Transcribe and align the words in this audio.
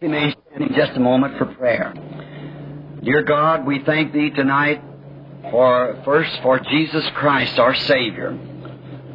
We 0.00 0.08
remain 0.08 0.34
standing 0.48 0.74
just 0.74 0.92
a 0.96 1.00
moment 1.00 1.36
for 1.36 1.44
prayer. 1.44 1.92
Dear 3.02 3.22
God, 3.22 3.66
we 3.66 3.80
thank 3.84 4.14
Thee 4.14 4.30
tonight 4.30 4.82
for, 5.50 6.00
first, 6.06 6.40
for 6.40 6.58
Jesus 6.58 7.06
Christ, 7.16 7.58
our 7.58 7.74
Savior. 7.74 8.34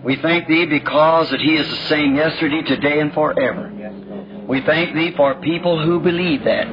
We 0.04 0.16
thank 0.18 0.48
Thee 0.48 0.68
because 0.68 1.32
that 1.32 1.40
He 1.40 1.56
is 1.56 1.68
the 1.68 1.88
same 1.88 2.14
yesterday, 2.14 2.62
today, 2.62 3.00
and 3.00 3.12
forever. 3.16 3.72
We 4.48 4.62
thank 4.62 4.94
Thee 4.94 5.12
for 5.18 5.34
people 5.42 5.84
who 5.84 6.00
believe 6.00 6.44
that. 6.44 6.68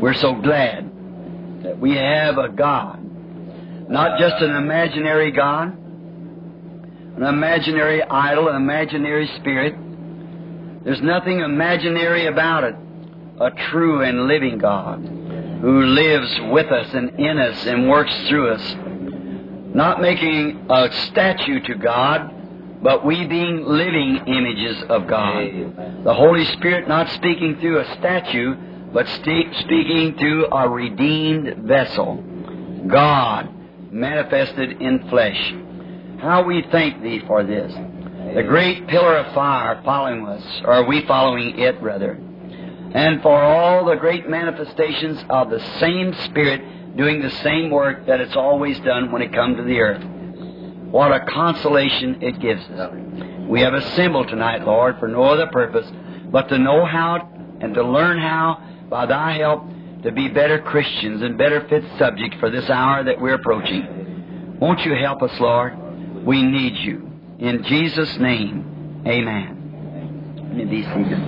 We're 0.00 0.14
so 0.14 0.34
glad 0.34 1.64
that 1.64 1.76
we 1.76 1.96
have 1.96 2.38
a 2.38 2.50
God, 2.50 3.00
not 3.90 4.16
just 4.20 4.36
an 4.42 4.54
imaginary 4.54 5.32
God, 5.32 5.76
an 7.16 7.24
imaginary 7.24 8.00
idol, 8.00 8.46
an 8.48 8.54
imaginary 8.54 9.26
spirit. 9.40 9.74
There's 10.84 11.02
nothing 11.02 11.40
imaginary 11.40 12.26
about 12.26 12.62
it. 12.62 12.76
A 13.40 13.50
true 13.50 14.02
and 14.02 14.28
living 14.28 14.58
God 14.58 15.00
who 15.60 15.82
lives 15.82 16.38
with 16.52 16.70
us 16.70 16.94
and 16.94 17.18
in 17.18 17.38
us 17.38 17.66
and 17.66 17.88
works 17.88 18.14
through 18.28 18.50
us. 18.50 18.76
Not 19.74 20.00
making 20.00 20.66
a 20.70 20.92
statue 21.08 21.60
to 21.60 21.74
God, 21.74 22.82
but 22.82 23.04
we 23.04 23.26
being 23.26 23.64
living 23.64 24.20
images 24.26 24.84
of 24.88 25.08
God. 25.08 26.04
The 26.04 26.14
Holy 26.14 26.44
Spirit 26.44 26.86
not 26.86 27.08
speaking 27.10 27.58
through 27.58 27.80
a 27.80 27.96
statue, 27.96 28.54
but 28.92 29.08
speaking 29.08 30.14
through 30.16 30.46
a 30.52 30.68
redeemed 30.68 31.66
vessel. 31.66 32.22
God 32.86 33.48
manifested 33.90 34.80
in 34.80 35.08
flesh. 35.08 35.54
How 36.20 36.44
we 36.44 36.62
thank 36.70 37.02
Thee 37.02 37.22
for 37.26 37.42
this. 37.42 37.72
The 37.72 38.42
great 38.42 38.86
pillar 38.86 39.16
of 39.16 39.34
fire 39.34 39.80
following 39.84 40.24
us, 40.26 40.44
or 40.62 40.72
are 40.74 40.84
we 40.84 41.04
following 41.06 41.58
it, 41.58 41.80
rather? 41.82 42.20
And 42.94 43.20
for 43.22 43.42
all 43.42 43.84
the 43.84 43.96
great 43.96 44.28
manifestations 44.28 45.22
of 45.28 45.50
the 45.50 45.60
same 45.80 46.14
Spirit 46.26 46.96
doing 46.96 47.20
the 47.20 47.30
same 47.30 47.70
work 47.70 48.06
that 48.06 48.20
it's 48.20 48.36
always 48.36 48.78
done 48.80 49.10
when 49.10 49.20
it 49.20 49.32
comes 49.32 49.56
to 49.56 49.64
the 49.64 49.80
earth. 49.80 50.04
What 50.92 51.10
a 51.10 51.26
consolation 51.26 52.22
it 52.22 52.38
gives 52.38 52.62
us. 52.66 52.94
We 53.48 53.62
have 53.62 53.74
assembled 53.74 54.28
tonight, 54.28 54.64
Lord, 54.64 55.00
for 55.00 55.08
no 55.08 55.24
other 55.24 55.48
purpose 55.48 55.90
but 56.30 56.48
to 56.48 56.58
know 56.58 56.84
how 56.84 57.28
and 57.60 57.74
to 57.74 57.82
learn 57.82 58.18
how, 58.18 58.62
by 58.88 59.06
Thy 59.06 59.32
help, 59.38 59.64
to 60.04 60.12
be 60.12 60.28
better 60.28 60.60
Christians 60.60 61.22
and 61.22 61.36
better 61.36 61.66
fit 61.68 61.82
subjects 61.98 62.38
for 62.38 62.50
this 62.50 62.70
hour 62.70 63.02
that 63.04 63.20
we're 63.20 63.34
approaching. 63.34 64.58
Won't 64.60 64.80
you 64.80 64.94
help 64.94 65.22
us, 65.22 65.38
Lord? 65.40 66.24
We 66.24 66.42
need 66.42 66.76
you. 66.76 67.10
In 67.38 67.64
Jesus' 67.64 68.16
name, 68.18 69.02
amen. 69.06 69.63
Me 70.54 70.64
be 70.66 70.82
seated. 70.82 71.18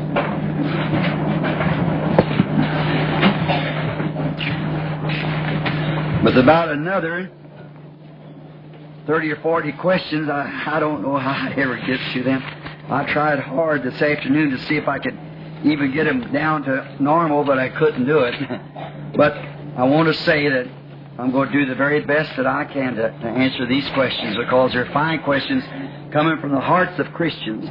With 6.24 6.38
about 6.38 6.68
another 6.68 7.28
30 9.08 9.30
or 9.32 9.36
40 9.36 9.72
questions, 9.72 10.28
I, 10.28 10.64
I 10.66 10.78
don't 10.78 11.02
know 11.02 11.16
how 11.16 11.48
I 11.48 11.52
ever 11.56 11.76
get 11.76 11.98
to 12.14 12.22
them. 12.22 12.40
I 12.88 13.04
tried 13.12 13.40
hard 13.40 13.82
this 13.82 14.00
afternoon 14.00 14.50
to 14.50 14.58
see 14.66 14.76
if 14.76 14.86
I 14.86 15.00
could 15.00 15.18
even 15.64 15.92
get 15.92 16.04
them 16.04 16.32
down 16.32 16.62
to 16.62 16.96
normal, 17.00 17.42
but 17.42 17.58
I 17.58 17.68
couldn't 17.70 18.06
do 18.06 18.20
it. 18.20 18.34
but 19.16 19.32
I 19.32 19.82
want 19.84 20.06
to 20.06 20.14
say 20.22 20.48
that 20.48 20.68
I'm 21.18 21.32
going 21.32 21.50
to 21.50 21.52
do 21.52 21.66
the 21.66 21.74
very 21.74 22.04
best 22.04 22.36
that 22.36 22.46
I 22.46 22.64
can 22.66 22.94
to, 22.94 23.10
to 23.10 23.26
answer 23.26 23.66
these 23.66 23.88
questions 23.90 24.36
because 24.36 24.72
they're 24.72 24.90
fine 24.92 25.20
questions 25.24 25.64
coming 26.12 26.38
from 26.40 26.52
the 26.52 26.60
hearts 26.60 26.96
of 27.00 27.12
Christians. 27.12 27.66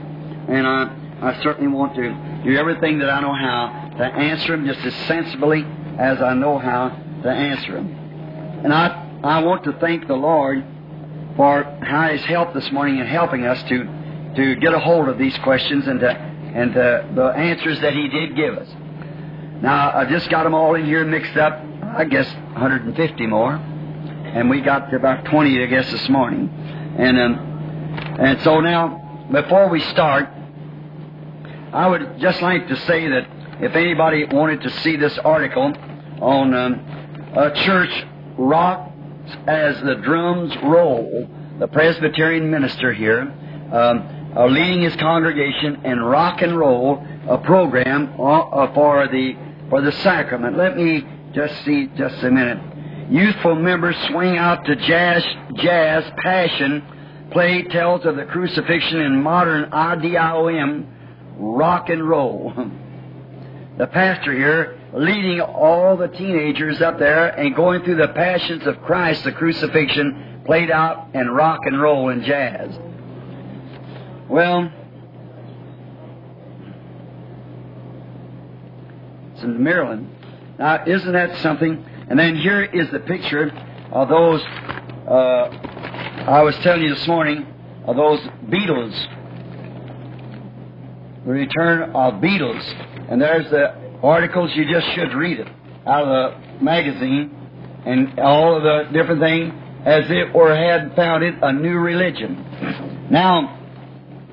And 0.50 0.68
I, 0.68 1.05
I 1.22 1.42
certainly 1.42 1.72
want 1.72 1.96
to 1.96 2.42
do 2.44 2.58
everything 2.58 3.00
that 3.00 3.10
I 3.10 3.22
know 3.22 3.34
how 3.34 3.96
to 3.98 4.04
answer 4.04 4.56
them 4.56 4.66
just 4.66 4.80
as 4.86 4.94
sensibly 5.08 5.66
as 5.98 6.22
I 6.22 6.34
know 6.34 6.60
how 6.60 6.90
to 7.24 7.30
answer 7.30 7.74
them. 7.74 8.62
And 8.64 8.74
I, 8.74 9.20
I 9.24 9.40
want 9.40 9.64
to 9.64 9.74
thank 9.74 10.08
the 10.08 10.16
Lord 10.16 10.66
for 11.38 11.64
how 11.82 12.10
He's 12.10 12.24
helped 12.26 12.54
this 12.54 12.70
morning 12.72 13.00
in 13.00 13.08
helping 13.08 13.46
us 13.46 13.62
to, 13.64 14.34
to 14.36 14.56
get 14.56 14.74
a 14.74 14.80
hold 14.80 15.08
of 15.08 15.18
these 15.18 15.38
questions 15.40 15.88
and, 15.88 16.00
to, 16.02 16.10
and 16.10 16.74
to, 16.74 17.10
the 17.16 17.28
answers 17.28 17.80
that 17.82 17.94
He 17.94 18.08
did 18.10 18.36
give 18.36 18.58
us. 18.58 18.68
Now, 19.62 19.98
I 19.98 20.06
just 20.06 20.30
got 20.30 20.44
them 20.44 20.54
all 20.54 20.76
in 20.76 20.86
here 20.86 21.06
mixed 21.06 21.38
up, 21.38 21.62
I 21.82 22.04
guess 22.06 22.32
150 22.34 23.26
more. 23.28 23.54
And 23.54 24.50
we 24.50 24.60
got 24.60 24.90
to 24.90 24.98
about 24.98 25.24
20, 25.26 25.64
I 25.64 25.66
guess, 25.68 25.90
this 25.90 26.10
morning. 26.10 26.50
And, 26.98 27.20
um, 27.20 27.34
and 28.20 28.42
so 28.42 28.60
now, 28.60 29.28
before 29.32 29.70
we 29.70 29.80
start, 29.80 30.30
I 31.76 31.88
would 31.88 32.20
just 32.20 32.42
like 32.42 32.70
to 32.70 32.76
say 32.88 33.10
that 33.10 33.28
if 33.60 33.76
anybody 33.76 34.24
wanted 34.24 34.62
to 34.62 34.70
see 34.80 34.96
this 34.96 35.18
article 35.18 35.74
on 36.22 36.54
um, 36.54 36.74
a 37.36 37.52
church 37.52 38.06
rock 38.38 38.94
as 39.46 39.82
the 39.82 39.96
drums 39.96 40.56
roll. 40.64 41.28
The 41.60 41.68
Presbyterian 41.68 42.50
minister 42.50 42.94
here, 42.94 43.24
um, 43.74 44.32
uh, 44.38 44.46
leading 44.46 44.84
his 44.84 44.96
congregation 44.96 45.84
in 45.84 46.00
rock 46.00 46.42
and 46.42 46.58
roll 46.58 47.06
a 47.28 47.40
program 47.40 48.14
uh, 48.18 48.24
uh, 48.24 48.74
for 48.74 49.10
the 49.10 49.36
for 49.70 49.82
the 49.82 49.92
sacrament. 49.92 50.58
Let 50.58 50.78
me 50.78 51.06
just 51.34 51.66
see 51.66 51.88
just 51.98 52.24
a 52.24 52.32
minute. 52.32 53.12
Youthful 53.12 53.56
members 53.56 53.98
swing 54.08 54.38
out 54.38 54.64
to 54.64 54.78
jazz, 54.78 55.24
jazz 55.56 56.10
passion 56.24 56.84
play 57.32 57.64
tells 57.64 58.06
of 58.06 58.16
the 58.16 58.24
crucifixion 58.24 59.02
in 59.02 59.22
modern 59.22 59.70
IDIOM 59.72 60.95
rock 61.38 61.90
and 61.90 62.08
roll. 62.08 62.54
the 63.78 63.88
pastor 63.88 64.34
here 64.34 64.80
leading 64.94 65.42
all 65.42 65.98
the 65.98 66.08
teenagers 66.08 66.82
up 66.82 66.98
there 66.98 67.28
and 67.28 67.56
going 67.56 67.84
through 67.84 67.98
the 67.98 68.08
passions 68.10 68.66
of 68.66 68.82
Christ, 68.82 69.24
the 69.24 69.32
crucifixion, 69.32 70.42
played 70.46 70.72
out 70.72 71.10
in 71.14 71.30
rock 71.30 71.62
and 71.66 71.82
roll 71.82 72.10
and 72.10 72.24
jazz. 72.24 72.78
Well, 74.30 74.72
it's 79.34 79.44
in 79.44 79.62
Maryland. 79.62 80.10
Now, 80.58 80.86
isn't 80.86 81.12
that 81.12 81.38
something? 81.40 81.86
And 82.10 82.18
then 82.18 82.38
here 82.38 82.64
is 82.64 82.90
the 82.92 83.00
picture 83.00 83.52
of 83.92 84.10
those, 84.10 84.42
uh, 85.08 85.50
I 86.28 86.42
was 86.44 86.56
telling 86.60 86.84
you 86.84 86.96
this 86.96 87.08
morning, 87.08 87.46
of 87.86 87.96
those 87.96 88.20
Beatles. 88.48 88.94
The 91.26 91.32
return 91.32 91.96
of 91.96 92.16
Beatles. 92.22 92.64
And 93.10 93.22
there's 93.22 93.50
the 93.50 93.74
articles, 94.04 94.52
you 94.56 94.72
just 94.72 94.88
should 94.94 95.14
read 95.14 95.40
it 95.40 95.48
out 95.88 96.04
of 96.04 96.08
the 96.08 96.64
magazine 96.64 97.36
and 97.86 98.20
all 98.20 98.58
of 98.58 98.64
the 98.64 98.92
different 98.92 99.22
things 99.22 99.54
as 99.86 100.10
it 100.10 100.34
were 100.34 100.56
had 100.56 100.96
founded 100.96 101.36
a 101.42 101.54
new 101.54 101.78
religion. 101.78 103.08
Now, 103.12 103.60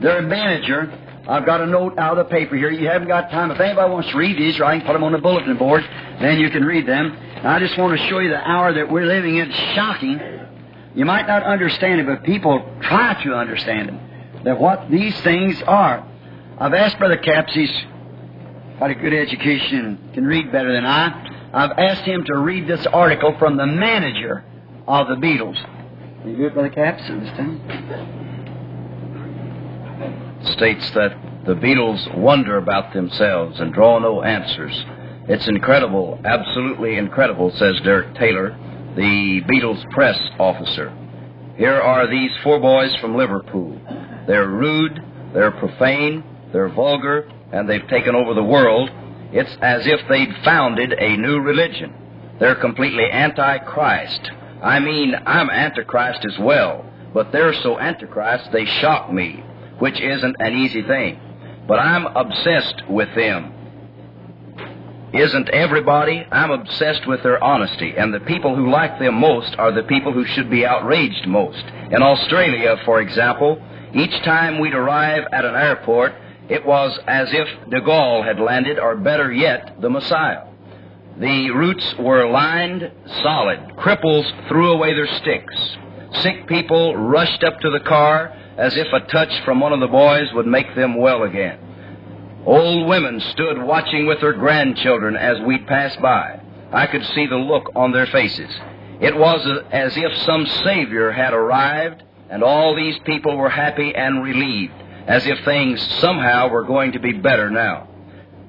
their 0.00 0.22
manager, 0.22 0.90
I've 1.28 1.44
got 1.44 1.60
a 1.60 1.66
note 1.66 1.98
out 1.98 2.18
of 2.18 2.26
the 2.26 2.30
paper 2.30 2.56
here. 2.56 2.70
You 2.70 2.88
haven't 2.88 3.08
got 3.08 3.30
time. 3.30 3.50
If 3.50 3.60
anybody 3.60 3.90
wants 3.90 4.10
to 4.10 4.16
read 4.16 4.38
these, 4.38 4.58
or 4.58 4.64
I 4.64 4.78
can 4.78 4.86
put 4.86 4.94
them 4.94 5.04
on 5.04 5.12
the 5.12 5.18
bulletin 5.18 5.56
board, 5.56 5.84
then 6.20 6.40
you 6.40 6.50
can 6.50 6.64
read 6.64 6.86
them. 6.86 7.12
And 7.12 7.46
I 7.46 7.58
just 7.58 7.76
want 7.78 7.98
to 7.98 8.06
show 8.08 8.18
you 8.18 8.30
the 8.30 8.48
hour 8.48 8.72
that 8.72 8.90
we're 8.90 9.06
living 9.06 9.36
in. 9.36 9.50
It's 9.50 9.74
shocking. 9.74 10.20
You 10.94 11.04
might 11.04 11.26
not 11.26 11.42
understand 11.42 12.00
it, 12.00 12.06
but 12.06 12.22
people 12.22 12.66
try 12.82 13.22
to 13.24 13.34
understand 13.34 13.90
it. 13.90 14.44
That 14.44 14.58
what 14.58 14.90
these 14.90 15.18
things 15.20 15.62
are. 15.62 16.08
I've 16.62 16.74
asked 16.74 16.96
Brother 17.00 17.16
Capps, 17.16 17.52
he's 17.52 17.72
got 18.78 18.88
a 18.88 18.94
good 18.94 19.12
education, 19.12 19.84
and 19.84 20.14
can 20.14 20.24
read 20.24 20.52
better 20.52 20.72
than 20.72 20.86
I. 20.86 21.50
I've 21.52 21.72
asked 21.76 22.04
him 22.04 22.22
to 22.26 22.38
read 22.38 22.68
this 22.68 22.86
article 22.86 23.34
from 23.36 23.56
the 23.56 23.66
manager 23.66 24.44
of 24.86 25.08
the 25.08 25.16
Beatles. 25.16 25.56
You 26.24 26.36
do 26.36 26.46
it, 26.46 26.54
Brother 26.54 26.68
this 26.70 27.36
time? 27.36 27.58
States 30.44 30.88
that 30.92 31.16
the 31.46 31.54
Beatles 31.56 32.16
wonder 32.16 32.58
about 32.58 32.92
themselves 32.94 33.58
and 33.58 33.74
draw 33.74 33.98
no 33.98 34.22
answers. 34.22 34.84
It's 35.26 35.48
incredible, 35.48 36.20
absolutely 36.24 36.96
incredible, 36.96 37.50
says 37.56 37.80
Derek 37.82 38.14
Taylor, 38.14 38.56
the 38.94 39.40
Beatles 39.50 39.84
press 39.90 40.16
officer. 40.38 40.96
Here 41.56 41.80
are 41.80 42.06
these 42.06 42.30
four 42.44 42.60
boys 42.60 42.94
from 43.00 43.16
Liverpool. 43.16 43.80
They're 44.28 44.46
rude, 44.46 45.04
they're 45.34 45.50
profane, 45.50 46.22
they're 46.52 46.68
vulgar, 46.68 47.30
and 47.52 47.68
they've 47.68 47.86
taken 47.88 48.14
over 48.14 48.34
the 48.34 48.42
world, 48.42 48.90
it's 49.32 49.56
as 49.60 49.86
if 49.86 50.00
they'd 50.08 50.34
founded 50.44 50.92
a 50.92 51.16
new 51.16 51.40
religion. 51.40 51.94
They're 52.38 52.54
completely 52.54 53.08
anti-Christ. 53.10 54.30
I 54.62 54.78
mean, 54.78 55.14
I'm 55.26 55.50
antichrist 55.50 56.24
as 56.24 56.38
well, 56.38 56.84
but 57.12 57.32
they're 57.32 57.54
so 57.54 57.78
antichrist 57.78 58.52
they 58.52 58.64
shock 58.64 59.12
me, 59.12 59.42
which 59.78 60.00
isn't 60.00 60.36
an 60.38 60.54
easy 60.54 60.82
thing. 60.82 61.20
But 61.66 61.78
I'm 61.78 62.06
obsessed 62.06 62.88
with 62.88 63.14
them. 63.14 63.52
Isn't 65.12 65.50
everybody? 65.50 66.26
I'm 66.32 66.50
obsessed 66.50 67.06
with 67.06 67.22
their 67.22 67.42
honesty, 67.42 67.94
and 67.96 68.14
the 68.14 68.20
people 68.20 68.56
who 68.56 68.70
like 68.70 68.98
them 68.98 69.14
most 69.14 69.54
are 69.58 69.70
the 69.70 69.82
people 69.82 70.12
who 70.12 70.24
should 70.24 70.48
be 70.48 70.64
outraged 70.64 71.26
most. 71.26 71.64
In 71.90 72.02
Australia, 72.02 72.76
for 72.84 73.00
example, 73.00 73.62
each 73.94 74.22
time 74.22 74.58
we'd 74.58 74.74
arrive 74.74 75.24
at 75.32 75.44
an 75.44 75.54
airport, 75.54 76.14
It 76.48 76.66
was 76.66 76.98
as 77.06 77.28
if 77.32 77.48
de 77.70 77.80
Gaulle 77.80 78.24
had 78.24 78.40
landed, 78.40 78.78
or 78.78 78.96
better 78.96 79.32
yet, 79.32 79.80
the 79.80 79.90
Messiah. 79.90 80.44
The 81.18 81.50
routes 81.50 81.94
were 81.98 82.28
lined 82.28 82.90
solid. 83.22 83.60
Cripples 83.76 84.48
threw 84.48 84.72
away 84.72 84.94
their 84.94 85.06
sticks. 85.18 85.54
Sick 86.22 86.46
people 86.46 86.96
rushed 86.96 87.42
up 87.44 87.60
to 87.60 87.70
the 87.70 87.80
car 87.80 88.36
as 88.56 88.76
if 88.76 88.86
a 88.92 89.00
touch 89.00 89.40
from 89.44 89.60
one 89.60 89.72
of 89.72 89.80
the 89.80 89.86
boys 89.86 90.32
would 90.32 90.46
make 90.46 90.74
them 90.74 90.96
well 90.96 91.22
again. 91.22 91.58
Old 92.44 92.88
women 92.88 93.20
stood 93.20 93.62
watching 93.62 94.06
with 94.06 94.20
their 94.20 94.32
grandchildren 94.32 95.16
as 95.16 95.40
we 95.40 95.58
passed 95.58 96.00
by. 96.02 96.40
I 96.72 96.86
could 96.86 97.04
see 97.14 97.26
the 97.26 97.36
look 97.36 97.70
on 97.76 97.92
their 97.92 98.06
faces. 98.06 98.50
It 99.00 99.16
was 99.16 99.46
as 99.70 99.96
if 99.96 100.16
some 100.24 100.46
Savior 100.64 101.12
had 101.12 101.34
arrived 101.34 102.02
and 102.30 102.42
all 102.42 102.74
these 102.74 102.98
people 103.04 103.36
were 103.36 103.50
happy 103.50 103.94
and 103.94 104.22
relieved, 104.22 104.72
as 105.06 105.26
if 105.26 105.44
things 105.44 105.80
somehow 106.00 106.48
were 106.48 106.64
going 106.64 106.92
to 106.92 107.00
be 107.00 107.12
better 107.12 107.50
now. 107.50 107.88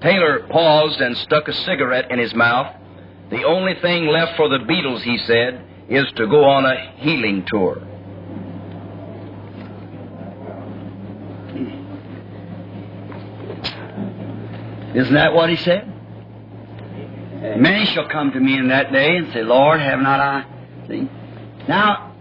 Taylor 0.02 0.48
paused 0.50 1.00
and 1.00 1.18
stuck 1.18 1.48
a 1.48 1.54
cigarette 1.54 2.12
in 2.12 2.20
his 2.20 2.34
mouth. 2.34 2.76
The 3.30 3.44
only 3.44 3.76
thing 3.76 4.08
left 4.08 4.36
for 4.36 4.50
the 4.50 4.60
Beatles, 4.60 5.02
he 5.02 5.18
said, 5.20 5.66
is 5.90 6.06
to 6.18 6.28
go 6.28 6.44
on 6.44 6.66
a 6.66 6.94
healing 6.98 7.46
tour. 7.48 7.82
Isn't 14.96 15.14
that 15.16 15.34
what 15.34 15.50
he 15.50 15.56
said? 15.56 15.90
Many 17.58 17.86
shall 17.88 18.08
come 18.08 18.32
to 18.32 18.40
me 18.40 18.58
in 18.58 18.68
that 18.70 18.92
day 18.92 19.18
and 19.18 19.34
say, 19.34 19.42
Lord, 19.44 19.80
have 19.80 20.00
not 20.00 20.20
I? 20.20 20.46
See? 20.88 21.10
Now, 21.68 22.13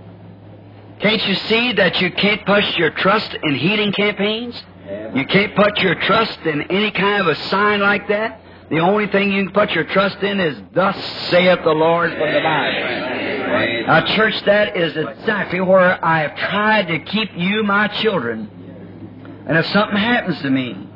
can't 1.02 1.26
you 1.26 1.34
see 1.34 1.72
that 1.74 2.00
you 2.00 2.10
can't 2.12 2.44
put 2.46 2.64
your 2.78 2.90
trust 2.90 3.36
in 3.42 3.54
healing 3.56 3.92
campaigns? 3.92 4.60
You 5.14 5.26
can't 5.26 5.54
put 5.54 5.78
your 5.78 5.94
trust 5.96 6.38
in 6.40 6.62
any 6.62 6.90
kind 6.90 7.20
of 7.20 7.26
a 7.28 7.34
sign 7.48 7.80
like 7.80 8.08
that. 8.08 8.40
The 8.70 8.78
only 8.78 9.06
thing 9.08 9.32
you 9.32 9.44
can 9.44 9.52
put 9.52 9.72
your 9.72 9.84
trust 9.84 10.18
in 10.18 10.40
is, 10.40 10.56
Thus 10.72 10.96
saith 11.28 11.58
the 11.62 11.72
Lord 11.72 12.10
from 12.10 12.32
the 12.32 12.40
Bible. 12.40 13.86
Now, 13.86 14.06
church, 14.16 14.40
that 14.46 14.76
is 14.76 14.96
exactly 14.96 15.60
where 15.60 16.02
I 16.04 16.20
have 16.20 16.36
tried 16.36 16.88
to 16.88 16.98
keep 17.00 17.30
you, 17.36 17.62
my 17.64 17.88
children. 17.88 18.48
And 19.46 19.58
if 19.58 19.66
something 19.66 19.98
happens 19.98 20.40
to 20.42 20.50
me, 20.50 20.88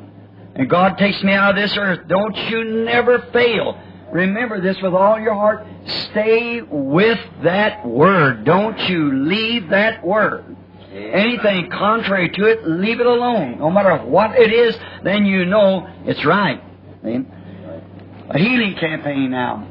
and 0.55 0.69
God 0.69 0.97
takes 0.97 1.21
me 1.21 1.33
out 1.33 1.51
of 1.51 1.55
this 1.55 1.77
earth, 1.77 2.07
don't 2.07 2.35
you 2.49 2.63
never 2.85 3.19
fail. 3.31 3.79
Remember 4.11 4.61
this 4.61 4.81
with 4.81 4.93
all 4.93 5.19
your 5.19 5.33
heart. 5.33 5.65
Stay 5.85 6.61
with 6.61 7.19
that 7.43 7.85
word. 7.85 8.45
Don't 8.45 8.79
you 8.89 9.25
leave 9.25 9.69
that 9.69 10.05
word. 10.05 10.55
Anything 10.91 11.69
contrary 11.69 12.29
to 12.29 12.45
it, 12.45 12.67
leave 12.67 12.99
it 12.99 13.05
alone. 13.05 13.59
No 13.59 13.69
matter 13.69 13.97
what 13.97 14.39
it 14.39 14.51
is, 14.51 14.77
then 15.03 15.25
you 15.25 15.45
know 15.45 15.87
it's 16.05 16.23
right. 16.25 16.63
A 17.03 18.37
healing 18.39 18.75
campaign 18.75 19.29
now. 19.29 19.67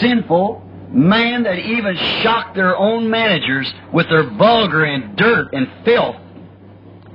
Sinful 0.00 0.66
man 0.90 1.44
that 1.44 1.58
even 1.58 1.96
shocked 2.22 2.56
their 2.56 2.76
own 2.76 3.08
managers 3.08 3.72
with 3.92 4.08
their 4.08 4.24
vulgar 4.24 4.84
and 4.84 5.16
dirt 5.16 5.52
and 5.52 5.68
filth. 5.84 6.16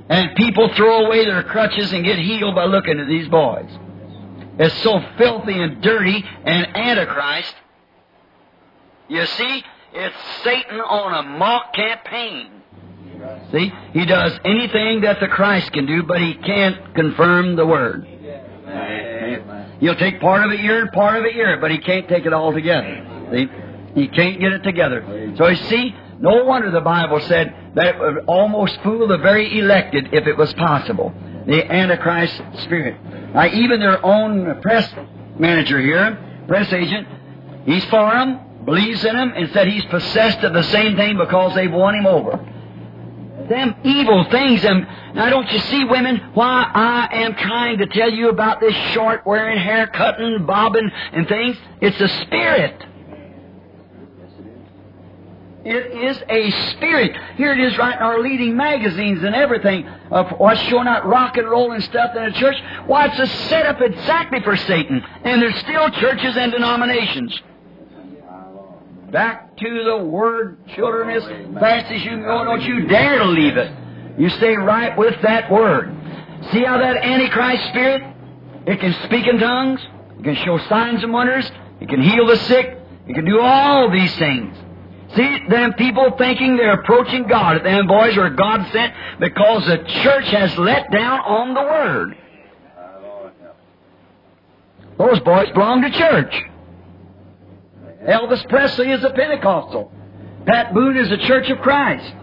And 0.08 0.36
people 0.36 0.74
throw 0.76 1.06
away 1.06 1.26
their 1.26 1.44
crutches 1.44 1.92
and 1.92 2.04
get 2.06 2.18
healed 2.18 2.56
by 2.56 2.66
looking 2.66 3.00
at 3.00 3.08
these 3.08 3.28
boys. 3.28 3.70
It's 4.58 4.82
so 4.84 5.04
filthy 5.18 5.62
and 5.62 5.82
dirty 5.82 6.24
and 6.46 6.76
antichrist. 6.76 7.56
You 9.10 9.26
see, 9.26 9.64
it's 9.94 10.16
Satan 10.44 10.80
on 10.80 11.26
a 11.26 11.28
mock 11.38 11.74
campaign. 11.74 12.62
See, 13.52 13.72
he 13.94 14.06
does 14.06 14.40
anything 14.46 15.02
that 15.02 15.20
the 15.20 15.28
Christ 15.28 15.72
can 15.72 15.86
do, 15.86 16.04
but 16.04 16.22
he 16.22 16.36
can't 16.36 16.94
confirm 16.96 17.56
the 17.56 17.66
word. 17.66 18.08
He'll 19.80 19.96
take 19.96 20.22
part 20.22 20.44
of 20.46 20.52
it 20.52 20.60
here 20.60 20.82
and 20.82 20.92
part 20.92 21.18
of 21.18 21.26
it 21.26 21.34
here, 21.34 21.58
but 21.60 21.72
he 21.72 21.78
can't 21.80 22.08
take 22.08 22.26
it 22.26 22.34
all 22.34 22.54
together. 22.54 23.28
See, 23.32 23.48
he 23.94 24.08
can't 24.08 24.40
get 24.40 24.54
it 24.54 24.64
together. 24.64 25.34
So 25.38 25.48
you 25.48 25.56
see, 25.56 25.96
no 26.20 26.46
wonder 26.46 26.72
the 26.72 26.82
Bible 26.82 27.20
said 27.22 27.54
that 27.76 27.88
it 27.88 28.00
would 28.00 28.26
almost 28.28 28.80
fool 28.82 29.08
the 29.08 29.18
very 29.18 29.60
elected 29.60 30.14
if 30.14 30.28
it 30.28 30.38
was 30.38 30.54
possible. 30.54 31.14
The 31.48 31.72
Antichrist 31.72 32.42
spirit. 32.64 32.98
Now, 33.34 33.48
even 33.48 33.80
their 33.80 34.04
own 34.04 34.62
press 34.62 34.92
manager 35.38 35.80
here, 35.80 36.44
press 36.48 36.72
agent, 36.74 37.08
he's 37.66 37.86
for 37.86 38.12
him, 38.12 38.40
believes 38.66 39.06
in 39.06 39.16
him, 39.16 39.34
and 39.36 39.52
said 39.52 39.68
he's 39.68 39.86
possessed 39.86 40.40
of 40.40 40.54
the 40.54 40.64
same 40.64 40.96
thing 40.96 41.18
because 41.18 41.54
they've 41.54 41.72
won 41.72 41.96
him 41.96 42.08
over. 42.08 42.38
Them 43.48 43.76
evil 43.84 44.26
things. 44.32 44.66
And 44.66 44.88
now, 45.14 45.30
don't 45.30 45.52
you 45.52 45.60
see, 45.60 45.84
women, 45.84 46.18
why 46.34 46.70
I 46.74 47.10
am 47.24 47.36
trying 47.36 47.78
to 47.78 47.86
tell 47.86 48.10
you 48.12 48.30
about 48.30 48.60
this 48.60 48.74
short 48.94 49.26
wearing, 49.26 49.60
hair 49.60 49.86
cutting, 49.86 50.46
bobbing, 50.48 50.90
and 51.14 51.28
things? 51.28 51.58
It's 51.80 52.00
a 52.02 52.08
spirit. 52.26 52.84
It 55.66 55.98
is 55.98 56.22
a 56.30 56.52
spirit. 56.74 57.18
Here 57.38 57.52
it 57.52 57.60
is 57.60 57.76
right 57.80 57.96
in 57.96 58.02
our 58.04 58.22
leading 58.22 58.56
magazines 58.56 59.24
and 59.24 59.34
everything 59.34 59.88
of 60.12 60.30
what's 60.38 60.62
showing 60.62 60.88
out 60.88 61.08
rock 61.08 61.38
and 61.38 61.50
roll 61.50 61.72
and 61.72 61.84
stuff 61.84 62.16
in 62.16 62.24
the 62.24 62.32
church. 62.34 62.56
Why, 62.86 63.08
it's 63.08 63.20
a 63.20 63.26
setup 63.50 63.82
exactly 63.82 64.42
for 64.42 64.56
Satan. 64.56 65.04
And 65.24 65.42
there's 65.42 65.58
still 65.62 65.90
churches 65.90 66.38
and 66.38 66.52
denominations. 66.52 67.42
Back 69.12 69.58
to 69.58 69.84
the 69.86 70.06
Word, 70.06 70.68
children, 70.76 71.10
as 71.10 71.24
fast 71.60 71.92
as 71.92 72.04
you 72.04 72.12
can 72.12 72.22
go. 72.22 72.46
Don't 72.46 72.62
you 72.62 72.86
dare 72.86 73.18
to 73.18 73.26
leave 73.26 73.58
it. 73.58 73.72
You 74.20 74.30
stay 74.30 74.56
right 74.56 74.96
with 74.96 75.20
that 75.24 75.52
Word. 75.52 75.90
See 76.52 76.64
how 76.64 76.78
that 76.78 76.98
Antichrist 76.98 77.70
spirit, 77.70 78.04
it 78.68 78.80
can 78.80 78.94
speak 79.06 79.26
in 79.26 79.40
tongues, 79.40 79.82
it 80.20 80.24
can 80.24 80.36
show 80.46 80.60
signs 80.70 81.02
and 81.02 81.12
wonders, 81.12 81.50
it 81.82 81.90
can 81.90 82.02
heal 82.04 82.28
the 82.28 82.38
sick, 82.38 82.78
it 83.08 83.14
can 83.16 83.26
do 83.26 83.40
all 83.42 83.90
these 83.90 84.16
things. 84.18 84.56
See, 85.16 85.40
them 85.50 85.74
people 85.74 86.14
thinking 86.18 86.58
they're 86.58 86.80
approaching 86.80 87.28
God. 87.28 87.64
Them 87.64 87.88
boys 87.88 88.18
are 88.18 88.30
God 88.30 88.70
sent 88.72 88.94
because 89.20 89.66
the 89.66 89.78
church 90.04 90.28
has 90.28 90.58
let 90.58 90.92
down 90.92 91.20
on 91.22 91.54
the 91.54 91.62
Word. 91.62 92.18
Those 94.98 95.20
boys 95.22 95.50
belong 95.52 95.82
to 95.82 95.92
church. 95.92 96.34
Elvis 98.08 98.48
Presley 98.50 98.92
is 98.92 99.04
a 99.04 99.10
Pentecostal. 99.10 99.92
Pat 100.46 100.74
Boone 100.74 100.98
is 100.98 101.12
a 101.12 101.18
Church 101.18 101.50
of 101.50 101.60
Christ. 101.60 102.14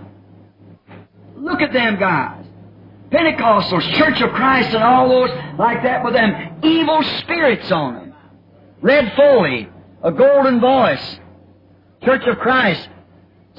Look 1.37 1.61
at 1.61 1.73
them 1.73 1.99
guys. 1.99 2.44
Pentecostals, 3.11 3.93
Church 3.94 4.21
of 4.23 4.31
Christ, 4.31 4.73
and 4.75 4.83
all 4.83 5.09
those 5.09 5.31
like 5.59 5.83
that 5.83 6.05
with 6.05 6.15
them 6.15 6.61
evil 6.62 7.03
spirits 7.21 7.71
on 7.71 7.94
them. 7.94 8.15
Red 8.81 9.12
Foley, 9.17 9.69
a 10.03 10.13
golden 10.13 10.61
voice. 10.61 11.19
Church 12.05 12.23
of 12.27 12.39
Christ. 12.39 12.89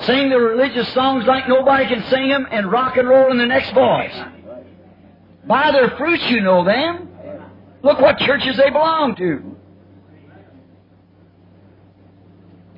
Sing 0.02 0.30
the 0.30 0.40
religious 0.40 0.92
songs 0.94 1.26
like 1.26 1.48
nobody 1.48 1.88
can 1.88 2.04
sing 2.10 2.30
them 2.30 2.48
and 2.50 2.72
rock 2.72 2.98
and 2.98 3.08
roll 3.08 3.32
in 3.32 3.38
the 3.38 3.46
next 3.46 3.72
voice. 3.74 4.16
By 5.46 5.72
their 5.72 5.92
fruits 5.98 6.24
you 6.30 6.42
know 6.42 6.64
them. 6.64 7.10
Look 7.84 8.00
what 8.00 8.18
churches 8.20 8.58
they 8.58 8.70
belong 8.70 9.16
to. 9.18 9.58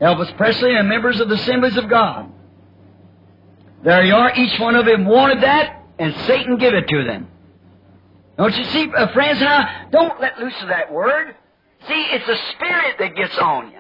Elvis 0.02 0.36
Presley 0.36 0.76
and 0.76 0.90
members 0.90 1.20
of 1.20 1.30
the 1.30 1.36
Assemblies 1.36 1.78
of 1.78 1.90
God. 1.90 2.32
There 3.84 4.04
you 4.04 4.16
are. 4.16 4.36
Each 4.36 4.60
one 4.60 4.76
of 4.76 4.86
them 4.86 5.06
wanted 5.06 5.42
that, 5.44 5.84
and 6.00 6.14
Satan 6.26 6.58
give 6.58 6.74
it 6.74 6.88
to 6.88 7.04
them. 7.04 7.28
Don't 8.38 8.56
you 8.58 8.64
see, 8.66 8.92
uh, 8.96 9.14
friends, 9.14 9.40
how, 9.40 9.88
don't 9.92 10.20
let 10.20 10.40
loose 10.40 10.60
of 10.62 10.68
that 10.68 10.92
word. 10.92 11.36
See, 11.88 12.08
it's 12.12 12.26
the 12.26 12.38
Spirit 12.52 12.96
that 13.00 13.16
gets 13.16 13.38
on 13.38 13.72
you. 13.72 13.80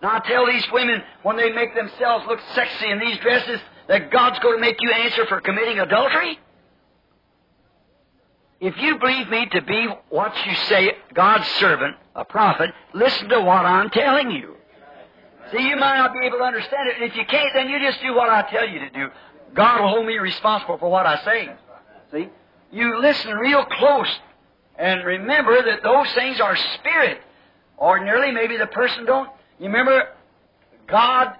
Now 0.00 0.16
I 0.16 0.20
tell 0.20 0.46
these 0.46 0.66
women, 0.72 1.02
when 1.22 1.36
they 1.36 1.50
make 1.50 1.74
themselves 1.74 2.24
look 2.28 2.40
sexy 2.54 2.90
in 2.90 3.00
these 3.00 3.18
dresses, 3.18 3.60
that 3.88 4.10
God's 4.10 4.38
going 4.40 4.56
to 4.56 4.60
make 4.60 4.76
you 4.80 4.90
answer 4.92 5.26
for 5.26 5.40
committing 5.40 5.78
adultery? 5.78 6.38
If 8.60 8.76
you 8.78 8.98
believe 8.98 9.28
me 9.28 9.46
to 9.52 9.62
be 9.62 9.86
what 10.10 10.34
you 10.46 10.54
say, 10.66 10.92
God's 11.14 11.46
servant, 11.60 11.96
a 12.14 12.24
prophet, 12.24 12.70
listen 12.92 13.28
to 13.28 13.40
what 13.40 13.64
I'm 13.64 13.88
telling 13.90 14.30
you. 14.30 14.56
See, 15.52 15.66
you 15.66 15.76
might 15.76 15.96
not 15.96 16.12
be 16.12 16.26
able 16.26 16.38
to 16.38 16.44
understand 16.44 16.88
it, 16.88 16.96
and 17.00 17.10
if 17.10 17.16
you 17.16 17.24
can't, 17.24 17.50
then 17.54 17.68
you 17.68 17.78
just 17.80 18.02
do 18.02 18.14
what 18.14 18.28
I 18.28 18.42
tell 18.50 18.68
you 18.68 18.80
to 18.80 18.90
do. 18.90 19.08
God 19.54 19.80
will 19.80 19.88
hold 19.88 20.06
me 20.06 20.18
responsible 20.18 20.76
for 20.78 20.90
what 20.90 21.06
I 21.06 21.24
say. 21.24 21.48
See? 22.12 22.28
You 22.70 23.00
listen 23.00 23.32
real 23.32 23.64
close, 23.64 24.08
and 24.76 25.04
remember 25.04 25.62
that 25.62 25.82
those 25.82 26.12
things 26.12 26.40
are 26.40 26.54
spirit. 26.56 27.20
Ordinarily, 27.78 28.32
maybe 28.32 28.56
the 28.56 28.66
person 28.66 29.06
don't 29.06 29.30
you 29.58 29.66
remember 29.66 30.08
God 30.86 31.34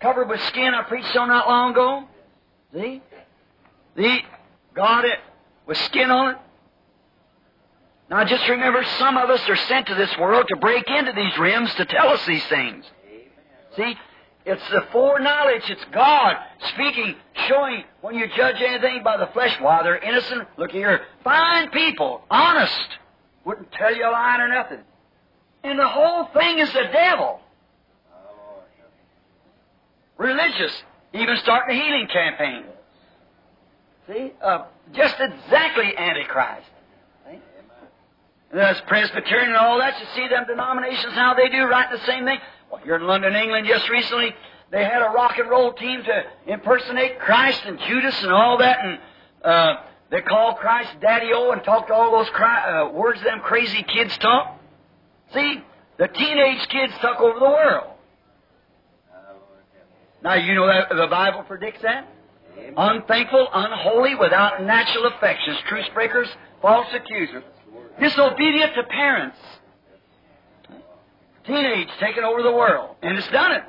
covered 0.00 0.28
with 0.28 0.40
skin 0.42 0.74
I 0.74 0.82
preached 0.82 1.16
on 1.16 1.28
not 1.28 1.48
long 1.48 1.72
ago? 1.72 2.04
See? 2.74 3.02
The 3.96 4.18
God 4.74 5.04
it 5.04 5.18
with 5.66 5.76
skin 5.78 6.10
on 6.10 6.34
it. 6.34 6.38
Now 8.10 8.24
just 8.24 8.48
remember 8.48 8.84
some 8.98 9.16
of 9.16 9.30
us 9.30 9.40
are 9.48 9.56
sent 9.56 9.86
to 9.86 9.94
this 9.94 10.10
world 10.18 10.46
to 10.48 10.56
break 10.56 10.88
into 10.88 11.12
these 11.12 11.36
rims 11.38 11.72
to 11.74 11.84
tell 11.84 12.08
us 12.08 12.24
these 12.26 12.44
things. 12.46 12.84
See? 13.76 13.94
It's 14.44 14.62
the 14.70 14.82
foreknowledge. 14.90 15.62
It's 15.68 15.84
God 15.92 16.36
speaking, 16.74 17.14
showing 17.48 17.84
when 18.00 18.16
you 18.16 18.26
judge 18.36 18.56
anything 18.60 19.02
by 19.04 19.16
the 19.16 19.28
flesh. 19.28 19.56
Why, 19.60 19.82
they're 19.82 19.98
innocent. 19.98 20.48
Look 20.58 20.72
here. 20.72 21.02
Fine 21.22 21.70
people. 21.70 22.22
Honest. 22.28 22.98
Wouldn't 23.44 23.70
tell 23.72 23.94
you 23.94 24.04
a 24.04 24.10
lie 24.10 24.38
or 24.40 24.48
nothing. 24.48 24.78
And 25.64 25.78
the 25.78 25.88
whole 25.88 26.26
thing 26.26 26.58
is 26.58 26.72
the 26.72 26.88
devil. 26.92 27.40
Religious. 30.18 30.82
Even 31.12 31.36
starting 31.38 31.76
a 31.76 31.82
healing 31.82 32.08
campaign. 32.08 32.64
See? 34.08 34.32
Uh, 34.42 34.64
just 34.92 35.14
exactly 35.18 35.96
Antichrist. 35.96 36.68
There's 38.52 38.80
Presbyterian 38.82 39.48
and 39.48 39.56
all 39.56 39.78
that. 39.78 39.98
You 39.98 40.06
see 40.14 40.28
them 40.28 40.44
denominations, 40.46 41.14
how 41.14 41.32
they 41.34 41.48
do 41.48 41.64
right 41.64 41.90
the 41.90 42.04
same 42.04 42.26
thing. 42.26 42.38
Well, 42.70 42.82
here 42.84 42.96
in 42.96 43.06
London, 43.06 43.34
England, 43.34 43.66
just 43.66 43.88
recently, 43.88 44.34
they 44.70 44.84
had 44.84 45.00
a 45.00 45.10
rock 45.10 45.38
and 45.38 45.48
roll 45.48 45.72
team 45.72 46.02
to 46.04 46.24
impersonate 46.46 47.18
Christ 47.18 47.62
and 47.64 47.78
Judas 47.78 48.22
and 48.22 48.30
all 48.30 48.58
that, 48.58 48.78
and 48.84 48.98
uh, 49.42 49.76
they 50.10 50.20
called 50.20 50.56
Christ 50.56 50.90
Daddy-O 51.00 51.52
and 51.52 51.64
talked 51.64 51.90
all 51.90 52.12
those 52.12 52.28
cry, 52.30 52.80
uh, 52.80 52.90
words 52.90 53.22
them 53.22 53.40
crazy 53.40 53.82
kids 53.82 54.16
talk. 54.18 54.61
See, 55.34 55.62
the 55.98 56.08
teenage 56.08 56.68
kids 56.68 56.92
took 57.00 57.20
over 57.20 57.38
the 57.38 57.44
world. 57.44 57.88
Now, 60.22 60.34
you 60.34 60.54
know 60.54 60.66
that 60.66 60.88
the 60.88 61.08
Bible 61.08 61.42
predicts 61.42 61.82
that? 61.82 62.08
Unthankful, 62.76 63.48
unholy, 63.52 64.14
without 64.14 64.62
natural 64.62 65.06
affections, 65.06 65.58
truce 65.68 65.88
breakers, 65.94 66.28
false 66.60 66.86
accusers 66.94 67.42
disobedient 67.98 68.74
to 68.74 68.82
parents. 68.84 69.38
Teenage 71.46 71.88
taking 72.00 72.24
over 72.24 72.42
the 72.42 72.52
world. 72.52 72.96
And 73.02 73.18
it's 73.18 73.28
done 73.28 73.52
it. 73.52 73.62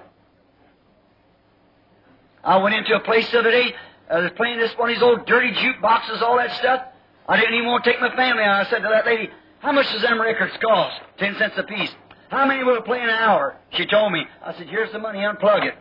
I 2.43 2.57
went 2.57 2.75
into 2.75 2.93
a 2.95 2.99
place 2.99 3.29
the 3.31 3.39
other 3.39 3.51
day, 3.51 3.73
I 4.09 4.19
was 4.19 4.31
playing 4.35 4.59
this 4.59 4.71
one 4.77 4.89
of 4.89 4.95
these 4.95 5.03
old 5.03 5.25
dirty 5.25 5.51
jukeboxes, 5.53 6.21
all 6.21 6.37
that 6.37 6.51
stuff. 6.57 6.83
I 7.27 7.37
didn't 7.37 7.53
even 7.55 7.67
want 7.67 7.85
to 7.85 7.91
take 7.91 8.01
my 8.01 8.13
family 8.15 8.43
out. 8.43 8.67
I 8.67 8.69
said 8.69 8.79
to 8.79 8.89
that 8.89 9.05
lady, 9.05 9.29
how 9.63 9.71
much 9.71 9.89
does 9.93 10.01
them 10.01 10.19
records 10.19 10.53
cost? 10.61 11.01
Ten 11.17 11.35
cents 11.39 11.55
a 11.57 11.63
piece. 11.63 11.89
How 12.29 12.45
many 12.45 12.65
will 12.65 12.75
it 12.75 12.83
play 12.83 12.99
an 12.99 13.09
hour? 13.09 13.55
She 13.71 13.85
told 13.85 14.11
me. 14.11 14.25
I 14.43 14.53
said, 14.57 14.67
here's 14.67 14.91
the 14.91 14.99
money, 14.99 15.19
unplug 15.19 15.65
it. 15.65 15.75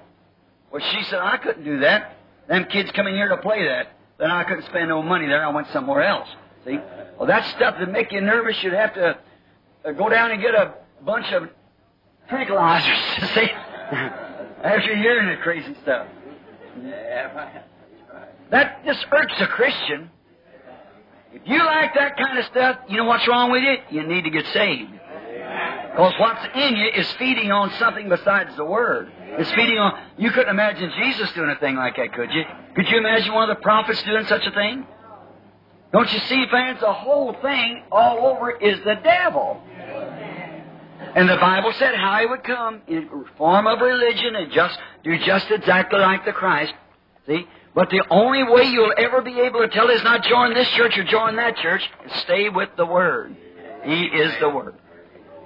Well, 0.70 0.80
she 0.92 1.02
said, 1.10 1.18
I 1.18 1.36
couldn't 1.38 1.64
do 1.64 1.80
that. 1.80 2.16
Them 2.48 2.66
kids 2.66 2.92
come 2.92 3.08
in 3.08 3.14
here 3.14 3.28
to 3.28 3.38
play 3.38 3.66
that. 3.66 3.96
Then 4.18 4.30
I 4.30 4.44
couldn't 4.44 4.66
spend 4.66 4.88
no 4.88 5.02
money 5.02 5.26
there. 5.26 5.44
I 5.44 5.50
went 5.50 5.66
somewhere 5.72 6.04
else. 6.04 6.28
See? 6.64 6.78
Well, 7.18 7.26
that 7.26 7.44
stuff 7.56 7.74
that 7.80 7.90
make 7.90 8.12
you 8.12 8.20
nervous, 8.20 8.56
you'd 8.62 8.72
have 8.72 8.94
to 8.94 9.18
uh, 9.84 9.90
go 9.92 10.08
down 10.08 10.30
and 10.30 10.40
get 10.40 10.54
a 10.54 10.74
bunch 11.04 11.26
of 11.32 11.48
tranquilizers, 12.30 13.34
see? 13.34 13.48
After 14.62 14.94
hearing 14.96 15.28
the 15.28 15.42
crazy 15.42 15.74
stuff. 15.82 16.06
That 18.50 18.84
just 18.84 19.04
irks 19.10 19.34
a 19.40 19.46
Christian. 19.48 20.08
If 21.34 21.42
you 21.46 21.58
like 21.64 21.94
that 21.94 22.16
kind 22.18 22.38
of 22.38 22.44
stuff, 22.46 22.78
you 22.88 22.98
know 22.98 23.04
what's 23.04 23.26
wrong 23.26 23.50
with 23.50 23.62
it? 23.62 23.80
You 23.90 24.02
need 24.06 24.24
to 24.24 24.30
get 24.30 24.44
saved. 24.52 24.92
Because 24.92 26.14
what's 26.18 26.44
in 26.54 26.76
you 26.76 26.88
is 26.94 27.10
feeding 27.12 27.50
on 27.50 27.70
something 27.78 28.08
besides 28.08 28.54
the 28.56 28.64
Word. 28.64 29.10
It's 29.38 29.50
feeding 29.52 29.78
on. 29.78 29.98
You 30.18 30.30
couldn't 30.30 30.50
imagine 30.50 30.92
Jesus 30.98 31.32
doing 31.32 31.50
a 31.50 31.56
thing 31.56 31.76
like 31.76 31.96
that, 31.96 32.12
could 32.12 32.30
you? 32.32 32.44
Could 32.74 32.88
you 32.88 32.98
imagine 32.98 33.32
one 33.32 33.48
of 33.48 33.56
the 33.56 33.62
prophets 33.62 34.02
doing 34.02 34.26
such 34.26 34.46
a 34.46 34.50
thing? 34.50 34.86
Don't 35.92 36.10
you 36.12 36.18
see, 36.20 36.44
fans? 36.50 36.80
The 36.80 36.92
whole 36.92 37.34
thing 37.40 37.82
all 37.90 38.26
over 38.26 38.50
is 38.50 38.78
the 38.84 38.94
devil. 39.02 39.62
And 41.14 41.28
the 41.28 41.36
Bible 41.36 41.72
said 41.78 41.94
how 41.94 42.20
he 42.20 42.26
would 42.26 42.44
come 42.44 42.82
in 42.86 43.08
form 43.36 43.66
of 43.66 43.80
religion 43.80 44.36
and 44.36 44.52
just 44.52 44.78
do 45.04 45.18
just 45.18 45.50
exactly 45.50 46.00
like 46.00 46.24
the 46.24 46.32
Christ. 46.32 46.72
See? 47.26 47.46
But 47.74 47.88
the 47.90 48.02
only 48.10 48.42
way 48.42 48.64
you'll 48.64 48.92
ever 48.98 49.22
be 49.22 49.40
able 49.40 49.60
to 49.60 49.68
tell 49.68 49.88
is 49.88 50.02
not 50.04 50.22
join 50.24 50.52
this 50.54 50.68
church 50.76 50.96
or 50.98 51.04
join 51.04 51.36
that 51.36 51.56
church. 51.56 51.82
Stay 52.24 52.48
with 52.50 52.68
the 52.76 52.84
Word. 52.84 53.34
He 53.84 54.04
is 54.04 54.32
the 54.40 54.50
Word. 54.50 54.74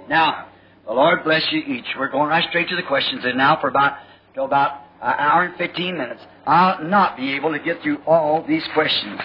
Now, 0.09 0.49
the 0.87 0.93
Lord 0.93 1.23
bless 1.25 1.43
you 1.53 1.61
each. 1.61 1.87
We're 1.99 2.11
going 2.11 2.29
right 2.29 2.49
straight 2.49 2.69
to 2.69 2.77
the 2.77 2.83
questions 2.83 3.25
and 3.25 3.39
now 3.39 3.61
for 3.61 3.69
about 3.69 3.99
till 4.35 4.45
about 4.45 4.83
an 5.01 5.15
hour 5.19 5.45
and 5.45 5.57
fifteen 5.57 5.97
minutes. 5.97 6.23
I'll 6.47 6.83
not 6.85 7.17
be 7.17 7.35
able 7.35 7.53
to 7.53 7.59
get 7.59 7.83
through 7.83 7.99
all 8.07 8.45
these 8.47 8.65
questions. 8.75 9.21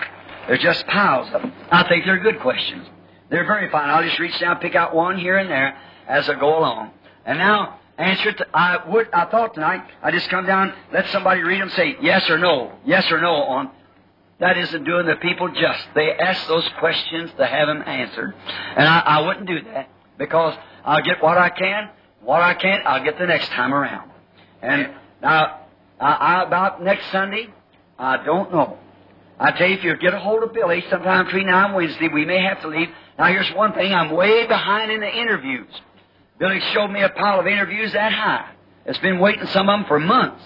They're 0.48 0.58
just 0.58 0.86
piles 0.88 1.27
of 1.34 1.41
them. 1.41 1.53
I 1.72 1.88
think 1.88 2.05
they're 2.05 2.20
good 2.20 2.39
questions. 2.39 2.88
They're 3.29 3.46
very 3.46 3.70
fine. 3.72 3.89
I'll 3.89 4.03
just 4.03 4.20
reach 4.20 4.39
down, 4.39 4.58
pick 4.58 4.75
out 4.75 4.93
one 4.93 5.17
here 5.17 5.38
and 5.38 5.50
there 5.50 5.77
as 6.08 6.29
I 6.29 6.39
go 6.39 6.58
along. 6.58 6.91
And 7.25 7.38
now, 7.38 7.79
answer 7.98 8.29
it. 8.29 8.41
I 8.53 8.79
would. 8.89 9.10
I 9.13 9.25
thought 9.25 9.53
tonight 9.53 9.83
I 10.01 10.12
just 10.12 10.29
come 10.29 10.45
down, 10.45 10.74
let 10.91 11.07
somebody 11.10 11.41
read 11.41 11.62
them, 11.62 11.69
say 11.71 11.98
yes 12.01 12.29
or 12.29 12.38
no, 12.38 12.74
yes 12.86 13.10
or 13.12 13.21
no 13.21 13.33
on. 13.33 13.71
That 14.39 14.57
isn't 14.57 14.83
doing 14.83 15.05
the 15.05 15.17
people 15.17 15.50
just. 15.50 15.88
They 15.93 16.12
ask 16.13 16.48
those 16.48 16.67
questions 16.79 17.29
to 17.38 17.45
have 17.45 17.67
them 17.67 17.83
answered, 17.86 18.33
and 18.75 18.88
I, 18.88 19.00
I 19.00 19.27
wouldn't 19.27 19.45
do 19.45 19.62
that 19.74 19.89
because 20.17 20.55
I'll 20.83 21.03
get 21.03 21.21
what 21.21 21.38
I 21.38 21.50
can. 21.50 21.89
What 22.24 22.41
I 22.41 22.53
can't, 22.53 22.86
I'll 22.86 23.03
get 23.03 23.17
the 23.17 23.25
next 23.25 23.50
time 23.50 23.74
around. 23.74 24.12
And 24.62 24.91
now, 25.21 25.62
I, 26.00 26.12
I, 26.12 26.43
about 26.43 26.83
next 26.83 27.12
Sunday, 27.12 27.50
I 27.98 28.24
don't 28.24 28.51
know. 28.51 28.77
I 29.39 29.51
tell 29.51 29.67
you, 29.67 29.75
if 29.75 29.83
you 29.83 29.95
get 29.98 30.13
a 30.13 30.19
hold 30.19 30.43
of 30.43 30.53
Billy 30.53 30.83
sometime 30.89 31.25
between 31.25 31.48
now 31.48 31.65
and 31.65 31.75
Wednesday, 31.75 32.10
we 32.13 32.25
may 32.25 32.43
have 32.43 32.62
to 32.62 32.67
leave. 32.67 32.89
Now, 33.17 33.25
here's 33.25 33.51
one 33.55 33.74
thing. 33.74 33.91
I'm 33.91 34.12
way 34.12 34.45
behind 34.45 34.91
in 34.91 35.00
the 35.01 35.12
interviews. 35.12 35.67
Billy 36.41 36.60
showed 36.74 36.88
me 36.88 37.03
a 37.03 37.10
pile 37.10 37.39
of 37.39 37.45
interviews 37.45 37.93
that 37.93 38.12
high. 38.12 38.50
It's 38.88 38.98
been 38.98 39.19
waiting 39.19 39.45
some 39.45 39.69
of 39.69 39.77
them 39.77 39.86
for 39.86 40.00
months. 40.00 40.43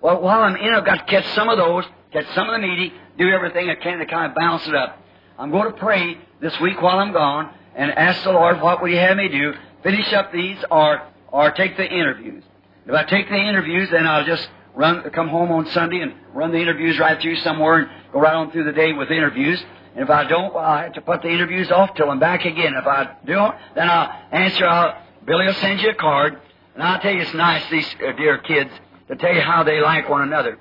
Well, 0.00 0.20
while 0.20 0.42
I'm 0.42 0.56
in, 0.56 0.74
I've 0.74 0.84
got 0.84 0.96
to 0.96 1.04
catch 1.04 1.24
some 1.36 1.48
of 1.48 1.58
those, 1.58 1.84
catch 2.12 2.26
some 2.34 2.50
of 2.50 2.60
the 2.60 2.66
meaty, 2.66 2.92
do 3.16 3.28
everything 3.28 3.70
I 3.70 3.76
can 3.76 4.00
to 4.00 4.06
kind 4.06 4.32
of 4.32 4.34
balance 4.34 4.66
it 4.66 4.74
up. 4.74 5.00
I'm 5.38 5.52
going 5.52 5.72
to 5.72 5.78
pray 5.78 6.18
this 6.40 6.58
week 6.58 6.82
while 6.82 6.98
I'm 6.98 7.12
gone 7.12 7.54
and 7.76 7.92
ask 7.92 8.24
the 8.24 8.32
Lord, 8.32 8.60
what 8.60 8.82
would 8.82 8.90
He 8.90 8.96
have 8.96 9.16
me 9.16 9.28
do? 9.28 9.54
Finish 9.84 10.12
up 10.12 10.32
these 10.32 10.58
or, 10.72 11.02
or 11.28 11.52
take 11.52 11.76
the 11.76 11.88
interviews. 11.88 12.42
If 12.84 12.92
I 12.92 13.04
take 13.04 13.28
the 13.28 13.36
interviews, 13.36 13.90
then 13.92 14.08
I'll 14.08 14.24
just 14.24 14.48
run, 14.74 15.08
come 15.10 15.28
home 15.28 15.52
on 15.52 15.68
Sunday 15.68 16.00
and 16.00 16.14
run 16.34 16.50
the 16.50 16.58
interviews 16.58 16.98
right 16.98 17.20
through 17.22 17.36
somewhere 17.36 17.78
and 17.78 17.88
go 18.12 18.18
right 18.18 18.34
on 18.34 18.50
through 18.50 18.64
the 18.64 18.72
day 18.72 18.92
with 18.92 19.12
interviews. 19.12 19.64
And 19.94 20.02
if 20.02 20.10
I 20.10 20.24
don't, 20.24 20.52
well, 20.52 20.64
I 20.64 20.82
have 20.82 20.94
to 20.94 21.00
put 21.00 21.22
the 21.22 21.28
interviews 21.28 21.70
off 21.70 21.94
till 21.94 22.10
I'm 22.10 22.18
back 22.18 22.44
again. 22.44 22.74
If 22.74 22.88
I 22.88 23.14
don't, 23.24 23.54
then 23.76 23.88
I'll 23.88 24.10
answer. 24.32 24.66
I'll, 24.66 25.00
Billy 25.24 25.46
will 25.46 25.54
send 25.54 25.80
you 25.80 25.90
a 25.90 25.94
card, 25.94 26.40
and 26.74 26.82
I'll 26.82 27.00
tell 27.00 27.12
you 27.12 27.20
it's 27.20 27.34
nice, 27.34 27.68
these 27.70 27.88
uh, 28.06 28.12
dear 28.12 28.38
kids, 28.38 28.70
to 29.08 29.16
tell 29.16 29.34
you 29.34 29.40
how 29.40 29.62
they 29.62 29.80
like 29.80 30.08
one 30.08 30.22
another, 30.22 30.58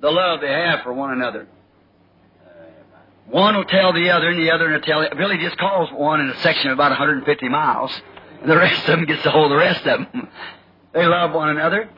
the 0.00 0.10
love 0.10 0.40
they 0.40 0.52
have 0.52 0.82
for 0.82 0.92
one 0.92 1.12
another. 1.12 1.46
One 3.28 3.56
will 3.56 3.64
tell 3.64 3.92
the 3.92 4.10
other, 4.10 4.28
and 4.30 4.38
the 4.38 4.50
other 4.50 4.70
will 4.70 4.80
tell. 4.80 5.06
Billy 5.16 5.38
just 5.38 5.56
calls 5.56 5.90
one 5.92 6.20
in 6.20 6.28
a 6.28 6.40
section 6.40 6.70
of 6.70 6.74
about 6.74 6.90
150 6.90 7.48
miles. 7.48 7.92
And 8.40 8.50
the 8.50 8.56
rest 8.58 8.80
of 8.82 8.98
them 8.98 9.04
gets 9.04 9.22
to 9.22 9.30
hold 9.30 9.50
the 9.50 9.56
rest 9.56 9.86
of 9.86 10.00
them. 10.12 10.28
They 10.92 11.06
love 11.06 11.32
one 11.32 11.48
another. 11.48 11.88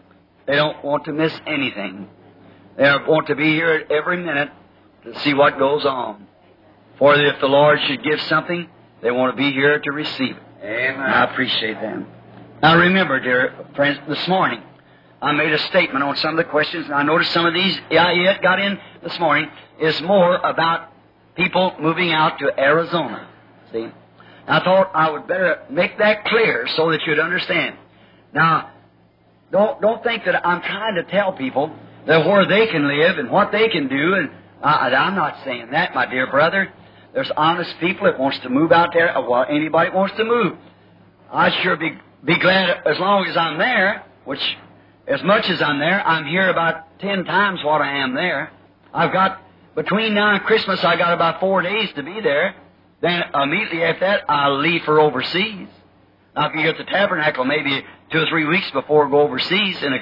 They 0.46 0.54
don't 0.54 0.84
want 0.84 1.06
to 1.06 1.12
miss 1.12 1.32
anything. 1.46 2.08
They 2.76 2.84
want 2.84 3.28
to 3.28 3.34
be 3.34 3.54
here 3.54 3.84
every 3.90 4.18
minute 4.22 4.50
to 5.04 5.18
see 5.20 5.34
what 5.34 5.58
goes 5.58 5.84
on. 5.84 6.26
For 6.98 7.14
if 7.14 7.40
the 7.40 7.46
Lord 7.46 7.78
should 7.86 8.04
give 8.04 8.20
something, 8.22 8.68
they 9.02 9.10
want 9.10 9.36
to 9.36 9.36
be 9.36 9.50
here 9.52 9.78
to 9.78 9.90
receive 9.90 10.36
it. 10.36 10.42
Amen. 10.64 10.98
I 10.98 11.24
appreciate 11.24 11.74
that. 11.74 12.06
Now 12.62 12.78
remember, 12.78 13.20
dear 13.20 13.66
friends, 13.76 14.00
this 14.08 14.26
morning 14.26 14.62
I 15.20 15.32
made 15.32 15.52
a 15.52 15.58
statement 15.58 16.02
on 16.02 16.16
some 16.16 16.30
of 16.30 16.36
the 16.38 16.50
questions, 16.50 16.86
and 16.86 16.94
I 16.94 17.02
noticed 17.02 17.32
some 17.32 17.44
of 17.44 17.52
these 17.52 17.78
I 17.90 18.12
yet 18.12 18.40
got 18.40 18.58
in 18.58 18.78
this 19.02 19.18
morning 19.18 19.50
is 19.78 20.00
more 20.00 20.36
about 20.36 20.90
people 21.34 21.76
moving 21.78 22.12
out 22.12 22.38
to 22.38 22.58
Arizona. 22.58 23.28
See? 23.72 23.88
I 24.46 24.60
thought 24.60 24.90
I 24.94 25.10
would 25.10 25.26
better 25.26 25.64
make 25.68 25.98
that 25.98 26.24
clear 26.24 26.66
so 26.76 26.90
that 26.92 27.00
you'd 27.06 27.18
understand. 27.18 27.76
Now, 28.32 28.70
don't, 29.52 29.82
don't 29.82 30.02
think 30.02 30.24
that 30.24 30.46
I'm 30.46 30.62
trying 30.62 30.94
to 30.94 31.02
tell 31.10 31.34
people 31.34 31.76
that 32.06 32.24
where 32.24 32.46
they 32.46 32.68
can 32.68 32.88
live 32.88 33.18
and 33.18 33.30
what 33.30 33.52
they 33.52 33.68
can 33.68 33.88
do, 33.88 34.14
and 34.14 34.30
I, 34.62 34.88
I'm 34.88 35.14
not 35.14 35.44
saying 35.44 35.72
that, 35.72 35.94
my 35.94 36.06
dear 36.06 36.26
brother. 36.30 36.72
There's 37.14 37.30
honest 37.36 37.78
people 37.78 38.06
that 38.06 38.18
wants 38.18 38.40
to 38.40 38.48
move 38.50 38.72
out 38.72 38.92
there. 38.92 39.16
Uh, 39.16 39.22
well, 39.22 39.46
anybody 39.48 39.90
wants 39.90 40.16
to 40.16 40.24
move. 40.24 40.58
I'd 41.32 41.54
sure 41.62 41.76
be, 41.76 41.96
be 42.24 42.38
glad 42.38 42.82
as 42.84 42.98
long 42.98 43.24
as 43.26 43.36
I'm 43.36 43.56
there, 43.56 44.04
which 44.24 44.40
as 45.06 45.22
much 45.22 45.48
as 45.48 45.62
I'm 45.62 45.78
there, 45.78 46.04
I'm 46.04 46.26
here 46.26 46.48
about 46.48 46.98
ten 46.98 47.24
times 47.24 47.62
what 47.62 47.80
I 47.80 47.98
am 47.98 48.14
there. 48.14 48.50
I've 48.92 49.12
got, 49.12 49.40
between 49.76 50.14
now 50.14 50.34
and 50.34 50.42
Christmas, 50.42 50.82
I 50.82 50.96
got 50.96 51.14
about 51.14 51.38
four 51.40 51.62
days 51.62 51.92
to 51.94 52.02
be 52.02 52.20
there. 52.20 52.56
Then 53.00 53.22
immediately 53.34 53.84
after 53.84 54.00
that, 54.00 54.24
I'll 54.28 54.58
leave 54.60 54.82
for 54.82 54.98
overseas. 55.00 55.68
Now, 56.34 56.48
if 56.48 56.54
you 56.54 56.62
get 56.62 56.78
the 56.78 56.84
tabernacle, 56.84 57.44
maybe 57.44 57.84
two 58.10 58.18
or 58.18 58.26
three 58.26 58.46
weeks 58.46 58.68
before 58.72 59.08
go 59.08 59.20
overseas 59.20 59.82
in 59.82 59.92
a, 59.92 60.00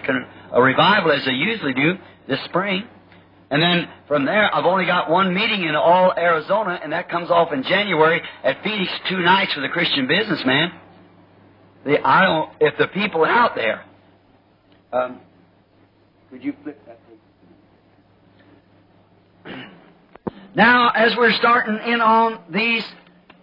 a 0.53 0.63
revival 0.63 1.13
as 1.13 1.25
they 1.27 1.33
usually 1.33 1.75
do 1.75 1.99
this 2.27 2.41
spring. 2.45 2.85
And 3.53 3.63
then 3.63 3.87
from 4.09 4.25
there, 4.25 4.53
I've 4.55 4.65
only 4.65 4.87
got 4.87 5.11
one 5.11 5.35
meeting 5.35 5.65
in 5.65 5.77
all 5.77 6.15
Arizona, 6.17 6.81
and 6.83 6.91
that 6.95 7.11
comes 7.11 7.31
off 7.31 7.53
in 7.53 7.63
January 7.63 8.23
at 8.43 8.65
Phoenix, 8.65 8.91
two 9.11 9.19
nights 9.21 9.55
with 9.55 9.67
a 9.67 9.69
Christian 9.69 10.07
businessman. 10.07 10.73
The, 11.85 12.01
I 12.03 12.23
don't, 12.23 12.51
if 12.61 12.79
the 12.79 12.87
people 12.89 13.27
out 13.27 13.55
there, 13.55 13.85
um, 14.91 15.21
Could 16.31 16.43
you 16.43 16.55
flip 16.63 16.81
that 16.87 16.99
page? 19.45 19.55
Now, 20.55 20.91
as 20.91 21.17
we're 21.17 21.33
starting 21.33 21.79
in 21.93 22.03
on 22.03 22.39
these 22.51 22.85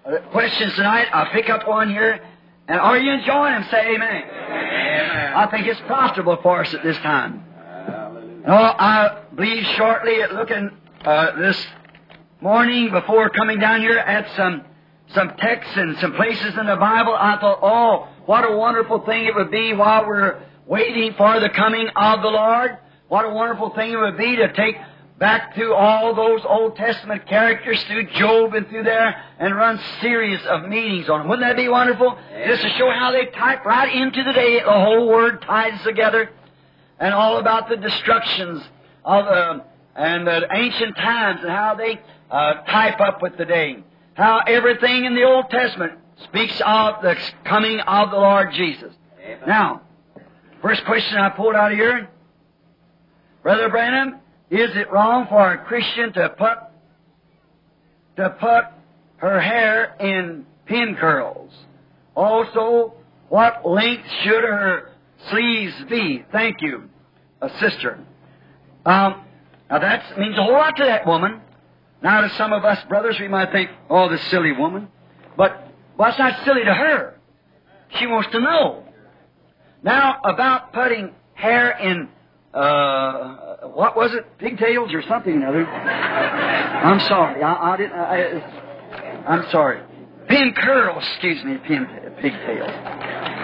uh, 0.06 0.20
questions 0.32 0.76
tonight, 0.76 1.08
I'll 1.12 1.32
pick 1.32 1.50
up 1.50 1.68
one 1.68 1.90
here. 1.90 2.20
And 2.68 2.80
are 2.80 3.00
you 3.00 3.12
enjoying 3.12 3.54
them? 3.54 3.66
Say 3.72 3.96
amen. 3.96 4.24
Amen. 4.24 5.34
I 5.36 5.48
think 5.50 5.66
it's 5.66 5.80
profitable 5.88 6.38
for 6.44 6.64
us 6.64 6.72
at 6.72 6.84
this 6.84 6.98
time. 6.98 7.44
No, 8.50 8.56
I 8.56 9.26
believe 9.36 9.64
shortly 9.78 10.24
at 10.24 10.34
looking 10.34 10.72
uh, 11.06 11.38
this 11.38 11.68
morning 12.42 12.90
before 12.90 13.30
coming 13.30 13.60
down 13.60 13.82
here 13.82 14.00
at 14.00 14.28
some 14.36 14.66
some 15.14 15.36
texts 15.38 15.74
and 15.76 15.96
some 16.00 16.14
places 16.14 16.58
in 16.58 16.66
the 16.66 16.76
Bible, 16.76 17.14
I 17.14 17.38
thought, 17.40 17.60
oh, 17.62 18.08
what 18.26 18.52
a 18.52 18.58
wonderful 18.58 19.06
thing 19.06 19.26
it 19.26 19.36
would 19.36 19.52
be 19.52 19.74
while 19.74 20.08
we're 20.08 20.42
waiting 20.66 21.14
for 21.14 21.40
the 21.40 21.50
coming 21.50 21.90
of 21.96 22.24
the 22.24 22.30
Lord. 22.30 22.80
What 23.08 23.24
a 23.26 23.30
wonderful 23.30 23.70
thing 23.76 23.92
it 23.92 23.98
would 23.98 24.18
be 24.18 24.38
to 24.38 24.52
take 24.54 24.78
back 25.20 25.54
to 25.54 25.76
all 25.76 26.16
those 26.16 26.42
Old 26.44 26.76
Testament 26.76 27.28
characters 27.28 27.84
through 27.84 28.10
Job 28.14 28.56
and 28.56 28.68
through 28.68 28.84
there 28.84 29.26
and 29.38 29.56
run 29.56 29.80
series 30.02 30.40
of 30.48 30.68
meetings 30.68 31.08
on 31.08 31.20
them. 31.20 31.30
Wouldn't 31.30 31.48
that 31.48 31.56
be 31.56 31.70
wonderful? 31.70 32.18
Just 32.48 32.64
to 32.64 32.70
show 32.80 32.90
how 32.90 33.12
they 33.12 33.28
type 33.28 33.64
right 33.64 33.96
into 33.96 34.24
the 34.24 34.34
day, 34.34 34.60
the 34.60 34.72
whole 34.72 35.08
word 35.08 35.44
ties 35.44 35.80
together, 35.84 36.32
and 37.00 37.14
all 37.14 37.38
about 37.38 37.70
the 37.70 37.78
destructions 37.78 38.62
of 39.06 39.26
uh, 39.26 39.60
and 39.96 40.28
the 40.28 40.48
ancient 40.54 40.96
times 40.96 41.40
and 41.42 41.50
how 41.50 41.76
they 41.76 42.00
uh, 42.32 42.54
type 42.66 43.00
up 43.02 43.22
with 43.22 43.38
the 43.38 43.46
day. 43.46 43.84
How 44.14 44.40
everything 44.48 45.06
in 45.06 45.16
the 45.16 45.24
Old 45.24 45.50
Testament 45.50 45.94
speaks 46.24 46.62
of 46.66 47.02
the 47.02 47.16
coming 47.46 47.80
of 47.80 48.12
the 48.12 48.18
Lord 48.18 48.50
Jesus. 48.54 48.94
Now, 49.48 49.82
first 50.62 50.84
question 50.86 51.18
I 51.18 51.30
pulled 51.30 51.56
out 51.56 51.72
of 51.72 51.78
here, 51.78 52.10
Brother 53.44 53.70
Branham, 53.70 54.20
is 54.50 54.70
it 54.76 54.92
wrong 54.92 55.28
for 55.30 55.54
a 55.54 55.66
Christian 55.66 56.14
to 56.14 56.30
put 56.30 56.58
to 58.18 58.30
put 58.32 58.66
her 59.18 59.40
hair 59.40 59.96
in 60.00 60.46
pin 60.66 60.98
curls? 61.00 61.52
Also, 62.16 62.94
what 63.30 63.66
length 63.66 64.04
should 64.24 64.44
her 64.44 64.89
sleeves 65.30 65.74
be? 65.90 66.24
Thank 66.32 66.62
you, 66.62 66.90
a 67.42 67.50
sister. 67.60 68.00
Um, 68.86 69.24
now 69.70 69.80
that 69.80 70.18
means 70.18 70.38
a 70.38 70.44
whole 70.44 70.54
lot 70.54 70.76
to 70.78 70.84
that 70.86 71.06
woman. 71.06 71.42
Now 72.02 72.22
to 72.22 72.30
some 72.38 72.54
of 72.54 72.64
us 72.64 72.80
brothers, 72.88 73.18
we 73.20 73.28
might 73.28 73.52
think, 73.52 73.70
oh, 73.90 74.10
this 74.10 74.22
silly 74.30 74.52
woman. 74.54 74.88
But, 75.36 75.68
well, 75.98 76.10
it's 76.10 76.20
not 76.20 76.44
silly 76.46 76.64
to 76.64 76.74
her. 76.74 77.20
She 77.98 78.08
wants 78.08 78.30
to 78.32 78.40
know. 78.40 78.84
Now, 79.84 80.20
about 80.24 80.74
putting 80.74 81.14
hair 81.34 81.72
in, 81.72 82.10
uh, 82.54 83.68
what 83.68 83.96
was 83.96 84.14
it? 84.14 84.26
Pigtails 84.38 84.94
or 84.94 85.02
something 85.04 85.42
or 85.42 85.48
other. 85.48 85.66
I'm 85.66 87.00
sorry. 87.08 87.42
I, 87.42 87.74
I 87.74 87.78
didn't, 87.78 87.94
I, 87.94 89.24
I'm 89.28 89.50
sorry. 89.52 89.82
Pin 90.28 90.54
curls, 90.54 91.04
excuse 91.14 91.44
me, 91.44 91.58
pin, 91.66 91.88
pigtails. 92.22 92.72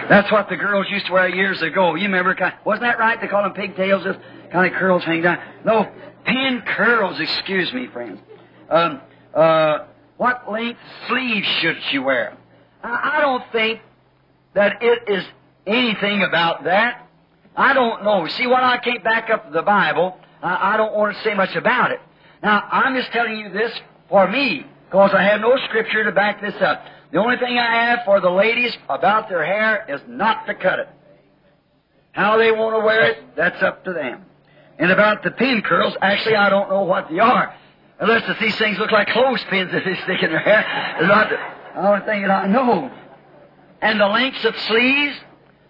That's 0.10 0.32
what 0.32 0.50
the 0.50 0.56
girls 0.56 0.88
used 0.90 1.08
to 1.08 1.14
wear 1.14 1.28
years 1.30 1.62
ago. 1.62 1.96
You 1.96 2.04
remember, 2.04 2.36
wasn't 2.64 2.84
that 2.84 3.00
right? 3.00 3.20
They 3.20 3.28
call 3.28 3.44
them 3.44 3.54
pigtails, 3.54 4.04
just 4.04 4.20
kind 4.52 4.72
of 4.72 4.80
curls 4.80 5.04
hang 5.04 5.22
down. 5.22 5.40
No, 5.64 5.92
pin 6.26 6.62
curls, 6.66 7.20
excuse 7.20 7.74
me, 7.74 7.88
friends. 7.88 8.20
Um, 8.70 9.02
uh, 9.34 9.80
what 10.18 10.52
length 10.52 10.80
sleeves 11.08 11.48
should 11.60 11.78
she 11.90 12.00
wear? 12.00 12.38
I, 12.84 13.18
I 13.18 13.22
don't 13.22 13.44
think 13.52 13.82
that 14.54 14.82
it 14.82 15.10
is 15.10 15.24
anything 15.66 16.24
about 16.24 16.66
that. 16.66 17.08
I 17.56 17.74
don't 17.74 18.04
know. 18.04 18.28
See, 18.28 18.48
when 18.48 18.64
I 18.64 18.78
can't 18.78 19.04
back 19.04 19.30
up 19.30 19.52
the 19.52 19.62
Bible, 19.62 20.18
I, 20.42 20.74
I 20.74 20.78
don't 20.78 20.94
want 20.94 21.16
to 21.16 21.24
say 21.24 21.34
much 21.34 21.56
about 21.56 21.92
it. 21.92 22.00
Now, 22.44 22.68
I'm 22.72 22.96
just 22.96 23.12
telling 23.12 23.38
you 23.38 23.50
this 23.50 23.72
for 24.10 24.30
me, 24.30 24.66
because 24.86 25.12
I 25.14 25.24
have 25.24 25.42
no 25.42 25.58
scripture 25.68 26.04
to 26.04 26.12
back 26.12 26.42
this 26.42 26.56
up. 26.62 26.86
The 27.16 27.22
only 27.22 27.38
thing 27.38 27.58
I 27.58 27.86
have 27.86 28.00
for 28.04 28.20
the 28.20 28.30
ladies 28.30 28.76
about 28.90 29.30
their 29.30 29.46
hair 29.46 29.86
is 29.88 30.02
not 30.06 30.48
to 30.48 30.54
cut 30.54 30.80
it. 30.80 30.90
How 32.12 32.38
they 32.38 32.52
want 32.52 32.76
to 32.76 32.86
wear 32.86 33.10
it, 33.12 33.38
that's 33.38 33.64
up 33.64 33.86
to 33.86 33.94
them. 33.94 34.26
And 34.78 34.92
about 34.92 35.24
the 35.24 35.32
pin 35.32 35.62
curls, 35.62 35.96
actually, 36.02 36.36
I 36.36 36.50
don't 36.50 36.70
know 36.70 36.84
what 36.84 37.10
they 37.10 37.20
are. 37.20 37.56
Unless 38.02 38.38
these 38.42 38.58
things 38.58 38.78
look 38.80 38.92
like 38.92 39.08
clothespins 39.08 39.72
that 39.72 39.86
they 39.86 39.96
stick 40.04 40.24
in 40.24 40.30
their 40.30 40.42
hair. 40.42 40.66
It's 41.00 41.08
not 41.08 41.30
the 41.30 41.88
only 41.88 42.06
thing 42.06 42.24
that 42.24 42.32
I 42.32 42.48
know. 42.48 42.92
And 43.82 43.98
the 43.98 44.08
lengths 44.08 44.44
of 44.44 44.54
sleeves, 44.60 45.16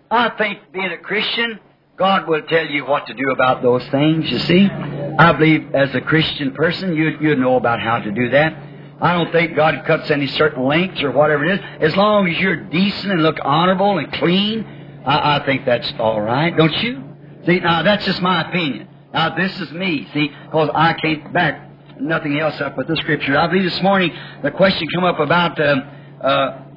I 0.09 0.29
think 0.29 0.71
being 0.71 0.93
a 0.93 0.97
Christian, 0.97 1.59
God 1.95 2.27
will 2.27 2.41
tell 2.41 2.65
you 2.65 2.87
what 2.87 3.05
to 3.05 3.13
do 3.13 3.29
about 3.29 3.61
those 3.61 3.87
things, 3.89 4.31
you 4.31 4.39
see. 4.39 4.67
I 4.67 5.31
believe 5.33 5.75
as 5.75 5.93
a 5.93 6.01
Christian 6.01 6.55
person, 6.55 6.95
you, 6.95 7.19
you 7.21 7.35
know 7.35 7.55
about 7.55 7.79
how 7.81 7.99
to 7.99 8.11
do 8.11 8.31
that. 8.31 8.64
I 9.01 9.13
don't 9.13 9.31
think 9.31 9.55
God 9.55 9.83
cuts 9.85 10.09
any 10.09 10.27
certain 10.27 10.63
lengths 10.63 11.03
or 11.03 11.11
whatever 11.11 11.45
it 11.45 11.59
is. 11.59 11.65
As 11.81 11.95
long 11.95 12.27
as 12.29 12.37
you're 12.39 12.55
decent 12.55 13.11
and 13.11 13.23
look 13.23 13.37
honorable 13.43 13.97
and 13.97 14.11
clean, 14.13 14.65
I, 15.05 15.37
I 15.37 15.45
think 15.45 15.65
that's 15.65 15.91
all 15.99 16.21
right, 16.21 16.55
don't 16.55 16.75
you? 16.77 17.03
See, 17.45 17.59
now 17.59 17.83
that's 17.83 18.05
just 18.05 18.21
my 18.21 18.47
opinion. 18.47 18.87
Now 19.13 19.35
this 19.35 19.59
is 19.59 19.71
me, 19.71 20.07
see, 20.13 20.27
because 20.45 20.69
I 20.73 20.93
can't 20.93 21.31
back 21.33 21.61
nothing 21.99 22.39
else 22.39 22.59
up 22.61 22.77
with 22.77 22.87
the 22.87 22.95
scripture. 22.97 23.37
I 23.37 23.47
believe 23.47 23.63
this 23.69 23.81
morning 23.81 24.11
the 24.43 24.51
question 24.51 24.87
come 24.93 25.03
up 25.03 25.19
about 25.19 25.59
uh, 25.59 25.75
uh, 26.21 26.27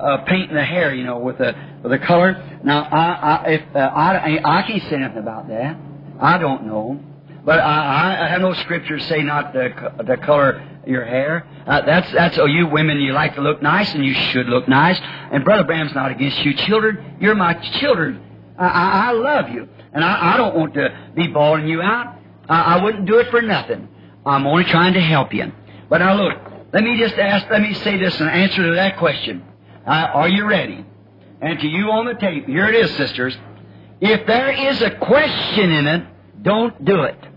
uh, 0.01 0.17
painting 0.25 0.55
the 0.55 0.65
hair, 0.65 0.95
you 0.95 1.05
know, 1.05 1.19
with 1.19 1.39
the 1.39 1.55
with 1.83 1.93
the 1.93 1.99
color. 1.99 2.61
Now, 2.65 2.83
I 2.83 3.13
I, 3.13 3.47
if, 3.49 3.63
uh, 3.75 3.79
I 3.79 4.41
I 4.45 4.63
can't 4.63 4.83
say 4.91 4.99
nothing 4.99 5.19
about 5.19 5.49
that. 5.49 5.77
I 6.21 6.39
don't 6.39 6.67
know, 6.67 7.01
but 7.49 7.61
I, 7.61 8.27
I 8.27 8.29
have 8.29 8.43
no 8.43 8.53
scriptures 8.53 9.03
say 9.07 9.23
not 9.23 9.55
to, 9.55 9.71
to 10.07 10.17
color 10.19 10.63
your 10.87 11.03
hair. 11.07 11.47
Uh, 11.67 11.81
that's 11.81 12.13
that's 12.13 12.37
oh, 12.37 12.45
you 12.45 12.67
women, 12.67 12.99
you 12.99 13.15
like 13.15 13.37
to 13.37 13.41
look 13.41 13.63
nice, 13.63 13.95
and 13.95 14.05
you 14.05 14.13
should 14.13 14.49
look 14.49 14.69
nice. 14.69 14.99
And 15.33 15.47
Brother 15.47 15.65
Branham's 15.65 15.95
not 15.95 16.11
against 16.11 16.41
you, 16.41 16.53
children. 16.53 17.17
You're 17.19 17.35
my 17.35 17.55
children. 17.81 18.23
I, 18.59 18.67
I, 18.67 19.09
I 19.09 19.13
love 19.13 19.49
you, 19.49 19.67
and 19.95 20.05
I, 20.05 20.35
I 20.35 20.37
don't 20.37 20.57
want 20.57 20.75
to 20.75 20.95
be 21.15 21.29
bawling 21.29 21.67
you 21.67 21.81
out. 21.81 22.19
I, 22.51 22.61
I 22.61 22.85
wouldn't 22.85 23.07
do 23.07 23.17
it 23.17 23.31
for 23.31 23.41
nothing. 23.41 23.89
I'm 24.27 24.47
only 24.47 24.65
trying 24.65 24.93
to 24.93 25.01
help 25.01 25.33
you. 25.33 25.51
But 25.89 25.99
now 25.99 26.23
look, 26.23 26.39
let 26.75 26.85
me 26.85 26.99
just 26.99 27.15
ask, 27.15 27.47
let 27.51 27.63
me 27.63 27.73
say 27.73 27.97
this 27.97 28.21
in 28.21 28.29
answer 28.29 28.63
to 28.63 28.75
that 28.75 28.99
question. 28.99 29.43
Uh, 29.87 29.91
are 29.91 30.29
you 30.29 30.45
ready? 30.45 30.85
And 31.41 31.59
to 31.61 31.67
you 31.67 31.93
on 31.93 32.05
the 32.05 32.15
tape, 32.21 32.45
here 32.45 32.67
it 32.67 32.75
is, 32.75 32.95
sisters. 32.97 33.35
If 34.03 34.27
there 34.27 34.51
is 34.51 34.83
a 34.83 34.91
question 34.97 35.73
in 35.73 35.87
it, 35.87 36.07
don't 36.43 36.85
do 36.85 37.05
it. 37.05 37.28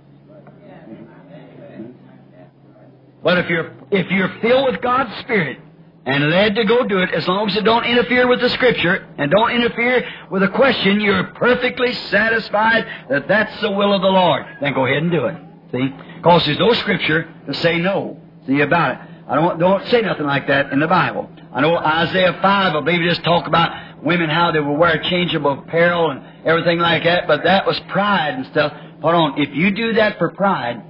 But 3.23 3.37
if 3.39 3.49
you're 3.49 3.71
if 3.91 4.09
you're 4.09 4.39
filled 4.41 4.71
with 4.71 4.81
God's 4.81 5.15
Spirit 5.19 5.59
and 6.05 6.29
led 6.29 6.55
to 6.55 6.65
go 6.65 6.83
do 6.85 6.99
it, 6.99 7.11
as 7.13 7.27
long 7.27 7.49
as 7.49 7.55
it 7.55 7.63
don't 7.63 7.85
interfere 7.85 8.27
with 8.27 8.41
the 8.41 8.49
Scripture 8.49 9.07
and 9.17 9.29
don't 9.29 9.51
interfere 9.51 10.03
with 10.31 10.41
the 10.41 10.47
question, 10.49 10.99
you're 10.99 11.25
perfectly 11.35 11.93
satisfied 11.93 12.87
that 13.09 13.27
that's 13.27 13.61
the 13.61 13.71
will 13.71 13.93
of 13.93 14.01
the 14.01 14.07
Lord. 14.07 14.43
Then 14.59 14.73
go 14.73 14.85
ahead 14.85 15.03
and 15.03 15.11
do 15.11 15.25
it. 15.25 15.35
See? 15.71 15.89
Because 16.17 16.45
there's 16.45 16.59
no 16.59 16.73
scripture 16.73 17.33
to 17.47 17.53
say 17.55 17.77
no. 17.79 18.19
See 18.45 18.59
about 18.61 18.91
it. 18.91 18.97
I 19.27 19.35
don't, 19.35 19.59
don't 19.59 19.87
say 19.87 20.01
nothing 20.01 20.25
like 20.25 20.47
that 20.47 20.73
in 20.73 20.79
the 20.79 20.87
Bible. 20.87 21.29
I 21.53 21.61
know 21.61 21.77
Isaiah 21.77 22.37
5, 22.41 22.75
I 22.75 22.81
believe, 22.81 23.01
just 23.07 23.23
talk 23.23 23.47
about 23.47 24.03
women, 24.03 24.29
how 24.29 24.51
they 24.51 24.59
will 24.59 24.75
wear 24.75 25.01
changeable 25.03 25.59
apparel 25.59 26.11
and 26.11 26.21
everything 26.45 26.79
like 26.79 27.03
that, 27.03 27.27
but 27.27 27.43
that 27.43 27.65
was 27.65 27.79
pride 27.89 28.33
and 28.33 28.45
stuff. 28.47 28.73
Hold 29.01 29.15
on. 29.15 29.41
If 29.41 29.55
you 29.55 29.71
do 29.71 29.93
that 29.93 30.17
for 30.17 30.31
pride, 30.31 30.83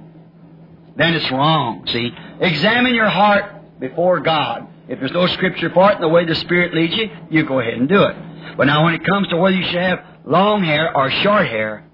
then 0.96 1.14
it's 1.14 1.30
wrong. 1.30 1.86
See? 1.86 2.10
Examine 2.40 2.94
your 2.94 3.08
heart 3.08 3.80
before 3.80 4.20
God. 4.20 4.68
If 4.88 4.98
there's 4.98 5.12
no 5.12 5.26
scripture 5.28 5.70
for 5.70 5.90
it 5.90 5.94
and 5.94 6.02
the 6.02 6.08
way 6.08 6.24
the 6.26 6.34
Spirit 6.34 6.74
leads 6.74 6.94
you, 6.94 7.10
you 7.30 7.44
go 7.44 7.60
ahead 7.60 7.74
and 7.74 7.88
do 7.88 8.02
it. 8.02 8.16
But 8.56 8.66
now 8.66 8.84
when 8.84 8.94
it 8.94 9.04
comes 9.04 9.28
to 9.28 9.36
whether 9.36 9.56
you 9.56 9.64
should 9.64 9.80
have 9.80 10.04
long 10.24 10.62
hair 10.64 10.94
or 10.96 11.10
short 11.10 11.46
hair, 11.46 11.84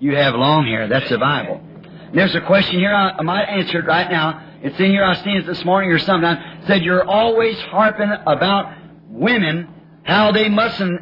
you 0.00 0.16
have 0.16 0.34
long 0.34 0.66
hair. 0.66 0.88
That's 0.88 1.08
the 1.10 1.18
Bible. 1.18 1.60
And 1.64 2.14
There's 2.14 2.34
a 2.34 2.40
question 2.40 2.78
here 2.78 2.92
I, 2.92 3.10
I 3.10 3.22
might 3.22 3.44
answer 3.44 3.80
it 3.80 3.86
right 3.86 4.10
now. 4.10 4.48
It's 4.62 4.78
in 4.78 4.86
here. 4.86 5.04
I 5.04 5.14
seen 5.22 5.36
it 5.38 5.46
this 5.46 5.64
morning 5.64 5.90
or 5.90 5.98
sometime. 5.98 6.60
It 6.60 6.66
said 6.66 6.82
you're 6.82 7.04
always 7.04 7.58
harping 7.62 8.10
about 8.26 8.74
women 9.08 9.68
how 10.04 10.32
they 10.32 10.48
mustn't 10.48 11.00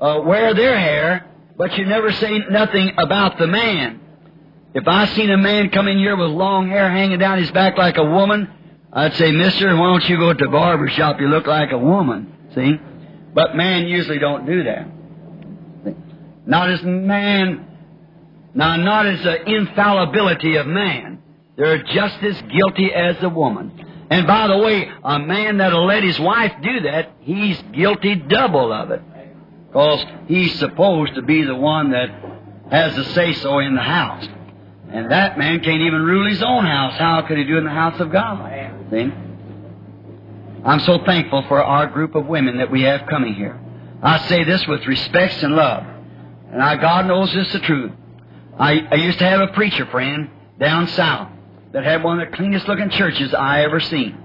uh, 0.00 0.20
wear 0.24 0.54
their 0.54 0.78
hair, 0.78 1.26
but 1.56 1.76
you 1.78 1.86
never 1.86 2.12
say 2.12 2.40
nothing 2.50 2.92
about 2.98 3.38
the 3.38 3.46
man. 3.46 4.00
If 4.74 4.88
I 4.88 5.06
seen 5.06 5.30
a 5.30 5.36
man 5.36 5.70
come 5.70 5.86
in 5.86 5.98
here 5.98 6.16
with 6.16 6.30
long 6.30 6.68
hair 6.68 6.90
hanging 6.90 7.20
down 7.20 7.38
his 7.38 7.50
back 7.52 7.78
like 7.78 7.96
a 7.96 8.04
woman, 8.04 8.50
I'd 8.92 9.14
say, 9.14 9.30
Mister, 9.30 9.74
why 9.76 9.90
don't 9.90 10.08
you 10.08 10.16
go 10.16 10.32
to 10.32 10.44
the 10.44 10.50
barber 10.50 10.88
shop? 10.88 11.20
You 11.20 11.28
look 11.28 11.46
like 11.46 11.70
a 11.70 11.78
woman. 11.78 12.32
See? 12.54 12.80
But 13.32 13.56
man 13.56 13.86
usually 13.86 14.18
don't 14.18 14.46
do 14.46 14.64
that. 14.64 14.88
Not 16.46 16.70
as 16.70 16.82
man 16.82 17.66
now, 18.54 18.76
not 18.76 19.06
as 19.06 19.22
the 19.22 19.44
infallibility 19.44 20.56
of 20.56 20.66
man. 20.66 21.22
They're 21.56 21.82
just 21.82 22.22
as 22.22 22.40
guilty 22.42 22.92
as 22.92 23.16
a 23.22 23.28
woman. 23.28 24.06
And 24.10 24.26
by 24.26 24.46
the 24.48 24.58
way, 24.58 24.88
a 25.02 25.18
man 25.18 25.58
that'll 25.58 25.86
let 25.86 26.02
his 26.04 26.18
wife 26.20 26.52
do 26.62 26.80
that, 26.80 27.12
he's 27.20 27.60
guilty 27.72 28.14
double 28.16 28.72
of 28.72 28.90
it. 28.90 29.02
Because 29.68 30.04
he's 30.26 30.56
supposed 30.58 31.14
to 31.14 31.22
be 31.22 31.42
the 31.42 31.54
one 31.54 31.90
that 31.90 32.10
has 32.70 32.94
the 32.94 33.04
say 33.06 33.32
so 33.34 33.58
in 33.58 33.74
the 33.74 33.82
house. 33.82 34.28
And 34.94 35.10
that 35.10 35.36
man 35.36 35.58
can't 35.58 35.82
even 35.82 36.02
rule 36.02 36.28
his 36.28 36.40
own 36.40 36.64
house. 36.64 36.96
How 36.96 37.20
could 37.22 37.36
he 37.36 37.42
do 37.42 37.56
it 37.56 37.58
in 37.58 37.64
the 37.64 37.70
house 37.70 37.98
of 37.98 38.12
God? 38.12 38.38
See? 38.92 39.12
I'm 40.64 40.78
so 40.80 41.04
thankful 41.04 41.42
for 41.48 41.62
our 41.62 41.88
group 41.88 42.14
of 42.14 42.26
women 42.26 42.58
that 42.58 42.70
we 42.70 42.82
have 42.82 43.04
coming 43.06 43.34
here. 43.34 43.60
I 44.00 44.18
say 44.28 44.44
this 44.44 44.64
with 44.68 44.86
respect 44.86 45.42
and 45.42 45.56
love. 45.56 45.84
And 46.52 46.62
I, 46.62 46.76
God 46.76 47.06
knows 47.06 47.32
this 47.34 47.48
is 47.48 47.52
the 47.54 47.58
truth. 47.58 47.90
I, 48.56 48.86
I 48.88 48.94
used 48.94 49.18
to 49.18 49.24
have 49.24 49.40
a 49.40 49.48
preacher 49.48 49.84
friend 49.86 50.30
down 50.60 50.86
south 50.86 51.28
that 51.72 51.82
had 51.82 52.04
one 52.04 52.20
of 52.20 52.30
the 52.30 52.36
cleanest 52.36 52.68
looking 52.68 52.90
churches 52.90 53.34
I 53.34 53.64
ever 53.64 53.80
seen. 53.80 54.16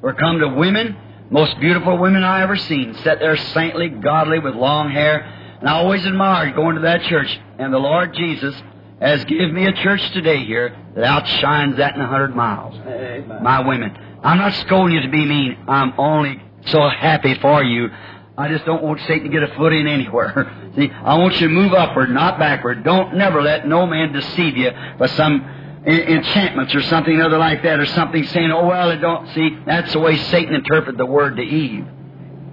Where 0.00 0.12
come 0.12 0.40
to 0.40 0.48
women, 0.48 0.94
most 1.30 1.58
beautiful 1.58 1.96
women 1.96 2.22
I 2.22 2.42
ever 2.42 2.56
seen, 2.56 2.92
sat 2.96 3.18
there 3.18 3.38
saintly, 3.38 3.88
godly, 3.88 4.40
with 4.40 4.54
long 4.54 4.90
hair. 4.90 5.20
And 5.60 5.68
I 5.68 5.72
always 5.72 6.04
admired 6.04 6.54
going 6.54 6.76
to 6.76 6.82
that 6.82 7.02
church. 7.04 7.40
And 7.58 7.72
the 7.72 7.78
Lord 7.78 8.12
Jesus 8.12 8.54
has 9.00 9.24
given 9.26 9.54
me 9.54 9.66
a 9.66 9.72
church 9.72 10.02
today 10.10 10.44
here 10.44 10.76
that 10.94 11.04
outshines 11.04 11.76
that 11.76 11.94
in 11.94 12.00
a 12.00 12.06
hundred 12.06 12.34
miles. 12.34 12.74
Amen. 12.74 13.42
My 13.42 13.60
women. 13.66 13.96
I'm 14.22 14.38
not 14.38 14.54
scolding 14.54 14.94
you 14.94 15.02
to 15.02 15.08
be 15.08 15.24
mean. 15.24 15.56
I'm 15.68 15.94
only 15.98 16.42
so 16.66 16.88
happy 16.88 17.34
for 17.34 17.62
you. 17.62 17.88
I 18.36 18.48
just 18.48 18.64
don't 18.64 18.82
want 18.82 19.00
Satan 19.00 19.24
to 19.24 19.28
get 19.28 19.42
a 19.42 19.54
foot 19.56 19.72
in 19.72 19.86
anywhere. 19.86 20.70
See, 20.76 20.90
I 20.90 21.16
want 21.18 21.40
you 21.40 21.48
to 21.48 21.52
move 21.52 21.72
upward, 21.72 22.10
not 22.10 22.38
backward. 22.38 22.84
Don't 22.84 23.16
never 23.16 23.42
let 23.42 23.66
no 23.66 23.86
man 23.86 24.12
deceive 24.12 24.56
you 24.56 24.70
by 24.98 25.06
some 25.06 25.40
enchantments 25.86 26.74
or 26.74 26.82
something 26.82 27.20
other 27.20 27.38
like 27.38 27.62
that, 27.62 27.80
or 27.80 27.86
something 27.86 28.24
saying, 28.26 28.50
"Oh 28.50 28.66
well, 28.66 28.90
it 28.90 28.98
don't." 28.98 29.28
See, 29.34 29.58
that's 29.64 29.92
the 29.92 30.00
way 30.00 30.16
Satan 30.16 30.54
interpreted 30.54 30.98
the 30.98 31.06
word 31.06 31.36
to 31.36 31.42
Eve. 31.42 31.86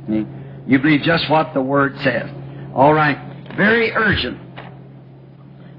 See? 0.08 0.26
You 0.68 0.80
believe 0.80 1.02
just 1.02 1.30
what 1.30 1.54
the 1.54 1.62
word 1.62 1.98
says. 2.00 2.30
All 2.74 2.94
right, 2.94 3.18
very 3.56 3.92
urgent, 3.92 4.40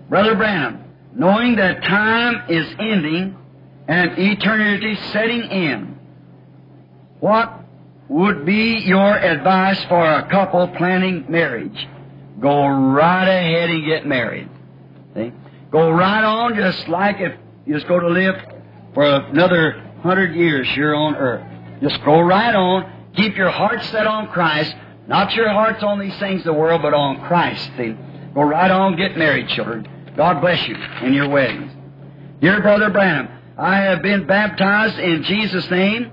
brother 0.08 0.34
Branham. 0.34 0.84
Knowing 1.14 1.56
that 1.56 1.82
time 1.82 2.50
is 2.50 2.66
ending 2.78 3.36
and 3.88 4.18
eternity 4.18 4.96
setting 5.12 5.42
in, 5.42 5.98
what 7.20 7.60
would 8.08 8.44
be 8.44 8.82
your 8.84 9.16
advice 9.18 9.82
for 9.84 10.04
a 10.04 10.28
couple 10.28 10.68
planning 10.68 11.24
marriage? 11.28 11.88
Go 12.40 12.66
right 12.66 13.26
ahead 13.26 13.70
and 13.70 13.86
get 13.86 14.06
married. 14.06 14.48
See? 15.14 15.32
Go 15.70 15.90
right 15.90 16.22
on 16.22 16.54
just 16.54 16.86
like 16.88 17.20
if 17.20 17.32
you 17.64 17.74
just 17.74 17.88
go 17.88 17.98
to 17.98 18.08
live 18.08 18.36
for 18.92 19.04
another 19.04 19.82
hundred 20.02 20.36
years 20.36 20.68
here 20.68 20.94
on 20.94 21.16
earth. 21.16 21.46
Just 21.82 22.04
go 22.04 22.20
right 22.20 22.54
on. 22.54 22.92
Keep 23.14 23.36
your 23.36 23.50
heart 23.50 23.82
set 23.84 24.06
on 24.06 24.28
Christ. 24.28 24.74
Not 25.08 25.32
your 25.34 25.48
hearts 25.48 25.82
on 25.82 25.98
these 25.98 26.16
things 26.18 26.40
of 26.40 26.46
the 26.46 26.52
world, 26.52 26.82
but 26.82 26.92
on 26.92 27.22
Christ. 27.26 27.70
See? 27.78 27.96
Go 28.34 28.42
right 28.42 28.70
on, 28.70 28.96
get 28.96 29.16
married, 29.16 29.48
children. 29.48 29.88
God 30.16 30.40
bless 30.40 30.66
you 30.66 30.74
in 31.02 31.12
your 31.12 31.28
weddings. 31.28 31.72
Dear 32.40 32.62
Brother 32.62 32.88
Branham, 32.90 33.28
I 33.58 33.76
have 33.76 34.00
been 34.02 34.26
baptized 34.26 34.98
in 34.98 35.22
Jesus' 35.24 35.70
name. 35.70 36.10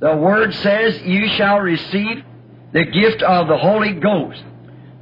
The 0.00 0.16
Word 0.16 0.54
says, 0.54 1.02
You 1.02 1.28
shall 1.28 1.60
receive 1.60 2.24
the 2.72 2.84
gift 2.84 3.22
of 3.22 3.48
the 3.48 3.58
Holy 3.58 3.92
Ghost. 3.92 4.42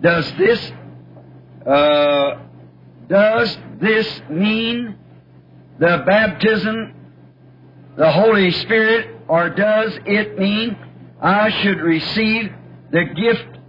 Does 0.02 0.32
this, 0.32 0.72
uh, 1.64 2.40
does 3.08 3.56
this 3.80 4.20
mean 4.28 4.98
the 5.78 6.02
baptism, 6.04 6.94
the 7.96 8.10
Holy 8.10 8.50
Spirit, 8.50 9.16
or 9.28 9.50
does 9.50 9.96
it 10.06 10.38
mean 10.38 10.76
I 11.22 11.50
should 11.62 11.78
receive 11.80 12.52
the 12.90 13.04
gift 13.04 13.59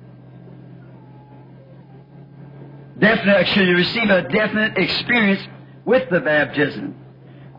definite, 3.02 3.48
should 3.50 3.68
receive 3.68 4.10
a 4.10 4.22
definite 4.30 4.78
experience 4.78 5.42
with 5.84 6.10
the 6.10 6.22
baptism. 6.22 6.96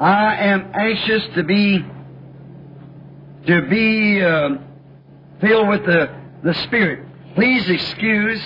I 0.00 0.36
am 0.36 0.72
anxious 0.74 1.22
to 1.34 1.42
be 1.42 1.84
to 3.46 3.62
be 3.62 4.22
uh, 4.22 4.50
filled 5.40 5.68
with 5.68 5.84
the, 5.84 6.14
the 6.44 6.54
Spirit. 6.54 7.04
Please 7.34 7.68
excuse 7.68 8.40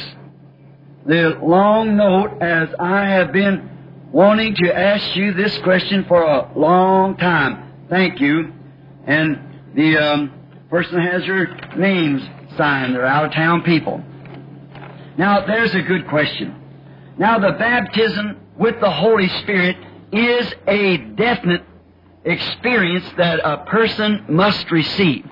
the 1.04 1.38
long 1.42 1.96
note 1.96 2.38
as 2.40 2.70
I 2.80 3.04
have 3.04 3.30
been 3.30 3.70
wanting 4.11 4.54
to 4.54 4.74
ask 4.74 5.14
you 5.14 5.35
this 5.35 5.56
question 5.59 6.06
for 6.09 6.22
a 6.22 6.50
long 6.59 7.16
time. 7.18 7.74
Thank 7.90 8.20
you. 8.20 8.52
And 9.06 9.38
the 9.74 9.98
um, 9.98 10.32
person 10.70 11.00
has 11.00 11.24
your 11.24 11.54
names 11.76 12.22
signed. 12.56 12.94
They're 12.94 13.04
out 13.04 13.26
of 13.26 13.32
town 13.32 13.62
people. 13.62 14.02
Now, 15.18 15.46
there's 15.46 15.74
a 15.74 15.82
good 15.82 16.09
question. 16.09 16.65
Now, 17.18 17.38
the 17.38 17.52
baptism 17.52 18.40
with 18.59 18.81
the 18.81 18.90
Holy 18.90 19.29
Spirit 19.42 19.76
is 20.12 20.52
a 20.66 20.98
definite 20.98 21.64
experience 22.24 23.07
that 23.16 23.40
a 23.42 23.64
person 23.64 24.26
must 24.29 24.70
receive. 24.70 25.24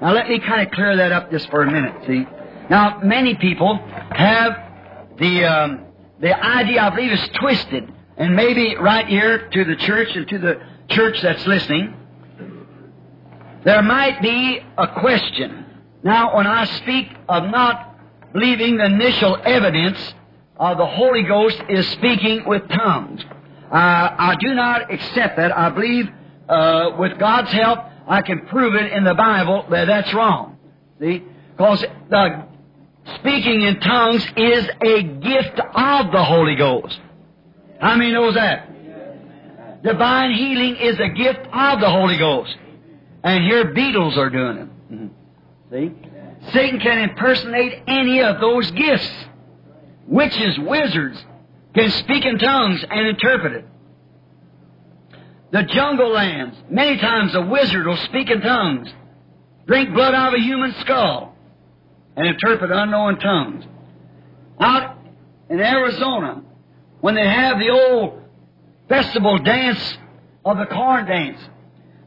Now 0.00 0.12
let 0.12 0.28
me 0.28 0.38
kind 0.38 0.66
of 0.66 0.72
clear 0.72 0.96
that 0.96 1.12
up 1.12 1.30
just 1.30 1.50
for 1.50 1.62
a 1.62 1.70
minute, 1.70 1.94
see? 2.06 2.26
Now, 2.70 3.00
many 3.02 3.34
people 3.34 3.76
have 4.10 5.16
the, 5.18 5.44
um, 5.44 5.86
the 6.20 6.38
idea, 6.38 6.82
I 6.82 6.90
believe, 6.90 7.12
is 7.12 7.28
twisted, 7.40 7.92
and 8.16 8.34
maybe 8.34 8.76
right 8.76 9.06
here 9.06 9.48
to 9.48 9.64
the 9.64 9.76
church 9.76 10.14
and 10.14 10.28
to 10.28 10.38
the 10.38 10.60
church 10.88 11.20
that's 11.22 11.46
listening, 11.46 11.94
there 13.64 13.82
might 13.82 14.22
be 14.22 14.60
a 14.78 14.88
question. 15.00 15.64
Now, 16.02 16.36
when 16.36 16.46
I 16.46 16.64
speak 16.64 17.08
of 17.28 17.50
not 17.50 18.32
believing 18.32 18.76
the 18.76 18.84
initial 18.84 19.38
evidence 19.44 20.14
of 20.58 20.78
the 20.78 20.86
Holy 20.86 21.22
Ghost 21.22 21.60
is 21.68 21.86
speaking 21.88 22.44
with 22.46 22.68
tongues. 22.68 23.22
Uh, 23.70 23.74
I 23.74 24.36
do 24.40 24.54
not 24.54 24.92
accept 24.92 25.36
that. 25.36 25.56
I 25.56 25.70
believe, 25.70 26.08
uh, 26.48 26.90
with 26.98 27.18
God's 27.18 27.50
help, 27.52 27.80
I 28.06 28.22
can 28.22 28.46
prove 28.46 28.74
it 28.74 28.92
in 28.92 29.04
the 29.04 29.14
Bible 29.14 29.66
that 29.70 29.86
that's 29.86 30.12
wrong. 30.14 30.56
See? 31.00 31.22
Because 31.56 31.84
speaking 33.16 33.62
in 33.62 33.80
tongues 33.80 34.26
is 34.36 34.68
a 34.82 35.02
gift 35.02 35.58
of 35.58 36.12
the 36.12 36.24
Holy 36.24 36.54
Ghost. 36.54 37.00
How 37.80 37.96
many 37.96 38.12
knows 38.12 38.34
that? 38.34 38.72
Divine 39.82 40.32
healing 40.32 40.76
is 40.76 40.98
a 40.98 41.08
gift 41.08 41.40
of 41.52 41.80
the 41.80 41.90
Holy 41.90 42.16
Ghost. 42.16 42.56
And 43.22 43.44
here 43.44 43.74
Beatles 43.74 44.16
are 44.16 44.30
doing 44.30 44.56
it. 44.58 44.92
Mm-hmm. 44.92 45.06
See? 45.72 46.52
Satan 46.52 46.80
can 46.80 47.10
impersonate 47.10 47.82
any 47.86 48.22
of 48.22 48.40
those 48.40 48.70
gifts. 48.70 49.10
Witches, 50.06 50.58
wizards, 50.58 51.24
can 51.74 51.90
speak 51.90 52.24
in 52.24 52.38
tongues 52.38 52.84
and 52.90 53.06
interpret 53.06 53.52
it. 53.52 53.64
The 55.52 55.62
jungle 55.62 56.10
lands, 56.10 56.56
many 56.70 56.98
times 56.98 57.34
a 57.34 57.40
wizard 57.42 57.86
will 57.86 57.96
speak 57.96 58.30
in 58.30 58.40
tongues, 58.40 58.88
drink 59.66 59.92
blood 59.94 60.14
out 60.14 60.34
of 60.34 60.40
a 60.40 60.42
human 60.42 60.74
skull, 60.80 61.34
and 62.16 62.26
interpret 62.26 62.70
unknown 62.70 63.18
tongues. 63.18 63.64
Out 64.58 64.98
in 65.48 65.60
Arizona, 65.60 66.42
when 67.00 67.14
they 67.14 67.26
have 67.26 67.58
the 67.58 67.70
old 67.70 68.22
festival 68.88 69.38
dance 69.38 69.98
of 70.44 70.58
the 70.58 70.66
corn 70.66 71.06
dance, 71.06 71.40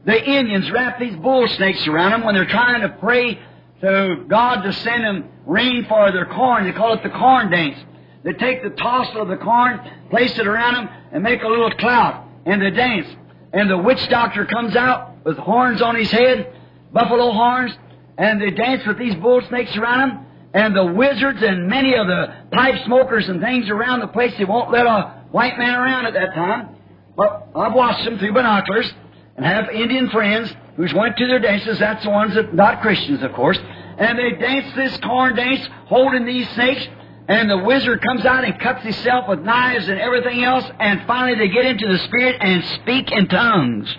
the 0.04 0.30
Indians 0.30 0.70
wrap 0.70 0.98
these 0.98 1.16
bull 1.16 1.46
snakes 1.48 1.86
around 1.86 2.12
them 2.12 2.24
when 2.24 2.34
they're 2.34 2.46
trying 2.46 2.80
to 2.82 2.88
pray 2.88 3.38
to 3.82 4.24
God 4.28 4.62
to 4.62 4.72
send 4.72 5.04
them 5.04 5.28
rain 5.46 5.86
for 5.88 6.10
their 6.12 6.26
corn. 6.26 6.64
They 6.64 6.72
call 6.72 6.94
it 6.94 7.02
the 7.02 7.10
corn 7.10 7.50
dance. 7.50 7.78
They 8.22 8.32
take 8.32 8.62
the 8.62 8.70
tossel 8.70 9.22
of 9.22 9.28
the 9.28 9.36
corn, 9.36 9.80
place 10.10 10.38
it 10.38 10.46
around 10.46 10.74
them, 10.74 10.88
and 11.12 11.22
make 11.22 11.42
a 11.42 11.48
little 11.48 11.70
cloud, 11.72 12.28
and 12.44 12.60
they 12.60 12.70
dance. 12.70 13.06
And 13.52 13.70
the 13.70 13.78
witch 13.78 14.08
doctor 14.08 14.44
comes 14.46 14.76
out 14.76 15.24
with 15.24 15.38
horns 15.38 15.82
on 15.82 15.96
his 15.96 16.10
head, 16.10 16.52
buffalo 16.92 17.32
horns, 17.32 17.72
and 18.18 18.40
they 18.40 18.50
dance 18.50 18.86
with 18.86 18.98
these 18.98 19.14
bull 19.16 19.40
snakes 19.48 19.74
around 19.76 20.10
him. 20.10 20.26
And 20.52 20.76
the 20.76 20.84
wizards 20.84 21.42
and 21.42 21.68
many 21.68 21.94
of 21.94 22.06
the 22.06 22.34
pipe 22.52 22.84
smokers 22.84 23.28
and 23.28 23.40
things 23.40 23.70
around 23.70 24.00
the 24.00 24.08
place, 24.08 24.34
they 24.36 24.44
won't 24.44 24.70
let 24.70 24.84
a 24.84 25.24
white 25.30 25.56
man 25.58 25.74
around 25.74 26.06
at 26.06 26.14
that 26.14 26.34
time. 26.34 26.76
But 27.16 27.48
I've 27.54 27.72
watched 27.72 28.04
them 28.04 28.18
through 28.18 28.32
binoculars 28.32 28.92
and 29.36 29.46
have 29.46 29.70
Indian 29.70 30.10
friends 30.10 30.52
who's 30.76 30.92
went 30.92 31.16
to 31.16 31.26
their 31.26 31.38
dances. 31.38 31.78
That's 31.78 32.04
the 32.04 32.10
ones 32.10 32.34
that 32.34 32.52
not 32.52 32.82
Christians, 32.82 33.22
of 33.22 33.32
course. 33.32 33.58
And 33.98 34.18
they 34.18 34.32
dance 34.32 34.74
this 34.74 34.96
corn 34.98 35.36
dance, 35.36 35.66
holding 35.86 36.24
these 36.24 36.48
snakes, 36.50 36.86
and 37.30 37.48
the 37.48 37.58
wizard 37.58 38.02
comes 38.02 38.24
out 38.24 38.44
and 38.44 38.58
cuts 38.58 38.82
himself 38.82 39.28
with 39.28 39.38
knives 39.38 39.88
and 39.88 40.00
everything 40.00 40.42
else, 40.42 40.64
and 40.80 41.06
finally 41.06 41.38
they 41.38 41.46
get 41.46 41.64
into 41.64 41.86
the 41.86 41.98
spirit 41.98 42.36
and 42.40 42.64
speak 42.82 43.12
in 43.12 43.28
tongues 43.28 43.96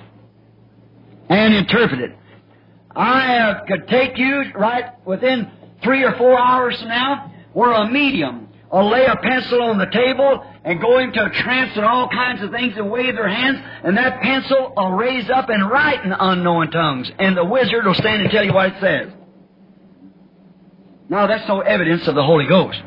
and 1.30 1.54
interpret 1.54 2.02
it. 2.02 2.17
I 2.94 3.38
uh, 3.38 3.65
could 3.65 3.88
take 3.88 4.17
you 4.17 4.52
right 4.54 4.84
within 5.08 5.50
three 5.82 6.04
or 6.04 6.13
four 6.17 6.38
hours 6.38 6.78
from 6.78 6.89
now, 6.89 7.32
where 7.54 7.72
a 7.72 7.89
medium 7.89 8.50
will 8.70 8.89
lay 8.89 9.06
a 9.06 9.15
pencil 9.15 9.63
on 9.63 9.78
the 9.78 9.86
table 9.86 10.46
and 10.65 10.82
go 10.82 11.00
into 11.00 11.24
a 11.24 11.30
trance 11.30 11.72
and 11.78 11.86
all 11.86 12.10
kinds 12.10 12.44
of 12.44 12.52
things 12.52 12.74
and 12.76 12.91
wave 12.91 13.15
their 13.15 13.30
hands, 13.30 13.60
and 13.86 13.96
that 13.96 14.22
pencil 14.22 14.74
will 14.76 14.91
raise 14.91 15.30
up 15.30 15.48
and 15.48 15.70
write 15.70 16.04
in 16.04 16.12
unknown 16.12 16.70
tongues, 16.70 17.10
and 17.17 17.38
the 17.38 17.46
wizard 17.46 17.86
will 17.86 17.94
stand 17.94 18.24
and 18.24 18.30
tell 18.30 18.44
you 18.44 18.52
what 18.52 18.74
it 18.74 18.82
says. 18.82 19.13
Now, 21.08 21.28
that's 21.28 21.48
no 21.48 21.62
evidence 21.62 22.06
of 22.10 22.15
the 22.15 22.24
Holy 22.24 22.46
Ghost. 22.46 22.82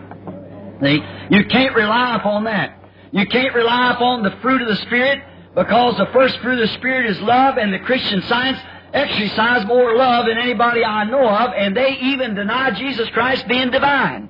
You 0.93 1.45
can't 1.47 1.75
rely 1.75 2.17
upon 2.17 2.45
that. 2.45 2.79
You 3.13 3.27
can't 3.27 3.55
rely 3.55 3.93
upon 3.93 4.23
the 4.23 4.37
fruit 4.43 4.63
of 4.63 4.69
the 4.69 4.77
Spirit 4.77 5.23
Because 5.55 5.97
the 5.97 6.07
first 6.13 6.39
fruit 6.41 6.61
of 6.61 6.69
the 6.69 6.75
Spirit 6.75 7.11
is 7.11 7.21
love, 7.21 7.59
and 7.59 7.73
the 7.73 7.79
Christian 7.79 8.23
science 8.23 8.59
exercise 8.93 9.67
more 9.67 9.97
love 9.97 10.27
than 10.27 10.37
anybody 10.37 10.85
I 10.85 11.05
know 11.05 11.29
of, 11.29 11.53
and 11.57 11.77
they 11.77 11.97
even 12.01 12.35
deny 12.35 12.73
Jesus 12.73 13.09
Christ 13.11 13.47
being 13.47 13.71
divine. 13.71 14.29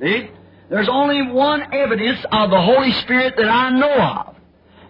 See? 0.00 0.30
There's 0.68 0.88
only 0.88 1.22
one 1.30 1.72
evidence 1.72 2.18
of 2.32 2.50
the 2.50 2.60
Holy 2.60 2.90
Spirit 2.92 3.34
that 3.36 3.48
I 3.48 3.70
know 3.70 3.92
of, 3.92 4.36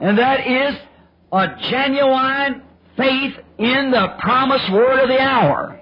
and 0.01 0.19
that 0.19 0.47
is 0.47 0.77
a 1.33 1.49
genuine 1.69 2.63
faith 2.97 3.35
in 3.59 3.91
the 3.91 4.17
promised 4.21 4.73
word 4.73 5.01
of 5.01 5.09
the 5.09 5.21
hour. 5.21 5.79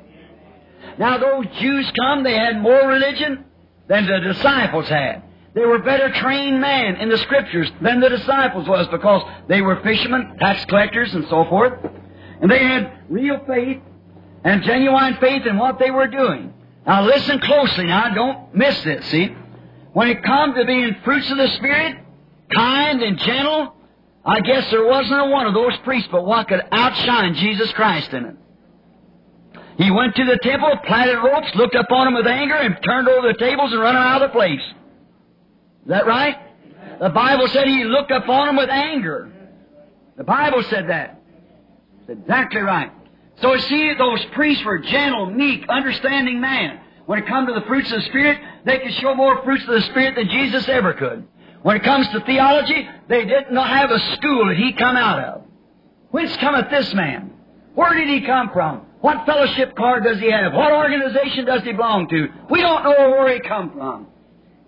Now 0.99 1.19
those 1.19 1.47
Jews 1.61 1.91
come, 1.97 2.25
they 2.25 2.37
had 2.37 2.61
more 2.61 2.89
religion 2.89 3.45
than 3.89 4.07
the 4.07 4.21
disciples 4.21 4.89
had. 4.89 5.23
They 5.55 5.65
were 5.65 5.79
better 5.79 6.11
trained 6.11 6.61
men 6.61 6.97
in 6.97 7.09
the 7.09 7.19
scriptures 7.19 7.71
than 7.81 8.01
the 8.01 8.09
disciples 8.09 8.69
was 8.69 8.89
because 8.89 9.23
they 9.49 9.61
were 9.61 9.81
fishermen, 9.83 10.37
tax 10.39 10.65
collectors, 10.65 11.15
and 11.15 11.27
so 11.29 11.45
forth. 11.45 11.75
And 12.41 12.51
they 12.51 12.59
had 12.59 13.05
real 13.09 13.41
faith 13.47 13.81
and 14.43 14.63
genuine 14.65 15.17
faith 15.21 15.47
in 15.47 15.57
what 15.57 15.79
they 15.79 15.91
were 15.91 16.09
doing. 16.09 16.53
Now 16.87 17.05
listen 17.05 17.39
closely 17.41 17.85
now, 17.85 18.13
don't 18.13 18.55
miss 18.55 18.83
this, 18.83 19.07
see? 19.07 19.35
When 19.93 20.09
it 20.09 20.25
comes 20.25 20.57
to 20.57 20.65
being 20.65 20.97
fruits 21.05 21.31
of 21.31 21.37
the 21.37 21.49
Spirit, 21.57 21.99
kind 22.55 23.01
and 23.01 23.17
gentle, 23.17 23.75
I 24.25 24.41
guess 24.41 24.69
there 24.71 24.85
wasn't 24.85 25.21
a 25.21 25.27
one 25.27 25.47
of 25.47 25.55
those 25.55 25.77
priests 25.85 26.09
but 26.11 26.27
what 26.27 26.49
could 26.49 26.63
outshine 26.73 27.35
Jesus 27.35 27.73
Christ 27.73 28.13
in 28.13 28.25
it. 28.25 28.37
He 29.77 29.91
went 29.91 30.15
to 30.17 30.25
the 30.25 30.39
temple, 30.43 30.71
planted 30.87 31.19
ropes, 31.19 31.55
looked 31.55 31.75
upon 31.75 32.07
them 32.07 32.15
with 32.15 32.27
anger, 32.27 32.55
and 32.55 32.79
turned 32.85 33.09
over 33.09 33.29
the 33.29 33.39
tables 33.39 33.73
and 33.73 33.81
run 33.81 33.95
them 33.95 34.03
out 34.03 34.23
of 34.23 34.31
the 34.31 34.33
place. 34.33 34.61
Is 34.61 35.89
that 35.89 36.07
right? 36.07 36.37
The 37.01 37.11
Bible 37.11 37.49
said 37.49 37.67
he 37.67 37.85
looked 37.85 38.13
upon 38.13 38.47
them 38.47 38.57
with 38.57 38.71
anger. 38.71 39.33
The 40.17 40.25
Bible 40.25 40.63
said 40.71 40.89
that. 40.91 41.21
It's 42.01 42.21
exactly 42.21 42.61
right. 42.61 42.93
So 43.41 43.57
see, 43.57 43.95
those 43.99 44.25
priests 44.27 44.65
were 44.65 44.79
gentle, 44.79 45.27
meek, 45.27 45.69
understanding 45.69 46.41
men. 46.41 46.81
When 47.07 47.19
it 47.19 47.27
comes 47.27 47.49
to 47.49 47.55
the 47.55 47.67
fruits 47.67 47.91
of 47.93 48.01
the 48.01 48.07
Spirit, 48.07 48.41
they 48.65 48.79
could 48.79 48.95
show 48.95 49.15
more 49.15 49.43
fruits 49.43 49.65
of 49.65 49.75
the 49.75 49.83
Spirit 49.83 50.15
than 50.15 50.29
Jesus 50.29 50.69
ever 50.69 50.95
could. 50.95 51.27
When 51.63 51.77
it 51.77 51.83
comes 51.83 52.09
to 52.11 52.21
theology, 52.21 52.89
they 53.09 53.25
didn't 53.25 53.57
have 53.57 53.91
a 53.91 53.99
school 54.17 54.47
that 54.47 54.57
he 54.57 54.73
come 54.73 54.97
out 54.97 55.19
of. 55.25 55.43
Whence 56.11 56.37
cometh 56.37 56.71
this 56.71 56.95
man? 56.95 57.33
Where 57.75 57.93
did 57.95 58.09
he 58.09 58.21
come 58.21 58.51
from? 58.53 58.87
What 59.05 59.27
fellowship 59.27 59.77
card 59.77 60.03
does 60.05 60.19
he 60.19 60.31
have? 60.31 60.55
What 60.55 60.73
organization 60.73 61.45
does 61.45 61.63
he 61.63 61.73
belong 61.73 62.09
to? 62.09 62.27
We 62.49 62.63
don't 62.63 62.85
know 62.85 63.11
where 63.11 63.35
he 63.35 63.41
come 63.41 63.71
from. 63.73 64.07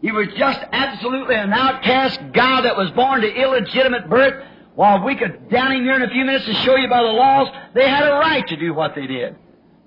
He 0.03 0.13
was 0.13 0.29
just 0.37 0.61
absolutely 0.73 1.37
an 1.37 1.55
outcast 1.55 2.21
guy 2.35 2.61
that 2.61 2.77
was 2.77 2.91
born 2.91 3.23
to 3.23 3.35
illegitimate 3.35 4.11
birth. 4.11 4.45
While 4.75 5.03
we 5.07 5.17
could 5.17 5.49
down 5.49 5.73
him 5.73 5.85
here 5.85 5.97
in 5.97 6.03
a 6.03 6.11
few 6.11 6.23
minutes 6.27 6.47
and 6.47 6.55
show 6.59 6.77
you 6.77 6.87
by 6.87 7.03
the 7.03 7.09
laws, 7.09 7.49
they 7.73 7.89
had 7.89 8.07
a 8.07 8.13
right 8.13 8.47
to 8.49 8.57
do 8.59 8.75
what 8.75 8.95
they 8.95 9.07
did. 9.07 9.37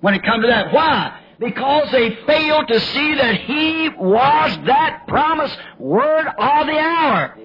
When 0.02 0.16
it 0.16 0.24
come 0.24 0.42
to 0.42 0.48
that. 0.48 0.74
Why? 0.74 1.20
Because 1.40 1.92
they 1.92 2.18
failed 2.26 2.70
to 2.70 2.80
see 2.80 3.14
that 3.14 3.36
he 3.42 3.90
was 3.90 4.58
that 4.66 5.04
promised 5.08 5.60
word 5.78 6.26
of 6.26 6.66
the 6.66 6.80
hour. 6.80 7.38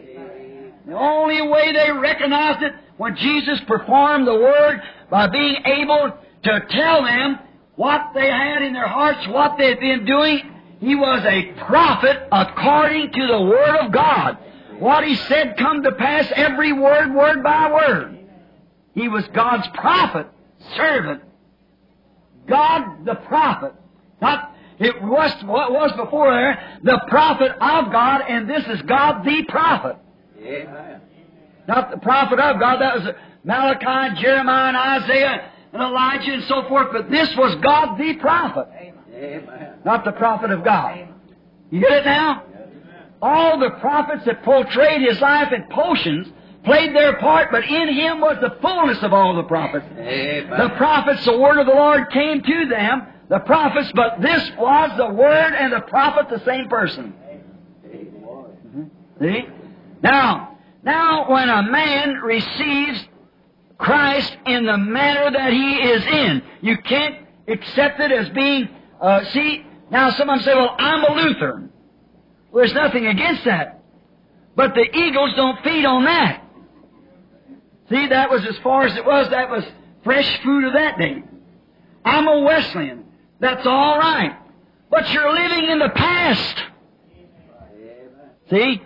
The 0.86 0.96
only 0.96 1.42
way 1.42 1.70
they 1.70 1.92
recognized 1.92 2.62
it 2.62 2.72
when 2.96 3.14
Jesus 3.16 3.60
performed 3.66 4.26
the 4.26 4.36
word 4.36 4.80
by 5.10 5.26
being 5.26 5.56
able 5.66 6.18
to 6.44 6.60
tell 6.70 7.02
them 7.02 7.38
what 7.76 8.12
they 8.14 8.28
had 8.28 8.62
in 8.62 8.72
their 8.72 8.88
hearts, 8.88 9.26
what 9.28 9.56
they'd 9.58 9.80
been 9.80 10.04
doing. 10.04 10.40
He 10.80 10.94
was 10.94 11.24
a 11.24 11.52
prophet 11.66 12.28
according 12.30 13.12
to 13.12 13.26
the 13.26 13.40
Word 13.40 13.76
of 13.80 13.92
God. 13.92 14.38
What 14.78 15.04
he 15.04 15.14
said 15.14 15.56
come 15.56 15.82
to 15.82 15.92
pass 15.92 16.30
every 16.34 16.72
word, 16.72 17.14
word 17.14 17.42
by 17.42 17.72
word. 17.72 18.18
He 18.94 19.08
was 19.08 19.24
God's 19.28 19.66
prophet, 19.74 20.26
servant. 20.76 21.22
God 22.46 23.04
the 23.04 23.14
prophet. 23.14 23.72
Not, 24.20 24.54
it 24.78 25.00
was 25.02 25.32
what 25.44 25.72
was 25.72 25.92
before 25.96 26.32
there, 26.32 26.80
the 26.82 27.00
prophet 27.08 27.52
of 27.52 27.92
God, 27.92 28.22
and 28.28 28.48
this 28.48 28.66
is 28.66 28.82
God 28.82 29.24
the 29.24 29.44
prophet. 29.48 29.96
Amen. 30.38 31.00
Not 31.66 31.90
the 31.90 31.98
prophet 31.98 32.38
of 32.38 32.60
God, 32.60 32.80
that 32.80 32.96
was 32.96 33.14
Malachi, 33.44 34.20
Jeremiah, 34.20 34.68
and 34.68 34.76
Isaiah, 34.76 35.50
and 35.74 35.82
Elijah, 35.82 36.32
and 36.32 36.44
so 36.44 36.66
forth, 36.68 36.88
but 36.92 37.10
this 37.10 37.36
was 37.36 37.56
God 37.56 37.98
the 37.98 38.14
prophet. 38.14 38.68
Amen. 39.12 39.74
Not 39.84 40.04
the 40.04 40.12
prophet 40.12 40.52
of 40.52 40.64
God. 40.64 41.08
You 41.70 41.80
get 41.80 41.92
it 41.92 42.04
now? 42.04 42.44
All 43.20 43.58
the 43.58 43.70
prophets 43.80 44.24
that 44.26 44.44
portrayed 44.44 45.02
his 45.02 45.20
life 45.20 45.52
in 45.52 45.64
potions 45.70 46.28
played 46.64 46.94
their 46.94 47.16
part, 47.16 47.48
but 47.50 47.64
in 47.64 47.88
him 47.92 48.20
was 48.20 48.36
the 48.40 48.56
fullness 48.62 49.02
of 49.02 49.12
all 49.12 49.34
the 49.34 49.42
prophets. 49.42 49.84
Amen. 49.98 50.48
The 50.50 50.74
prophets, 50.76 51.24
the 51.24 51.38
word 51.38 51.58
of 51.58 51.66
the 51.66 51.72
Lord 51.72 52.08
came 52.10 52.42
to 52.42 52.66
them, 52.68 53.06
the 53.28 53.40
prophets, 53.40 53.90
but 53.94 54.20
this 54.20 54.52
was 54.56 54.96
the 54.96 55.12
word 55.12 55.54
and 55.54 55.72
the 55.72 55.80
prophet 55.80 56.28
the 56.30 56.44
same 56.44 56.68
person. 56.68 57.14
See? 59.20 59.48
Now, 60.02 60.56
now 60.84 61.30
when 61.30 61.48
a 61.48 61.62
man 61.62 62.14
receives 62.16 63.08
Christ 63.84 64.34
in 64.46 64.64
the 64.64 64.78
manner 64.78 65.30
that 65.30 65.52
he 65.52 65.74
is 65.74 66.06
in, 66.06 66.42
you 66.62 66.78
can't 66.78 67.26
accept 67.46 68.00
it 68.00 68.10
as 68.10 68.30
being, 68.30 68.66
uh, 68.98 69.24
see, 69.26 69.62
now 69.90 70.10
someone 70.12 70.40
say, 70.40 70.54
well, 70.54 70.74
I'm 70.78 71.04
a 71.04 71.12
Lutheran. 71.12 71.70
Well, 72.50 72.64
there's 72.64 72.72
nothing 72.72 73.06
against 73.06 73.44
that. 73.44 73.82
But 74.56 74.74
the 74.74 74.86
eagles 74.96 75.34
don't 75.36 75.62
feed 75.62 75.84
on 75.84 76.04
that. 76.04 76.42
See, 77.90 78.08
that 78.08 78.30
was 78.30 78.46
as 78.46 78.56
far 78.62 78.86
as 78.86 78.96
it 78.96 79.04
was, 79.04 79.28
that 79.28 79.50
was 79.50 79.64
fresh 80.02 80.42
food 80.42 80.64
of 80.64 80.72
that 80.72 80.96
day. 80.98 81.22
I'm 82.06 82.26
a 82.26 82.40
Wesleyan. 82.40 83.04
That's 83.40 83.66
all 83.66 83.98
right. 83.98 84.34
But 84.88 85.10
you're 85.10 85.30
living 85.30 85.68
in 85.68 85.78
the 85.78 85.90
past. 85.90 86.62
See? 88.48 88.80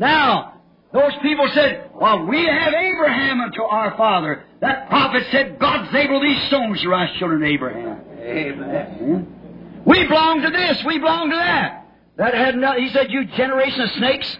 Now, 0.00 0.61
those 0.92 1.12
people 1.22 1.48
said, 1.54 1.90
well, 1.94 2.26
we 2.26 2.44
have 2.44 2.74
Abraham 2.74 3.40
unto 3.40 3.62
our 3.62 3.96
father. 3.96 4.44
That 4.60 4.88
prophet 4.88 5.24
said, 5.30 5.58
God's 5.58 5.94
able 5.94 6.20
these 6.20 6.42
stones 6.48 6.80
to 6.82 6.88
rise 6.88 7.16
children 7.18 7.42
of 7.42 7.48
Abraham. 7.48 8.00
Amen. 8.20 8.86
Hmm? 8.98 9.88
We 9.88 10.06
belong 10.06 10.42
to 10.42 10.50
this, 10.50 10.84
we 10.84 10.98
belong 10.98 11.30
to 11.30 11.36
that. 11.36 11.86
That 12.16 12.34
had 12.34 12.56
no, 12.56 12.74
he 12.74 12.90
said, 12.90 13.10
you 13.10 13.24
generation 13.24 13.80
of 13.80 13.90
snakes. 13.92 14.36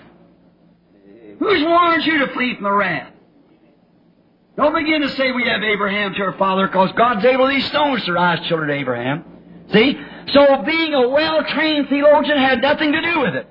Who's 1.39 1.63
warned 1.65 2.05
you 2.05 2.19
to 2.27 2.33
flee 2.35 2.55
from 2.55 2.65
the 2.65 2.73
wrath? 2.73 3.13
Don't 4.57 4.75
begin 4.75 5.01
to 5.01 5.09
say 5.17 5.33
we 5.33 5.45
have 5.49 5.63
Abraham 5.63 6.13
to 6.15 6.23
our 6.23 6.35
father 6.35 6.67
because 6.67 6.93
God's 6.93 7.25
able 7.25 7.49
these 7.49 7.65
stones 7.67 8.05
to 8.05 8.13
rise 8.13 8.47
children 8.47 8.69
of 8.69 8.77
Abraham. 8.77 9.25
See? 9.73 9.99
So 10.33 10.63
being 10.65 10.93
a 10.93 11.09
well-trained 11.09 11.89
theologian 11.89 12.37
had 12.37 12.61
nothing 12.61 12.93
to 12.93 13.01
do 13.01 13.21
with 13.21 13.35
it. 13.37 13.49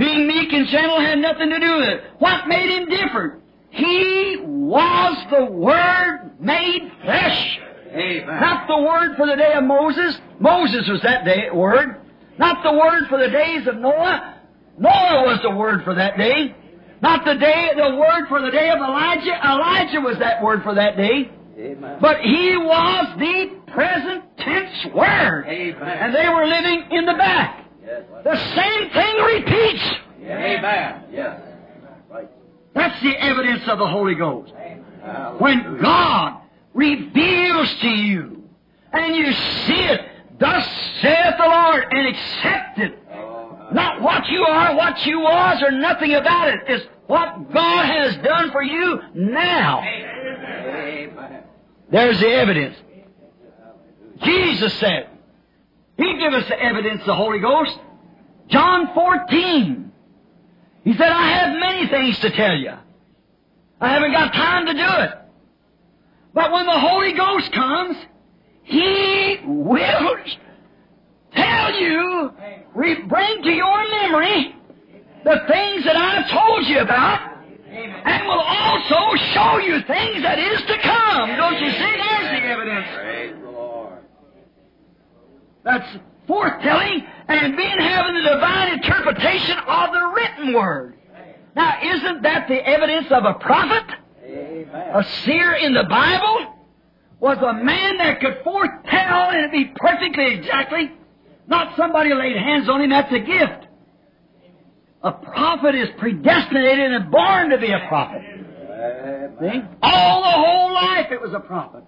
Being 0.00 0.26
meek 0.26 0.50
and 0.50 0.66
gentle 0.68 0.98
had 0.98 1.18
nothing 1.18 1.50
to 1.50 1.60
do 1.60 1.76
with 1.76 1.88
it. 1.90 2.04
What 2.20 2.48
made 2.48 2.70
him 2.70 2.88
different? 2.88 3.42
He 3.68 4.38
was 4.40 5.26
the 5.30 5.44
Word 5.44 6.40
made 6.40 6.90
flesh. 7.02 7.60
Amen. 7.92 8.40
Not 8.40 8.66
the 8.66 8.80
Word 8.80 9.16
for 9.18 9.26
the 9.26 9.36
day 9.36 9.52
of 9.52 9.64
Moses. 9.64 10.16
Moses 10.38 10.88
was 10.88 11.02
that 11.02 11.26
day 11.26 11.50
Word. 11.52 12.00
Not 12.38 12.62
the 12.62 12.72
Word 12.72 13.08
for 13.10 13.18
the 13.18 13.28
days 13.28 13.66
of 13.66 13.76
Noah. 13.76 14.40
Noah 14.78 15.26
was 15.26 15.40
the 15.42 15.50
Word 15.50 15.84
for 15.84 15.94
that 15.94 16.16
day. 16.16 16.56
Not 17.02 17.26
the 17.26 17.34
day, 17.34 17.68
the 17.76 17.96
Word 17.96 18.26
for 18.30 18.40
the 18.40 18.50
day 18.50 18.70
of 18.70 18.78
Elijah. 18.78 19.38
Elijah 19.44 20.00
was 20.00 20.16
that 20.20 20.42
Word 20.42 20.62
for 20.62 20.74
that 20.74 20.96
day. 20.96 21.30
Amen. 21.58 21.98
But 22.00 22.20
he 22.22 22.56
was 22.56 23.18
the 23.18 23.70
present 23.70 24.24
tense 24.38 24.94
Word. 24.94 25.44
Amen. 25.46 25.82
And 25.82 26.14
they 26.14 26.26
were 26.26 26.46
living 26.46 26.88
in 26.90 27.04
the 27.04 27.14
back. 27.18 27.66
The 28.24 28.36
same 28.54 28.90
thing 28.90 29.16
repeats. 29.16 29.82
Amen. 30.22 31.04
Yes. 31.12 31.40
That's 32.74 33.02
the 33.02 33.20
evidence 33.20 33.66
of 33.68 33.78
the 33.78 33.86
Holy 33.86 34.14
Ghost. 34.14 34.52
When 35.38 35.78
God 35.80 36.42
reveals 36.72 37.74
to 37.76 37.88
you 37.88 38.48
and 38.92 39.16
you 39.16 39.32
see 39.32 39.82
it, 39.82 40.00
thus 40.38 40.64
saith 41.02 41.34
the 41.36 41.46
Lord, 41.46 41.84
and 41.90 42.06
accept 42.08 42.78
it. 42.78 42.98
Not 43.72 44.00
what 44.00 44.28
you 44.28 44.42
are, 44.42 44.74
what 44.74 45.04
you 45.06 45.20
was, 45.20 45.62
or 45.62 45.70
nothing 45.70 46.14
about 46.14 46.48
it. 46.48 46.60
It's 46.66 46.86
what 47.06 47.52
God 47.52 47.84
has 47.86 48.16
done 48.18 48.50
for 48.50 48.62
you 48.62 49.00
now. 49.14 49.80
Amen. 49.80 51.42
There's 51.90 52.20
the 52.20 52.28
evidence. 52.28 52.76
Jesus 54.22 54.74
said, 54.74 55.09
He 56.00 56.16
gave 56.18 56.32
us 56.32 56.48
the 56.48 56.58
evidence, 56.58 57.02
the 57.04 57.14
Holy 57.14 57.40
Ghost. 57.40 57.78
John 58.48 58.88
14. 58.94 59.92
He 60.82 60.94
said, 60.94 61.12
I 61.12 61.28
have 61.38 61.58
many 61.60 61.88
things 61.88 62.18
to 62.20 62.30
tell 62.30 62.56
you. 62.56 62.72
I 63.82 63.92
haven't 63.92 64.12
got 64.12 64.32
time 64.32 64.64
to 64.64 64.72
do 64.72 64.78
it. 64.80 65.10
But 66.32 66.52
when 66.52 66.64
the 66.64 66.78
Holy 66.78 67.12
Ghost 67.12 67.52
comes, 67.52 67.96
He 68.62 69.40
will 69.44 70.16
tell 71.34 71.74
you, 71.78 72.32
bring 72.74 73.42
to 73.42 73.50
your 73.50 73.88
memory 73.90 74.56
the 75.22 75.36
things 75.48 75.84
that 75.84 75.96
I've 75.96 76.30
told 76.30 76.66
you 76.66 76.78
about, 76.78 77.44
And 77.70 78.26
will 78.26 78.40
also 78.40 79.22
show 79.34 79.58
you 79.58 79.82
things 79.86 80.22
that 80.22 80.38
is 80.38 80.62
to 80.62 80.78
come. 80.78 81.28
Don't 81.36 81.60
you 81.60 81.70
see? 81.72 81.78
There's 81.78 82.40
the 82.40 82.46
evidence. 82.48 83.39
Praise 85.62 85.82
the 85.84 85.98
Lord. 85.98 86.04
That's 86.04 86.04
foretelling 86.26 87.06
and 87.28 87.56
being 87.56 87.78
having 87.78 88.14
the 88.14 88.30
divine 88.30 88.72
interpretation 88.74 89.58
of 89.58 89.92
the 89.92 90.12
written 90.14 90.54
word. 90.54 90.96
Now, 91.56 91.78
isn't 91.82 92.22
that 92.22 92.48
the 92.48 92.66
evidence 92.66 93.08
of 93.10 93.24
a 93.24 93.34
prophet? 93.34 93.96
Amen. 94.24 94.90
A 94.94 95.02
seer 95.24 95.54
in 95.54 95.74
the 95.74 95.84
Bible 95.84 96.54
was 97.18 97.38
a 97.38 97.52
man 97.52 97.98
that 97.98 98.20
could 98.20 98.40
foretell 98.44 99.30
and 99.30 99.50
be 99.50 99.72
perfectly 99.76 100.34
exactly, 100.34 100.92
not 101.48 101.76
somebody 101.76 102.14
laid 102.14 102.36
hands 102.36 102.68
on 102.68 102.80
him, 102.80 102.90
that's 102.90 103.12
a 103.12 103.18
gift. 103.18 103.66
A 105.02 105.12
prophet 105.12 105.74
is 105.74 105.88
predestinated 105.98 106.92
and 106.92 107.10
born 107.10 107.50
to 107.50 107.58
be 107.58 107.72
a 107.72 107.86
prophet. 107.88 108.22
See? 109.40 109.62
All 109.82 110.22
the 110.22 110.30
whole 110.30 110.72
life 110.72 111.06
it 111.10 111.20
was 111.20 111.32
a 111.34 111.40
prophet. 111.40 111.84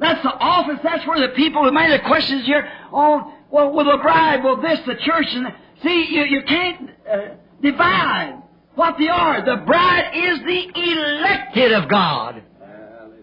That's 0.00 0.22
the 0.22 0.32
office, 0.32 0.80
that's 0.82 1.06
where 1.06 1.20
the 1.20 1.34
people 1.34 1.62
who 1.62 1.72
made 1.72 1.92
the 1.92 2.02
questions 2.06 2.46
here, 2.46 2.66
oh, 2.90 3.34
well, 3.50 3.70
will 3.70 3.84
the 3.84 3.98
bride, 3.98 4.42
will 4.42 4.60
this, 4.60 4.80
the 4.86 4.94
church, 4.94 5.26
and 5.32 5.46
the, 5.46 5.54
see, 5.82 6.06
you, 6.10 6.24
you 6.24 6.42
can't 6.42 6.90
uh, 7.08 7.18
divide 7.60 8.42
what 8.76 8.96
they 8.98 9.08
are. 9.08 9.44
The 9.44 9.62
bride 9.66 10.10
is 10.14 10.38
the 10.38 10.70
elected 10.74 11.72
of 11.72 11.90
God. 11.90 12.42
Hallelujah. 12.58 13.20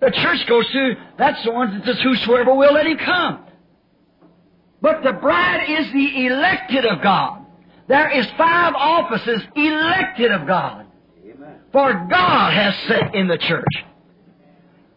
The 0.00 0.10
church 0.10 0.46
goes 0.48 0.66
through, 0.70 0.96
that's 1.16 1.44
the 1.44 1.52
ones 1.52 1.74
that 1.74 1.84
says, 1.84 2.02
whosoever 2.02 2.54
will, 2.54 2.72
let 2.72 2.86
him 2.86 2.98
come. 2.98 3.44
But 4.82 5.04
the 5.04 5.12
bride 5.12 5.68
is 5.68 5.92
the 5.92 6.26
elected 6.26 6.86
of 6.86 7.02
God. 7.02 7.46
There 7.86 8.08
is 8.08 8.26
five 8.36 8.74
offices 8.74 9.42
elected 9.54 10.32
of 10.32 10.46
God. 10.46 10.86
Amen. 11.24 11.60
For 11.70 12.06
God 12.10 12.52
has 12.52 12.74
set 12.88 13.14
in 13.14 13.28
the 13.28 13.38
church. 13.38 13.84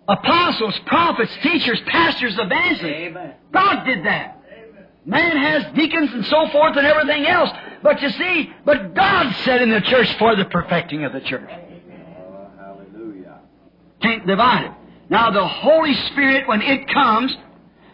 Apostles, 0.07 0.77
prophets, 0.85 1.31
teachers, 1.41 1.79
pastors, 1.87 2.37
evangelists. 2.37 2.83
Amen. 2.83 3.33
God 3.53 3.83
did 3.85 4.05
that. 4.05 4.41
Man 5.05 5.37
has 5.37 5.65
deacons 5.75 6.11
and 6.13 6.25
so 6.25 6.47
forth 6.49 6.77
and 6.77 6.85
everything 6.87 7.25
else. 7.25 7.49
But 7.81 8.01
you 8.01 8.09
see, 8.09 8.53
but 8.65 8.93
God 8.93 9.33
set 9.43 9.61
in 9.61 9.69
the 9.69 9.81
church 9.81 10.13
for 10.17 10.35
the 10.35 10.45
perfecting 10.45 11.03
of 11.03 11.11
the 11.11 11.19
church. 11.19 11.49
Oh, 11.49 12.47
hallelujah. 12.57 13.39
Can't 14.01 14.25
divide 14.25 14.65
it. 14.65 14.71
Now 15.09 15.29
the 15.31 15.45
Holy 15.45 15.93
Spirit, 16.11 16.47
when 16.47 16.61
it 16.61 16.87
comes, 16.87 17.35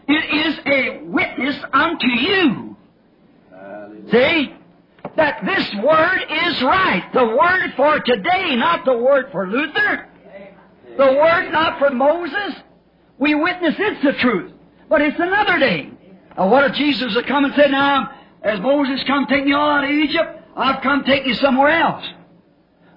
it 0.07 0.47
is 0.47 0.59
a 0.65 1.03
witness 1.03 1.55
unto 1.73 2.07
you. 2.07 2.77
Hallelujah. 3.51 4.11
See? 4.11 4.55
That 5.15 5.43
this 5.43 5.73
word 5.83 6.19
is 6.29 6.61
right. 6.61 7.09
The 7.13 7.25
word 7.25 7.73
for 7.75 7.99
today, 7.99 8.55
not 8.55 8.85
the 8.85 8.97
word 8.97 9.29
for 9.31 9.47
Luther. 9.49 10.08
The 10.99 11.13
word 11.13 11.49
not 11.53 11.79
for 11.79 11.91
Moses. 11.91 12.59
We 13.19 13.33
witness 13.33 13.73
it's 13.79 14.03
the 14.03 14.11
truth. 14.19 14.51
But 14.89 14.99
it's 14.99 15.17
another 15.17 15.57
day. 15.57 15.91
Now 16.37 16.49
what 16.49 16.69
if 16.69 16.75
Jesus 16.75 17.15
had 17.15 17.25
come 17.25 17.45
and 17.45 17.53
said, 17.55 17.71
now, 17.71 18.11
as 18.43 18.59
Moses 18.59 19.01
come 19.07 19.25
take 19.27 19.47
you 19.47 19.55
all 19.55 19.69
out 19.69 19.85
of 19.85 19.89
Egypt, 19.91 20.43
I've 20.57 20.83
come 20.83 21.05
take 21.05 21.25
you 21.25 21.35
somewhere 21.35 21.69
else. 21.69 22.05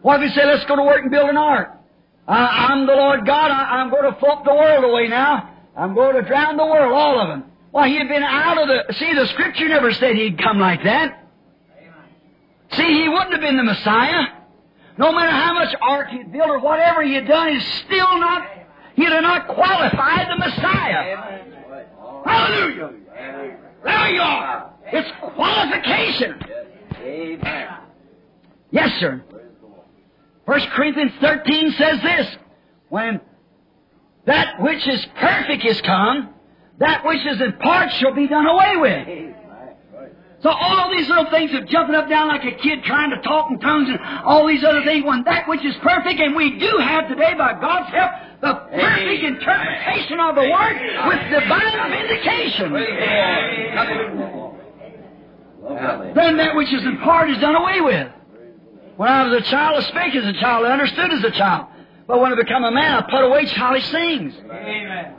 What 0.00 0.20
if 0.20 0.30
he 0.30 0.34
said, 0.34 0.46
let's 0.46 0.64
go 0.64 0.74
to 0.74 0.82
work 0.82 1.02
and 1.02 1.12
build 1.12 1.30
an 1.30 1.36
ark? 1.36 1.78
I, 2.26 2.70
I'm 2.70 2.86
the 2.88 2.92
Lord 2.92 3.24
God. 3.24 3.52
I, 3.52 3.78
I'm 3.78 3.90
going 3.90 4.12
to 4.12 4.18
float 4.18 4.44
the 4.44 4.54
world 4.54 4.82
away 4.82 5.06
now. 5.06 5.50
I'm 5.76 5.94
going 5.94 6.16
to 6.16 6.22
drown 6.22 6.56
the 6.56 6.66
world, 6.66 6.92
all 6.92 7.20
of 7.20 7.28
them. 7.28 7.52
Why, 7.70 7.88
he'd 7.88 8.08
been 8.08 8.24
out 8.24 8.58
of 8.60 8.66
the... 8.66 8.94
See, 8.94 9.14
the 9.14 9.28
Scripture 9.28 9.68
never 9.68 9.92
said 9.92 10.16
he'd 10.16 10.42
come 10.42 10.58
like 10.58 10.82
that. 10.82 11.24
See, 12.72 12.82
he 12.82 13.08
wouldn't 13.08 13.32
have 13.32 13.40
been 13.40 13.56
the 13.56 13.62
Messiah. 13.62 14.41
No 14.98 15.12
matter 15.12 15.30
how 15.30 15.54
much 15.54 15.74
ark 15.80 16.08
he'd 16.08 16.32
built 16.32 16.48
or 16.48 16.60
whatever 16.60 17.02
he 17.02 17.14
had 17.14 17.26
done, 17.26 17.48
he's 17.52 17.74
still 17.86 18.18
not... 18.18 18.48
He'd 18.94 19.08
have 19.08 19.22
not 19.22 19.48
qualified 19.48 20.28
the 20.28 20.38
Messiah. 20.38 21.46
Hallelujah! 22.24 22.90
There 23.84 24.10
you 24.10 24.20
are. 24.20 24.72
It's 24.86 25.10
qualification. 25.34 26.38
Amen. 26.98 27.68
Yes, 28.70 28.90
sir. 29.00 29.24
Praise 29.30 29.46
the 29.60 29.66
Lord. 29.66 29.86
First 30.46 30.66
Corinthians 30.70 31.12
13 31.20 31.72
says 31.72 32.02
this, 32.02 32.36
when 32.90 33.20
that 34.26 34.60
which 34.60 34.86
is 34.86 35.06
perfect 35.18 35.64
is 35.64 35.80
come, 35.80 36.34
that 36.78 37.04
which 37.04 37.26
is 37.26 37.40
in 37.40 37.54
part 37.54 37.90
shall 37.94 38.14
be 38.14 38.28
done 38.28 38.46
away 38.46 38.76
with. 38.76 39.36
So 40.42 40.50
all 40.50 40.90
these 40.90 41.08
little 41.08 41.30
things 41.30 41.54
of 41.54 41.68
jumping 41.68 41.94
up 41.94 42.08
down 42.08 42.26
like 42.26 42.44
a 42.44 42.50
kid 42.50 42.82
trying 42.82 43.10
to 43.10 43.20
talk 43.22 43.48
in 43.52 43.60
tongues 43.60 43.88
and 43.88 44.00
all 44.24 44.44
these 44.48 44.64
other 44.64 44.82
things, 44.82 45.04
when 45.04 45.22
that 45.24 45.46
which 45.48 45.64
is 45.64 45.76
perfect, 45.82 46.18
and 46.20 46.34
we 46.34 46.58
do 46.58 46.78
have 46.78 47.06
today 47.08 47.34
by 47.38 47.52
God's 47.60 47.90
help, 47.94 48.10
the 48.40 48.54
perfect 48.74 49.22
interpretation 49.22 50.18
of 50.18 50.34
the 50.34 50.42
Word 50.50 50.82
with 51.06 51.30
divine 51.30 51.90
vindication. 51.90 52.72
Then 56.14 56.36
that 56.38 56.56
which 56.56 56.72
is 56.72 56.82
in 56.82 56.98
part 56.98 57.30
is 57.30 57.38
done 57.38 57.54
away 57.54 57.80
with. 57.80 58.10
When 58.96 59.08
I 59.08 59.28
was 59.28 59.40
a 59.40 59.44
child, 59.48 59.76
I 59.76 59.86
spake 59.88 60.16
as 60.16 60.24
a 60.24 60.32
child, 60.40 60.66
I 60.66 60.72
understood 60.72 61.12
as 61.12 61.22
a 61.22 61.30
child. 61.30 61.68
But 62.08 62.18
when 62.20 62.32
I 62.32 62.34
become 62.34 62.64
a 62.64 62.72
man, 62.72 62.94
I 62.94 63.02
put 63.08 63.22
away 63.24 63.46
childish 63.46 63.88
things. 63.90 64.34
Amen. 64.44 65.14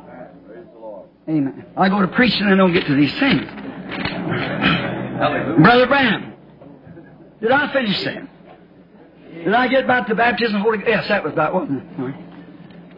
Amen. 1.29 1.65
I 1.77 1.88
go 1.88 2.01
to 2.01 2.09
preaching 2.09 2.41
and 2.41 2.51
I 2.51 2.57
don't 2.57 2.73
get 2.73 2.86
to 2.88 2.95
these 2.95 3.17
things. 3.19 3.49
Hallelujah. 5.17 5.62
Brother 5.62 5.88
Branham, 5.88 6.34
did 7.41 7.52
I 7.52 7.71
finish 7.73 8.04
that? 8.04 8.28
Did 9.34 9.54
I 9.54 9.67
get 9.67 9.84
about 9.84 10.08
the 10.08 10.15
baptism 10.15 10.56
of 10.56 10.60
the 10.60 10.63
Holy 10.63 10.78
Ghost? 10.78 10.89
Yes, 10.89 11.08
that 11.10 11.23
was 11.23 11.34
about, 11.34 11.69
it? 11.69 12.15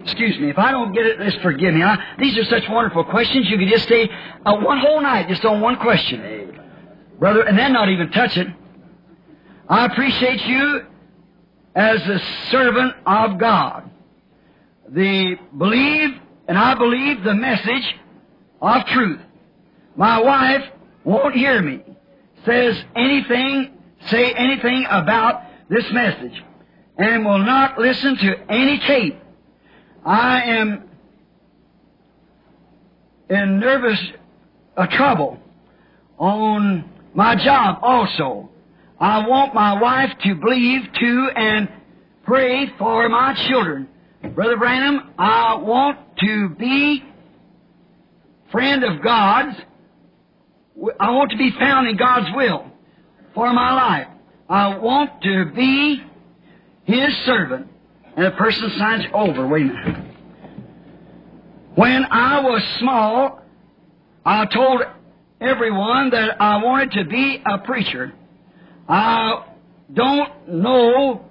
Excuse 0.04 0.38
me. 0.40 0.50
If 0.50 0.60
I 0.60 0.72
don't 0.72 0.94
get 0.94 1.06
it, 1.06 1.18
just 1.20 1.42
forgive 1.42 1.74
me. 1.74 1.82
I, 1.82 1.98
these 2.20 2.38
are 2.38 2.44
such 2.46 2.70
wonderful 2.70 3.06
questions. 3.06 3.48
You 3.50 3.58
could 3.58 3.70
just 3.70 3.86
stay 3.86 4.08
uh, 4.46 4.56
one 4.58 4.80
whole 4.80 5.02
night 5.02 5.28
just 5.28 5.44
on 5.46 5.62
one 5.62 5.78
question. 5.78 6.54
Brother, 7.18 7.42
and 7.42 7.58
then 7.58 7.74
not 7.74 7.90
even 7.90 8.12
touch 8.12 8.38
it. 8.38 8.48
I 9.68 9.86
appreciate 9.86 10.46
you 10.46 10.82
as 11.74 12.02
a 12.08 12.20
servant 12.52 12.94
of 13.06 13.40
God. 13.40 13.90
The 14.90 15.38
believe, 15.58 16.12
and 16.48 16.58
I 16.58 16.76
believe 16.76 17.24
the 17.24 17.34
message 17.34 17.96
of 18.62 18.86
truth. 18.88 19.20
My 19.96 20.22
wife 20.22 20.66
won't 21.04 21.34
hear 21.34 21.62
me. 21.62 21.82
Says 22.46 22.84
anything, 22.96 23.78
say 24.08 24.32
anything 24.34 24.86
about 24.90 25.44
this 25.70 25.86
message. 25.92 26.44
And 26.98 27.26
will 27.26 27.40
not 27.40 27.78
listen 27.78 28.18
to 28.18 28.52
any 28.52 28.80
tape. 28.80 29.20
I 30.06 30.44
am 30.44 30.90
in 33.30 33.60
nervous 33.60 34.00
uh, 34.78 34.88
trouble 34.88 35.40
on 36.18 36.90
my 37.14 37.36
job 37.36 37.80
also. 37.82 38.50
I 39.00 39.28
want 39.28 39.54
my 39.54 39.82
wife 39.82 40.12
to 40.24 40.36
believe 40.36 40.84
too 41.00 41.30
and 41.36 41.70
pray 42.26 42.72
for 42.78 43.10
my 43.10 43.34
children. 43.48 43.90
Brother 44.34 44.58
Branham, 44.58 45.14
I 45.18 45.56
want 45.56 46.00
to 46.20 46.50
be 46.50 47.04
friend 48.52 48.84
of 48.84 49.04
God's. 49.04 49.58
I 51.00 51.12
want 51.12 51.32
to 51.32 51.38
be 51.38 51.52
found 51.52 51.88
in 51.88 51.98
God's 51.98 52.28
will 52.36 52.66
for 53.34 53.52
my 53.54 53.74
life. 53.74 54.08
I 54.50 54.78
want 54.78 55.22
to 55.22 55.46
be 55.56 56.04
His 56.84 57.14
servant. 57.26 57.68
And 58.16 58.26
the 58.26 58.32
person 58.32 58.72
signs 58.78 59.06
over. 59.14 59.48
Wait 59.48 59.64
a 59.64 59.66
minute. 59.66 60.06
When 61.76 62.06
I 62.06 62.42
was 62.42 62.62
small, 62.80 63.42
I 64.26 64.46
told 64.46 64.82
everyone 65.42 66.12
that 66.12 66.42
I 66.42 66.64
wanted 66.64 66.92
to 66.92 67.06
be 67.06 67.44
a 67.46 67.58
preacher. 67.60 68.14
I 68.88 69.46
don't 69.94 70.48
know 70.48 71.26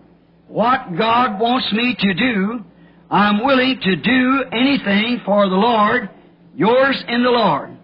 what 0.48 0.96
God 0.96 1.40
wants 1.40 1.72
me 1.72 1.96
to 1.98 2.14
do. 2.14 2.64
I'm 3.10 3.44
willing 3.44 3.80
to 3.80 3.96
do 3.96 4.44
anything 4.52 5.22
for 5.24 5.48
the 5.48 5.54
Lord, 5.54 6.10
yours 6.54 7.02
in 7.08 7.22
the 7.22 7.30
Lord. 7.30 7.76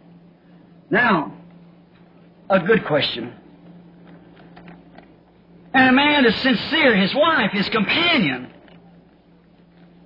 Now, 0.91 1.40
a 2.51 2.61
good 2.61 2.85
question. 2.85 3.33
And 5.73 5.89
a 5.89 5.93
man 5.93 6.27
is 6.27 6.35
sincere, 6.37 6.97
his 6.97 7.15
wife, 7.15 7.53
his 7.53 7.69
companion. 7.69 8.53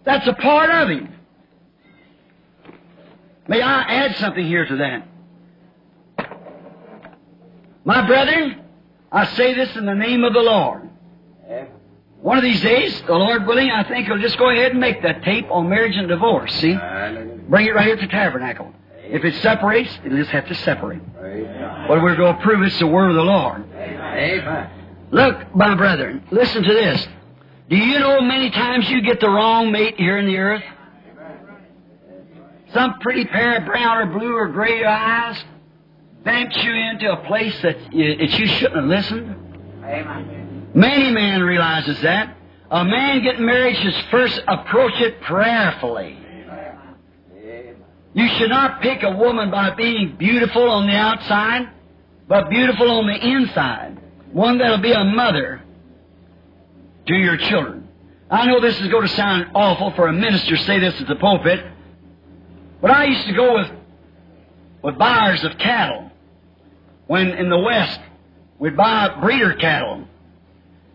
That's 0.05 0.27
a 0.27 0.35
part 0.35 0.71
of 0.71 0.91
him. 0.91 1.09
May 3.49 3.63
I 3.63 3.83
add 3.83 4.17
something 4.17 4.47
here 4.47 4.67
to 4.67 4.77
that? 4.77 5.09
My 7.85 8.07
brethren, 8.07 8.63
I 9.11 9.25
say 9.27 9.55
this 9.55 9.75
in 9.77 9.87
the 9.87 9.95
name 9.95 10.25
of 10.25 10.35
the 10.35 10.41
Lord. 10.41 10.89
One 12.21 12.39
of 12.39 12.45
these 12.45 12.61
days, 12.63 13.03
the 13.07 13.15
Lord 13.15 13.47
willing, 13.47 13.71
I 13.71 13.85
think 13.85 14.07
he'll 14.07 14.19
just 14.19 14.39
go 14.39 14.49
ahead 14.51 14.73
and 14.73 14.81
make 14.81 15.03
that 15.03 15.23
tape 15.25 15.47
on 15.51 15.69
marriage 15.69 15.97
and 15.97 16.09
divorce. 16.09 16.55
See? 16.55 16.75
Bring 17.49 17.67
it 17.67 17.75
right 17.75 17.87
here 17.87 17.97
to 17.97 18.03
the 18.03 18.09
tabernacle. 18.09 18.73
If 19.07 19.25
it 19.25 19.35
separates, 19.37 19.91
it'll 20.05 20.19
just 20.19 20.31
have 20.31 20.47
to 20.49 20.55
separate. 20.55 21.01
But 21.15 22.03
we're 22.03 22.17
going 22.17 22.37
to 22.37 22.43
prove 22.43 22.63
it's 22.63 22.79
the 22.79 22.87
word 22.87 23.11
of 23.11 23.17
the 23.17 23.23
Lord. 23.23 23.65
Amen. 23.75 24.71
Look, 25.11 25.55
my 25.55 25.75
brethren, 25.75 26.25
listen 26.31 26.63
to 26.63 26.73
this. 26.73 27.07
Do 27.69 27.77
you 27.77 27.99
know 27.99 28.21
many 28.21 28.51
times 28.51 28.89
you 28.89 29.03
get 29.03 29.21
the 29.21 29.29
wrong 29.29 29.71
mate 29.71 29.97
here 29.97 30.19
in 30.19 30.27
the 30.27 30.37
earth? 30.37 30.63
Some 32.73 32.99
pretty 33.01 33.25
pair 33.27 33.59
of 33.59 33.67
brown 33.67 33.99
or 33.99 34.19
blue 34.19 34.35
or 34.35 34.49
gray 34.49 34.85
eyes 34.85 35.43
vamps 36.25 36.57
you 36.65 36.73
into 36.73 37.13
a 37.13 37.25
place 37.27 37.61
that 37.63 37.95
you, 37.95 38.17
that 38.17 38.31
you 38.39 38.47
shouldn't 38.47 38.77
have 38.77 38.85
listened. 38.85 39.37
Amen. 39.85 40.71
Many 40.75 41.13
man 41.13 41.43
realizes 41.43 42.01
that. 42.03 42.37
A 42.71 42.85
man 42.85 43.23
getting 43.23 43.47
married 43.47 43.77
should 43.77 43.95
first 44.11 44.43
approach 44.49 45.01
it 45.01 45.21
prayerfully. 45.21 46.19
You 48.15 48.29
should 48.39 48.51
not 48.51 48.81
pick 48.81 49.03
a 49.03 49.11
woman 49.11 49.51
by 49.51 49.75
being 49.75 50.17
beautiful 50.17 50.63
on 50.63 50.87
the 50.87 50.95
outside, 50.95 51.69
but 52.29 52.49
beautiful 52.49 52.91
on 52.91 53.07
the 53.07 53.17
inside. 53.17 53.99
One 54.33 54.59
that'll 54.59 54.79
be 54.79 54.93
a 54.93 55.05
mother 55.05 55.63
to 57.07 57.15
your 57.15 57.37
children. 57.37 57.89
I 58.31 58.47
know 58.47 58.61
this 58.61 58.81
is 58.81 58.89
going 58.89 59.07
to 59.07 59.15
sound 59.15 59.49
awful 59.55 59.91
for 59.93 60.07
a 60.07 60.13
minister 60.13 60.57
to 60.57 60.65
say 60.65 60.79
this 60.79 60.99
at 61.01 61.09
the 61.09 61.17
pulpit, 61.17 61.65
but 62.81 62.91
I 62.91 63.05
used 63.05 63.27
to 63.27 63.35
go 63.35 63.55
with 63.55 63.71
with 64.83 64.99
buyers 64.99 65.43
of 65.45 65.57
cattle 65.57 66.11
when 67.07 67.31
in 67.31 67.49
the 67.49 67.59
West 67.59 68.01
we'd 68.59 68.77
buy 68.77 69.19
breeder 69.21 69.55
cattle 69.55 70.07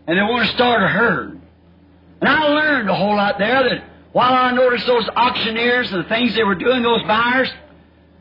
and 0.06 0.18
they 0.18 0.22
want 0.22 0.46
to 0.48 0.54
start 0.54 0.82
a 0.82 0.88
herd. 0.88 1.40
And 2.20 2.28
I 2.28 2.46
learned 2.48 2.88
a 2.88 2.94
whole 2.94 3.16
lot 3.16 3.38
there 3.38 3.62
that 3.64 3.84
while 4.12 4.32
I 4.32 4.50
noticed 4.52 4.86
those 4.86 5.08
auctioneers 5.14 5.92
and 5.92 6.04
the 6.04 6.08
things 6.08 6.34
they 6.34 6.44
were 6.44 6.54
doing, 6.56 6.82
those 6.82 7.02
buyers, 7.04 7.50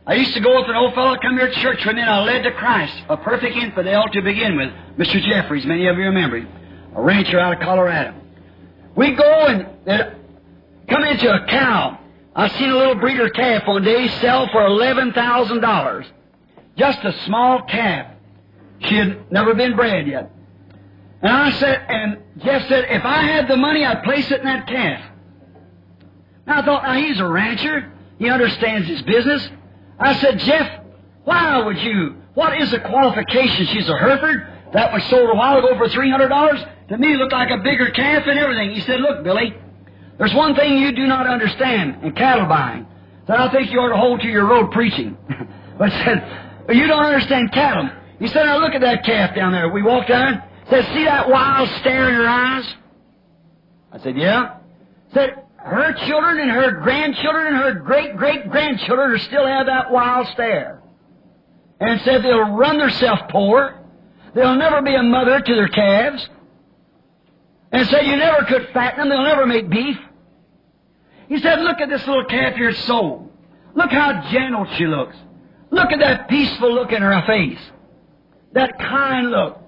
I 0.06 0.16
used 0.16 0.34
to 0.34 0.40
go 0.40 0.60
with 0.60 0.70
an 0.70 0.76
old 0.76 0.94
fellow 0.94 1.18
come 1.22 1.38
here 1.38 1.48
to 1.48 1.56
church 1.56 1.86
with 1.86 1.96
me 1.96 2.02
and 2.02 2.10
I 2.10 2.24
led 2.24 2.44
to 2.44 2.52
Christ, 2.52 2.94
a 3.10 3.18
perfect 3.18 3.56
infidel 3.56 4.06
to 4.12 4.22
begin 4.22 4.58
with, 4.58 4.72
Mr. 4.98 5.22
Jeffries, 5.22 5.66
many 5.66 5.88
of 5.88 5.98
you 5.98 6.04
remember 6.06 6.38
him, 6.38 6.50
a 6.96 7.02
rancher 7.02 7.40
out 7.40 7.54
of 7.54 7.60
Colorado. 7.60 8.16
We 8.96 9.16
go 9.16 9.48
and 9.48 9.68
come 10.90 11.04
into 11.04 11.32
a 11.32 11.46
cow. 11.48 12.00
I 12.36 12.48
seen 12.50 12.70
a 12.70 12.78
little 12.78 12.96
breeder 12.96 13.30
calf 13.30 13.68
one 13.68 13.84
day 13.84 14.08
sell 14.20 14.48
for 14.52 14.66
eleven 14.66 15.14
thousand 15.14 15.62
dollars. 15.62 16.06
Just 16.76 17.00
a 17.04 17.14
small 17.26 17.64
calf. 17.64 18.14
She 18.80 18.96
had 18.96 19.32
never 19.32 19.54
been 19.54 19.76
bred 19.76 20.08
yet. 20.08 20.32
And 21.22 21.32
I 21.32 21.52
said, 21.52 21.86
and 21.90 22.18
Jeff 22.38 22.68
said, 22.70 22.86
if 22.90 23.04
I 23.04 23.24
had 23.24 23.48
the 23.50 23.58
money, 23.58 23.84
I'd 23.84 24.04
place 24.04 24.32
it 24.32 24.40
in 24.40 24.46
that 24.46 24.68
calf. 24.68 25.09
I 26.52 26.62
thought, 26.64 26.84
now 26.84 26.93
he's 26.93 27.20
a 27.20 27.28
rancher. 27.28 27.91
He 28.18 28.30
understands 28.30 28.88
his 28.88 29.02
business. 29.04 29.50
I 30.00 30.14
said, 30.20 30.39
Jeff, 30.39 30.84
why 31.24 31.64
would 31.64 31.78
you? 31.80 32.16
What 32.34 32.60
is 32.62 32.72
the 32.72 32.80
qualification? 32.80 33.68
She's 33.68 33.89
a 33.89 33.97
Hereford 33.97 34.47
that 34.74 34.93
was 34.93 35.04
sold 35.06 35.30
a 35.30 35.36
while 35.36 35.60
ago 35.60 35.78
for 35.78 35.89
three 35.89 36.10
hundred 36.10 36.30
dollars. 36.30 36.60
To 36.89 36.97
me, 36.97 37.16
looked 37.16 37.34
like 37.34 37.50
a 37.52 37.58
bigger 37.58 37.91
calf 37.91 38.24
and 38.26 38.39
everything. 38.39 38.72
He 38.72 38.82
said, 38.82 39.00
Look, 39.02 39.24
Billy, 39.24 39.54
there's 40.18 40.34
one 40.34 40.56
thing 40.56 40.78
you 40.78 40.91
do 40.91 41.08
not 41.08 41.28
understand 41.28 42.04
in 42.04 42.14
cattle 42.14 42.45
buying. 42.45 42.86
That 43.28 43.39
I 43.39 43.52
think 43.52 43.72
you 43.72 43.80
ought 43.80 43.89
to 43.89 43.97
hold 43.97 44.22
to 44.22 44.28
your 44.28 44.45
road 44.45 44.72
preaching. 44.72 45.18
but 45.78 45.91
said, 45.91 46.66
you 46.70 46.88
don't 46.88 47.06
understand 47.06 47.52
cattle. 47.52 47.89
He 48.20 48.28
said, 48.28 48.45
now 48.45 48.58
look 48.58 48.74
at 48.74 48.82
that 48.82 49.06
calf 49.06 49.36
down 49.36 49.52
there. 49.52 49.70
We 49.70 49.82
walked 49.82 50.10
down. 50.10 50.43
Said, 50.70 50.86
see 50.93 51.06
that 51.06 51.30
wild 51.30 51.70
stare 51.80 52.10
in 52.10 52.16
her 52.16 52.28
eyes? 52.28 52.74
I 53.91 54.00
said, 54.00 54.18
yeah. 54.18 54.58
Said, 55.14 55.43
her 55.64 55.93
children 56.07 56.39
and 56.39 56.51
her 56.51 56.72
grandchildren 56.72 57.47
and 57.47 57.57
her 57.57 57.74
great 57.74 58.16
great 58.16 58.49
grandchildren 58.49 59.20
still 59.20 59.45
have 59.45 59.66
that 59.68 59.91
wild 59.91 60.28
stare. 60.28 60.82
And 61.80 62.01
said 62.01 62.24
they'll 62.24 62.55
run 62.55 62.78
themselves 62.78 63.22
poor. 63.30 63.80
They'll 64.34 64.55
never 64.55 64.82
be 64.82 64.95
a 64.95 65.03
mother 65.03 65.39
to 65.39 65.55
their 65.55 65.70
calves. 65.70 66.28
And 67.72 67.88
said 67.88 68.05
you 68.05 68.18
never 68.18 68.45
could 68.45 68.70
fatten 68.74 68.99
them. 68.99 69.10
They'll 69.10 69.24
never 69.24 69.45
make 69.45 69.70
beef. 69.70 69.97
He 71.28 71.38
said, 71.39 71.60
look 71.60 71.80
at 71.80 71.89
this 71.89 72.05
little 72.07 72.26
calf 72.26 72.55
here 72.55 72.74
sold. 72.74 73.32
Look 73.76 73.91
how 73.91 74.30
gentle 74.32 74.66
she 74.76 74.88
looks. 74.88 75.16
Look 75.70 75.91
at 75.91 75.99
that 75.99 76.28
peaceful 76.28 76.74
look 76.74 76.91
in 76.91 77.01
her 77.01 77.24
face. 77.28 77.60
That 78.53 78.80
kind 78.80 79.30
look. 79.30 79.60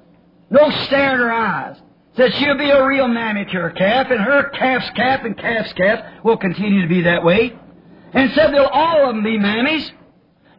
No 0.49 0.69
stare 0.85 1.13
in 1.13 1.19
her 1.19 1.31
eyes. 1.31 1.77
Said 2.17 2.33
she'll 2.33 2.57
be 2.57 2.69
a 2.69 2.85
real 2.85 3.07
mammy 3.07 3.45
to 3.45 3.51
her 3.51 3.71
calf, 3.71 4.07
and 4.11 4.19
her 4.19 4.49
calf's 4.49 4.89
calf 4.91 5.21
and 5.23 5.37
calf's 5.37 5.71
calf 5.73 6.23
will 6.23 6.37
continue 6.37 6.81
to 6.81 6.87
be 6.87 7.01
that 7.03 7.23
way. 7.23 7.57
And 8.13 8.31
said 8.33 8.53
they'll 8.53 8.65
all 8.65 9.07
of 9.09 9.15
them 9.15 9.23
be 9.23 9.37
mammies 9.37 9.89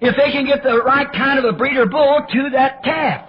if 0.01 0.17
they 0.17 0.33
can 0.33 0.47
get 0.47 0.63
the 0.63 0.83
right 0.83 1.11
kind 1.13 1.39
of 1.39 1.45
a 1.45 1.53
breeder 1.53 1.87
bull 1.87 2.27
to 2.33 2.51
that 2.51 2.83
calf. 2.83 3.29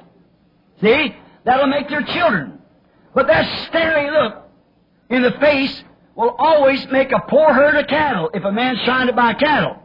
See? 0.81 1.15
That'll 1.43 1.67
make 1.67 1.89
their 1.89 2.03
children. 2.03 2.59
But 3.13 3.27
that 3.27 3.67
staring 3.67 4.11
look 4.11 4.49
in 5.09 5.21
the 5.21 5.31
face 5.33 5.83
will 6.15 6.35
always 6.39 6.87
make 6.89 7.11
a 7.11 7.19
poor 7.27 7.53
herd 7.53 7.75
of 7.75 7.87
cattle 7.87 8.29
if 8.33 8.45
a 8.45 8.51
man's 8.51 8.81
trying 8.85 9.07
to 9.07 9.13
buy 9.13 9.33
cattle. 9.33 9.77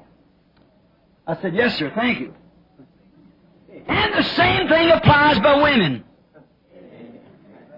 I 1.26 1.40
said, 1.42 1.54
yes, 1.54 1.76
sir, 1.76 1.92
thank 1.94 2.20
you. 2.20 2.32
And 3.86 4.14
the 4.14 4.22
same 4.22 4.68
thing 4.68 4.90
applies 4.90 5.38
by 5.40 5.60
women. 5.60 6.04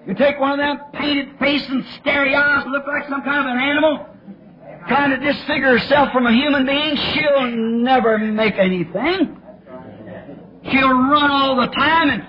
You 0.06 0.14
take 0.14 0.40
one 0.40 0.52
of 0.52 0.58
them 0.58 0.80
painted 0.94 1.38
face 1.38 1.68
and 1.68 1.84
starey 2.00 2.34
eyes, 2.34 2.64
look 2.66 2.86
like 2.86 3.08
some 3.08 3.22
kind 3.22 3.46
of 3.48 3.54
an 3.54 3.60
animal, 3.60 4.06
trying 4.88 5.10
to 5.10 5.18
disfigure 5.18 5.78
herself 5.78 6.10
from 6.12 6.26
a 6.26 6.32
human 6.32 6.64
being, 6.64 6.96
she'll 6.96 7.46
never 7.46 8.18
make 8.18 8.54
anything. 8.54 9.36
She'll 10.64 10.88
run 10.88 11.30
all 11.30 11.56
the 11.56 11.68
time, 11.68 12.10
and 12.10 12.26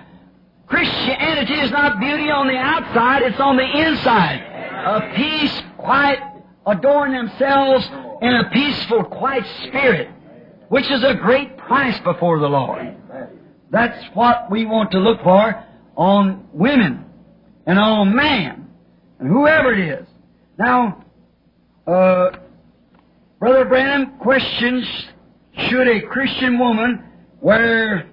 Christianity 0.67 1.53
is 1.53 1.71
not 1.71 1.99
beauty 1.99 2.29
on 2.29 2.47
the 2.47 2.57
outside, 2.57 3.23
it's 3.23 3.39
on 3.39 3.55
the 3.55 3.79
inside. 3.87 4.41
A 4.85 5.13
peace, 5.15 5.61
quiet, 5.77 6.19
adorn 6.65 7.13
themselves 7.13 7.87
in 8.21 8.33
a 8.33 8.49
peaceful, 8.51 9.03
quiet 9.05 9.45
spirit, 9.67 10.09
which 10.69 10.89
is 10.91 11.03
a 11.03 11.15
great 11.15 11.57
price 11.57 11.99
before 12.01 12.39
the 12.39 12.47
Lord. 12.47 12.95
That's 13.69 14.03
what 14.13 14.51
we 14.51 14.65
want 14.65 14.91
to 14.91 14.99
look 14.99 15.21
for 15.23 15.63
on 15.95 16.47
women 16.53 17.05
and 17.71 17.79
on 17.79 18.13
man 18.13 18.67
and 19.17 19.29
whoever 19.29 19.71
it 19.71 19.79
is. 19.79 20.05
Now, 20.59 21.05
uh, 21.87 22.31
Brother 23.39 23.63
Branham 23.63 24.17
questions 24.17 24.85
should 25.53 25.87
a 25.87 26.01
Christian 26.01 26.59
woman 26.59 27.01
wear 27.39 28.09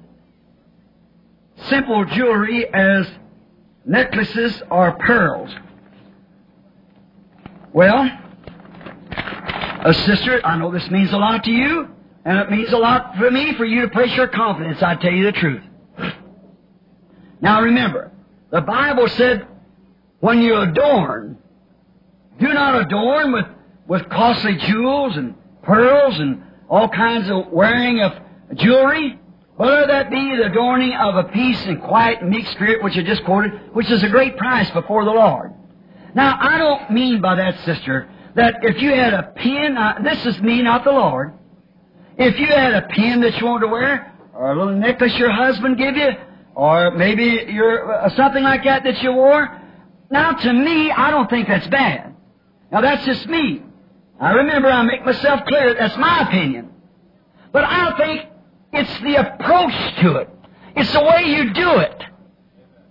simple 1.65 2.05
jewelry 2.05 2.73
as 2.73 3.09
necklaces 3.85 4.63
or 4.71 4.93
pearls? 4.93 5.51
Well, 7.73 8.09
a 9.11 9.93
sister, 9.93 10.41
I 10.47 10.57
know 10.57 10.71
this 10.71 10.89
means 10.89 11.13
a 11.13 11.19
lot 11.19 11.43
to 11.43 11.51
you, 11.51 11.89
and 12.25 12.39
it 12.39 12.49
means 12.49 12.73
a 12.73 12.79
lot 12.79 13.17
for 13.17 13.29
me 13.29 13.55
for 13.57 13.65
you 13.65 13.81
to 13.81 13.89
place 13.89 14.15
your 14.15 14.29
confidence. 14.29 14.81
I 14.85 14.95
tell 14.95 15.13
you 15.13 15.25
the 15.25 15.33
truth. 15.33 15.65
Now 17.41 17.63
remember, 17.63 18.13
the 18.51 18.61
Bible 18.61 19.09
said, 19.09 19.46
when 20.20 20.40
you 20.40 20.59
adorn, 20.61 21.38
do 22.38 22.49
not 22.49 22.80
adorn 22.80 23.32
with, 23.32 23.46
with 23.86 24.09
costly 24.09 24.57
jewels 24.57 25.16
and 25.16 25.34
pearls 25.62 26.18
and 26.18 26.42
all 26.68 26.88
kinds 26.88 27.30
of 27.30 27.53
wearing 27.53 28.01
of 28.01 28.12
jewelry, 28.55 29.18
let 29.59 29.88
that 29.88 30.11
be 30.11 30.36
the 30.36 30.46
adorning 30.46 30.94
of 30.94 31.16
a 31.16 31.24
peace 31.24 31.61
and 31.66 31.82
quiet 31.82 32.20
and 32.20 32.30
meek 32.30 32.46
spirit, 32.49 32.82
which 32.82 32.96
I 32.96 33.03
just 33.03 33.24
quoted, 33.24 33.74
which 33.74 33.90
is 33.90 34.03
a 34.03 34.09
great 34.09 34.36
price 34.36 34.70
before 34.70 35.05
the 35.05 35.11
Lord. 35.11 35.53
Now, 36.14 36.38
I 36.40 36.59
don't 36.59 36.90
mean 36.92 37.20
by 37.20 37.34
that, 37.36 37.59
sister, 37.64 38.09
that 38.34 38.57
if 38.62 38.80
you 38.80 38.90
had 38.90 39.14
a 39.14 39.24
pin, 39.34 39.76
uh, 39.76 39.99
this 40.03 40.24
is 40.26 40.40
me, 40.40 40.62
not 40.62 40.84
the 40.84 40.92
Lord. 40.92 41.34
If 42.16 42.38
you 42.38 42.46
had 42.46 42.72
a 42.74 42.82
pin 42.82 43.20
that 43.22 43.38
you 43.38 43.46
wanted 43.46 43.66
to 43.66 43.72
wear, 43.72 44.14
or 44.32 44.53
a 44.53 44.57
little 44.57 44.74
necklace 44.74 45.14
your 45.16 45.30
husband 45.32 45.76
gave 45.76 45.96
you, 45.96 46.11
or 46.59 46.91
maybe 46.91 47.47
your 47.53 47.89
uh, 47.89 48.09
something 48.17 48.43
like 48.43 48.65
that 48.65 48.83
that 48.83 49.01
you 49.01 49.13
wore, 49.13 49.49
now 50.11 50.33
to 50.33 50.53
me, 50.53 50.91
I 50.91 51.13
don't 51.13 51.31
think 51.31 51.47
that's 51.47 51.69
bad. 51.69 52.17
Now 52.73 52.81
that's 52.81 53.05
just 53.07 53.29
me. 53.29 53.63
I 54.19 54.33
remember 54.33 54.69
I 54.69 54.83
make 54.83 55.05
myself 55.05 55.45
clear. 55.47 55.75
That's 55.75 55.97
my 55.97 56.27
opinion. 56.27 56.71
But 57.53 57.63
I 57.63 57.97
think 57.97 58.27
it's 58.73 59.01
the 59.03 59.15
approach 59.15 60.03
to 60.03 60.17
it. 60.17 60.31
It's 60.75 60.93
the 60.93 61.01
way 61.01 61.27
you 61.27 61.55
do 61.55 61.79
it. 61.79 62.03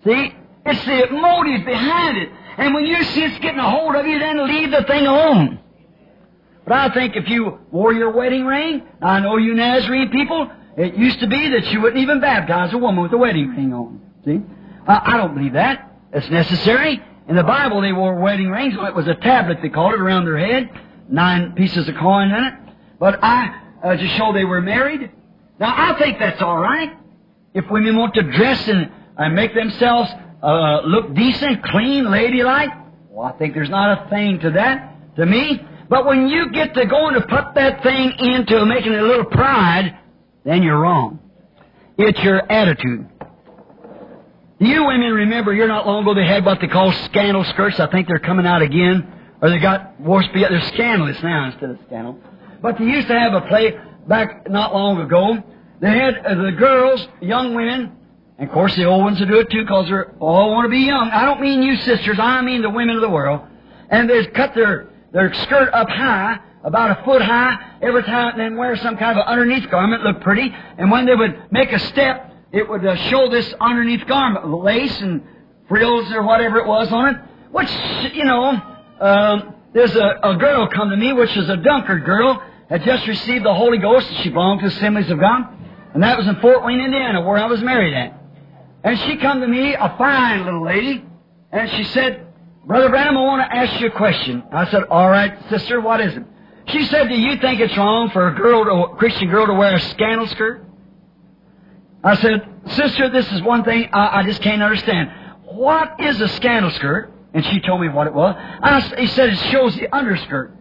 See? 0.05 0.33
It's 0.65 0.85
the 0.85 1.11
motive 1.11 1.65
behind 1.65 2.17
it. 2.19 2.29
And 2.57 2.73
when 2.73 2.85
you 2.85 3.03
see 3.03 3.23
it's 3.25 3.37
getting 3.39 3.59
a 3.59 3.69
hold 3.69 3.95
of 3.95 4.05
you, 4.05 4.17
then 4.17 4.47
leave 4.47 4.71
the 4.71 4.83
thing 4.83 5.05
alone. 5.05 5.59
But 6.63 6.73
I 6.73 6.93
think 6.93 7.17
if 7.17 7.27
you 7.27 7.59
wore 7.69 7.93
your 7.93 8.11
wedding 8.11 8.45
ring, 8.45 8.83
I 9.01 9.19
know 9.19 9.35
you 9.35 9.53
Nazarene 9.53 10.09
people, 10.09 10.49
it 10.77 10.95
used 10.95 11.19
to 11.21 11.27
be 11.27 11.49
that 11.49 11.65
you 11.71 11.81
wouldn't 11.81 12.01
even 12.01 12.21
baptize 12.21 12.71
a 12.73 12.77
woman 12.77 13.01
with 13.01 13.11
a 13.11 13.17
wedding 13.17 13.49
ring 13.49 13.73
on. 13.73 13.99
See? 14.23 14.41
I 14.87 15.17
don't 15.17 15.33
believe 15.33 15.53
that. 15.53 15.91
It's 16.13 16.29
necessary. 16.29 17.01
In 17.27 17.35
the 17.35 17.43
Bible, 17.43 17.81
they 17.81 17.91
wore 17.91 18.15
wedding 18.15 18.49
rings. 18.49 18.75
It 18.79 18.95
was 18.95 19.07
a 19.07 19.15
tablet, 19.15 19.57
they 19.61 19.69
called 19.69 19.95
it, 19.95 19.99
around 19.99 20.25
their 20.25 20.37
head. 20.37 20.69
Nine 21.09 21.53
pieces 21.53 21.89
of 21.89 21.95
coin 21.95 22.29
in 22.31 22.43
it. 22.43 22.53
But 22.99 23.19
I, 23.23 23.61
uh, 23.83 23.95
to 23.97 24.07
show 24.09 24.31
they 24.33 24.45
were 24.45 24.61
married. 24.61 25.11
Now, 25.59 25.73
I 25.75 25.97
think 25.99 26.19
that's 26.19 26.41
all 26.41 26.57
right. 26.59 26.95
If 27.53 27.69
women 27.69 27.97
want 27.97 28.13
to 28.13 28.21
dress 28.21 28.67
and, 28.67 28.91
and 29.17 29.35
make 29.35 29.53
themselves 29.53 30.11
uh, 30.43 30.81
look 30.85 31.13
decent, 31.15 31.63
clean, 31.63 32.09
ladylike, 32.09 32.69
Well, 33.09 33.25
I 33.25 33.31
think 33.33 33.55
there's 33.55 33.69
not 33.69 34.05
a 34.05 34.09
thing 34.09 34.39
to 34.41 34.51
that, 34.51 35.15
to 35.15 35.25
me. 35.25 35.59
But 35.89 36.05
when 36.05 36.27
you 36.27 36.51
get 36.51 36.75
to 36.75 36.85
going 36.85 37.15
to 37.15 37.21
put 37.21 37.55
that 37.55 37.81
thing 37.81 38.13
into 38.19 38.65
making 38.65 38.93
it 38.93 38.99
a 38.99 39.05
little 39.05 39.25
pride, 39.25 39.97
then 40.47 40.63
you're 40.63 40.79
wrong. 40.79 41.19
It's 41.97 42.19
your 42.23 42.49
attitude. 42.49 43.09
You 44.59 44.85
women 44.85 45.11
remember, 45.11 45.53
you're 45.53 45.67
not 45.67 45.85
long 45.85 46.03
ago 46.03 46.15
they 46.15 46.25
had 46.25 46.45
what 46.45 46.61
they 46.61 46.67
call 46.67 46.91
scandal 47.05 47.43
skirts. 47.43 47.79
I 47.79 47.91
think 47.91 48.07
they're 48.07 48.17
coming 48.17 48.47
out 48.47 48.61
again. 48.61 49.13
Or 49.41 49.49
they 49.49 49.59
got 49.59 49.99
worse, 49.99 50.25
they're 50.33 50.61
scandalous 50.73 51.21
now 51.21 51.47
instead 51.47 51.69
of 51.69 51.79
scandal. 51.85 52.17
But 52.61 52.77
they 52.79 52.85
used 52.85 53.07
to 53.09 53.19
have 53.19 53.33
a 53.33 53.41
play 53.41 53.77
back 54.07 54.49
not 54.49 54.73
long 54.73 55.01
ago. 55.01 55.43
They 55.79 55.89
had 55.91 56.25
uh, 56.25 56.41
the 56.41 56.53
girls, 56.53 57.05
young 57.21 57.53
women, 57.53 57.91
and 58.39 58.47
of 58.47 58.53
course 58.53 58.75
the 58.75 58.85
old 58.85 59.03
ones 59.03 59.19
will 59.19 59.27
do 59.27 59.39
it 59.39 59.51
too 59.51 59.63
because 59.63 59.89
they 59.89 60.17
all 60.19 60.51
want 60.51 60.65
to 60.65 60.69
be 60.69 60.79
young. 60.79 61.09
I 61.11 61.25
don't 61.25 61.41
mean 61.41 61.61
you 61.61 61.75
sisters, 61.75 62.17
I 62.19 62.41
mean 62.41 62.61
the 62.61 62.69
women 62.69 62.95
of 62.95 63.01
the 63.01 63.09
world. 63.09 63.41
And 63.89 64.09
they 64.09 64.25
cut 64.27 64.55
their, 64.55 64.87
their 65.11 65.33
skirt 65.33 65.71
up 65.73 65.89
high, 65.89 66.39
about 66.67 66.99
a 66.99 67.03
foot 67.05 67.21
high, 67.21 67.77
every 67.81 68.03
time, 68.03 68.31
and 68.31 68.39
then 68.41 68.57
wear 68.57 68.75
some 68.75 68.97
kind 68.97 69.17
of 69.17 69.25
underneath 69.25 69.69
garment, 69.71 70.03
look 70.03 70.19
pretty. 70.19 70.53
And 70.77 70.91
when 70.91 71.05
they 71.05 71.15
would 71.15 71.49
make 71.49 71.71
a 71.71 71.79
step, 71.79 72.29
it 72.51 72.67
would 72.67 72.85
uh, 72.85 72.93
show 73.09 73.29
this 73.29 73.53
underneath 73.61 74.05
garment, 74.05 74.45
lace 74.49 74.99
and 74.99 75.23
frills 75.69 76.11
or 76.11 76.23
whatever 76.23 76.57
it 76.57 76.67
was 76.67 76.91
on 76.91 77.15
it. 77.15 77.21
Which, 77.51 77.71
you 78.13 78.25
know, 78.25 78.61
um, 78.99 79.55
there's 79.73 79.95
a, 79.95 80.19
a 80.23 80.35
girl 80.35 80.67
come 80.67 80.89
to 80.89 80.97
me, 80.97 81.13
which 81.13 81.35
is 81.37 81.47
a 81.47 81.55
Dunkard 81.55 82.05
girl, 82.05 82.43
had 82.69 82.83
just 82.83 83.07
received 83.07 83.45
the 83.45 83.53
Holy 83.53 83.77
Ghost. 83.77 84.05
She 84.21 84.29
belonged 84.29 84.59
to 84.59 84.67
Assemblies 84.67 85.09
of 85.09 85.21
God. 85.21 85.47
And 85.93 86.03
that 86.03 86.17
was 86.17 86.27
in 86.27 86.35
Fort 86.41 86.65
Wayne, 86.65 86.81
Indiana, 86.81 87.21
where 87.21 87.37
I 87.37 87.45
was 87.45 87.61
married 87.61 87.93
at. 87.93 88.21
And 88.83 88.99
she 88.99 89.15
come 89.17 89.39
to 89.39 89.47
me, 89.47 89.73
a 89.73 89.95
fine 89.97 90.43
little 90.43 90.65
lady, 90.65 91.05
and 91.49 91.69
she 91.71 91.85
said, 91.85 92.27
Brother 92.65 92.89
Branham, 92.89 93.17
I 93.17 93.21
want 93.21 93.49
to 93.49 93.55
ask 93.55 93.79
you 93.79 93.87
a 93.87 93.91
question. 93.91 94.43
I 94.51 94.69
said, 94.69 94.83
all 94.89 95.09
right, 95.09 95.33
sister, 95.49 95.79
what 95.79 96.01
is 96.01 96.17
it? 96.17 96.23
She 96.69 96.83
said, 96.85 97.07
do 97.07 97.15
you 97.15 97.37
think 97.37 97.61
it's 97.61 97.77
wrong 97.77 98.09
for 98.09 98.27
a 98.27 98.35
girl, 98.35 98.65
to, 98.65 98.93
a 98.93 98.95
Christian 98.97 99.29
girl 99.29 99.47
to 99.47 99.53
wear 99.53 99.75
a 99.75 99.79
scandal 99.79 100.27
skirt? 100.27 100.65
I 102.03 102.15
said, 102.15 102.47
sister, 102.67 103.09
this 103.09 103.31
is 103.31 103.41
one 103.41 103.63
thing 103.63 103.89
I, 103.93 104.19
I 104.19 104.23
just 104.23 104.41
can't 104.41 104.61
understand. 104.61 105.11
What 105.45 105.99
is 105.99 106.19
a 106.19 106.27
scandal 106.27 106.71
skirt? 106.71 107.11
And 107.33 107.45
she 107.45 107.61
told 107.61 107.81
me 107.81 107.89
what 107.89 108.07
it 108.07 108.13
was. 108.13 108.35
I, 108.37 108.81
he 108.97 109.07
said 109.07 109.29
it 109.29 109.37
shows 109.51 109.75
the 109.75 109.93
underskirt. 109.95 110.55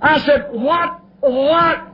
I 0.00 0.20
said, 0.20 0.52
what, 0.52 1.00
what 1.20 1.88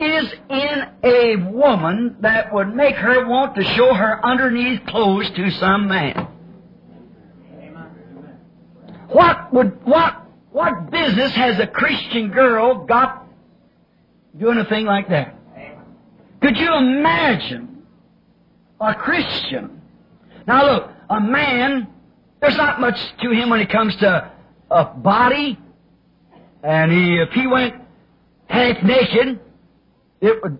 is 0.00 0.32
in 0.50 0.82
a 1.04 1.36
woman 1.36 2.16
that 2.20 2.52
would 2.52 2.74
make 2.74 2.96
her 2.96 3.26
want 3.26 3.54
to 3.54 3.62
show 3.62 3.94
her 3.94 4.24
underneath 4.24 4.84
clothes 4.86 5.30
to 5.30 5.50
some 5.52 5.86
man? 5.88 6.28
What 9.08 9.52
would, 9.52 9.84
what, 9.84 10.23
what 10.54 10.88
business 10.88 11.32
has 11.32 11.58
a 11.58 11.66
Christian 11.66 12.30
girl 12.30 12.84
got 12.84 13.26
doing 14.38 14.56
a 14.58 14.64
thing 14.64 14.86
like 14.86 15.08
that? 15.08 15.34
Could 16.40 16.56
you 16.56 16.72
imagine 16.76 17.82
a 18.80 18.94
Christian? 18.94 19.82
Now 20.46 20.64
look, 20.64 20.90
a 21.10 21.20
man, 21.20 21.88
there's 22.40 22.56
not 22.56 22.80
much 22.80 22.96
to 23.22 23.30
him 23.32 23.50
when 23.50 23.62
it 23.62 23.68
comes 23.68 23.96
to 23.96 24.30
a 24.70 24.84
body, 24.84 25.58
and 26.62 26.92
he, 26.92 27.16
if 27.16 27.30
he 27.30 27.48
went 27.48 27.74
half 28.46 28.80
naked, 28.84 29.40
it 30.20 30.40
would, 30.40 30.58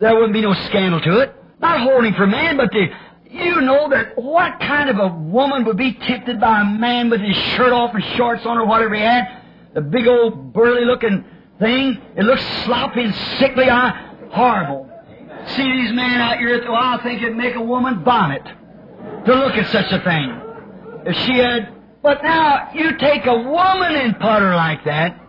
there 0.00 0.12
wouldn't 0.12 0.32
be 0.32 0.42
no 0.42 0.54
scandal 0.54 1.00
to 1.02 1.20
it. 1.20 1.36
Not 1.60 1.78
holding 1.82 2.14
for 2.14 2.26
man, 2.26 2.56
but 2.56 2.72
the, 2.72 2.86
you 3.30 3.60
know 3.60 3.88
that 3.90 4.18
what 4.18 4.58
kind 4.60 4.90
of 4.90 4.98
a 4.98 5.08
woman 5.08 5.64
would 5.64 5.76
be 5.76 5.94
tempted 5.94 6.40
by 6.40 6.62
a 6.62 6.64
man 6.64 7.10
with 7.10 7.20
his 7.20 7.36
shirt 7.36 7.72
off 7.72 7.94
and 7.94 8.04
shorts 8.16 8.44
on 8.44 8.58
or 8.58 8.66
whatever 8.66 8.94
he 8.94 9.00
had? 9.00 9.42
The 9.74 9.80
big 9.80 10.06
old 10.06 10.52
burly 10.52 10.84
looking 10.84 11.24
thing. 11.58 12.00
It 12.16 12.24
looks 12.24 12.44
sloppy 12.64 13.04
and 13.04 13.14
sickly. 13.38 13.70
I, 13.70 14.14
horrible. 14.32 14.90
See 15.46 15.62
these 15.62 15.92
men 15.92 16.20
out 16.20 16.38
here, 16.38 16.60
well, 16.64 16.74
I 16.74 17.00
think 17.02 17.22
it'd 17.22 17.36
make 17.36 17.54
a 17.54 17.62
woman 17.62 18.02
vomit 18.04 18.44
to 18.44 19.34
look 19.34 19.54
at 19.54 19.70
such 19.70 19.92
a 19.92 20.02
thing. 20.02 20.40
If 21.06 21.16
she 21.24 21.38
had, 21.38 21.72
but 22.02 22.22
now 22.22 22.70
you 22.74 22.96
take 22.98 23.26
a 23.26 23.36
woman 23.36 23.94
and 23.94 24.14
put 24.14 24.40
her 24.40 24.54
like 24.54 24.84
that, 24.84 25.20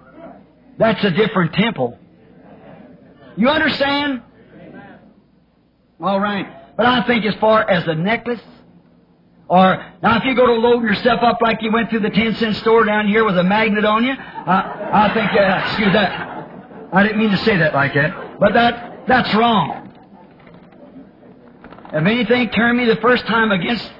that's 0.77 1.03
a 1.03 1.11
different 1.11 1.53
temple. 1.53 1.97
You 3.37 3.47
understand? 3.47 4.23
All 6.01 6.19
right. 6.19 6.60
But 6.77 6.85
I 6.85 7.05
think 7.05 7.25
as 7.25 7.35
far 7.35 7.69
as 7.69 7.87
a 7.87 7.95
necklace, 7.95 8.41
or 9.47 9.85
now 10.01 10.17
if 10.17 10.23
you 10.23 10.35
go 10.35 10.45
to 10.45 10.53
load 10.53 10.83
yourself 10.83 11.21
up 11.21 11.39
like 11.41 11.61
you 11.61 11.71
went 11.71 11.89
through 11.89 11.99
the 11.99 12.09
10 12.09 12.35
cent 12.35 12.55
store 12.57 12.85
down 12.85 13.07
here 13.07 13.25
with 13.25 13.37
a 13.37 13.43
magnet 13.43 13.85
on 13.85 14.05
you, 14.05 14.13
I, 14.13 15.09
I 15.09 15.13
think, 15.13 15.31
uh, 15.31 15.67
excuse 15.67 15.93
that. 15.93 16.89
I 16.93 17.03
didn't 17.03 17.19
mean 17.19 17.31
to 17.31 17.37
say 17.37 17.57
that 17.57 17.73
like 17.73 17.93
that. 17.93 18.39
But 18.39 18.53
that, 18.53 19.07
that's 19.07 19.33
wrong. 19.35 19.89
If 21.93 22.05
anything 22.05 22.49
turned 22.49 22.77
me 22.77 22.85
the 22.85 22.97
first 22.97 23.25
time 23.25 23.51
against, 23.51 23.91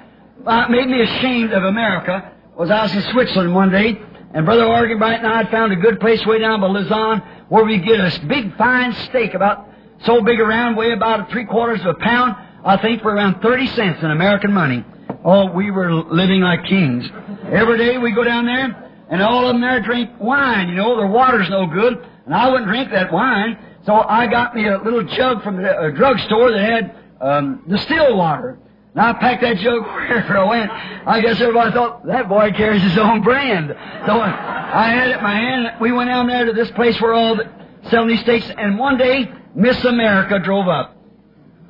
uh, 0.46 0.68
made 0.70 0.88
me 0.88 1.02
ashamed 1.02 1.52
of 1.52 1.64
America, 1.64 2.32
was 2.58 2.70
I 2.70 2.84
was 2.84 2.96
in 2.96 3.02
Switzerland 3.12 3.54
one 3.54 3.70
day, 3.70 4.00
and 4.34 4.46
Brother 4.46 4.64
Arganbright 4.64 5.18
and 5.18 5.28
I 5.28 5.38
had 5.38 5.52
found 5.52 5.74
a 5.74 5.76
good 5.76 6.00
place 6.00 6.26
way 6.26 6.40
down 6.40 6.62
by 6.62 6.68
Lausanne 6.68 7.22
where 7.50 7.66
we 7.66 7.78
get 7.80 8.00
a 8.00 8.26
big 8.28 8.56
fine 8.56 8.94
steak 8.94 9.34
about 9.34 9.68
so 10.06 10.22
big 10.22 10.40
around, 10.40 10.78
weigh 10.78 10.94
about 10.94 11.30
three 11.32 11.46
quarters 11.46 11.82
of 11.82 11.88
a 11.88 11.94
pound, 11.96 12.36
I 12.64 12.78
think 12.78 13.01
for 13.01 13.14
around 13.14 13.41
30 13.41 13.68
cents 13.68 14.03
in 14.03 14.12
American 14.12 14.53
money. 14.53 14.86
Oh, 15.24 15.51
we 15.51 15.72
were 15.72 15.93
living 15.93 16.41
like 16.41 16.66
kings. 16.66 17.09
Every 17.51 17.78
day 17.78 17.97
we 17.97 18.12
go 18.12 18.24
down 18.24 18.45
there, 18.45 18.91
and 19.09 19.22
all 19.22 19.47
of 19.47 19.53
them 19.53 19.62
there 19.62 19.82
drink 19.82 20.12
wine, 20.20 20.70
you 20.70 20.76
know, 20.76 20.95
their 20.97 21.07
water's 21.07 21.49
no 21.49 21.66
good, 21.66 22.05
and 22.26 22.34
I 22.34 22.49
wouldn't 22.49 22.68
drink 22.68 22.91
that 22.91 23.12
wine, 23.12 23.57
so 23.86 23.95
I 23.95 24.28
got 24.28 24.55
me 24.55 24.68
a 24.68 24.78
little 24.78 25.03
jug 25.03 25.43
from 25.43 25.57
the 25.57 25.70
uh, 25.70 25.89
drugstore 25.91 26.51
that 26.51 26.62
had 26.62 26.95
um, 27.20 27.64
distilled 27.68 28.18
water. 28.18 28.59
And 28.93 29.01
I 29.01 29.14
packed 29.14 29.41
that 29.41 29.57
jug 29.57 29.82
wherever 29.82 30.38
I 30.38 30.43
went. 30.43 30.72
I 30.72 31.22
guess 31.22 31.41
everybody 31.41 31.72
thought, 31.72 32.05
that 32.05 32.30
boy 32.30 32.51
carries 32.51 32.84
his 32.84 32.97
own 32.97 33.24
brand. 33.24 33.70
So 34.05 34.20
I 34.20 34.89
had 34.89 35.09
it 35.09 35.18
in 35.18 35.24
my 35.24 35.36
hand. 35.36 35.68
We 35.82 35.91
went 35.91 36.09
down 36.09 36.28
there 36.28 36.45
to 36.45 36.53
this 36.53 36.70
place 36.72 36.99
where 37.01 37.14
all 37.14 37.36
the 37.36 37.49
selling 37.89 38.09
these 38.09 38.22
steaks, 38.22 38.45
and 38.55 38.78
one 38.78 38.97
day, 38.97 39.32
Miss 39.55 39.84
America 39.84 40.39
drove 40.39 40.68
up. 40.68 40.95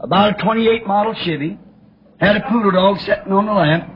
About 0.01 0.39
a 0.39 0.43
28 0.43 0.87
model 0.87 1.13
Chevy, 1.13 1.59
had 2.19 2.35
a 2.35 2.41
poodle 2.49 2.71
dog 2.71 2.99
sitting 3.01 3.31
on 3.31 3.45
the 3.45 3.53
lap, 3.53 3.87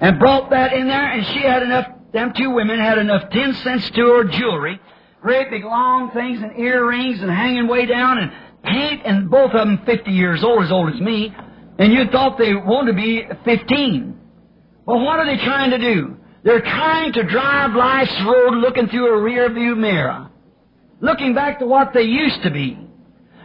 and 0.00 0.18
brought 0.18 0.50
that 0.50 0.72
in 0.72 0.88
there, 0.88 1.12
and 1.12 1.24
she 1.26 1.40
had 1.40 1.62
enough, 1.62 1.86
them 2.12 2.32
two 2.34 2.50
women 2.50 2.80
had 2.80 2.96
enough 2.96 3.28
10 3.30 3.54
cents 3.54 3.90
to 3.90 4.00
her 4.00 4.24
jewelry, 4.24 4.80
great 5.20 5.50
big 5.50 5.64
long 5.64 6.10
things 6.12 6.40
and 6.42 6.58
earrings 6.58 7.20
and 7.20 7.30
hanging 7.30 7.68
way 7.68 7.84
down 7.84 8.18
and 8.18 8.32
paint, 8.62 9.02
and 9.04 9.30
both 9.30 9.52
of 9.52 9.66
them 9.66 9.84
50 9.84 10.10
years 10.10 10.42
old, 10.42 10.64
as 10.64 10.72
old 10.72 10.94
as 10.94 11.00
me, 11.00 11.34
and 11.78 11.92
you 11.92 12.06
thought 12.10 12.38
they 12.38 12.54
wanted 12.54 12.92
to 12.92 12.96
be 12.96 13.24
15. 13.44 14.18
Well, 14.86 15.00
what 15.00 15.18
are 15.18 15.26
they 15.26 15.42
trying 15.44 15.70
to 15.70 15.78
do? 15.78 16.16
They're 16.42 16.60
trying 16.60 17.12
to 17.14 17.22
drive 17.22 17.74
life's 17.74 18.14
road 18.22 18.54
looking 18.54 18.88
through 18.88 19.08
a 19.08 19.20
rear 19.20 19.52
view 19.52 19.76
mirror. 19.76 20.30
Looking 21.00 21.34
back 21.34 21.58
to 21.58 21.66
what 21.66 21.92
they 21.92 22.02
used 22.02 22.42
to 22.44 22.50
be. 22.50 22.78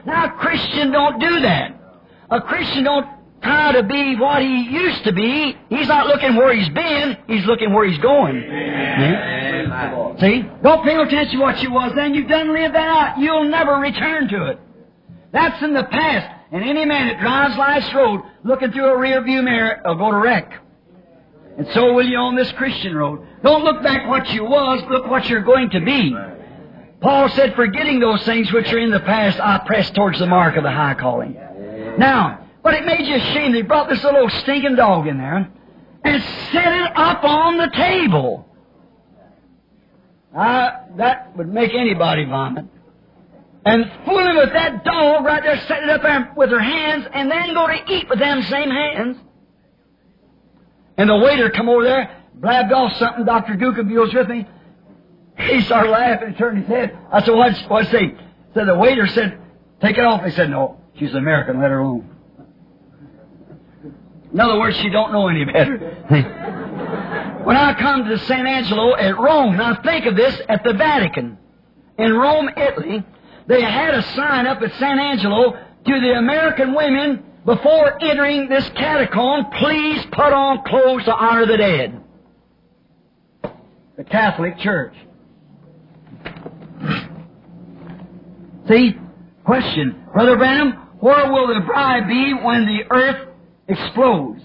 Now, 0.05 0.29
Christian 0.29 0.91
don't 0.91 1.19
do 1.19 1.41
that. 1.41 1.78
A 2.31 2.41
Christian 2.41 2.83
don't 2.83 3.07
try 3.41 3.71
to 3.73 3.83
be 3.83 4.15
what 4.15 4.41
he 4.41 4.69
used 4.69 5.03
to 5.05 5.13
be. 5.13 5.57
He's 5.69 5.87
not 5.87 6.07
looking 6.07 6.35
where 6.35 6.53
he's 6.53 6.69
been, 6.69 7.17
he's 7.27 7.45
looking 7.45 7.73
where 7.73 7.87
he's 7.87 7.97
going. 7.99 8.35
Yeah? 8.35 10.17
See? 10.19 10.43
Don't 10.61 10.83
pay 10.83 10.95
no 10.95 11.03
attention 11.03 11.39
to 11.39 11.43
what 11.43 11.61
you 11.61 11.71
was 11.71 11.93
then. 11.95 12.13
You've 12.13 12.27
done 12.27 12.53
lived 12.53 12.75
that 12.75 12.87
out. 12.87 13.19
You'll 13.19 13.49
never 13.49 13.75
return 13.75 14.27
to 14.29 14.47
it. 14.47 14.59
That's 15.31 15.61
in 15.63 15.73
the 15.73 15.83
past. 15.83 16.35
And 16.51 16.63
any 16.63 16.85
man 16.85 17.07
that 17.07 17.19
drives 17.19 17.55
life's 17.57 17.93
road 17.93 18.21
looking 18.43 18.71
through 18.71 18.87
a 18.87 18.97
rear 18.97 19.23
view 19.23 19.41
mirror 19.41 19.81
will 19.85 19.95
go 19.95 20.11
to 20.11 20.17
wreck. 20.17 20.51
And 21.57 21.67
so 21.73 21.93
will 21.93 22.07
you 22.07 22.17
on 22.17 22.35
this 22.35 22.51
Christian 22.53 22.95
road. 22.95 23.25
Don't 23.43 23.63
look 23.63 23.83
back 23.83 24.07
what 24.07 24.29
you 24.29 24.43
was, 24.43 24.81
look 24.89 25.07
what 25.07 25.27
you're 25.29 25.43
going 25.43 25.69
to 25.71 25.81
be. 25.81 26.15
Paul 27.01 27.29
said, 27.29 27.55
forgetting 27.55 27.99
those 27.99 28.23
things 28.25 28.51
which 28.51 28.71
are 28.73 28.79
in 28.79 28.91
the 28.91 28.99
past, 28.99 29.39
I 29.39 29.59
press 29.65 29.89
towards 29.91 30.19
the 30.19 30.25
mark 30.25 30.57
of 30.57 30.63
the 30.63 30.71
high 30.71 30.95
calling. 30.95 31.37
Now, 31.99 32.47
but 32.63 32.75
it 32.75 32.85
made 32.85 33.05
you 33.05 33.15
ashamed. 33.15 33.53
They 33.53 33.61
brought 33.61 33.89
this 33.89 34.01
little 34.03 34.29
stinking 34.29 34.77
dog 34.77 35.05
in 35.05 35.17
there 35.17 35.51
and 36.03 36.23
set 36.51 36.73
it 36.73 36.91
up 36.95 37.23
on 37.25 37.57
the 37.57 37.69
table. 37.75 38.47
Uh, 40.35 40.71
that 40.95 41.35
would 41.35 41.49
make 41.49 41.73
anybody 41.73 42.23
vomit. 42.23 42.65
And 43.65 43.91
fooling 44.05 44.37
with 44.37 44.53
that 44.53 44.85
dog 44.85 45.25
right 45.25 45.43
there, 45.43 45.59
set 45.67 45.83
it 45.83 45.89
up 45.89 46.01
there 46.01 46.33
with 46.37 46.49
her 46.51 46.61
hands, 46.61 47.05
and 47.13 47.29
then 47.29 47.53
go 47.53 47.67
to 47.67 47.93
eat 47.93 48.07
with 48.09 48.19
them 48.19 48.41
same 48.43 48.69
hands. 48.69 49.17
And 50.97 51.09
the 51.09 51.17
waiter 51.17 51.49
come 51.49 51.67
over 51.67 51.83
there, 51.83 52.23
blabbed 52.35 52.71
off 52.71 52.93
something. 52.93 53.25
Dr. 53.25 53.55
Guggenbuhl 53.55 54.05
was 54.05 54.13
with 54.13 54.29
me. 54.29 54.47
He 55.37 55.61
started 55.61 55.89
laughing 55.89 56.29
and 56.29 56.37
turned 56.37 56.59
his 56.59 56.67
head. 56.67 56.97
I 57.11 57.21
said, 57.21 57.33
what's, 57.35 57.61
what's 57.67 57.91
he? 57.91 58.13
So 58.53 58.65
the 58.65 58.75
waiter 58.77 59.07
said, 59.07 59.37
take 59.81 59.97
it 59.97 60.05
off. 60.05 60.23
He 60.23 60.31
said, 60.31 60.49
no, 60.49 60.79
she's 60.99 61.15
American, 61.15 61.59
let 61.59 61.71
her 61.71 61.79
alone. 61.79 62.15
In 64.31 64.39
other 64.39 64.59
words, 64.59 64.77
she 64.77 64.89
don't 64.89 65.11
know 65.11 65.27
any 65.27 65.45
better. 65.45 65.77
when 67.43 67.57
I 67.57 67.73
come 67.79 68.05
to 68.05 68.19
San 68.19 68.45
Angelo 68.45 68.95
at 68.95 69.17
Rome, 69.17 69.57
now 69.57 69.81
think 69.81 70.05
of 70.05 70.15
this 70.15 70.39
at 70.47 70.63
the 70.63 70.73
Vatican. 70.73 71.37
In 71.97 72.13
Rome, 72.13 72.49
Italy, 72.55 73.03
they 73.47 73.61
had 73.61 73.95
a 73.95 74.03
sign 74.13 74.45
up 74.45 74.61
at 74.61 74.71
San 74.73 74.99
Angelo 74.99 75.53
to 75.53 75.99
the 75.99 76.13
American 76.17 76.75
women 76.75 77.23
before 77.45 78.01
entering 78.03 78.47
this 78.49 78.69
catacomb, 78.75 79.47
please 79.59 80.05
put 80.11 80.33
on 80.33 80.63
clothes 80.65 81.05
to 81.05 81.15
honor 81.15 81.47
the 81.47 81.57
dead. 81.57 82.03
The 83.97 84.03
Catholic 84.03 84.59
Church. 84.59 84.93
See? 88.67 88.95
Question. 89.43 90.05
Brother 90.13 90.37
Branham, 90.37 90.88
where 90.99 91.31
will 91.31 91.47
the 91.47 91.61
bride 91.61 92.07
be 92.07 92.33
when 92.33 92.65
the 92.65 92.83
earth 92.91 93.27
explodes 93.67 94.41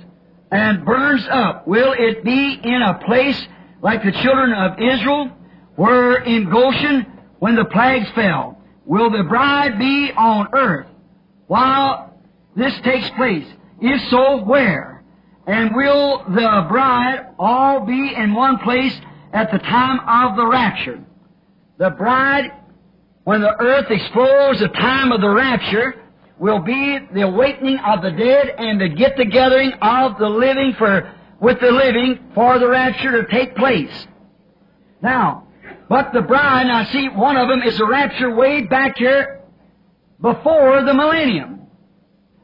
and 0.50 0.84
burns 0.84 1.26
up? 1.30 1.66
Will 1.66 1.94
it 1.98 2.24
be 2.24 2.60
in 2.62 2.82
a 2.82 2.94
place 3.04 3.40
like 3.82 4.02
the 4.04 4.12
children 4.12 4.52
of 4.52 4.78
Israel 4.78 5.30
were 5.76 6.18
in 6.18 6.48
Goshen 6.48 7.06
when 7.40 7.56
the 7.56 7.64
plagues 7.64 8.08
fell? 8.14 8.58
Will 8.86 9.10
the 9.10 9.24
bride 9.24 9.78
be 9.78 10.12
on 10.16 10.48
earth 10.52 10.86
while 11.46 12.14
this 12.54 12.74
takes 12.84 13.10
place? 13.10 13.46
If 13.80 14.10
so, 14.10 14.44
where? 14.44 15.02
And 15.46 15.74
will 15.74 16.24
the 16.28 16.66
bride 16.68 17.34
all 17.38 17.80
be 17.80 18.14
in 18.14 18.32
one 18.32 18.58
place 18.58 18.94
at 19.32 19.50
the 19.50 19.58
time 19.58 20.00
of 20.30 20.36
the 20.36 20.46
rapture? 20.46 21.02
The 21.78 21.90
bride 21.90 22.52
when 23.24 23.40
the 23.40 23.54
earth 23.58 23.90
explodes, 23.90 24.60
the 24.60 24.68
time 24.68 25.10
of 25.10 25.20
the 25.20 25.28
rapture 25.30 26.03
will 26.38 26.60
be 26.60 26.98
the 27.12 27.22
awakening 27.22 27.78
of 27.78 28.02
the 28.02 28.10
dead 28.10 28.48
and 28.58 28.80
the 28.80 28.88
get 28.88 29.16
togethering 29.16 29.72
of 29.80 30.18
the 30.18 30.28
living 30.28 30.74
for 30.78 31.12
with 31.40 31.60
the 31.60 31.70
living 31.70 32.18
for 32.34 32.58
the 32.58 32.68
rapture 32.68 33.22
to 33.22 33.30
take 33.30 33.54
place. 33.56 34.06
Now, 35.02 35.48
but 35.88 36.12
the 36.12 36.22
bride, 36.22 36.66
I 36.66 36.84
see 36.86 37.08
one 37.08 37.36
of 37.36 37.48
them 37.48 37.62
is 37.62 37.76
the 37.78 37.86
rapture 37.86 38.34
way 38.34 38.62
back 38.62 38.96
here 38.96 39.42
before 40.20 40.82
the 40.84 40.94
millennium. 40.94 41.66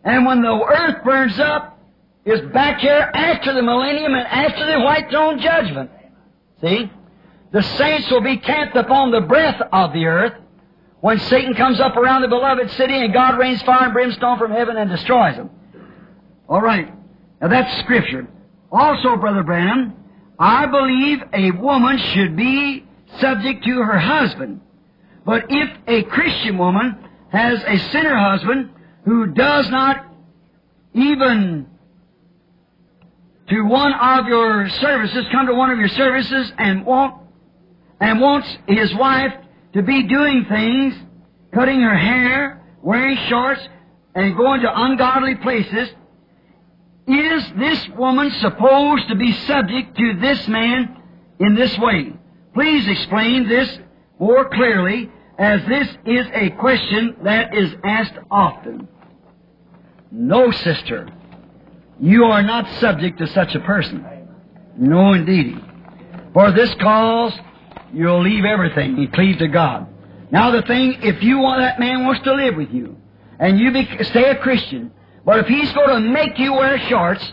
And 0.05 0.26
when 0.26 0.43
the 0.43 0.53
earth 0.53 1.05
burns 1.05 1.38
up, 1.38 1.78
is 2.24 2.41
back 2.53 2.80
here 2.80 3.11
after 3.14 3.55
the 3.55 3.62
millennium 3.62 4.14
and 4.14 4.26
after 4.26 4.66
the 4.66 4.80
white 4.80 5.09
throne 5.11 5.41
judgment. 5.41 5.91
See? 6.61 6.91
The 7.53 7.62
saints 7.62 8.11
will 8.11 8.20
be 8.20 8.36
camped 8.36 8.76
upon 8.76 9.11
the 9.11 9.22
breath 9.22 9.61
of 9.72 9.93
the 9.93 10.05
earth 10.05 10.39
when 11.01 11.18
Satan 11.18 11.55
comes 11.55 11.80
up 11.80 11.96
around 11.96 12.22
the 12.22 12.28
beloved 12.28 12.70
city 12.72 12.94
and 12.94 13.12
God 13.12 13.38
rains 13.38 13.62
fire 13.62 13.84
and 13.84 13.92
brimstone 13.92 14.38
from 14.38 14.53
heaven 14.53 14.76
and 14.76 14.90
destroys 14.90 15.36
them. 15.36 15.51
All 16.48 16.61
right. 16.61 16.92
Now 17.40 17.48
that's 17.48 17.78
scripture. 17.78 18.28
Also, 18.70 19.16
Brother 19.16 19.42
Branham, 19.42 19.94
I 20.38 20.66
believe 20.66 21.22
a 21.32 21.51
woman 21.53 21.98
should 21.98 22.36
be 22.36 22.84
subject 23.18 23.64
to 23.64 23.82
her 23.82 23.98
husband. 23.98 24.61
But 25.24 25.46
if 25.48 25.70
a 25.86 26.03
Christian 26.05 26.59
woman 26.59 26.96
has 27.30 27.62
a 27.66 27.78
sinner 27.90 28.16
husband 28.16 28.70
who 29.05 29.26
does 29.26 29.68
not 29.70 30.07
even 30.92 31.66
to 33.48 33.62
one 33.62 33.92
of 33.92 34.26
your 34.26 34.68
services, 34.68 35.26
come 35.32 35.46
to 35.46 35.55
one 35.55 35.70
of 35.70 35.78
your 35.78 35.88
services 35.88 36.53
and 36.57 36.86
want 36.86 37.16
and 38.01 38.20
wants 38.20 38.48
his 38.66 38.94
wife 38.94 39.34
to 39.73 39.83
be 39.83 40.05
doing 40.05 40.45
things, 40.49 40.95
cutting 41.53 41.81
her 41.81 41.97
hair, 41.97 42.62
wearing 42.83 43.16
shorts, 43.29 43.61
and 44.14 44.37
going 44.37 44.62
to 44.62 44.83
ungodly 44.83 45.37
places, 45.37 45.89
is 47.07 47.45
this 47.57 47.89
woman 47.97 48.31
supposed 48.31 49.09
to 49.09 49.16
be 49.16 49.33
subject 49.33 49.97
to 49.97 50.14
this 50.21 50.47
man 50.49 50.97
in 51.39 51.55
this 51.55 51.77
way? 51.79 52.12
Please 52.55 52.89
explain 52.89 53.49
this 53.49 53.79
more 54.18 54.49
clearly, 54.49 55.11
as 55.39 55.64
this 55.66 55.89
is 56.05 56.27
a 56.35 56.51
question 56.51 57.16
that 57.23 57.55
is 57.55 57.75
asked 57.85 58.18
often. 58.31 58.87
No, 60.11 60.51
sister, 60.51 61.09
you 61.99 62.25
are 62.25 62.43
not 62.43 62.68
subject 62.81 63.18
to 63.18 63.27
such 63.29 63.55
a 63.55 63.61
person. 63.61 64.05
No, 64.77 65.12
indeed. 65.12 65.59
For 66.35 66.53
this 66.53 66.75
cause, 66.75 67.33
you'll 67.93 68.22
leave 68.22 68.45
everything 68.45 68.99
and 68.99 69.12
cleave 69.12 69.38
to 69.38 69.49
God. 69.49 69.86
Now 70.30 70.51
the 70.51 70.62
thing, 70.62 70.99
if 71.03 71.22
you 71.22 71.38
want, 71.38 71.61
that 71.61 71.80
man 71.80 72.05
wants 72.05 72.22
to 72.24 72.34
live 72.34 72.57
with 72.57 72.70
you, 72.70 72.97
and 73.38 73.59
you 73.59 73.72
be, 73.72 73.88
stay 74.05 74.30
a 74.30 74.36
Christian, 74.36 74.93
but 75.24 75.41
if 75.41 75.47
he's 75.47 75.72
going 75.72 76.03
to 76.03 76.09
make 76.11 76.38
you 76.38 76.53
wear 76.53 76.78
shorts, 76.88 77.32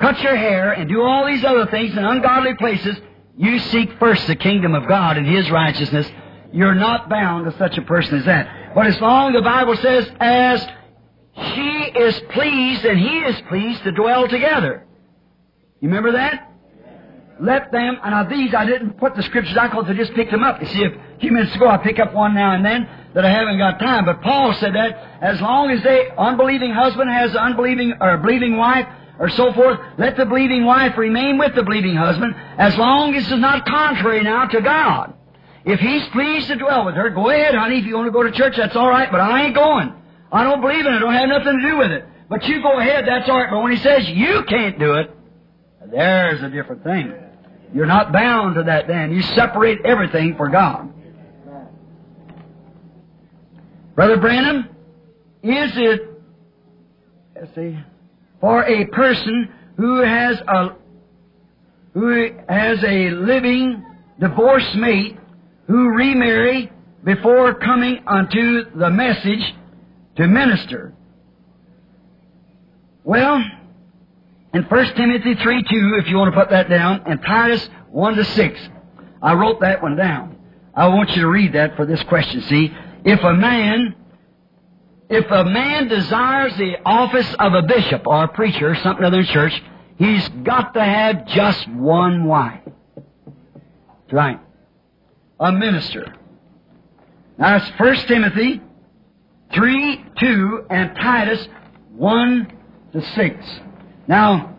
cut 0.00 0.20
your 0.20 0.36
hair, 0.36 0.72
and 0.72 0.88
do 0.88 1.02
all 1.02 1.26
these 1.26 1.44
other 1.44 1.66
things 1.66 1.92
in 1.92 2.04
ungodly 2.04 2.54
places, 2.54 2.96
you 3.36 3.58
seek 3.58 3.98
first 3.98 4.26
the 4.26 4.36
kingdom 4.36 4.74
of 4.74 4.86
God 4.86 5.16
and 5.16 5.26
His 5.26 5.50
righteousness. 5.50 6.06
You're 6.52 6.74
not 6.74 7.08
bound 7.08 7.50
to 7.50 7.56
such 7.56 7.78
a 7.78 7.82
person 7.82 8.18
as 8.18 8.26
that. 8.26 8.74
But 8.74 8.86
as 8.86 9.00
long 9.00 9.32
the 9.32 9.40
Bible 9.40 9.76
says, 9.76 10.08
as 10.20 10.66
she 11.34 11.92
is 11.96 12.20
pleased 12.30 12.84
and 12.84 12.98
he 12.98 13.18
is 13.20 13.40
pleased 13.48 13.82
to 13.84 13.92
dwell 13.92 14.28
together. 14.28 14.86
You 15.80 15.88
remember 15.88 16.12
that? 16.12 16.51
Let 17.40 17.72
them, 17.72 17.98
and 18.02 18.12
now 18.12 18.24
these 18.24 18.54
I 18.54 18.64
didn't 18.66 18.98
put 18.98 19.16
the 19.16 19.22
scriptures 19.22 19.54
down 19.54 19.70
because 19.70 19.86
I 19.88 19.94
just 19.94 20.14
picked 20.14 20.30
them 20.30 20.44
up. 20.44 20.60
You 20.60 20.66
see, 20.68 20.84
a 20.84 21.18
few 21.20 21.32
minutes 21.32 21.54
ago 21.56 21.68
I 21.68 21.78
pick 21.78 21.98
up 21.98 22.14
one 22.14 22.34
now 22.34 22.52
and 22.52 22.64
then 22.64 22.88
that 23.14 23.24
I 23.24 23.30
haven't 23.30 23.58
got 23.58 23.78
time. 23.78 24.04
But 24.04 24.22
Paul 24.22 24.54
said 24.54 24.74
that 24.74 25.18
as 25.20 25.40
long 25.40 25.70
as 25.70 25.82
the 25.82 26.18
unbelieving 26.18 26.72
husband 26.72 27.10
has 27.10 27.34
unbelieving 27.34 27.94
or 28.00 28.16
believing 28.18 28.56
wife 28.56 28.86
or 29.18 29.28
so 29.30 29.52
forth, 29.52 29.78
let 29.98 30.16
the 30.16 30.26
believing 30.26 30.64
wife 30.64 30.96
remain 30.96 31.38
with 31.38 31.54
the 31.54 31.62
believing 31.62 31.96
husband 31.96 32.34
as 32.58 32.76
long 32.76 33.14
as 33.14 33.24
it's 33.24 33.40
not 33.40 33.66
contrary 33.66 34.22
now 34.22 34.46
to 34.46 34.60
God. 34.60 35.14
If 35.64 35.80
he's 35.80 36.06
pleased 36.08 36.48
to 36.48 36.56
dwell 36.56 36.84
with 36.84 36.96
her, 36.96 37.10
go 37.10 37.30
ahead, 37.30 37.54
honey. 37.54 37.78
If 37.78 37.86
you 37.86 37.94
want 37.94 38.06
to 38.06 38.12
go 38.12 38.22
to 38.22 38.32
church, 38.32 38.56
that's 38.56 38.74
all 38.74 38.88
right, 38.88 39.10
but 39.10 39.20
I 39.20 39.44
ain't 39.44 39.54
going. 39.54 39.94
I 40.32 40.44
don't 40.44 40.60
believe 40.60 40.84
in 40.84 40.92
it. 40.92 40.96
I 40.96 40.98
don't 40.98 41.14
have 41.14 41.28
nothing 41.28 41.60
to 41.60 41.70
do 41.70 41.76
with 41.78 41.90
it. 41.92 42.04
But 42.28 42.44
you 42.44 42.62
go 42.62 42.78
ahead, 42.78 43.06
that's 43.06 43.28
all 43.28 43.36
right. 43.36 43.50
But 43.50 43.62
when 43.62 43.72
he 43.72 43.78
says 43.78 44.08
you 44.08 44.42
can't 44.48 44.78
do 44.78 44.94
it, 44.94 45.10
there's 45.90 46.42
a 46.42 46.50
different 46.50 46.84
thing. 46.84 47.12
You're 47.74 47.86
not 47.86 48.12
bound 48.12 48.56
to 48.56 48.64
that 48.64 48.86
then. 48.86 49.12
You 49.12 49.22
separate 49.22 49.78
everything 49.84 50.34
for 50.36 50.48
God. 50.48 50.92
Brother 53.94 54.18
Branham, 54.18 54.68
is 55.42 55.70
it, 55.76 56.00
let's 57.36 57.54
see, 57.54 57.78
for 58.40 58.64
a 58.64 58.86
person 58.86 59.52
who 59.76 60.02
has 60.02 60.40
a, 60.46 60.76
who 61.94 62.30
has 62.48 62.82
a 62.84 63.10
living 63.10 63.84
divorced 64.18 64.74
mate 64.76 65.18
who 65.66 65.90
remarry 65.90 66.70
before 67.04 67.54
coming 67.54 68.02
unto 68.06 68.64
the 68.76 68.90
message 68.90 69.54
to 70.16 70.26
minister? 70.26 70.94
Well, 73.04 73.42
in 74.54 74.64
1 74.64 74.94
Timothy 74.94 75.34
3 75.34 75.62
2, 75.62 75.94
if 76.00 76.08
you 76.08 76.16
want 76.16 76.34
to 76.34 76.38
put 76.38 76.50
that 76.50 76.68
down, 76.68 77.02
and 77.06 77.22
Titus 77.22 77.68
1 77.90 78.16
to 78.16 78.24
6, 78.24 78.60
I 79.22 79.34
wrote 79.34 79.60
that 79.60 79.82
one 79.82 79.96
down. 79.96 80.36
I 80.74 80.88
want 80.88 81.10
you 81.10 81.22
to 81.22 81.28
read 81.28 81.54
that 81.54 81.76
for 81.76 81.86
this 81.86 82.02
question. 82.04 82.42
See, 82.42 82.74
if 83.04 83.20
a 83.22 83.34
man, 83.34 83.94
if 85.08 85.30
a 85.30 85.44
man 85.44 85.88
desires 85.88 86.56
the 86.56 86.76
office 86.84 87.34
of 87.38 87.54
a 87.54 87.62
bishop 87.62 88.06
or 88.06 88.24
a 88.24 88.28
preacher 88.28 88.70
or 88.70 88.74
something 88.76 89.04
other 89.04 89.20
in 89.20 89.26
church, 89.26 89.62
he's 89.98 90.28
got 90.42 90.74
to 90.74 90.84
have 90.84 91.26
just 91.26 91.68
one 91.68 92.24
wife. 92.24 92.62
Right. 94.10 94.40
A 95.40 95.52
minister. 95.52 96.14
Now 97.38 97.56
it's 97.56 97.70
1 97.78 97.96
Timothy 98.06 98.60
3, 99.54 100.04
2, 100.18 100.66
and 100.70 100.94
Titus 100.96 101.48
1 101.92 102.52
to 102.92 103.02
6. 103.02 103.60
Now, 104.08 104.56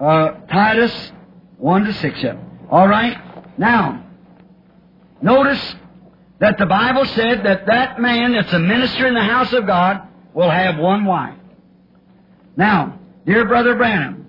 uh, 0.00 0.30
Titus 0.50 1.12
1 1.58 1.84
to 1.84 1.92
6, 1.92 2.22
yeah. 2.22 2.36
All 2.70 2.88
right? 2.88 3.58
Now, 3.58 4.04
notice 5.20 5.74
that 6.38 6.56
the 6.58 6.66
Bible 6.66 7.04
said 7.04 7.44
that 7.44 7.66
that 7.66 8.00
man 8.00 8.32
that's 8.32 8.52
a 8.52 8.58
minister 8.58 9.06
in 9.06 9.14
the 9.14 9.22
house 9.22 9.52
of 9.52 9.66
God 9.66 10.08
will 10.32 10.50
have 10.50 10.78
one 10.78 11.04
wife. 11.04 11.36
Now, 12.56 12.98
dear 13.26 13.46
Brother 13.46 13.74
Branham, 13.74 14.28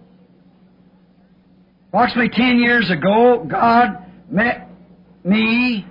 approximately 1.90 2.30
10 2.30 2.60
years 2.60 2.90
ago, 2.90 3.46
God 3.48 4.06
met 4.30 4.70
me 5.24 5.86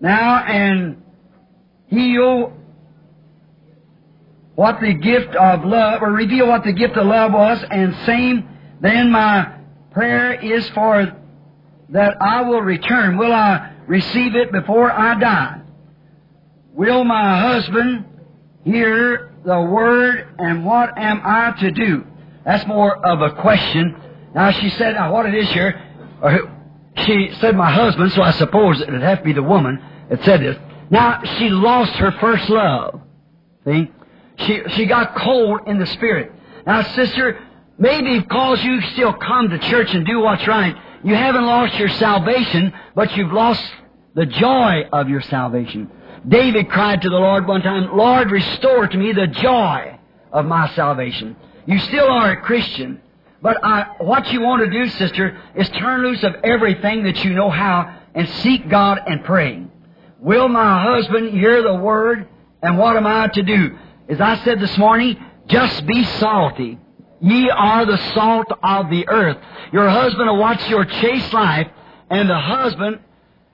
now 0.00 0.44
and 0.44 1.02
healed 1.88 2.52
what 4.54 4.80
the 4.80 4.92
gift 4.94 5.34
of 5.34 5.64
love, 5.64 6.02
or 6.02 6.12
reveal 6.12 6.46
what 6.48 6.64
the 6.64 6.72
gift 6.72 6.96
of 6.96 7.06
love 7.06 7.32
was, 7.32 7.62
and 7.70 7.94
same, 8.06 8.48
then 8.80 9.10
my 9.10 9.52
prayer 9.92 10.32
is 10.32 10.68
for 10.70 11.16
that 11.88 12.16
I 12.20 12.42
will 12.42 12.60
return. 12.60 13.16
Will 13.16 13.32
I 13.32 13.72
receive 13.86 14.34
it 14.34 14.52
before 14.52 14.90
I 14.90 15.18
die? 15.18 15.60
Will 16.74 17.04
my 17.04 17.40
husband 17.40 18.04
hear 18.64 19.34
the 19.44 19.60
word, 19.60 20.34
and 20.38 20.64
what 20.64 20.96
am 20.96 21.20
I 21.24 21.52
to 21.60 21.70
do? 21.70 22.04
That's 22.44 22.66
more 22.66 22.94
of 23.06 23.20
a 23.20 23.34
question. 23.40 23.96
Now 24.34 24.50
she 24.50 24.70
said, 24.70 24.94
now 24.94 25.12
what 25.12 25.26
it 25.26 25.34
is 25.34 25.48
here, 25.50 25.80
she 26.96 27.30
said 27.40 27.56
my 27.56 27.70
husband, 27.70 28.12
so 28.12 28.22
I 28.22 28.32
suppose 28.32 28.80
it 28.80 28.90
would 28.90 29.02
have 29.02 29.18
to 29.18 29.24
be 29.24 29.32
the 29.32 29.42
woman 29.42 29.82
that 30.08 30.22
said 30.24 30.40
this. 30.40 30.56
Now, 30.90 31.22
she 31.38 31.48
lost 31.48 31.92
her 31.94 32.12
first 32.20 32.48
love. 32.50 33.00
See? 33.64 33.90
She, 34.46 34.62
she 34.70 34.86
got 34.86 35.16
cold 35.16 35.60
in 35.66 35.78
the 35.78 35.86
spirit. 35.86 36.32
Now, 36.66 36.82
sister, 36.94 37.40
maybe 37.78 38.20
because 38.20 38.62
you 38.62 38.80
still 38.92 39.12
come 39.12 39.50
to 39.50 39.58
church 39.58 39.94
and 39.94 40.06
do 40.06 40.20
what's 40.20 40.46
right, 40.46 40.76
you 41.04 41.14
haven't 41.14 41.44
lost 41.44 41.74
your 41.76 41.88
salvation, 41.88 42.72
but 42.94 43.16
you've 43.16 43.32
lost 43.32 43.62
the 44.14 44.26
joy 44.26 44.82
of 44.92 45.08
your 45.08 45.20
salvation. 45.22 45.90
David 46.26 46.70
cried 46.70 47.02
to 47.02 47.08
the 47.08 47.16
Lord 47.16 47.46
one 47.46 47.62
time, 47.62 47.96
Lord, 47.96 48.30
restore 48.30 48.86
to 48.86 48.96
me 48.96 49.12
the 49.12 49.26
joy 49.26 49.98
of 50.32 50.46
my 50.46 50.72
salvation. 50.74 51.36
You 51.66 51.78
still 51.80 52.08
are 52.08 52.30
a 52.30 52.40
Christian, 52.40 53.00
but 53.40 53.64
I, 53.64 53.96
what 53.98 54.30
you 54.32 54.40
want 54.40 54.64
to 54.64 54.70
do, 54.70 54.88
sister, 54.90 55.40
is 55.56 55.68
turn 55.70 56.02
loose 56.02 56.22
of 56.22 56.34
everything 56.44 57.04
that 57.04 57.24
you 57.24 57.32
know 57.32 57.50
how 57.50 57.98
and 58.14 58.28
seek 58.28 58.68
God 58.68 59.00
and 59.06 59.24
pray. 59.24 59.66
Will 60.20 60.48
my 60.48 60.82
husband 60.84 61.30
hear 61.30 61.62
the 61.62 61.74
word? 61.74 62.28
And 62.62 62.78
what 62.78 62.96
am 62.96 63.08
I 63.08 63.26
to 63.26 63.42
do? 63.42 63.76
As 64.08 64.20
I 64.20 64.36
said 64.44 64.60
this 64.60 64.76
morning, 64.78 65.16
just 65.46 65.86
be 65.86 66.04
salty. 66.04 66.78
Ye 67.20 67.50
are 67.50 67.86
the 67.86 67.98
salt 68.14 68.48
of 68.62 68.90
the 68.90 69.08
earth. 69.08 69.38
Your 69.72 69.88
husband 69.88 70.28
will 70.28 70.38
watch 70.38 70.68
your 70.68 70.84
chaste 70.84 71.32
life, 71.32 71.68
and 72.10 72.28
the 72.28 72.38
husband 72.38 72.98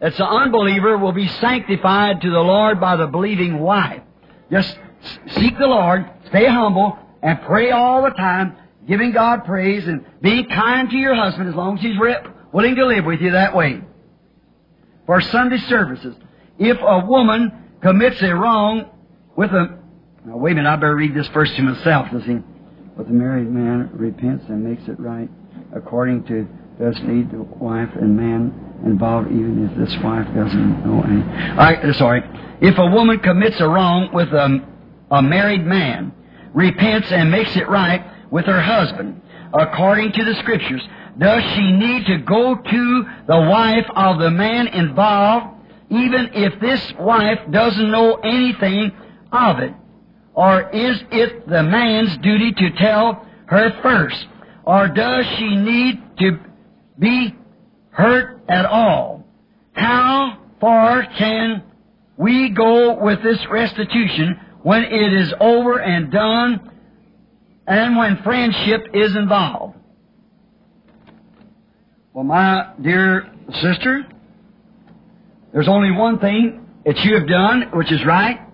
that's 0.01 0.19
an 0.19 0.27
unbeliever 0.27 0.97
will 0.97 1.13
be 1.13 1.29
sanctified 1.29 2.23
to 2.23 2.31
the 2.31 2.41
Lord 2.41 2.81
by 2.81 2.97
the 2.97 3.07
believing 3.07 3.59
wife. 3.59 4.03
Just 4.51 4.79
seek 5.29 5.59
the 5.59 5.67
Lord, 5.67 6.11
stay 6.29 6.47
humble, 6.47 6.99
and 7.23 7.41
pray 7.43 7.71
all 7.71 8.03
the 8.03 8.11
time, 8.11 8.57
giving 8.87 9.13
God 9.13 9.45
praise 9.45 9.87
and 9.87 10.05
being 10.23 10.47
kind 10.47 10.89
to 10.89 10.97
your 10.97 11.15
husband 11.15 11.49
as 11.49 11.55
long 11.55 11.77
as 11.77 11.83
he's 11.85 11.99
willing 12.53 12.75
to 12.75 12.87
live 12.87 13.05
with 13.05 13.21
you 13.21 13.33
that 13.33 13.55
way. 13.55 13.83
For 15.05 15.21
Sunday 15.21 15.59
services, 15.59 16.17
if 16.59 16.79
a 16.81 17.05
woman 17.07 17.53
commits 17.83 18.23
a 18.23 18.35
wrong 18.35 18.91
with 19.37 19.51
a 19.51 19.79
now 20.25 20.37
wait 20.37 20.53
a 20.53 20.55
minute, 20.57 20.69
I 20.69 20.77
better 20.77 20.97
read 20.97 21.15
this 21.15 21.29
first 21.29 21.55
to 21.57 21.63
myself, 21.63 22.09
he? 22.25 22.39
But 22.97 23.07
the 23.07 23.13
married 23.13 23.51
man 23.51 23.91
repents 23.93 24.45
and 24.49 24.65
makes 24.65 24.89
it 24.89 24.99
right 24.99 25.29
according 25.75 26.25
to 26.25 26.49
does 26.79 26.97
need 27.03 27.31
the 27.31 27.43
wife 27.43 27.91
and 27.95 28.17
man 28.17 28.83
involved 28.87 29.31
even 29.31 29.69
if 29.69 29.77
this 29.77 29.97
wife 30.03 30.27
doesn't 30.35 30.87
know 30.87 31.03
any. 31.03 31.23
I, 31.23 31.75
uh, 31.75 31.93
sorry. 31.95 32.23
If 32.61 32.79
a 32.79 32.87
woman 32.87 33.19
commits 33.19 33.61
a 33.61 33.69
wrong 33.69 34.11
with 34.13 34.29
a, 34.29 34.65
a 35.11 35.23
married 35.23 35.67
man, 35.67 36.13
repents 36.55 37.11
and 37.11 37.31
makes 37.31 37.57
it 37.57 37.69
right 37.69 38.05
with 38.31 38.47
her 38.47 38.61
husband, 38.61 39.21
according 39.53 40.13
to 40.13 40.25
the 40.25 40.35
scriptures, 40.37 40.83
does 41.19 41.43
she 41.55 41.73
need 41.73 42.07
to 42.07 42.19
go 42.19 42.55
to 42.55 43.05
the 43.27 43.41
wife 43.41 43.87
of 43.97 44.21
the 44.21 44.31
man 44.31 44.69
involved, 44.69 45.57
even 45.91 46.31
if 46.35 46.61
this 46.61 46.93
wife 47.01 47.41
doesn't 47.51 47.91
know 47.91 48.15
anything 48.17 48.93
of 49.33 49.59
it? 49.59 49.75
Or 50.39 50.71
is 50.71 51.03
it 51.11 51.49
the 51.49 51.65
man's 51.65 52.17
duty 52.19 52.53
to 52.53 52.71
tell 52.79 53.27
her 53.47 53.71
first? 53.83 54.25
Or 54.63 54.87
does 54.87 55.25
she 55.37 55.57
need 55.57 56.01
to 56.21 56.39
be 56.97 57.35
hurt 57.91 58.41
at 58.49 58.65
all? 58.65 59.27
How 59.73 60.39
far 60.61 61.05
can 61.19 61.65
we 62.17 62.51
go 62.51 63.03
with 63.03 63.21
this 63.21 63.45
restitution 63.51 64.39
when 64.63 64.85
it 64.85 65.13
is 65.13 65.35
over 65.41 65.81
and 65.81 66.13
done 66.13 66.71
and 67.67 67.97
when 67.97 68.23
friendship 68.23 68.87
is 68.95 69.17
involved? 69.17 69.77
Well, 72.13 72.23
my 72.23 72.75
dear 72.81 73.29
sister, 73.55 74.07
there's 75.53 75.69
only 75.69 75.91
one 75.91 76.21
thing 76.21 76.65
that 76.87 76.97
you 76.99 77.17
have 77.17 77.27
done 77.27 77.71
which 77.75 77.91
is 77.91 78.07
right 78.07 78.48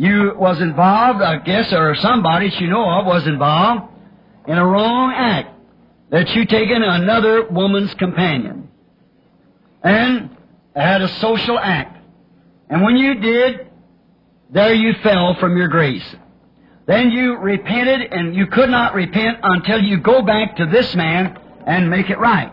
you 0.00 0.32
was 0.34 0.62
involved, 0.62 1.20
I 1.20 1.36
guess, 1.40 1.70
or 1.74 1.94
somebody 1.96 2.48
that 2.48 2.58
you 2.58 2.68
know 2.68 2.88
of 2.88 3.04
was 3.04 3.26
involved 3.26 3.92
in 4.48 4.56
a 4.56 4.66
wrong 4.66 5.12
act 5.14 5.54
that 6.08 6.30
you 6.30 6.46
taken 6.46 6.82
another 6.82 7.46
woman's 7.50 7.92
companion 7.92 8.70
and 9.82 10.34
had 10.74 11.02
a 11.02 11.08
social 11.18 11.58
act. 11.58 12.02
And 12.70 12.82
when 12.82 12.96
you 12.96 13.16
did, 13.16 13.68
there 14.48 14.72
you 14.72 14.94
fell 15.02 15.34
from 15.38 15.58
your 15.58 15.68
grace. 15.68 16.16
Then 16.86 17.10
you 17.10 17.36
repented 17.36 18.10
and 18.10 18.34
you 18.34 18.46
could 18.46 18.70
not 18.70 18.94
repent 18.94 19.40
until 19.42 19.82
you 19.82 19.98
go 19.98 20.22
back 20.22 20.56
to 20.56 20.64
this 20.64 20.94
man 20.94 21.38
and 21.66 21.90
make 21.90 22.08
it 22.08 22.18
right. 22.18 22.50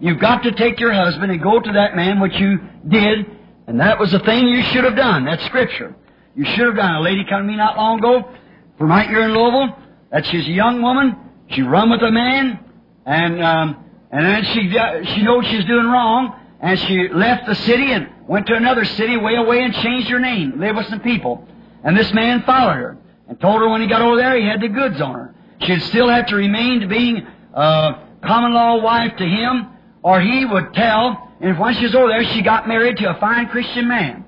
You've 0.00 0.18
got 0.18 0.42
to 0.42 0.50
take 0.50 0.80
your 0.80 0.92
husband 0.92 1.30
and 1.30 1.40
go 1.40 1.60
to 1.60 1.72
that 1.74 1.94
man, 1.94 2.18
which 2.18 2.34
you 2.34 2.58
did, 2.88 3.24
and 3.68 3.78
that 3.78 4.00
was 4.00 4.10
the 4.10 4.18
thing 4.18 4.48
you 4.48 4.62
should 4.64 4.82
have 4.82 4.96
done. 4.96 5.24
That's 5.26 5.44
scripture. 5.44 5.94
You 6.38 6.44
should 6.44 6.66
have 6.66 6.76
done. 6.76 6.94
A 6.94 7.00
lady 7.00 7.24
come 7.28 7.42
to 7.42 7.48
me 7.48 7.56
not 7.56 7.76
long 7.76 7.98
ago 7.98 8.30
from 8.78 8.88
right 8.88 9.08
here 9.08 9.22
in 9.22 9.34
Louisville. 9.34 9.76
That 10.12 10.24
she's 10.24 10.46
a 10.46 10.52
young 10.52 10.80
woman. 10.80 11.16
She 11.48 11.62
run 11.62 11.90
with 11.90 12.00
a 12.00 12.12
man, 12.12 12.60
and 13.04 13.42
um, 13.42 13.84
and 14.12 14.24
then 14.24 14.44
she 14.44 14.78
uh, 14.78 15.04
she 15.16 15.22
knows 15.22 15.44
she's 15.46 15.64
doing 15.64 15.86
wrong, 15.86 16.38
and 16.60 16.78
she 16.78 17.08
left 17.08 17.46
the 17.46 17.56
city 17.56 17.90
and 17.90 18.08
went 18.28 18.46
to 18.46 18.54
another 18.54 18.84
city 18.84 19.16
way 19.16 19.34
away 19.34 19.64
and 19.64 19.74
changed 19.74 20.08
her 20.10 20.20
name, 20.20 20.60
lived 20.60 20.76
with 20.76 20.86
some 20.86 21.00
people. 21.00 21.44
And 21.82 21.96
this 21.96 22.12
man 22.12 22.44
followed 22.44 22.74
her 22.74 22.98
and 23.26 23.40
told 23.40 23.60
her 23.60 23.68
when 23.68 23.80
he 23.80 23.88
got 23.88 24.00
over 24.00 24.14
there 24.16 24.38
he 24.38 24.46
had 24.46 24.60
the 24.60 24.68
goods 24.68 25.00
on 25.00 25.14
her. 25.14 25.34
She'd 25.62 25.82
still 25.82 26.08
have 26.08 26.26
to 26.26 26.36
remain 26.36 26.82
to 26.82 26.86
being 26.86 27.26
a 27.52 27.98
common 28.22 28.54
law 28.54 28.80
wife 28.80 29.16
to 29.16 29.24
him, 29.24 29.66
or 30.04 30.20
he 30.20 30.44
would 30.44 30.72
tell. 30.72 31.34
And 31.40 31.58
once 31.58 31.78
she 31.78 31.86
was 31.86 31.96
over 31.96 32.06
there, 32.06 32.22
she 32.26 32.42
got 32.42 32.68
married 32.68 32.98
to 32.98 33.10
a 33.10 33.18
fine 33.18 33.48
Christian 33.48 33.88
man 33.88 34.24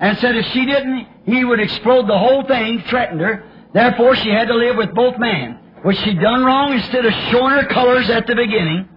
and 0.00 0.18
said 0.18 0.36
if 0.36 0.46
she 0.46 0.64
didn't, 0.64 1.08
he 1.28 1.44
would 1.44 1.60
explode 1.60 2.08
the 2.08 2.18
whole 2.18 2.44
thing, 2.44 2.82
threatened 2.88 3.20
her. 3.20 3.44
Therefore, 3.72 4.16
she 4.16 4.30
had 4.30 4.48
to 4.48 4.54
live 4.54 4.76
with 4.76 4.94
both 4.94 5.18
men, 5.18 5.58
which 5.82 5.98
she 5.98 6.14
done 6.14 6.44
wrong 6.44 6.72
instead 6.72 7.04
of 7.04 7.12
showing 7.30 7.52
her 7.52 7.66
colors 7.66 8.08
at 8.08 8.26
the 8.26 8.34
beginning. 8.34 8.88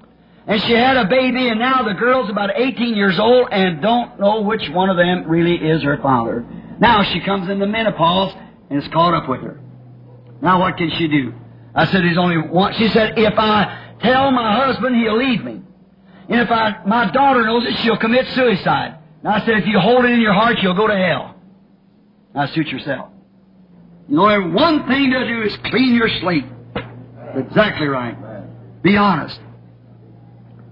And 0.47 0.61
she 0.63 0.73
had 0.73 0.97
a 0.97 1.05
baby, 1.05 1.49
and 1.49 1.59
now 1.59 1.84
the 1.84 1.93
girl's 1.93 2.29
about 2.29 2.51
18 2.55 2.95
years 2.95 3.19
old 3.19 3.49
and 3.51 3.82
don't 3.82 4.19
know 4.19 4.41
which 4.41 4.67
one 4.69 4.89
of 4.89 4.97
them 4.97 5.25
really 5.27 5.55
is 5.55 5.84
her 5.84 5.97
father. 6.01 6.45
Now 6.79 7.03
she 7.03 7.19
comes 7.19 7.49
into 7.49 7.67
menopause 7.67 8.34
and 8.69 8.82
is 8.82 8.88
caught 8.89 9.13
up 9.13 9.29
with 9.29 9.41
her. 9.41 9.59
Now 10.41 10.59
what 10.61 10.77
can 10.77 10.89
she 10.97 11.07
do? 11.07 11.34
I 11.75 11.86
said, 11.86 12.03
there's 12.03 12.17
only 12.17 12.38
one. 12.38 12.73
She 12.73 12.88
said, 12.89 13.17
if 13.17 13.38
I 13.38 13.95
tell 14.01 14.32
my 14.32 14.65
husband, 14.65 14.95
he'll 14.95 15.17
leave 15.17 15.43
me. 15.43 15.61
And 16.27 16.41
if 16.41 16.49
I, 16.49 16.84
my 16.86 17.11
daughter 17.11 17.43
knows 17.43 17.65
it, 17.65 17.77
she'll 17.79 17.97
commit 17.97 18.27
suicide. 18.29 18.97
Now 19.23 19.36
I 19.36 19.45
said, 19.45 19.57
if 19.57 19.67
you 19.67 19.79
hold 19.79 20.05
it 20.05 20.11
in 20.11 20.21
your 20.21 20.34
heart, 20.34 20.57
you'll 20.61 20.73
go 20.73 20.88
to 20.88 20.97
hell. 20.97 21.36
Now 22.34 22.47
suit 22.47 22.67
yourself. 22.67 23.09
You 24.07 24.15
know, 24.15 24.49
one 24.49 24.88
thing 24.88 25.11
to 25.11 25.27
do 25.27 25.41
is 25.43 25.55
clean 25.65 25.95
your 25.95 26.09
slate. 26.19 26.45
Exactly 27.36 27.88
right. 27.88 28.17
Be 28.82 28.97
honest. 28.97 29.39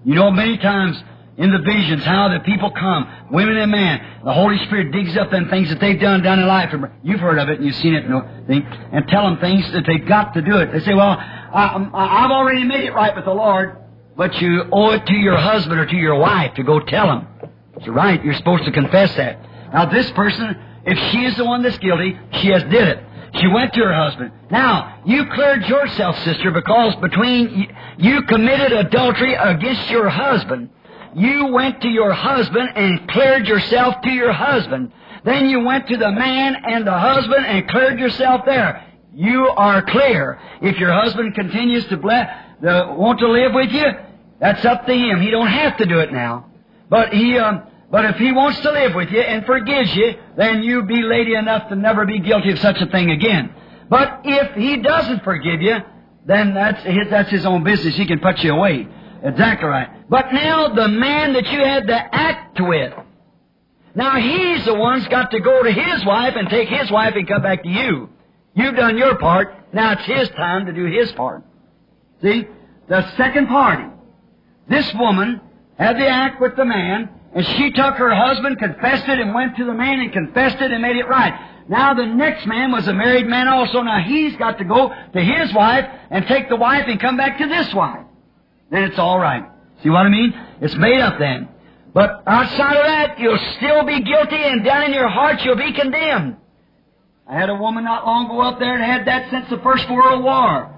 You 0.04 0.16
know, 0.16 0.32
many 0.32 0.58
times 0.58 1.02
in 1.38 1.52
the 1.52 1.60
visions, 1.60 2.04
how 2.04 2.28
the 2.30 2.40
people 2.42 2.70
come, 2.72 3.28
women 3.32 3.56
and 3.56 3.72
men, 3.72 4.02
the 4.26 4.34
Holy 4.34 4.58
Spirit 4.66 4.92
digs 4.92 5.16
up 5.16 5.32
them 5.32 5.48
things 5.50 5.70
that 5.70 5.80
they've 5.80 6.00
done 6.00 6.22
down 6.22 6.40
in 6.40 6.48
life. 6.48 6.74
You've 7.02 7.22
heard 7.22 7.38
of 7.38 7.48
it 7.48 7.58
and 7.60 7.66
you've 7.66 7.76
seen 7.76 7.94
it, 7.94 8.04
you 8.04 8.10
know, 8.10 8.28
and 8.92 9.08
tell 9.08 9.24
them 9.24 9.38
things 9.40 9.72
that 9.72 9.86
they've 9.86 10.06
got 10.06 10.34
to 10.34 10.42
do 10.42 10.58
it. 10.58 10.74
They 10.74 10.82
say, 10.82 10.94
well, 10.94 11.18
I, 11.18 11.90
I've 11.94 12.32
already 12.32 12.66
made 12.66 12.84
it 12.84 12.94
right 12.94 13.16
with 13.16 13.24
the 13.24 13.34
Lord, 13.34 13.78
but 14.18 14.36
you 14.42 14.66
owe 14.72 14.92
it 14.92 15.06
to 15.06 15.16
your 15.16 15.38
husband 15.38 15.80
or 15.80 15.86
to 15.86 15.96
your 15.96 16.16
wife 16.16 16.56
to 16.56 16.64
go 16.64 16.82
tell 16.82 17.08
them. 17.08 17.28
It's 17.78 17.88
right. 17.88 18.22
You're 18.24 18.34
supposed 18.34 18.66
to 18.66 18.72
confess 18.74 19.16
that. 19.16 19.40
Now, 19.72 19.86
this 19.86 20.12
person, 20.12 20.58
if 20.90 21.12
she 21.12 21.26
is 21.26 21.38
the 21.38 21.46
one 21.46 21.62
that's 21.62 21.78
guilty, 21.78 22.18
she 22.42 22.48
has 22.48 22.64
did 22.64 22.88
it. 22.88 23.04
She 23.36 23.48
went 23.48 23.74
to 23.74 23.82
her 23.82 23.94
husband. 23.94 24.32
Now, 24.50 25.02
you 25.06 25.24
cleared 25.34 25.66
yourself, 25.66 26.18
sister, 26.24 26.52
because 26.52 26.96
between 26.96 27.68
you 28.00 28.24
committed 28.24 28.72
adultery 28.74 29.36
against 29.36 29.90
your 29.90 30.10
husband. 30.10 30.70
You 31.16 31.48
went 31.48 31.82
to 31.82 31.88
your 31.88 32.12
husband 32.12 32.70
and 32.76 33.08
cleared 33.10 33.48
yourself 33.48 34.02
to 34.04 34.10
your 34.10 34.32
husband. 34.32 34.92
Then 35.24 35.50
you 35.50 35.62
went 35.62 35.88
to 35.88 35.98
the 35.98 36.12
man 36.12 36.56
and 36.56 36.88
the 36.88 36.98
husband 36.98 37.46
and 37.46 37.68
cleared 37.68 38.00
yourself 38.00 38.42
there. 38.46 38.86
You 39.14 39.48
are 39.50 39.82
clear. 39.84 40.40
If 40.62 40.78
your 40.78 40.94
husband 40.94 41.36
continues 41.36 41.86
to 41.88 41.98
bless, 41.98 42.30
the, 42.62 42.96
want 42.98 43.20
to 43.20 43.30
live 43.30 43.54
with 43.54 43.72
you, 43.72 43.86
that's 44.40 44.64
up 44.66 44.86
to 44.86 44.94
him. 44.94 45.22
He 45.22 45.30
don't 45.30 45.48
have 45.48 45.78
to 45.78 45.86
do 45.86 46.00
it 46.00 46.12
now. 46.12 46.46
But 46.90 47.14
he, 47.14 47.38
um, 47.38 47.64
but 47.92 48.06
if 48.06 48.18
he 48.18 48.32
wants 48.32 48.60
to 48.62 48.72
live 48.72 48.94
with 48.94 49.10
you 49.10 49.20
and 49.20 49.46
forgives 49.46 49.94
you, 49.96 50.14
then 50.38 50.62
you 50.62 50.84
be 50.84 51.02
lady 51.02 51.34
enough 51.34 51.70
to 51.70 51.76
never 51.76 52.06
be 52.06 52.20
guilty 52.20 52.52
of 52.52 52.60
such 52.60 52.80
a 52.82 52.86
thing 52.88 53.10
again. 53.10 53.54
But 53.90 54.22
if 54.24 54.56
he 54.56 54.78
doesn't 54.78 55.24
forgive 55.24 55.62
you, 55.62 55.78
then 56.26 56.54
that's 56.54 56.84
his, 56.84 57.10
that's 57.10 57.32
his 57.32 57.46
own 57.46 57.64
business. 57.64 57.96
He 57.96 58.06
can 58.06 58.20
put 58.20 58.40
you 58.40 58.54
away. 58.54 58.88
Exactly 59.24 59.68
right. 59.68 60.10
But 60.10 60.32
now 60.32 60.70
the 60.70 60.88
man 60.88 61.34
that 61.34 61.48
you 61.48 61.60
had 61.60 61.88
to 61.88 62.16
act 62.16 62.60
with, 62.62 62.94
now 63.96 64.18
he's 64.18 64.66
the 64.66 64.76
one's 64.76 65.08
got 65.08 65.32
to 65.32 65.40
go 65.40 65.64
to 65.64 65.72
his 65.72 66.06
wife 66.06 66.36
and 66.36 66.48
take 66.50 66.70
his 66.70 66.92
wife 66.92 67.16
and 67.16 67.28
come 67.28 67.42
back 67.42 67.64
to 67.64 67.70
you. 67.70 68.10
You've 68.54 68.76
done 68.76 68.98
your 68.98 69.18
part. 69.18 69.74
Now 69.74 69.94
it's 69.94 70.06
his 70.06 70.30
time 70.30 70.68
to 70.68 70.74
do 70.74 70.86
his 70.86 71.12
part. 71.14 71.44
See? 72.22 72.46
The 72.88 73.16
second 73.18 73.48
party. 73.48 73.86
This 74.68 74.92
woman 74.94 75.42
had 75.78 75.98
the 75.98 76.08
act 76.08 76.40
with 76.40 76.56
the 76.56 76.66
man, 76.66 77.10
and 77.34 77.46
she 77.46 77.72
took 77.72 77.96
her 77.96 78.14
husband, 78.14 78.58
confessed 78.58 79.08
it, 79.08 79.20
and 79.20 79.34
went 79.34 79.58
to 79.58 79.66
the 79.66 79.74
man 79.74 80.00
and 80.00 80.12
confessed 80.12 80.58
it 80.62 80.72
and 80.72 80.82
made 80.82 80.96
it 80.96 81.08
right. 81.08 81.34
Now 81.68 81.94
the 81.94 82.06
next 82.06 82.48
man 82.48 82.72
was 82.72 82.88
a 82.88 82.94
married 82.94 83.28
man 83.28 83.48
also. 83.48 83.82
Now 83.84 84.02
he's 84.04 84.36
got 84.38 84.58
to 84.58 84.64
go 84.64 84.90
to 85.14 85.22
his 85.22 85.54
wife 85.54 85.86
and 86.10 86.26
take 86.26 86.50
the 86.50 86.56
wife 86.56 86.86
and 86.88 87.00
come 87.00 87.18
back 87.18 87.38
to 87.38 87.48
this 87.48 87.72
wife. 87.74 88.06
Then 88.72 88.84
it's 88.84 88.98
all 88.98 89.20
right. 89.20 89.44
See 89.84 89.90
what 89.90 90.06
I 90.06 90.10
mean? 90.10 90.34
It's 90.62 90.76
made 90.76 91.00
up 91.00 91.20
then. 91.20 91.48
But 91.94 92.24
outside 92.26 92.78
of 92.78 92.86
that, 92.86 93.20
you'll 93.20 93.40
still 93.58 93.84
be 93.84 94.02
guilty, 94.02 94.36
and 94.36 94.64
down 94.64 94.84
in 94.84 94.94
your 94.94 95.08
heart 95.08 95.42
you'll 95.44 95.56
be 95.56 95.74
condemned. 95.74 96.38
I 97.28 97.36
had 97.36 97.50
a 97.50 97.56
woman 97.56 97.84
not 97.84 98.06
long 98.06 98.26
ago 98.26 98.42
up 98.42 98.60
there 98.60 98.76
and 98.76 98.84
had 98.84 99.06
that 99.06 99.30
since 99.30 99.50
the 99.50 99.60
First 99.60 99.90
World 99.90 100.24
War. 100.24 100.76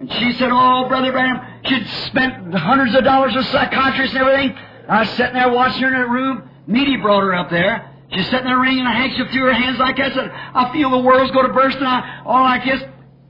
And 0.00 0.12
she 0.12 0.32
said, 0.32 0.50
Oh, 0.50 0.86
Brother 0.88 1.12
Branham, 1.12 1.40
she'd 1.64 1.86
spent 2.06 2.52
hundreds 2.54 2.94
of 2.96 3.04
dollars 3.04 3.34
with 3.34 3.46
psychiatrists 3.46 4.16
and 4.16 4.26
everything. 4.26 4.58
I 4.90 5.00
was 5.00 5.10
sitting 5.10 5.34
there 5.34 5.50
watching 5.50 5.82
her 5.82 5.88
in 5.88 5.94
her 5.94 6.12
room. 6.12 6.50
Meda 6.66 7.00
brought 7.00 7.22
her 7.22 7.34
up 7.34 7.48
there. 7.48 7.90
She's 8.12 8.28
sitting 8.28 8.44
there 8.44 8.58
wringing 8.58 8.84
a 8.84 8.92
handkerchief 8.92 9.32
through 9.32 9.44
her 9.44 9.52
hands 9.52 9.78
like 9.78 9.96
that. 9.96 10.10
I 10.10 10.14
said, 10.14 10.30
I 10.32 10.72
feel 10.72 10.90
the 10.90 10.98
world's 10.98 11.30
going 11.30 11.46
to 11.46 11.52
burst 11.52 11.78
and 11.78 11.86
I, 11.86 12.22
all 12.26 12.42
like 12.42 12.64
this. 12.64 12.82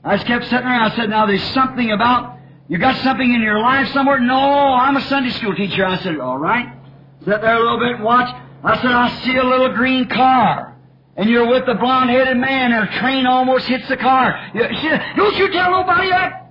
I 0.03 0.15
just 0.15 0.25
kept 0.25 0.45
sitting 0.45 0.65
there. 0.65 0.81
I 0.81 0.95
said, 0.95 1.09
now 1.09 1.27
there's 1.27 1.43
something 1.53 1.91
about, 1.91 2.39
you 2.67 2.79
got 2.79 2.97
something 3.03 3.31
in 3.31 3.41
your 3.41 3.59
life 3.59 3.87
somewhere? 3.89 4.19
No, 4.19 4.35
I'm 4.35 4.97
a 4.97 5.01
Sunday 5.01 5.29
school 5.29 5.53
teacher. 5.53 5.85
I 5.85 5.97
said, 5.97 6.19
all 6.19 6.39
right. 6.39 6.65
Sit 7.19 7.41
there 7.41 7.55
a 7.55 7.59
little 7.59 7.77
bit 7.77 7.95
and 7.97 8.03
watch. 8.03 8.35
I 8.63 8.81
said, 8.81 8.91
I 8.91 9.21
see 9.21 9.35
a 9.37 9.43
little 9.43 9.73
green 9.73 10.09
car. 10.09 10.75
And 11.15 11.29
you're 11.29 11.47
with 11.47 11.67
the 11.67 11.75
blonde-headed 11.75 12.37
man 12.37 12.71
and 12.71 12.89
a 12.89 12.99
train 12.99 13.27
almost 13.27 13.67
hits 13.67 13.87
the 13.87 13.97
car. 13.97 14.49
You, 14.55 14.63
don't 15.15 15.35
you 15.35 15.51
tell 15.51 15.69
nobody 15.69 16.09
that. 16.09 16.50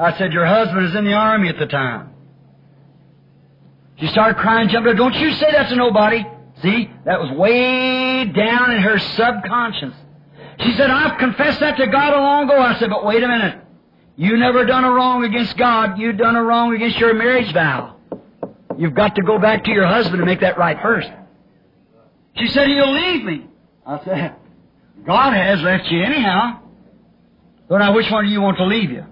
I 0.00 0.16
said, 0.16 0.32
your 0.32 0.46
husband 0.46 0.86
is 0.86 0.94
in 0.94 1.04
the 1.04 1.12
army 1.12 1.48
at 1.48 1.58
the 1.58 1.66
time. 1.66 2.14
She 3.98 4.06
started 4.08 4.38
crying, 4.38 4.68
jumping 4.70 4.92
up. 4.92 4.96
Don't 4.96 5.14
you 5.14 5.30
say 5.32 5.52
that 5.52 5.68
to 5.68 5.76
nobody. 5.76 6.24
See, 6.62 6.90
that 7.04 7.20
was 7.20 7.30
way 7.36 8.24
down 8.24 8.70
in 8.72 8.80
her 8.80 8.98
subconscious. 8.98 9.94
She 10.60 10.72
said, 10.72 10.90
I've 10.90 11.18
confessed 11.18 11.60
that 11.60 11.76
to 11.76 11.86
God 11.86 12.14
a 12.14 12.20
long 12.20 12.44
ago. 12.44 12.58
I 12.60 12.78
said, 12.78 12.88
but 12.88 13.04
wait 13.04 13.22
a 13.22 13.28
minute. 13.28 13.62
You 14.16 14.36
never 14.38 14.64
done 14.64 14.84
a 14.84 14.90
wrong 14.90 15.24
against 15.24 15.56
God. 15.56 15.98
You've 15.98 16.16
done 16.16 16.36
a 16.36 16.42
wrong 16.42 16.74
against 16.74 16.98
your 16.98 17.14
marriage 17.14 17.52
vow. 17.52 17.96
You've 18.78 18.94
got 18.94 19.14
to 19.16 19.22
go 19.22 19.38
back 19.38 19.64
to 19.64 19.70
your 19.70 19.86
husband 19.86 20.16
and 20.16 20.26
make 20.26 20.40
that 20.40 20.56
right 20.56 20.78
first. 20.82 21.10
She 22.36 22.48
said, 22.48 22.68
he'll 22.68 22.92
leave 22.92 23.24
me. 23.24 23.46
I 23.86 24.04
said, 24.04 24.36
God 25.06 25.32
has 25.34 25.60
left 25.60 25.86
you 25.86 26.02
anyhow. 26.02 26.60
So 27.68 27.76
now 27.76 27.94
which 27.94 28.10
one 28.10 28.24
do 28.24 28.30
you 28.30 28.40
want 28.40 28.56
to 28.58 28.66
leave 28.66 28.90
you? 28.90 29.04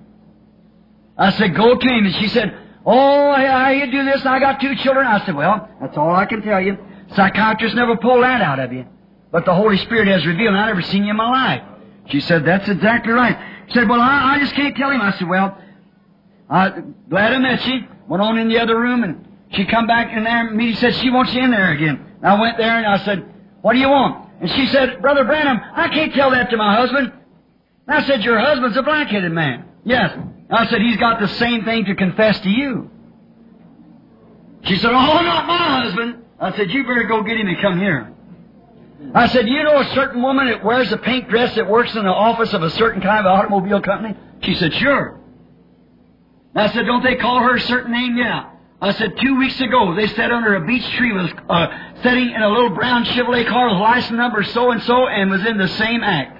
I 1.18 1.30
said, 1.32 1.54
go 1.54 1.76
to 1.76 1.88
him. 1.88 2.06
And 2.06 2.14
she 2.14 2.28
said, 2.28 2.56
oh, 2.86 3.32
how 3.34 3.70
you 3.70 3.90
do 3.90 4.04
this? 4.04 4.24
I 4.24 4.38
got 4.38 4.60
two 4.60 4.74
children. 4.76 5.06
I 5.06 5.24
said, 5.26 5.34
well, 5.34 5.68
that's 5.80 5.96
all 5.96 6.14
I 6.14 6.26
can 6.26 6.42
tell 6.42 6.60
you. 6.60 6.78
Psychiatrists 7.14 7.74
never 7.76 7.96
pull 7.96 8.20
that 8.20 8.40
out 8.40 8.60
of 8.60 8.72
you. 8.72 8.86
But 9.30 9.44
the 9.44 9.54
Holy 9.54 9.76
Spirit 9.78 10.08
has 10.08 10.24
revealed, 10.24 10.54
I've 10.54 10.68
never 10.68 10.82
seen 10.82 11.04
you 11.04 11.10
in 11.10 11.16
my 11.16 11.28
life. 11.28 11.62
She 12.08 12.20
said, 12.20 12.44
that's 12.44 12.68
exactly 12.68 13.12
right. 13.12 13.36
She 13.68 13.74
said, 13.74 13.88
well, 13.88 14.00
I, 14.00 14.36
I 14.36 14.38
just 14.38 14.54
can't 14.54 14.76
tell 14.76 14.90
him. 14.90 15.02
I 15.02 15.12
said, 15.18 15.28
well, 15.28 15.58
I'm 16.48 16.94
glad 17.10 17.34
I 17.34 17.38
met 17.38 17.66
you. 17.66 17.80
Went 18.06 18.22
on 18.22 18.38
in 18.38 18.48
the 18.48 18.58
other 18.58 18.78
room, 18.80 19.04
and 19.04 19.28
she 19.50 19.66
come 19.66 19.86
back 19.86 20.16
in 20.16 20.24
there, 20.24 20.48
and 20.48 20.56
me 20.56 20.74
said, 20.76 20.94
she 20.94 21.10
wants 21.10 21.34
you 21.34 21.42
in 21.42 21.50
there 21.50 21.72
again. 21.72 22.14
And 22.22 22.26
I 22.26 22.40
went 22.40 22.56
there, 22.56 22.78
and 22.78 22.86
I 22.86 23.04
said, 23.04 23.26
what 23.60 23.74
do 23.74 23.80
you 23.80 23.88
want? 23.88 24.30
And 24.40 24.50
she 24.50 24.66
said, 24.68 25.02
Brother 25.02 25.24
Branham, 25.24 25.60
I 25.74 25.88
can't 25.88 26.14
tell 26.14 26.30
that 26.30 26.48
to 26.48 26.56
my 26.56 26.74
husband. 26.74 27.12
And 27.86 27.96
I 27.96 28.06
said, 28.06 28.22
your 28.22 28.38
husband's 28.38 28.78
a 28.78 28.82
black-headed 28.82 29.32
man. 29.32 29.64
Yes. 29.84 30.16
I 30.50 30.66
said, 30.68 30.80
he's 30.80 30.96
got 30.96 31.20
the 31.20 31.28
same 31.28 31.64
thing 31.64 31.84
to 31.86 31.94
confess 31.94 32.40
to 32.40 32.48
you. 32.48 32.90
She 34.64 34.76
said, 34.76 34.90
oh, 34.90 34.92
not 34.92 35.46
my 35.46 35.82
husband. 35.82 36.24
I 36.40 36.56
said, 36.56 36.70
you 36.70 36.84
better 36.84 37.04
go 37.04 37.22
get 37.22 37.36
him 37.36 37.48
and 37.48 37.60
come 37.60 37.78
here. 37.78 38.12
I 39.14 39.28
said, 39.28 39.46
you 39.46 39.62
know 39.62 39.80
a 39.80 39.94
certain 39.94 40.22
woman 40.22 40.46
that 40.46 40.64
wears 40.64 40.90
a 40.92 40.96
pink 40.98 41.28
dress 41.28 41.54
that 41.56 41.68
works 41.68 41.94
in 41.94 42.04
the 42.04 42.10
office 42.10 42.52
of 42.52 42.62
a 42.62 42.70
certain 42.70 43.00
kind 43.00 43.26
of 43.26 43.26
automobile 43.26 43.80
company? 43.80 44.16
She 44.42 44.54
said, 44.54 44.74
sure. 44.74 45.20
I 46.54 46.68
said, 46.72 46.86
don't 46.86 47.02
they 47.04 47.16
call 47.16 47.40
her 47.40 47.56
a 47.56 47.60
certain 47.60 47.92
name? 47.92 48.16
Yeah. 48.16 48.50
I 48.80 48.92
said, 48.92 49.16
two 49.20 49.36
weeks 49.36 49.60
ago, 49.60 49.94
they 49.94 50.06
sat 50.08 50.30
under 50.30 50.54
a 50.56 50.66
beech 50.66 50.88
tree, 50.92 51.12
was 51.12 51.30
uh, 51.48 51.66
sitting 52.02 52.30
in 52.30 52.42
a 52.42 52.48
little 52.48 52.70
brown 52.70 53.04
Chevrolet 53.04 53.46
car 53.46 53.70
with 53.70 53.80
license 53.80 54.16
number 54.16 54.42
so-and-so 54.42 55.08
and 55.08 55.30
was 55.30 55.44
in 55.46 55.58
the 55.58 55.68
same 55.68 56.02
act. 56.02 56.37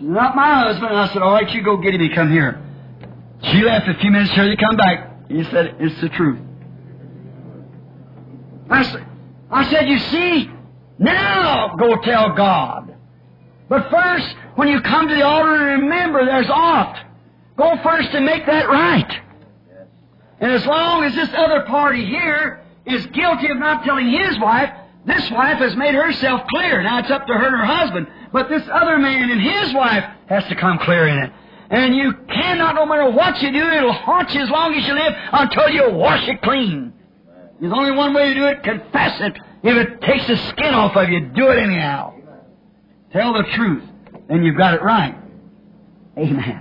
Not 0.00 0.34
my 0.34 0.64
husband. 0.64 0.94
I 0.96 1.08
said, 1.12 1.22
all 1.22 1.32
right, 1.32 1.48
you 1.54 1.62
go 1.62 1.76
get 1.76 1.94
him 1.94 2.00
and 2.00 2.14
come 2.14 2.30
here. 2.30 2.60
She 3.42 3.62
left 3.62 3.88
a 3.88 3.94
few 3.94 4.10
minutes 4.10 4.30
later, 4.30 4.50
he 4.50 4.56
come 4.56 4.76
back. 4.76 5.28
He 5.28 5.44
said, 5.44 5.76
it's 5.78 6.00
the 6.00 6.08
truth. 6.10 6.40
I 8.70 8.82
said, 8.82 9.06
I 9.50 9.70
said, 9.70 9.88
you 9.88 9.98
see, 9.98 10.50
now 10.98 11.76
go 11.76 11.96
tell 12.02 12.34
God. 12.34 12.96
But 13.68 13.90
first, 13.90 14.34
when 14.56 14.68
you 14.68 14.80
come 14.80 15.08
to 15.08 15.14
the 15.14 15.22
altar 15.22 15.70
and 15.70 15.82
remember 15.82 16.24
there's 16.24 16.48
oft, 16.48 16.98
go 17.56 17.76
first 17.82 18.10
and 18.10 18.24
make 18.24 18.46
that 18.46 18.68
right. 18.68 19.20
And 20.40 20.52
as 20.52 20.66
long 20.66 21.04
as 21.04 21.14
this 21.14 21.30
other 21.34 21.62
party 21.62 22.04
here 22.04 22.62
is 22.86 23.06
guilty 23.06 23.48
of 23.50 23.58
not 23.58 23.84
telling 23.84 24.10
his 24.10 24.38
wife, 24.38 24.70
this 25.06 25.30
wife 25.30 25.58
has 25.58 25.76
made 25.76 25.94
herself 25.94 26.42
clear. 26.48 26.82
Now 26.82 26.98
it's 26.98 27.10
up 27.10 27.26
to 27.26 27.32
her 27.32 27.46
and 27.46 27.56
her 27.56 27.64
husband. 27.64 28.06
But 28.34 28.48
this 28.48 28.64
other 28.64 28.98
man 28.98 29.30
and 29.30 29.40
his 29.40 29.72
wife 29.74 30.02
has 30.26 30.42
to 30.48 30.56
come 30.56 30.80
clear 30.80 31.06
in 31.06 31.18
it. 31.18 31.32
And 31.70 31.94
you 31.94 32.14
cannot, 32.28 32.74
no 32.74 32.84
matter 32.84 33.08
what 33.08 33.40
you 33.40 33.52
do, 33.52 33.64
it'll 33.64 33.92
haunt 33.92 34.34
you 34.34 34.40
as 34.40 34.50
long 34.50 34.74
as 34.74 34.84
you 34.84 34.92
live 34.92 35.12
until 35.32 35.70
you 35.70 35.90
wash 35.90 36.26
it 36.26 36.42
clean. 36.42 36.92
There's 37.60 37.72
only 37.72 37.92
one 37.92 38.12
way 38.12 38.34
to 38.34 38.34
do 38.34 38.46
it, 38.46 38.64
confess 38.64 39.20
it. 39.20 39.38
If 39.62 39.76
it 39.76 40.00
takes 40.00 40.26
the 40.26 40.36
skin 40.48 40.74
off 40.74 40.96
of 40.96 41.08
you, 41.10 41.20
do 41.20 41.48
it 41.50 41.58
anyhow. 41.58 42.12
Tell 43.12 43.34
the 43.34 43.44
truth, 43.54 43.84
and 44.28 44.44
you've 44.44 44.58
got 44.58 44.74
it 44.74 44.82
right. 44.82 45.16
Amen. 46.18 46.60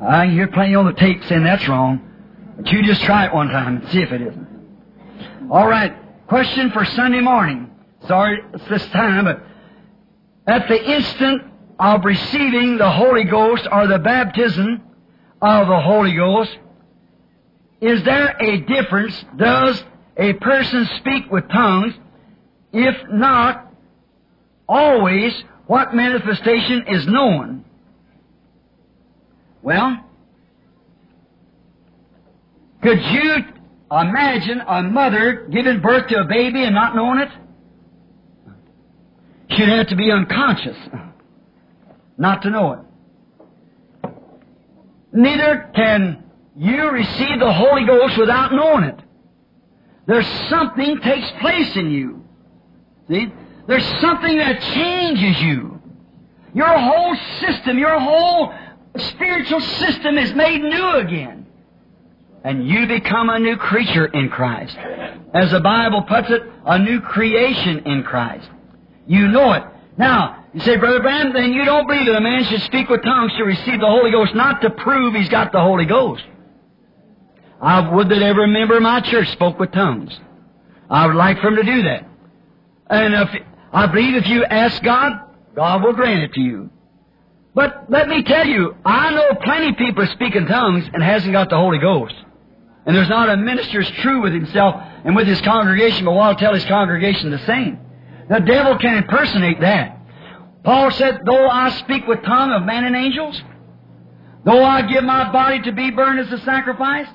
Ah, 0.00 0.20
I 0.20 0.28
hear 0.28 0.46
plenty 0.46 0.76
on 0.76 0.86
the 0.86 0.92
tape 0.92 1.24
saying 1.24 1.42
that's 1.42 1.66
wrong, 1.66 2.00
but 2.56 2.68
you 2.68 2.84
just 2.84 3.02
try 3.02 3.26
it 3.26 3.34
one 3.34 3.48
time 3.48 3.78
and 3.78 3.88
see 3.90 4.02
if 4.02 4.12
it 4.12 4.22
isn't. 4.22 5.48
All 5.50 5.66
right, 5.66 5.96
question 6.28 6.70
for 6.70 6.84
Sunday 6.84 7.20
morning. 7.20 7.72
Sorry 8.06 8.40
it's 8.54 8.68
this 8.68 8.86
time, 8.90 9.24
but 9.24 9.44
at 10.46 10.68
the 10.68 10.92
instant 10.92 11.42
of 11.78 12.04
receiving 12.04 12.78
the 12.78 12.90
Holy 12.90 13.24
Ghost 13.24 13.66
or 13.70 13.86
the 13.86 13.98
baptism 13.98 14.82
of 15.40 15.68
the 15.68 15.80
Holy 15.80 16.14
Ghost, 16.14 16.56
is 17.80 18.02
there 18.04 18.36
a 18.40 18.60
difference? 18.60 19.24
Does 19.36 19.82
a 20.16 20.34
person 20.34 20.88
speak 20.98 21.30
with 21.30 21.48
tongues? 21.48 21.94
If 22.72 22.96
not, 23.10 23.72
always 24.68 25.32
what 25.66 25.94
manifestation 25.94 26.84
is 26.88 27.06
known? 27.06 27.64
Well, 29.62 30.04
could 32.82 33.00
you 33.00 33.36
imagine 33.90 34.60
a 34.66 34.82
mother 34.82 35.48
giving 35.50 35.80
birth 35.80 36.08
to 36.08 36.20
a 36.20 36.24
baby 36.24 36.64
and 36.64 36.74
not 36.74 36.94
knowing 36.94 37.20
it? 37.20 37.30
She'd 39.50 39.68
have 39.68 39.88
to 39.88 39.96
be 39.96 40.10
unconscious 40.10 40.76
not 42.16 42.42
to 42.42 42.50
know 42.50 42.72
it. 42.72 44.10
Neither 45.12 45.70
can 45.74 46.24
you 46.56 46.90
receive 46.90 47.38
the 47.38 47.52
Holy 47.52 47.84
Ghost 47.84 48.18
without 48.18 48.52
knowing 48.52 48.84
it. 48.84 49.00
There's 50.06 50.26
something 50.48 51.00
takes 51.00 51.30
place 51.40 51.76
in 51.76 51.90
you. 51.90 52.24
See? 53.08 53.32
There's 53.66 53.86
something 54.00 54.38
that 54.38 54.60
changes 54.74 55.40
you. 55.42 55.80
Your 56.52 56.78
whole 56.78 57.16
system, 57.40 57.78
your 57.78 57.98
whole 57.98 58.54
spiritual 58.96 59.60
system 59.60 60.18
is 60.18 60.34
made 60.34 60.62
new 60.62 60.90
again. 60.96 61.46
And 62.44 62.68
you 62.68 62.86
become 62.86 63.30
a 63.30 63.38
new 63.38 63.56
creature 63.56 64.06
in 64.06 64.28
Christ. 64.28 64.76
As 65.32 65.50
the 65.50 65.60
Bible 65.60 66.02
puts 66.02 66.28
it, 66.30 66.42
a 66.66 66.78
new 66.78 67.00
creation 67.00 67.80
in 67.86 68.02
Christ. 68.02 68.48
You 69.06 69.28
know 69.28 69.52
it. 69.52 69.62
Now, 69.96 70.44
you 70.52 70.60
say, 70.60 70.76
Brother 70.76 71.00
Branham, 71.00 71.32
then 71.32 71.52
you 71.52 71.64
don't 71.64 71.86
believe 71.86 72.06
that 72.06 72.16
a 72.16 72.20
man 72.20 72.44
should 72.44 72.62
speak 72.62 72.88
with 72.88 73.02
tongues 73.02 73.32
to 73.36 73.44
receive 73.44 73.80
the 73.80 73.86
Holy 73.86 74.10
Ghost, 74.10 74.34
not 74.34 74.60
to 74.62 74.70
prove 74.70 75.14
he's 75.14 75.28
got 75.28 75.52
the 75.52 75.60
Holy 75.60 75.84
Ghost. 75.84 76.24
I 77.60 77.94
would 77.94 78.08
that 78.08 78.22
every 78.22 78.46
member 78.48 78.76
of 78.76 78.82
my 78.82 79.00
church 79.00 79.30
spoke 79.32 79.58
with 79.58 79.72
tongues. 79.72 80.18
I 80.90 81.06
would 81.06 81.16
like 81.16 81.40
for 81.40 81.48
him 81.48 81.56
to 81.56 81.62
do 81.62 81.82
that. 81.84 82.06
And 82.90 83.14
if, 83.14 83.28
I 83.72 83.86
believe 83.86 84.14
if 84.14 84.28
you 84.28 84.44
ask 84.44 84.82
God, 84.82 85.12
God 85.54 85.82
will 85.82 85.92
grant 85.92 86.22
it 86.22 86.32
to 86.34 86.40
you. 86.40 86.70
But 87.54 87.86
let 87.88 88.08
me 88.08 88.22
tell 88.22 88.46
you, 88.46 88.76
I 88.84 89.10
know 89.14 89.34
plenty 89.42 89.70
of 89.70 89.76
people 89.76 90.06
speaking 90.08 90.46
tongues 90.46 90.84
and 90.92 91.02
hasn't 91.02 91.32
got 91.32 91.50
the 91.50 91.56
Holy 91.56 91.78
Ghost. 91.78 92.14
And 92.84 92.94
there's 92.94 93.08
not 93.08 93.30
a 93.30 93.36
minister 93.36 93.80
as 93.80 93.90
true 94.02 94.22
with 94.22 94.34
himself 94.34 94.74
and 95.04 95.16
with 95.16 95.26
his 95.26 95.40
congregation, 95.40 96.04
but 96.04 96.12
will 96.12 96.34
tell 96.34 96.52
his 96.52 96.64
congregation 96.66 97.30
the 97.30 97.38
same. 97.46 97.78
The 98.28 98.40
devil 98.40 98.78
can 98.78 98.96
impersonate 98.96 99.60
that. 99.60 99.98
Paul 100.64 100.90
said, 100.92 101.20
Though 101.26 101.48
I 101.48 101.70
speak 101.78 102.06
with 102.06 102.22
tongue 102.22 102.52
of 102.52 102.62
men 102.62 102.84
and 102.84 102.96
angels, 102.96 103.40
though 104.44 104.64
I 104.64 104.82
give 104.82 105.04
my 105.04 105.30
body 105.30 105.60
to 105.62 105.72
be 105.72 105.90
burned 105.90 106.20
as 106.20 106.32
a 106.32 106.42
sacrifice, 106.44 107.08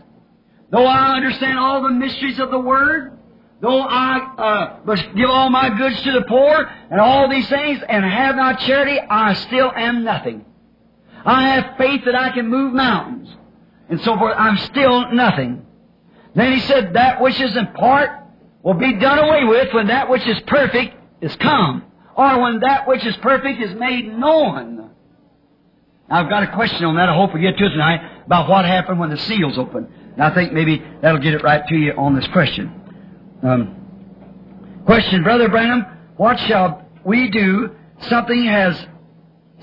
though 0.69 0.85
I 0.85 1.15
understand 1.15 1.57
all 1.57 1.81
the 1.81 1.89
mysteries 1.89 2.39
of 2.39 2.51
the 2.51 2.59
Word, 2.59 3.17
though 3.59 3.81
I 3.81 4.79
uh, 4.85 4.95
give 5.15 5.29
all 5.29 5.49
my 5.49 5.75
goods 5.75 6.01
to 6.03 6.11
the 6.11 6.25
poor 6.27 6.71
and 6.91 7.01
all 7.01 7.27
these 7.27 7.49
things 7.49 7.81
and 7.89 8.05
have 8.05 8.35
not 8.35 8.59
charity, 8.59 8.99
I 8.99 9.33
still 9.33 9.71
am 9.75 10.03
nothing. 10.03 10.45
I 11.25 11.49
have 11.49 11.77
faith 11.77 12.05
that 12.05 12.15
I 12.15 12.29
can 12.29 12.47
move 12.47 12.73
mountains 12.73 13.29
and 13.89 13.99
so 14.01 14.15
forth. 14.15 14.35
I'm 14.37 14.57
still 14.57 15.11
nothing. 15.11 15.65
Then 16.35 16.53
he 16.53 16.59
said, 16.61 16.93
That 16.93 17.19
which 17.19 17.39
is 17.41 17.57
in 17.57 17.67
part 17.73 18.11
will 18.61 18.75
be 18.75 18.93
done 18.99 19.17
away 19.17 19.43
with 19.45 19.73
when 19.73 19.87
that 19.87 20.09
which 20.09 20.25
is 20.27 20.39
perfect 20.45 20.95
is 21.21 21.35
come 21.37 21.83
or 22.15 22.41
when 22.41 22.59
that 22.59 22.87
which 22.87 23.05
is 23.05 23.15
perfect 23.17 23.61
is 23.61 23.73
made 23.75 24.17
known. 24.17 24.91
Now, 26.09 26.19
I've 26.19 26.29
got 26.29 26.43
a 26.43 26.51
question 26.53 26.83
on 26.85 26.95
that. 26.95 27.07
I 27.07 27.15
hope 27.15 27.33
we 27.33 27.39
get 27.39 27.57
to 27.57 27.65
it 27.65 27.69
tonight 27.69 28.23
about 28.25 28.49
what 28.49 28.65
happened 28.65 28.99
when 28.99 29.09
the 29.09 29.17
seals 29.17 29.57
opened. 29.57 29.87
And 30.13 30.21
I 30.21 30.33
think 30.33 30.51
maybe 30.51 30.83
that'll 31.01 31.21
get 31.21 31.33
it 31.33 31.43
right 31.43 31.65
to 31.65 31.75
you 31.75 31.93
on 31.93 32.15
this 32.15 32.27
question. 32.27 32.71
Um, 33.41 34.83
question, 34.85 35.23
Brother 35.23 35.47
Branham, 35.47 35.85
what 36.17 36.37
shall 36.41 36.85
we 37.05 37.29
do? 37.29 37.75
Something 38.09 38.45
has 38.45 38.85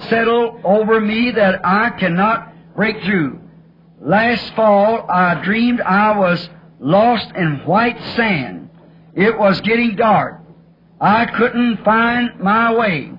settled 0.09 0.61
over 0.65 1.01
me 1.01 1.33
that 1.33 1.61
I 1.63 1.91
cannot 1.91 2.75
break 2.75 3.03
through. 3.03 3.41
Last 4.01 4.55
fall, 4.55 5.05
I 5.11 5.43
dreamed 5.43 5.81
I 5.81 6.17
was 6.17 6.49
lost 6.81 7.35
in 7.35 7.67
white 7.67 8.01
sand. 8.15 8.71
It 9.15 9.39
was 9.39 9.61
getting 9.63 9.97
dark. 9.97 10.41
I 11.01 11.27
couldn't 11.27 11.85
find 11.85 12.41
my 12.41 12.75
way. 12.75 13.13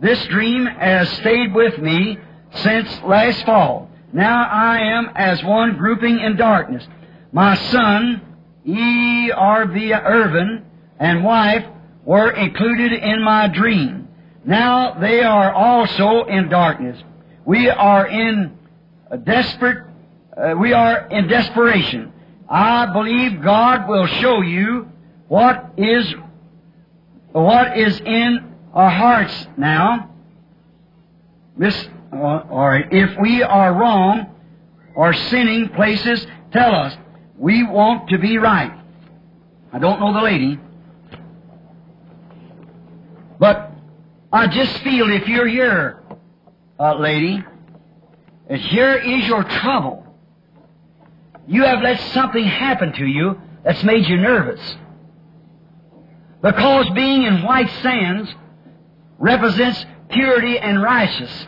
This 0.00 0.24
dream 0.26 0.66
has 0.66 1.08
stayed 1.10 1.54
with 1.54 1.78
me 1.78 2.18
since 2.50 3.02
last 3.02 3.44
fall. 3.44 3.90
Now 4.12 4.48
I 4.48 4.78
am 4.78 5.10
as 5.14 5.42
one 5.42 5.76
grouping 5.76 6.20
in 6.20 6.36
darkness. 6.36 6.86
My 7.32 7.54
son, 7.56 8.22
E.R.V. 8.64 9.92
Irvin, 9.92 10.64
and 10.98 11.24
wife 11.24 11.64
were 12.04 12.30
included 12.30 12.92
in 12.92 13.22
my 13.22 13.48
dream. 13.48 14.08
Now 14.44 14.98
they 14.98 15.22
are 15.22 15.52
also 15.52 16.24
in 16.24 16.48
darkness. 16.48 17.02
We 17.44 17.68
are 17.68 18.06
in 18.06 18.56
desperate, 19.24 19.86
uh, 20.36 20.54
we 20.58 20.72
are 20.72 21.06
in 21.08 21.28
desperation. 21.28 22.12
I 22.48 22.86
believe 22.92 23.42
God 23.42 23.88
will 23.88 24.06
show 24.06 24.40
you 24.40 24.90
what 25.28 25.72
is 25.76 26.14
what 27.32 27.78
is 27.78 28.00
in 28.00 28.54
our 28.72 28.90
hearts 28.90 29.46
now. 29.56 30.10
This, 31.56 31.88
or 32.12 32.76
if 32.90 33.18
we 33.20 33.42
are 33.42 33.74
wrong 33.74 34.34
or 34.94 35.12
sinning 35.12 35.68
places, 35.70 36.26
tell 36.52 36.74
us. 36.74 36.96
We 37.36 37.64
want 37.64 38.08
to 38.10 38.18
be 38.18 38.36
right. 38.38 38.72
I 39.72 39.78
don't 39.78 40.00
know 40.00 40.12
the 40.12 40.22
lady. 40.22 40.58
But 43.38 43.70
I 44.32 44.48
just 44.48 44.78
feel 44.78 45.10
if 45.10 45.28
you're 45.28 45.46
here, 45.46 46.02
uh, 46.80 46.94
lady, 46.94 47.44
that 48.48 48.60
here 48.60 48.96
is 48.96 49.26
your 49.26 49.44
trouble. 49.44 50.04
You 51.46 51.64
have 51.64 51.80
let 51.82 52.00
something 52.12 52.44
happen 52.44 52.92
to 52.94 53.06
you 53.06 53.40
that's 53.64 53.82
made 53.84 54.06
you 54.06 54.16
nervous. 54.16 54.60
Because 56.42 56.88
being 56.94 57.24
in 57.24 57.42
white 57.42 57.70
sands 57.82 58.32
represents 59.18 59.84
purity 60.10 60.58
and 60.58 60.82
righteousness. 60.82 61.46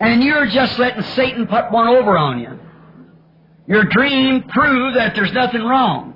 And 0.00 0.22
you're 0.22 0.46
just 0.46 0.78
letting 0.78 1.02
Satan 1.14 1.46
put 1.46 1.70
one 1.70 1.86
over 1.88 2.16
on 2.16 2.40
you. 2.40 2.58
Your 3.66 3.84
dream 3.84 4.42
proved 4.44 4.96
that 4.96 5.14
there's 5.14 5.32
nothing 5.32 5.62
wrong. 5.62 6.14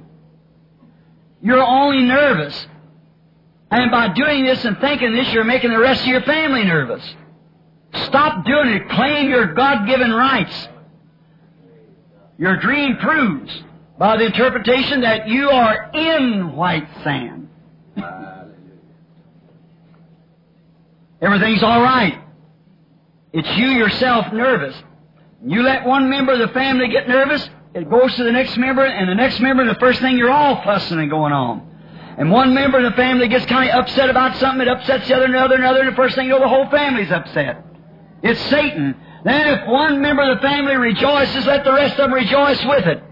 You're 1.41 1.63
only 1.63 2.03
nervous. 2.03 2.67
And 3.71 3.91
by 3.91 4.09
doing 4.15 4.45
this 4.45 4.65
and 4.65 4.79
thinking 4.79 5.13
this, 5.13 5.31
you're 5.33 5.45
making 5.45 5.71
the 5.71 5.79
rest 5.79 6.03
of 6.03 6.09
your 6.09 6.23
family 6.23 6.65
nervous. 6.65 7.05
Stop 8.07 8.45
doing 8.45 8.69
it. 8.71 8.89
Claim 8.89 9.29
your 9.29 9.53
God-given 9.55 10.13
rights. 10.13 10.69
Your 12.39 12.57
dream 12.57 12.97
proves 12.97 13.53
by 13.99 14.17
the 14.17 14.27
interpretation 14.27 15.03
that 15.03 15.29
you 15.29 15.51
are 15.51 15.91
in 15.93 16.55
white 16.57 16.89
sand. 17.03 17.49
Everything's 21.21 21.63
all 21.63 21.81
right. 21.81 22.21
It's 23.33 23.49
you 23.57 23.69
yourself 23.69 24.33
nervous. 24.33 24.77
You 25.47 25.63
let 25.63 25.85
one 25.85 26.11
member 26.11 26.33
of 26.33 26.39
the 26.39 26.49
family 26.49 26.89
get 26.89 27.09
nervous, 27.09 27.49
it 27.75 27.91
goes 27.91 28.15
to 28.17 28.25
the 28.25 28.33
next 28.33 28.57
member, 28.57 28.85
and 28.85 29.09
the 29.09 29.15
next 29.15 29.41
member, 29.41 29.63
and 29.63 29.71
the 29.71 29.79
first 29.81 30.01
thing 30.01 30.17
you're 30.17 30.31
all 30.31 30.63
fussing 30.63 30.99
and 30.99 31.11
going 31.11 31.33
on. 31.33 31.71
And 32.17 32.31
one 32.31 32.55
member 32.55 32.79
of 32.79 32.85
the 32.85 32.97
family 32.97 33.27
gets 33.29 33.45
kind 33.47 33.69
of 33.69 33.77
upset 33.77 34.09
about 34.09 34.37
something, 34.37 34.63
it 34.63 34.69
upsets 34.69 35.09
the 35.09 35.17
other, 35.17 35.25
and 35.25 35.35
the 35.35 35.39
other, 35.39 35.55
and 35.57 35.65
the 35.65 35.69
other, 35.69 35.81
and 35.81 35.89
the 35.89 35.97
first 35.97 36.15
thing 36.15 36.27
you 36.27 36.33
know, 36.33 36.41
the 36.41 36.49
whole 36.49 36.69
family's 36.71 37.11
upset. 37.11 37.65
It's 38.23 38.41
Satan. 38.43 38.95
Then 39.25 39.59
if 39.59 39.67
one 39.67 40.01
member 40.01 40.23
of 40.23 40.37
the 40.37 40.43
family 40.43 40.77
rejoices, 40.77 41.47
let 41.47 41.65
the 41.65 41.73
rest 41.73 41.99
of 41.99 42.11
them 42.11 42.15
rejoice 42.15 42.65
with 42.65 42.87
it. 42.87 43.03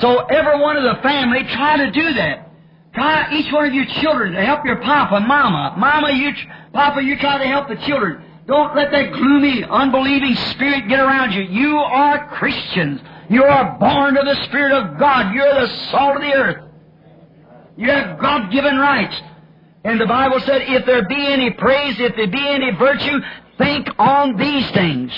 So 0.00 0.26
every 0.26 0.60
one 0.60 0.76
of 0.76 0.82
the 0.82 1.02
family, 1.02 1.42
try 1.44 1.78
to 1.78 1.90
do 1.90 2.14
that. 2.14 2.50
Try 2.94 3.34
each 3.34 3.52
one 3.52 3.66
of 3.66 3.74
your 3.74 3.86
children 4.00 4.32
to 4.32 4.44
help 4.44 4.64
your 4.64 4.80
papa, 4.80 5.20
mama. 5.20 5.74
Mama, 5.76 6.12
you, 6.12 6.32
papa, 6.72 7.02
you 7.02 7.18
try 7.18 7.38
to 7.38 7.44
help 7.46 7.68
the 7.68 7.76
children. 7.86 8.22
Don't 8.46 8.76
let 8.76 8.90
that 8.92 9.12
gloomy, 9.12 9.64
unbelieving 9.64 10.34
spirit 10.52 10.88
get 10.88 11.00
around 11.00 11.32
you. 11.32 11.42
You 11.42 11.76
are 11.76 12.28
Christians. 12.28 13.00
You 13.28 13.42
are 13.42 13.76
born 13.78 14.16
of 14.16 14.24
the 14.24 14.44
Spirit 14.44 14.72
of 14.72 14.98
God. 14.98 15.34
You're 15.34 15.52
the 15.52 15.68
salt 15.90 16.16
of 16.16 16.22
the 16.22 16.32
earth. 16.32 16.64
You 17.76 17.90
have 17.90 18.18
God-given 18.20 18.76
rights. 18.76 19.20
And 19.84 20.00
the 20.00 20.06
Bible 20.06 20.40
said, 20.40 20.62
if 20.62 20.86
there 20.86 21.06
be 21.06 21.26
any 21.26 21.50
praise, 21.50 21.96
if 21.98 22.16
there 22.16 22.28
be 22.28 22.48
any 22.48 22.70
virtue, 22.72 23.18
think 23.58 23.88
on 23.98 24.36
these 24.36 24.70
things. 24.70 25.12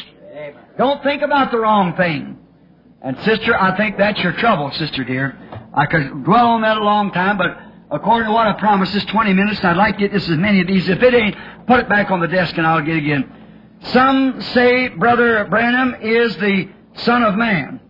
Don't 0.77 1.03
think 1.03 1.23
about 1.23 1.51
the 1.51 1.59
wrong 1.59 1.95
thing. 1.97 2.38
And 3.01 3.17
sister, 3.21 3.61
I 3.61 3.77
think 3.77 3.97
that's 3.97 4.19
your 4.21 4.33
trouble, 4.33 4.71
sister 4.73 5.05
dear. 5.05 5.39
I 5.73 5.87
could 5.87 6.25
dwell 6.25 6.47
on 6.49 6.63
that 6.63 6.77
a 6.77 6.83
long 6.83 7.13
time, 7.13 7.39
but 7.39 7.57
according 7.91 8.29
to 8.29 8.33
what 8.33 8.49
I 8.49 8.55
promised, 8.59 8.93
this 8.93 9.05
20 9.05 9.33
minutes, 9.35 9.63
I'd 9.63 9.77
like 9.77 9.95
to 9.95 10.01
get 10.01 10.13
this 10.13 10.29
as 10.29 10.37
many 10.37 10.61
of 10.61 10.67
these. 10.67 10.89
If 10.89 11.03
it 11.03 11.15
ain't, 11.15 11.37
put 11.67 11.79
it 11.79 11.89
back 11.89 12.11
on 12.11 12.21
the 12.21 12.27
desk 12.27 12.57
and 12.59 12.67
I'll 12.67 12.83
get 12.83 12.97
it 12.97 13.05
again. 13.05 13.33
Some 13.85 14.41
say 14.41 14.89
Brother 14.89 15.45
Branham 15.45 15.95
is 16.03 16.37
the 16.39 16.69
Son 16.95 17.23
of 17.23 17.37
Man. 17.37 17.81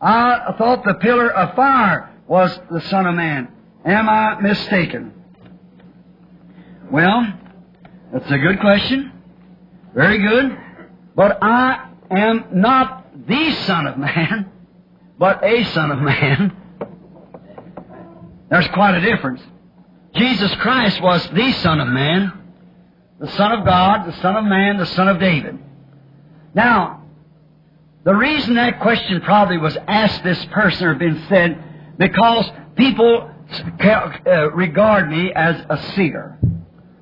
I 0.00 0.54
thought 0.56 0.84
the 0.84 0.94
pillar 0.94 1.30
of 1.30 1.54
fire 1.54 2.14
was 2.26 2.58
the 2.70 2.80
Son 2.82 3.06
of 3.06 3.14
Man. 3.14 3.48
Am 3.84 4.08
I 4.08 4.40
mistaken? 4.40 5.12
Well, 6.90 7.32
that's 8.12 8.30
a 8.30 8.38
good 8.38 8.60
question. 8.60 9.12
Very 9.94 10.18
good. 10.18 10.58
But 11.14 11.38
I 11.42 11.90
am 12.10 12.46
not 12.52 13.05
the 13.26 13.52
Son 13.52 13.86
of 13.86 13.98
Man, 13.98 14.50
but 15.18 15.44
a 15.44 15.64
Son 15.64 15.90
of 15.90 15.98
Man. 16.00 16.56
There's 18.50 18.68
quite 18.68 18.94
a 18.94 19.00
difference. 19.00 19.40
Jesus 20.14 20.54
Christ 20.56 21.00
was 21.02 21.28
the 21.30 21.52
Son 21.52 21.80
of 21.80 21.88
Man, 21.88 22.32
the 23.18 23.30
Son 23.32 23.52
of 23.52 23.64
God, 23.64 24.06
the 24.06 24.20
Son 24.20 24.36
of 24.36 24.44
Man, 24.44 24.78
the 24.78 24.86
Son 24.86 25.08
of 25.08 25.18
David. 25.18 25.58
Now, 26.54 27.02
the 28.04 28.14
reason 28.14 28.54
that 28.54 28.80
question 28.80 29.20
probably 29.20 29.58
was 29.58 29.76
asked 29.88 30.22
this 30.22 30.42
person 30.46 30.86
or 30.86 30.94
been 30.94 31.24
said, 31.28 31.98
because 31.98 32.50
people 32.76 33.30
uh, 33.80 34.50
regard 34.52 35.10
me 35.10 35.32
as 35.34 35.60
a 35.68 35.76
seer, 35.94 36.38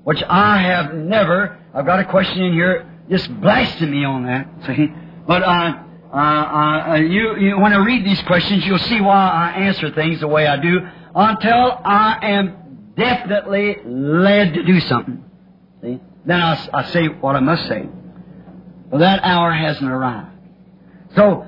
which 0.04 0.22
I 0.28 0.58
have 0.62 0.94
never. 0.94 1.58
I've 1.74 1.86
got 1.86 2.00
a 2.00 2.04
question 2.04 2.42
in 2.42 2.52
here 2.52 2.90
just 3.10 3.28
blasting 3.40 3.90
me 3.90 4.04
on 4.04 4.24
that. 4.24 4.48
See, 4.66 4.92
but 5.26 5.42
uh, 5.42 5.83
uh, 6.14 6.90
uh, 6.90 6.94
you, 6.94 7.36
you, 7.38 7.58
when 7.58 7.72
I 7.72 7.84
read 7.84 8.06
these 8.06 8.22
questions, 8.22 8.64
you'll 8.64 8.78
see 8.78 9.00
why 9.00 9.28
I 9.28 9.62
answer 9.62 9.90
things 9.90 10.20
the 10.20 10.28
way 10.28 10.46
I 10.46 10.56
do 10.56 10.78
until 11.12 11.80
I 11.84 12.18
am 12.22 12.92
definitely 12.96 13.78
led 13.84 14.54
to 14.54 14.62
do 14.62 14.78
something. 14.78 15.24
See? 15.82 16.00
Then 16.24 16.40
I, 16.40 16.68
I 16.72 16.84
say 16.90 17.06
what 17.06 17.34
I 17.34 17.40
must 17.40 17.66
say. 17.66 17.88
Well, 18.90 19.00
that 19.00 19.24
hour 19.24 19.52
hasn't 19.52 19.90
arrived. 19.90 20.30
So, 21.16 21.46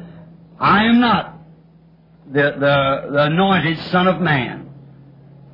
I 0.58 0.86
am 0.86 0.98
not 1.00 1.38
the, 2.26 2.42
the, 2.58 3.10
the 3.12 3.22
anointed 3.22 3.78
Son 3.90 4.08
of 4.08 4.20
Man. 4.20 4.68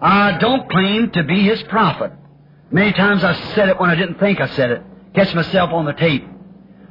I 0.00 0.38
don't 0.38 0.70
claim 0.70 1.10
to 1.10 1.22
be 1.22 1.42
His 1.42 1.62
prophet. 1.64 2.12
Many 2.70 2.92
times 2.94 3.22
I 3.22 3.34
said 3.54 3.68
it 3.68 3.78
when 3.78 3.90
I 3.90 3.94
didn't 3.94 4.18
think 4.18 4.40
I 4.40 4.48
said 4.48 4.70
it. 4.70 4.82
Catch 5.14 5.34
myself 5.34 5.70
on 5.70 5.84
the 5.84 5.92
tape. 5.92 6.26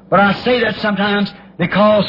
But 0.08 0.20
I 0.20 0.34
say 0.44 0.60
that 0.60 0.80
sometimes 0.82 1.34
because 1.58 2.06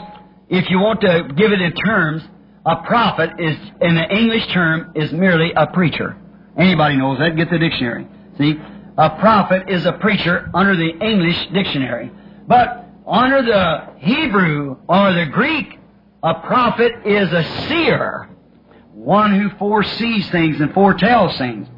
if 0.48 0.68
you 0.70 0.78
want 0.78 1.00
to 1.02 1.28
give 1.36 1.52
it 1.52 1.60
in 1.60 1.72
terms, 1.72 2.22
a 2.64 2.76
prophet 2.76 3.30
is, 3.38 3.56
in 3.80 3.94
the 3.94 4.08
English 4.10 4.46
term, 4.52 4.92
is 4.94 5.12
merely 5.12 5.52
a 5.56 5.66
preacher. 5.66 6.16
Anybody 6.56 6.96
knows 6.96 7.18
that. 7.18 7.36
Get 7.36 7.50
the 7.50 7.58
dictionary. 7.58 8.06
See? 8.38 8.58
a 8.98 9.10
prophet 9.18 9.68
is 9.68 9.86
a 9.86 9.92
preacher 9.92 10.50
under 10.54 10.76
the 10.76 10.90
English 11.04 11.48
dictionary. 11.52 12.10
But 12.46 12.86
under 13.06 13.42
the 13.42 13.94
Hebrew 13.98 14.76
or 14.88 15.12
the 15.12 15.26
Greek, 15.32 15.78
a 16.22 16.34
prophet 16.34 16.92
is 17.04 17.32
a 17.32 17.42
seer, 17.68 18.28
one 18.92 19.38
who 19.38 19.50
foresees 19.58 20.30
things 20.30 20.60
and 20.60 20.72
foretells 20.74 21.36
things. 21.38 21.68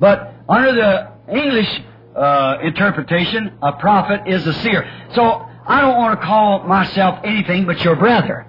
But 0.00 0.34
under 0.48 0.72
the 0.72 1.12
English 1.32 1.82
uh, 2.16 2.58
interpretation, 2.62 3.52
a 3.62 3.72
prophet 3.72 4.22
is 4.26 4.46
a 4.46 4.52
seer. 4.54 4.90
So 5.14 5.46
I 5.66 5.80
don't 5.80 5.96
want 5.96 6.20
to 6.20 6.26
call 6.26 6.64
myself 6.64 7.20
anything 7.24 7.66
but 7.66 7.82
your 7.84 7.96
brother. 7.96 8.46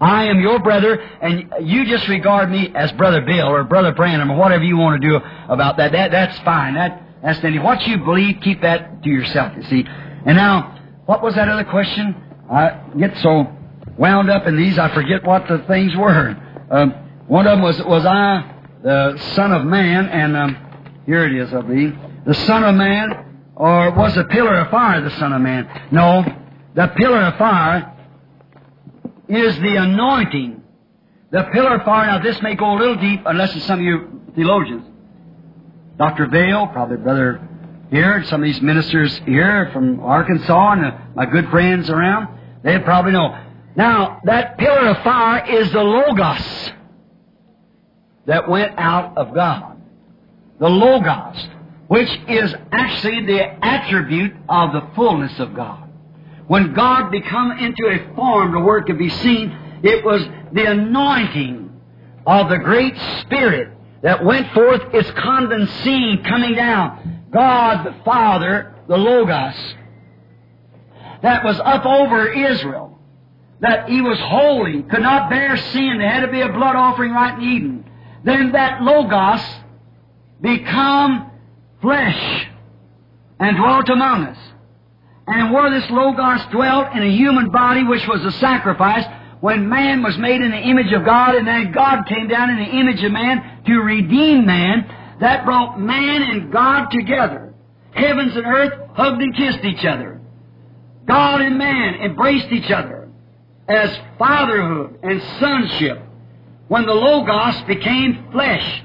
I 0.00 0.24
am 0.24 0.40
your 0.40 0.58
brother, 0.58 0.94
and 0.96 1.52
you 1.60 1.86
just 1.86 2.08
regard 2.08 2.50
me 2.50 2.72
as 2.74 2.90
Brother 2.92 3.20
Bill 3.20 3.46
or 3.46 3.62
Brother 3.62 3.92
Branham 3.92 4.32
or 4.32 4.36
whatever 4.36 4.64
you 4.64 4.76
want 4.76 5.00
to 5.00 5.08
do 5.08 5.16
about 5.48 5.76
that. 5.76 5.92
That 5.92 6.10
that's 6.10 6.38
fine. 6.40 6.74
That 6.74 7.02
that's 7.22 7.38
the 7.40 7.56
What 7.60 7.86
you 7.86 7.98
believe, 7.98 8.40
keep 8.42 8.62
that 8.62 9.02
to 9.04 9.08
yourself. 9.08 9.52
You 9.56 9.62
see. 9.62 9.84
And 10.26 10.36
now, 10.36 10.76
what 11.06 11.22
was 11.22 11.36
that 11.36 11.48
other 11.48 11.64
question? 11.64 12.16
I 12.50 12.80
get 12.98 13.16
so 13.18 13.46
wound 13.96 14.28
up 14.28 14.46
in 14.46 14.56
these, 14.56 14.76
I 14.78 14.92
forget 14.92 15.24
what 15.24 15.46
the 15.46 15.58
things 15.68 15.94
were. 15.96 16.36
Um, 16.70 16.90
one 17.28 17.46
of 17.46 17.58
them 17.58 17.62
was 17.62 17.80
was 17.84 18.04
I 18.04 18.52
the 18.82 19.16
Son 19.34 19.52
of 19.52 19.64
Man, 19.64 20.08
and 20.08 20.36
um, 20.36 20.56
here 21.06 21.24
it 21.24 21.34
is, 21.34 21.54
I 21.54 21.60
believe, 21.60 21.96
the 22.26 22.34
Son 22.34 22.64
of 22.64 22.74
Man, 22.74 23.40
or 23.54 23.92
was 23.92 24.16
the 24.16 24.24
pillar 24.24 24.56
of 24.56 24.70
fire 24.70 25.00
the 25.00 25.10
Son 25.10 25.32
of 25.32 25.40
Man? 25.40 25.68
No, 25.92 26.24
the 26.74 26.88
pillar 26.96 27.20
of 27.26 27.36
fire 27.36 27.92
is 29.28 29.56
the 29.60 29.76
anointing. 29.76 30.62
The 31.30 31.44
pillar 31.52 31.76
of 31.76 31.84
fire, 31.84 32.06
now 32.06 32.22
this 32.22 32.40
may 32.42 32.54
go 32.54 32.74
a 32.74 32.78
little 32.78 32.96
deep 32.96 33.22
unless 33.26 33.54
it's 33.56 33.64
some 33.64 33.80
of 33.80 33.84
you 33.84 34.20
theologians. 34.34 34.84
Dr. 35.98 36.26
Vayle, 36.26 36.66
probably 36.72 36.96
Brother 36.96 37.48
here, 37.90 38.24
some 38.24 38.42
of 38.42 38.46
these 38.46 38.62
ministers 38.62 39.20
here 39.26 39.70
from 39.72 40.00
Arkansas 40.00 40.72
and 40.72 40.86
uh, 40.86 40.98
my 41.14 41.26
good 41.26 41.48
friends 41.50 41.90
around, 41.90 42.38
they 42.62 42.78
probably 42.78 43.12
know. 43.12 43.38
Now, 43.76 44.20
that 44.24 44.58
pillar 44.58 44.88
of 44.88 45.02
fire 45.02 45.44
is 45.46 45.70
the 45.72 45.82
Logos 45.82 46.70
that 48.26 48.48
went 48.48 48.78
out 48.78 49.16
of 49.18 49.34
God. 49.34 49.80
The 50.58 50.68
Logos, 50.68 51.48
which 51.88 52.08
is 52.28 52.54
actually 52.70 53.26
the 53.26 53.64
attribute 53.64 54.34
of 54.48 54.72
the 54.72 54.88
fullness 54.94 55.38
of 55.38 55.54
God. 55.54 55.91
When 56.52 56.74
God 56.74 57.10
become 57.10 57.52
into 57.52 57.86
a 57.86 58.14
form 58.14 58.62
where 58.62 58.76
it 58.76 58.84
could 58.84 58.98
be 58.98 59.08
seen, 59.08 59.56
it 59.82 60.04
was 60.04 60.20
the 60.52 60.70
anointing 60.70 61.80
of 62.26 62.50
the 62.50 62.58
great 62.58 62.94
Spirit 63.22 63.70
that 64.02 64.22
went 64.22 64.52
forth, 64.52 64.82
its 64.92 65.10
condensing 65.12 66.22
coming 66.28 66.54
down. 66.54 67.24
God 67.30 67.86
the 67.86 67.94
Father, 68.04 68.74
the 68.86 68.98
Logos, 68.98 69.54
that 71.22 71.42
was 71.42 71.58
up 71.58 71.86
over 71.86 72.30
Israel, 72.30 72.98
that 73.60 73.88
He 73.88 74.02
was 74.02 74.18
holy, 74.20 74.82
could 74.82 75.00
not 75.00 75.30
bear 75.30 75.56
sin, 75.56 75.96
there 75.96 76.10
had 76.10 76.26
to 76.26 76.30
be 76.30 76.42
a 76.42 76.52
blood 76.52 76.76
offering 76.76 77.12
right 77.12 77.38
in 77.38 77.44
Eden. 77.48 77.90
Then 78.24 78.52
that 78.52 78.82
Logos 78.82 79.40
become 80.42 81.30
flesh 81.80 82.46
and 83.40 83.56
dwelt 83.56 83.88
among 83.88 84.26
us. 84.26 84.51
And 85.26 85.52
where 85.52 85.70
this 85.70 85.88
Logos 85.90 86.42
dwelt 86.50 86.94
in 86.94 87.02
a 87.02 87.16
human 87.16 87.50
body, 87.50 87.84
which 87.84 88.06
was 88.08 88.24
a 88.24 88.32
sacrifice, 88.32 89.04
when 89.40 89.68
man 89.68 90.02
was 90.02 90.16
made 90.18 90.40
in 90.40 90.50
the 90.50 90.58
image 90.58 90.92
of 90.92 91.04
God, 91.04 91.34
and 91.34 91.46
then 91.46 91.72
God 91.72 92.04
came 92.04 92.28
down 92.28 92.50
in 92.50 92.56
the 92.56 92.78
image 92.78 93.02
of 93.02 93.12
man 93.12 93.62
to 93.66 93.80
redeem 93.80 94.46
man, 94.46 95.16
that 95.20 95.44
brought 95.44 95.80
man 95.80 96.22
and 96.22 96.52
God 96.52 96.88
together. 96.90 97.54
Heavens 97.92 98.34
and 98.36 98.46
earth 98.46 98.72
hugged 98.94 99.20
and 99.20 99.36
kissed 99.36 99.64
each 99.64 99.84
other. 99.84 100.20
God 101.06 101.40
and 101.40 101.58
man 101.58 101.94
embraced 101.96 102.50
each 102.52 102.70
other 102.70 103.08
as 103.68 103.96
fatherhood 104.18 104.98
and 105.02 105.22
sonship 105.40 106.00
when 106.68 106.86
the 106.86 106.94
Logos 106.94 107.60
became 107.62 108.28
flesh 108.32 108.82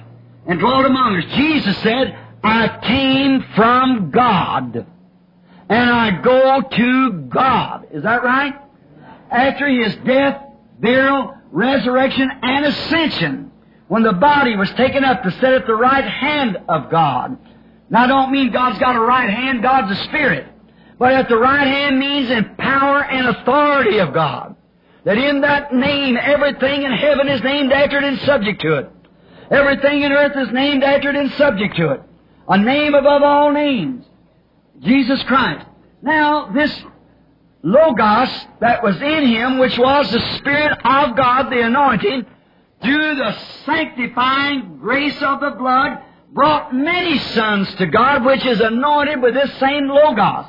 and 0.47 0.59
dwelt 0.59 0.85
among 0.85 1.17
us. 1.17 1.35
Jesus 1.35 1.77
said, 1.79 2.17
I 2.43 2.79
came 2.83 3.45
from 3.55 4.11
God 4.11 4.85
and 5.69 5.89
I 5.89 6.21
go 6.21 6.61
to 6.61 7.11
God. 7.29 7.87
Is 7.91 8.03
that 8.03 8.23
right? 8.23 8.53
After 9.29 9.67
his 9.67 9.95
death, 10.05 10.41
burial, 10.79 11.35
resurrection, 11.51 12.29
and 12.41 12.65
ascension, 12.65 13.51
when 13.87 14.03
the 14.03 14.13
body 14.13 14.55
was 14.55 14.69
taken 14.71 15.03
up 15.03 15.23
to 15.23 15.31
sit 15.31 15.43
at 15.43 15.65
the 15.65 15.75
right 15.75 16.03
hand 16.03 16.57
of 16.67 16.89
God. 16.89 17.37
Now, 17.89 18.03
I 18.03 18.07
don't 18.07 18.31
mean 18.31 18.51
God's 18.51 18.79
got 18.79 18.95
a 18.95 18.99
right 18.99 19.29
hand, 19.29 19.61
God's 19.61 19.97
a 19.97 20.03
spirit. 20.05 20.47
But 20.99 21.13
at 21.13 21.29
the 21.29 21.37
right 21.37 21.67
hand 21.67 21.99
means 21.99 22.29
in 22.29 22.55
power 22.55 23.03
and 23.03 23.27
authority 23.27 23.99
of 23.99 24.13
God. 24.13 24.55
That 25.05 25.17
in 25.17 25.41
that 25.41 25.73
name, 25.73 26.17
everything 26.17 26.83
in 26.83 26.91
heaven 26.91 27.29
is 27.29 27.41
named 27.43 27.71
after 27.71 27.97
it 27.97 28.03
and 28.03 28.19
subject 28.21 28.61
to 28.61 28.79
it. 28.79 28.91
Everything 29.49 30.01
in 30.01 30.11
earth 30.11 30.35
is 30.35 30.53
named 30.53 30.83
after 30.83 31.09
it 31.09 31.15
and 31.15 31.31
subject 31.33 31.77
to 31.77 31.91
it. 31.91 32.01
A 32.49 32.57
name 32.57 32.93
above 32.93 33.21
all 33.23 33.51
names. 33.51 34.05
Jesus 34.79 35.21
Christ. 35.23 35.65
Now, 36.01 36.51
this 36.51 36.83
Logos 37.63 38.29
that 38.61 38.83
was 38.83 38.95
in 39.01 39.27
him, 39.27 39.57
which 39.57 39.77
was 39.77 40.09
the 40.11 40.37
Spirit 40.37 40.73
of 40.83 41.15
God, 41.17 41.49
the 41.49 41.61
anointing, 41.61 42.25
through 42.81 43.15
the 43.15 43.37
sanctifying 43.65 44.77
grace 44.79 45.21
of 45.21 45.39
the 45.39 45.51
blood, 45.51 45.97
brought 46.31 46.73
many 46.73 47.17
sons 47.17 47.73
to 47.75 47.87
God, 47.87 48.23
which 48.23 48.45
is 48.45 48.59
anointed 48.59 49.21
with 49.21 49.33
this 49.33 49.51
same 49.59 49.87
Logos. 49.87 50.45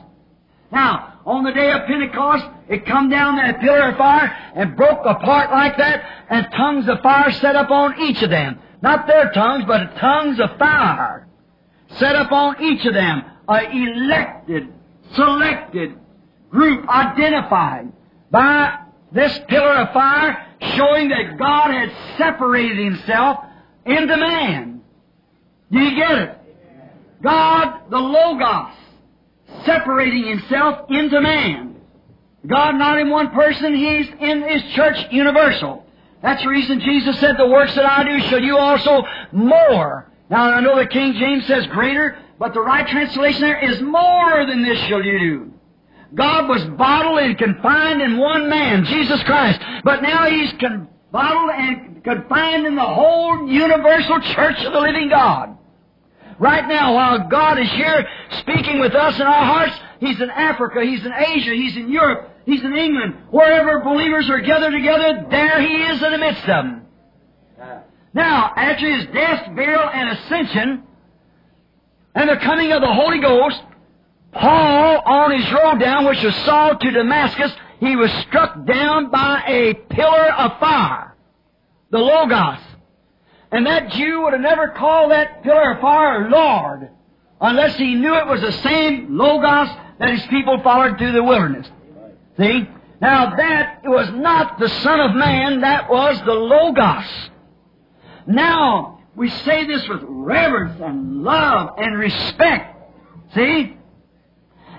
Now, 0.71 1.21
on 1.25 1.45
the 1.45 1.53
day 1.53 1.73
of 1.73 1.87
Pentecost, 1.87 2.45
it 2.69 2.85
come 2.85 3.09
down 3.09 3.37
that 3.37 3.61
pillar 3.61 3.91
of 3.91 3.97
fire 3.97 4.37
and 4.55 4.77
broke 4.77 5.05
apart 5.05 5.51
like 5.51 5.79
that, 5.79 6.05
and 6.29 6.47
tongues 6.53 6.89
of 6.89 7.01
fire 7.01 7.33
set 7.33 7.57
up 7.57 7.71
on 7.71 7.99
each 8.01 8.23
of 8.23 8.31
them. 8.31 8.61
Not 8.83 9.07
their 9.07 9.33
tongues, 9.33 9.65
but 9.67 9.97
tongues 9.97 10.39
of 10.39 10.59
fire 10.59 11.27
set 11.97 12.15
up 12.15 12.31
on 12.31 12.63
each 12.63 12.85
of 12.85 12.93
them 12.93 13.25
a 13.49 13.71
elected, 13.71 14.73
selected 15.15 15.99
group 16.51 16.89
identified 16.89 17.93
by 18.31 18.79
this 19.13 19.39
pillar 19.49 19.75
of 19.75 19.93
fire 19.93 20.47
showing 20.61 21.09
that 21.09 21.39
God 21.39 21.71
had 21.71 21.91
separated 22.17 22.79
himself 22.79 23.39
into 23.87 24.17
man. 24.17 24.83
Do 25.71 25.79
you 25.79 25.97
get 25.97 26.19
it? 26.19 26.39
God, 27.23 27.91
the 27.91 27.99
Logos, 27.99 28.75
separating 29.65 30.25
himself 30.25 30.91
into 30.91 31.21
man. 31.21 31.69
God 32.47 32.77
not 32.77 32.99
in 32.99 33.11
one 33.11 33.31
person, 33.31 33.75
He's 33.75 34.09
in 34.21 34.43
His 34.49 34.63
church 34.75 34.97
universal. 35.11 35.85
That's 36.23 36.43
the 36.43 36.49
reason 36.49 36.81
Jesus 36.81 37.19
said, 37.21 37.37
the 37.37 37.47
works 37.47 37.75
that 37.75 37.85
I 37.85 38.05
do 38.05 38.21
shall 38.29 38.41
you 38.41 38.57
also 38.57 39.03
more. 39.33 40.11
Now 40.31 40.51
I 40.51 40.61
know 40.61 40.77
the 40.77 40.87
King 40.87 41.15
James 41.15 41.47
says 41.47 41.67
greater, 41.69 42.19
but 42.39 42.55
the 42.55 42.61
right 42.61 42.87
translation 42.87 43.41
there 43.41 43.71
is 43.71 43.81
more 43.83 44.47
than 44.47 44.63
this 44.63 44.79
shall 44.89 45.03
you 45.03 45.19
do. 45.19 45.53
God 46.15 46.49
was 46.49 46.65
bottled 46.79 47.19
and 47.19 47.37
confined 47.37 48.01
in 48.01 48.17
one 48.17 48.49
man, 48.49 48.85
Jesus 48.85 49.23
Christ. 49.25 49.61
But 49.85 50.03
now 50.03 50.29
He's 50.31 50.53
con- 50.61 50.89
bottled 51.13 51.51
and 51.51 52.03
confined 52.03 52.67
in 52.67 52.77
the 52.77 52.83
whole 52.83 53.49
universal 53.49 54.21
church 54.21 54.65
of 54.65 54.73
the 54.73 54.81
living 54.81 55.11
God. 55.11 55.57
Right 56.39 56.67
now, 56.69 56.95
while 56.95 57.29
God 57.29 57.59
is 57.59 57.71
here 57.73 58.07
speaking 58.39 58.79
with 58.79 58.95
us 58.95 59.17
in 59.17 59.27
our 59.27 59.45
hearts, 59.45 59.75
He's 60.01 60.21
in 60.21 60.31
Africa, 60.31 60.83
He's 60.83 61.05
in 61.05 61.13
Asia, 61.13 61.51
He's 61.51 61.77
in 61.77 61.91
Europe, 61.91 62.31
He's 62.47 62.63
in 62.63 62.75
England. 62.75 63.17
Wherever 63.31 63.81
believers 63.81 64.31
are 64.31 64.41
gathered 64.41 64.71
together, 64.71 65.27
there 65.31 65.61
He 65.61 65.83
is 65.83 66.03
in 66.03 66.13
the 66.13 66.19
midst 66.19 66.43
of 66.43 66.47
them. 66.47 66.87
Now, 68.15 68.53
after 68.57 68.89
His 68.89 69.07
death, 69.13 69.55
burial, 69.55 69.91
and 69.93 70.11
ascension, 70.11 70.85
and 72.15 72.29
the 72.29 72.37
coming 72.37 72.73
of 72.73 72.81
the 72.81 72.93
Holy 72.93 73.21
Ghost, 73.21 73.63
Paul, 74.33 75.03
on 75.05 75.39
his 75.39 75.51
road 75.53 75.79
down, 75.79 76.07
which 76.07 76.23
was 76.23 76.35
Saul 76.45 76.77
to 76.77 76.91
Damascus, 76.91 77.53
he 77.81 77.97
was 77.97 78.11
struck 78.29 78.65
down 78.67 79.11
by 79.11 79.43
a 79.47 79.75
pillar 79.75 80.33
of 80.33 80.59
fire, 80.59 81.17
the 81.91 81.99
Logos. 81.99 82.59
And 83.51 83.67
that 83.67 83.91
Jew 83.93 84.23
would 84.23 84.33
have 84.33 84.43
never 84.43 84.69
called 84.69 85.11
that 85.13 85.43
pillar 85.43 85.73
of 85.73 85.81
fire 85.81 86.29
Lord 86.29 86.91
unless 87.41 87.77
he 87.77 87.95
knew 87.95 88.15
it 88.15 88.27
was 88.27 88.41
the 88.41 88.53
same 88.53 89.17
Logos 89.17 89.69
that 89.99 90.11
his 90.11 90.27
people 90.27 90.61
followed 90.63 90.99
through 90.99 91.13
the 91.13 91.23
wilderness. 91.23 91.69
See? 92.37 92.69
Now 93.01 93.37
that 93.37 93.83
was 93.85 94.11
not 94.13 94.59
the 94.59 94.69
Son 94.69 95.01
of 95.01 95.15
Man, 95.15 95.61
that 95.61 95.89
was 95.89 96.21
the 96.27 96.35
Logos. 96.35 97.31
Now, 98.27 98.98
we 99.19 99.29
say 99.29 99.67
this 99.67 99.87
with 99.89 100.01
reverence 100.05 100.81
and 100.81 101.25
love 101.25 101.71
and 101.77 101.99
respect. 101.99 102.77
See? 103.35 103.77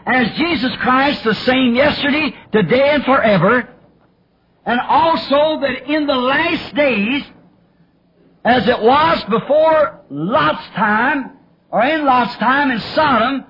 As 0.06 0.32
Jesus 0.38 0.76
Christ, 0.78 1.24
the 1.26 1.36
same 1.36 1.76
yesterday, 1.76 2.34
today, 2.52 2.90
and 2.92 3.04
forever, 3.04 3.70
and 4.66 4.80
also 4.80 5.60
that 5.60 5.90
in 5.92 6.08
the 6.08 6.16
last 6.16 6.74
days, 6.74 7.24
as 8.46 8.68
it 8.68 8.82
was 8.82 9.24
before 9.26 10.02
Lot's 10.10 10.68
time, 10.70 11.38
or 11.70 11.84
in 11.84 12.06
Lot's 12.06 12.36
time 12.38 12.72
in 12.72 12.80
Sodom, 12.80 13.44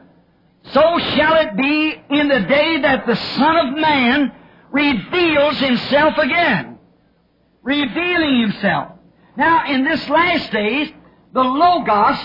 so 0.64 0.82
shall 1.16 1.36
it 1.36 1.56
be 1.56 2.04
in 2.10 2.28
the 2.28 2.42
day 2.42 2.82
that 2.82 3.06
the 3.06 3.16
Son 3.16 3.68
of 3.68 3.78
Man 3.78 4.32
reveals 4.72 5.58
himself 5.60 6.18
again. 6.18 6.80
Revealing 7.62 8.42
himself. 8.42 8.99
Now, 9.40 9.72
in 9.74 9.86
this 9.86 10.10
last 10.10 10.52
days, 10.52 10.92
the 11.32 11.40
Logos 11.40 12.20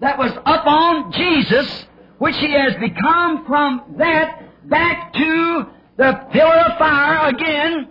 that 0.00 0.18
was 0.18 0.32
up 0.44 0.66
on 0.66 1.10
Jesus, 1.10 1.86
which 2.18 2.36
he 2.36 2.52
has 2.52 2.74
become 2.74 3.46
from 3.46 3.94
that 3.96 4.68
back 4.68 5.14
to 5.14 5.66
the 5.96 6.12
pillar 6.30 6.58
of 6.58 6.76
fire 6.76 7.30
again, 7.30 7.88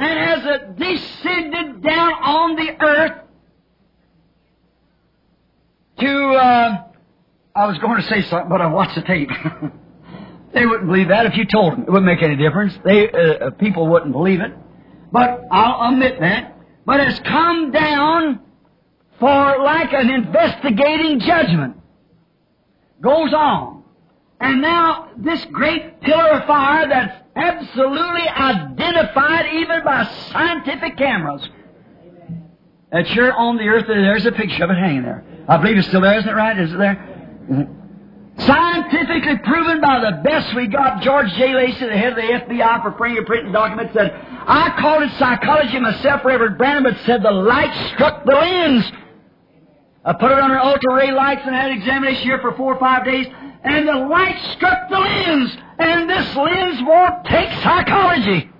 and 0.00 0.18
has 0.18 0.76
descended 0.76 1.80
down 1.80 2.12
on 2.14 2.56
the 2.56 2.84
earth 2.84 3.20
to, 6.00 6.28
uh, 6.34 6.84
I 7.54 7.66
was 7.66 7.78
going 7.78 8.02
to 8.02 8.08
say 8.08 8.22
something, 8.22 8.48
but 8.48 8.60
I 8.60 8.66
watched 8.66 8.96
the 8.96 9.02
tape. 9.02 9.30
they 10.54 10.66
wouldn't 10.66 10.88
believe 10.88 11.06
that 11.06 11.26
if 11.26 11.36
you 11.36 11.44
told 11.44 11.74
them. 11.74 11.82
It 11.82 11.90
wouldn't 11.90 12.06
make 12.06 12.20
any 12.20 12.34
difference. 12.34 12.76
They, 12.84 13.08
uh, 13.08 13.50
people 13.50 13.86
wouldn't 13.86 14.10
believe 14.10 14.40
it. 14.40 14.52
But 15.12 15.44
I'll 15.52 15.92
admit 15.92 16.18
that. 16.18 16.56
But 16.88 17.00
has 17.00 17.20
come 17.20 17.70
down 17.70 18.40
for 19.20 19.58
like 19.58 19.92
an 19.92 20.08
investigating 20.08 21.20
judgment. 21.20 21.76
Goes 23.02 23.34
on. 23.34 23.82
And 24.40 24.62
now 24.62 25.10
this 25.18 25.44
great 25.52 26.00
pillar 26.00 26.30
of 26.30 26.46
fire 26.46 26.88
that's 26.88 27.14
absolutely 27.36 28.26
identified 28.26 29.52
even 29.52 29.84
by 29.84 30.10
scientific 30.32 30.96
cameras. 30.96 31.46
That's 32.90 33.10
sure 33.10 33.34
on 33.34 33.58
the 33.58 33.64
earth, 33.64 33.84
there's 33.86 34.24
a 34.24 34.32
picture 34.32 34.64
of 34.64 34.70
it 34.70 34.78
hanging 34.78 35.02
there. 35.02 35.22
I 35.46 35.58
believe 35.58 35.76
it's 35.76 35.88
still 35.88 36.00
there, 36.00 36.16
isn't 36.16 36.30
it 36.30 36.32
right? 36.32 36.58
Is 36.58 36.72
it 36.72 36.78
there? 36.78 36.94
Mm-hmm. 37.50 37.77
Scientifically 38.38 39.38
proven 39.38 39.80
by 39.80 39.98
the 39.98 40.22
best 40.22 40.54
we 40.54 40.68
got. 40.68 41.02
George 41.02 41.32
J. 41.34 41.54
Lacy, 41.54 41.86
the 41.86 41.96
head 41.96 42.12
of 42.12 42.16
the 42.16 42.54
FBI 42.54 42.82
for 42.82 42.92
fingerprinting 42.92 43.52
documents, 43.52 43.92
said, 43.94 44.12
I 44.12 44.74
called 44.78 45.02
it 45.02 45.10
psychology 45.18 45.78
myself, 45.80 46.24
Reverend 46.24 46.56
Branham, 46.56 46.84
but 46.84 46.96
said 47.04 47.22
the 47.22 47.32
light 47.32 47.92
struck 47.94 48.24
the 48.24 48.32
lens. 48.32 48.90
I 50.04 50.12
put 50.12 50.30
it 50.30 50.38
under 50.38 50.58
ultra-ray 50.58 51.10
lights 51.10 51.42
and 51.44 51.54
had 51.54 51.72
an 51.72 51.78
examination 51.78 52.22
here 52.22 52.40
for 52.40 52.52
four 52.52 52.74
or 52.74 52.78
five 52.78 53.04
days, 53.04 53.26
and 53.64 53.88
the 53.88 54.06
light 54.06 54.38
struck 54.56 54.88
the 54.88 54.98
lens, 54.98 55.56
and 55.78 56.08
this 56.08 56.36
lens 56.36 56.80
won't 56.82 57.24
take 57.26 57.50
psychology. 57.62 58.50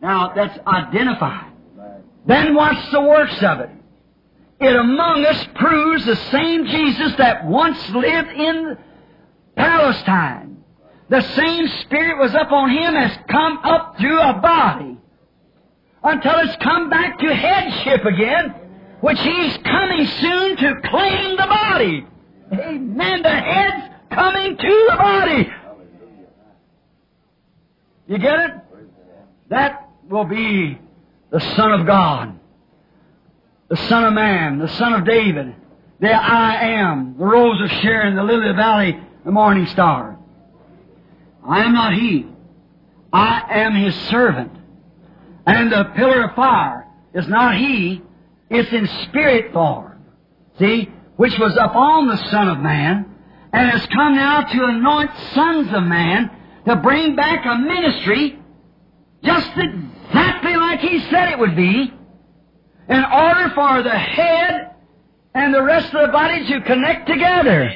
Now, 0.00 0.32
that's 0.34 0.58
identified. 0.66 1.52
Then 2.26 2.54
what's 2.54 2.90
the 2.90 3.02
works 3.02 3.40
of 3.42 3.60
it? 3.60 3.70
It 4.62 4.76
among 4.76 5.24
us 5.24 5.44
proves 5.56 6.06
the 6.06 6.16
same 6.30 6.66
Jesus 6.66 7.16
that 7.16 7.44
once 7.44 7.90
lived 7.90 8.30
in 8.30 8.78
Palestine. 9.56 10.62
The 11.08 11.20
same 11.20 11.66
Spirit 11.82 12.18
was 12.18 12.32
up 12.34 12.52
on 12.52 12.70
him 12.70 12.94
has 12.94 13.18
come 13.28 13.58
up 13.64 13.98
through 13.98 14.20
a 14.20 14.34
body 14.34 14.96
until 16.04 16.38
it's 16.38 16.56
come 16.62 16.88
back 16.88 17.18
to 17.18 17.34
headship 17.34 18.04
again, 18.04 18.54
which 19.00 19.18
he's 19.20 19.56
coming 19.58 20.06
soon 20.06 20.56
to 20.56 20.80
claim 20.88 21.36
the 21.36 21.46
body. 21.46 22.06
Amen. 22.52 23.22
The 23.22 23.28
head's 23.28 23.94
coming 24.10 24.56
to 24.56 24.88
the 24.90 24.96
body. 24.96 25.52
You 28.06 28.18
get 28.18 28.38
it? 28.40 28.50
That 29.48 29.90
will 30.08 30.24
be 30.24 30.78
the 31.30 31.40
Son 31.40 31.80
of 31.80 31.86
God, 31.86 32.38
the 33.68 33.76
Son 33.76 34.04
of 34.04 34.12
Man, 34.12 34.58
the 34.58 34.68
Son 34.68 34.92
of 34.94 35.04
David, 35.04 35.54
the 36.00 36.12
I 36.12 36.54
am, 36.80 37.16
the 37.18 37.24
Rose 37.24 37.60
of 37.62 37.70
Sharon, 37.80 38.16
the 38.16 38.22
Lily 38.22 38.48
of 38.48 38.56
the 38.56 38.62
Valley, 38.62 39.00
the 39.24 39.30
Morning 39.30 39.66
Star. 39.66 40.18
I 41.46 41.64
am 41.64 41.72
not 41.72 41.94
He. 41.94 42.26
I 43.12 43.42
am 43.50 43.74
His 43.74 43.94
servant. 44.08 44.52
And 45.46 45.72
the 45.72 45.84
pillar 45.96 46.24
of 46.24 46.36
fire 46.36 46.88
is 47.14 47.26
not 47.28 47.56
He, 47.56 48.02
it's 48.50 48.72
in 48.72 48.86
spirit 49.04 49.52
form. 49.52 50.04
See? 50.58 50.90
Which 51.16 51.38
was 51.38 51.56
upon 51.56 52.08
the 52.08 52.16
Son 52.30 52.48
of 52.48 52.58
Man, 52.58 53.06
and 53.52 53.70
has 53.70 53.86
come 53.86 54.14
now 54.14 54.42
to 54.42 54.64
anoint 54.64 55.10
sons 55.34 55.72
of 55.72 55.82
man 55.82 56.30
to 56.66 56.76
bring 56.76 57.16
back 57.16 57.44
a 57.44 57.58
ministry 57.58 58.38
just 59.22 59.50
exactly 59.56 60.56
like 60.56 60.80
He 60.80 61.00
said 61.10 61.28
it 61.30 61.38
would 61.38 61.54
be, 61.54 61.92
in 62.88 63.04
order 63.04 63.50
for 63.54 63.82
the 63.82 63.90
head 63.90 64.74
and 65.34 65.54
the 65.54 65.62
rest 65.62 65.94
of 65.94 66.06
the 66.06 66.12
body 66.12 66.46
to 66.48 66.60
connect 66.62 67.06
together. 67.06 67.72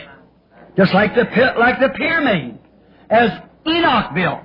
Just 0.76 0.92
like 0.92 1.14
the, 1.14 1.24
like 1.58 1.80
the 1.80 1.88
pyramid, 1.90 2.58
as 3.08 3.30
Enoch 3.66 4.14
built. 4.14 4.40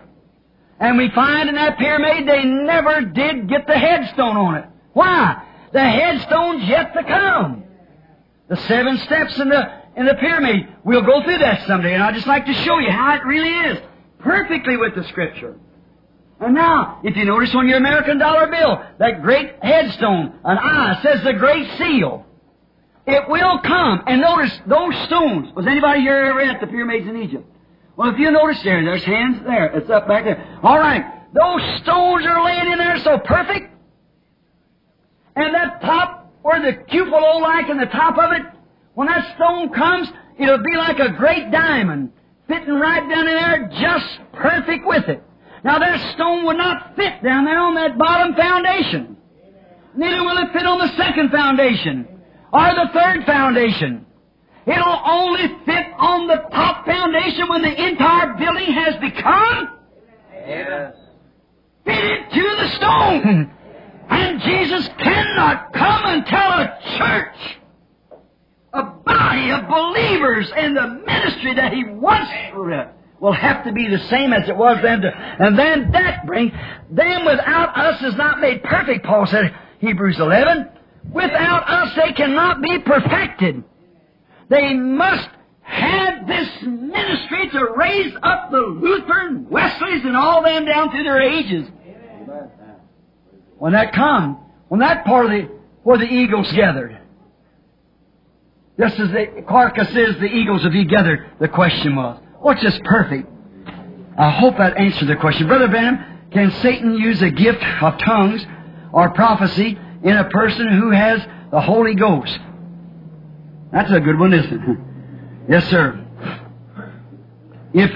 And 0.79 0.97
we 0.97 1.09
find 1.11 1.49
in 1.49 1.55
that 1.55 1.77
pyramid 1.77 2.27
they 2.27 2.43
never 2.45 3.01
did 3.01 3.49
get 3.49 3.67
the 3.67 3.77
headstone 3.77 4.37
on 4.37 4.55
it. 4.55 4.65
Why? 4.93 5.43
The 5.73 5.83
headstone's 5.83 6.67
yet 6.67 6.93
to 6.93 7.03
come. 7.03 7.63
The 8.49 8.57
seven 8.57 8.97
steps 8.99 9.39
in 9.39 9.49
the, 9.49 9.81
in 9.95 10.05
the 10.05 10.15
pyramid. 10.15 10.67
We'll 10.83 11.03
go 11.03 11.23
through 11.23 11.37
that 11.39 11.67
someday, 11.67 11.93
and 11.93 12.03
I'd 12.03 12.15
just 12.15 12.27
like 12.27 12.45
to 12.45 12.53
show 12.53 12.79
you 12.79 12.89
how 12.89 13.15
it 13.15 13.25
really 13.25 13.71
is. 13.71 13.79
Perfectly 14.19 14.77
with 14.77 14.95
the 14.95 15.03
Scripture. 15.05 15.55
And 16.41 16.55
now, 16.55 16.99
if 17.03 17.15
you 17.15 17.23
notice 17.25 17.53
on 17.53 17.67
your 17.67 17.77
American 17.77 18.17
dollar 18.17 18.47
bill, 18.47 18.83
that 18.97 19.21
great 19.21 19.51
headstone, 19.61 20.33
an 20.43 20.57
eye, 20.57 20.99
says 21.03 21.23
the 21.23 21.33
Great 21.33 21.69
Seal. 21.77 22.25
It 23.05 23.29
will 23.29 23.59
come. 23.59 24.01
And 24.07 24.21
notice 24.21 24.59
those 24.65 24.95
stones. 25.05 25.53
Was 25.55 25.67
anybody 25.67 26.01
here 26.01 26.15
ever 26.15 26.41
at 26.41 26.59
the 26.59 26.65
pyramids 26.65 27.07
in 27.07 27.21
Egypt? 27.21 27.45
Well, 27.95 28.09
if 28.09 28.17
you 28.17 28.31
notice 28.31 28.59
there, 28.63 28.83
there's 28.83 29.03
hands 29.03 29.37
there. 29.45 29.67
It's 29.77 29.89
up 29.91 30.07
back 30.07 30.23
there. 30.23 30.59
All 30.63 30.79
right. 30.79 31.03
Those 31.31 31.61
stones 31.83 32.25
are 32.25 32.43
laying 32.43 32.71
in 32.71 32.77
there 32.79 32.97
so 33.03 33.19
perfect. 33.19 33.71
And 35.35 35.53
that 35.53 35.81
top, 35.81 36.33
where 36.41 36.59
the 36.59 36.83
cupola 36.85 37.39
like 37.39 37.69
in 37.69 37.77
the 37.77 37.85
top 37.85 38.17
of 38.17 38.31
it, 38.31 38.41
when 38.95 39.07
that 39.07 39.35
stone 39.35 39.69
comes, 39.69 40.09
it'll 40.39 40.63
be 40.63 40.75
like 40.75 40.97
a 40.97 41.13
great 41.13 41.51
diamond, 41.51 42.11
fitting 42.47 42.73
right 42.73 43.07
down 43.07 43.27
in 43.27 43.35
there, 43.35 43.69
just 43.79 44.33
perfect 44.33 44.87
with 44.87 45.07
it. 45.07 45.23
Now 45.63 45.77
that 45.79 46.13
stone 46.15 46.45
would 46.45 46.57
not 46.57 46.95
fit 46.95 47.23
down 47.23 47.45
there 47.45 47.59
on 47.59 47.75
that 47.75 47.97
bottom 47.97 48.35
foundation. 48.35 49.17
Neither 49.95 50.23
will 50.23 50.37
it 50.37 50.53
fit 50.53 50.65
on 50.65 50.79
the 50.79 50.95
second 50.97 51.29
foundation 51.31 52.07
or 52.53 52.61
the 52.73 52.89
third 52.93 53.25
foundation. 53.25 54.05
It'll 54.65 55.01
only 55.05 55.47
fit 55.65 55.85
on 55.97 56.27
the 56.27 56.37
top 56.51 56.85
foundation 56.85 57.47
when 57.49 57.61
the 57.61 57.87
entire 57.87 58.33
building 58.35 58.73
has 58.73 58.95
become 58.97 59.77
Yes. 60.47 60.95
fitted 61.85 62.31
to 62.33 62.41
the 62.41 62.67
stone. 62.77 63.51
And 64.11 64.41
Jesus 64.41 64.89
cannot 64.97 65.71
come 65.71 66.03
and 66.05 66.25
tell 66.25 66.51
a 66.59 66.77
church, 66.97 67.57
a 68.73 68.83
body 68.83 69.51
of 69.51 69.69
believers 69.69 70.51
in 70.57 70.73
the 70.73 71.01
ministry 71.07 71.53
that 71.55 71.71
He 71.71 71.85
wants 71.85 72.29
for 72.51 72.71
it 72.73 72.89
will 73.21 73.31
have 73.31 73.63
to 73.63 73.71
be 73.71 73.87
the 73.87 73.99
same 74.09 74.33
as 74.33 74.49
it 74.49 74.57
was 74.57 74.79
then. 74.81 75.01
To, 75.01 75.11
and 75.15 75.57
then 75.57 75.91
that 75.91 76.25
brings, 76.25 76.51
them 76.89 77.23
without 77.23 77.77
us 77.77 78.01
is 78.01 78.15
not 78.15 78.41
made 78.41 78.63
perfect, 78.63 79.05
Paul 79.05 79.27
said, 79.27 79.55
Hebrews 79.79 80.19
11. 80.19 80.69
Without 81.13 81.69
us 81.69 81.95
they 81.95 82.13
cannot 82.13 82.61
be 82.61 82.79
perfected. 82.79 83.63
They 84.49 84.73
must 84.73 85.29
have 85.61 86.27
this 86.27 86.49
ministry 86.63 87.49
to 87.51 87.67
raise 87.77 88.13
up 88.23 88.51
the 88.51 88.57
Lutheran, 88.57 89.47
Wesleys, 89.49 90.03
and 90.03 90.17
all 90.17 90.43
them 90.43 90.65
down 90.65 90.89
through 90.89 91.03
their 91.03 91.21
ages. 91.21 91.67
When 93.57 93.73
that 93.73 93.93
come, 93.93 94.43
when 94.67 94.79
that 94.79 95.05
part 95.05 95.25
of 95.25 95.31
the, 95.31 95.41
where 95.83 95.99
the 95.99 96.11
eagles 96.11 96.51
gathered, 96.53 96.97
just 98.79 98.99
as 98.99 99.11
the 99.11 99.43
carcass 99.47 99.89
is, 99.89 100.19
the 100.19 100.25
eagles 100.25 100.63
have 100.63 100.73
gathered, 100.89 101.29
the 101.39 101.47
question 101.47 101.95
was, 101.95 102.19
what's 102.41 102.61
this 102.61 102.79
perfect? 102.83 103.27
I 104.17 104.29
hope 104.29 104.57
that 104.57 104.77
answered 104.77 105.07
the 105.07 105.15
question. 105.15 105.47
Brother 105.47 105.67
Branham, 105.67 106.29
can 106.31 106.51
Satan 106.61 106.95
use 106.95 107.21
a 107.21 107.29
gift 107.29 107.63
of 107.81 107.97
tongues 107.99 108.45
or 108.91 109.09
prophecy 109.11 109.77
in 110.03 110.17
a 110.17 110.29
person 110.29 110.67
who 110.67 110.91
has 110.91 111.21
the 111.51 111.61
Holy 111.61 111.95
Ghost? 111.95 112.37
That's 113.71 113.91
a 113.91 113.99
good 113.99 114.19
one, 114.19 114.33
isn't 114.33 114.53
it? 114.53 114.77
Yes, 115.49 115.67
sir. 115.69 116.05
If 117.73 117.91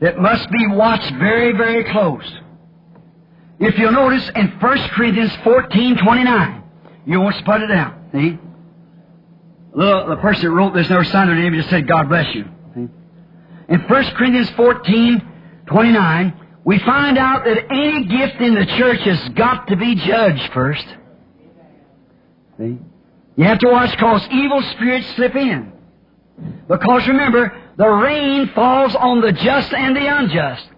it 0.00 0.18
must 0.18 0.50
be 0.50 0.66
watched 0.68 1.10
very, 1.14 1.52
very 1.56 1.84
close. 1.84 2.30
If 3.58 3.78
you'll 3.78 3.92
notice 3.92 4.30
in 4.36 4.48
1 4.60 4.78
Corinthians 4.90 5.34
14, 5.42 5.96
29, 5.96 6.62
you 7.06 7.20
won't 7.20 7.36
sput 7.36 7.62
it 7.62 7.70
out. 7.70 7.94
See? 8.12 8.38
The, 9.74 10.06
the 10.06 10.16
person 10.16 10.44
that 10.44 10.50
wrote 10.50 10.74
this 10.74 10.90
never 10.90 11.04
signed 11.04 11.30
their 11.30 11.36
name, 11.36 11.54
just 11.54 11.70
said, 11.70 11.88
God 11.88 12.08
bless 12.08 12.32
you. 12.34 12.44
See? 12.74 12.88
In 13.68 13.80
1 13.80 14.04
Corinthians 14.16 14.50
14, 14.50 15.32
29, 15.66 16.40
we 16.64 16.78
find 16.80 17.18
out 17.18 17.44
that 17.44 17.70
any 17.70 18.04
gift 18.04 18.40
in 18.40 18.54
the 18.54 18.66
church 18.66 19.00
has 19.00 19.28
got 19.30 19.68
to 19.68 19.76
be 19.76 19.94
judged 19.94 20.52
first. 20.52 20.86
See? 22.58 22.78
You 23.36 23.44
have 23.44 23.58
to 23.60 23.68
watch 23.68 23.90
because 23.90 24.26
evil 24.30 24.62
spirits 24.62 25.06
slip 25.14 25.34
in. 25.34 25.72
Because 26.68 27.06
remember, 27.08 27.60
the 27.76 27.86
rain 27.88 28.48
falls 28.54 28.94
on 28.94 29.20
the 29.20 29.32
just 29.32 29.72
and 29.72 29.96
the 29.96 30.06
unjust. 30.06 30.68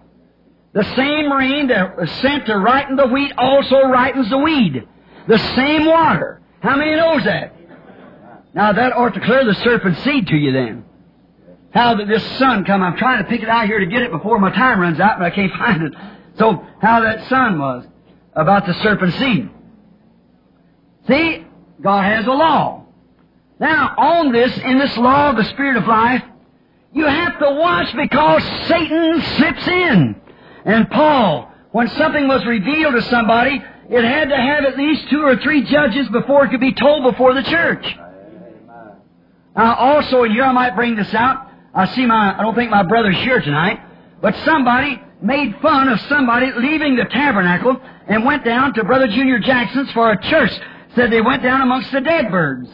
The 0.73 0.83
same 0.95 1.31
rain 1.31 1.67
that 1.67 1.97
was 1.97 2.11
sent 2.11 2.45
to 2.47 2.57
ripen 2.57 2.95
the 2.95 3.07
wheat 3.07 3.33
also 3.37 3.81
ripens 3.87 4.29
the 4.29 4.37
weed. 4.37 4.87
The 5.27 5.37
same 5.37 5.85
water. 5.85 6.41
How 6.61 6.75
many 6.75 6.95
knows 6.95 7.23
that? 7.25 7.53
Now 8.53 8.73
that 8.73 8.93
ought 8.93 9.13
to 9.13 9.19
clear 9.19 9.45
the 9.45 9.55
serpent 9.55 9.97
seed 9.99 10.27
to 10.27 10.35
you 10.35 10.51
then. 10.51 10.85
How 11.71 11.95
did 11.95 12.07
this 12.07 12.23
sun 12.39 12.65
come? 12.65 12.81
I'm 12.81 12.97
trying 12.97 13.23
to 13.23 13.29
pick 13.29 13.43
it 13.43 13.49
out 13.49 13.67
here 13.67 13.79
to 13.79 13.85
get 13.85 14.01
it 14.01 14.11
before 14.11 14.39
my 14.39 14.51
time 14.51 14.79
runs 14.79 14.99
out, 14.99 15.19
but 15.19 15.25
I 15.25 15.29
can't 15.31 15.51
find 15.57 15.83
it. 15.83 15.93
So, 16.37 16.65
how 16.81 17.01
that 17.01 17.27
sun 17.29 17.59
was 17.59 17.85
about 18.33 18.65
the 18.65 18.73
serpent 18.75 19.13
seed. 19.15 19.49
See, 21.07 21.45
God 21.81 22.03
has 22.03 22.27
a 22.27 22.31
law. 22.31 22.85
Now, 23.59 23.95
on 23.97 24.31
this, 24.31 24.55
in 24.57 24.77
this 24.77 24.95
law 24.97 25.31
of 25.31 25.37
the 25.37 25.45
Spirit 25.45 25.77
of 25.77 25.87
life, 25.87 26.23
you 26.93 27.05
have 27.05 27.39
to 27.39 27.51
watch 27.51 27.95
because 27.95 28.43
Satan 28.67 29.21
slips 29.37 29.67
in. 29.67 30.21
And 30.65 30.89
Paul, 30.89 31.51
when 31.71 31.87
something 31.89 32.27
was 32.27 32.45
revealed 32.45 32.93
to 32.93 33.01
somebody, 33.03 33.61
it 33.89 34.03
had 34.03 34.29
to 34.29 34.35
have 34.35 34.65
at 34.65 34.77
least 34.77 35.09
two 35.09 35.21
or 35.21 35.37
three 35.37 35.63
judges 35.63 36.07
before 36.09 36.45
it 36.45 36.49
could 36.49 36.59
be 36.59 36.73
told 36.73 37.03
before 37.03 37.33
the 37.33 37.43
church. 37.43 37.85
Now, 39.55 39.75
also, 39.75 40.23
here 40.23 40.43
I 40.43 40.51
might 40.51 40.75
bring 40.75 40.95
this 40.95 41.13
out. 41.13 41.46
I 41.77 41.85
see 41.93 42.07
my, 42.07 42.35
I 42.37 42.41
don't 42.41 42.55
think 42.55 42.71
my 42.71 42.81
brother's 42.81 43.17
here 43.17 43.39
tonight, 43.39 43.79
but 44.19 44.33
somebody 44.43 44.99
made 45.21 45.55
fun 45.61 45.89
of 45.89 45.99
somebody 46.09 46.47
leaving 46.57 46.95
the 46.95 47.05
tabernacle 47.05 47.79
and 48.07 48.25
went 48.25 48.43
down 48.43 48.73
to 48.73 48.83
Brother 48.83 49.07
Junior 49.07 49.37
Jackson's 49.37 49.91
for 49.91 50.11
a 50.11 50.21
church. 50.23 50.51
Said 50.95 51.11
they 51.11 51.21
went 51.21 51.43
down 51.43 51.61
amongst 51.61 51.91
the 51.91 52.01
dead 52.01 52.31
birds. 52.31 52.67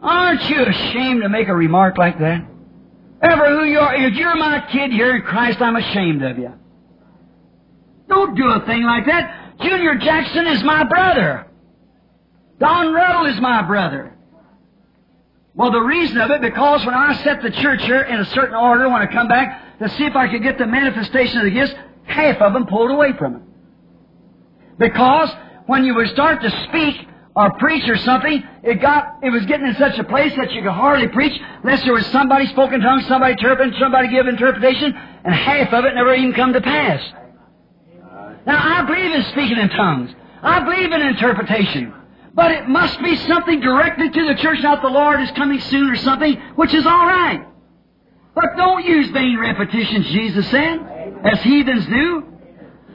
Aren't 0.00 0.42
you 0.48 0.64
ashamed 0.64 1.22
to 1.22 1.28
make 1.28 1.48
a 1.48 1.54
remark 1.54 1.98
like 1.98 2.16
that? 2.20 2.46
Ever 3.20 3.58
who 3.58 3.64
you 3.64 3.78
are, 3.80 3.94
if 3.94 4.14
you're 4.14 4.36
my 4.36 4.64
kid 4.70 4.92
here 4.92 5.16
in 5.16 5.22
Christ, 5.22 5.60
I'm 5.60 5.74
ashamed 5.74 6.22
of 6.22 6.38
you. 6.38 6.52
Don't 8.08 8.36
do 8.36 8.46
a 8.50 8.64
thing 8.66 8.84
like 8.84 9.06
that. 9.06 9.58
Junior 9.60 9.96
Jackson 9.96 10.46
is 10.46 10.62
my 10.62 10.84
brother. 10.84 11.46
Don 12.60 12.92
Ruddell 12.92 13.26
is 13.34 13.40
my 13.40 13.62
brother. 13.62 14.11
Well, 15.54 15.70
the 15.70 15.80
reason 15.80 16.18
of 16.18 16.30
it, 16.30 16.40
because 16.40 16.84
when 16.86 16.94
I 16.94 17.14
set 17.22 17.42
the 17.42 17.50
church 17.50 17.82
here 17.82 18.02
in 18.02 18.20
a 18.20 18.24
certain 18.26 18.54
order, 18.54 18.88
when 18.88 19.02
I 19.02 19.06
come 19.06 19.28
back 19.28 19.78
to 19.78 19.88
see 19.90 20.04
if 20.04 20.16
I 20.16 20.28
could 20.28 20.42
get 20.42 20.56
the 20.56 20.66
manifestation 20.66 21.38
of 21.38 21.44
the 21.44 21.50
gifts, 21.50 21.74
half 22.04 22.40
of 22.40 22.54
them 22.54 22.66
pulled 22.66 22.90
away 22.90 23.12
from 23.18 23.36
it. 23.36 23.42
Because 24.78 25.30
when 25.66 25.84
you 25.84 25.94
would 25.94 26.08
start 26.08 26.40
to 26.40 26.50
speak 26.68 27.06
or 27.36 27.52
preach 27.58 27.86
or 27.88 27.96
something, 27.98 28.42
it 28.62 28.80
got, 28.80 29.18
it 29.22 29.30
was 29.30 29.44
getting 29.44 29.66
in 29.66 29.74
such 29.76 29.98
a 29.98 30.04
place 30.04 30.34
that 30.36 30.52
you 30.52 30.62
could 30.62 30.72
hardly 30.72 31.08
preach 31.08 31.38
unless 31.62 31.82
there 31.84 31.92
was 31.92 32.06
somebody 32.06 32.46
spoken 32.46 32.80
tongues, 32.80 33.06
somebody 33.06 33.32
interpreting, 33.32 33.78
somebody 33.78 34.08
give 34.08 34.26
interpretation, 34.26 34.94
and 35.24 35.34
half 35.34 35.72
of 35.72 35.84
it 35.84 35.94
never 35.94 36.14
even 36.14 36.32
come 36.32 36.54
to 36.54 36.60
pass. 36.62 37.00
Now, 38.46 38.58
I 38.58 38.82
believe 38.86 39.14
in 39.14 39.22
speaking 39.24 39.58
in 39.58 39.68
tongues. 39.68 40.14
I 40.42 40.60
believe 40.60 40.90
in 40.90 41.02
interpretation. 41.02 41.94
But 42.34 42.50
it 42.52 42.68
must 42.68 43.00
be 43.02 43.14
something 43.16 43.60
directed 43.60 44.14
to 44.14 44.26
the 44.26 44.34
church, 44.36 44.60
not 44.62 44.80
the 44.80 44.88
Lord 44.88 45.20
is 45.20 45.30
coming 45.32 45.60
soon 45.60 45.90
or 45.90 45.96
something, 45.96 46.34
which 46.56 46.72
is 46.72 46.86
all 46.86 47.06
right. 47.06 47.46
But 48.34 48.56
don't 48.56 48.84
use 48.84 49.10
vain 49.10 49.38
repetitions, 49.38 50.06
Jesus 50.06 50.48
said, 50.50 50.78
as 51.24 51.42
heathens 51.42 51.86
do. 51.86 52.24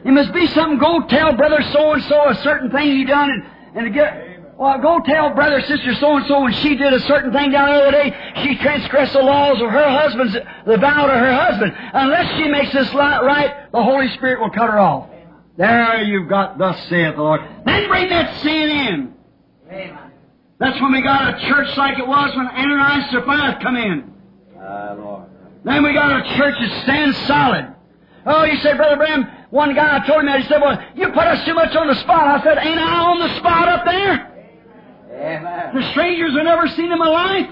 It 0.05 0.11
must 0.11 0.34
be 0.34 0.47
something, 0.47 0.80
go 0.80 1.01
tell 1.07 1.34
brother 1.34 1.61
so-and-so 1.72 2.30
a 2.30 2.35
certain 2.35 2.72
thing 2.72 2.97
he 2.97 3.05
done 3.05 3.30
and, 3.30 3.85
and 3.85 3.93
get, 3.93 4.55
well, 4.57 4.80
go 4.80 4.99
tell 5.05 5.31
brother, 5.35 5.61
sister 5.61 5.93
so-and-so 5.95 6.41
when 6.41 6.53
she 6.53 6.76
did 6.76 6.93
a 6.93 6.99
certain 7.01 7.31
thing 7.31 7.51
down 7.51 7.69
the 7.69 7.76
other 7.76 7.91
day, 7.91 8.34
she 8.41 8.55
transgressed 8.57 9.14
the 9.14 9.19
laws 9.19 9.61
of 9.61 9.69
her 9.69 9.89
husband's, 9.89 10.34
the 10.65 10.77
vow 10.77 11.05
to 11.05 11.14
her 11.14 11.34
husband. 11.34 11.73
Unless 11.93 12.38
she 12.38 12.47
makes 12.47 12.73
this 12.73 12.91
right, 12.95 13.72
the 13.72 13.84
Holy 13.84 14.09
Spirit 14.15 14.39
will 14.39 14.49
cut 14.49 14.72
her 14.72 14.80
off. 14.80 15.09
There 15.57 16.01
you've 16.01 16.30
got, 16.30 16.57
thus 16.57 16.80
saith 16.89 17.15
the 17.15 17.22
Lord. 17.22 17.41
Then 17.65 17.88
bring 17.88 18.09
that 18.09 18.41
sin 18.41 18.69
in. 18.69 19.16
That's 20.60 20.81
when 20.81 20.91
we 20.91 21.02
got 21.02 21.35
a 21.35 21.48
church 21.48 21.77
like 21.77 21.99
it 21.99 22.07
was 22.07 22.35
when 22.35 22.48
Ananias 22.48 23.03
and 23.03 23.11
Sapphira 23.11 23.60
come 23.61 23.76
in. 23.76 24.14
Lord. 24.57 25.30
Then 25.64 25.84
we 25.84 25.94
got 25.94 26.11
a 26.11 26.38
church 26.38 26.56
that 26.60 26.84
stands 26.84 27.18
solid. 27.27 27.76
Oh, 28.26 28.44
you 28.44 28.57
say, 28.60 28.76
Brother 28.76 28.98
Bram, 28.98 29.26
one 29.52 29.73
guy 29.76 30.06
told 30.06 30.23
me 30.23 30.31
that, 30.31 30.41
he 30.41 30.48
said, 30.48 30.61
well, 30.61 30.77
you 30.95 31.07
put 31.10 31.27
us 31.27 31.45
too 31.45 31.53
much 31.53 31.76
on 31.76 31.88
the 31.88 31.95
spot. 31.95 32.27
I 32.27 32.44
said, 32.44 32.57
ain't 32.57 32.80
I 32.80 32.99
on 32.99 33.19
the 33.19 33.38
spot 33.38 33.68
up 33.69 33.85
there? 33.85 34.34
Amen. 35.11 35.76
The 35.76 35.91
strangers 35.91 36.35
have 36.35 36.44
never 36.44 36.68
seen 36.69 36.91
in 36.91 36.99
my 36.99 37.07
life. 37.07 37.49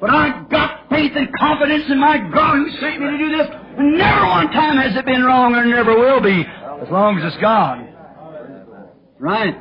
But 0.00 0.10
I've 0.10 0.48
got 0.50 0.88
faith 0.90 1.12
and 1.16 1.32
confidence 1.38 1.90
in 1.90 1.98
my 1.98 2.18
God 2.18 2.56
who 2.56 2.70
sent 2.78 3.00
me 3.00 3.10
to 3.10 3.18
do 3.18 3.36
this. 3.36 3.48
And 3.78 3.96
never 3.96 4.26
one 4.26 4.50
time 4.52 4.76
has 4.76 4.94
it 4.96 5.04
been 5.06 5.24
wrong 5.24 5.54
or 5.54 5.64
never 5.64 5.98
will 5.98 6.20
be, 6.20 6.42
as 6.42 6.90
long 6.90 7.18
as 7.18 7.32
it's 7.32 7.40
God. 7.40 7.88
Right. 9.18 9.56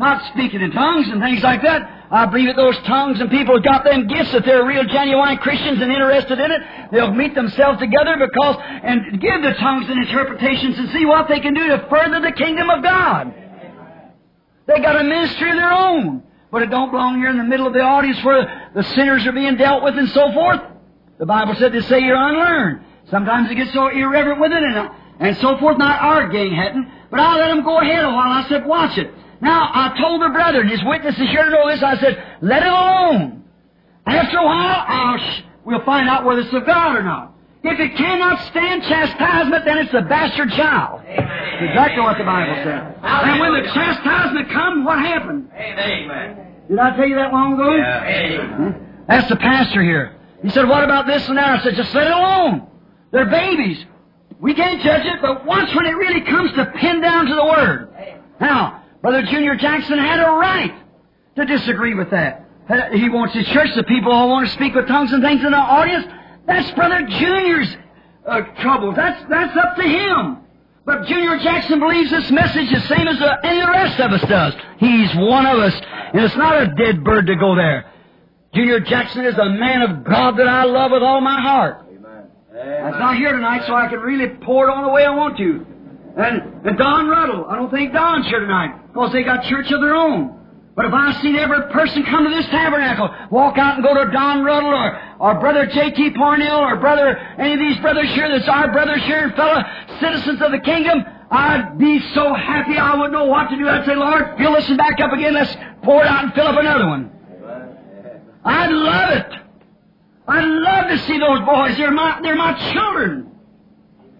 Not 0.00 0.32
speaking 0.32 0.62
in 0.62 0.70
tongues 0.72 1.08
and 1.08 1.20
things 1.20 1.42
like 1.42 1.60
that. 1.60 2.06
I 2.10 2.24
believe 2.24 2.46
that 2.46 2.56
those 2.56 2.78
tongues 2.88 3.20
and 3.20 3.30
people 3.30 3.60
got 3.60 3.84
them 3.84 4.08
gifts, 4.08 4.32
that 4.32 4.46
they're 4.46 4.64
real 4.64 4.84
genuine 4.84 5.36
Christians 5.36 5.76
and 5.78 5.92
interested 5.92 6.40
in 6.40 6.50
it. 6.50 6.62
They'll 6.90 7.12
meet 7.12 7.34
themselves 7.34 7.78
together 7.78 8.16
because, 8.16 8.56
and 8.82 9.20
give 9.20 9.42
the 9.42 9.52
tongues 9.60 9.90
and 9.90 10.00
interpretations 10.00 10.78
and 10.78 10.88
see 10.88 11.04
what 11.04 11.28
they 11.28 11.38
can 11.40 11.52
do 11.52 11.68
to 11.68 11.86
further 11.90 12.18
the 12.18 12.32
kingdom 12.32 12.70
of 12.70 12.82
God. 12.82 13.34
They 14.66 14.80
got 14.80 14.98
a 14.98 15.04
ministry 15.04 15.50
of 15.50 15.56
their 15.56 15.70
own. 15.70 16.22
But 16.50 16.62
it 16.62 16.70
don't 16.70 16.90
belong 16.90 17.18
here 17.18 17.28
in 17.28 17.36
the 17.36 17.44
middle 17.44 17.66
of 17.66 17.74
the 17.74 17.80
audience 17.80 18.24
where 18.24 18.70
the 18.74 18.82
sinners 18.82 19.26
are 19.26 19.32
being 19.32 19.58
dealt 19.58 19.84
with 19.84 19.98
and 19.98 20.08
so 20.08 20.32
forth. 20.32 20.62
The 21.18 21.26
Bible 21.26 21.54
said 21.56 21.72
to 21.72 21.82
say 21.82 22.00
you're 22.00 22.16
unlearned. 22.16 22.86
Sometimes 23.10 23.50
it 23.50 23.54
gets 23.54 23.74
so 23.74 23.88
irreverent 23.88 24.40
with 24.40 24.52
it 24.52 24.62
and, 24.62 24.90
and 25.20 25.36
so 25.36 25.58
forth. 25.58 25.76
Not 25.76 26.00
our 26.00 26.30
gang 26.30 26.54
hadn't. 26.54 26.88
But 27.10 27.20
I'll 27.20 27.38
let 27.38 27.48
them 27.48 27.64
go 27.64 27.78
ahead 27.80 28.02
a 28.02 28.08
while. 28.08 28.32
I 28.32 28.48
said, 28.48 28.64
watch 28.64 28.96
it. 28.96 29.12
Now, 29.40 29.70
I 29.72 29.96
told 29.98 30.20
the 30.22 30.28
brother, 30.28 30.60
and 30.60 30.70
his 30.70 30.82
witnesses 30.84 31.28
here 31.30 31.44
to 31.44 31.50
know 31.50 31.68
this, 31.70 31.82
I 31.82 31.96
said, 31.98 32.22
let 32.42 32.62
it 32.62 32.68
alone. 32.68 33.44
After 34.06 34.38
a 34.38 34.44
while, 34.44 34.84
I'll 34.86 35.18
sh- 35.18 35.42
we'll 35.64 35.84
find 35.84 36.08
out 36.08 36.24
whether 36.24 36.40
it's 36.42 36.52
of 36.52 36.66
God 36.66 36.96
or 36.96 37.02
not. 37.02 37.34
If 37.62 37.78
it 37.78 37.96
cannot 37.96 38.40
stand 38.50 38.82
chastisement, 38.82 39.64
then 39.66 39.78
it's 39.78 39.92
a 39.94 40.02
bastard 40.02 40.50
child. 40.52 41.02
That's 41.06 41.62
exactly 41.62 42.02
what 42.02 42.16
the 42.18 42.24
Bible 42.24 42.54
said. 42.64 42.96
And 43.02 43.40
when 43.40 43.52
the 43.62 43.68
chastisement 43.72 44.50
comes, 44.50 44.86
what 44.86 44.98
happened? 44.98 45.50
Amen. 45.54 46.46
Did 46.68 46.78
I 46.78 46.96
tell 46.96 47.06
you 47.06 47.16
that 47.16 47.32
long 47.32 47.54
ago? 47.54 47.70
Amen. 47.76 49.04
That's 49.08 49.28
the 49.28 49.36
pastor 49.36 49.82
here. 49.82 50.16
He 50.42 50.48
said, 50.50 50.68
what 50.68 50.84
about 50.84 51.06
this 51.06 51.28
and 51.28 51.36
that? 51.36 51.60
I 51.60 51.62
said, 51.62 51.74
just 51.74 51.94
let 51.94 52.06
it 52.06 52.12
alone. 52.12 52.66
They're 53.10 53.28
babies. 53.28 53.84
We 54.40 54.54
can't 54.54 54.80
judge 54.80 55.04
it, 55.04 55.20
but 55.20 55.44
once 55.44 55.74
when 55.74 55.84
it 55.84 55.92
really 55.96 56.22
comes 56.22 56.52
to 56.54 56.64
pin 56.76 57.02
down 57.02 57.26
to 57.26 57.34
the 57.34 57.44
Word. 57.44 57.88
Now, 58.40 58.79
Brother 59.02 59.22
Junior 59.22 59.56
Jackson 59.56 59.98
had 59.98 60.20
a 60.20 60.30
right 60.32 60.74
to 61.36 61.44
disagree 61.44 61.94
with 61.94 62.10
that. 62.10 62.46
Uh, 62.68 62.90
He 62.92 63.08
wants 63.08 63.34
his 63.34 63.46
church, 63.48 63.70
the 63.74 63.84
people 63.84 64.12
all 64.12 64.28
want 64.28 64.46
to 64.46 64.52
speak 64.52 64.74
with 64.74 64.86
tongues 64.88 65.12
and 65.12 65.22
things 65.22 65.42
in 65.42 65.50
the 65.50 65.56
audience. 65.56 66.06
That's 66.46 66.70
Brother 66.72 67.06
Junior's 67.06 67.76
uh, 68.26 68.40
trouble. 68.60 68.92
That's, 68.92 69.22
that's 69.28 69.56
up 69.56 69.76
to 69.76 69.82
him. 69.82 70.38
But 70.84 71.06
Junior 71.06 71.38
Jackson 71.38 71.78
believes 71.78 72.10
this 72.10 72.30
message 72.30 72.70
the 72.70 72.80
same 72.88 73.06
as 73.06 73.20
uh, 73.20 73.36
any 73.44 73.60
of 73.60 73.66
the 73.66 73.72
rest 73.72 74.00
of 74.00 74.12
us 74.12 74.22
does. 74.28 74.54
He's 74.78 75.14
one 75.16 75.46
of 75.46 75.58
us, 75.58 75.74
and 76.12 76.24
it's 76.24 76.36
not 76.36 76.62
a 76.62 76.66
dead 76.74 77.04
bird 77.04 77.26
to 77.26 77.36
go 77.36 77.54
there. 77.54 77.90
Junior 78.54 78.80
Jackson 78.80 79.24
is 79.24 79.36
a 79.38 79.48
man 79.50 79.82
of 79.82 80.04
God 80.04 80.36
that 80.38 80.48
I 80.48 80.64
love 80.64 80.90
with 80.90 81.02
all 81.02 81.20
my 81.20 81.40
heart. 81.40 81.86
That's 82.52 82.98
not 82.98 83.16
here 83.16 83.32
tonight, 83.32 83.62
so 83.66 83.74
I 83.74 83.88
can 83.88 84.00
really 84.00 84.28
pour 84.28 84.68
it 84.68 84.72
on 84.72 84.82
the 84.84 84.90
way 84.90 85.04
I 85.04 85.10
want 85.14 85.36
to. 85.38 85.66
And, 86.16 86.66
and 86.66 86.78
Don 86.78 87.08
Ruddell, 87.08 87.46
I 87.48 87.56
don't 87.56 87.70
think 87.70 87.92
Don's 87.92 88.26
here 88.26 88.40
tonight, 88.40 88.88
because 88.88 89.12
they 89.12 89.22
got 89.22 89.44
church 89.44 89.70
of 89.70 89.80
their 89.80 89.94
own. 89.94 90.36
But 90.76 90.86
if 90.86 90.92
I 90.94 91.20
seen 91.20 91.36
every 91.36 91.70
person 91.72 92.04
come 92.04 92.24
to 92.24 92.30
this 92.30 92.46
tabernacle, 92.46 93.14
walk 93.30 93.58
out 93.58 93.74
and 93.74 93.84
go 93.84 93.92
to 93.92 94.10
Don 94.10 94.44
Ruddell 94.44 94.72
or, 94.72 95.00
or 95.18 95.40
Brother 95.40 95.66
J.T. 95.66 96.12
Parnell 96.12 96.60
or 96.60 96.76
Brother, 96.76 97.16
any 97.38 97.54
of 97.54 97.60
these 97.60 97.78
brothers 97.80 98.08
here 98.14 98.30
that's 98.30 98.48
our 98.48 98.72
brothers 98.72 99.02
here 99.02 99.24
and 99.24 99.34
fellow 99.34 99.62
citizens 100.00 100.40
of 100.40 100.52
the 100.52 100.60
kingdom, 100.60 101.04
I'd 101.30 101.76
be 101.78 102.00
so 102.14 102.32
happy 102.34 102.76
I 102.76 102.94
wouldn't 102.94 103.12
know 103.12 103.26
what 103.26 103.50
to 103.50 103.56
do. 103.56 103.68
I'd 103.68 103.84
say, 103.84 103.94
Lord, 103.94 104.36
fill 104.38 104.54
this 104.54 104.70
back 104.76 104.98
up 105.00 105.12
again. 105.12 105.34
Let's 105.34 105.54
pour 105.82 106.02
it 106.02 106.08
out 106.08 106.24
and 106.24 106.34
fill 106.34 106.46
up 106.46 106.58
another 106.58 106.86
one. 106.86 107.10
I'd 108.44 108.72
love 108.72 109.10
it. 109.10 109.32
I'd 110.26 110.44
love 110.44 110.88
to 110.88 110.98
see 111.06 111.18
those 111.18 111.40
boys. 111.40 111.76
They're 111.76 111.90
my, 111.90 112.20
they're 112.22 112.36
my 112.36 112.72
children. 112.72 113.32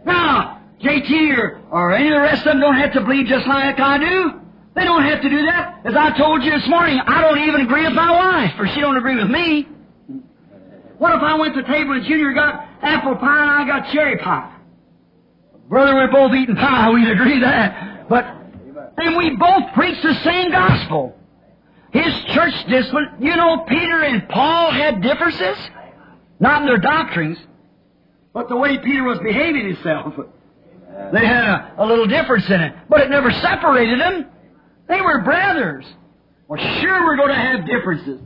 Now, 0.05 0.60
JT 0.83 1.37
or, 1.37 1.61
or 1.71 1.93
any 1.93 2.09
of 2.09 2.15
the 2.15 2.21
rest 2.21 2.47
of 2.47 2.53
them 2.53 2.61
don't 2.61 2.77
have 2.77 2.93
to 2.95 3.01
believe 3.01 3.27
just 3.27 3.47
like 3.47 3.79
I 3.79 3.99
do. 3.99 4.41
They 4.75 4.85
don't 4.85 5.05
have 5.05 5.21
to 5.21 5.29
do 5.29 5.47
that. 5.47 5.83
As 5.85 5.95
I 5.95 6.17
told 6.17 6.43
you 6.43 6.51
this 6.51 6.67
morning, 6.69 6.99
I 7.07 7.21
don't 7.21 7.39
even 7.41 7.61
agree 7.63 7.85
with 7.85 7.93
my 7.93 8.11
wife, 8.11 8.55
or 8.59 8.67
she 8.69 8.81
don't 8.81 8.97
agree 8.97 9.17
with 9.17 9.29
me. 9.31 9.69
What 10.99 11.15
if 11.15 11.23
I 11.23 11.35
went 11.39 11.55
to 11.55 11.63
the 11.63 11.69
table 11.69 11.93
and 11.93 12.05
Junior 12.05 12.33
got 12.33 12.67
apple 12.83 13.17
pie 13.17 13.43
and 13.43 13.51
I 13.51 13.67
got 13.67 13.93
cherry 13.93 14.19
pie? 14.19 14.57
Brother, 15.69 15.95
we're 15.95 16.11
both 16.11 16.33
eating 16.35 16.57
pie. 16.57 16.91
We'd 16.95 17.09
agree 17.09 17.41
that. 17.41 18.09
But, 18.09 18.25
and 18.97 19.17
we 19.17 19.37
both 19.37 19.73
preach 19.75 20.01
the 20.03 20.15
same 20.25 20.51
gospel. 20.51 21.17
his 21.93 22.13
church 22.35 22.55
discipline, 22.69 23.17
you 23.21 23.37
know, 23.37 23.65
Peter 23.69 24.03
and 24.03 24.29
Paul 24.29 24.73
had 24.73 25.03
differences. 25.03 25.57
Not 26.39 26.63
in 26.63 26.69
their 26.69 26.79
doctrines, 26.79 27.39
but 28.33 28.49
the 28.49 28.57
way 28.57 28.79
Peter 28.79 29.05
was 29.05 29.19
behaving 29.19 29.75
himself. 29.75 30.15
They 31.13 31.27
had 31.27 31.45
a, 31.45 31.75
a 31.79 31.85
little 31.87 32.07
difference 32.07 32.47
in 32.49 32.61
it, 32.61 32.73
but 32.89 33.01
it 33.01 33.11
never 33.11 33.31
separated 33.31 34.01
them. 34.01 34.27
They 34.89 35.01
were 35.01 35.23
brothers. 35.23 35.85
Well, 36.49 36.61
sure, 36.81 37.05
we're 37.05 37.17
going 37.17 37.31
to 37.31 37.35
have 37.35 37.67
differences. 37.67 38.21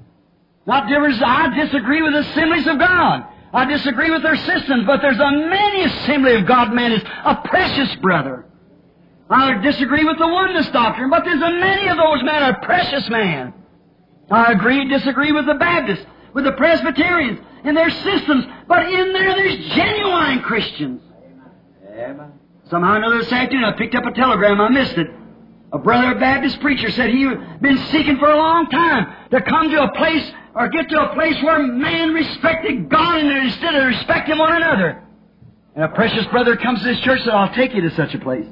Not 0.66 0.88
differences. 0.88 1.22
I 1.24 1.54
disagree 1.54 2.02
with 2.02 2.12
the 2.12 2.20
assemblies 2.20 2.66
of 2.66 2.78
God. 2.78 3.26
I 3.52 3.66
disagree 3.66 4.10
with 4.10 4.22
their 4.22 4.36
systems, 4.36 4.84
but 4.86 5.00
there's 5.00 5.18
a 5.18 5.30
many 5.30 5.84
assembly 5.84 6.34
of 6.34 6.46
God 6.46 6.72
man 6.72 6.92
is 6.92 7.02
a 7.02 7.36
precious 7.44 7.94
brother. 7.96 8.46
I 9.30 9.60
disagree 9.62 10.04
with 10.04 10.18
the 10.18 10.26
oneness 10.26 10.68
doctrine, 10.70 11.08
but 11.08 11.24
there's 11.24 11.40
a 11.40 11.50
many 11.50 11.88
of 11.88 11.96
those 11.96 12.22
men 12.24 12.42
are 12.42 12.60
precious 12.60 13.08
man. 13.08 13.54
I 14.30 14.52
agree, 14.52 14.88
disagree 14.88 15.32
with 15.32 15.46
the 15.46 15.54
Baptists, 15.54 16.04
with 16.32 16.44
the 16.44 16.52
Presbyterians, 16.52 17.40
and 17.62 17.76
their 17.76 17.90
systems, 17.90 18.44
but 18.66 18.86
in 18.86 19.12
there 19.12 19.34
there's 19.34 19.74
genuine 19.74 20.40
Christians. 20.42 21.00
Amen. 21.88 22.32
Somehow 22.70 22.94
or 22.94 22.96
another 22.96 23.18
this 23.18 23.32
afternoon 23.32 23.64
I 23.64 23.72
picked 23.72 23.94
up 23.94 24.04
a 24.04 24.12
telegram, 24.12 24.60
I 24.60 24.68
missed 24.68 24.96
it. 24.96 25.08
A 25.72 25.78
brother 25.78 26.18
Baptist 26.18 26.60
preacher 26.60 26.90
said 26.90 27.10
he 27.10 27.22
had 27.22 27.60
been 27.60 27.78
seeking 27.88 28.16
for 28.18 28.30
a 28.30 28.36
long 28.36 28.70
time 28.70 29.12
to 29.30 29.42
come 29.42 29.70
to 29.70 29.82
a 29.82 29.92
place 29.92 30.32
or 30.54 30.68
get 30.68 30.88
to 30.88 31.00
a 31.00 31.14
place 31.14 31.34
where 31.42 31.58
man 31.66 32.14
respected 32.14 32.88
God 32.88 33.18
and 33.20 33.46
instead 33.46 33.74
of 33.74 33.86
respecting 33.88 34.38
one 34.38 34.54
another. 34.54 35.02
And 35.74 35.84
a 35.84 35.88
precious 35.88 36.24
brother 36.26 36.56
comes 36.56 36.80
to 36.80 36.86
this 36.86 37.00
church 37.00 37.18
and 37.18 37.24
said, 37.24 37.34
I'll 37.34 37.52
take 37.54 37.74
you 37.74 37.82
to 37.82 37.90
such 37.96 38.14
a 38.14 38.18
place. 38.20 38.46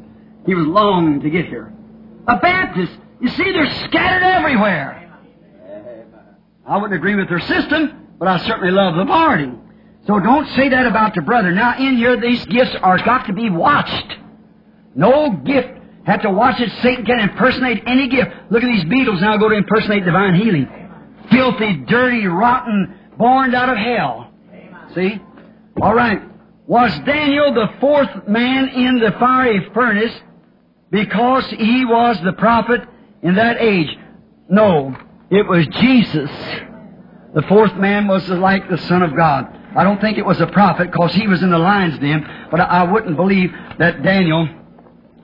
He 0.44 0.54
was 0.54 0.66
longing 0.66 1.20
to 1.20 1.30
get 1.30 1.46
here. 1.46 1.72
A 2.26 2.36
Baptist, 2.36 2.92
you 3.20 3.28
see, 3.28 3.52
they're 3.52 3.84
scattered 3.84 4.24
everywhere. 4.24 4.98
I 6.66 6.76
wouldn't 6.76 6.94
agree 6.94 7.14
with 7.14 7.28
their 7.28 7.40
system, 7.40 8.08
but 8.18 8.26
I 8.26 8.38
certainly 8.38 8.72
love 8.72 8.96
the 8.96 9.06
party. 9.06 9.50
So 10.06 10.18
don't 10.18 10.48
say 10.56 10.68
that 10.68 10.86
about 10.86 11.14
the 11.14 11.22
brother. 11.22 11.52
Now 11.52 11.78
in 11.78 11.96
here, 11.96 12.20
these 12.20 12.44
gifts 12.46 12.74
are 12.82 12.98
got 13.04 13.26
to 13.26 13.32
be 13.32 13.50
watched. 13.50 14.16
No 14.94 15.30
gift 15.30 15.68
had 16.04 16.22
to 16.22 16.30
watch 16.30 16.60
it. 16.60 16.70
Satan 16.82 17.04
can 17.04 17.20
impersonate 17.20 17.84
any 17.86 18.08
gift. 18.08 18.30
Look 18.50 18.62
at 18.62 18.66
these 18.66 18.84
Beatles 18.84 19.20
now 19.20 19.36
go 19.36 19.48
to 19.48 19.54
impersonate 19.54 20.04
divine 20.04 20.34
healing. 20.34 20.68
Filthy, 21.30 21.76
dirty, 21.86 22.26
rotten, 22.26 22.98
born 23.16 23.54
out 23.54 23.68
of 23.68 23.76
hell. 23.76 24.32
See? 24.94 25.20
All 25.80 25.94
right. 25.94 26.20
Was 26.66 26.92
Daniel 27.00 27.54
the 27.54 27.68
fourth 27.80 28.28
man 28.28 28.68
in 28.68 28.98
the 28.98 29.12
fiery 29.18 29.68
furnace 29.72 30.14
because 30.90 31.48
he 31.50 31.84
was 31.84 32.20
the 32.24 32.32
prophet 32.32 32.80
in 33.22 33.36
that 33.36 33.58
age? 33.60 33.88
No. 34.48 34.96
It 35.30 35.46
was 35.46 35.66
Jesus. 35.80 36.30
The 37.34 37.42
fourth 37.48 37.74
man 37.76 38.08
was 38.08 38.28
like 38.28 38.68
the 38.68 38.78
Son 38.78 39.02
of 39.02 39.16
God. 39.16 39.60
I 39.74 39.84
don't 39.84 40.00
think 40.00 40.18
it 40.18 40.26
was 40.26 40.40
a 40.40 40.46
prophet 40.46 40.90
because 40.90 41.14
he 41.14 41.26
was 41.26 41.42
in 41.42 41.50
the 41.50 41.58
lion's 41.58 41.98
den, 41.98 42.48
but 42.50 42.60
I 42.60 42.82
wouldn't 42.84 43.16
believe 43.16 43.52
that 43.78 44.02
Daniel 44.02 44.48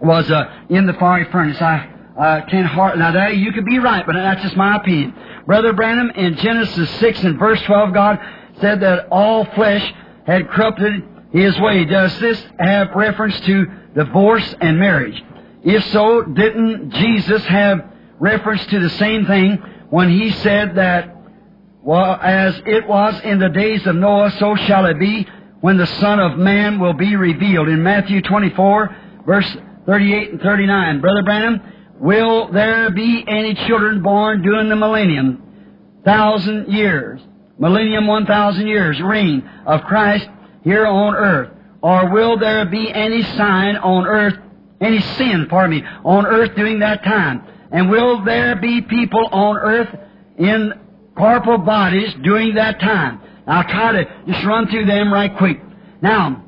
was 0.01 0.31
uh, 0.31 0.45
in 0.69 0.87
the 0.87 0.95
fiery 0.95 1.31
furnace. 1.31 1.61
I 1.61 1.89
uh, 2.19 2.47
can 2.47 2.65
hard 2.65 2.99
now 2.99 3.12
that 3.12 3.37
you 3.37 3.53
could 3.53 3.65
be 3.65 3.79
right, 3.79 4.05
but 4.07 4.15
that's 4.15 4.43
just 4.43 4.57
my 4.57 4.77
opinion. 4.77 5.15
Brother 5.47 5.73
Branham 5.73 6.11
in 6.11 6.37
Genesis 6.37 6.91
six 6.99 7.23
and 7.23 7.39
verse 7.39 7.61
twelve, 7.62 7.93
God 7.93 8.19
said 8.61 8.81
that 8.81 9.09
all 9.11 9.45
flesh 9.45 9.95
had 10.27 10.49
corrupted 10.51 11.05
his 11.33 11.59
way. 11.61 11.85
Does 11.85 12.19
this 12.19 12.43
have 12.59 12.91
reference 12.95 13.39
to 13.41 13.66
divorce 13.95 14.55
and 14.61 14.79
marriage? 14.79 15.23
If 15.62 15.85
so, 15.87 16.23
didn't 16.23 16.91
Jesus 16.91 17.45
have 17.45 17.85
reference 18.19 18.65
to 18.66 18.81
the 18.81 18.91
same 18.91 19.27
thing 19.27 19.62
when 19.91 20.09
he 20.11 20.31
said 20.31 20.77
that 20.77 21.16
well, 21.83 22.19
as 22.21 22.61
it 22.67 22.87
was 22.89 23.21
in 23.23 23.39
the 23.39 23.49
days 23.49 23.87
of 23.87 23.95
Noah, 23.95 24.33
so 24.39 24.57
shall 24.57 24.87
it 24.87 24.99
be 24.99 25.27
when 25.61 25.77
the 25.77 25.87
Son 25.87 26.19
of 26.21 26.39
Man 26.39 26.81
will 26.81 26.93
be 26.93 27.17
revealed. 27.17 27.69
In 27.69 27.83
Matthew 27.83 28.21
24, 28.23 28.97
verse 29.27 29.57
38 29.87 30.31
and 30.31 30.41
39. 30.41 31.01
Brother 31.01 31.23
Branham, 31.23 31.61
will 32.01 32.51
there 32.53 32.91
be 32.91 33.25
any 33.27 33.55
children 33.55 34.03
born 34.03 34.43
during 34.43 34.69
the 34.69 34.77
millennium? 34.77 35.43
Thousand 36.05 36.69
years. 36.73 37.21
Millennium, 37.59 38.07
one 38.07 38.27
thousand 38.27 38.67
years, 38.67 39.01
reign 39.01 39.49
of 39.67 39.83
Christ 39.83 40.29
here 40.63 40.87
on 40.87 41.15
earth. 41.15 41.51
Or 41.81 42.11
will 42.11 42.39
there 42.39 42.67
be 42.67 42.93
any 42.93 43.23
sign 43.23 43.77
on 43.77 44.07
earth, 44.07 44.35
any 44.81 45.01
sin, 45.01 45.47
pardon 45.49 45.79
me, 45.79 45.87
on 46.05 46.27
earth 46.27 46.55
during 46.55 46.81
that 46.81 47.05
time? 47.05 47.43
And 47.71 47.91
will 47.91 48.25
there 48.25 48.57
be 48.57 48.81
people 48.83 49.27
on 49.31 49.57
earth 49.57 49.89
in 50.39 50.73
corporal 51.19 51.59
bodies 51.59 52.15
during 52.23 52.55
that 52.55 52.81
time. 52.81 53.20
I'll 53.47 53.65
try 53.65 53.93
to 53.93 54.05
just 54.27 54.45
run 54.45 54.69
through 54.69 54.86
them 54.86 55.12
right 55.12 55.36
quick. 55.36 55.61
Now, 56.01 56.45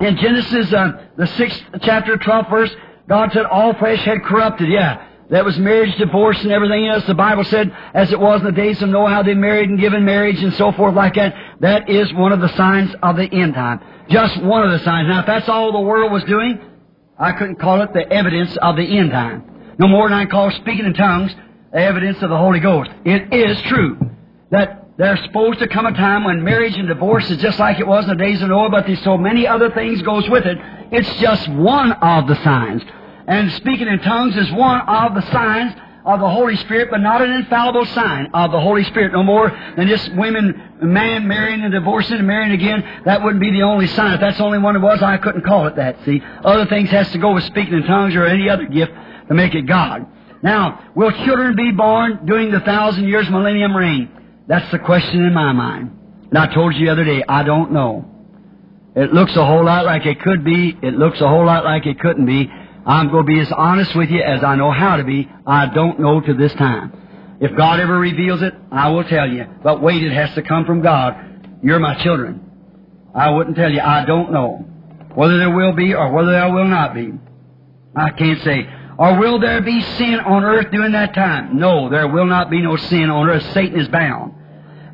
in 0.00 0.16
Genesis, 0.16 0.72
uh, 0.72 1.06
the 1.16 1.26
sixth 1.26 1.62
chapter, 1.82 2.16
12th 2.16 2.50
verse, 2.50 2.70
God 3.08 3.30
said 3.32 3.44
all 3.46 3.74
flesh 3.74 4.02
had 4.04 4.22
corrupted. 4.22 4.68
Yeah. 4.68 5.06
That 5.30 5.44
was 5.44 5.56
marriage, 5.58 5.96
divorce, 5.96 6.42
and 6.42 6.50
everything 6.50 6.88
else. 6.88 7.04
The 7.06 7.14
Bible 7.14 7.44
said, 7.44 7.72
as 7.94 8.10
it 8.10 8.18
was 8.18 8.40
in 8.40 8.46
the 8.46 8.52
days 8.52 8.82
of 8.82 8.88
Noah, 8.88 9.10
how 9.10 9.22
they 9.22 9.34
married 9.34 9.70
and 9.70 9.78
given 9.78 10.04
marriage 10.04 10.42
and 10.42 10.52
so 10.54 10.72
forth 10.72 10.94
like 10.94 11.14
that. 11.14 11.34
That 11.60 11.88
is 11.88 12.12
one 12.14 12.32
of 12.32 12.40
the 12.40 12.48
signs 12.56 12.92
of 13.00 13.16
the 13.16 13.30
end 13.30 13.54
time. 13.54 13.80
Just 14.08 14.42
one 14.42 14.64
of 14.64 14.72
the 14.72 14.84
signs. 14.84 15.06
Now, 15.08 15.20
if 15.20 15.26
that's 15.26 15.48
all 15.48 15.70
the 15.70 15.80
world 15.80 16.10
was 16.10 16.24
doing, 16.24 16.58
I 17.16 17.32
couldn't 17.32 17.60
call 17.60 17.80
it 17.82 17.92
the 17.92 18.10
evidence 18.12 18.56
of 18.56 18.74
the 18.74 18.98
end 18.98 19.12
time. 19.12 19.76
No 19.78 19.86
more 19.86 20.08
than 20.08 20.18
I 20.18 20.26
call 20.26 20.50
speaking 20.50 20.84
in 20.84 20.94
tongues 20.94 21.32
evidence 21.72 22.20
of 22.22 22.30
the 22.30 22.36
Holy 22.36 22.60
Ghost. 22.60 22.90
It 23.04 23.32
is 23.32 23.60
true 23.62 23.98
that 24.50 24.88
there's 24.98 25.22
supposed 25.24 25.60
to 25.60 25.68
come 25.68 25.86
a 25.86 25.92
time 25.92 26.24
when 26.24 26.44
marriage 26.44 26.76
and 26.76 26.88
divorce 26.88 27.30
is 27.30 27.38
just 27.38 27.58
like 27.58 27.78
it 27.78 27.86
was 27.86 28.04
in 28.04 28.10
the 28.10 28.16
days 28.16 28.42
of 28.42 28.48
Noah, 28.48 28.68
but 28.70 28.86
there's 28.86 29.02
so 29.02 29.16
many 29.16 29.46
other 29.46 29.70
things 29.70 30.02
goes 30.02 30.28
with 30.28 30.44
it. 30.44 30.58
It's 30.92 31.20
just 31.20 31.48
one 31.48 31.92
of 31.92 32.26
the 32.26 32.34
signs. 32.42 32.82
And 33.26 33.50
speaking 33.52 33.88
in 33.88 34.00
tongues 34.00 34.36
is 34.36 34.50
one 34.52 34.80
of 34.80 35.14
the 35.14 35.22
signs 35.32 35.74
of 36.04 36.18
the 36.20 36.28
Holy 36.28 36.56
Spirit, 36.56 36.88
but 36.90 37.00
not 37.00 37.22
an 37.22 37.30
infallible 37.30 37.86
sign 37.86 38.30
of 38.34 38.52
the 38.52 38.60
Holy 38.60 38.84
Spirit, 38.84 39.12
no 39.12 39.22
more 39.22 39.50
than 39.76 39.86
just 39.86 40.12
women, 40.14 40.60
man 40.82 41.28
marrying 41.28 41.62
and 41.62 41.72
divorcing 41.72 42.16
and 42.16 42.26
marrying 42.26 42.52
again. 42.52 43.02
That 43.04 43.22
wouldn't 43.22 43.40
be 43.40 43.50
the 43.50 43.62
only 43.62 43.86
sign. 43.86 44.14
If 44.14 44.20
that's 44.20 44.38
the 44.38 44.44
only 44.44 44.58
one 44.58 44.76
it 44.76 44.80
was, 44.80 45.02
I 45.02 45.18
couldn't 45.18 45.44
call 45.44 45.66
it 45.66 45.76
that, 45.76 45.96
see. 46.04 46.22
Other 46.44 46.66
things 46.66 46.90
has 46.90 47.10
to 47.12 47.18
go 47.18 47.34
with 47.34 47.44
speaking 47.44 47.74
in 47.74 47.84
tongues 47.84 48.14
or 48.14 48.26
any 48.26 48.48
other 48.48 48.66
gift 48.66 48.92
to 49.28 49.34
make 49.34 49.54
it 49.54 49.62
God. 49.66 50.06
Now, 50.42 50.90
will 50.94 51.12
children 51.24 51.54
be 51.54 51.70
born 51.72 52.24
during 52.24 52.50
the 52.50 52.60
thousand 52.60 53.08
years 53.08 53.28
millennium 53.30 53.76
reign? 53.76 54.10
That's 54.46 54.70
the 54.72 54.78
question 54.78 55.24
in 55.24 55.34
my 55.34 55.52
mind. 55.52 55.98
And 56.30 56.38
I 56.38 56.52
told 56.52 56.74
you 56.74 56.86
the 56.86 56.92
other 56.92 57.04
day, 57.04 57.22
I 57.28 57.42
don't 57.42 57.72
know. 57.72 58.06
It 58.96 59.12
looks 59.12 59.36
a 59.36 59.44
whole 59.44 59.64
lot 59.64 59.84
like 59.84 60.06
it 60.06 60.20
could 60.20 60.44
be. 60.44 60.76
It 60.82 60.94
looks 60.94 61.20
a 61.20 61.28
whole 61.28 61.46
lot 61.46 61.64
like 61.64 61.86
it 61.86 62.00
couldn't 62.00 62.26
be. 62.26 62.50
I'm 62.86 63.10
going 63.10 63.26
to 63.26 63.32
be 63.32 63.38
as 63.40 63.52
honest 63.52 63.94
with 63.94 64.10
you 64.10 64.20
as 64.22 64.42
I 64.42 64.56
know 64.56 64.70
how 64.70 64.96
to 64.96 65.04
be. 65.04 65.28
I 65.46 65.66
don't 65.72 66.00
know 66.00 66.20
to 66.20 66.34
this 66.34 66.52
time. 66.54 67.38
If 67.40 67.56
God 67.56 67.78
ever 67.80 67.98
reveals 67.98 68.42
it, 68.42 68.54
I 68.72 68.90
will 68.90 69.04
tell 69.04 69.28
you. 69.28 69.46
But 69.62 69.82
wait, 69.82 70.02
it 70.02 70.12
has 70.12 70.34
to 70.34 70.42
come 70.42 70.64
from 70.64 70.82
God. 70.82 71.58
You're 71.62 71.78
my 71.78 72.02
children. 72.02 72.40
I 73.14 73.30
wouldn't 73.30 73.56
tell 73.56 73.70
you. 73.70 73.80
I 73.80 74.04
don't 74.04 74.32
know 74.32 74.66
whether 75.14 75.38
there 75.38 75.54
will 75.54 75.72
be 75.72 75.94
or 75.94 76.12
whether 76.12 76.32
there 76.32 76.52
will 76.52 76.68
not 76.68 76.94
be. 76.94 77.12
I 77.94 78.10
can't 78.10 78.40
say. 78.42 78.68
Or 79.00 79.18
will 79.18 79.40
there 79.40 79.62
be 79.62 79.80
sin 79.80 80.20
on 80.20 80.44
earth 80.44 80.70
during 80.70 80.92
that 80.92 81.14
time? 81.14 81.58
No, 81.58 81.88
there 81.88 82.06
will 82.06 82.26
not 82.26 82.50
be 82.50 82.60
no 82.60 82.76
sin 82.76 83.08
on 83.08 83.30
earth. 83.30 83.42
Satan 83.54 83.80
is 83.80 83.88
bound. 83.88 84.34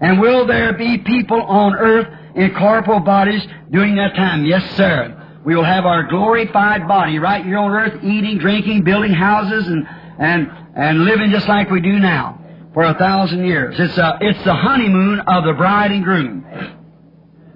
And 0.01 0.20
will 0.20 0.47
there 0.47 0.74
be 0.74 0.99
people 0.99 1.43
on 1.43 1.74
earth 1.74 2.07
in 2.37 2.55
corporal 2.55 3.01
bodies 3.01 3.45
during 3.69 3.97
that 3.97 4.15
time? 4.15 4.45
Yes, 4.45 4.62
sir. 4.77 5.41
We 5.45 5.57
will 5.57 5.65
have 5.65 5.87
our 5.87 6.05
glorified 6.05 6.87
body 6.87 7.19
right 7.19 7.45
here 7.45 7.59
on 7.59 7.73
earth, 7.73 8.05
eating, 8.05 8.39
drinking, 8.39 8.85
building 8.85 9.12
houses, 9.12 9.66
and, 9.66 9.89
and, 10.20 10.53
and 10.77 11.05
living 11.05 11.33
just 11.33 11.49
like 11.49 11.69
we 11.69 11.81
do 11.81 11.99
now 11.99 12.41
for 12.74 12.85
a 12.85 12.95
thousand 12.95 13.45
years. 13.45 13.74
It's, 13.77 13.99
a, 13.99 14.19
it's 14.20 14.45
the 14.45 14.55
honeymoon 14.55 15.19
of 15.19 15.43
the 15.43 15.55
bride 15.55 15.91
and 15.91 16.05
groom. 16.05 16.47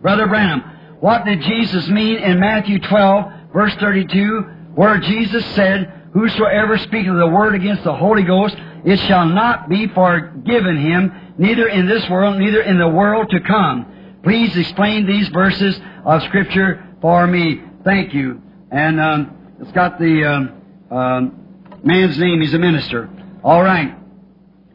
Brother 0.03 0.27
Branham, 0.27 0.63
what 0.99 1.25
did 1.25 1.43
Jesus 1.43 1.87
mean 1.89 2.17
in 2.17 2.41
Matthew 2.41 2.81
12, 2.81 3.53
verse 3.53 3.75
32, 3.77 4.41
where 4.75 4.99
Jesus 4.99 5.47
said, 5.55 6.00
Whosoever 6.13 6.77
speaketh 6.79 7.17
the 7.17 7.29
word 7.29 7.55
against 7.55 7.85
the 7.85 7.95
Holy 7.95 8.25
Ghost, 8.25 8.57
it 8.85 8.99
shall 9.01 9.27
not 9.27 9.69
be 9.69 9.87
forgiven 9.89 10.77
him, 10.77 11.35
neither 11.39 11.69
in 11.69 11.87
this 11.87 12.09
world, 12.09 12.39
neither 12.39 12.63
in 12.63 12.79
the 12.79 12.89
world 12.89 13.31
to 13.31 13.41
come. 13.41 14.21
Please 14.23 14.57
explain 14.57 15.07
these 15.07 15.29
verses 15.29 15.81
of 16.05 16.23
Scripture 16.25 16.85
for 17.01 17.27
me. 17.27 17.63
Thank 17.85 18.13
you. 18.13 18.43
And 18.71 19.01
um, 19.01 19.57
it's 19.61 19.73
got 19.73 19.99
the 19.99 20.25
um, 20.25 20.63
um, 20.91 21.79
man's 21.85 22.19
name. 22.19 22.41
He's 22.41 22.55
a 22.55 22.59
minister. 22.59 23.09
All 23.43 23.63
right, 23.63 23.97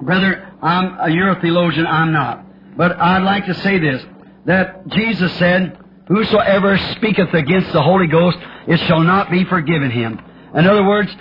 brother. 0.01 0.51
I'm 0.61 0.97
a, 0.99 1.09
you're 1.09 1.29
a 1.29 1.41
theologian. 1.41 1.85
I'm 1.85 2.11
not. 2.11 2.43
But 2.77 2.99
I'd 2.99 3.23
like 3.23 3.45
to 3.45 3.53
say 3.55 3.77
this: 3.77 4.03
that 4.45 4.87
Jesus 4.87 5.31
said, 5.37 5.77
"Whosoever 6.07 6.77
speaketh 6.95 7.33
against 7.33 7.71
the 7.71 7.81
Holy 7.81 8.07
Ghost, 8.07 8.37
it 8.67 8.79
shall 8.87 9.01
not 9.01 9.29
be 9.29 9.45
forgiven 9.45 9.91
him." 9.91 10.19
In 10.55 10.65
other 10.65 10.83
words, 10.83 11.15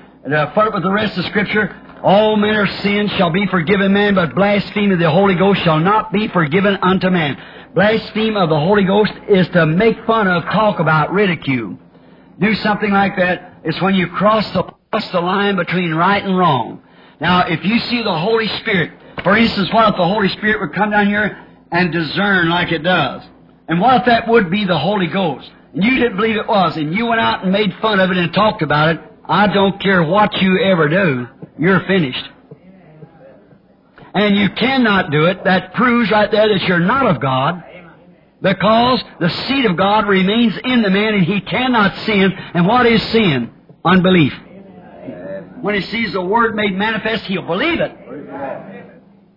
put 0.55 0.67
it 0.67 0.75
with 0.75 0.83
the 0.83 0.93
rest 0.93 1.19
of 1.19 1.25
Scripture, 1.27 1.75
All 2.03 2.37
manner 2.37 2.65
of 2.65 2.71
sin 2.81 3.09
shall 3.17 3.31
be 3.31 3.47
forgiven 3.47 3.93
man, 3.93 4.15
but 4.15 4.35
blasphemy 4.35 4.93
of 4.93 4.99
the 4.99 5.11
Holy 5.11 5.35
Ghost 5.35 5.63
shall 5.63 5.81
not 5.81 6.13
be 6.13 6.29
forgiven 6.29 6.79
unto 6.83 7.11
man. 7.11 7.37
Blaspheme 7.75 8.37
of 8.37 8.49
the 8.49 8.59
Holy 8.59 8.85
Ghost 8.85 9.13
is 9.29 9.49
to 9.49 9.67
make 9.67 10.05
fun 10.07 10.29
of, 10.29 10.45
talk 10.45 10.81
about, 10.81 11.13
ridicule. 11.13 11.79
Do 12.39 12.55
something 12.57 12.91
like 12.91 13.17
that. 13.17 13.61
It's 13.65 13.81
when 13.81 13.95
you 13.95 14.07
cross 14.09 14.51
the, 14.53 14.63
cross 14.93 15.09
the 15.11 15.21
line 15.21 15.57
between 15.57 15.95
right 15.95 16.23
and 16.23 16.37
wrong. 16.39 16.83
Now, 17.21 17.47
if 17.47 17.65
you 17.65 17.79
see 17.81 18.03
the 18.03 18.19
Holy 18.19 18.49
Spirit, 18.61 18.93
for 19.23 19.37
instance, 19.37 19.73
what 19.73 19.89
if 19.89 19.97
the 19.97 20.07
Holy 20.07 20.29
Spirit 20.29 20.61
would 20.61 20.75
come 20.75 20.91
down 20.91 21.07
here 21.07 21.47
and 21.71 21.93
discern 21.93 22.49
like 22.49 22.73
it 22.73 22.83
does? 22.83 23.23
And 23.69 23.81
what 23.81 24.01
if 24.01 24.07
that 24.07 24.29
would 24.29 24.51
be 24.51 24.65
the 24.65 24.79
Holy 24.79 25.07
Ghost? 25.07 25.51
And 25.75 25.83
you 25.83 25.97
didn't 25.99 26.17
believe 26.17 26.37
it 26.37 26.47
was, 26.47 26.77
and 26.77 26.95
you 26.95 27.07
went 27.07 27.21
out 27.21 27.45
and 27.45 27.53
made 27.53 27.75
fun 27.81 28.01
of 28.01 28.11
it 28.11 28.17
and 28.17 28.33
talked 28.33 28.63
about 28.63 28.97
it. 28.97 29.01
I 29.27 29.47
don't 29.47 29.81
care 29.81 30.03
what 30.03 30.41
you 30.41 30.59
ever 30.59 30.89
do, 30.89 31.29
you're 31.59 31.81
finished. 31.81 32.29
And 34.15 34.37
you 34.37 34.51
cannot 34.51 35.11
do 35.11 35.25
it. 35.27 35.43
That 35.45 35.75
proves 35.75 36.11
right 36.11 36.31
there 36.31 36.49
that 36.49 36.63
you're 36.69 36.79
not 36.79 37.07
of 37.07 37.21
God. 37.21 37.65
Because 38.41 39.03
the 39.19 39.29
seed 39.29 39.65
of 39.65 39.77
God 39.77 40.07
remains 40.07 40.57
in 40.63 40.83
the 40.83 40.91
man 40.91 41.15
and 41.15 41.25
he 41.25 41.41
cannot 41.41 41.97
sin. 42.01 42.33
And 42.55 42.67
what 42.67 42.87
is 42.87 43.03
sin? 43.05 43.51
Unbelief. 43.85 44.33
When 45.63 45.75
he 45.75 45.81
sees 45.81 46.13
the 46.13 46.21
Word 46.21 46.55
made 46.55 46.77
manifest, 46.77 47.25
he'll 47.25 47.47
believe 47.47 47.81
it. 47.81 47.93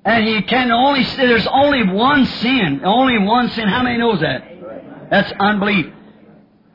And 0.05 0.27
he 0.27 0.41
can 0.43 0.71
only 0.71 1.03
say 1.05 1.25
there's 1.25 1.47
only 1.47 1.83
one 1.83 2.25
sin. 2.25 2.81
Only 2.83 3.17
one 3.17 3.49
sin. 3.49 3.67
How 3.67 3.81
many 3.81 3.97
knows 3.97 4.19
that? 4.19 5.09
That's 5.09 5.31
unbelief. 5.39 5.87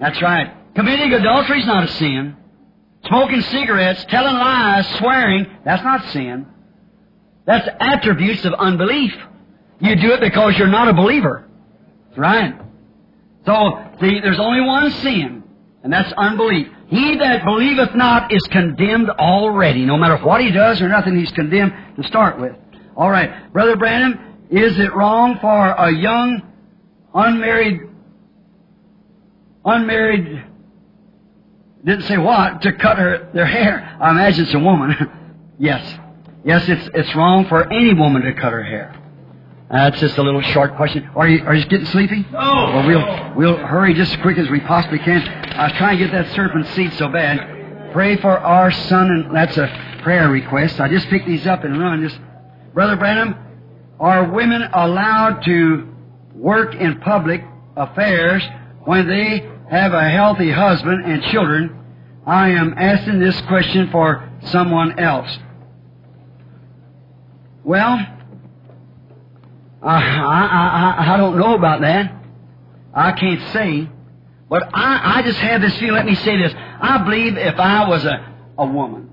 That's 0.01 0.21
right. 0.21 0.75
Committing 0.75 1.13
adultery 1.13 1.61
is 1.61 1.67
not 1.67 1.85
a 1.85 1.89
sin. 1.89 2.37
Smoking 3.07 3.41
cigarettes, 3.43 4.05
telling 4.09 4.35
lies, 4.35 4.87
swearing, 4.99 5.47
that's 5.65 5.83
not 5.83 6.05
sin. 6.13 6.47
That's 7.45 7.69
attributes 7.81 8.45
of 8.45 8.55
unbelief. 8.55 9.13
You 9.81 9.97
do 9.97 10.13
it 10.13 10.21
because 10.21 10.57
you're 10.57 10.69
not 10.69 10.89
a 10.89 10.95
believer. 10.95 11.49
That's 12.07 12.19
right. 12.19 12.55
So, 13.45 13.85
see, 14.01 14.21
there's 14.21 14.39
only 14.39 14.61
one 14.61 14.91
sin, 14.93 15.43
and 15.83 15.93
that's 15.93 16.13
unbelief. 16.13 16.69
He 16.87 17.17
that 17.17 17.45
believeth 17.45 17.95
not 17.97 18.33
is 18.33 18.43
condemned 18.53 19.11
already. 19.11 19.85
No 19.85 19.97
matter 19.97 20.23
what 20.23 20.41
he 20.41 20.53
does 20.53 20.81
or 20.81 20.89
nothing, 20.89 21.17
he's 21.19 21.33
condemned 21.33 21.73
to 21.97 22.05
start 22.05 22.39
with. 22.39 22.55
All 22.97 23.11
right. 23.11 23.53
Brother 23.53 23.77
Branham, 23.77 24.47
is 24.51 24.79
it 24.79 24.95
wrong 24.95 25.39
for 25.41 25.71
a 25.71 25.91
young, 25.91 26.43
unmarried, 27.15 27.81
unmarried, 29.65 30.45
didn't 31.85 32.05
say 32.05 32.19
what, 32.19 32.63
to 32.63 32.73
cut 32.73 32.99
her, 32.99 33.31
their 33.35 33.47
hair? 33.47 33.99
I 34.01 34.11
imagine 34.11 34.45
it's 34.45 34.55
a 34.55 34.59
woman. 34.59 34.95
yes. 35.59 35.99
Yes, 36.45 36.69
it's, 36.69 36.89
it's 36.95 37.15
wrong 37.15 37.47
for 37.49 37.73
any 37.73 37.95
woman 37.95 38.23
to 38.23 38.33
cut 38.35 38.53
her 38.53 38.63
hair. 38.63 38.99
That's 39.71 39.99
just 40.01 40.19
a 40.19 40.23
little 40.23 40.43
short 40.43 40.77
question. 40.77 41.09
Are 41.17 41.27
you, 41.27 41.43
are 41.45 41.55
you 41.55 41.65
getting 41.65 41.87
sleepy? 41.87 42.27
No. 42.31 42.39
Well, 42.39 42.87
we'll, 42.87 43.35
we'll 43.35 43.67
hurry 43.67 43.95
just 43.95 44.13
as 44.13 44.21
quick 44.21 44.39
as 44.39 44.51
we 44.51 44.61
possibly 44.61 44.99
can. 44.99 45.23
I 45.23 45.69
was 45.69 45.73
trying 45.79 45.99
to 45.99 46.05
get 46.05 46.13
that 46.13 46.35
serpent 46.35 46.67
seed 46.69 46.93
so 46.95 47.09
bad. 47.09 47.93
Pray 47.93 48.17
for 48.17 48.39
our 48.39 48.71
son, 48.71 49.11
and 49.11 49.35
that's 49.35 49.57
a 49.57 49.99
prayer 50.03 50.29
request. 50.29 50.79
I 50.79 50.89
just 50.89 51.09
picked 51.09 51.27
these 51.27 51.47
up 51.47 51.65
and 51.65 51.81
run. 51.81 52.07
Just, 52.07 52.21
Brother 52.75 52.97
Branham, 52.97 53.35
are 53.99 54.31
women 54.31 54.63
allowed 54.75 55.43
to 55.45 55.89
work 56.35 56.75
in 56.75 57.01
public 57.01 57.43
affairs 57.77 58.43
when 58.85 59.09
they 59.09 59.49
have 59.71 59.93
a 59.93 60.09
healthy 60.09 60.51
husband 60.51 61.05
and 61.05 61.23
children? 61.25 61.79
I 62.27 62.51
am 62.51 62.75
asking 62.77 63.21
this 63.21 63.41
question 63.43 63.91
for 63.91 64.31
someone 64.45 64.99
else. 64.99 65.39
Well, 67.65 67.99
I, 69.83 69.97
I, 69.97 70.97
I, 70.99 71.15
I 71.15 71.17
don't 71.17 71.39
know 71.39 71.55
about 71.55 71.81
that. 71.81 72.13
I 72.95 73.13
can't 73.13 73.41
say. 73.53 73.89
But 74.49 74.69
I, 74.75 75.19
I 75.19 75.23
just 75.23 75.39
have 75.39 75.61
this 75.63 75.77
feeling. 75.79 75.97
Let 75.97 76.07
me 76.07 76.15
say 76.15 76.37
this. 76.37 76.53
I 76.55 76.99
believe 77.05 77.37
if 77.37 77.59
I 77.59 77.89
was 77.89 78.05
a, 78.05 78.35
a 78.59 78.67
woman, 78.67 79.11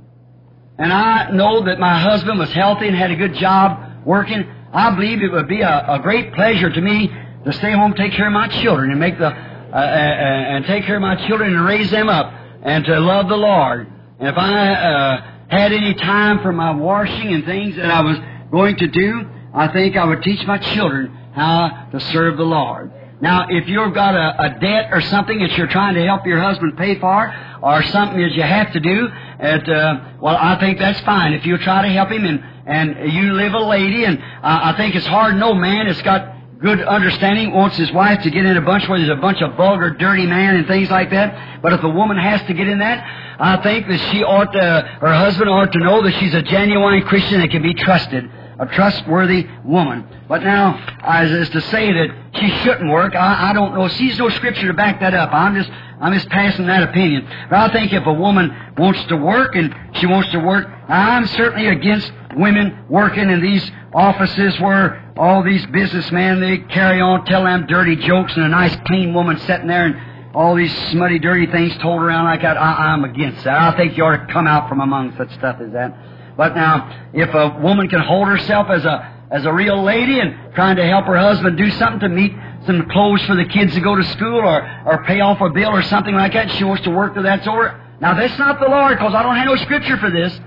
and 0.77 0.91
I 0.91 1.31
know 1.31 1.65
that 1.65 1.80
my 1.80 1.99
husband 1.99 2.39
was 2.39 2.51
healthy 2.51 2.88
and 2.88 2.95
had 2.95 3.11
a 3.11 3.15
good 3.15 3.35
job 3.35 4.05
working, 4.05 4.45
I 4.73 4.93
believe 4.95 5.21
it 5.21 5.31
would 5.31 5.47
be 5.47 5.61
a, 5.61 5.93
a 5.93 5.99
great 5.99 6.34
pleasure 6.34 6.69
to 6.69 6.81
me 6.81 7.09
to 7.45 7.53
stay 7.53 7.71
home, 7.71 7.93
take 7.93 8.13
care 8.13 8.27
of 8.27 8.34
my 8.34 8.47
children, 8.61 8.91
and 8.91 8.99
make 8.99 9.17
the 9.17 9.48
uh, 9.71 9.75
uh, 9.75 9.79
and 9.79 10.65
take 10.65 10.85
care 10.85 10.95
of 10.95 11.01
my 11.01 11.27
children 11.27 11.55
and 11.55 11.65
raise 11.65 11.91
them 11.91 12.09
up, 12.09 12.33
and 12.63 12.85
to 12.85 12.99
love 12.99 13.29
the 13.29 13.37
Lord. 13.37 13.87
And 14.19 14.27
if 14.27 14.37
I 14.37 14.73
uh, 14.73 15.31
had 15.47 15.71
any 15.71 15.93
time 15.95 16.39
for 16.41 16.51
my 16.51 16.71
washing 16.71 17.33
and 17.33 17.45
things 17.45 17.75
that 17.75 17.89
I 17.89 18.01
was 18.01 18.17
going 18.51 18.77
to 18.77 18.87
do, 18.87 19.29
I 19.53 19.67
think 19.69 19.97
I 19.97 20.05
would 20.05 20.21
teach 20.23 20.45
my 20.45 20.57
children 20.57 21.15
how 21.33 21.87
to 21.91 21.99
serve 21.99 22.37
the 22.37 22.43
Lord. 22.43 22.91
Now, 23.21 23.47
if 23.49 23.67
you've 23.67 23.93
got 23.93 24.15
a, 24.15 24.43
a 24.43 24.59
debt 24.59 24.89
or 24.91 25.01
something 25.01 25.39
that 25.39 25.51
you're 25.57 25.67
trying 25.67 25.95
to 25.95 26.05
help 26.05 26.25
your 26.25 26.39
husband 26.41 26.77
pay 26.77 26.99
for, 26.99 27.33
or 27.61 27.83
something 27.83 28.19
that 28.21 28.31
you 28.31 28.43
have 28.43 28.71
to 28.73 28.79
do, 28.79 29.09
at, 29.39 29.67
uh, 29.69 29.99
well, 30.21 30.37
I 30.39 30.57
think 30.59 30.79
that's 30.79 30.99
fine. 31.01 31.33
If 31.33 31.45
you 31.45 31.57
try 31.57 31.81
to 31.81 31.89
help 31.89 32.09
him 32.09 32.25
and, 32.25 32.43
and 32.65 33.11
you 33.11 33.33
live 33.33 33.53
a 33.53 33.59
lady, 33.59 34.05
and 34.05 34.19
uh, 34.19 34.21
I 34.41 34.73
think 34.77 34.95
it's 34.95 35.05
hard. 35.05 35.35
No 35.35 35.53
man 35.53 35.87
has 35.87 36.01
got 36.01 36.33
good 36.60 36.81
understanding 36.81 37.53
wants 37.53 37.77
his 37.77 37.91
wife 37.91 38.22
to 38.23 38.30
get 38.30 38.45
in 38.45 38.57
a 38.57 38.61
bunch 38.61 38.88
where 38.88 38.99
there's 38.99 39.10
a 39.10 39.22
bunch 39.22 39.41
of 39.41 39.56
vulgar, 39.56 39.91
dirty 39.91 40.26
man 40.26 40.56
and 40.57 40.68
things 40.68 40.90
like 40.90 41.10
that. 41.11 41.61
But 41.61 41.73
if 41.73 41.84
a 41.84 41.90
woman 41.90 42.18
has 42.18 42.41
to 42.48 42.53
get 42.53 42.68
in 42.68 42.80
that, 42.80 43.38
I 43.40 43.61
think 43.64 43.88
that 43.88 43.99
she 44.11 44.23
ought 44.23 44.52
to, 44.52 44.98
her 44.99 45.14
husband 45.14 45.49
ought 45.49 45.72
to 45.72 45.80
know 45.80 46.03
that 46.03 46.11
she's 46.19 46.34
a 46.34 46.41
genuine 46.41 47.02
Christian 47.03 47.40
that 47.40 47.49
can 47.49 47.61
be 47.61 47.73
trusted 47.73 48.30
a 48.60 48.65
trustworthy 48.68 49.48
woman. 49.64 50.06
But 50.27 50.44
now, 50.44 50.77
as 51.02 51.49
to 51.49 51.61
say 51.61 51.94
that 51.94 52.07
she 52.36 52.49
shouldn't 52.64 52.91
work, 52.91 53.15
I, 53.15 53.49
I 53.49 53.53
don't 53.53 53.73
know. 53.73 53.88
She's 53.88 54.19
no 54.19 54.30
scripture 54.30 54.68
to 54.68 54.73
back 54.73 54.99
that 54.99 55.14
up. 55.14 55.34
I'm 55.34 55.56
just, 55.56 55.72
I'm 56.02 56.14
just 56.14 56.30
passing 56.30 56.68
that 56.68 56.84
opinion. 56.84 57.26
But 57.49 57.57
I 57.57 57.73
think 57.73 57.94
if 57.94 58.06
a 58.06 58.14
woman 58.14 58.53
wants 58.77 59.03
to 59.06 59.15
work 59.15 59.56
and 59.56 59.73
she 59.94 60.06
wants 60.06 60.30
to 60.31 60.40
work, 60.40 60.68
I'm 60.90 61.26
certainly 61.27 61.68
against 61.68 62.11
women 62.35 62.85
working 62.89 63.30
in 63.30 63.41
these 63.41 63.69
offices 63.93 64.60
where 64.60 65.11
all 65.18 65.43
these 65.43 65.65
businessmen 65.68 66.39
they 66.39 66.60
carry 66.73 67.01
on, 67.01 67.26
tell 67.26 67.43
them 67.43 67.65
dirty 67.68 67.95
jokes, 67.95 68.35
and 68.35 68.45
a 68.45 68.49
nice 68.49 68.76
clean 68.85 69.14
woman 69.14 69.38
sitting 69.39 69.68
there 69.68 69.85
and 69.85 70.35
all 70.35 70.56
these 70.56 70.76
smutty, 70.91 71.19
dirty 71.19 71.47
things 71.47 71.76
told 71.77 72.01
around 72.01 72.26
like 72.26 72.41
that. 72.43 72.57
I, 72.57 72.72
uh, 72.72 72.76
I'm 72.76 73.03
against 73.03 73.43
that. 73.45 73.73
I 73.73 73.76
think 73.76 73.97
you 73.97 74.06
ought 74.06 74.27
to 74.27 74.31
come 74.31 74.47
out 74.47 74.69
from 74.69 74.80
among 74.80 75.15
such 75.18 75.34
stuff 75.34 75.60
as 75.60 75.72
that. 75.73 75.97
But 76.38 76.56
now, 76.56 77.10
if 77.14 77.34
a 77.34 77.60
woman 77.61 77.89
can 77.89 77.99
hold 77.99 78.27
herself 78.27 78.68
as 78.69 78.85
a 78.85 79.15
as 79.31 79.45
a 79.45 79.53
real 79.53 79.84
lady 79.84 80.19
and 80.19 80.56
trying 80.56 80.76
to 80.77 80.85
help 80.85 81.06
her 81.06 81.18
husband 81.18 81.56
do 81.56 81.69
something 81.72 81.99
to 81.99 82.10
meet 82.10 82.31
some 82.65 82.89
clothes 82.89 83.23
for 83.26 83.35
the 83.35 83.45
kids 83.45 83.76
to 83.76 83.81
go 83.81 83.95
to 83.95 84.03
school 84.03 84.39
or 84.39 84.84
or 84.85 85.03
pay 85.06 85.19
off 85.19 85.41
a 85.41 85.49
bill 85.49 85.69
or 85.69 85.81
something 85.84 86.15
like 86.15 86.34
that, 86.34 86.49
she 86.51 86.64
wants 86.64 86.84
to 86.84 86.91
work 86.91 87.14
till 87.14 87.23
that's 87.23 87.47
over. 87.47 87.80
Now 87.99 88.14
that's 88.14 88.38
not 88.39 88.60
the 88.60 88.68
Lord, 88.68 88.97
because 88.97 89.14
I 89.14 89.23
don't 89.23 89.35
have 89.35 89.45
no 89.45 89.56
scripture 89.57 89.97
for 89.97 90.10
this. 90.10 90.39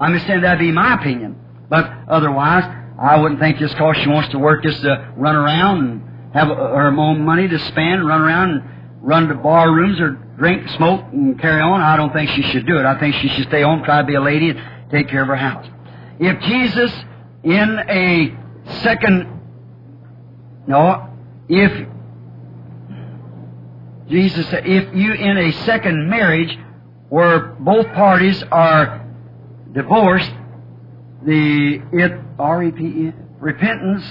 I 0.00 0.06
understand 0.06 0.44
that'd 0.44 0.58
be 0.58 0.72
my 0.72 0.94
opinion. 0.94 1.36
But 1.68 1.90
otherwise, 2.08 2.64
I 3.00 3.16
wouldn't 3.18 3.40
think 3.40 3.58
just 3.58 3.74
because 3.74 3.96
she 3.98 4.08
wants 4.08 4.30
to 4.30 4.38
work 4.38 4.62
just 4.62 4.82
to 4.82 5.12
run 5.16 5.34
around 5.34 5.78
and 5.78 6.34
have 6.34 6.48
her 6.48 6.88
own 6.88 7.24
money 7.24 7.48
to 7.48 7.58
spend, 7.58 8.06
run 8.06 8.20
around 8.20 8.50
and 8.50 8.62
run 9.02 9.28
to 9.28 9.34
bar 9.34 9.72
rooms 9.72 10.00
or 10.00 10.10
drink, 10.38 10.68
smoke, 10.70 11.04
and 11.12 11.40
carry 11.40 11.60
on. 11.60 11.80
I 11.80 11.96
don't 11.96 12.12
think 12.12 12.30
she 12.30 12.42
should 12.42 12.66
do 12.66 12.78
it. 12.78 12.84
I 12.84 12.98
think 12.98 13.14
she 13.16 13.28
should 13.28 13.48
stay 13.48 13.62
home, 13.62 13.82
try 13.84 14.00
to 14.00 14.06
be 14.06 14.14
a 14.14 14.20
lady, 14.20 14.50
and 14.50 14.60
take 14.90 15.08
care 15.08 15.22
of 15.22 15.28
her 15.28 15.36
house. 15.36 15.66
If 16.18 16.40
Jesus 16.42 16.92
in 17.42 17.78
a 17.88 18.36
second, 18.82 19.40
no, 20.66 21.08
if 21.48 21.88
Jesus 24.08 24.46
if 24.50 24.94
you 24.94 25.12
in 25.12 25.36
a 25.36 25.52
second 25.64 26.08
marriage 26.08 26.58
where 27.08 27.54
both 27.60 27.86
parties 27.92 28.42
are 28.50 29.03
divorced, 29.74 30.32
the 31.24 31.82
it 31.92 32.12
R 32.38 32.70
P 32.70 32.84
E 32.84 33.12
repentance 33.38 34.04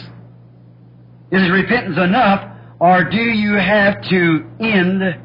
is 1.32 1.50
repentance 1.50 1.98
enough, 1.98 2.48
or 2.80 3.06
do 3.06 3.22
you 3.22 3.54
have 3.54 4.02
to 4.10 4.46
end? 4.60 5.20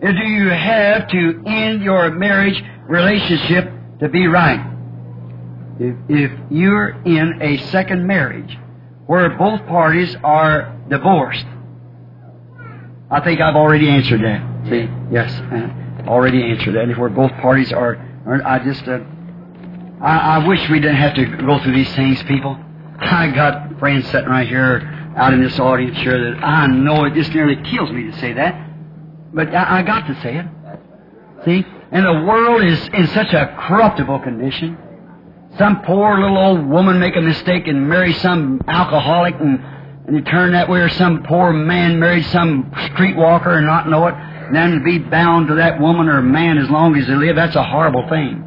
Do 0.00 0.26
you 0.28 0.48
have 0.48 1.08
to 1.08 1.42
end 1.44 1.82
your 1.82 2.10
marriage 2.12 2.62
relationship 2.88 3.70
to 4.00 4.08
be 4.08 4.26
right. 4.26 4.74
If, 5.78 5.96
if 6.08 6.32
you're 6.50 6.90
in 7.04 7.40
a 7.40 7.58
second 7.68 8.06
marriage 8.06 8.56
where 9.06 9.28
both 9.30 9.64
parties 9.66 10.16
are 10.24 10.76
divorced, 10.88 11.46
I 13.10 13.20
think 13.20 13.40
I've 13.40 13.56
already 13.56 13.88
answered 13.88 14.22
that. 14.22 14.68
See, 14.68 14.88
yes, 15.10 15.32
uh, 15.32 16.08
already 16.08 16.42
answered 16.50 16.74
that. 16.74 16.88
If 16.88 16.98
where 16.98 17.08
both 17.08 17.32
parties 17.40 17.72
are, 17.72 17.96
are 18.26 18.42
I 18.44 18.58
just, 18.64 18.86
uh, 18.88 19.00
I, 20.00 20.36
I 20.36 20.46
wish 20.46 20.60
we 20.70 20.80
didn't 20.80 20.96
have 20.96 21.14
to 21.14 21.24
go 21.24 21.58
through 21.60 21.74
these 21.74 21.92
things, 21.94 22.22
people. 22.24 22.56
I 23.00 23.28
got 23.28 23.78
friends 23.78 24.08
sitting 24.10 24.28
right 24.28 24.46
here 24.46 24.80
out 25.16 25.32
in 25.32 25.42
this 25.42 25.58
audience 25.58 25.96
here 25.98 26.34
that 26.34 26.44
I 26.44 26.66
know 26.68 27.04
it 27.04 27.14
just 27.14 27.32
nearly 27.32 27.56
kills 27.56 27.90
me 27.90 28.04
to 28.10 28.18
say 28.20 28.32
that, 28.34 28.70
but 29.32 29.54
I, 29.54 29.78
I 29.78 29.82
got 29.82 30.06
to 30.06 30.14
say 30.22 30.36
it. 30.36 30.46
See, 31.44 31.64
and 31.90 32.04
the 32.04 32.26
world 32.26 32.62
is 32.64 32.88
in 32.88 33.06
such 33.08 33.32
a 33.32 33.56
corruptible 33.68 34.20
condition. 34.20 34.78
some 35.56 35.82
poor 35.82 36.20
little 36.20 36.38
old 36.38 36.66
woman 36.66 37.00
make 37.00 37.16
a 37.16 37.20
mistake 37.20 37.66
and 37.66 37.88
marry 37.88 38.12
some 38.14 38.60
alcoholic 38.68 39.34
and, 39.40 39.58
and 40.06 40.16
you 40.16 40.22
turn 40.22 40.52
that 40.52 40.68
way, 40.68 40.80
or 40.80 40.88
some 40.88 41.22
poor 41.24 41.52
man 41.52 41.98
marry 41.98 42.22
some 42.24 42.70
streetwalker 42.70 43.56
and 43.56 43.66
not 43.66 43.88
know 43.88 44.06
it, 44.06 44.14
and 44.14 44.54
then 44.54 44.84
be 44.84 44.98
bound 44.98 45.48
to 45.48 45.56
that 45.56 45.80
woman 45.80 46.08
or 46.08 46.22
man 46.22 46.58
as 46.58 46.70
long 46.70 46.96
as 46.96 47.06
they 47.06 47.14
live, 47.14 47.36
that's 47.36 47.56
a 47.56 47.64
horrible 47.64 48.08
thing. 48.08 48.44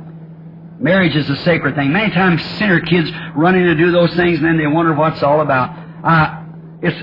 Marriage 0.81 1.15
is 1.15 1.29
a 1.29 1.35
sacred 1.37 1.75
thing. 1.75 1.93
Many 1.93 2.11
times 2.11 2.43
sinner 2.57 2.79
kids 2.79 3.11
run 3.35 3.55
in 3.55 3.65
to 3.65 3.75
do 3.75 3.91
those 3.91 4.13
things 4.15 4.39
and 4.39 4.47
then 4.47 4.57
they 4.57 4.65
wonder 4.65 4.93
what 4.93 5.13
it's 5.13 5.23
all 5.23 5.41
about. 5.41 5.69
Uh, 6.03 6.43
it's, 6.81 6.97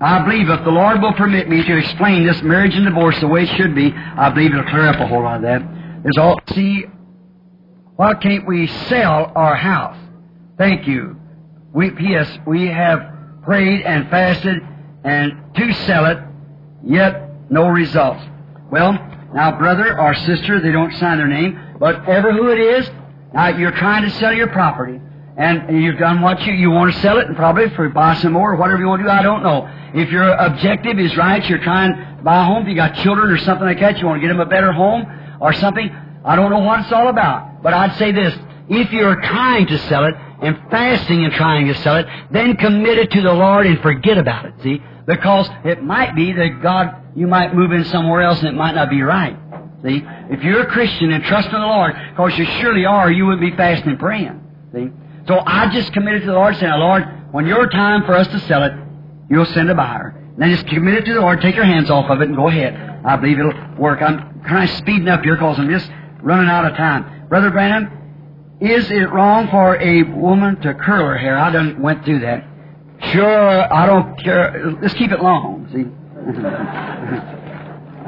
I 0.00 0.24
believe 0.24 0.48
if 0.48 0.64
the 0.64 0.70
Lord 0.70 1.02
will 1.02 1.12
permit 1.12 1.48
me 1.48 1.62
to 1.62 1.76
explain 1.76 2.26
this 2.26 2.42
marriage 2.42 2.74
and 2.74 2.86
divorce 2.86 3.20
the 3.20 3.28
way 3.28 3.42
it 3.42 3.56
should 3.56 3.74
be, 3.74 3.92
I 3.92 4.30
believe 4.30 4.52
it'll 4.52 4.64
clear 4.64 4.88
up 4.88 5.00
a 5.00 5.06
whole 5.06 5.22
lot 5.22 5.36
of 5.36 5.42
that. 5.42 5.62
There's 6.02 6.16
all, 6.16 6.40
see, 6.54 6.86
why 7.96 8.14
can't 8.14 8.46
we 8.46 8.66
sell 8.66 9.32
our 9.34 9.54
house? 9.54 9.98
Thank 10.56 10.86
you. 10.86 11.20
We, 11.74 11.90
P.S. 11.90 12.38
We 12.46 12.68
have 12.68 13.42
prayed 13.42 13.82
and 13.82 14.08
fasted 14.08 14.56
and 15.04 15.54
to 15.54 15.72
sell 15.84 16.06
it, 16.06 16.18
yet 16.84 17.50
no 17.50 17.68
results. 17.68 18.22
Well, 18.70 18.92
now 19.34 19.58
brother 19.58 19.98
or 19.98 20.14
sister, 20.14 20.60
they 20.60 20.72
don't 20.72 20.92
sign 20.94 21.18
their 21.18 21.28
name, 21.28 21.58
but 21.78 22.08
ever 22.08 22.32
who 22.32 22.48
it 22.48 22.58
is, 22.58 22.90
now 23.32 23.48
you're 23.48 23.72
trying 23.72 24.04
to 24.04 24.10
sell 24.18 24.32
your 24.32 24.48
property. 24.48 25.00
And 25.36 25.82
you've 25.82 25.98
done 25.98 26.20
what 26.20 26.42
you, 26.42 26.52
you 26.52 26.70
want 26.70 26.92
to 26.92 27.00
sell 27.00 27.18
it 27.18 27.28
and 27.28 27.36
probably 27.36 27.70
for 27.70 27.88
buy 27.90 28.16
some 28.16 28.32
more 28.32 28.54
or 28.54 28.56
whatever 28.56 28.80
you 28.80 28.88
want 28.88 29.00
to 29.00 29.04
do, 29.04 29.10
I 29.10 29.22
don't 29.22 29.44
know. 29.44 29.70
If 29.94 30.10
your 30.10 30.28
objective 30.32 30.98
is 30.98 31.16
right, 31.16 31.44
you're 31.48 31.62
trying 31.62 31.94
to 31.94 32.22
buy 32.24 32.42
a 32.42 32.44
home, 32.44 32.62
if 32.62 32.68
you 32.68 32.74
got 32.74 32.96
children 32.96 33.30
or 33.30 33.38
something 33.38 33.64
like 33.64 33.78
that, 33.78 33.98
you 33.98 34.06
want 34.06 34.20
to 34.20 34.26
get 34.26 34.32
them 34.32 34.40
a 34.40 34.46
better 34.46 34.72
home 34.72 35.06
or 35.40 35.52
something, 35.52 35.88
I 36.24 36.34
don't 36.34 36.50
know 36.50 36.58
what 36.58 36.80
it's 36.80 36.92
all 36.92 37.08
about. 37.08 37.62
But 37.62 37.72
I'd 37.72 37.96
say 37.98 38.10
this, 38.10 38.34
if 38.68 38.92
you're 38.92 39.20
trying 39.20 39.68
to 39.68 39.78
sell 39.86 40.06
it 40.06 40.14
and 40.42 40.58
fasting 40.70 41.24
and 41.24 41.32
trying 41.32 41.68
to 41.68 41.74
sell 41.82 41.96
it, 41.96 42.06
then 42.32 42.56
commit 42.56 42.98
it 42.98 43.12
to 43.12 43.22
the 43.22 43.32
Lord 43.32 43.66
and 43.66 43.80
forget 43.80 44.18
about 44.18 44.44
it, 44.44 44.54
see? 44.62 44.82
Because 45.06 45.48
it 45.64 45.82
might 45.84 46.16
be 46.16 46.32
that 46.32 46.60
God, 46.62 46.96
you 47.16 47.28
might 47.28 47.54
move 47.54 47.70
in 47.70 47.84
somewhere 47.84 48.22
else 48.22 48.40
and 48.40 48.48
it 48.48 48.54
might 48.54 48.74
not 48.74 48.90
be 48.90 49.02
right. 49.02 49.38
See? 49.84 50.02
If 50.30 50.42
you're 50.42 50.62
a 50.62 50.66
Christian 50.66 51.12
and 51.12 51.24
trust 51.24 51.46
in 51.48 51.54
the 51.54 51.66
Lord, 51.66 51.94
because 52.10 52.38
you 52.38 52.44
surely 52.60 52.84
are, 52.84 53.10
you 53.10 53.26
would 53.26 53.40
be 53.40 53.50
fasting 53.52 53.90
and 53.90 53.98
praying. 53.98 54.40
See? 54.74 54.90
So 55.26 55.40
I 55.46 55.70
just 55.72 55.92
committed 55.92 56.22
to 56.22 56.28
the 56.28 56.34
Lord, 56.34 56.56
saying, 56.56 56.72
Lord, 56.76 57.04
when 57.32 57.46
your 57.46 57.68
time 57.68 58.04
for 58.04 58.14
us 58.14 58.26
to 58.28 58.40
sell 58.40 58.62
it, 58.64 58.72
you'll 59.30 59.46
send 59.46 59.70
a 59.70 59.74
buyer. 59.74 60.14
Then 60.36 60.50
just 60.50 60.66
commit 60.66 60.94
it 60.94 61.04
to 61.06 61.14
the 61.14 61.20
Lord, 61.20 61.40
take 61.40 61.56
your 61.56 61.64
hands 61.64 61.90
off 61.90 62.10
of 62.10 62.20
it, 62.20 62.28
and 62.28 62.36
go 62.36 62.48
ahead. 62.48 63.02
I 63.04 63.16
believe 63.16 63.38
it'll 63.38 63.76
work. 63.76 64.00
I'm 64.02 64.40
kind 64.42 64.68
of 64.68 64.76
speeding 64.76 65.08
up 65.08 65.22
here 65.22 65.34
because 65.34 65.58
I'm 65.58 65.68
just 65.68 65.90
running 66.22 66.48
out 66.48 66.64
of 66.64 66.76
time. 66.76 67.28
Brother 67.28 67.50
Branham, 67.50 68.58
is 68.60 68.90
it 68.90 69.10
wrong 69.10 69.48
for 69.50 69.76
a 69.76 70.02
woman 70.02 70.60
to 70.62 70.74
curl 70.74 71.06
her 71.06 71.18
hair? 71.18 71.38
I 71.38 71.50
done 71.50 71.80
went 71.80 72.04
through 72.04 72.20
that. 72.20 72.44
Sure, 73.12 73.72
I 73.72 73.86
don't 73.86 74.18
care. 74.22 74.76
Let's 74.80 74.94
keep 74.94 75.12
it 75.12 75.22
long, 75.22 75.68
see? 75.72 77.34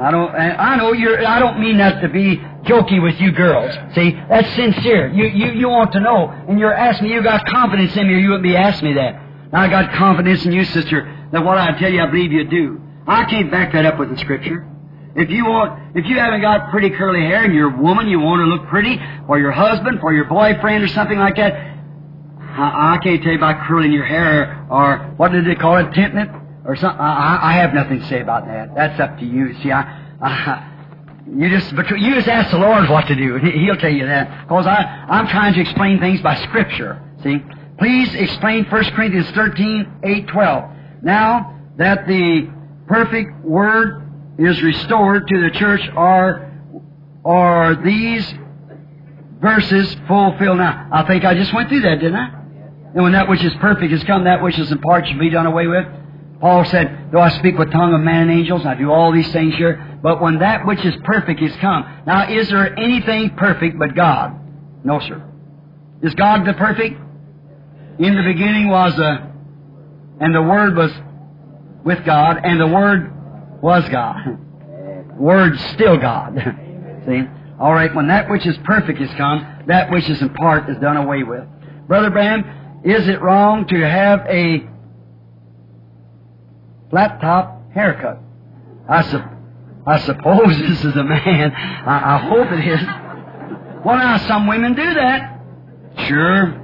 I 0.01 0.09
don't, 0.09 0.31
I 0.33 0.75
know 0.77 0.93
you're, 0.93 1.23
I 1.27 1.37
don't 1.37 1.59
mean 1.59 1.77
that 1.77 2.01
to 2.01 2.09
be 2.09 2.37
jokey 2.65 3.01
with 3.01 3.21
you 3.21 3.31
girls. 3.31 3.71
See, 3.93 4.11
that's 4.29 4.49
sincere. 4.55 5.13
You, 5.13 5.25
you, 5.25 5.51
you 5.51 5.69
want 5.69 5.91
to 5.91 5.99
know, 5.99 6.27
and 6.49 6.57
you're 6.57 6.73
asking 6.73 7.09
me, 7.09 7.13
you 7.13 7.21
got 7.21 7.45
confidence 7.45 7.95
in 7.95 8.07
me, 8.07 8.15
or 8.15 8.17
you 8.17 8.29
wouldn't 8.29 8.43
be 8.43 8.55
asking 8.55 8.89
me 8.89 8.95
that. 8.95 9.21
Now 9.53 9.61
I 9.61 9.67
got 9.67 9.93
confidence 9.93 10.43
in 10.43 10.53
you, 10.53 10.65
sister, 10.65 11.29
that 11.31 11.45
what 11.45 11.59
I 11.59 11.77
tell 11.77 11.91
you, 11.91 12.01
I 12.01 12.07
believe 12.07 12.31
you 12.31 12.45
do. 12.45 12.81
I 13.05 13.25
can't 13.25 13.51
back 13.51 13.73
that 13.73 13.85
up 13.85 13.99
with 13.99 14.09
the 14.09 14.17
scripture. 14.17 14.67
If 15.15 15.29
you 15.29 15.45
want, 15.45 15.95
if 15.95 16.05
you 16.07 16.17
haven't 16.17 16.41
got 16.41 16.71
pretty 16.71 16.89
curly 16.89 17.21
hair 17.21 17.43
and 17.43 17.53
you're 17.53 17.71
a 17.71 17.81
woman, 17.81 18.07
you 18.07 18.19
want 18.19 18.39
to 18.39 18.45
look 18.45 18.69
pretty 18.69 18.99
for 19.27 19.37
your 19.37 19.51
husband, 19.51 19.99
for 19.99 20.13
your 20.13 20.25
boyfriend, 20.25 20.83
or 20.83 20.87
something 20.87 21.19
like 21.19 21.35
that, 21.35 21.53
I, 21.53 22.95
I 22.95 22.99
can't 23.03 23.21
tell 23.21 23.33
you 23.33 23.37
about 23.37 23.67
curling 23.67 23.91
your 23.91 24.05
hair 24.05 24.65
or 24.71 25.13
what 25.17 25.31
did 25.31 25.45
they 25.45 25.53
call 25.53 25.77
it, 25.77 25.93
tinting 25.93 26.17
it 26.17 26.40
or 26.65 26.75
something. 26.75 26.99
I, 26.99 27.39
I 27.41 27.53
have 27.53 27.73
nothing 27.73 27.99
to 27.99 28.07
say 28.07 28.21
about 28.21 28.45
that. 28.47 28.75
That's 28.75 28.99
up 28.99 29.17
to 29.19 29.25
you. 29.25 29.53
See, 29.61 29.71
I, 29.71 30.15
I 30.21 30.71
you 31.27 31.49
just 31.49 31.71
you 31.71 32.15
just 32.15 32.27
ask 32.27 32.51
the 32.51 32.57
Lord 32.57 32.89
what 32.89 33.07
to 33.07 33.15
do, 33.15 33.35
and 33.35 33.47
He'll 33.47 33.77
tell 33.77 33.91
you 33.91 34.05
that. 34.05 34.47
Because 34.47 34.65
I 34.67 35.05
I'm 35.09 35.27
trying 35.27 35.53
to 35.53 35.61
explain 35.61 35.99
things 35.99 36.21
by 36.21 36.35
Scripture. 36.43 37.01
See, 37.23 37.37
please 37.77 38.13
explain 38.15 38.65
1 38.65 38.83
Corinthians 38.91 39.29
13, 39.31 39.99
8, 40.03 40.27
12. 40.27 40.71
Now 41.03 41.59
that 41.77 42.07
the 42.07 42.51
perfect 42.87 43.43
Word 43.45 44.09
is 44.37 44.61
restored 44.61 45.27
to 45.27 45.41
the 45.41 45.51
church, 45.51 45.87
are 45.95 46.51
are 47.23 47.75
these 47.75 48.33
verses 49.39 49.95
fulfilled 50.07 50.57
now? 50.57 50.89
I 50.91 51.05
think 51.05 51.23
I 51.23 51.35
just 51.35 51.53
went 51.53 51.69
through 51.69 51.81
that, 51.81 51.99
didn't 51.99 52.15
I? 52.15 52.37
And 52.93 53.03
when 53.03 53.13
that 53.13 53.29
which 53.29 53.43
is 53.43 53.53
perfect 53.55 53.91
has 53.91 54.03
come, 54.03 54.25
that 54.25 54.41
which 54.43 54.59
is 54.59 54.71
in 54.71 54.79
part 54.79 55.07
should 55.07 55.19
be 55.19 55.29
done 55.29 55.45
away 55.45 55.67
with. 55.67 55.85
Paul 56.41 56.65
said, 56.65 57.09
Though 57.11 57.21
I 57.21 57.29
speak 57.37 57.57
with 57.57 57.71
tongue 57.71 57.93
of 57.93 58.01
man 58.01 58.29
and 58.29 58.31
angels, 58.31 58.65
I 58.65 58.73
do 58.73 58.91
all 58.91 59.11
these 59.11 59.31
things 59.31 59.55
here, 59.55 59.99
but 60.01 60.19
when 60.19 60.39
that 60.39 60.65
which 60.65 60.83
is 60.83 60.95
perfect 61.03 61.39
is 61.39 61.55
come. 61.57 61.85
Now, 62.07 62.29
is 62.29 62.49
there 62.49 62.77
anything 62.77 63.35
perfect 63.35 63.77
but 63.77 63.95
God? 63.95 64.39
No, 64.83 64.99
sir. 64.99 65.23
Is 66.01 66.15
God 66.15 66.45
the 66.45 66.53
perfect? 66.53 66.99
In 67.99 68.15
the 68.15 68.23
beginning 68.23 68.69
was 68.69 68.97
a, 68.97 69.31
and 70.19 70.33
the 70.33 70.41
Word 70.41 70.75
was 70.75 70.91
with 71.83 72.03
God, 72.05 72.39
and 72.43 72.59
the 72.59 72.67
Word 72.67 73.13
was 73.61 73.87
God. 73.89 74.39
Word 75.19 75.59
still 75.73 75.97
God. 75.97 76.35
See? 77.07 77.21
All 77.59 77.73
right, 77.73 77.93
when 77.93 78.07
that 78.07 78.27
which 78.27 78.47
is 78.47 78.57
perfect 78.63 78.99
is 78.99 79.11
come, 79.13 79.65
that 79.67 79.91
which 79.91 80.09
is 80.09 80.19
in 80.19 80.29
part 80.33 80.67
is 80.67 80.77
done 80.77 80.97
away 80.97 81.21
with. 81.21 81.43
Brother 81.87 82.09
Branham, 82.09 82.81
is 82.83 83.07
it 83.07 83.21
wrong 83.21 83.67
to 83.67 83.87
have 83.87 84.21
a 84.27 84.67
flat 86.91 87.19
top 87.19 87.71
haircut? 87.73 88.19
I, 88.87 89.01
su- 89.01 89.23
I 89.87 89.99
suppose 89.99 90.59
this 90.69 90.85
is 90.85 90.95
a 90.95 91.03
man. 91.03 91.51
I, 91.51 92.15
I 92.15 92.17
hope 92.29 92.51
it 92.51 92.67
is. 92.67 92.81
Well, 93.83 93.97
now, 93.97 94.17
some 94.27 94.45
women 94.45 94.75
do 94.75 94.93
that. 94.93 95.41
Sure. 96.07 96.61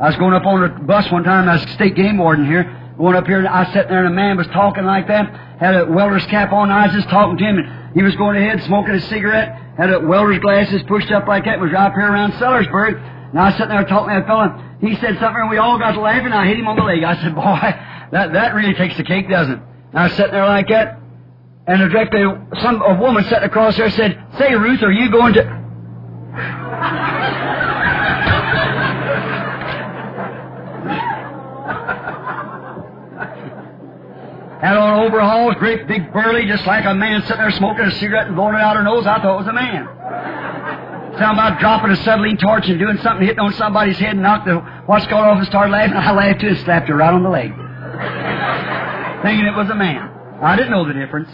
I 0.00 0.06
was 0.08 0.16
going 0.16 0.32
up 0.32 0.46
on 0.46 0.64
a 0.64 0.68
bus 0.80 1.10
one 1.10 1.24
time, 1.24 1.48
I 1.48 1.54
was 1.54 1.62
state 1.72 1.94
game 1.94 2.18
warden 2.18 2.46
here, 2.46 2.64
going 2.98 3.16
up 3.16 3.26
here, 3.26 3.38
and 3.38 3.48
I 3.48 3.64
sat 3.72 3.88
there 3.88 4.04
and 4.04 4.08
a 4.08 4.16
man 4.16 4.36
was 4.36 4.46
talking 4.48 4.84
like 4.84 5.08
that, 5.08 5.24
had 5.58 5.74
a 5.74 5.86
welder's 5.86 6.24
cap 6.26 6.52
on, 6.52 6.70
I 6.70 6.86
was 6.86 6.94
just 6.94 7.08
talking 7.08 7.38
to 7.38 7.44
him, 7.44 7.58
and 7.58 7.94
he 7.94 8.02
was 8.02 8.14
going 8.16 8.36
ahead 8.36 8.62
smoking 8.64 8.94
a 8.94 9.00
cigarette, 9.00 9.58
had 9.78 9.90
a 9.90 10.00
welder's 10.00 10.38
glasses 10.40 10.82
pushed 10.86 11.10
up 11.12 11.26
like 11.26 11.44
that, 11.46 11.60
was 11.60 11.72
right 11.72 11.86
up 11.86 11.94
here 11.94 12.12
around 12.12 12.32
Sellersburg, 12.32 13.00
and 13.30 13.40
I 13.40 13.46
was 13.46 13.54
sitting 13.54 13.70
there 13.70 13.84
talking 13.84 14.12
to 14.14 14.20
that 14.20 14.26
fellow, 14.26 14.52
he 14.80 14.94
said 14.96 15.18
something, 15.18 15.40
and 15.40 15.50
we 15.50 15.56
all 15.56 15.78
got 15.78 15.92
to 15.92 16.00
laughing, 16.00 16.26
and 16.26 16.34
I 16.34 16.46
hit 16.46 16.58
him 16.58 16.68
on 16.68 16.76
the 16.76 16.84
leg. 16.84 17.02
I 17.02 17.16
said, 17.22 17.34
boy, 17.34 17.72
that, 18.12 18.32
that 18.32 18.54
really 18.54 18.74
takes 18.74 18.96
the 18.96 19.04
cake, 19.04 19.28
doesn't 19.28 19.54
it? 19.54 19.60
And 19.90 19.98
I 19.98 20.04
was 20.04 20.12
sitting 20.12 20.32
there 20.32 20.46
like 20.46 20.68
that, 20.68 21.00
and 21.66 21.90
directly 21.90 22.22
some 22.60 22.82
a 22.82 22.98
woman 23.00 23.24
sitting 23.24 23.44
across 23.44 23.76
there 23.76 23.90
said, 23.90 24.22
Say, 24.38 24.54
Ruth, 24.54 24.82
are 24.82 24.92
you 24.92 25.10
going 25.10 25.34
to. 25.34 25.42
Had 34.60 34.76
on 34.78 35.06
overalls, 35.06 35.54
great 35.58 35.86
big 35.86 36.12
burly, 36.12 36.46
just 36.46 36.66
like 36.66 36.86
a 36.86 36.94
man 36.94 37.20
sitting 37.22 37.36
there 37.36 37.50
smoking 37.52 37.84
a 37.84 37.90
cigarette 37.92 38.28
and 38.28 38.36
blowing 38.36 38.54
it 38.54 38.60
out 38.60 38.76
her 38.76 38.82
nose. 38.82 39.06
I 39.06 39.20
thought 39.20 39.34
it 39.34 39.38
was 39.38 39.46
a 39.46 39.52
man. 39.52 39.84
Sound 41.18 41.38
about 41.38 41.60
dropping 41.60 41.90
a 41.90 41.92
acetylene 41.92 42.36
torch 42.38 42.68
and 42.68 42.78
doing 42.78 42.96
something, 42.98 43.26
hitting 43.26 43.40
on 43.40 43.52
somebody's 43.54 43.98
head 43.98 44.12
and 44.12 44.22
knocked 44.22 44.46
the 44.46 44.56
what's 44.86 45.06
called 45.06 45.24
off 45.24 45.38
and 45.38 45.46
started 45.46 45.72
laughing. 45.72 45.96
I 45.96 46.12
laughed 46.12 46.40
too 46.40 46.48
and 46.48 46.58
slapped 46.58 46.88
her 46.88 46.96
right 46.96 47.12
on 47.12 47.22
the 47.22 47.28
leg. 47.28 47.52
Thinking 49.22 49.46
it 49.46 49.56
was 49.56 49.68
a 49.70 49.74
man. 49.74 50.10
I 50.42 50.56
didn't 50.56 50.70
know 50.70 50.86
the 50.86 50.92
difference. 50.92 51.28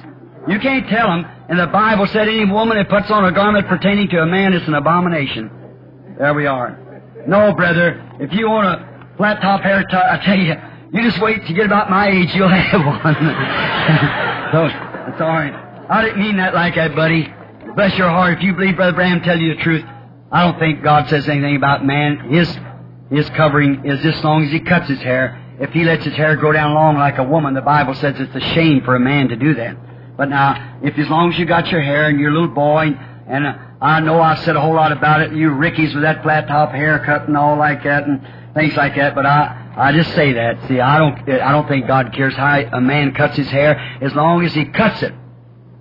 You 0.48 0.58
can't 0.58 0.88
tell 0.88 1.08
them. 1.08 1.24
And 1.48 1.58
the 1.58 1.66
Bible 1.66 2.06
said 2.06 2.28
any 2.28 2.44
woman 2.44 2.76
that 2.76 2.88
puts 2.88 3.10
on 3.10 3.24
a 3.24 3.32
garment 3.32 3.68
pertaining 3.68 4.08
to 4.08 4.18
a 4.18 4.26
man 4.26 4.52
is 4.52 4.66
an 4.66 4.74
abomination. 4.74 5.50
There 6.18 6.34
we 6.34 6.46
are. 6.46 6.78
No, 7.26 7.54
brother, 7.54 8.00
if 8.20 8.32
you 8.32 8.48
want 8.48 8.66
a 8.66 9.16
flat 9.16 9.40
top 9.40 9.60
hair 9.62 9.84
tie, 9.90 10.18
I 10.18 10.24
tell 10.24 10.38
you, 10.38 10.54
you 10.92 11.08
just 11.08 11.22
wait 11.22 11.46
to 11.46 11.52
get 11.52 11.66
about 11.66 11.90
my 11.90 12.08
age, 12.08 12.34
you'll 12.34 12.48
have 12.52 12.84
one. 12.84 13.14
so, 14.52 14.68
that's 14.68 15.20
all 15.20 15.28
right. 15.28 15.54
I 15.88 16.02
didn't 16.02 16.20
mean 16.20 16.36
that 16.38 16.54
like 16.54 16.74
that, 16.74 16.94
buddy. 16.96 17.32
Bless 17.74 17.96
your 17.96 18.08
heart. 18.08 18.38
If 18.38 18.44
you 18.44 18.54
believe 18.54 18.76
Brother 18.76 18.92
Branham 18.92 19.22
tell 19.22 19.38
you 19.38 19.54
the 19.54 19.62
truth, 19.62 19.84
I 20.30 20.44
don't 20.44 20.58
think 20.58 20.82
God 20.82 21.08
says 21.08 21.28
anything 21.28 21.56
about 21.56 21.84
man. 21.84 22.30
His 22.30 22.48
his 23.10 23.28
covering 23.30 23.84
is 23.84 24.00
just 24.00 24.18
as 24.18 24.24
long 24.24 24.44
as 24.44 24.50
he 24.50 24.60
cuts 24.60 24.88
his 24.88 25.00
hair. 25.00 25.41
If 25.60 25.70
he 25.70 25.84
lets 25.84 26.04
his 26.04 26.14
hair 26.14 26.36
grow 26.36 26.52
down 26.52 26.74
long 26.74 26.96
like 26.96 27.18
a 27.18 27.24
woman, 27.24 27.54
the 27.54 27.60
Bible 27.60 27.94
says 27.94 28.14
it's 28.18 28.34
a 28.34 28.54
shame 28.54 28.82
for 28.84 28.96
a 28.96 29.00
man 29.00 29.28
to 29.28 29.36
do 29.36 29.54
that. 29.54 29.76
But 30.16 30.28
now, 30.28 30.78
if 30.82 30.98
as 30.98 31.08
long 31.08 31.32
as 31.32 31.38
you 31.38 31.46
got 31.46 31.70
your 31.70 31.82
hair 31.82 32.08
and 32.08 32.18
you're 32.18 32.30
a 32.30 32.34
little 32.34 32.54
boy, 32.54 32.90
and 33.26 33.46
uh, 33.46 33.54
I 33.80 34.00
know 34.00 34.20
I've 34.20 34.38
said 34.40 34.56
a 34.56 34.60
whole 34.60 34.74
lot 34.74 34.92
about 34.92 35.20
it, 35.22 35.32
you 35.32 35.50
Rickies 35.50 35.94
with 35.94 36.02
that 36.02 36.22
flat 36.22 36.48
top 36.48 36.70
haircut 36.72 37.28
and 37.28 37.36
all 37.36 37.56
like 37.56 37.84
that 37.84 38.06
and 38.06 38.26
things 38.54 38.76
like 38.76 38.96
that, 38.96 39.14
but 39.14 39.26
I, 39.26 39.72
I 39.76 39.92
just 39.92 40.14
say 40.14 40.34
that. 40.34 40.68
See, 40.68 40.80
I 40.80 40.98
don't, 40.98 41.28
I 41.28 41.52
don't 41.52 41.66
think 41.66 41.86
God 41.86 42.12
cares 42.12 42.34
how 42.34 42.60
a 42.72 42.80
man 42.80 43.14
cuts 43.14 43.36
his 43.36 43.48
hair 43.48 43.78
as 44.02 44.14
long 44.14 44.44
as 44.44 44.52
he 44.54 44.66
cuts 44.66 45.02
it. 45.02 45.14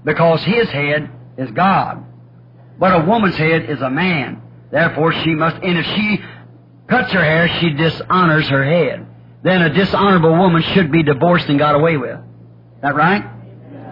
Because 0.04 0.44
his 0.44 0.70
head 0.70 1.12
is 1.38 1.52
God. 1.52 2.04
But 2.80 3.02
a 3.02 3.06
woman's 3.06 3.36
head 3.36 3.70
is 3.70 3.82
a 3.82 3.90
man. 3.90 4.42
Therefore 4.72 5.12
she 5.12 5.36
must, 5.36 5.58
and 5.58 5.78
if 5.78 5.86
she 5.86 6.20
cuts 6.88 7.12
her 7.12 7.24
hair, 7.24 7.48
she 7.60 7.72
dishonors 7.72 8.48
her 8.48 8.64
head. 8.64 9.06
Then 9.44 9.62
a 9.62 9.74
dishonorable 9.74 10.38
woman 10.38 10.62
should 10.62 10.92
be 10.92 11.04
divorced 11.04 11.50
and 11.50 11.58
got 11.58 11.76
away 11.76 11.98
with. 11.98 12.20
That 12.82 12.96
right? 12.96 13.24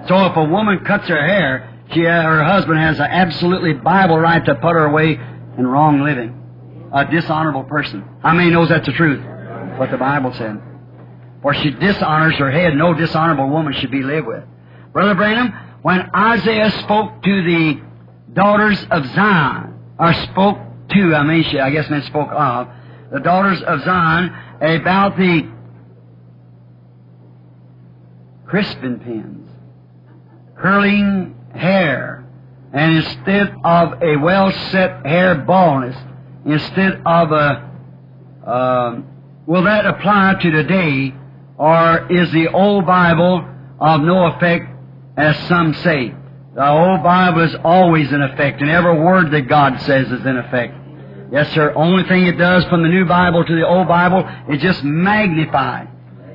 So 0.07 0.25
if 0.25 0.35
a 0.35 0.43
woman 0.43 0.83
cuts 0.85 1.07
her 1.07 1.27
hair, 1.27 1.69
she, 1.91 2.05
uh, 2.05 2.21
her 2.21 2.43
husband 2.43 2.79
has 2.79 2.99
an 2.99 3.05
absolutely 3.05 3.73
Bible 3.73 4.17
right 4.17 4.43
to 4.45 4.55
put 4.55 4.73
her 4.73 4.85
away 4.85 5.19
in 5.57 5.67
wrong 5.67 6.01
living. 6.01 6.35
A 6.93 7.05
dishonorable 7.05 7.63
person. 7.63 8.03
How 8.21 8.33
many 8.33 8.49
knows 8.51 8.69
that's 8.69 8.85
the 8.85 8.93
truth? 8.93 9.23
What 9.77 9.91
the 9.91 9.97
Bible 9.97 10.33
said. 10.33 10.61
For 11.41 11.53
she 11.53 11.71
dishonors 11.71 12.35
her 12.35 12.51
head, 12.51 12.75
no 12.75 12.93
dishonorable 12.93 13.49
woman 13.49 13.73
should 13.73 13.91
be 13.91 14.03
lived 14.03 14.27
with. 14.27 14.43
Brother 14.93 15.15
Branham, 15.15 15.53
when 15.81 16.09
Isaiah 16.13 16.71
spoke 16.81 17.23
to 17.23 17.43
the 17.43 17.81
daughters 18.33 18.83
of 18.91 19.05
Zion, 19.07 19.73
or 19.97 20.13
spoke 20.13 20.57
to, 20.89 21.15
I 21.15 21.23
mean, 21.23 21.43
she, 21.43 21.59
I 21.59 21.69
guess 21.69 21.89
meant 21.89 22.05
spoke 22.05 22.29
of, 22.31 22.67
the 23.11 23.19
daughters 23.19 23.61
of 23.61 23.81
Zion 23.81 24.35
about 24.61 25.17
the 25.17 25.49
crisping 28.45 28.99
pins, 28.99 29.49
curling 30.57 31.35
hair, 31.53 32.25
and 32.73 32.97
instead 32.97 33.55
of 33.63 34.01
a 34.01 34.17
well 34.17 34.51
set 34.71 35.05
hair 35.05 35.35
baldness, 35.35 35.95
instead 36.45 37.01
of 37.05 37.31
a, 37.31 37.69
um, 38.45 39.07
will 39.45 39.63
that 39.63 39.85
apply 39.85 40.35
to 40.41 40.51
today, 40.51 41.13
or 41.57 42.11
is 42.11 42.31
the 42.31 42.47
old 42.49 42.85
Bible 42.85 43.47
of 43.79 44.01
no 44.01 44.27
effect, 44.27 44.65
as 45.17 45.37
some 45.47 45.73
say? 45.75 46.13
The 46.55 46.67
old 46.67 47.03
Bible 47.03 47.43
is 47.43 47.55
always 47.63 48.11
in 48.11 48.21
effect, 48.21 48.61
and 48.61 48.69
every 48.69 48.99
word 48.99 49.31
that 49.31 49.47
God 49.47 49.79
says 49.81 50.11
is 50.11 50.25
in 50.25 50.37
effect. 50.37 50.75
Yes, 51.31 51.53
sir. 51.53 51.73
Only 51.75 52.03
thing 52.03 52.25
it 52.25 52.37
does 52.37 52.65
from 52.65 52.81
the 52.81 52.89
new 52.89 53.05
Bible 53.05 53.45
to 53.45 53.55
the 53.55 53.67
old 53.67 53.87
Bible 53.87 54.27
is 54.49 54.61
just 54.61 54.83
magnify. 54.83 55.85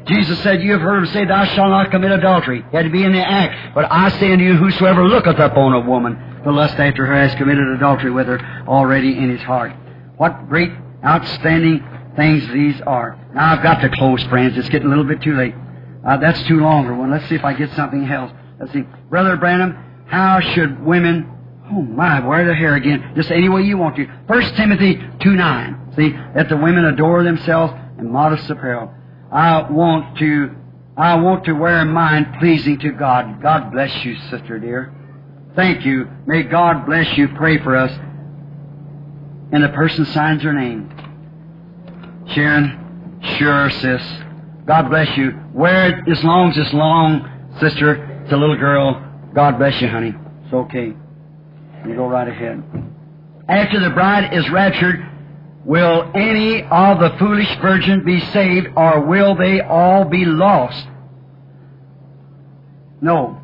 Jesus 0.07 0.39
said, 0.43 0.63
You 0.63 0.73
have 0.73 0.83
heard 0.83 0.99
him 0.99 1.07
say, 1.07 1.25
Thou 1.25 1.45
shalt 1.47 1.71
not 1.71 1.91
commit 1.91 2.13
adultery. 2.13 2.61
It 2.61 2.77
had 2.77 2.85
to 2.85 2.91
be 2.91 3.03
in 3.05 3.13
the 3.13 3.27
act. 3.27 3.75
But 3.75 3.91
I 3.91 4.11
say 4.21 4.33
unto 4.33 4.45
you, 4.45 4.57
whosoever 4.57 5.05
looketh 5.07 5.39
upon 5.39 5.73
a 5.73 5.81
woman 5.81 6.43
to 6.45 6.53
lust 6.53 6.75
after 6.75 7.07
her 7.07 7.15
has 7.15 7.35
committed 7.37 7.67
adultery 7.69 8.11
with 8.11 8.27
her 8.27 8.39
already 8.69 9.17
in 9.17 9.31
his 9.31 9.41
heart. 9.41 9.73
What 10.17 10.49
great, 10.49 10.71
outstanding 11.05 11.83
things 12.17 12.47
these 12.53 12.81
are. 12.83 13.19
Now 13.35 13.55
I've 13.55 13.63
got 13.63 13.81
to 13.81 13.89
close, 13.89 14.23
friends. 14.25 14.57
It's 14.57 14.69
getting 14.69 14.87
a 14.87 14.91
little 14.91 15.05
bit 15.05 15.23
too 15.23 15.37
late. 15.37 15.55
Uh, 16.07 16.19
that's 16.19 16.43
too 16.47 16.61
longer 16.61 16.95
one. 16.95 17.11
Let's 17.11 17.27
see 17.29 17.35
if 17.35 17.45
I 17.45 17.55
get 17.55 17.71
something 17.73 18.05
else. 18.07 18.31
Let's 18.61 18.73
see. 18.73 18.83
Brother 19.09 19.37
Branham, 19.37 20.05
how 20.07 20.39
should 20.41 20.85
women 20.85 21.34
Oh 21.71 21.81
my, 21.83 22.21
wear 22.27 22.47
the 22.47 22.55
hair 22.55 22.75
again, 22.75 23.13
just 23.17 23.31
any 23.31 23.49
way 23.49 23.63
you 23.63 23.79
want 23.79 23.97
to. 23.97 24.07
First 24.29 24.55
Timothy 24.55 25.01
2 25.21 25.31
9. 25.31 25.93
See, 25.97 26.11
that 26.35 26.49
the 26.49 26.57
women 26.57 26.85
adore 26.85 27.23
themselves 27.23 27.73
in 27.99 28.11
modest 28.11 28.51
apparel. 28.51 28.93
I 29.33 29.71
want 29.71 30.19
to, 30.19 30.55
I 30.97 31.15
want 31.17 31.45
to 31.45 31.53
wear 31.53 31.85
mine 31.85 32.37
pleasing 32.39 32.79
to 32.81 32.91
God. 32.93 33.41
God 33.43 33.73
bless 33.73 34.05
you, 34.05 34.17
sister 34.31 34.59
dear. 34.59 34.95
Thank 35.57 35.87
you. 35.87 36.09
May 36.27 36.43
God 36.43 36.85
bless 36.85 37.17
you. 37.17 37.29
Pray 37.29 37.59
for 37.63 37.77
us. 37.77 37.91
And 39.53 39.63
the 39.63 39.69
person 39.69 40.05
signs 40.07 40.43
her 40.43 40.53
name. 40.53 40.91
Sharon, 42.29 43.21
sure, 43.39 43.71
sis. 43.71 44.03
God 44.67 44.89
bless 44.91 45.17
you. 45.17 45.39
Wear 45.53 45.91
it 45.91 46.09
as 46.11 46.23
long 46.25 46.51
as 46.51 46.59
it's 46.59 46.75
long, 46.75 47.53
sister. 47.61 48.23
It's 48.25 48.33
a 48.33 48.37
little 48.37 48.57
girl. 48.57 49.01
God 49.35 49.59
bless 49.59 49.81
you, 49.81 49.89
honey. 49.89 50.15
It's 50.45 50.53
okay. 50.53 50.95
You 51.87 51.95
go 51.95 52.07
right 52.07 52.29
ahead. 52.29 52.63
After 53.49 53.81
the 53.81 53.91
bride 53.91 54.33
is 54.33 54.49
raptured, 54.51 55.07
will 55.65 56.11
any 56.15 56.63
of 56.63 56.99
the 56.99 57.15
foolish 57.19 57.55
virgins 57.61 58.05
be 58.05 58.21
saved, 58.33 58.69
or 58.77 59.01
will 59.01 59.35
they 59.35 59.61
all 59.61 60.05
be 60.05 60.25
lost? 60.25 60.87
No. 63.01 63.41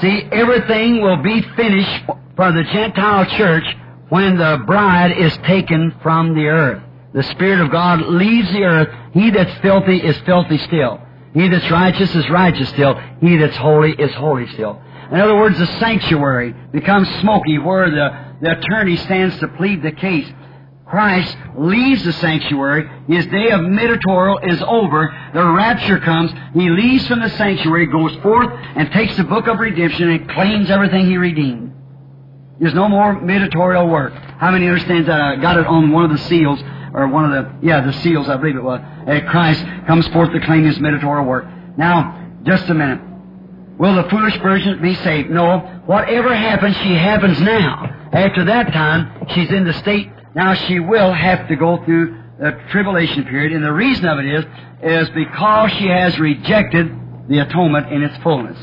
See, 0.00 0.28
everything 0.32 1.02
will 1.02 1.22
be 1.22 1.42
finished 1.54 2.04
for 2.34 2.52
the 2.52 2.64
Gentile 2.72 3.26
church 3.36 3.64
when 4.08 4.36
the 4.36 4.62
bride 4.66 5.12
is 5.16 5.36
taken 5.46 5.94
from 6.02 6.34
the 6.34 6.46
earth. 6.46 6.82
The 7.14 7.22
Spirit 7.22 7.60
of 7.60 7.70
God 7.70 8.00
leaves 8.00 8.50
the 8.52 8.64
earth. 8.64 8.88
He 9.12 9.30
that's 9.30 9.60
filthy 9.60 9.98
is 9.98 10.18
filthy 10.20 10.58
still. 10.58 11.00
He 11.34 11.48
that's 11.48 11.70
righteous 11.70 12.14
is 12.14 12.28
righteous 12.28 12.70
still. 12.70 13.00
He 13.20 13.36
that's 13.36 13.56
holy 13.56 13.92
is 13.92 14.12
holy 14.14 14.48
still. 14.48 14.82
In 15.12 15.20
other 15.20 15.36
words, 15.36 15.58
the 15.58 15.66
sanctuary 15.78 16.54
becomes 16.72 17.06
smoky 17.20 17.58
where 17.58 17.90
the, 17.90 18.34
the 18.40 18.58
attorney 18.58 18.96
stands 18.96 19.38
to 19.40 19.48
plead 19.48 19.82
the 19.82 19.92
case. 19.92 20.26
Christ 20.86 21.36
leaves 21.56 22.02
the 22.04 22.14
sanctuary. 22.14 22.88
His 23.08 23.26
day 23.26 23.50
of 23.50 23.62
mediatorial 23.62 24.38
is 24.38 24.62
over. 24.62 25.14
The 25.34 25.46
rapture 25.52 26.00
comes. 26.00 26.30
He 26.54 26.68
leaves 26.70 27.06
from 27.08 27.20
the 27.20 27.28
sanctuary, 27.30 27.86
goes 27.86 28.14
forth, 28.22 28.48
and 28.74 28.90
takes 28.92 29.16
the 29.16 29.24
book 29.24 29.48
of 29.48 29.58
redemption 29.58 30.10
and 30.10 30.28
claims 30.30 30.70
everything 30.70 31.06
he 31.06 31.18
redeemed. 31.18 31.74
There's 32.58 32.74
no 32.74 32.88
more 32.88 33.20
mediatorial 33.20 33.88
work. 33.88 34.14
How 34.14 34.50
many 34.50 34.66
understands 34.66 35.06
that? 35.08 35.20
Uh, 35.20 35.32
I 35.32 35.36
got 35.36 35.58
it 35.58 35.66
on 35.66 35.92
one 35.92 36.04
of 36.04 36.10
the 36.10 36.24
seals, 36.24 36.60
or 36.94 37.06
one 37.08 37.30
of 37.30 37.32
the, 37.32 37.66
yeah, 37.66 37.80
the 37.84 37.92
seals, 38.00 38.28
I 38.28 38.36
believe 38.36 38.56
it 38.56 38.62
was. 38.62 38.80
That 39.06 39.28
Christ 39.28 39.62
comes 39.86 40.06
forth 40.08 40.32
to 40.32 40.40
claim 40.40 40.64
his 40.64 40.80
mediatorial 40.80 41.26
work. 41.26 41.46
Now, 41.76 42.30
just 42.44 42.68
a 42.68 42.74
minute. 42.74 43.11
Will 43.78 43.96
the 43.96 44.08
foolish 44.08 44.36
virgin 44.38 44.80
be 44.80 44.94
saved? 44.96 45.30
No. 45.30 45.58
Whatever 45.86 46.34
happens, 46.34 46.76
she 46.76 46.94
happens 46.94 47.40
now. 47.40 48.08
After 48.12 48.44
that 48.44 48.72
time, 48.72 49.26
she's 49.30 49.50
in 49.50 49.64
the 49.64 49.72
state, 49.74 50.08
now 50.34 50.54
she 50.54 50.78
will 50.78 51.12
have 51.12 51.48
to 51.48 51.56
go 51.56 51.82
through 51.84 52.22
the 52.38 52.52
tribulation 52.70 53.24
period, 53.24 53.52
and 53.52 53.64
the 53.64 53.72
reason 53.72 54.04
of 54.06 54.18
it 54.18 54.26
is, 54.26 54.44
is 54.82 55.08
because 55.10 55.70
she 55.72 55.86
has 55.86 56.18
rejected 56.18 56.90
the 57.28 57.38
atonement 57.38 57.92
in 57.92 58.02
its 58.02 58.16
fullness. 58.22 58.58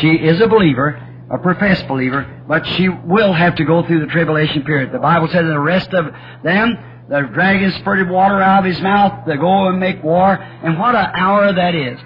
She 0.00 0.08
is 0.08 0.40
a 0.40 0.48
believer, 0.48 1.00
a 1.30 1.38
professed 1.38 1.86
believer, 1.88 2.42
but 2.48 2.66
she 2.66 2.88
will 2.88 3.32
have 3.32 3.56
to 3.56 3.64
go 3.64 3.86
through 3.86 4.00
the 4.00 4.12
tribulation 4.12 4.62
period. 4.64 4.92
The 4.92 4.98
Bible 4.98 5.28
says 5.28 5.44
the 5.44 5.58
rest 5.58 5.92
of 5.92 6.06
them, 6.42 6.78
the 7.08 7.20
dragon 7.32 7.72
spurted 7.80 8.08
water 8.08 8.40
out 8.40 8.60
of 8.60 8.64
his 8.64 8.80
mouth, 8.80 9.26
they 9.26 9.36
go 9.36 9.68
and 9.68 9.78
make 9.78 10.02
war, 10.02 10.34
and 10.34 10.78
what 10.78 10.94
an 10.94 11.06
hour 11.14 11.52
that 11.52 11.74
is. 11.74 11.98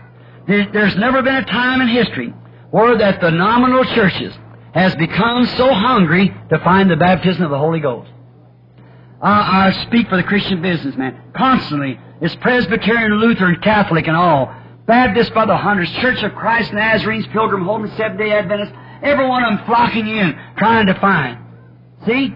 There's 0.47 0.97
never 0.97 1.23
been 1.23 1.37
a 1.37 1.45
time 1.45 1.81
in 1.81 1.89
history 1.89 2.35
where 2.73 2.97
that 2.99 3.21
the 3.21 3.31
nominal 3.31 3.85
churches 3.85 4.35
has 4.75 4.97
become 4.97 5.47
so 5.47 5.73
hungry 5.73 6.35
to 6.49 6.59
find 6.61 6.91
the 6.91 6.97
baptism 6.97 7.45
of 7.45 7.51
the 7.51 7.59
Holy 7.59 7.81
Ghost. 7.81 8.11
I, 9.21 9.69
I 9.69 9.85
speak 9.87 10.09
for 10.09 10.17
the 10.17 10.23
Christian 10.23 10.63
businessman. 10.63 11.33
Constantly, 11.37 12.01
it's 12.23 12.35
Presbyterian, 12.37 13.21
Lutheran, 13.21 13.61
Catholic, 13.61 14.09
and 14.09 14.17
all. 14.17 14.53
Baptist 14.87 15.35
by 15.35 15.45
the 15.45 15.57
hundreds, 15.57 15.93
Church 15.93 16.23
of 16.23 16.35
Christ, 16.35 16.73
Nazarenes, 16.73 17.27
Pilgrim 17.29 17.63
Holiness, 17.65 17.95
Seventh-day 17.97 18.33
Adventists, 18.33 18.75
every 19.03 19.29
one 19.29 19.45
of 19.45 19.59
them 19.59 19.67
flocking 19.67 20.09
in, 20.09 20.35
trying 20.57 20.87
to 20.87 20.95
find. 20.99 21.39
See? 22.07 22.35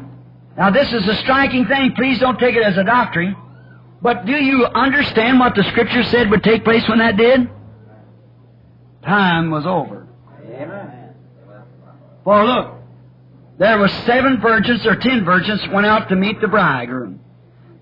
Now 0.57 0.71
this 0.71 0.93
is 0.93 1.09
a 1.09 1.17
striking 1.17 1.67
thing. 1.67 1.95
Please 1.97 2.19
don't 2.19 2.39
take 2.39 2.55
it 2.55 2.63
as 2.63 2.77
a 2.77 2.85
doctrine. 2.85 3.35
But 4.03 4.27
do 4.27 4.33
you 4.33 4.67
understand 4.67 5.41
what 5.41 5.55
the 5.55 5.65
Scripture 5.65 6.05
said 6.05 6.31
would 6.31 6.45
take 6.45 6.63
place 6.63 6.87
when 6.89 6.99
that 6.99 7.17
did? 7.17 7.49
Time 9.03 9.51
was 9.51 9.65
over. 9.65 10.06
For 12.27 12.45
look, 12.45 12.75
there 13.57 13.79
were 13.79 13.87
seven 13.87 14.41
virgins 14.41 14.85
or 14.85 14.97
ten 14.97 15.25
virgins 15.25 15.61
went 15.73 15.87
out 15.87 16.09
to 16.09 16.17
meet 16.17 16.41
the 16.41 16.49
bridegroom. 16.49 17.21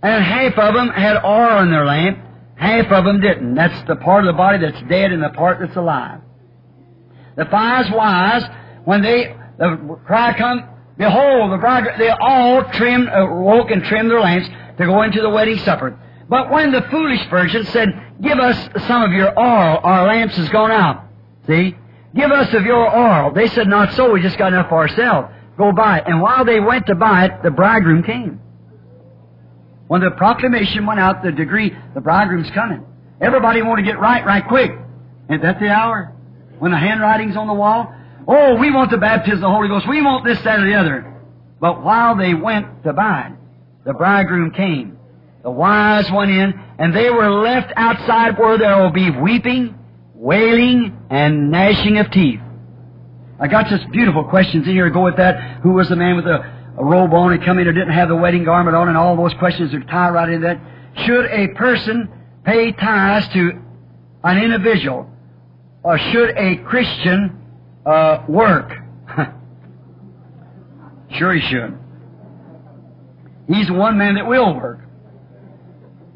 And 0.03 0.23
half 0.23 0.59
of 0.59 0.75
them 0.75 0.91
had 0.91 1.17
oil 1.25 1.63
in 1.63 1.71
their 1.71 1.87
lamp, 1.87 2.19
half 2.57 2.93
of 2.93 3.07
them 3.07 3.23
didn't. 3.23 3.55
That's 3.55 3.89
the 3.89 3.97
part 3.97 4.27
of 4.27 4.35
the 4.35 4.37
body 4.37 4.59
that's 4.59 4.83
dead 4.83 5.13
and 5.13 5.23
the 5.23 5.31
part 5.31 5.61
that's 5.61 5.75
alive. 5.77 6.21
The 7.37 7.47
five 7.47 7.91
wise, 7.91 8.45
when 8.85 9.01
they, 9.01 9.35
the 9.57 9.99
cry 10.05 10.37
come, 10.37 10.69
behold, 10.99 11.51
the 11.51 11.57
bridegroom, 11.57 11.99
they 11.99 12.11
all 12.11 12.65
trimmed, 12.65 13.09
uh, 13.09 13.27
woke 13.31 13.71
and 13.71 13.83
trimmed 13.83 14.11
their 14.11 14.21
lamps 14.21 14.51
to 14.77 14.85
go 14.85 15.01
into 15.05 15.23
the 15.23 15.31
wedding 15.31 15.57
supper. 15.61 15.99
But 16.29 16.51
when 16.51 16.71
the 16.71 16.83
foolish 16.91 17.27
virgin 17.31 17.65
said, 17.65 17.89
give 18.21 18.39
us 18.39 18.87
some 18.87 19.03
of 19.05 19.13
your 19.13 19.29
oil, 19.39 19.81
our 19.83 20.07
lamps 20.07 20.37
has 20.37 20.51
gone 20.51 20.71
out. 20.71 21.07
See? 21.47 21.77
Give 22.15 22.31
us 22.31 22.53
of 22.55 22.65
your 22.65 22.97
oil. 22.97 23.33
They 23.33 23.49
said, 23.49 23.67
not 23.67 23.93
so, 23.95 24.13
we 24.13 24.23
just 24.23 24.39
got 24.39 24.53
enough 24.53 24.69
for 24.69 24.79
ourselves. 24.79 25.29
Go 25.59 25.73
buy 25.73 25.99
it. 25.99 26.05
And 26.07 26.21
while 26.21 26.45
they 26.45 26.61
went 26.61 26.87
to 26.87 26.95
buy 26.95 27.27
it, 27.27 27.43
the 27.43 27.51
bridegroom 27.51 28.03
came. 28.03 28.41
When 29.89 30.01
the 30.01 30.11
proclamation 30.13 30.87
went 30.87 31.01
out, 31.01 31.23
the 31.23 31.33
degree, 31.33 31.77
the 31.95 32.01
bridegroom's 32.01 32.51
coming. 32.51 32.85
Everybody 33.21 33.63
wanted 33.63 33.83
to 33.83 33.89
get 33.89 33.99
right, 33.99 34.25
right 34.25 34.47
quick. 34.47 34.71
Ain't 35.31 35.43
that 35.43 35.61
the 35.61 35.69
hour? 35.69 36.13
When 36.59 36.71
the 36.71 36.79
handwriting's 36.79 37.37
on 37.37 37.47
the 37.47 37.55
wall? 37.55 37.93
Oh, 38.27 38.57
we 38.57 38.71
want 38.71 38.91
the 38.91 38.97
baptism 38.97 39.37
of 39.37 39.41
the 39.43 39.49
Holy 39.51 39.69
Ghost. 39.69 39.89
We 39.89 40.01
want 40.01 40.25
this, 40.25 40.41
that, 40.43 40.61
or 40.61 40.67
the 40.67 40.75
other. 40.75 41.21
But 41.61 41.83
while 41.83 42.17
they 42.17 42.35
went 42.35 42.85
to 42.85 42.93
buy 42.93 43.29
it, 43.31 43.37
the 43.85 43.93
bridegroom 43.93 44.53
came. 44.53 44.99
The 45.43 45.51
wise 45.51 46.11
went 46.11 46.31
in, 46.31 46.55
and 46.79 46.95
they 46.95 47.11
were 47.11 47.31
left 47.31 47.73
outside 47.77 48.39
where 48.39 48.57
there 48.57 48.81
will 48.81 48.93
be 48.93 49.11
weeping, 49.11 49.79
wailing, 50.25 50.97
and 51.11 51.51
gnashing 51.51 51.99
of 51.99 52.11
teeth. 52.11 52.41
I 53.39 53.49
got 53.49 53.67
just 53.67 53.91
beautiful 53.91 54.25
questions 54.25 54.67
in 54.67 54.73
here 54.73 54.87
to 54.87 54.91
go 54.91 55.05
with 55.05 55.17
that. 55.19 55.61
Who 55.63 55.73
was 55.73 55.89
the 55.89 55.97
man 55.97 56.17
with 56.17 56.25
the 56.25 56.45
a 56.77 56.85
robe 56.85 57.13
on 57.13 57.33
and 57.33 57.45
come 57.45 57.59
in 57.59 57.69
or 57.69 57.73
didn't 57.73 57.93
have 57.93 58.09
the 58.09 58.17
wedding 58.17 58.45
garment 58.45 58.77
on 58.77 58.89
and 58.89 58.97
all 58.97 59.17
those 59.17 59.35
questions 59.35 59.73
are 59.75 59.81
tied 59.85 60.11
right 60.11 60.29
in 60.29 60.41
that. 60.43 60.59
should 61.05 61.27
a 61.27 61.49
person 61.55 62.09
pay 62.45 62.73
tithes 62.73 63.29
to 63.29 63.53
an 64.25 64.43
individual, 64.43 65.09
or 65.83 65.99
should 65.99 66.31
a 66.37 66.57
Christian 66.57 67.39
uh, 67.85 68.25
work? 68.27 68.73
sure, 71.11 71.35
he 71.35 71.41
should. 71.43 71.79
He's 73.47 73.67
the 73.67 73.75
one 73.75 73.99
man 73.99 74.15
that 74.15 74.27
will 74.27 74.55
work. 74.55 74.81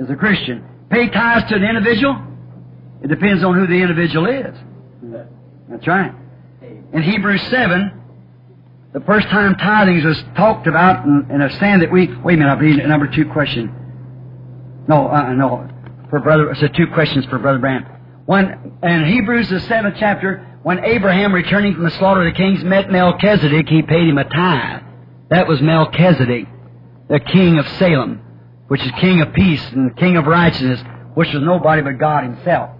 as 0.00 0.08
a 0.08 0.16
Christian. 0.16 0.64
Pay 0.88 1.10
tithes 1.10 1.50
to 1.50 1.56
an 1.56 1.64
individual? 1.64 2.27
It 3.02 3.08
depends 3.08 3.44
on 3.44 3.54
who 3.54 3.66
the 3.66 3.80
individual 3.80 4.26
is. 4.26 4.56
That's 5.68 5.86
right. 5.86 6.12
In 6.92 7.02
Hebrews 7.02 7.42
7, 7.42 7.92
the 8.92 9.00
first 9.00 9.28
time 9.28 9.54
tithings 9.54 10.04
was 10.04 10.22
talked 10.34 10.66
about 10.66 11.04
in, 11.04 11.28
in 11.30 11.42
a 11.42 11.50
stand 11.56 11.82
that 11.82 11.92
we, 11.92 12.08
wait 12.16 12.34
a 12.34 12.38
minute, 12.38 12.50
I 12.50 12.54
believe 12.56 12.84
number 12.86 13.06
two 13.06 13.26
question. 13.30 13.74
No, 14.88 15.08
uh, 15.08 15.32
no, 15.34 15.68
for 16.08 16.20
brother, 16.20 16.50
a 16.50 16.68
two 16.70 16.86
questions 16.94 17.26
for 17.26 17.38
Brother 17.38 17.58
Branham. 17.58 17.84
One, 18.24 18.78
in 18.82 19.04
Hebrews, 19.04 19.50
the 19.50 19.60
seventh 19.60 19.96
chapter, 19.98 20.58
when 20.62 20.84
Abraham, 20.84 21.34
returning 21.34 21.74
from 21.74 21.84
the 21.84 21.90
slaughter 21.92 22.26
of 22.26 22.32
the 22.32 22.36
kings, 22.36 22.64
met 22.64 22.90
Melchizedek, 22.90 23.68
he 23.68 23.82
paid 23.82 24.08
him 24.08 24.18
a 24.18 24.24
tithe. 24.24 24.82
That 25.28 25.46
was 25.46 25.60
Melchizedek, 25.60 26.46
the 27.08 27.20
king 27.20 27.58
of 27.58 27.68
Salem, 27.78 28.22
which 28.68 28.82
is 28.82 28.90
king 29.00 29.20
of 29.20 29.34
peace 29.34 29.64
and 29.72 29.94
king 29.96 30.16
of 30.16 30.26
righteousness, 30.26 30.82
which 31.14 31.32
was 31.32 31.42
nobody 31.42 31.82
but 31.82 31.98
God 31.98 32.24
himself. 32.24 32.70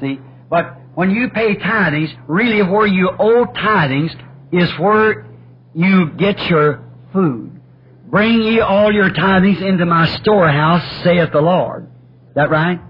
See? 0.00 0.18
But 0.50 0.76
when 0.94 1.10
you 1.10 1.30
pay 1.30 1.56
tithings, 1.56 2.14
really 2.28 2.62
where 2.62 2.86
you 2.86 3.10
owe 3.10 3.46
tithings 3.46 4.14
is 4.52 4.70
where 4.78 5.26
you 5.74 6.10
get 6.10 6.38
your 6.48 6.84
food. 7.12 7.60
Bring 8.06 8.42
ye 8.42 8.60
all 8.60 8.92
your 8.92 9.10
tithings 9.10 9.60
into 9.60 9.86
my 9.86 10.06
storehouse, 10.18 11.02
saith 11.02 11.32
the 11.32 11.40
Lord. 11.40 11.88
Is 12.28 12.34
that 12.34 12.50
right? 12.50 12.80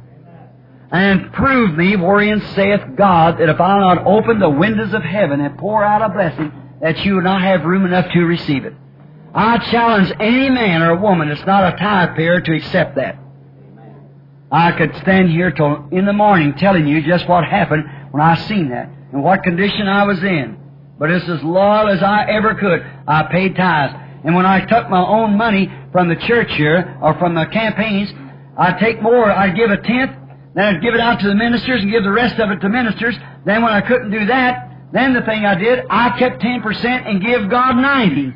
And 0.91 1.33
prove 1.33 1.77
me 1.77 1.97
wherein 1.97 2.41
saith 2.55 2.83
God 2.97 3.39
that 3.39 3.49
if 3.49 3.61
I'll 3.61 3.81
not 3.81 4.07
open 4.07 4.39
the 4.39 4.51
windows 4.51 4.93
of 4.93 5.03
heaven 5.03 5.41
and 5.41 5.57
pour 5.59 5.83
out 5.83 6.03
a 6.03 6.13
blessing, 6.13 6.53
that 6.81 6.99
you 7.05 7.15
will 7.15 7.23
not 7.23 7.41
have 7.41 7.65
room 7.65 7.87
enough 7.87 8.11
to 8.13 8.21
receive 8.21 8.65
it. 8.65 8.75
I 9.35 9.59
challenge 9.71 10.13
any 10.21 10.51
man 10.51 10.83
or 10.83 10.97
woman 10.97 11.29
that's 11.29 11.45
not 11.47 11.75
a 11.75 11.77
tithe 11.77 12.17
payer 12.17 12.41
to 12.41 12.57
accept 12.57 12.97
that. 12.97 13.19
I 14.55 14.71
could 14.71 14.95
stand 15.03 15.31
here 15.31 15.51
till 15.51 15.89
in 15.91 16.07
the 16.07 16.13
morning 16.13 16.55
telling 16.55 16.87
you 16.87 17.03
just 17.03 17.29
what 17.29 17.45
happened 17.45 17.83
when 18.13 18.23
I 18.23 18.37
seen 18.47 18.69
that 18.69 18.89
and 19.11 19.21
what 19.21 19.43
condition 19.43 19.89
I 19.89 20.07
was 20.07 20.23
in. 20.23 20.57
But 20.97 21.11
it's 21.11 21.29
as 21.29 21.43
loyal 21.43 21.89
as 21.89 22.05
I 22.05 22.27
ever 22.31 22.55
could. 22.55 22.87
I 23.09 23.25
paid 23.33 23.57
tithes. 23.57 23.95
And 24.23 24.37
when 24.37 24.47
I 24.47 24.65
took 24.65 24.89
my 24.89 25.05
own 25.05 25.37
money 25.37 25.69
from 25.91 26.09
the 26.09 26.15
church 26.15 26.53
here 26.53 26.97
or 27.03 27.19
from 27.19 27.35
the 27.35 27.47
campaigns, 27.47 28.13
I'd 28.57 28.79
take 28.79 29.03
more. 29.03 29.29
I'd 29.29 29.57
give 29.57 29.73
a 29.73 29.77
tenth, 29.77 30.13
then 30.55 30.77
I'd 30.77 30.81
give 30.81 30.95
it 30.95 31.01
out 31.01 31.19
to 31.19 31.27
the 31.27 31.35
ministers 31.35 31.83
and 31.83 31.91
give 31.91 32.05
the 32.05 32.13
rest 32.13 32.39
of 32.39 32.53
it 32.53 32.61
to 32.61 32.69
ministers. 32.69 33.17
Then 33.45 33.61
when 33.61 33.73
I 33.73 33.81
couldn't 33.81 34.13
do 34.13 34.25
that, 34.27 34.71
then 34.93 35.15
the 35.15 35.23
thing 35.23 35.45
I 35.45 35.57
did, 35.57 35.81
I 35.91 36.17
kept 36.17 36.41
10% 36.41 36.85
and 36.85 37.21
give 37.21 37.51
God 37.51 37.75
90. 37.75 38.33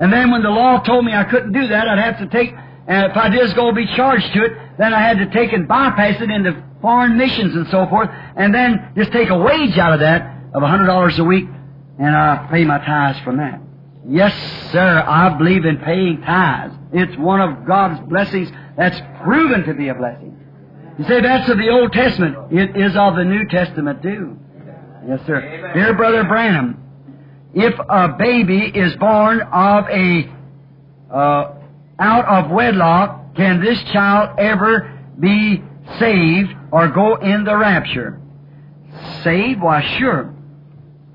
And 0.00 0.12
then 0.12 0.32
when 0.32 0.42
the 0.42 0.50
law 0.50 0.80
told 0.80 1.04
me 1.04 1.14
I 1.14 1.22
couldn't 1.22 1.52
do 1.52 1.68
that, 1.68 1.86
I'd 1.86 1.98
have 2.00 2.18
to 2.18 2.26
take, 2.26 2.52
and 2.88 3.12
if 3.12 3.16
I 3.16 3.28
did 3.28 3.54
go 3.54 3.70
be 3.70 3.86
charged 3.94 4.32
to 4.34 4.42
it, 4.42 4.67
then 4.78 4.94
I 4.94 5.00
had 5.00 5.18
to 5.18 5.30
take 5.30 5.52
and 5.52 5.66
bypass 5.66 6.20
it 6.20 6.30
into 6.30 6.62
foreign 6.80 7.18
missions 7.18 7.54
and 7.54 7.66
so 7.68 7.86
forth, 7.88 8.08
and 8.36 8.54
then 8.54 8.92
just 8.96 9.12
take 9.12 9.28
a 9.28 9.36
wage 9.36 9.76
out 9.76 9.92
of 9.92 10.00
that 10.00 10.36
of 10.54 10.62
$100 10.62 11.18
a 11.18 11.24
week, 11.24 11.44
and 11.98 12.16
I 12.16 12.48
pay 12.50 12.64
my 12.64 12.78
tithes 12.78 13.18
from 13.20 13.38
that. 13.38 13.60
Yes, 14.06 14.32
sir, 14.72 15.04
I 15.06 15.36
believe 15.36 15.64
in 15.64 15.78
paying 15.78 16.22
tithes. 16.22 16.74
It's 16.92 17.16
one 17.18 17.40
of 17.40 17.66
God's 17.66 18.00
blessings 18.08 18.50
that's 18.76 18.98
proven 19.22 19.64
to 19.64 19.74
be 19.74 19.88
a 19.88 19.94
blessing. 19.94 20.34
You 20.98 21.04
say 21.04 21.20
that's 21.20 21.48
of 21.50 21.58
the 21.58 21.68
Old 21.68 21.92
Testament. 21.92 22.52
It 22.52 22.76
is 22.76 22.96
of 22.96 23.16
the 23.16 23.24
New 23.24 23.46
Testament 23.48 24.02
too. 24.02 24.38
Yes, 25.06 25.20
sir. 25.26 25.40
Amen. 25.40 25.74
Dear 25.74 25.94
Brother 25.94 26.24
Branham, 26.24 26.82
if 27.54 27.74
a 27.88 28.08
baby 28.18 28.66
is 28.66 28.96
born 28.96 29.40
of 29.40 29.84
a 29.88 30.32
uh, 31.12 31.54
out 31.98 32.24
of 32.24 32.50
wedlock, 32.50 33.27
can 33.38 33.62
this 33.64 33.80
child 33.92 34.36
ever 34.36 34.98
be 35.18 35.62
saved 36.00 36.50
or 36.72 36.88
go 36.88 37.14
in 37.14 37.44
the 37.44 37.56
rapture? 37.56 38.20
Saved? 39.22 39.60
Why, 39.60 39.80
sure. 39.98 40.34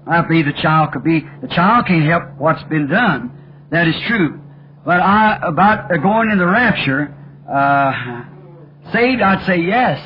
I 0.08 0.22
believe 0.22 0.46
the 0.46 0.54
child 0.54 0.94
could 0.94 1.04
be. 1.04 1.20
The 1.42 1.50
child 1.50 1.86
can't 1.86 2.06
help 2.06 2.24
what's 2.38 2.64
been 2.64 2.88
done. 2.88 3.32
That 3.72 3.90
is 3.90 3.96
true. 4.08 4.40
But 4.86 5.02
I 5.02 5.38
about 5.44 5.90
going 6.02 6.32
in 6.32 6.38
the 6.38 6.48
rapture, 6.48 7.14
uh, 7.52 8.92
saved, 8.94 9.22
I'd 9.22 9.46
say 9.46 9.58
yes. 9.58 10.00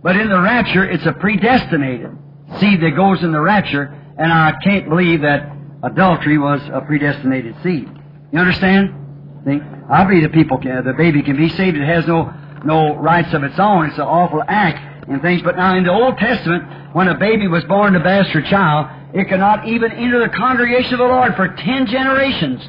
But 0.00 0.16
in 0.16 0.28
the 0.28 0.40
rapture, 0.40 0.88
it's 0.88 1.06
a 1.06 1.12
predestinated 1.12 2.16
seed 2.60 2.82
that 2.82 2.92
goes 2.94 3.22
in 3.24 3.32
the 3.32 3.40
rapture, 3.40 3.84
and 4.16 4.32
I 4.32 4.52
can't 4.62 4.88
believe 4.88 5.22
that 5.22 5.50
adultery 5.82 6.38
was 6.38 6.60
a 6.72 6.80
predestinated 6.80 7.56
seed. 7.64 7.88
You 8.32 8.38
understand? 8.38 9.03
See? 9.46 9.60
I 9.90 10.04
believe 10.04 10.22
the 10.22 10.30
people 10.30 10.58
can, 10.58 10.84
the 10.84 10.94
baby 10.94 11.22
can 11.22 11.36
be 11.36 11.48
saved. 11.50 11.76
It 11.76 11.86
has 11.86 12.06
no 12.06 12.32
no 12.64 12.96
rights 12.96 13.34
of 13.34 13.44
its 13.44 13.58
own. 13.58 13.86
It's 13.86 13.96
an 13.96 14.02
awful 14.02 14.42
act 14.46 15.08
and 15.08 15.20
things. 15.20 15.42
But 15.42 15.56
now 15.56 15.76
in 15.76 15.84
the 15.84 15.92
Old 15.92 16.16
Testament, 16.16 16.94
when 16.94 17.08
a 17.08 17.18
baby 17.18 17.46
was 17.46 17.62
born 17.64 17.94
a 17.94 18.00
bastard 18.00 18.46
child, 18.46 18.88
it 19.14 19.28
could 19.28 19.40
not 19.40 19.68
even 19.68 19.92
enter 19.92 20.18
the 20.20 20.30
congregation 20.30 20.94
of 20.94 20.98
the 21.00 21.04
Lord 21.04 21.36
for 21.36 21.48
ten 21.48 21.86
generations. 21.86 22.66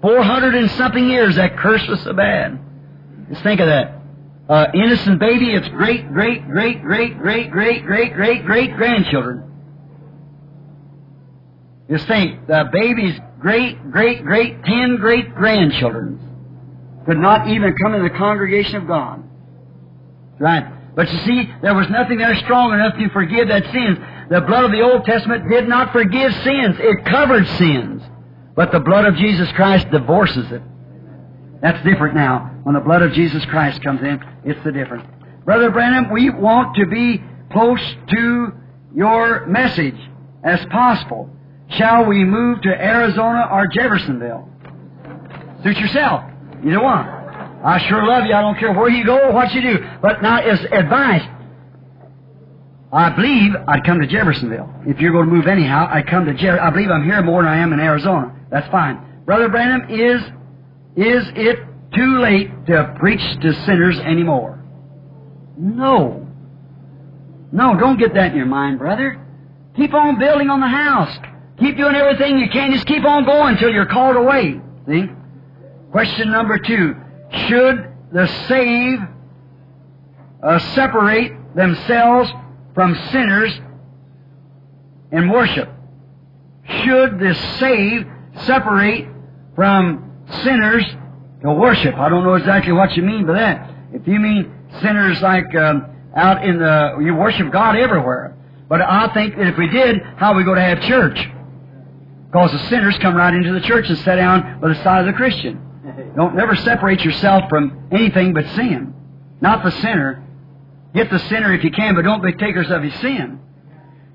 Four 0.00 0.22
hundred 0.22 0.54
and 0.54 0.70
something 0.72 1.06
years 1.08 1.36
that 1.36 1.58
curse 1.58 1.86
was 1.86 2.00
so 2.00 2.14
bad. 2.14 2.58
Just 3.28 3.42
think 3.42 3.60
of 3.60 3.66
that. 3.66 3.92
Uh, 4.48 4.66
innocent 4.74 5.18
baby, 5.18 5.50
its 5.52 5.68
great, 5.68 6.08
great, 6.12 6.46
great, 6.48 6.80
great, 6.82 7.18
great, 7.18 7.50
great, 7.50 7.84
great, 7.84 8.14
great, 8.14 8.44
great 8.44 8.76
grandchildren. 8.76 9.42
Just 11.90 12.06
think, 12.08 12.46
the 12.46 12.68
baby's 12.72 13.18
great, 13.38 13.90
great, 13.90 14.24
great, 14.24 14.64
ten 14.64 14.96
great 14.96 15.34
grandchildren 15.34 16.20
could 17.06 17.18
not 17.18 17.48
even 17.48 17.74
come 17.80 17.94
in 17.94 18.02
the 18.02 18.10
congregation 18.10 18.76
of 18.76 18.88
God. 18.88 19.22
Right. 20.40 20.66
But 20.96 21.12
you 21.12 21.18
see, 21.20 21.50
there 21.62 21.74
was 21.74 21.88
nothing 21.88 22.18
there 22.18 22.34
strong 22.36 22.72
enough 22.72 22.98
to 22.98 23.08
forgive 23.10 23.48
that 23.48 23.64
sins. 23.72 23.98
The 24.28 24.40
blood 24.40 24.64
of 24.64 24.72
the 24.72 24.80
Old 24.80 25.04
Testament 25.04 25.48
did 25.48 25.68
not 25.68 25.92
forgive 25.92 26.32
sins. 26.42 26.76
It 26.80 27.04
covered 27.04 27.46
sins. 27.46 28.02
But 28.56 28.72
the 28.72 28.80
blood 28.80 29.04
of 29.04 29.14
Jesus 29.16 29.50
Christ 29.52 29.90
divorces 29.90 30.50
it. 30.50 30.62
That's 31.62 31.82
different 31.84 32.14
now. 32.14 32.58
When 32.64 32.74
the 32.74 32.80
blood 32.80 33.02
of 33.02 33.12
Jesus 33.12 33.44
Christ 33.46 33.82
comes 33.82 34.00
in, 34.00 34.20
it's 34.44 34.62
the 34.64 34.72
difference. 34.72 35.04
Brother 35.44 35.70
Branham, 35.70 36.10
we 36.10 36.30
want 36.30 36.76
to 36.76 36.86
be 36.86 37.22
close 37.52 37.80
to 38.10 38.52
your 38.94 39.46
message 39.46 39.98
as 40.42 40.64
possible. 40.66 41.30
Shall 41.70 42.06
we 42.06 42.24
move 42.24 42.62
to 42.62 42.68
Arizona 42.68 43.48
or 43.50 43.66
Jeffersonville? 43.66 44.48
Suit 45.62 45.76
yourself. 45.78 46.24
Either 46.64 46.82
one. 46.82 47.06
I 47.64 47.84
sure 47.88 48.06
love 48.06 48.24
you. 48.26 48.34
I 48.34 48.40
don't 48.40 48.58
care 48.58 48.72
where 48.72 48.88
you 48.88 49.04
go 49.04 49.18
or 49.18 49.32
what 49.32 49.52
you 49.52 49.62
do. 49.62 49.78
But 50.00 50.22
now, 50.22 50.38
as 50.38 50.60
advice, 50.70 51.22
I 52.92 53.10
believe 53.10 53.52
I'd 53.66 53.84
come 53.84 54.00
to 54.00 54.06
Jeffersonville. 54.06 54.72
If 54.86 55.00
you're 55.00 55.12
going 55.12 55.26
to 55.28 55.32
move 55.32 55.46
anyhow, 55.48 55.88
I'd 55.90 56.06
come 56.06 56.24
to 56.26 56.34
Jeff. 56.34 56.60
I 56.60 56.70
believe 56.70 56.90
I'm 56.90 57.04
here 57.04 57.22
more 57.22 57.42
than 57.42 57.50
I 57.50 57.58
am 57.58 57.72
in 57.72 57.80
Arizona. 57.80 58.34
That's 58.50 58.68
fine. 58.70 59.22
Brother 59.24 59.48
Branham, 59.48 59.90
is 59.90 60.22
is 60.96 61.24
it 61.34 61.58
too 61.94 62.20
late 62.20 62.50
to 62.66 62.94
preach 62.98 63.20
to 63.42 63.52
sinners 63.64 63.98
anymore? 63.98 64.64
No. 65.58 66.26
No, 67.52 67.76
don't 67.76 67.98
get 67.98 68.14
that 68.14 68.30
in 68.30 68.36
your 68.36 68.46
mind, 68.46 68.78
brother. 68.78 69.20
Keep 69.76 69.92
on 69.92 70.18
building 70.18 70.48
on 70.48 70.60
the 70.60 70.68
house. 70.68 71.16
Keep 71.58 71.76
doing 71.76 71.94
everything 71.94 72.38
you 72.38 72.48
can. 72.50 72.72
Just 72.72 72.86
keep 72.86 73.04
on 73.04 73.24
going 73.24 73.54
until 73.54 73.70
you're 73.70 73.86
called 73.86 74.16
away. 74.16 74.60
See? 74.88 75.04
Question 75.90 76.30
number 76.30 76.58
two. 76.58 76.94
Should 77.48 77.92
the 78.12 78.26
saved 78.48 79.02
uh, 80.42 80.58
separate 80.74 81.32
themselves 81.54 82.30
from 82.74 82.94
sinners 83.10 83.58
in 85.12 85.30
worship? 85.30 85.70
Should 86.64 87.18
the 87.18 87.34
saved 87.58 88.06
separate 88.42 89.08
from 89.54 90.12
sinners 90.42 90.84
to 91.42 91.52
worship? 91.52 91.94
I 91.94 92.08
don't 92.08 92.24
know 92.24 92.34
exactly 92.34 92.72
what 92.72 92.96
you 92.96 93.02
mean 93.02 93.26
by 93.26 93.34
that. 93.34 93.70
If 93.92 94.06
you 94.06 94.20
mean 94.20 94.52
sinners 94.82 95.22
like 95.22 95.54
um, 95.54 95.86
out 96.14 96.44
in 96.44 96.58
the, 96.58 96.98
you 97.00 97.14
worship 97.14 97.50
God 97.50 97.76
everywhere. 97.76 98.36
But 98.68 98.82
I 98.82 99.12
think 99.14 99.36
that 99.36 99.46
if 99.46 99.56
we 99.56 99.68
did, 99.68 100.02
how 100.16 100.32
are 100.32 100.36
we 100.36 100.44
going 100.44 100.56
to 100.56 100.62
have 100.62 100.80
church? 100.82 101.18
Because 102.36 102.52
the 102.52 102.68
sinners 102.68 102.98
come 102.98 103.16
right 103.16 103.32
into 103.32 103.54
the 103.54 103.62
church 103.62 103.88
and 103.88 103.96
sit 103.96 104.16
down 104.16 104.60
by 104.60 104.68
the 104.68 104.74
side 104.82 105.00
of 105.00 105.06
the 105.06 105.14
Christian. 105.14 105.58
Don't 106.14 106.34
never 106.34 106.54
separate 106.54 107.00
yourself 107.00 107.48
from 107.48 107.88
anything 107.90 108.34
but 108.34 108.44
sin. 108.48 108.92
Not 109.40 109.64
the 109.64 109.70
sinner. 109.70 110.22
Get 110.94 111.08
the 111.08 111.18
sinner 111.18 111.54
if 111.54 111.64
you 111.64 111.70
can, 111.70 111.94
but 111.94 112.02
don't 112.02 112.22
be 112.22 112.34
takers 112.34 112.70
of 112.70 112.82
his 112.82 112.92
sin. 113.00 113.40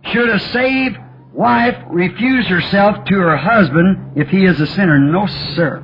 Should 0.03 0.29
a 0.29 0.39
saved 0.51 0.99
wife 1.33 1.75
refuse 1.87 2.45
herself 2.45 3.05
to 3.05 3.15
her 3.15 3.37
husband 3.37 4.15
if 4.15 4.27
he 4.27 4.45
is 4.45 4.61
a 4.61 4.67
sinner? 4.67 4.99
No, 4.99 5.25
sir. 5.55 5.83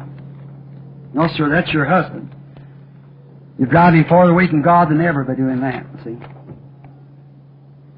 No, 1.16 1.28
sir, 1.30 1.50
that's 1.50 1.74
your 1.74 1.86
husband. 1.86 2.36
You're 3.58 3.68
driving 3.68 4.06
farther 4.06 4.34
away 4.34 4.48
from 4.48 4.62
God 4.62 4.92
than 4.92 5.02
ever 5.02 5.24
by 5.24 5.34
doing 5.34 5.62
that, 5.62 5.88
see? 6.04 6.18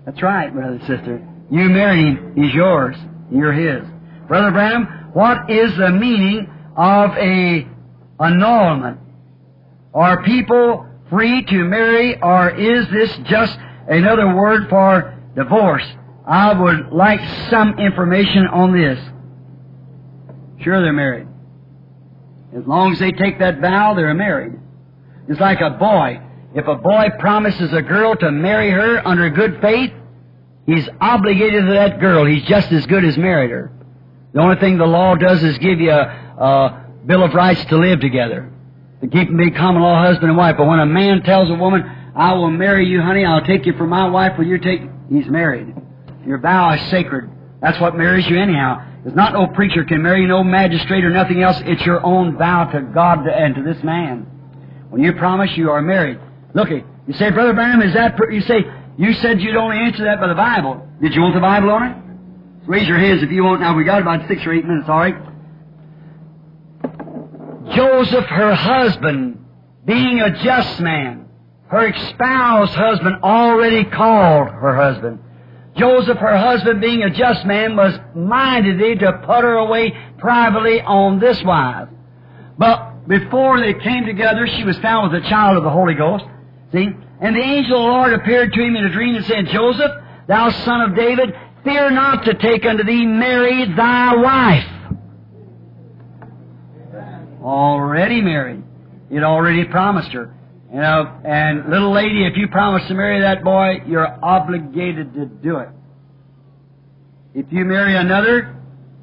That's 0.06 0.22
right, 0.22 0.53
brother 0.53 0.76
and 0.76 0.88
sister. 0.88 1.28
You 1.52 1.68
married 1.68 2.06
him, 2.06 2.34
he's 2.38 2.53
yours. 2.53 2.95
You're 3.30 3.52
his. 3.52 3.98
Brother 4.30 4.51
Branham, 4.51 4.85
what 5.14 5.49
is 5.49 5.76
the 5.76 5.89
meaning 5.89 6.47
of 6.77 7.18
a 7.18 7.68
annulment? 8.19 8.99
Are 9.93 10.23
people 10.23 10.88
free 11.10 11.43
to 11.43 11.64
marry, 11.64 12.22
or 12.22 12.51
is 12.51 12.88
this 12.89 13.18
just 13.23 13.57
another 13.88 14.35
word 14.35 14.69
for 14.69 15.19
divorce? 15.35 15.84
I 16.27 16.53
would 16.53 16.91
like 16.91 17.19
some 17.49 17.80
information 17.80 18.45
on 18.45 18.72
this. 18.72 18.99
Sure, 20.61 20.80
they're 20.80 20.93
married. 20.93 21.27
As 22.56 22.68
long 22.68 22.91
as 22.91 22.99
they 22.99 23.11
take 23.11 23.39
that 23.39 23.60
vow, 23.60 23.95
they're 23.95 24.14
married. 24.14 24.53
It's 25.27 25.39
like 25.39 25.60
a 25.60 25.72
boy. 25.72 26.22
If 26.53 26.68
a 26.68 26.76
boy 26.76 27.07
promises 27.18 27.73
a 27.73 27.81
girl 27.81 28.15
to 28.18 28.31
marry 28.31 28.69
her 28.69 29.07
under 29.07 29.31
good 29.31 29.60
faith, 29.60 29.91
he's 30.68 30.88
obligated 31.01 31.65
to 31.65 31.73
that 31.73 31.99
girl. 31.99 32.26
He's 32.26 32.43
just 32.43 32.72
as 32.72 32.85
good 32.85 33.03
as 33.06 33.18
married 33.18 33.49
her. 33.49 33.72
The 34.34 34.41
only 34.41 34.57
thing 34.57 34.77
the 34.77 34.85
law 34.85 35.15
does 35.15 35.43
is 35.43 35.57
give 35.57 35.80
you 35.80 35.91
a, 35.91 36.03
a 36.38 36.85
bill 37.06 37.23
of 37.23 37.34
rights 37.34 37.64
to 37.65 37.77
live 37.77 37.99
together, 37.99 38.51
to 39.01 39.07
keep 39.07 39.27
them 39.27 39.38
be 39.38 39.51
common 39.51 39.81
law 39.81 40.01
husband 40.01 40.30
and 40.30 40.38
wife. 40.38 40.56
But 40.57 40.68
when 40.68 40.80
a 40.80 40.85
man 40.85 41.23
tells 41.23 41.49
a 41.49 41.56
woman, 41.56 41.84
"I 42.15 42.34
will 42.34 42.51
marry 42.51 42.85
you, 42.88 43.01
honey. 43.01 43.26
I'll 43.26 43.45
take 43.45 43.65
you 43.65 43.73
for 43.73 43.88
my 43.88 44.07
wife," 44.10 44.38
will 44.38 44.45
you're 44.45 44.60
take? 44.60 44.81
He's 45.10 45.27
married. 45.27 45.73
Your 46.26 46.38
vow 46.38 46.73
is 46.73 46.81
sacred. 46.89 47.30
That's 47.61 47.80
what 47.80 47.97
marries 47.97 48.27
you 48.27 48.39
anyhow. 48.39 48.84
There's 49.03 49.15
not 49.15 49.34
no 49.34 49.47
preacher 49.47 49.84
can 49.84 50.03
marry 50.03 50.22
you, 50.22 50.27
no 50.27 50.43
magistrate 50.43 51.03
or 51.03 51.10
nothing 51.10 51.41
else. 51.41 51.60
It's 51.65 51.85
your 51.85 52.06
own 52.06 52.38
vow 52.38 52.65
to 52.65 52.81
God 52.81 53.26
and 53.26 53.56
to 53.56 53.64
this 53.64 53.81
man. 53.84 54.27
When 54.89 55.01
you 55.03 55.14
promise, 55.14 55.56
you 55.57 55.72
are 55.72 55.81
married. 55.81 56.19
Looky, 56.53 56.84
you 57.07 57.14
say, 57.14 57.31
Brother 57.31 57.53
Branham, 57.53 57.81
is 57.81 57.93
that? 57.93 58.15
Pr-? 58.18 58.31
You 58.31 58.41
say 58.41 58.65
you 58.97 59.14
said 59.14 59.41
you'd 59.41 59.56
only 59.56 59.77
answer 59.77 60.03
that 60.03 60.19
by 60.19 60.27
the 60.27 60.35
Bible. 60.35 60.85
Did 61.01 61.15
you 61.15 61.22
want 61.22 61.34
the 61.34 61.41
Bible 61.41 61.72
on 61.72 61.84
it? 61.84 61.95
Raise 62.70 62.88
your 62.88 63.00
hands 63.00 63.24
if 63.24 63.32
you 63.32 63.44
want. 63.44 63.62
Now 63.62 63.76
we 63.76 63.84
got 63.84 64.00
about 64.00 64.28
six 64.28 64.46
or 64.46 64.54
eight 64.54 64.64
minutes. 64.64 64.88
All 64.88 65.00
right. 65.00 65.16
Joseph, 67.76 68.26
her 68.26 68.54
husband, 68.54 69.44
being 69.86 70.20
a 70.20 70.44
just 70.44 70.80
man, 70.80 71.30
her 71.70 71.88
espoused 71.88 72.74
husband 72.74 73.24
already 73.24 73.86
called 73.86 74.50
her 74.50 74.76
husband. 74.76 75.18
Joseph, 75.78 76.20
her 76.20 76.38
husband, 76.38 76.80
being 76.80 77.02
a 77.02 77.10
just 77.10 77.44
man, 77.44 77.76
was 77.76 78.00
minded 78.14 79.00
to 79.00 79.14
put 79.26 79.44
her 79.44 79.56
away 79.56 79.91
privately 80.20 80.80
on 80.80 81.20
this 81.20 81.41
wife. 81.44 81.90
But 82.60 83.08
before 83.08 83.60
they 83.60 83.74
came 83.74 84.06
together, 84.06 84.46
she 84.46 84.64
was 84.64 84.78
found 84.78 85.12
with 85.12 85.26
a 85.26 85.28
child 85.28 85.58
of 85.58 85.64
the 85.64 85.72
Holy 85.72 85.96
Ghost. 85.96 86.26
See? 86.72 86.88
And 87.20 87.36
the 87.36 87.41
angel 87.41 87.78
of 87.78 87.82
the 87.82 87.90
Lord 87.90 88.14
appeared 88.14 88.54
to 88.54 88.62
him 88.62 88.76
in 88.76 88.86
a 88.86 88.91
dream 88.91 89.16
and 89.16 89.26
said, 89.26 89.48
Joseph, 89.48 89.91
thou 90.28 90.52
son 90.52 90.82
of 90.82 90.96
David, 90.96 91.34
fear 91.64 91.91
not 91.91 92.26
to 92.26 92.34
take 92.34 92.65
unto 92.65 92.84
thee 92.84 93.06
Mary 93.06 93.65
thy 93.76 94.15
wife. 94.15 94.65
Already 97.41 98.22
married. 98.22 98.64
He'd 99.10 99.23
already 99.23 99.65
promised 99.65 100.11
her. 100.11 100.34
You 100.72 100.81
know, 100.81 101.19
and 101.26 101.69
little 101.69 101.91
lady, 101.91 102.26
if 102.26 102.38
you 102.38 102.48
promise 102.48 102.88
to 102.88 102.94
marry 102.94 103.22
that 103.22 103.44
boy, 103.44 103.81
you're 103.88 104.07
obligated 104.23 105.14
to 105.15 105.26
do 105.26 105.57
it. 105.57 105.69
If 107.34 107.48
you 107.52 107.65
marry 107.65 107.95
another, 107.95 108.56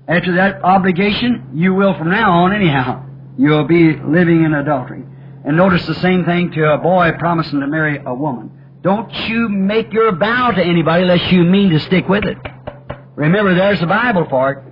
after 0.07 0.37
that 0.37 0.63
obligation, 0.63 1.51
you 1.55 1.75
will 1.75 1.97
from 1.99 2.11
now 2.11 2.45
on 2.45 2.53
anyhow. 2.55 3.05
You'll 3.37 3.67
be 3.67 3.97
living 3.97 4.45
in 4.45 4.55
adultery. 4.55 5.03
And 5.45 5.57
notice 5.57 5.87
the 5.87 5.95
same 5.97 6.25
thing 6.25 6.53
to 6.53 6.73
a 6.73 6.79
boy 6.79 7.13
promising 7.19 7.61
to 7.61 7.67
marry 7.67 8.01
a 8.05 8.15
woman. 8.15 8.51
Don't 8.83 9.13
you 9.29 9.49
make 9.49 9.93
your 9.93 10.17
vow 10.17 10.51
to 10.51 10.63
anybody 10.63 11.03
unless 11.03 11.33
you 11.33 11.43
mean 11.43 11.71
to 11.71 11.81
stick 11.81 12.09
with 12.09 12.25
it. 12.25 12.39
Remember, 13.15 13.55
there's 13.55 13.81
the 13.81 13.87
Bible 13.87 14.27
for 14.29 14.53
it. 14.53 14.65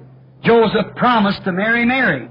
Joseph 0.45 0.95
promised 0.97 1.45
to 1.45 1.53
marry 1.53 1.85
Mary. 1.85 2.29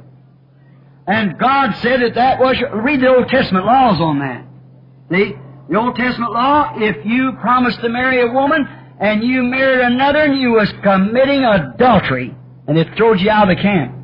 And 1.08 1.38
God 1.38 1.76
said 1.82 2.02
that 2.02 2.16
that 2.16 2.40
was, 2.40 2.56
read 2.74 3.02
the 3.02 3.08
Old 3.08 3.28
Testament 3.28 3.66
laws 3.66 4.00
on 4.00 4.20
that. 4.20 4.46
See? 5.12 5.34
The 5.70 5.78
Old 5.78 5.96
Testament 5.96 6.32
law, 6.32 6.74
if 6.76 7.06
you 7.06 7.34
promised 7.42 7.82
to 7.82 7.90
marry 7.90 8.22
a 8.22 8.32
woman 8.32 8.68
and 9.00 9.24
you 9.24 9.44
married 9.44 9.82
another 9.82 10.20
and 10.20 10.40
you 10.40 10.52
was 10.52 10.72
committing 10.84 11.44
adultery, 11.44 12.36
and 12.68 12.78
it 12.78 12.96
throws 12.96 13.22
you 13.22 13.30
out 13.30 13.50
of 13.50 13.58
the 13.58 13.62
camp. 13.62 13.96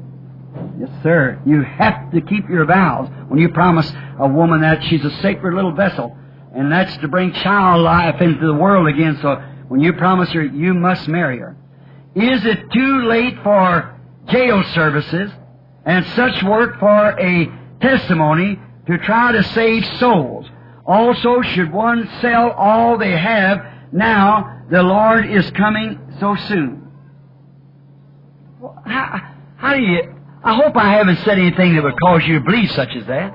Yes, 0.80 0.90
sir. 1.04 1.42
You 1.46 1.62
have 1.62 2.12
to 2.12 2.22
keep 2.22 2.50
your 2.50 2.66
vows 2.66 3.10
when 3.28 3.40
you 3.40 3.50
promise 3.50 3.90
a 4.20 4.28
woman 4.28 4.62
that 4.62 4.84
she's 4.86 5.04
a 5.06 5.12
sacred 5.22 5.54
little 5.54 5.74
vessel. 5.74 6.18
And 6.60 6.70
that's 6.70 6.98
to 6.98 7.08
bring 7.08 7.32
child 7.32 7.84
life 7.84 8.20
into 8.20 8.46
the 8.46 8.54
world 8.54 8.90
again. 8.90 9.18
So 9.22 9.36
when 9.70 9.80
you 9.80 9.94
promise 9.94 10.30
her, 10.34 10.44
you 10.44 10.74
must 10.74 11.08
marry 11.08 11.40
her. 11.40 11.56
Is 12.16 12.46
it 12.46 12.70
too 12.74 13.08
late 13.08 13.42
for 13.44 13.98
jail 14.28 14.62
services 14.74 15.32
and 15.86 16.06
such 16.18 16.44
work 16.44 16.78
for 16.82 17.18
a 17.18 17.50
testimony 17.80 18.60
to 18.88 18.98
try 18.98 19.32
to 19.32 19.42
save 19.42 19.86
souls? 20.00 20.48
Also, 20.86 21.42
should 21.44 21.72
one 21.72 22.10
sell 22.20 22.52
all 22.52 22.98
they 22.98 23.18
have 23.18 23.66
now 23.94 24.66
the 24.70 24.84
Lord 24.84 25.32
is 25.32 25.50
coming 25.52 25.98
so 26.20 26.36
soon? 26.50 26.92
How, 28.86 29.34
how 29.56 29.76
do 29.76 29.82
you, 29.82 30.14
I 30.44 30.56
hope 30.58 30.76
I 30.76 30.92
haven't 30.92 31.20
said 31.20 31.40
anything 31.40 31.76
that 31.76 31.84
would 31.86 31.98
cause 32.02 32.24
you 32.28 32.40
to 32.40 32.44
believe 32.44 32.70
such 32.72 32.98
as 32.98 33.06
that. 33.06 33.34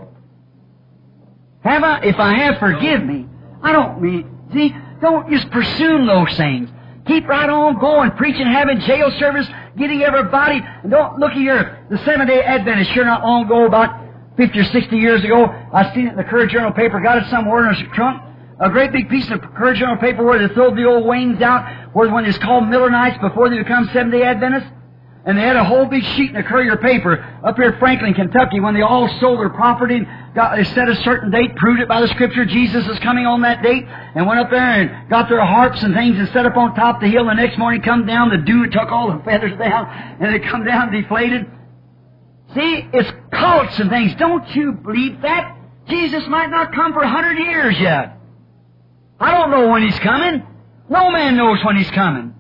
Have 1.65 1.83
I? 1.83 2.01
If 2.05 2.17
I 2.19 2.35
have, 2.35 2.59
forgive 2.59 3.03
me. 3.05 3.27
I 3.63 3.73
don't 3.73 4.01
mean, 4.01 4.31
see, 4.53 4.75
don't 5.01 5.31
just 5.31 5.51
presume 5.51 6.07
those 6.07 6.37
things. 6.37 6.71
Keep 7.07 7.27
right 7.27 7.49
on 7.49 7.79
going, 7.81 8.13
preaching, 8.13 8.47
having 8.47 8.81
jail 8.81 9.11
service, 9.19 9.47
getting 9.77 10.03
everybody, 10.03 10.61
and 10.83 10.91
don't, 10.91 11.19
look 11.19 11.33
here, 11.33 11.87
the 11.91 11.99
Seventh-day 11.99 12.43
Adventist 12.43 12.93
sure 12.93 13.05
not 13.05 13.23
long 13.23 13.45
ago, 13.45 13.67
about 13.67 14.05
50 14.37 14.59
or 14.59 14.65
60 14.65 14.97
years 14.97 15.23
ago, 15.23 15.45
I 15.45 15.95
seen 15.95 16.07
it 16.07 16.11
in 16.11 16.17
the 16.17 16.25
Courier 16.25 16.47
Journal 16.47 16.73
paper, 16.73 17.01
got 17.01 17.19
it 17.19 17.29
somewhere 17.29 17.69
in 17.69 17.75
a 17.75 17.89
trunk, 17.95 18.23
a 18.59 18.71
great 18.71 18.93
big 18.93 19.09
piece 19.09 19.31
of 19.31 19.41
Courier 19.55 19.75
Journal 19.75 19.97
paper 19.97 20.25
where 20.25 20.47
they 20.47 20.53
throw 20.55 20.75
the 20.75 20.85
old 20.85 21.07
wings 21.07 21.43
out, 21.43 21.95
where 21.95 22.11
when 22.11 22.25
it's 22.25 22.39
called 22.39 22.69
Millerites 22.69 23.19
before 23.21 23.51
they 23.51 23.59
become 23.59 23.87
Seventh-day 23.93 24.23
Adventists. 24.23 24.71
And 25.27 25.39
they 25.39 25.43
had 25.43 25.57
a 25.57 25.65
whole 25.65 25.87
big 25.87 26.05
sheet 26.05 26.31
in 26.31 26.37
the 26.37 26.43
Courier 26.43 26.77
paper 26.77 27.19
up 27.43 27.57
here 27.57 27.73
in 27.73 27.79
Franklin, 27.79 28.13
Kentucky, 28.13 28.61
when 28.61 28.75
they 28.75 28.83
all 28.83 29.09
sold 29.21 29.41
their 29.41 29.49
property, 29.49 30.07
they 30.35 30.65
set 30.65 30.89
a 30.89 30.97
certain 31.05 31.31
date, 31.31 31.55
proved 31.57 31.81
it 31.81 31.89
by 31.89 32.01
the 32.01 32.09
Scripture, 32.09 32.45
Jesus 32.45 32.87
is 32.89 32.99
coming 32.99 33.25
on 33.25 33.43
that 33.43 33.63
date, 33.63 33.85
and 33.87 34.27
went 34.27 34.41
up 34.41 34.51
there 34.51 34.83
and 34.83 35.09
got 35.09 35.29
their 35.29 35.45
harps 35.45 35.83
and 35.83 35.95
things 35.95 36.19
and 36.19 36.29
set 36.31 36.45
up 36.45 36.57
on 36.57 36.75
top 36.75 36.97
of 36.97 37.03
the 37.03 37.09
hill. 37.09 37.27
The 37.27 37.35
next 37.35 37.57
morning 37.57 37.83
come 37.83 38.05
down, 38.05 38.31
the 38.31 38.45
dew 38.45 38.67
took 38.67 38.91
all 38.91 39.17
the 39.17 39.23
feathers 39.23 39.57
down, 39.59 39.87
and 40.21 40.35
they 40.35 40.41
come 40.41 40.65
down 40.65 40.91
deflated. 40.91 41.47
See, 42.55 42.89
it's 42.93 43.11
cults 43.31 43.79
and 43.79 43.91
things. 43.91 44.15
Don't 44.17 44.49
you 44.57 44.73
believe 44.73 45.23
that? 45.23 45.57
Jesus 45.89 46.25
might 46.29 46.51
not 46.51 46.75
come 46.75 46.93
for 46.93 47.03
a 47.03 47.09
hundred 47.09 47.39
years 47.39 47.77
yet. 47.79 48.19
I 49.21 49.39
don't 49.39 49.51
know 49.51 49.69
when 49.69 49.83
He's 49.83 49.99
coming. 50.01 50.43
No 50.89 51.11
man 51.11 51.37
knows 51.37 51.65
when 51.65 51.77
He's 51.77 51.91
coming. 51.91 52.35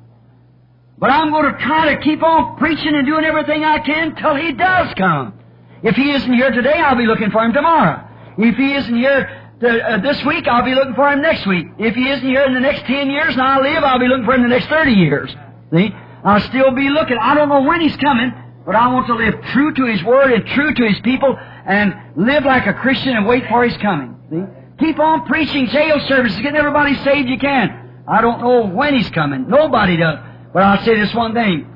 But 0.99 1.11
I'm 1.11 1.31
going 1.31 1.53
to 1.53 1.59
try 1.61 1.95
to 1.95 2.01
keep 2.03 2.23
on 2.23 2.57
preaching 2.57 2.95
and 2.95 3.07
doing 3.07 3.25
everything 3.25 3.65
I 3.65 3.79
can 3.79 4.17
till 4.17 4.35
He 4.35 4.53
does 4.53 4.95
come. 4.95 5.39
If 5.85 5.95
He 5.97 6.11
isn't 6.11 6.33
here 6.33 6.51
today, 6.51 6.75
I'll 6.81 6.97
be 6.97 7.07
looking 7.07 7.31
for 7.31 7.45
Him 7.45 7.53
tomorrow. 7.53 8.03
If 8.39 8.57
He 8.57 8.73
isn't 8.75 8.97
here 8.97 9.29
uh, 9.63 10.01
this 10.01 10.25
week, 10.25 10.49
I'll 10.49 10.65
be 10.65 10.75
looking 10.75 10.95
for 10.95 11.09
Him 11.13 11.21
next 11.21 11.47
week. 11.47 11.67
If 11.79 11.95
He 11.95 12.09
isn't 12.09 12.27
here 12.27 12.43
in 12.45 12.55
the 12.55 12.61
next 12.61 12.87
ten 12.87 13.11
years 13.11 13.35
and 13.35 13.43
I 13.43 13.61
live, 13.61 13.85
I'll 13.85 14.01
be 14.01 14.09
looking 14.09 14.25
for 14.25 14.35
Him 14.35 14.43
the 14.43 14.49
next 14.49 14.67
thirty 14.67 14.93
years. 14.93 15.31
See? 15.73 15.95
I'll 16.25 16.41
still 16.41 16.73
be 16.73 16.89
looking. 16.89 17.19
I 17.21 17.35
don't 17.35 17.51
know 17.51 17.63
when 17.63 17.81
He's 17.83 17.97
coming, 17.97 18.33
but 18.65 18.75
I 18.75 18.89
want 18.89 19.07
to 19.09 19.15
live 19.15 19.35
true 19.53 19.75
to 19.75 19.85
His 19.85 20.03
Word 20.03 20.33
and 20.33 20.47
true 20.47 20.73
to 20.73 20.89
His 20.89 20.99
people 21.01 21.37
and 21.67 21.95
live 22.17 22.45
like 22.45 22.67
a 22.67 22.73
Christian 22.73 23.15
and 23.15 23.27
wait 23.27 23.45
for 23.49 23.63
His 23.63 23.77
coming. 23.77 24.17
See? 24.31 24.87
Keep 24.87 24.99
on 24.99 25.27
preaching 25.27 25.67
jail 25.67 26.01
services, 26.09 26.37
getting 26.41 26.57
everybody 26.57 26.95
saved 27.05 27.29
you 27.29 27.39
can. 27.39 28.03
I 28.09 28.21
don't 28.23 28.41
know 28.41 28.67
when 28.67 28.95
He's 28.95 29.11
coming. 29.11 29.49
Nobody 29.49 29.99
does. 29.99 30.19
But 30.53 30.63
I'll 30.63 30.85
say 30.85 30.97
this 30.97 31.15
one 31.15 31.35
thing. 31.35 31.71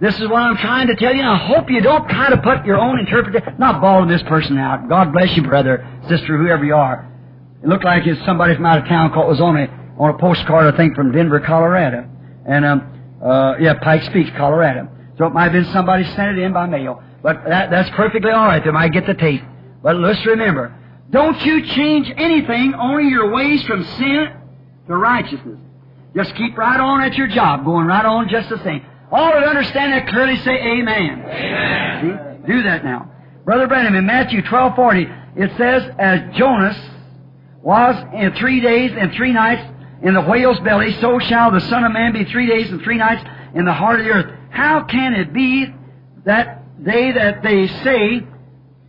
This 0.00 0.14
is 0.14 0.22
what 0.28 0.40
I'm 0.40 0.56
trying 0.56 0.86
to 0.86 0.96
tell 0.96 1.14
you, 1.14 1.22
I 1.22 1.36
hope 1.36 1.70
you 1.70 1.82
don't 1.82 2.08
try 2.08 2.30
to 2.30 2.38
put 2.38 2.64
your 2.64 2.78
own 2.78 2.98
interpretation, 2.98 3.56
not 3.58 3.82
bawling 3.82 4.08
this 4.08 4.22
person 4.22 4.56
out. 4.56 4.88
God 4.88 5.12
bless 5.12 5.36
you, 5.36 5.42
brother, 5.42 5.86
sister, 6.08 6.38
whoever 6.38 6.64
you 6.64 6.74
are. 6.74 7.06
It 7.62 7.68
looked 7.68 7.84
like 7.84 8.06
it's 8.06 8.24
somebody 8.24 8.54
from 8.54 8.64
out 8.64 8.78
of 8.78 8.88
town 8.88 9.12
called 9.12 9.28
was 9.28 9.42
on 9.42 9.58
a, 9.58 9.66
on 9.98 10.14
a 10.14 10.18
postcard, 10.18 10.72
I 10.72 10.76
think, 10.76 10.94
from 10.94 11.12
Denver, 11.12 11.40
Colorado. 11.40 12.08
And, 12.46 12.64
um, 12.64 13.18
uh, 13.22 13.56
yeah, 13.60 13.74
Pikes 13.74 14.08
Peak, 14.08 14.34
Colorado. 14.36 14.88
So 15.18 15.26
it 15.26 15.34
might 15.34 15.44
have 15.44 15.52
been 15.52 15.70
somebody 15.70 16.04
sent 16.14 16.38
it 16.38 16.42
in 16.42 16.54
by 16.54 16.64
mail. 16.64 17.02
But 17.22 17.44
that, 17.46 17.70
that's 17.70 17.90
perfectly 17.90 18.30
all 18.30 18.46
right. 18.46 18.64
They 18.64 18.70
might 18.70 18.92
get 18.92 19.06
the 19.06 19.12
tape. 19.12 19.42
But 19.82 19.96
let's 19.96 20.24
remember, 20.24 20.74
don't 21.10 21.38
you 21.44 21.66
change 21.66 22.10
anything, 22.16 22.72
only 22.72 23.10
your 23.10 23.30
ways 23.30 23.62
from 23.64 23.84
sin 23.84 24.32
to 24.86 24.96
righteousness. 24.96 25.58
Just 26.16 26.34
keep 26.36 26.56
right 26.56 26.80
on 26.80 27.02
at 27.02 27.14
your 27.16 27.28
job, 27.28 27.66
going 27.66 27.86
right 27.86 28.06
on 28.06 28.30
just 28.30 28.48
the 28.48 28.62
same. 28.64 28.86
All 29.12 29.32
that 29.32 29.44
understand 29.44 29.92
that 29.92 30.06
clearly 30.08 30.36
say 30.38 30.52
Amen. 30.52 31.24
Amen. 31.26 32.42
See? 32.46 32.52
Do 32.52 32.62
that 32.62 32.84
now. 32.84 33.10
Brother 33.44 33.66
Branham, 33.66 33.94
in 33.94 34.06
Matthew 34.06 34.42
twelve 34.42 34.76
forty, 34.76 35.06
it 35.36 35.50
says, 35.56 35.82
As 35.98 36.36
Jonas 36.36 36.76
was 37.62 37.96
in 38.14 38.34
three 38.36 38.60
days 38.60 38.92
and 38.96 39.12
three 39.12 39.32
nights 39.32 39.62
in 40.02 40.14
the 40.14 40.22
whale's 40.22 40.60
belly, 40.60 40.92
so 41.00 41.18
shall 41.18 41.50
the 41.50 41.60
Son 41.60 41.84
of 41.84 41.92
Man 41.92 42.12
be 42.12 42.24
three 42.24 42.46
days 42.46 42.70
and 42.70 42.80
three 42.82 42.96
nights 42.96 43.22
in 43.54 43.64
the 43.64 43.72
heart 43.72 44.00
of 44.00 44.06
the 44.06 44.12
earth. 44.12 44.38
How 44.50 44.84
can 44.84 45.14
it 45.14 45.32
be 45.32 45.66
that 46.24 46.62
they 46.78 47.12
that 47.12 47.42
they 47.42 47.66
say, 47.66 48.20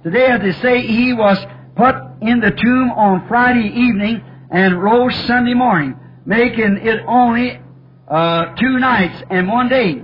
today 0.04 0.28
that 0.28 0.42
they 0.42 0.54
say 0.54 0.82
he 0.82 1.14
was 1.14 1.38
put 1.76 1.96
in 2.22 2.40
the 2.40 2.52
tomb 2.52 2.92
on 2.92 3.28
Friday 3.28 3.68
evening 3.68 4.24
and 4.52 4.82
rose 4.82 5.16
Sunday 5.26 5.54
morning, 5.54 5.98
making 6.26 6.78
it 6.82 7.02
only 7.08 7.60
uh, 8.08 8.56
two 8.56 8.80
nights 8.80 9.24
and 9.30 9.48
one 9.48 9.68
day? 9.68 10.04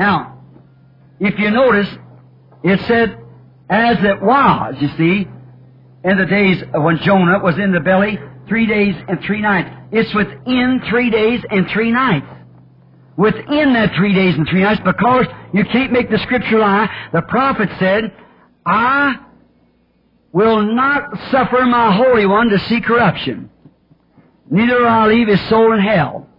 Now, 0.00 0.38
if 1.20 1.38
you 1.38 1.50
notice, 1.50 1.86
it 2.64 2.80
said, 2.88 3.18
as 3.68 4.02
it 4.02 4.22
was, 4.22 4.74
you 4.80 4.88
see, 4.96 5.28
in 6.04 6.16
the 6.16 6.24
days 6.24 6.64
when 6.72 6.96
Jonah 7.02 7.38
was 7.40 7.58
in 7.58 7.70
the 7.70 7.80
belly, 7.80 8.18
three 8.48 8.66
days 8.66 8.94
and 9.08 9.22
three 9.26 9.42
nights. 9.42 9.68
It's 9.92 10.14
within 10.14 10.80
three 10.88 11.10
days 11.10 11.42
and 11.50 11.68
three 11.68 11.92
nights. 11.92 12.26
Within 13.18 13.74
that 13.74 13.94
three 13.94 14.14
days 14.14 14.36
and 14.36 14.48
three 14.48 14.62
nights, 14.62 14.80
because 14.82 15.26
you 15.52 15.66
can't 15.66 15.92
make 15.92 16.08
the 16.08 16.18
scripture 16.20 16.60
lie, 16.60 16.88
the 17.12 17.20
prophet 17.20 17.68
said, 17.78 18.10
I 18.64 19.16
will 20.32 20.62
not 20.62 21.10
suffer 21.30 21.66
my 21.66 21.94
Holy 21.94 22.24
One 22.24 22.48
to 22.48 22.58
see 22.60 22.80
corruption. 22.80 23.50
Neither 24.48 24.78
will 24.78 24.88
I 24.88 25.08
leave 25.08 25.28
his 25.28 25.46
soul 25.50 25.74
in 25.74 25.80
hell. 25.80 26.29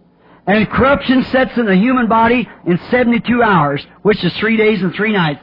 And 0.46 0.68
corruption 0.68 1.24
sets 1.24 1.56
in 1.56 1.66
the 1.66 1.76
human 1.76 2.08
body 2.08 2.48
in 2.66 2.78
72 2.90 3.42
hours, 3.42 3.84
which 4.02 4.22
is 4.24 4.32
three 4.34 4.56
days 4.56 4.82
and 4.82 4.94
three 4.94 5.12
nights. 5.12 5.40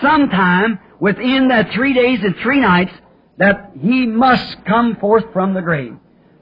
Sometime 0.00 0.78
within 1.00 1.48
that 1.48 1.72
three 1.72 1.92
days 1.92 2.20
and 2.22 2.34
three 2.36 2.60
nights, 2.60 2.92
that 3.36 3.72
he 3.80 4.06
must 4.06 4.64
come 4.64 4.96
forth 4.96 5.24
from 5.32 5.54
the 5.54 5.60
grave. 5.60 5.96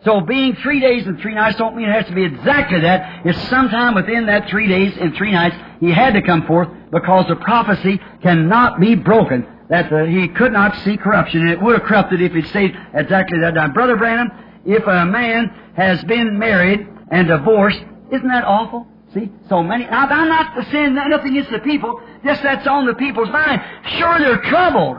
So 0.05 0.21
being 0.21 0.55
three 0.63 0.79
days 0.79 1.05
and 1.07 1.21
three 1.21 1.35
nights 1.35 1.59
don't 1.59 1.77
mean 1.77 1.89
it 1.89 1.93
has 1.93 2.07
to 2.07 2.15
be 2.15 2.25
exactly 2.25 2.81
that. 2.81 3.27
It's 3.27 3.49
sometime 3.49 3.95
within 3.95 4.27
that 4.27 4.49
three 4.49 4.69
days 4.69 4.97
and 4.99 5.15
three 5.17 5.33
nights 5.33 5.57
he 5.81 5.91
had 5.91 6.15
to 6.15 6.23
come 6.23 6.47
forth 6.47 6.69
because 6.93 7.27
the 7.29 7.37
prophecy 7.37 8.01
cannot 8.23 8.81
be 8.81 8.95
broken. 8.95 9.47
That 9.69 9.91
he 10.09 10.29
could 10.29 10.53
not 10.53 10.77
see 10.85 10.97
corruption, 10.97 11.41
and 11.41 11.51
it 11.51 11.61
would 11.61 11.77
have 11.77 11.89
corrupted 11.89 12.23
if 12.23 12.33
he'd 12.33 12.47
stayed 12.47 12.77
exactly 12.95 13.41
that 13.41 13.55
time. 13.55 13.73
Brother 13.73 13.97
Branham, 13.97 14.31
if 14.65 14.87
a 14.87 15.05
man 15.07 15.53
has 15.75 16.03
been 16.05 16.39
married 16.39 16.87
and 17.11 17.27
divorced, 17.27 17.81
isn't 18.13 18.29
that 18.29 18.45
awful? 18.45 18.87
See, 19.15 19.31
so 19.49 19.63
many. 19.63 19.85
Now, 19.85 20.07
I'm 20.07 20.29
not 20.29 20.67
saying 20.71 20.95
nothing 20.95 21.33
against 21.33 21.51
the 21.51 21.61
people, 21.61 22.01
just 22.25 22.43
that's 22.43 22.67
on 22.67 22.87
the 22.87 22.95
people's 22.95 23.31
mind. 23.31 23.63
Sure, 23.99 24.19
they're 24.19 24.43
troubled. 24.43 24.99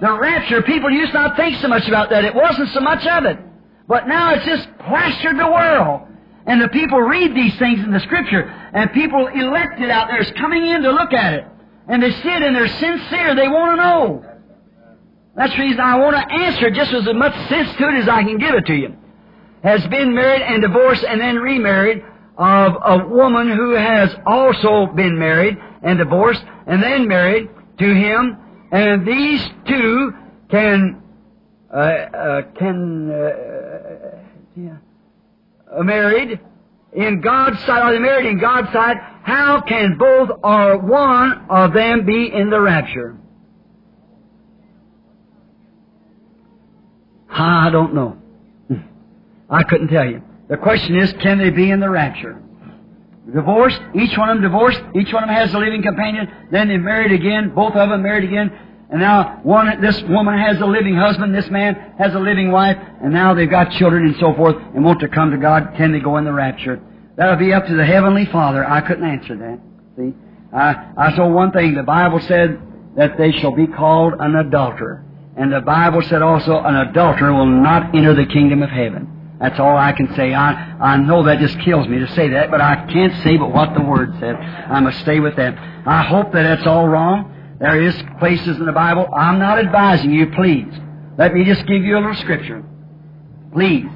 The 0.00 0.18
rapture, 0.18 0.62
people 0.62 0.90
used 0.90 1.12
not 1.12 1.36
think 1.36 1.56
so 1.56 1.68
much 1.68 1.86
about 1.88 2.10
that. 2.10 2.24
It 2.24 2.34
wasn't 2.34 2.70
so 2.70 2.80
much 2.80 3.06
of 3.06 3.24
it. 3.24 3.38
But 3.86 4.08
now 4.08 4.34
it's 4.34 4.44
just 4.46 4.68
plastered 4.78 5.38
the 5.38 5.46
world. 5.50 6.06
And 6.46 6.60
the 6.60 6.68
people 6.68 7.00
read 7.00 7.34
these 7.34 7.56
things 7.58 7.80
in 7.80 7.92
the 7.92 8.00
Scripture, 8.00 8.42
and 8.72 8.92
people 8.92 9.26
elected 9.26 9.90
out 9.90 10.08
there 10.08 10.20
is 10.20 10.30
coming 10.32 10.66
in 10.66 10.82
to 10.82 10.90
look 10.90 11.12
at 11.12 11.34
it. 11.34 11.44
And 11.86 12.02
they 12.02 12.10
see 12.10 12.28
it 12.28 12.42
and 12.42 12.54
they're 12.54 12.68
sincere. 12.68 13.34
They 13.34 13.48
want 13.48 13.72
to 13.72 13.82
know. 13.82 14.24
That's 15.36 15.52
the 15.54 15.60
reason 15.60 15.80
I 15.80 15.96
want 15.96 16.16
to 16.16 16.34
answer 16.34 16.70
just 16.70 16.92
as 16.92 17.04
much 17.14 17.34
sense 17.48 17.68
to 17.76 17.88
it 17.88 17.94
as 17.94 18.08
I 18.08 18.22
can 18.22 18.38
give 18.38 18.54
it 18.54 18.66
to 18.66 18.74
you. 18.74 18.96
Has 19.62 19.86
been 19.88 20.14
married 20.14 20.42
and 20.42 20.62
divorced 20.62 21.04
and 21.04 21.20
then 21.20 21.36
remarried 21.36 22.04
of 22.36 22.72
a 22.82 23.08
woman 23.08 23.50
who 23.50 23.72
has 23.72 24.14
also 24.26 24.86
been 24.94 25.18
married 25.18 25.56
and 25.82 25.98
divorced 25.98 26.42
and 26.66 26.82
then 26.82 27.06
married 27.06 27.48
to 27.78 27.94
him 27.94 28.38
and 28.72 29.06
these 29.06 29.48
two 29.66 30.12
can 30.48 31.02
uh, 31.72 31.76
uh, 31.76 32.42
can 32.58 33.10
uh, 33.10 34.18
yeah, 34.56 34.76
married 35.82 36.40
in 36.92 37.20
God's 37.20 37.58
sight. 37.60 37.80
Are 37.80 37.92
they 37.92 37.98
married 37.98 38.26
in 38.26 38.40
God's 38.40 38.72
sight? 38.72 38.96
How 39.22 39.60
can 39.60 39.96
both 39.96 40.30
or 40.42 40.78
one 40.78 41.46
of 41.48 41.72
them 41.72 42.04
be 42.04 42.32
in 42.32 42.50
the 42.50 42.60
rapture? 42.60 43.16
I 47.28 47.70
don't 47.70 47.94
know. 47.94 48.18
I 49.48 49.62
couldn't 49.62 49.88
tell 49.88 50.06
you. 50.06 50.22
The 50.50 50.56
question 50.56 50.96
is, 50.96 51.12
can 51.14 51.38
they 51.38 51.50
be 51.50 51.70
in 51.70 51.78
the 51.78 51.88
rapture? 51.88 52.42
Divorced, 53.32 53.80
each 53.94 54.18
one 54.18 54.30
of 54.30 54.36
them 54.36 54.42
divorced, 54.42 54.80
each 54.96 55.12
one 55.12 55.22
of 55.22 55.28
them 55.28 55.36
has 55.36 55.54
a 55.54 55.58
living 55.58 55.82
companion, 55.82 56.28
then 56.50 56.66
they 56.66 56.76
married 56.76 57.12
again, 57.12 57.54
both 57.54 57.76
of 57.76 57.88
them 57.88 58.02
married 58.02 58.24
again, 58.24 58.50
and 58.90 59.00
now 59.00 59.38
one, 59.44 59.80
this 59.80 60.02
woman 60.02 60.36
has 60.36 60.60
a 60.60 60.66
living 60.66 60.96
husband, 60.96 61.32
this 61.32 61.48
man 61.48 61.94
has 61.98 62.12
a 62.14 62.18
living 62.18 62.50
wife, 62.50 62.76
and 63.00 63.12
now 63.12 63.32
they've 63.32 63.48
got 63.48 63.70
children 63.70 64.06
and 64.06 64.16
so 64.18 64.34
forth, 64.34 64.56
and 64.74 64.84
want 64.84 64.98
to 65.00 65.08
come 65.08 65.30
to 65.30 65.36
God, 65.36 65.74
can 65.76 65.92
they 65.92 66.00
go 66.00 66.16
in 66.16 66.24
the 66.24 66.32
rapture? 66.32 66.82
That'll 67.16 67.36
be 67.36 67.52
up 67.52 67.66
to 67.66 67.76
the 67.76 67.84
Heavenly 67.86 68.26
Father. 68.26 68.68
I 68.68 68.80
couldn't 68.80 69.04
answer 69.04 69.36
that. 69.36 69.60
See? 69.96 70.12
I, 70.52 70.92
I 70.96 71.14
saw 71.14 71.28
one 71.28 71.52
thing, 71.52 71.74
the 71.74 71.84
Bible 71.84 72.18
said 72.18 72.60
that 72.96 73.16
they 73.16 73.30
shall 73.30 73.54
be 73.54 73.68
called 73.68 74.14
an 74.18 74.34
adulterer. 74.34 75.04
And 75.36 75.52
the 75.52 75.60
Bible 75.60 76.02
said 76.02 76.22
also, 76.22 76.58
an 76.58 76.74
adulterer 76.74 77.32
will 77.32 77.46
not 77.46 77.94
enter 77.94 78.14
the 78.14 78.26
kingdom 78.26 78.64
of 78.64 78.70
heaven. 78.70 79.09
That's 79.40 79.58
all 79.58 79.76
I 79.76 79.92
can 79.92 80.14
say. 80.14 80.34
I, 80.34 80.52
I 80.78 80.96
know 80.98 81.24
that 81.24 81.38
just 81.38 81.58
kills 81.60 81.88
me 81.88 81.98
to 81.98 82.08
say 82.14 82.28
that, 82.28 82.50
but 82.50 82.60
I 82.60 82.86
can't 82.92 83.24
say 83.24 83.38
but 83.38 83.52
what 83.52 83.72
the 83.74 83.80
Word 83.80 84.14
said. 84.20 84.36
I 84.36 84.80
must 84.80 85.00
stay 85.00 85.18
with 85.18 85.36
that. 85.36 85.56
I 85.86 86.02
hope 86.02 86.32
that 86.32 86.42
that's 86.42 86.66
all 86.66 86.86
wrong. 86.86 87.56
There 87.58 87.82
is 87.82 87.94
places 88.18 88.58
in 88.58 88.66
the 88.66 88.72
Bible. 88.72 89.08
I'm 89.16 89.38
not 89.38 89.58
advising 89.58 90.12
you, 90.12 90.30
please. 90.30 90.72
Let 91.16 91.32
me 91.32 91.44
just 91.44 91.66
give 91.66 91.82
you 91.82 91.96
a 91.96 92.00
little 92.00 92.14
scripture. 92.16 92.62
Please. 93.52 93.86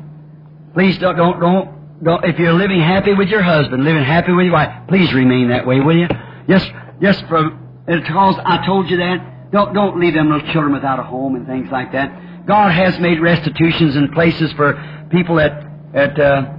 Please 0.72 0.98
don't, 0.98 1.16
don't, 1.16 1.38
don't, 1.38 2.02
don't, 2.02 2.24
if 2.24 2.38
you're 2.38 2.54
living 2.54 2.80
happy 2.80 3.14
with 3.14 3.28
your 3.28 3.42
husband, 3.42 3.84
living 3.84 4.02
happy 4.02 4.32
with 4.32 4.46
your 4.46 4.54
wife, 4.54 4.88
please 4.88 5.12
remain 5.12 5.48
that 5.48 5.66
way, 5.66 5.80
will 5.80 5.96
you? 5.96 6.08
Yes, 6.48 6.66
yes, 7.00 7.20
for, 7.28 7.50
because 7.86 8.36
I 8.44 8.64
told 8.66 8.90
you 8.90 8.96
that, 8.96 9.50
don't, 9.52 9.72
don't 9.72 10.00
leave 10.00 10.14
them 10.14 10.30
little 10.30 10.52
children 10.52 10.72
without 10.72 10.98
a 10.98 11.02
home 11.02 11.36
and 11.36 11.46
things 11.46 11.70
like 11.70 11.92
that. 11.92 12.10
God 12.46 12.72
has 12.72 12.98
made 13.00 13.20
restitutions 13.20 13.96
in 13.96 14.12
places 14.12 14.52
for 14.52 15.08
people 15.10 15.36
that 15.36 15.64
that, 15.94 16.18
uh, 16.18 16.52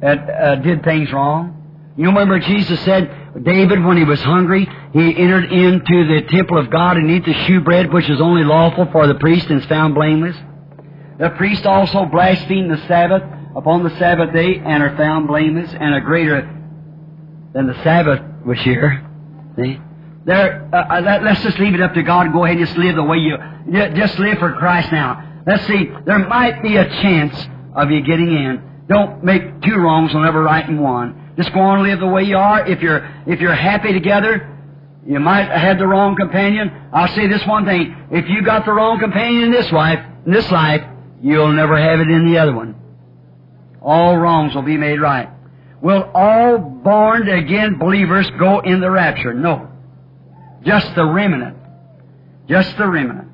that 0.00 0.30
uh, 0.30 0.54
did 0.56 0.84
things 0.84 1.10
wrong. 1.12 1.94
You 1.96 2.08
remember 2.08 2.38
Jesus 2.38 2.78
said, 2.84 3.42
David, 3.42 3.82
when 3.82 3.96
he 3.96 4.04
was 4.04 4.20
hungry, 4.20 4.68
he 4.92 5.16
entered 5.16 5.50
into 5.50 6.14
the 6.14 6.26
temple 6.28 6.58
of 6.58 6.70
God 6.70 6.98
and 6.98 7.10
ate 7.10 7.24
the 7.24 7.32
shewbread, 7.46 7.92
which 7.92 8.08
is 8.10 8.20
only 8.20 8.44
lawful 8.44 8.86
for 8.92 9.06
the 9.06 9.14
priest 9.14 9.48
and 9.48 9.62
is 9.62 9.66
found 9.66 9.94
blameless. 9.94 10.36
The 11.18 11.30
priest 11.30 11.64
also 11.64 12.04
blasphemed 12.04 12.70
the 12.70 12.86
Sabbath 12.86 13.22
upon 13.56 13.82
the 13.82 13.96
Sabbath 13.98 14.34
day 14.34 14.58
and 14.58 14.82
are 14.82 14.94
found 14.98 15.26
blameless, 15.26 15.72
and 15.72 15.94
a 15.94 16.00
greater 16.02 16.42
than 17.54 17.66
the 17.66 17.82
Sabbath 17.82 18.20
was 18.44 18.58
here. 18.60 19.02
See? 19.56 19.80
There, 20.26 20.68
uh, 20.72 20.96
uh 20.96 21.00
let, 21.02 21.22
us 21.24 21.42
just 21.44 21.60
leave 21.60 21.74
it 21.74 21.80
up 21.80 21.94
to 21.94 22.02
God. 22.02 22.32
Go 22.32 22.44
ahead 22.44 22.56
and 22.56 22.66
just 22.66 22.76
live 22.76 22.96
the 22.96 23.04
way 23.04 23.18
you, 23.18 23.38
just 23.94 24.18
live 24.18 24.38
for 24.38 24.52
Christ 24.54 24.90
now. 24.90 25.42
Let's 25.46 25.64
see, 25.68 25.88
there 26.04 26.18
might 26.18 26.62
be 26.64 26.76
a 26.76 26.84
chance 27.00 27.46
of 27.76 27.92
you 27.92 28.00
getting 28.00 28.32
in. 28.32 28.60
Don't 28.88 29.22
make 29.22 29.62
two 29.62 29.76
wrongs 29.76 30.12
will 30.12 30.22
never 30.22 30.42
right 30.42 30.68
in 30.68 30.80
one. 30.80 31.34
Just 31.36 31.52
go 31.52 31.60
on 31.60 31.78
and 31.78 31.88
live 31.88 32.00
the 32.00 32.08
way 32.08 32.24
you 32.24 32.36
are. 32.36 32.66
If 32.66 32.82
you're 32.82 33.08
if 33.26 33.40
you're 33.40 33.54
happy 33.54 33.92
together, 33.92 34.52
you 35.06 35.20
might 35.20 35.44
have 35.44 35.60
had 35.60 35.78
the 35.78 35.86
wrong 35.86 36.16
companion. 36.16 36.72
I'll 36.92 37.14
say 37.14 37.28
this 37.28 37.46
one 37.46 37.64
thing: 37.64 37.94
if 38.10 38.28
you 38.28 38.42
got 38.42 38.64
the 38.64 38.72
wrong 38.72 38.98
companion 38.98 39.44
in 39.44 39.50
this 39.52 39.70
life, 39.70 40.00
in 40.24 40.32
this 40.32 40.50
life, 40.50 40.82
you'll 41.22 41.52
never 41.52 41.78
have 41.78 42.00
it 42.00 42.08
in 42.08 42.32
the 42.32 42.38
other 42.38 42.52
one. 42.52 42.74
All 43.80 44.16
wrongs 44.16 44.56
will 44.56 44.62
be 44.62 44.76
made 44.76 45.00
right. 45.00 45.28
Will 45.80 46.10
all 46.14 46.58
born 46.58 47.28
again 47.28 47.78
believers 47.78 48.28
go 48.40 48.58
in 48.58 48.80
the 48.80 48.90
rapture? 48.90 49.32
No. 49.32 49.70
Just 50.66 50.94
the 50.96 51.06
remnant. 51.06 51.56
Just 52.48 52.76
the 52.76 52.88
remnant. 52.88 53.28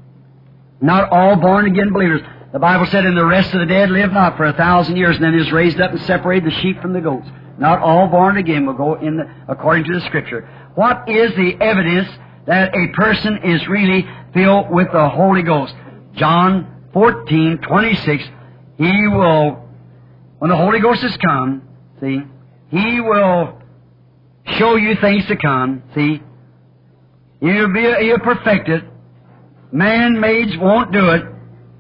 Not 0.81 1.11
all 1.11 1.37
born 1.37 1.67
again 1.67 1.93
believers. 1.93 2.21
The 2.53 2.59
Bible 2.59 2.87
said, 2.87 3.07
And 3.07 3.17
the 3.17 3.25
rest 3.25 3.55
of 3.55 3.61
the 3.61 3.67
dead 3.67 3.91
live 3.91 4.13
not 4.13 4.37
for 4.37 4.45
a 4.45 4.53
thousand 4.53 4.97
years, 4.97 5.17
and 5.17 5.25
then 5.25 5.35
is 5.35 5.51
raised 5.51 5.81
up 5.81 5.93
and 5.93 6.01
separated 6.03 6.51
the 6.51 6.55
sheep 6.61 6.83
from 6.83 6.93
the 6.93 7.01
goats. 7.01 7.27
Not 7.59 7.81
all 7.81 8.09
born 8.09 8.37
again 8.37 8.67
will 8.67 8.75
go 8.75 8.95
in 8.95 9.17
the, 9.17 9.31
according 9.49 9.85
to 9.85 9.95
the 9.95 10.01
Scripture. 10.03 10.49
What 10.75 11.09
is 11.09 11.35
the 11.35 11.57
evidence 11.61 12.09
that 12.47 12.75
a 12.77 12.89
person 12.89 13.39
is 13.45 13.67
really 13.67 14.07
filled 14.35 14.71
with 14.71 14.89
the 14.93 15.09
Holy 15.09 15.43
Ghost? 15.43 15.75
John 16.15 16.89
14, 16.93 17.59
26, 17.59 18.25
He 18.77 19.09
will, 19.09 19.69
when 20.39 20.51
the 20.51 20.57
Holy 20.57 20.81
Ghost 20.81 21.01
has 21.03 21.17
come, 21.17 21.63
see, 22.01 22.21
He 22.69 23.01
will 23.01 23.63
show 24.59 24.77
you 24.77 24.97
things 24.97 25.25
to 25.27 25.37
come, 25.37 25.83
see. 25.95 26.21
You'll 27.43 27.73
be, 27.73 27.81
you'll 28.07 28.21
perfect 28.21 28.71
it. 28.71 28.85
Man-maids 29.73 30.57
won't 30.57 30.93
do 30.93 31.11
it 31.11 31.25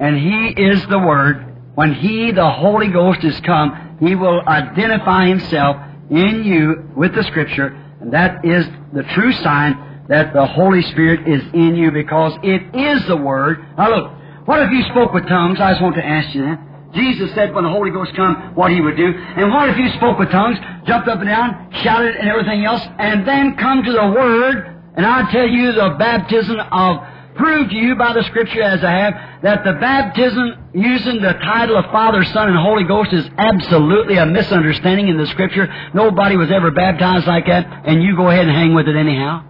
and 0.02 0.18
He 0.18 0.60
is 0.60 0.84
the 0.88 0.98
Word, 0.98 1.46
when 1.76 1.94
He, 1.94 2.32
the 2.32 2.50
Holy 2.50 2.88
Ghost, 2.88 3.22
is 3.22 3.38
come, 3.42 3.96
He 4.00 4.16
will 4.16 4.40
identify 4.48 5.28
Himself 5.28 5.76
in 6.10 6.42
you 6.42 6.90
with 6.96 7.14
the 7.14 7.22
Scripture, 7.22 7.68
and 8.00 8.12
that 8.12 8.44
is 8.44 8.66
the 8.92 9.04
true 9.14 9.32
sign 9.32 10.04
that 10.08 10.34
the 10.34 10.44
Holy 10.44 10.82
Spirit 10.82 11.28
is 11.28 11.42
in 11.54 11.76
you 11.76 11.92
because 11.92 12.36
it 12.42 12.74
is 12.74 13.06
the 13.06 13.16
Word. 13.16 13.64
Now 13.78 13.94
look, 13.94 14.12
What 14.44 14.60
if 14.62 14.72
you 14.72 14.82
spoke 14.90 15.12
with 15.12 15.28
tongues? 15.28 15.60
I 15.60 15.70
just 15.70 15.82
want 15.82 15.94
to 15.94 16.04
ask 16.04 16.34
you 16.34 16.42
that. 16.42 16.58
Jesus 16.94 17.32
said 17.34 17.54
when 17.54 17.62
the 17.62 17.70
Holy 17.70 17.90
Ghost 17.92 18.10
come, 18.16 18.56
what 18.56 18.72
He 18.72 18.80
would 18.80 18.96
do. 18.96 19.06
And 19.06 19.52
what 19.52 19.70
if 19.70 19.78
you 19.78 19.88
spoke 19.90 20.18
with 20.18 20.30
tongues, 20.30 20.58
jumped 20.84 21.06
up 21.06 21.20
and 21.20 21.28
down, 21.28 21.70
shouted 21.84 22.16
and 22.16 22.28
everything 22.28 22.64
else, 22.64 22.82
and 22.98 23.26
then 23.26 23.56
come 23.56 23.84
to 23.84 23.92
the 23.92 24.06
Word, 24.10 24.71
and 24.96 25.06
I 25.06 25.30
tell 25.30 25.46
you 25.46 25.72
the 25.72 25.96
baptism 25.98 26.58
of 26.58 26.98
prove 27.34 27.70
to 27.70 27.74
you 27.74 27.94
by 27.96 28.12
the 28.12 28.22
Scripture 28.24 28.62
as 28.62 28.84
I 28.84 28.90
have 28.90 29.14
that 29.42 29.64
the 29.64 29.72
baptism 29.74 30.70
using 30.74 31.22
the 31.22 31.32
title 31.32 31.76
of 31.76 31.86
Father, 31.86 32.22
Son, 32.24 32.48
and 32.48 32.58
Holy 32.58 32.84
Ghost 32.84 33.12
is 33.12 33.26
absolutely 33.38 34.16
a 34.18 34.26
misunderstanding 34.26 35.08
in 35.08 35.16
the 35.16 35.26
Scripture. 35.28 35.66
Nobody 35.94 36.36
was 36.36 36.50
ever 36.50 36.70
baptized 36.70 37.26
like 37.26 37.46
that, 37.46 37.84
and 37.86 38.02
you 38.02 38.16
go 38.16 38.28
ahead 38.28 38.46
and 38.46 38.54
hang 38.54 38.74
with 38.74 38.86
it 38.86 38.96
anyhow. 38.96 39.44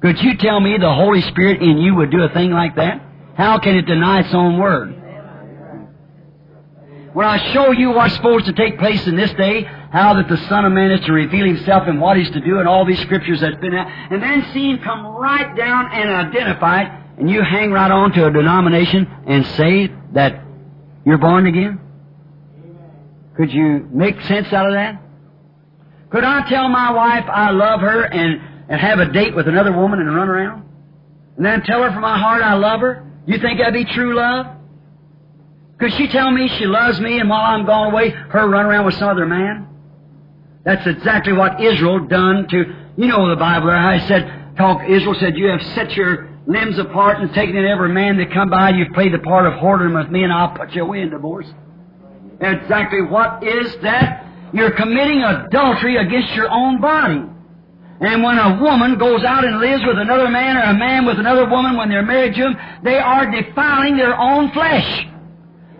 Could 0.00 0.20
you 0.22 0.36
tell 0.38 0.60
me 0.60 0.78
the 0.78 0.92
Holy 0.92 1.20
Spirit 1.22 1.62
in 1.62 1.78
you 1.78 1.94
would 1.96 2.10
do 2.10 2.22
a 2.22 2.30
thing 2.30 2.50
like 2.50 2.76
that? 2.76 3.02
How 3.36 3.58
can 3.58 3.76
it 3.76 3.82
deny 3.82 4.20
its 4.20 4.34
own 4.34 4.58
word? 4.58 4.96
When 7.12 7.26
I 7.26 7.52
show 7.52 7.72
you 7.72 7.90
what's 7.90 8.14
supposed 8.14 8.46
to 8.46 8.52
take 8.52 8.78
place 8.78 9.06
in 9.06 9.16
this 9.16 9.32
day, 9.34 9.68
how 9.90 10.14
that 10.14 10.28
the 10.28 10.36
Son 10.48 10.64
of 10.64 10.72
Man 10.72 10.90
is 10.90 11.04
to 11.06 11.12
reveal 11.12 11.46
Himself 11.46 11.84
and 11.86 12.00
what 12.00 12.16
He's 12.16 12.30
to 12.30 12.40
do, 12.40 12.58
and 12.58 12.68
all 12.68 12.84
these 12.84 13.00
scriptures 13.00 13.40
that's 13.40 13.60
been 13.60 13.74
out, 13.74 13.88
and 14.10 14.22
then 14.22 14.46
see 14.52 14.70
Him 14.70 14.78
come 14.78 15.04
right 15.06 15.56
down 15.56 15.92
and 15.92 16.10
identify 16.10 16.82
it, 16.82 16.92
and 17.18 17.28
you 17.28 17.42
hang 17.42 17.70
right 17.72 17.90
on 17.90 18.12
to 18.12 18.26
a 18.26 18.32
denomination 18.32 19.06
and 19.26 19.46
say 19.46 19.90
that 20.12 20.42
you're 21.04 21.18
born 21.18 21.46
again? 21.46 21.80
Could 23.36 23.52
you 23.52 23.88
make 23.92 24.20
sense 24.22 24.52
out 24.52 24.66
of 24.66 24.72
that? 24.74 25.00
Could 26.10 26.24
I 26.24 26.48
tell 26.48 26.68
my 26.68 26.92
wife 26.92 27.24
I 27.28 27.50
love 27.50 27.80
her 27.80 28.02
and, 28.02 28.40
and 28.68 28.80
have 28.80 28.98
a 28.98 29.10
date 29.10 29.34
with 29.34 29.48
another 29.48 29.72
woman 29.72 30.00
and 30.00 30.14
run 30.14 30.28
around? 30.28 30.68
And 31.36 31.46
then 31.46 31.62
tell 31.62 31.82
her 31.82 31.90
from 31.90 32.02
my 32.02 32.18
heart 32.18 32.42
I 32.42 32.54
love 32.54 32.80
her? 32.80 33.06
You 33.26 33.38
think 33.38 33.58
that'd 33.58 33.72
be 33.72 33.84
true 33.84 34.14
love? 34.14 34.46
Could 35.78 35.92
she 35.94 36.08
tell 36.08 36.30
me 36.30 36.48
she 36.58 36.66
loves 36.66 37.00
me 37.00 37.18
and 37.18 37.30
while 37.30 37.40
I'm 37.40 37.64
gone 37.64 37.92
away, 37.92 38.10
her 38.10 38.48
run 38.48 38.66
around 38.66 38.84
with 38.84 38.94
some 38.96 39.08
other 39.08 39.24
man? 39.24 39.66
That's 40.64 40.86
exactly 40.86 41.32
what 41.32 41.60
Israel 41.60 42.06
done 42.06 42.46
to, 42.48 42.56
you 42.96 43.06
know 43.06 43.28
the 43.30 43.36
Bible 43.36 43.70
he 43.98 44.06
said, 44.06 44.56
talk, 44.56 44.82
Israel 44.88 45.16
said, 45.18 45.36
you 45.36 45.46
have 45.46 45.62
set 45.74 45.92
your 45.92 46.28
limbs 46.46 46.78
apart 46.78 47.20
and 47.20 47.32
taken 47.32 47.56
in 47.56 47.64
every 47.64 47.88
man 47.90 48.18
that 48.18 48.32
come 48.32 48.50
by, 48.50 48.70
you've 48.70 48.92
played 48.92 49.12
the 49.14 49.18
part 49.18 49.46
of 49.46 49.54
whoredom 49.54 49.98
with 49.98 50.10
me 50.10 50.22
and 50.22 50.32
I'll 50.32 50.54
put 50.56 50.72
you 50.74 50.82
away 50.82 51.00
in 51.00 51.10
divorce. 51.10 51.46
Exactly 52.40 53.02
what 53.02 53.42
is 53.42 53.76
that? 53.82 54.26
You're 54.52 54.72
committing 54.72 55.22
adultery 55.22 55.96
against 55.96 56.34
your 56.34 56.50
own 56.50 56.80
body. 56.80 57.22
And 58.00 58.22
when 58.22 58.38
a 58.38 58.60
woman 58.60 58.98
goes 58.98 59.22
out 59.24 59.44
and 59.44 59.60
lives 59.60 59.84
with 59.86 59.98
another 59.98 60.28
man 60.28 60.56
or 60.56 60.62
a 60.62 60.74
man 60.74 61.04
with 61.04 61.18
another 61.18 61.48
woman 61.48 61.76
when 61.76 61.90
they're 61.90 62.04
married 62.04 62.34
to 62.34 62.46
him, 62.48 62.56
they 62.82 62.98
are 62.98 63.30
defiling 63.30 63.96
their 63.96 64.18
own 64.18 64.50
flesh. 64.52 65.06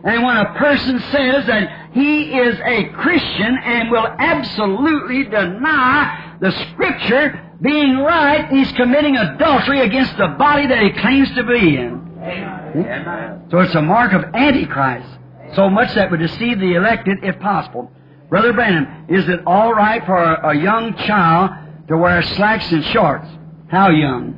And 0.02 0.22
when 0.24 0.36
a 0.36 0.54
person 0.54 0.98
says 1.12 1.46
that 1.46 1.90
he 1.92 2.32
is 2.38 2.58
a 2.64 2.84
Christian 2.90 3.58
and 3.64 3.90
will 3.90 4.06
absolutely 4.06 5.24
deny 5.24 6.36
the 6.40 6.52
Scripture 6.72 7.48
being 7.60 7.98
right, 7.98 8.48
he's 8.50 8.72
committing 8.72 9.16
adultery 9.18 9.80
against 9.82 10.16
the 10.16 10.28
body 10.38 10.66
that 10.66 10.82
he 10.82 10.90
claims 10.92 11.30
to 11.34 11.44
be 11.44 11.76
in. 11.76 12.00
Amen. 12.22 13.46
So 13.50 13.58
it's 13.58 13.74
a 13.74 13.82
mark 13.82 14.12
of 14.14 14.24
Antichrist. 14.34 15.08
So 15.54 15.68
much 15.68 15.94
that 15.94 16.10
would 16.10 16.20
deceive 16.20 16.58
the 16.60 16.74
elected 16.74 17.18
if 17.22 17.38
possible. 17.40 17.90
Brother 18.30 18.52
Branham, 18.52 19.06
is 19.08 19.28
it 19.28 19.40
all 19.46 19.74
right 19.74 20.04
for 20.06 20.16
a, 20.16 20.56
young 20.56 20.94
child 20.98 21.50
to 21.88 21.96
wear 21.98 22.22
slacks 22.22 22.70
and 22.70 22.84
shorts? 22.84 23.26
How 23.68 23.90
young? 23.90 24.36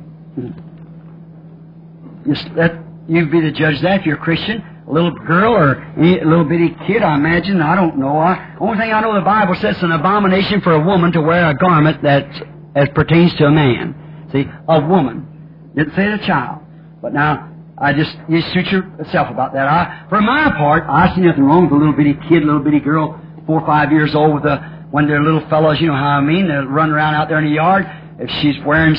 You 2.25 2.33
s- 2.33 2.47
let 2.55 2.75
you 3.07 3.25
be 3.27 3.41
the 3.41 3.51
judge 3.51 3.75
of 3.75 3.81
that 3.83 3.99
if 4.01 4.05
you're 4.07 4.15
a 4.17 4.19
Christian. 4.19 4.63
A 4.87 4.91
little 4.91 5.11
girl 5.11 5.53
or 5.53 5.81
any 5.97 6.23
little 6.23 6.43
bitty 6.43 6.75
kid, 6.85 7.03
I 7.03 7.15
imagine. 7.15 7.61
I 7.61 7.75
don't 7.75 7.97
know. 7.97 8.17
I, 8.17 8.55
only 8.59 8.77
thing 8.77 8.91
I 8.91 8.99
know 9.01 9.13
the 9.15 9.21
Bible 9.21 9.55
says 9.55 9.75
it's 9.75 9.83
an 9.83 9.91
abomination 9.91 10.61
for 10.61 10.73
a 10.73 10.83
woman 10.83 11.11
to 11.13 11.21
wear 11.21 11.49
a 11.49 11.55
garment 11.55 12.03
that 12.03 12.27
as 12.75 12.89
pertains 12.93 13.33
to 13.35 13.45
a 13.45 13.51
man. 13.51 13.95
See, 14.31 14.45
a 14.67 14.81
woman. 14.81 15.71
Didn't 15.75 15.95
say 15.95 16.11
a 16.11 16.17
child. 16.19 16.61
But 17.01 17.13
now, 17.13 17.49
I 17.77 17.93
just, 17.93 18.15
you 18.27 18.41
suit 18.53 18.67
yourself 18.67 19.29
about 19.29 19.53
that. 19.53 19.67
I, 19.67 20.05
for 20.09 20.21
my 20.21 20.51
part, 20.51 20.83
I 20.87 21.15
see 21.15 21.21
nothing 21.21 21.43
wrong 21.43 21.63
with 21.63 21.73
a 21.73 21.75
little 21.75 21.93
bitty 21.93 22.15
kid, 22.29 22.43
little 22.43 22.59
bitty 22.59 22.79
girl, 22.79 23.19
four 23.45 23.61
or 23.61 23.65
five 23.65 23.91
years 23.91 24.13
old 24.15 24.35
with 24.35 24.45
a, 24.45 24.87
when 24.91 25.07
they're 25.07 25.23
little 25.23 25.47
fellows, 25.49 25.81
you 25.81 25.87
know 25.87 25.95
how 25.95 26.19
I 26.19 26.21
mean, 26.21 26.47
they 26.47 26.55
run 26.55 26.91
around 26.91 27.15
out 27.15 27.29
there 27.29 27.39
in 27.39 27.45
the 27.45 27.55
yard. 27.55 27.85
If 28.19 28.29
she's 28.41 28.63
wearing 28.63 28.95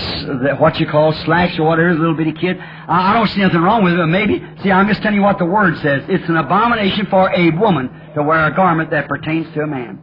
what 0.58 0.80
you 0.80 0.86
call 0.86 1.12
slacks 1.12 1.56
or 1.58 1.64
whatever, 1.64 1.94
little 1.94 2.16
bitty 2.16 2.32
kid, 2.32 2.58
I, 2.58 3.10
I 3.10 3.14
don't 3.14 3.28
see 3.28 3.40
nothing 3.40 3.60
wrong 3.60 3.84
with 3.84 3.92
it. 3.92 3.96
But 3.96 4.08
maybe, 4.08 4.44
see, 4.62 4.72
I'm 4.72 4.88
just 4.88 5.02
telling 5.02 5.16
you 5.16 5.22
what 5.22 5.38
the 5.38 5.44
word 5.44 5.76
says. 5.78 6.02
It's 6.08 6.28
an 6.28 6.36
abomination 6.36 7.06
for 7.06 7.30
a 7.30 7.50
woman 7.50 7.88
to 8.14 8.22
wear 8.22 8.46
a 8.46 8.54
garment 8.54 8.90
that 8.90 9.08
pertains 9.08 9.46
to 9.54 9.60
a 9.62 9.66
man. 9.66 10.00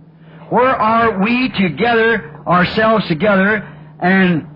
Where 0.50 0.70
are 0.70 1.20
we 1.24 1.50
together, 1.50 2.42
ourselves 2.48 3.08
together, 3.08 3.68
and 4.00 4.48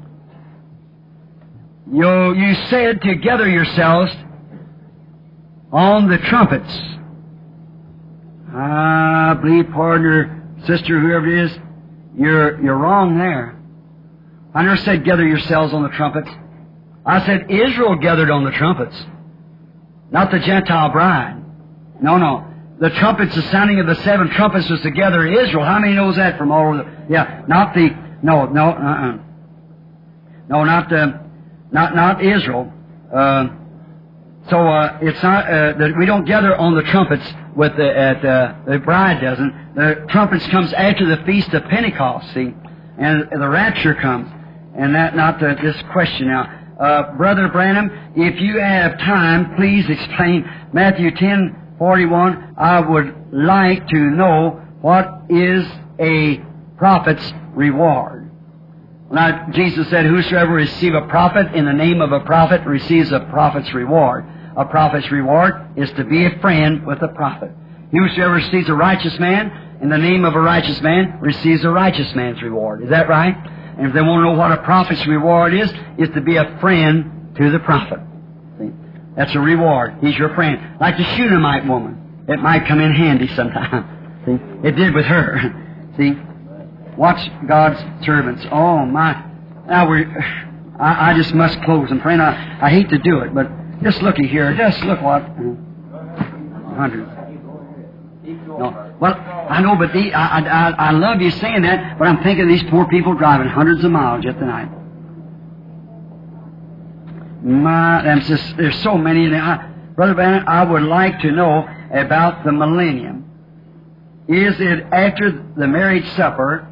you, 1.92 2.34
you 2.34 2.56
said 2.70 3.02
together 3.02 3.48
yourselves 3.48 4.12
on 5.72 6.08
the 6.10 6.18
trumpets. 6.18 6.80
I 8.54 9.34
believe, 9.42 9.70
partner, 9.72 10.56
sister, 10.66 11.00
whoever 11.00 11.28
it 11.28 11.46
is, 11.46 11.60
you're, 12.18 12.62
you're 12.64 12.78
wrong 12.78 13.18
there. 13.18 13.62
I 14.56 14.64
never 14.64 14.78
said 14.78 15.04
gather 15.04 15.28
yourselves 15.28 15.74
on 15.74 15.84
the 15.84 15.90
trumpets. 15.90 16.30
I 17.06 17.24
said 17.26 17.52
Israel 17.52 17.98
gathered 17.98 18.32
on 18.32 18.46
the 18.46 18.52
trumpets, 18.52 18.96
not 20.12 20.32
the 20.32 20.40
Gentile 20.40 20.90
bride. 20.90 21.44
No, 22.02 22.18
no. 22.18 22.48
The 22.80 22.90
trumpets, 22.90 23.36
the 23.36 23.42
sounding 23.44 23.80
of 23.80 23.88
the 23.88 23.96
seven 23.96 24.30
trumpets 24.30 24.70
was 24.70 24.82
to 24.82 24.92
gather 24.92 25.26
Israel. 25.26 25.64
How 25.64 25.80
many 25.80 25.94
knows 25.94 26.16
that 26.16 26.38
from 26.38 26.52
all 26.52 26.68
over 26.68 26.78
the, 26.78 27.14
yeah, 27.14 27.44
not 27.48 27.74
the, 27.74 27.90
no, 28.24 28.46
no, 28.48 28.70
uh-uh. 28.70 29.18
No, 30.50 30.64
not 30.64 30.90
the, 30.90 31.22
not, 31.72 31.96
not 31.96 32.24
Israel. 32.24 32.72
Uh, 33.14 33.48
so 34.50 34.68
uh, 34.68 35.00
it's 35.02 35.22
not 35.24 35.46
uh, 35.46 35.74
that 35.78 35.94
we 35.98 36.06
don't 36.06 36.26
gather 36.26 36.56
on 36.56 36.76
the 36.76 36.84
trumpets 36.84 37.26
with 37.56 37.76
the 37.78 37.98
at 37.98 38.24
uh, 38.24 38.56
the 38.68 38.80
bride 38.80 39.22
doesn't. 39.22 39.76
The 39.76 40.06
trumpets 40.10 40.46
comes 40.48 40.72
after 40.74 41.06
the 41.06 41.24
feast 41.24 41.54
of 41.54 41.64
Pentecost, 41.66 42.34
see, 42.34 42.54
and 42.98 43.28
the 43.32 43.50
rapture 43.50 43.96
comes, 43.96 44.30
and 44.76 44.94
that 44.96 45.16
not 45.16 45.40
the, 45.40 45.56
this 45.62 45.82
question 45.92 46.28
now. 46.28 46.62
Uh, 46.80 47.16
Brother 47.16 47.48
Branham, 47.48 47.90
if 48.16 48.40
you 48.42 48.60
have 48.60 48.98
time, 49.00 49.56
please 49.56 49.90
explain 49.90 50.46
Matthew 50.74 51.12
ten 51.12 51.76
forty 51.78 52.06
one. 52.06 52.54
I 52.58 52.80
would 52.82 53.16
like 53.32 53.88
to 53.88 53.98
know 53.98 54.62
what 54.82 55.24
is 55.30 55.66
a 56.00 56.44
prophet's 56.78 57.34
reward. 57.54 58.30
Now, 59.12 59.48
Jesus 59.52 59.90
said, 59.90 60.06
Whosoever 60.06 60.52
receive 60.54 60.94
a 60.94 61.08
prophet 61.08 61.54
in 61.54 61.66
the 61.66 61.74
name 61.74 62.02
of 62.02 62.12
a 62.12 62.20
prophet 62.22 62.66
receives 62.66 63.12
a 63.12 63.22
prophet's 63.22 63.74
reward. 63.74 64.26
A 64.58 64.66
prophet's 64.66 65.10
reward 65.12 65.54
is 65.78 65.90
to 65.92 66.04
be 66.04 66.26
a 66.26 66.40
friend 66.40 66.86
with 66.86 67.02
a 67.02 67.10
prophet. 67.10 67.52
Whosoever 67.92 68.34
receives 68.34 68.68
a 68.68 68.74
righteous 68.74 69.18
man 69.20 69.78
in 69.82 69.90
the 69.90 69.98
name 69.98 70.26
of 70.26 70.34
a 70.36 70.40
righteous 70.40 70.82
man 70.82 71.20
receives 71.22 71.64
a 71.64 71.70
righteous 71.70 72.14
man's 72.16 72.42
reward. 72.42 72.84
Is 72.84 72.90
that 72.90 73.08
right? 73.08 73.36
And 73.78 73.88
if 73.88 73.94
they 73.94 74.02
want 74.02 74.26
to 74.26 74.32
know 74.32 74.38
what 74.38 74.52
a 74.52 74.64
prophet's 74.64 75.06
reward 75.08 75.54
is, 75.54 75.70
is 75.98 76.10
to 76.16 76.22
be 76.22 76.38
a 76.38 76.58
friend 76.60 77.36
to 77.38 77.52
the 77.52 77.60
prophet. 77.60 78.00
See? 78.60 78.72
That's 79.16 79.34
a 79.36 79.40
reward. 79.40 79.98
He's 80.02 80.18
your 80.18 80.34
friend. 80.36 80.80
Like 80.80 80.98
the 80.98 81.04
Shunammite 81.16 81.68
woman. 81.68 82.26
It 82.28 82.40
might 82.40 82.66
come 82.68 82.80
in 82.80 82.94
handy 82.94 83.28
sometime. 83.36 84.24
See? 84.26 84.68
It 84.68 84.76
did 84.76 84.96
with 84.96 85.06
her. 85.06 85.94
See? 85.98 86.14
Watch 86.98 87.30
God's 87.48 88.06
servants. 88.06 88.46
Oh 88.52 88.86
my! 88.86 89.24
Now 89.68 89.90
we, 89.90 90.06
I, 90.80 91.12
I 91.12 91.14
just 91.16 91.34
must 91.34 91.62
close 91.64 91.92
and 91.92 92.02
pray. 92.02 92.16
I, 92.16 92.66
I 92.66 92.70
hate 92.70 92.90
to 92.90 92.98
do 92.98 93.20
it, 93.20 93.36
but 93.36 93.50
just 93.84 94.02
looky 94.02 94.28
here. 94.28 94.56
Just 94.56 94.82
look 94.84 95.02
what. 95.02 95.22
Uh, 95.22 96.76
hundred. 96.76 97.06
No, 98.48 98.85
well, 99.00 99.14
I 99.14 99.62
know, 99.62 99.76
but 99.76 99.92
the, 99.92 100.14
I, 100.14 100.40
I, 100.40 100.70
I 100.72 100.92
love 100.92 101.22
you 101.22 101.32
saying 101.32 101.64
that, 101.64 102.00
but 102.00 102.08
I'm 102.08 102.24
thinking 102.24 102.44
of 102.44 102.50
these 102.50 102.64
poor 102.70 102.88
people 102.88 103.14
driving 103.14 103.48
hundreds 103.48 103.84
of 103.84 103.92
miles 103.92 104.24
just 104.24 104.40
tonight. 104.40 104.70
My, 107.44 108.20
just 108.26 108.58
there's 108.58 108.82
so 108.82 108.98
many. 108.98 109.34
I, 109.36 109.72
Brother 109.96 110.16
Branham, 110.16 110.48
I 110.48 110.64
would 110.64 110.84
like 110.84 111.20
to 111.20 111.32
know 111.32 111.68
about 111.94 112.44
the 112.44 112.52
millennium. 112.52 113.30
Is 114.28 114.56
it 114.60 114.86
after 114.92 115.32
the 115.56 115.68
marriage 115.68 116.08
supper, 116.16 116.68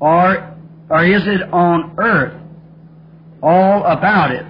or 0.00 0.56
or 0.90 1.04
is 1.04 1.26
it 1.26 1.42
on 1.52 1.94
earth? 1.98 2.42
All 3.42 3.84
about 3.84 4.32
it. 4.32 4.44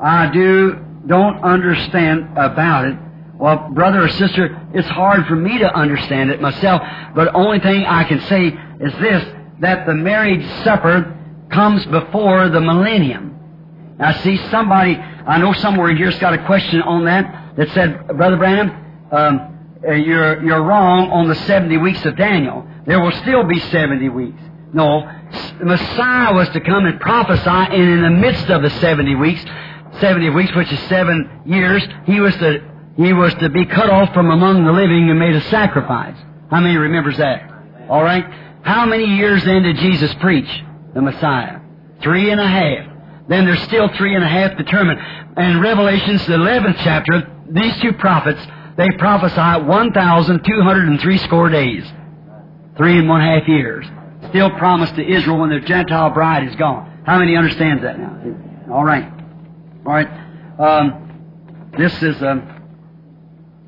I 0.00 0.30
do 0.32 0.78
don't 1.06 1.42
understand 1.42 2.36
about 2.36 2.84
it. 2.84 2.96
Well, 3.42 3.70
brother 3.72 4.04
or 4.04 4.08
sister, 4.08 4.56
it's 4.72 4.86
hard 4.86 5.26
for 5.26 5.34
me 5.34 5.58
to 5.58 5.74
understand 5.76 6.30
it 6.30 6.40
myself, 6.40 6.80
but 7.12 7.34
only 7.34 7.58
thing 7.58 7.84
I 7.84 8.04
can 8.04 8.20
say 8.28 8.46
is 8.46 8.92
this, 9.00 9.34
that 9.58 9.84
the 9.84 9.94
marriage 9.94 10.46
supper 10.62 11.18
comes 11.50 11.84
before 11.86 12.48
the 12.50 12.60
millennium. 12.60 13.96
Now 13.98 14.12
see, 14.22 14.36
somebody 14.48 14.94
I 14.94 15.38
know 15.38 15.52
somewhere 15.54 15.92
here's 15.92 16.16
got 16.20 16.34
a 16.34 16.46
question 16.46 16.82
on 16.82 17.04
that 17.06 17.56
that 17.56 17.68
said, 17.70 18.06
Brother 18.16 18.36
Branham, 18.36 18.70
um, 19.10 19.80
uh, 19.84 19.90
you're, 19.90 20.44
you're 20.44 20.62
wrong 20.62 21.10
on 21.10 21.28
the 21.28 21.34
70 21.34 21.78
weeks 21.78 22.04
of 22.04 22.16
Daniel. 22.16 22.64
There 22.86 23.00
will 23.00 23.10
still 23.22 23.42
be 23.42 23.58
70 23.58 24.08
weeks. 24.10 24.40
No, 24.72 25.02
Messiah 25.60 26.32
was 26.32 26.48
to 26.50 26.60
come 26.60 26.86
and 26.86 27.00
prophesy, 27.00 27.48
and 27.48 27.90
in 27.90 28.02
the 28.02 28.10
midst 28.10 28.50
of 28.50 28.62
the 28.62 28.70
70 28.70 29.16
weeks, 29.16 29.44
70 29.98 30.30
weeks, 30.30 30.54
which 30.54 30.72
is 30.72 30.78
seven 30.88 31.42
years, 31.44 31.86
he 32.06 32.20
was 32.20 32.34
to, 32.36 32.71
he 32.96 33.12
was 33.12 33.34
to 33.34 33.48
be 33.48 33.64
cut 33.66 33.90
off 33.90 34.12
from 34.12 34.30
among 34.30 34.64
the 34.64 34.72
living 34.72 35.08
and 35.10 35.18
made 35.18 35.34
a 35.34 35.42
sacrifice. 35.48 36.16
How 36.50 36.60
many 36.60 36.76
remembers 36.76 37.16
that? 37.16 37.50
All 37.88 38.02
right? 38.02 38.24
How 38.62 38.86
many 38.86 39.04
years 39.16 39.44
then 39.44 39.62
did 39.62 39.76
Jesus 39.76 40.12
preach? 40.14 40.48
The 40.94 41.00
Messiah. 41.00 41.60
Three 42.02 42.30
and 42.30 42.40
a 42.40 42.46
half. 42.46 42.92
Then 43.28 43.44
there's 43.46 43.62
still 43.62 43.88
three 43.96 44.14
and 44.14 44.24
a 44.24 44.28
half 44.28 44.56
determined. 44.56 45.00
And 45.36 45.62
Revelations, 45.62 46.26
the 46.26 46.34
11th 46.34 46.76
chapter, 46.84 47.30
these 47.48 47.76
two 47.80 47.92
prophets, 47.94 48.40
they 48.76 48.90
prophesy 48.98 49.64
1,203 49.64 51.18
score 51.18 51.48
days. 51.48 51.84
Three 52.76 52.98
and 52.98 53.08
one 53.08 53.20
half 53.20 53.46
years. 53.48 53.86
Still 54.30 54.50
promised 54.50 54.96
to 54.96 55.06
Israel 55.06 55.38
when 55.38 55.50
the 55.50 55.60
Gentile 55.60 56.10
bride 56.10 56.48
is 56.48 56.56
gone. 56.56 57.02
How 57.04 57.18
many 57.18 57.36
understands 57.36 57.82
that 57.82 57.98
now? 57.98 58.72
All 58.72 58.84
right. 58.84 59.10
All 59.84 59.92
right. 59.92 60.08
Um, 60.58 61.70
this 61.76 62.02
is, 62.02 62.22
um, 62.22 62.51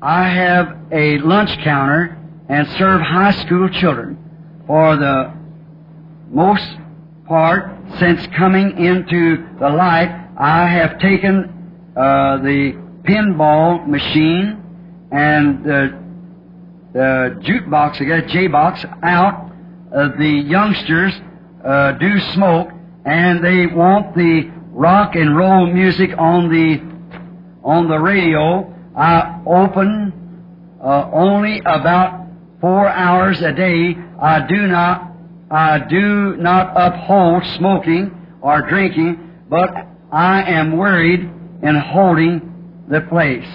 I 0.05 0.29
have 0.29 0.77
a 0.91 1.17
lunch 1.17 1.49
counter 1.63 2.15
and 2.47 2.67
serve 2.77 3.01
high 3.01 3.31
school 3.43 3.67
children. 3.69 4.63
For 4.67 4.95
the 4.97 5.33
most 6.29 6.77
part, 7.27 7.71
since 7.97 8.27
coming 8.37 8.77
into 8.77 9.47
the 9.59 9.67
light, 9.67 10.11
I 10.37 10.67
have 10.67 10.99
taken 10.99 11.91
uh, 11.97 12.37
the 12.37 12.73
pinball 13.01 13.87
machine 13.87 14.61
and 15.11 15.63
the, 15.63 15.99
the 16.93 17.39
jukebox, 17.41 17.99
I 17.99 18.03
guess, 18.03 18.31
J-box, 18.31 18.85
out. 19.01 19.51
Uh, 19.91 20.09
the 20.19 20.43
youngsters 20.45 21.13
uh, 21.65 21.93
do 21.93 22.19
smoke, 22.35 22.69
and 23.05 23.43
they 23.43 23.65
want 23.65 24.15
the 24.15 24.51
rock 24.69 25.15
and 25.15 25.35
roll 25.35 25.65
music 25.65 26.11
on 26.15 26.49
the 26.49 26.95
on 27.63 27.87
the 27.87 27.97
radio. 27.97 28.71
I 28.97 29.41
open 29.45 30.77
uh, 30.83 31.09
only 31.11 31.59
about 31.59 32.27
four 32.61 32.87
hours 32.87 33.41
a 33.41 33.51
day. 33.51 33.95
I 34.21 34.45
do 34.47 34.67
not 34.67 35.15
I 35.51 35.79
do 35.89 36.35
not 36.37 36.73
uphold 36.75 37.43
smoking 37.57 38.11
or 38.41 38.67
drinking, 38.67 39.45
but 39.49 39.69
I 40.11 40.43
am 40.43 40.77
worried 40.77 41.21
in 41.61 41.75
holding 41.75 42.85
the 42.89 43.01
place. 43.01 43.47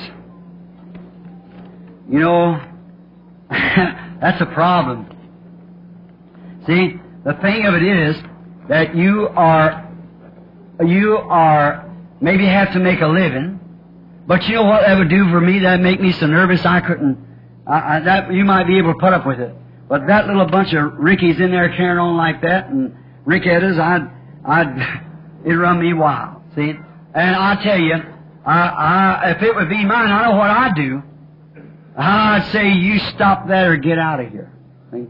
You 2.09 2.21
know, 2.21 2.61
that's 3.51 4.41
a 4.41 4.47
problem. 4.47 5.07
See, 6.67 6.95
the 7.25 7.35
thing 7.43 7.67
of 7.67 7.75
it 7.75 7.83
is 7.83 8.17
that 8.69 8.97
you 8.97 9.29
are, 9.37 9.89
you 10.85 11.17
are, 11.17 11.89
maybe 12.21 12.47
have 12.47 12.73
to 12.73 12.79
make 12.79 13.01
a 13.01 13.07
living, 13.07 13.60
but 14.31 14.47
you 14.47 14.55
know 14.55 14.63
what 14.63 14.83
that 14.83 14.97
would 14.97 15.11
do 15.11 15.29
for 15.29 15.41
me? 15.41 15.59
That'd 15.59 15.81
make 15.81 16.01
me 16.01 16.13
so 16.13 16.29
nervous 16.29 16.65
I 16.65 16.79
couldn't, 16.79 17.19
I, 17.67 17.97
I, 17.97 18.01
that, 18.01 18.33
you 18.33 18.45
might 18.45 18.69
be 18.69 18.79
able 18.79 18.93
to 18.93 18.99
put 19.01 19.13
up 19.13 19.27
with 19.27 19.41
it. 19.41 19.53
But 19.89 20.07
that 20.07 20.29
little 20.29 20.47
bunch 20.47 20.73
of 20.73 20.93
Rickies 20.99 21.41
in 21.41 21.51
there 21.51 21.69
carrying 21.77 21.99
on 21.99 22.17
like 22.17 22.41
that, 22.43 22.69
and 22.69 22.95
Rickettas, 23.27 23.77
I'd, 23.81 24.09
I'd, 24.45 25.03
it'd 25.45 25.59
run 25.59 25.81
me 25.81 25.95
wild. 25.95 26.43
See? 26.55 26.71
And 27.13 27.35
I 27.35 27.61
tell 27.61 27.77
you, 27.77 27.95
I, 28.47 28.61
I, 28.69 29.31
if 29.33 29.43
it 29.43 29.53
would 29.53 29.69
be 29.69 29.85
mine, 29.85 30.13
I 30.13 30.27
know 30.27 30.37
what 30.37 30.49
I'd 30.49 30.77
do. 30.77 31.03
I'd 31.99 32.49
say, 32.53 32.71
you 32.71 33.01
stop 33.17 33.49
that 33.49 33.67
or 33.67 33.79
get 33.79 33.99
out 33.99 34.21
of 34.21 34.31
here. 34.31 34.53
See? 34.93 35.07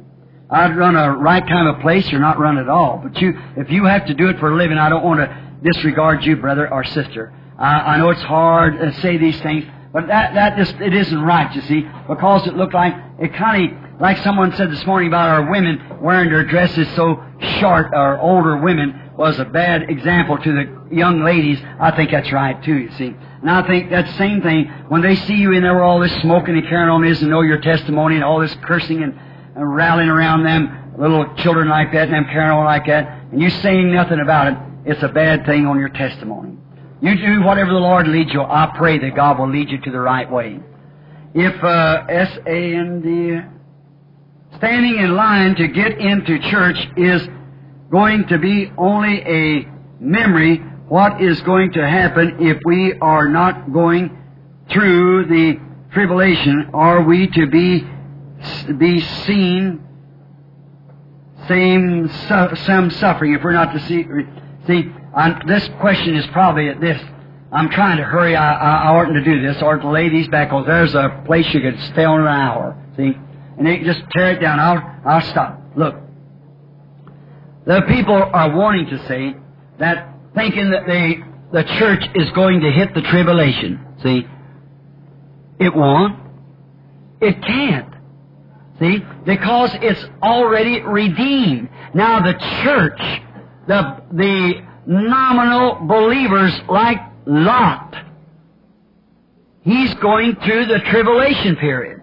I'd 0.49 0.75
run 0.79 0.97
a 0.97 1.15
right 1.15 1.47
kind 1.47 1.69
of 1.69 1.83
place 1.83 2.11
or 2.11 2.21
not 2.21 2.39
run 2.39 2.57
at 2.57 2.71
all. 2.71 3.03
But 3.05 3.21
you, 3.21 3.39
if 3.59 3.71
you 3.71 3.85
have 3.85 4.07
to 4.07 4.15
do 4.15 4.31
it 4.31 4.39
for 4.39 4.51
a 4.51 4.57
living, 4.57 4.79
I 4.79 4.89
don't 4.89 5.05
want 5.05 5.21
to 5.21 5.51
disregard 5.63 6.25
you, 6.25 6.37
brother 6.37 6.73
or 6.73 6.85
sister. 6.85 7.35
I, 7.61 7.99
know 7.99 8.09
it's 8.11 8.23
hard 8.23 8.79
to 8.79 8.93
say 9.01 9.19
these 9.19 9.39
things, 9.43 9.67
but 9.93 10.07
that, 10.07 10.35
that 10.35 10.57
just, 10.57 10.75
it 10.77 10.95
isn't 10.95 11.21
right, 11.21 11.55
you 11.55 11.61
see, 11.63 11.83
because 12.09 12.47
it 12.47 12.57
looked 12.57 12.73
like, 12.73 12.95
it 13.19 13.35
kind 13.35 13.73
of, 13.73 14.01
like 14.01 14.17
someone 14.19 14.55
said 14.57 14.71
this 14.71 14.85
morning 14.87 15.09
about 15.09 15.29
our 15.29 15.51
women 15.51 15.99
wearing 16.01 16.31
their 16.31 16.45
dresses 16.45 16.89
so 16.97 17.23
short, 17.59 17.93
our 17.93 18.19
older 18.19 18.57
women, 18.57 19.11
was 19.19 19.39
a 19.39 19.45
bad 19.45 19.91
example 19.91 20.39
to 20.39 20.53
the 20.53 20.97
young 20.97 21.23
ladies. 21.23 21.59
I 21.79 21.91
think 21.91 22.11
that's 22.11 22.33
right 22.33 22.63
too, 22.65 22.79
you 22.79 22.91
see. 22.93 23.15
And 23.43 23.51
I 23.51 23.67
think 23.67 23.91
that 23.91 24.17
same 24.17 24.41
thing, 24.41 24.67
when 24.89 25.03
they 25.03 25.17
see 25.17 25.35
you 25.35 25.53
in 25.53 25.63
there 25.63 25.75
with 25.75 25.83
all 25.83 26.01
this 26.01 26.15
smoking 26.23 26.57
and 26.57 26.67
carrying 26.67 26.89
on 26.89 27.03
this 27.03 27.21
and 27.21 27.31
know 27.31 27.43
your 27.43 27.61
testimony 27.61 28.15
and 28.15 28.25
all 28.25 28.41
this 28.41 28.55
cursing 28.63 29.03
and, 29.03 29.19
and 29.55 29.77
rallying 29.77 30.09
around 30.09 30.45
them, 30.45 30.95
little 30.97 31.35
children 31.35 31.69
like 31.69 31.93
that 31.93 32.05
and 32.05 32.15
them 32.15 32.25
carrying 32.25 32.53
on 32.53 32.65
like 32.65 32.87
that, 32.87 33.25
and 33.33 33.43
you 33.43 33.51
saying 33.51 33.93
nothing 33.93 34.21
about 34.21 34.53
it, 34.53 34.59
it's 34.87 35.03
a 35.03 35.09
bad 35.09 35.45
thing 35.45 35.67
on 35.67 35.79
your 35.79 35.91
testimony. 35.91 36.57
You 37.03 37.17
do 37.17 37.43
whatever 37.43 37.71
the 37.73 37.79
Lord 37.79 38.09
leads 38.09 38.33
you. 38.33 38.43
I 38.43 38.73
pray 38.77 38.99
that 38.99 39.17
God 39.17 39.39
will 39.39 39.51
lead 39.51 39.71
you 39.71 39.81
to 39.81 39.91
the 39.91 40.01
right 40.01 40.31
way. 40.31 40.61
If 41.35 41.65
uh, 41.65 42.05
S-A-N-D, 42.09 43.39
standing 44.57 44.99
in 44.99 45.17
line 45.17 45.55
to 45.55 45.69
get 45.69 45.99
into 45.99 46.39
church 46.51 46.77
is 46.97 47.27
going 47.91 48.27
to 48.29 48.39
be 48.39 48.71
only 48.77 49.21
a 49.21 49.69
memory, 49.99 50.59
what 50.89 51.23
is 51.23 51.41
going 51.43 51.73
to 51.73 51.89
happen 51.89 52.37
if 52.41 52.59
we 52.67 52.95
are 53.01 53.29
not 53.29 53.73
going 53.73 54.19
through 54.71 55.27
the 55.27 55.59
tribulation? 55.93 56.71
Are 56.75 57.03
we 57.03 57.29
to 57.29 57.47
be 57.47 57.87
be 58.79 59.01
seen 59.01 59.87
same 61.47 62.09
su- 62.09 62.57
some 62.65 62.91
suffering 62.91 63.35
if 63.35 63.43
we're 63.43 63.53
not 63.53 63.73
to 63.73 63.81
see? 63.87 64.05
See, 64.67 64.93
I'm, 65.15 65.47
this 65.47 65.69
question 65.81 66.15
is 66.15 66.27
probably 66.29 66.69
at 66.69 66.81
this. 66.81 67.01
I'm 67.53 67.69
trying 67.71 67.97
to 67.97 68.05
hurry. 68.05 68.37
I, 68.37 68.55
I, 68.55 68.75
I 68.85 68.97
oughtn't 68.97 69.15
to 69.15 69.25
do 69.25 69.43
this 69.43 69.61
or 69.61 69.79
to 69.79 69.91
lay 69.91 70.09
these 70.09 70.29
back. 70.29 70.51
Cause 70.51 70.67
there's 70.67 70.95
a 70.95 71.23
place 71.27 71.47
you 71.53 71.61
could 71.61 71.79
stay 71.93 72.05
on 72.05 72.21
an 72.21 72.29
hour. 72.29 72.77
See, 72.97 73.13
and 73.59 73.67
they 73.67 73.79
just 73.81 74.03
tear 74.13 74.33
it 74.33 74.41
down. 74.41 74.61
I'll 74.61 75.01
I'll 75.05 75.31
stop. 75.31 75.61
Look, 75.77 75.97
the 77.67 77.83
people 77.89 78.15
are 78.15 78.57
wanting 78.57 78.87
to 78.87 79.07
say 79.07 79.35
that 79.79 80.15
thinking 80.35 80.71
that 80.71 80.87
they 80.87 81.19
the 81.53 81.65
church 81.79 82.05
is 82.15 82.31
going 82.31 82.61
to 82.61 82.71
hit 82.71 82.95
the 82.95 83.03
tribulation. 83.03 83.85
See, 84.03 84.27
it 85.59 85.75
won't. 85.75 86.19
It 87.21 87.43
can't. 87.43 87.93
See, 88.79 89.05
because 89.27 89.71
it's 89.83 90.03
already 90.23 90.81
redeemed. 90.81 91.69
Now 91.95 92.21
the 92.21 92.33
church, 92.63 93.01
the 93.67 94.03
the 94.13 94.70
nominal 94.87 95.87
believers 95.87 96.53
like 96.69 96.99
Lot, 97.27 97.95
he's 99.63 99.95
going 99.95 100.37
through 100.37 100.67
the 100.67 100.79
tribulation 100.91 101.57
period. 101.57 102.03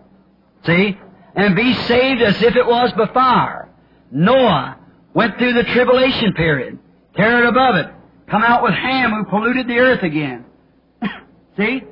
See, 0.65 0.97
and 1.35 1.55
be 1.55 1.73
saved 1.73 2.21
as 2.21 2.41
if 2.41 2.55
it 2.55 2.65
was 2.65 2.91
before. 2.93 3.69
Noah 4.11 4.77
went 5.13 5.37
through 5.37 5.53
the 5.53 5.63
tribulation 5.63 6.33
period, 6.33 6.79
carried 7.15 7.47
above 7.47 7.75
it, 7.75 7.87
come 8.27 8.43
out 8.43 8.63
with 8.63 8.73
Ham 8.73 9.11
who 9.11 9.25
polluted 9.25 9.67
the 9.67 9.77
earth 9.77 10.03
again. 10.03 10.45
See? 11.57 11.83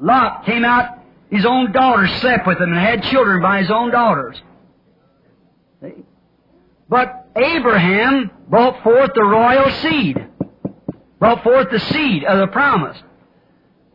Lot 0.00 0.44
came 0.44 0.64
out, 0.64 0.98
his 1.30 1.46
own 1.46 1.72
daughters 1.72 2.10
slept 2.20 2.46
with 2.46 2.58
him 2.58 2.70
and 2.72 2.78
had 2.78 3.02
children 3.04 3.40
by 3.40 3.60
his 3.60 3.70
own 3.70 3.90
daughters. 3.90 4.40
See? 5.82 6.04
But 6.88 7.28
Abraham 7.36 8.30
brought 8.48 8.82
forth 8.82 9.10
the 9.14 9.24
royal 9.24 9.70
seed, 9.82 10.24
brought 11.18 11.42
forth 11.42 11.70
the 11.70 11.80
seed 11.80 12.24
of 12.24 12.38
the 12.38 12.46
promise. 12.48 12.96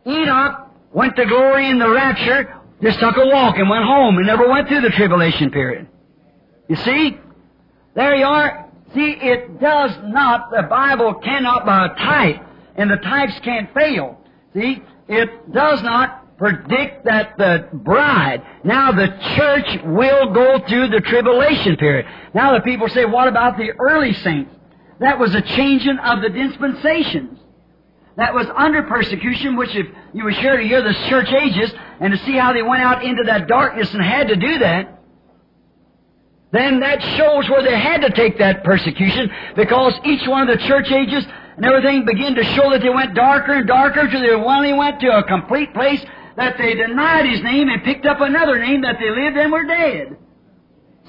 Enoch 0.06 0.68
went 0.92 1.16
to 1.16 1.24
glory 1.24 1.68
in 1.70 1.78
the 1.78 1.88
rapture, 1.88 2.54
just 2.82 2.98
took 2.98 3.16
a 3.16 3.26
walk 3.26 3.56
and 3.56 3.68
went 3.70 3.84
home 3.84 4.18
and 4.18 4.26
never 4.26 4.48
went 4.48 4.68
through 4.68 4.82
the 4.82 4.90
tribulation 4.90 5.50
period. 5.50 5.88
You 6.68 6.76
see? 6.76 7.18
There 7.94 8.14
you 8.14 8.24
are. 8.24 8.68
See, 8.94 9.10
it 9.10 9.60
does 9.60 9.92
not, 10.04 10.50
the 10.50 10.62
Bible 10.62 11.14
cannot 11.14 11.64
by 11.64 11.86
a 11.86 11.88
type, 11.96 12.44
and 12.76 12.90
the 12.90 12.96
types 12.96 13.38
can't 13.40 13.72
fail. 13.72 14.18
See? 14.54 14.82
It 15.08 15.52
does 15.52 15.82
not 15.82 16.21
predict 16.42 17.04
that 17.04 17.38
the 17.38 17.68
bride, 17.72 18.42
now 18.64 18.90
the 18.90 19.06
church 19.36 19.78
will 19.84 20.34
go 20.34 20.58
through 20.66 20.88
the 20.88 21.00
tribulation 21.00 21.76
period. 21.76 22.04
Now 22.34 22.54
the 22.54 22.62
people 22.62 22.88
say, 22.88 23.04
what 23.04 23.28
about 23.28 23.56
the 23.56 23.70
early 23.78 24.12
saints? 24.12 24.52
That 24.98 25.20
was 25.20 25.32
a 25.36 25.40
changing 25.40 25.98
of 25.98 26.20
the 26.20 26.30
dispensations. 26.30 27.38
That 28.16 28.34
was 28.34 28.48
under 28.56 28.82
persecution, 28.82 29.54
which 29.56 29.70
if 29.76 29.86
you 30.14 30.24
were 30.24 30.32
sure 30.32 30.56
to 30.56 30.64
hear 30.64 30.82
the 30.82 30.94
church 31.08 31.28
ages 31.28 31.72
and 32.00 32.12
to 32.12 32.18
see 32.24 32.32
how 32.32 32.52
they 32.52 32.62
went 32.62 32.82
out 32.82 33.04
into 33.04 33.22
that 33.26 33.46
darkness 33.46 33.94
and 33.94 34.02
had 34.02 34.26
to 34.26 34.34
do 34.34 34.58
that, 34.58 35.00
then 36.50 36.80
that 36.80 37.00
shows 37.16 37.48
where 37.50 37.62
they 37.62 37.78
had 37.78 38.00
to 38.00 38.10
take 38.10 38.38
that 38.38 38.64
persecution 38.64 39.30
because 39.54 39.94
each 40.04 40.26
one 40.26 40.48
of 40.48 40.58
the 40.58 40.66
church 40.66 40.90
ages 40.90 41.24
and 41.56 41.64
everything 41.64 42.04
began 42.04 42.34
to 42.34 42.42
show 42.42 42.68
that 42.70 42.82
they 42.82 42.90
went 42.90 43.14
darker 43.14 43.52
and 43.54 43.68
darker 43.68 44.08
till 44.08 44.20
they 44.20 44.44
finally 44.44 44.72
went 44.72 44.98
to 44.98 45.06
a 45.06 45.22
complete 45.22 45.72
place 45.72 46.04
that 46.36 46.56
they 46.58 46.74
denied 46.74 47.26
his 47.26 47.42
name 47.42 47.68
and 47.68 47.82
picked 47.82 48.06
up 48.06 48.20
another 48.20 48.58
name 48.58 48.82
that 48.82 48.96
they 48.98 49.10
lived 49.10 49.36
and 49.36 49.52
were 49.52 49.64
dead. 49.64 50.16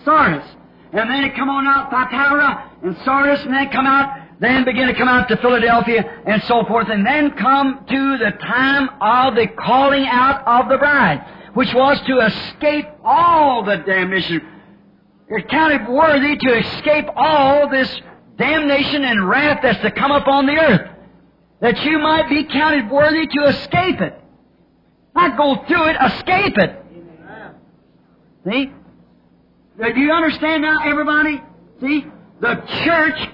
Sardis. 0.03 0.45
And 0.91 1.09
then 1.09 1.23
it 1.23 1.35
come 1.35 1.49
on 1.49 1.65
out 1.65 1.89
Thyatira 1.89 2.71
and 2.83 2.95
Sardis 3.03 3.43
and 3.43 3.53
then 3.53 3.69
come 3.71 3.87
out, 3.87 4.39
then 4.39 4.63
begin 4.63 4.87
to 4.87 4.93
come 4.93 5.07
out 5.07 5.27
to 5.29 5.37
Philadelphia 5.37 6.21
and 6.25 6.43
so 6.43 6.65
forth 6.65 6.87
and 6.89 7.05
then 7.05 7.31
come 7.31 7.85
to 7.89 8.17
the 8.17 8.31
time 8.41 8.89
of 9.01 9.35
the 9.35 9.47
calling 9.57 10.05
out 10.05 10.45
of 10.45 10.69
the 10.69 10.77
bride, 10.77 11.25
which 11.55 11.73
was 11.73 11.99
to 12.01 12.19
escape 12.19 12.85
all 13.03 13.63
the 13.63 13.77
damnation. 13.77 14.41
It 15.29 15.49
counted 15.49 15.87
worthy 15.87 16.37
to 16.37 16.59
escape 16.59 17.05
all 17.15 17.69
this 17.69 17.89
damnation 18.37 19.03
and 19.03 19.27
wrath 19.27 19.59
that's 19.63 19.81
to 19.81 19.91
come 19.91 20.11
upon 20.11 20.45
the 20.45 20.53
earth. 20.53 20.89
That 21.61 21.79
you 21.83 21.97
might 21.97 22.29
be 22.29 22.43
counted 22.43 22.91
worthy 22.91 23.25
to 23.25 23.43
escape 23.45 24.01
it. 24.01 24.22
Not 25.15 25.37
go 25.37 25.63
through 25.67 25.89
it, 25.89 25.97
escape 26.01 26.57
it. 26.57 26.79
See? 28.45 28.71
Do 29.77 29.99
you 29.99 30.11
understand 30.11 30.63
now, 30.63 30.79
everybody? 30.83 31.41
See? 31.81 32.05
The 32.39 32.55
church, 32.83 33.29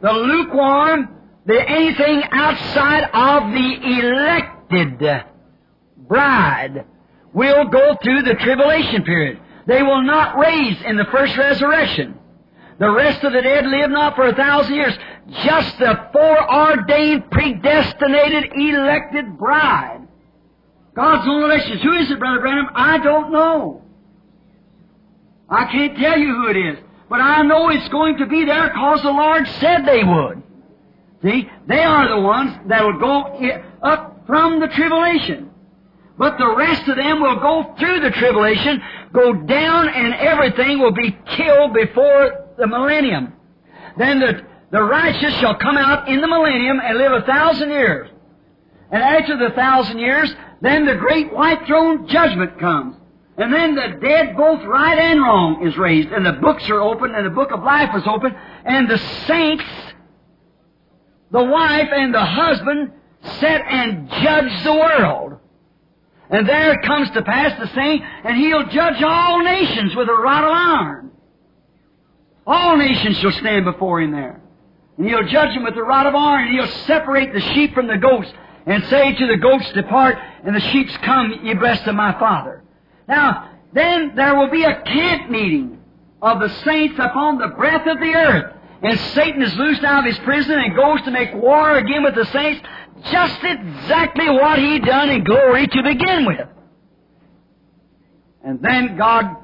the 0.00 0.12
lukewarm, 0.12 1.08
the 1.46 1.68
anything 1.68 2.22
outside 2.30 3.04
of 3.12 3.52
the 3.52 3.78
elected 4.00 5.24
bride 6.08 6.84
will 7.32 7.68
go 7.68 7.96
through 8.02 8.22
the 8.22 8.34
tribulation 8.34 9.02
period. 9.02 9.40
They 9.66 9.82
will 9.82 10.02
not 10.02 10.38
raise 10.38 10.80
in 10.82 10.96
the 10.96 11.06
first 11.10 11.36
resurrection. 11.36 12.18
The 12.78 12.90
rest 12.90 13.22
of 13.24 13.32
the 13.32 13.42
dead 13.42 13.66
live 13.66 13.90
not 13.90 14.16
for 14.16 14.26
a 14.28 14.34
thousand 14.34 14.74
years. 14.74 14.96
Just 15.44 15.78
the 15.78 16.08
foreordained, 16.12 17.30
predestinated, 17.30 18.52
elected 18.54 19.38
bride. 19.38 20.01
God's 20.94 21.26
own 21.28 21.42
elections. 21.44 21.82
Who 21.82 21.92
is 21.92 22.10
it, 22.10 22.18
Brother 22.18 22.40
Branham? 22.40 22.68
I 22.74 22.98
don't 22.98 23.32
know. 23.32 23.82
I 25.48 25.64
can't 25.70 25.96
tell 25.98 26.18
you 26.18 26.34
who 26.34 26.48
it 26.48 26.56
is. 26.56 26.78
But 27.08 27.20
I 27.20 27.42
know 27.42 27.68
it's 27.68 27.88
going 27.88 28.18
to 28.18 28.26
be 28.26 28.44
there 28.44 28.68
because 28.68 29.02
the 29.02 29.10
Lord 29.10 29.46
said 29.60 29.84
they 29.86 30.02
would. 30.02 30.42
See? 31.22 31.48
They 31.68 31.82
are 31.82 32.08
the 32.08 32.20
ones 32.20 32.58
that 32.68 32.82
will 32.82 32.98
go 32.98 33.38
up 33.82 34.22
from 34.26 34.60
the 34.60 34.68
tribulation. 34.68 35.50
But 36.18 36.38
the 36.38 36.54
rest 36.56 36.88
of 36.88 36.96
them 36.96 37.20
will 37.20 37.40
go 37.40 37.74
through 37.78 38.00
the 38.00 38.10
tribulation, 38.10 38.82
go 39.12 39.32
down, 39.32 39.88
and 39.88 40.14
everything 40.14 40.78
will 40.78 40.92
be 40.92 41.16
killed 41.36 41.74
before 41.74 42.48
the 42.58 42.66
millennium. 42.66 43.32
Then 43.96 44.20
the, 44.20 44.42
the 44.70 44.82
righteous 44.82 45.34
shall 45.40 45.56
come 45.56 45.76
out 45.76 46.08
in 46.08 46.20
the 46.20 46.28
millennium 46.28 46.80
and 46.82 46.98
live 46.98 47.12
a 47.12 47.22
thousand 47.22 47.70
years. 47.70 48.10
And 48.90 49.02
after 49.02 49.36
the 49.38 49.54
thousand 49.54 49.98
years, 49.98 50.34
then 50.62 50.86
the 50.86 50.94
great 50.94 51.32
white 51.32 51.66
throne 51.66 52.06
judgment 52.06 52.58
comes. 52.58 52.96
And 53.36 53.52
then 53.52 53.74
the 53.74 53.98
dead, 54.00 54.36
both 54.36 54.62
right 54.64 54.96
and 54.96 55.20
wrong, 55.20 55.66
is 55.66 55.76
raised. 55.76 56.08
And 56.08 56.24
the 56.24 56.34
books 56.34 56.68
are 56.70 56.80
opened, 56.80 57.16
and 57.16 57.26
the 57.26 57.30
book 57.30 57.50
of 57.50 57.62
life 57.64 57.90
is 57.96 58.04
opened. 58.06 58.36
And 58.64 58.88
the 58.88 58.98
saints, 59.26 59.64
the 61.32 61.42
wife 61.42 61.88
and 61.90 62.14
the 62.14 62.24
husband, 62.24 62.92
sit 63.40 63.62
and 63.68 64.08
judge 64.08 64.62
the 64.62 64.74
world. 64.74 65.40
And 66.30 66.48
there 66.48 66.74
it 66.74 66.82
comes 66.82 67.10
to 67.10 67.22
pass 67.22 67.58
the 67.58 67.74
saint, 67.74 68.02
and 68.24 68.36
he'll 68.36 68.68
judge 68.68 69.02
all 69.02 69.42
nations 69.42 69.96
with 69.96 70.08
a 70.08 70.14
rod 70.14 70.44
of 70.44 70.52
iron. 70.52 71.10
All 72.46 72.76
nations 72.76 73.18
shall 73.18 73.32
stand 73.32 73.64
before 73.64 74.00
him 74.00 74.12
there. 74.12 74.40
And 74.96 75.08
he'll 75.08 75.26
judge 75.26 75.54
them 75.54 75.64
with 75.64 75.76
a 75.76 75.82
rod 75.82 76.06
of 76.06 76.14
iron, 76.14 76.48
and 76.48 76.54
he'll 76.54 76.84
separate 76.84 77.32
the 77.32 77.40
sheep 77.40 77.74
from 77.74 77.88
the 77.88 77.96
goats, 77.96 78.32
and 78.66 78.84
say 78.84 79.14
to 79.14 79.26
the 79.26 79.36
goats, 79.36 79.70
Depart, 79.72 80.16
and 80.44 80.54
the 80.54 80.60
sheep 80.60 80.88
come, 81.02 81.40
ye 81.42 81.54
blessed 81.54 81.86
of 81.86 81.94
my 81.94 82.12
Father. 82.18 82.62
Now, 83.08 83.50
then 83.72 84.12
there 84.14 84.36
will 84.36 84.50
be 84.50 84.64
a 84.64 84.82
camp 84.82 85.30
meeting 85.30 85.82
of 86.20 86.40
the 86.40 86.48
saints 86.64 86.98
upon 86.98 87.38
the 87.38 87.48
breadth 87.48 87.86
of 87.86 87.98
the 87.98 88.14
earth. 88.14 88.54
And 88.82 88.98
Satan 88.98 89.42
is 89.42 89.54
loosed 89.56 89.84
out 89.84 90.00
of 90.00 90.04
his 90.04 90.18
prison 90.24 90.58
and 90.58 90.74
goes 90.76 91.02
to 91.02 91.10
make 91.10 91.32
war 91.34 91.78
again 91.78 92.02
with 92.02 92.14
the 92.14 92.26
saints, 92.26 92.60
just 93.10 93.42
exactly 93.42 94.28
what 94.28 94.58
he 94.58 94.78
done 94.80 95.10
in 95.10 95.24
glory 95.24 95.66
to 95.66 95.82
begin 95.82 96.26
with. 96.26 96.48
And 98.44 98.60
then 98.60 98.96
God 98.96 99.36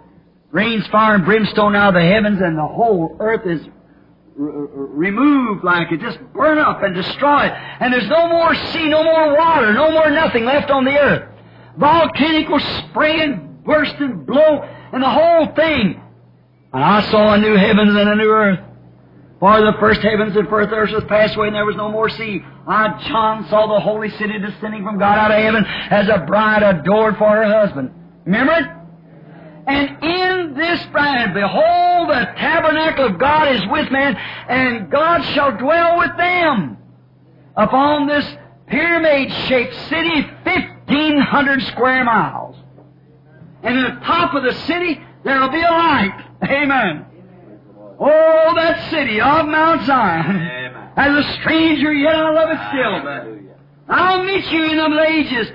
rains 0.50 0.86
fire 0.88 1.14
and 1.14 1.24
brimstone 1.24 1.76
out 1.76 1.88
of 1.88 1.94
the 1.94 2.08
heavens, 2.08 2.40
and 2.40 2.56
the 2.56 2.66
whole 2.66 3.16
earth 3.20 3.46
is 3.46 3.66
removed 4.38 5.64
like 5.64 5.90
it, 5.90 6.00
just 6.00 6.18
burn 6.32 6.58
up 6.58 6.82
and 6.82 6.94
destroyed. 6.94 7.50
And 7.80 7.92
there's 7.92 8.08
no 8.08 8.28
more 8.28 8.54
sea, 8.54 8.88
no 8.88 9.02
more 9.02 9.36
water, 9.36 9.72
no 9.72 9.90
more 9.90 10.10
nothing 10.10 10.44
left 10.44 10.70
on 10.70 10.84
the 10.84 10.92
earth. 10.92 11.34
Volcanic 11.76 12.48
will 12.48 12.60
spray 12.60 13.20
and 13.20 13.64
burst 13.64 13.94
and 13.96 14.24
blow, 14.24 14.62
and 14.92 15.02
the 15.02 15.10
whole 15.10 15.46
thing. 15.54 16.00
And 16.72 16.84
I 16.84 17.10
saw 17.10 17.34
a 17.34 17.38
new 17.38 17.56
heavens 17.56 17.96
and 17.96 18.08
a 18.08 18.14
new 18.14 18.30
earth. 18.30 18.60
For 19.40 19.60
the 19.60 19.74
first 19.78 20.00
heavens 20.00 20.36
and 20.36 20.48
first 20.48 20.70
earth 20.72 20.90
was 20.92 21.04
passed 21.04 21.36
away, 21.36 21.48
and 21.48 21.56
there 21.56 21.64
was 21.64 21.76
no 21.76 21.90
more 21.90 22.08
sea. 22.08 22.42
I, 22.66 23.00
John, 23.08 23.46
saw 23.48 23.66
the 23.72 23.80
holy 23.80 24.10
city 24.10 24.38
descending 24.38 24.84
from 24.84 24.98
God 24.98 25.16
out 25.16 25.30
of 25.30 25.38
heaven 25.38 25.64
as 25.64 26.08
a 26.08 26.24
bride 26.26 26.62
adored 26.62 27.16
for 27.18 27.28
her 27.28 27.44
husband. 27.44 27.90
Remember 28.24 28.52
it? 28.52 28.77
And 29.68 30.02
in 30.02 30.54
this 30.54 30.84
bride, 30.86 31.34
behold, 31.34 32.08
the 32.08 32.32
tabernacle 32.38 33.04
of 33.04 33.18
God 33.18 33.54
is 33.54 33.60
with 33.70 33.90
man, 33.90 34.16
and 34.16 34.90
God 34.90 35.22
shall 35.34 35.56
dwell 35.58 35.98
with 35.98 36.16
them 36.16 36.78
upon 37.54 38.06
this 38.06 38.26
pyramid-shaped 38.66 39.74
city, 39.88 40.22
1,500 40.44 41.62
square 41.64 42.02
miles. 42.04 42.56
And 43.62 43.76
in 43.76 43.84
the 43.84 44.00
top 44.00 44.34
of 44.34 44.42
the 44.42 44.54
city, 44.66 45.00
there 45.24 45.40
will 45.40 45.50
be 45.50 45.60
a 45.60 45.70
light. 45.70 46.24
Amen. 46.44 47.04
Oh, 48.00 48.52
that 48.56 48.90
city 48.90 49.20
of 49.20 49.46
Mount 49.46 49.84
Zion. 49.84 50.36
As 50.96 51.24
a 51.24 51.32
stranger, 51.40 51.92
yet 51.92 52.14
I 52.14 52.30
love 52.30 52.50
it 52.50 52.58
still. 52.70 53.54
I'll 53.88 54.24
meet 54.24 54.46
you 54.46 54.64
in 54.64 54.76
the 54.76 55.02
ages 55.08 55.52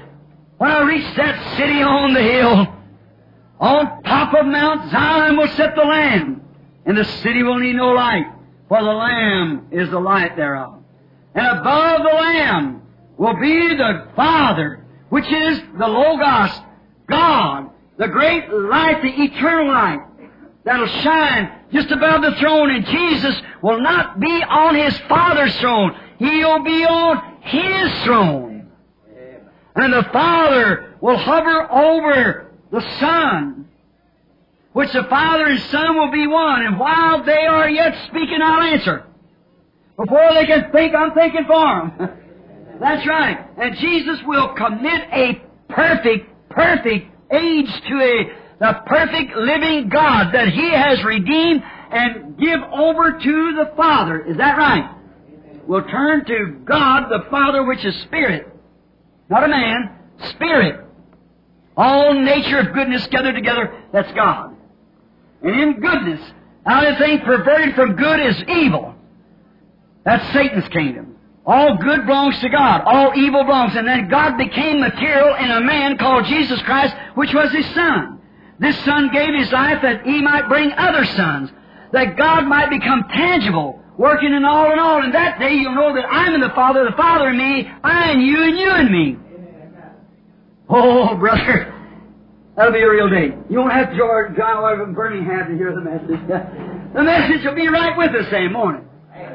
when 0.58 0.70
I 0.70 0.84
reach 0.84 1.16
that 1.16 1.58
city 1.58 1.82
on 1.82 2.14
the 2.14 2.22
hill. 2.22 2.73
On 3.64 4.04
top 4.04 4.34
of 4.34 4.46
Mount 4.46 4.92
Zion 4.92 5.38
will 5.38 5.48
sit 5.48 5.74
the 5.74 5.84
Lamb, 5.84 6.42
and 6.86 6.98
the 6.98 7.06
city 7.06 7.44
will 7.44 7.60
need 7.60 7.78
no 7.78 7.92
light, 7.92 8.26
for 8.68 8.84
the 8.84 8.90
Lamb 8.90 9.68
is 9.72 9.90
the 9.90 10.02
light 10.02 10.36
thereof. 10.36 10.84
And 11.34 11.60
above 11.60 12.02
the 12.02 12.14
Lamb 12.14 12.82
will 13.18 13.40
be 13.40 13.70
the 13.70 14.10
Father, 14.18 14.86
which 15.08 15.32
is 15.32 15.62
the 15.80 15.88
Logos, 15.88 16.60
God, 17.08 17.70
the 17.98 18.10
great 18.10 18.50
light, 18.50 19.02
the 19.02 19.24
eternal 19.24 19.70
light, 19.70 20.00
that'll 20.66 20.86
shine 20.86 21.50
just 21.72 21.90
above 21.90 22.22
the 22.22 22.36
throne, 22.42 22.70
and 22.70 22.86
Jesus 22.86 23.42
will 23.62 23.82
not 23.82 24.20
be 24.20 24.44
on 24.44 24.76
His 24.76 25.00
Father's 25.08 25.58
throne. 25.62 25.96
He'll 26.20 26.66
be 26.66 26.84
on 26.84 27.38
His 27.40 28.04
throne. 28.04 28.72
And 29.74 29.94
the 29.94 30.04
Father 30.12 30.98
will 31.00 31.18
hover 31.18 31.72
over 31.72 32.53
the 32.74 32.82
Son, 33.00 33.70
which 34.74 34.92
the 34.94 35.04
Father 35.04 35.46
and 35.46 35.60
Son 35.70 35.96
will 35.96 36.12
be 36.12 36.26
one. 36.26 36.66
And 36.66 36.80
while 36.80 37.24
they 37.24 37.46
are 37.46 37.70
yet 37.70 37.94
speaking, 38.08 38.40
I'll 38.44 38.64
answer. 38.64 39.06
Before 39.96 40.34
they 40.34 40.48
can 40.48 40.72
think, 40.72 40.96
I'm 40.96 41.14
thinking 41.14 41.46
for 41.46 41.94
them. 41.98 42.10
That's 42.80 43.08
right. 43.08 43.48
And 43.58 43.78
Jesus 43.78 44.18
will 44.26 44.56
commit 44.56 45.02
a 45.14 45.42
perfect, 45.70 46.50
perfect 46.50 47.06
age 47.32 47.70
to 47.90 48.02
a 48.02 48.44
the 48.60 48.82
perfect 48.86 49.36
living 49.36 49.90
God 49.90 50.34
that 50.34 50.48
He 50.48 50.72
has 50.72 51.04
redeemed 51.04 51.62
and 51.92 52.38
give 52.38 52.62
over 52.72 53.20
to 53.20 53.56
the 53.56 53.74
Father. 53.76 54.22
Is 54.22 54.38
that 54.38 54.58
right? 54.58 54.96
Will 55.68 55.84
turn 55.84 56.26
to 56.26 56.60
God 56.64 57.10
the 57.10 57.30
Father, 57.30 57.66
which 57.66 57.84
is 57.84 57.96
Spirit. 58.04 58.48
Not 59.30 59.44
a 59.44 59.48
man, 59.48 59.98
Spirit. 60.32 60.83
All 61.76 62.14
nature 62.14 62.60
of 62.60 62.74
goodness 62.74 63.08
gathered 63.08 63.36
together, 63.36 63.84
that's 63.92 64.12
God. 64.14 64.56
And 65.42 65.60
in 65.60 65.80
goodness, 65.80 66.22
anything 66.70 67.22
perverted 67.22 67.76
from 67.76 67.96
good 67.96 68.20
is 68.20 68.44
evil. 68.48 68.96
That's 70.06 70.32
Satan's 70.34 70.68
kingdom. 70.70 71.18
All 71.46 71.78
good 71.78 72.06
belongs 72.06 72.40
to 72.40 72.50
God. 72.50 72.84
All 72.86 73.14
evil 73.16 73.44
belongs. 73.44 73.76
And 73.76 73.88
then 73.88 74.08
God 74.08 74.38
became 74.38 74.80
material 74.80 75.36
in 75.36 75.52
a 75.52 75.62
man 75.62 75.98
called 75.98 76.26
Jesus 76.26 76.62
Christ, 76.62 76.96
which 77.16 77.34
was 77.34 77.52
His 77.52 77.66
Son. 77.74 78.22
This 78.60 78.78
Son 78.86 79.10
gave 79.12 79.34
His 79.34 79.52
life 79.52 79.82
that 79.82 80.06
He 80.06 80.22
might 80.22 80.48
bring 80.48 80.72
other 80.72 81.06
sons. 81.06 81.52
That 81.92 82.18
God 82.18 82.48
might 82.48 82.70
become 82.70 83.04
tangible, 83.10 83.84
working 83.98 84.34
in 84.34 84.46
all 84.46 84.72
in 84.72 84.80
all. 84.80 85.04
And 85.04 85.14
that 85.14 85.40
day 85.40 85.54
you'll 85.54 85.76
know 85.76 85.94
that 85.94 86.06
I'm 86.06 86.34
in 86.34 86.42
the 86.42 86.50
Father, 86.50 86.86
the 86.86 86.96
Father 86.96 87.30
in 87.30 87.38
me, 87.38 87.70
I 87.84 88.12
in 88.12 88.22
you, 88.22 88.44
and 88.44 88.58
you 88.58 88.76
in 88.76 88.92
me. 88.92 89.18
Oh, 90.70 91.16
brother, 91.18 91.74
That'll 92.56 92.72
be 92.72 92.82
a 92.82 92.90
real 92.90 93.10
day. 93.10 93.36
You 93.50 93.60
won't 93.60 93.74
have 93.74 93.94
drive 93.96 94.64
over 94.64 94.86
to 94.86 94.92
Birmingham 94.94 95.50
to 95.50 95.58
hear 95.58 95.74
the 95.74 95.82
message. 95.82 96.70
The 96.94 97.02
message 97.02 97.44
will 97.44 97.56
be 97.56 97.68
right 97.68 97.98
with 97.98 98.14
us 98.14 98.30
same 98.30 98.54
morning. 98.54 98.88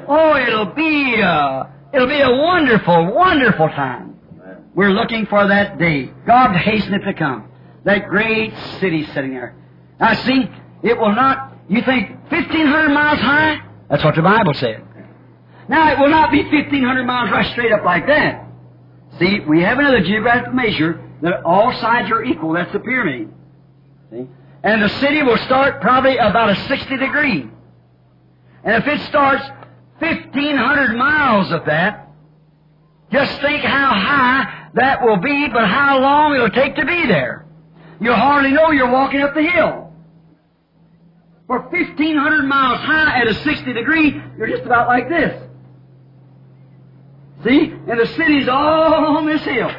Oh, 0.06 0.36
it'll 0.36 0.66
be 0.76 1.20
uh, 1.20 1.64
it'll 1.92 2.06
be 2.06 2.20
a 2.20 2.30
wonderful, 2.30 3.12
wonderful 3.12 3.66
time. 3.70 4.16
We're 4.76 4.92
looking 4.92 5.26
for 5.26 5.48
that 5.48 5.76
day. 5.76 6.08
God 6.24 6.54
hasten 6.54 6.94
it 6.94 7.00
to 7.00 7.14
come. 7.14 7.50
That 7.82 8.06
great 8.06 8.52
city 8.78 9.04
sitting 9.12 9.32
there. 9.32 9.56
Now 9.98 10.14
see, 10.14 10.44
it 10.84 10.96
will 10.96 11.12
not, 11.16 11.58
you 11.68 11.82
think 11.82 12.10
1,500 12.30 12.90
miles 12.90 13.18
high? 13.18 13.60
That's 13.90 14.04
what 14.04 14.14
the 14.14 14.22
Bible 14.22 14.54
said. 14.54 14.84
Now 15.68 15.92
it 15.92 15.98
will 15.98 16.10
not 16.10 16.30
be 16.30 16.44
1,500 16.44 17.04
miles 17.04 17.32
right 17.32 17.50
straight 17.50 17.72
up 17.72 17.84
like 17.84 18.06
that. 18.06 18.46
See, 19.18 19.40
we 19.48 19.62
have 19.62 19.80
another 19.80 20.00
geographic 20.00 20.54
measure 20.54 21.07
that 21.22 21.44
all 21.44 21.72
sides 21.80 22.10
are 22.10 22.22
equal. 22.22 22.52
That's 22.52 22.72
the 22.72 22.80
pyramid. 22.80 23.32
See? 24.10 24.26
And 24.62 24.82
the 24.82 24.88
city 25.00 25.22
will 25.22 25.36
start 25.38 25.80
probably 25.80 26.16
about 26.16 26.50
a 26.50 26.56
60 26.66 26.96
degree. 26.96 27.48
And 28.64 28.82
if 28.82 28.86
it 28.86 29.00
starts 29.08 29.42
1,500 29.98 30.96
miles 30.96 31.52
of 31.52 31.64
that, 31.66 32.10
just 33.10 33.40
think 33.40 33.62
how 33.62 33.90
high 33.94 34.68
that 34.74 35.02
will 35.02 35.16
be, 35.16 35.48
but 35.48 35.66
how 35.66 36.00
long 36.00 36.34
it'll 36.34 36.50
take 36.50 36.76
to 36.76 36.84
be 36.84 37.06
there. 37.06 37.46
You'll 38.00 38.16
hardly 38.16 38.52
know 38.52 38.70
you're 38.70 38.90
walking 38.90 39.20
up 39.20 39.34
the 39.34 39.42
hill. 39.42 39.92
For 41.46 41.60
1,500 41.60 42.42
miles 42.44 42.80
high 42.80 43.20
at 43.20 43.26
a 43.26 43.34
60 43.34 43.72
degree, 43.72 44.20
you're 44.36 44.48
just 44.48 44.64
about 44.64 44.86
like 44.88 45.08
this. 45.08 45.42
See? 47.44 47.72
And 47.88 47.98
the 47.98 48.06
city's 48.06 48.48
all 48.48 49.16
on 49.16 49.26
this 49.26 49.42
hill. 49.42 49.70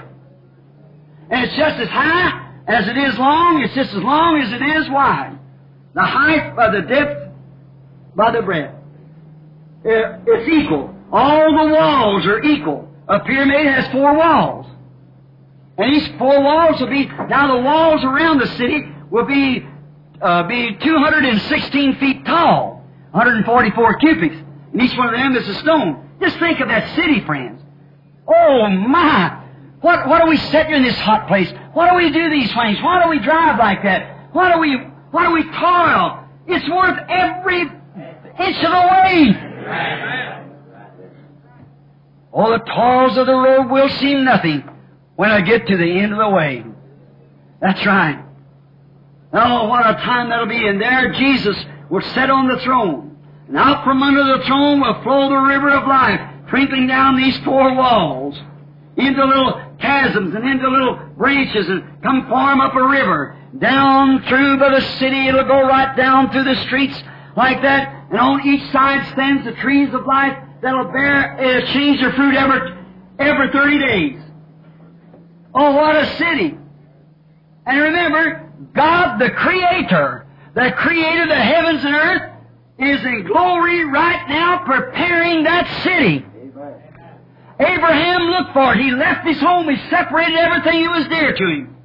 And 1.29 1.45
it's 1.45 1.55
just 1.55 1.79
as 1.79 1.89
high 1.89 2.49
as 2.67 2.87
it 2.87 2.97
is 2.97 3.17
long, 3.17 3.61
it's 3.63 3.73
just 3.73 3.93
as 3.93 4.03
long 4.03 4.41
as 4.41 4.51
it 4.51 4.61
is 4.61 4.89
wide. 4.89 5.37
The 5.93 6.01
height 6.01 6.55
by 6.55 6.69
the 6.69 6.81
depth 6.81 7.31
by 8.15 8.31
the 8.31 8.41
breadth. 8.41 8.75
It's 9.83 10.49
equal. 10.49 10.95
All 11.11 11.67
the 11.67 11.73
walls 11.73 12.25
are 12.25 12.41
equal. 12.43 12.87
A 13.07 13.19
pyramid 13.21 13.65
has 13.65 13.91
four 13.91 14.15
walls. 14.15 14.67
And 15.77 15.93
these 15.93 16.07
four 16.17 16.43
walls 16.43 16.79
will 16.79 16.89
be, 16.89 17.05
now 17.05 17.55
the 17.55 17.61
walls 17.63 18.03
around 18.03 18.39
the 18.39 18.47
city 18.57 18.83
will 19.09 19.25
be, 19.25 19.65
uh, 20.21 20.43
be 20.43 20.75
216 20.75 21.95
feet 21.95 22.25
tall, 22.25 22.85
144 23.11 23.97
cubits. 23.97 24.35
And 24.73 24.81
each 24.81 24.95
one 24.97 25.07
of 25.07 25.13
them 25.13 25.35
is 25.35 25.47
a 25.47 25.55
stone. 25.55 26.09
Just 26.21 26.37
think 26.37 26.59
of 26.59 26.67
that 26.67 26.95
city, 26.95 27.21
friends. 27.25 27.61
Oh 28.27 28.67
my! 28.69 29.38
What, 29.81 30.07
what 30.07 30.21
do 30.21 30.27
we 30.27 30.37
sit 30.37 30.69
in 30.69 30.83
this 30.83 30.97
hot 30.97 31.27
place? 31.27 31.51
Why 31.73 31.89
do 31.89 31.95
we 31.95 32.11
do 32.11 32.29
these 32.29 32.53
things? 32.53 32.81
Why 32.81 33.03
do 33.03 33.09
we 33.09 33.19
drive 33.19 33.57
like 33.57 33.83
that? 33.83 34.33
Why 34.33 34.53
do 34.53 34.59
we, 34.59 34.75
why 35.11 35.27
do 35.27 35.33
we 35.33 35.43
toil? 35.43 36.25
It's 36.47 36.69
worth 36.69 36.99
every 37.07 37.61
inch 37.61 38.57
of 38.57 38.71
the 38.71 38.87
way. 38.91 39.45
All 42.31 42.51
the 42.51 42.59
toils 42.59 43.17
of 43.17 43.25
the 43.25 43.33
road 43.33 43.69
will 43.69 43.89
seem 43.89 44.23
nothing 44.25 44.63
when 45.15 45.31
I 45.31 45.41
get 45.41 45.65
to 45.67 45.77
the 45.77 45.99
end 45.99 46.11
of 46.11 46.19
the 46.19 46.29
way. 46.29 46.63
That's 47.61 47.85
right. 47.85 48.23
Oh, 49.33 49.67
what 49.67 49.89
a 49.89 49.93
time 49.93 50.29
that'll 50.29 50.47
be. 50.47 50.67
And 50.67 50.81
there 50.81 51.13
Jesus 51.13 51.55
will 51.89 52.01
sit 52.01 52.29
on 52.29 52.47
the 52.47 52.59
throne. 52.63 53.17
And 53.47 53.57
out 53.57 53.83
from 53.83 54.03
under 54.03 54.37
the 54.37 54.43
throne 54.45 54.81
will 54.81 55.01
flow 55.03 55.29
the 55.29 55.35
river 55.35 55.69
of 55.71 55.87
life, 55.87 56.19
trickling 56.49 56.87
down 56.87 57.15
these 57.15 57.37
four 57.43 57.75
walls 57.75 58.37
into 58.97 59.25
little 59.25 59.75
chasms 59.79 60.35
and 60.35 60.47
into 60.47 60.69
little 60.69 60.95
branches 61.17 61.67
and 61.67 62.01
come 62.03 62.27
form 62.27 62.61
up 62.61 62.75
a 62.75 62.83
river. 62.83 63.35
Down 63.57 64.23
through 64.27 64.59
by 64.59 64.69
the 64.69 64.81
city, 64.99 65.27
it'll 65.27 65.45
go 65.45 65.61
right 65.61 65.95
down 65.95 66.31
through 66.31 66.43
the 66.43 66.55
streets 66.67 67.01
like 67.35 67.61
that. 67.61 68.07
And 68.09 68.19
on 68.19 68.45
each 68.45 68.71
side 68.71 69.11
stands 69.13 69.45
the 69.45 69.53
trees 69.53 69.93
of 69.93 70.05
life 70.05 70.37
that'll 70.61 70.91
bear, 70.91 71.39
uh, 71.39 71.73
change 71.73 72.01
their 72.01 72.13
fruit 72.13 72.35
every, 72.35 72.73
every 73.19 73.51
30 73.51 73.79
days. 73.79 74.21
Oh, 75.53 75.75
what 75.75 75.95
a 75.95 76.17
city. 76.17 76.57
And 77.65 77.81
remember, 77.81 78.51
God 78.73 79.19
the 79.19 79.31
Creator, 79.31 80.25
that 80.55 80.75
created 80.77 81.29
the 81.29 81.35
heavens 81.35 81.83
and 81.83 81.95
earth, 81.95 82.31
is 82.79 83.05
in 83.05 83.25
glory 83.27 83.85
right 83.85 84.25
now 84.29 84.63
preparing 84.65 85.43
that 85.43 85.83
city. 85.83 86.25
Abraham 87.59 88.21
looked 88.21 88.53
for 88.53 88.73
it. 88.73 88.79
He 88.79 88.91
left 88.91 89.27
his 89.27 89.39
home. 89.39 89.67
He 89.67 89.75
separated 89.89 90.37
everything 90.37 90.83
that 90.83 90.97
was 90.97 91.07
dear 91.07 91.35
to 91.35 91.43
him. 91.43 91.75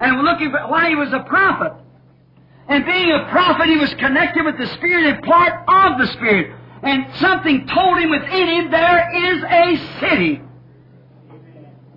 And 0.00 0.22
looking 0.22 0.50
for 0.50 0.60
why 0.68 0.88
he 0.88 0.94
was 0.96 1.12
a 1.12 1.20
prophet. 1.20 1.72
And 2.68 2.86
being 2.86 3.12
a 3.12 3.28
prophet, 3.30 3.68
he 3.68 3.76
was 3.76 3.92
connected 3.94 4.44
with 4.44 4.56
the 4.56 4.66
Spirit 4.78 5.06
and 5.06 5.22
part 5.22 5.68
of 5.68 5.98
the 5.98 6.06
Spirit. 6.14 6.56
And 6.82 7.06
something 7.16 7.66
told 7.66 7.98
him 7.98 8.10
within 8.10 8.48
him 8.48 8.70
there 8.70 9.34
is 9.34 9.44
a 9.44 10.00
city. 10.00 10.40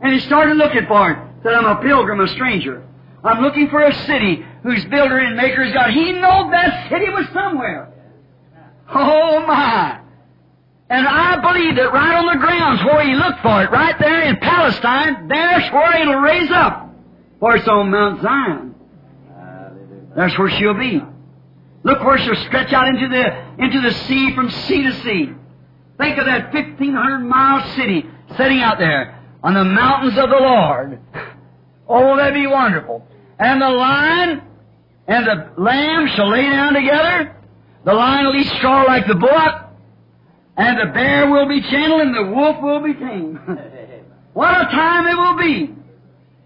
And 0.01 0.13
he 0.13 0.19
started 0.19 0.57
looking 0.57 0.85
for 0.87 1.11
it. 1.11 1.17
Said, 1.43 1.53
I'm 1.53 1.77
a 1.77 1.81
pilgrim, 1.81 2.19
a 2.19 2.27
stranger. 2.27 2.85
I'm 3.23 3.41
looking 3.41 3.69
for 3.69 3.81
a 3.81 3.93
city 4.05 4.45
whose 4.63 4.83
builder 4.85 5.17
and 5.17 5.35
maker 5.35 5.63
is 5.63 5.73
God. 5.73 5.91
He 5.91 6.11
knew 6.11 6.21
that 6.21 6.89
city 6.89 7.09
was 7.09 7.25
somewhere. 7.33 7.93
Oh 8.89 9.45
my! 9.45 10.01
And 10.89 11.05
I 11.05 11.41
believe 11.41 11.75
that 11.75 11.91
right 11.91 12.15
on 12.15 12.25
the 12.27 12.39
grounds 12.39 12.83
where 12.85 13.05
he 13.05 13.13
looked 13.13 13.41
for 13.41 13.63
it, 13.63 13.71
right 13.71 13.95
there 13.99 14.21
in 14.23 14.37
Palestine, 14.37 15.27
there's 15.27 15.71
where 15.73 16.01
it'll 16.01 16.21
raise 16.21 16.49
up. 16.51 16.89
For 17.39 17.55
it's 17.55 17.67
on 17.67 17.91
Mount 17.91 18.21
Zion. 18.21 18.75
That's 20.15 20.37
where 20.39 20.49
she'll 20.49 20.73
be. 20.73 21.01
Look 21.83 22.03
where 22.03 22.17
she'll 22.17 22.43
stretch 22.47 22.73
out 22.73 22.87
into 22.87 23.07
the, 23.07 23.63
into 23.63 23.81
the 23.81 23.91
sea 23.91 24.33
from 24.33 24.49
sea 24.49 24.83
to 24.83 24.93
sea. 25.03 25.33
Think 25.97 26.17
of 26.17 26.25
that 26.25 26.53
1,500 26.53 27.19
mile 27.19 27.75
city 27.75 28.05
sitting 28.37 28.59
out 28.59 28.77
there 28.79 29.19
on 29.43 29.53
the 29.53 29.63
mountains 29.63 30.17
of 30.17 30.29
the 30.29 30.37
Lord. 30.37 30.99
Oh, 31.87 32.17
that'd 32.17 32.33
be 32.33 32.47
wonderful. 32.47 33.07
And 33.39 33.61
the 33.61 33.69
lion 33.69 34.41
and 35.07 35.25
the 35.25 35.61
lamb 35.61 36.07
shall 36.15 36.29
lay 36.29 36.43
down 36.43 36.73
together. 36.73 37.35
The 37.85 37.93
lion 37.93 38.25
will 38.25 38.35
eat 38.35 38.47
straw 38.57 38.83
like 38.83 39.07
the 39.07 39.15
bullock. 39.15 39.66
And 40.57 40.79
the 40.79 40.91
bear 40.91 41.29
will 41.29 41.47
be 41.47 41.61
gentle 41.61 42.01
and 42.01 42.15
the 42.15 42.31
wolf 42.35 42.61
will 42.61 42.81
be 42.81 42.93
tame. 42.95 43.39
what 44.33 44.59
a 44.59 44.65
time 44.65 45.05
it 45.05 45.15
will 45.15 45.37
be. 45.37 45.75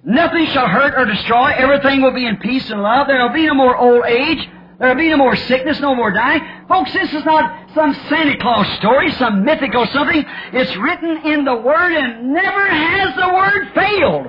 Nothing 0.04 0.48
shall 0.48 0.68
hurt 0.68 0.96
or 0.98 1.06
destroy. 1.06 1.52
Everything 1.52 2.02
will 2.02 2.14
be 2.14 2.26
in 2.26 2.38
peace 2.38 2.70
and 2.70 2.82
love. 2.82 3.08
There 3.08 3.22
will 3.22 3.34
be 3.34 3.46
no 3.46 3.54
more 3.54 3.78
old 3.78 4.06
age. 4.06 4.50
There 4.80 4.90
will 4.90 4.96
be 4.96 5.10
no 5.10 5.18
more 5.18 5.36
sickness, 5.36 5.80
no 5.80 5.96
more 5.96 6.12
dying. 6.12 6.42
Folks, 6.68 6.92
this 6.92 7.14
is 7.14 7.24
not 7.24 7.70
some 7.74 7.94
Santa 8.10 8.38
Claus 8.38 8.68
story, 8.80 9.12
some 9.12 9.46
mythical 9.46 9.86
something. 9.94 10.26
It's 10.54 10.76
written 10.78 11.18
in 11.26 11.46
the 11.46 11.56
Word 11.56 11.94
and 11.94 12.34
never 12.34 12.68
has 12.68 13.16
the 13.16 13.30
Word 13.34 13.72
failed. 13.76 14.28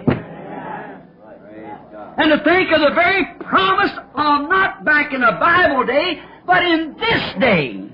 And 2.19 2.31
to 2.31 2.45
think 2.45 2.71
of 2.71 2.81
the 2.83 2.95
very 2.95 3.25
promise 3.41 3.93
of 4.15 4.49
not 4.49 4.85
back 4.85 5.13
in 5.15 5.23
a 5.23 5.41
Bible 5.41 5.87
day, 5.87 6.23
but 6.47 6.63
in 6.63 6.95
this 7.01 7.41
day. 7.41 7.92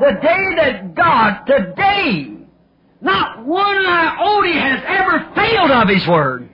The 0.00 0.12
day 0.22 0.54
that 0.56 0.94
God, 0.94 1.44
today, 1.44 2.36
not 3.00 3.44
one 3.44 3.86
iota 3.86 4.52
has 4.60 4.82
ever 4.86 5.32
failed 5.34 5.70
of 5.70 5.88
His 5.88 6.06
Word. 6.06 6.48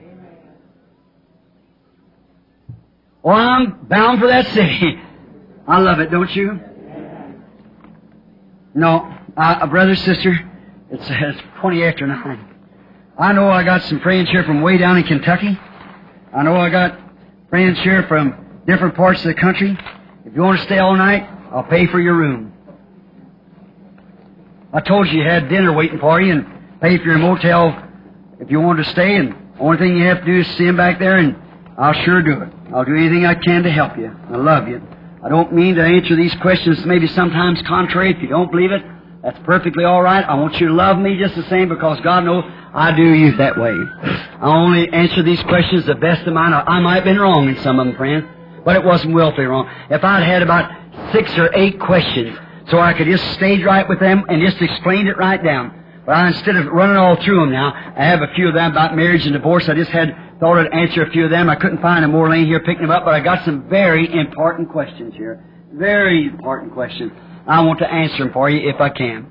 Well, 3.21 3.35
I'm 3.35 3.85
bound 3.87 4.19
for 4.19 4.27
that 4.27 4.47
city. 4.47 4.99
I 5.67 5.79
love 5.79 5.99
it, 5.99 6.11
don't 6.11 6.33
you? 6.35 6.59
No, 8.75 9.11
uh, 9.37 9.65
brother, 9.67 9.95
sister, 9.95 10.51
it's, 10.91 11.03
it's 11.07 11.41
20 11.59 11.83
after 11.83 12.05
9. 12.05 12.55
I 13.17 13.31
know 13.33 13.49
I 13.49 13.63
got 13.63 13.83
some 13.83 13.99
friends 14.01 14.29
here 14.29 14.43
from 14.43 14.61
way 14.61 14.77
down 14.77 14.97
in 14.97 15.03
Kentucky. 15.03 15.57
I 16.33 16.43
know 16.43 16.55
I 16.55 16.69
got 16.69 16.99
friends 17.49 17.79
here 17.79 18.03
from 18.07 18.61
different 18.67 18.95
parts 18.95 19.21
of 19.21 19.27
the 19.27 19.39
country. 19.39 19.77
If 20.25 20.35
you 20.35 20.41
want 20.41 20.59
to 20.59 20.65
stay 20.65 20.79
all 20.79 20.95
night, 20.95 21.23
I'll 21.51 21.63
pay 21.63 21.87
for 21.87 21.99
your 21.99 22.15
room. 22.15 22.54
I 24.75 24.81
told 24.81 25.07
you 25.07 25.21
you 25.21 25.25
had 25.25 25.47
dinner 25.47 25.71
waiting 25.71 25.99
for 25.99 26.19
you 26.19 26.33
and 26.33 26.81
pay 26.81 26.97
for 26.97 27.05
your 27.05 27.17
motel 27.17 27.81
if 28.41 28.51
you 28.51 28.59
wanted 28.59 28.83
to 28.83 28.89
stay. 28.89 29.15
And 29.15 29.33
only 29.57 29.77
thing 29.77 29.95
you 29.97 30.03
have 30.03 30.19
to 30.19 30.25
do 30.25 30.39
is 30.41 30.47
see 30.57 30.65
him 30.65 30.75
back 30.75 30.99
there, 30.99 31.15
and 31.15 31.33
I'll 31.77 31.93
sure 32.03 32.21
do 32.21 32.41
it. 32.41 32.49
I'll 32.73 32.83
do 32.83 32.93
anything 32.93 33.25
I 33.25 33.35
can 33.35 33.63
to 33.63 33.71
help 33.71 33.97
you. 33.97 34.13
I 34.29 34.35
love 34.35 34.67
you. 34.67 34.81
I 35.23 35.29
don't 35.29 35.53
mean 35.53 35.75
to 35.75 35.81
answer 35.81 36.17
these 36.17 36.35
questions 36.41 36.85
maybe 36.85 37.07
sometimes 37.07 37.61
contrary. 37.61 38.11
If 38.11 38.21
you 38.21 38.27
don't 38.27 38.51
believe 38.51 38.71
it, 38.71 38.83
that's 39.23 39.39
perfectly 39.45 39.85
all 39.85 40.03
right. 40.03 40.25
I 40.25 40.33
want 40.35 40.59
you 40.59 40.67
to 40.67 40.73
love 40.73 40.99
me 40.99 41.17
just 41.17 41.35
the 41.35 41.43
same 41.43 41.69
because 41.69 42.01
God 42.01 42.25
knows 42.25 42.43
I 42.73 42.93
do 42.93 43.13
you 43.13 43.31
that 43.37 43.57
way. 43.57 43.71
I 43.71 44.41
only 44.43 44.91
answer 44.91 45.23
these 45.23 45.41
questions 45.43 45.85
the 45.85 45.95
best 45.95 46.27
of 46.27 46.33
mine. 46.33 46.53
I 46.53 46.81
might 46.81 46.95
have 46.95 47.05
been 47.05 47.17
wrong 47.17 47.47
in 47.47 47.57
some 47.63 47.79
of 47.79 47.87
them, 47.87 47.95
friend, 47.95 48.27
but 48.65 48.75
it 48.75 48.83
wasn't 48.83 49.15
willfully 49.15 49.45
wrong. 49.45 49.69
If 49.89 50.03
I'd 50.03 50.23
had 50.23 50.41
about 50.41 50.69
six 51.13 51.31
or 51.37 51.49
eight 51.55 51.79
questions, 51.79 52.37
so 52.69 52.79
I 52.79 52.93
could 52.93 53.07
just 53.07 53.23
stage 53.33 53.63
right 53.63 53.87
with 53.87 53.99
them 53.99 54.25
and 54.27 54.41
just 54.41 54.61
explain 54.61 55.07
it 55.07 55.17
right 55.17 55.43
down. 55.43 55.83
But 56.05 56.13
I, 56.13 56.27
instead 56.27 56.55
of 56.55 56.67
running 56.67 56.97
all 56.97 57.15
through 57.23 57.39
them 57.39 57.51
now, 57.51 57.73
I 57.73 58.05
have 58.05 58.21
a 58.21 58.33
few 58.35 58.47
of 58.47 58.53
them 58.53 58.71
about 58.71 58.95
marriage 58.95 59.25
and 59.25 59.33
divorce. 59.33 59.67
I 59.67 59.73
just 59.73 59.91
had 59.91 60.15
thought 60.39 60.57
I'd 60.59 60.71
answer 60.71 61.03
a 61.03 61.09
few 61.11 61.25
of 61.25 61.31
them. 61.31 61.49
I 61.49 61.55
couldn't 61.55 61.81
find 61.81 62.03
them 62.03 62.11
more 62.11 62.29
laying 62.29 62.45
here 62.45 62.59
picking 62.59 62.83
them 62.83 62.91
up, 62.91 63.05
but 63.05 63.13
I 63.13 63.21
got 63.21 63.43
some 63.45 63.67
very 63.69 64.11
important 64.13 64.69
questions 64.71 65.13
here. 65.15 65.43
Very 65.73 66.27
important 66.27 66.73
questions. 66.73 67.11
I 67.47 67.61
want 67.61 67.79
to 67.79 67.91
answer 67.91 68.19
them 68.19 68.33
for 68.33 68.49
you 68.49 68.69
if 68.69 68.79
I 68.79 68.89
can. 68.89 69.27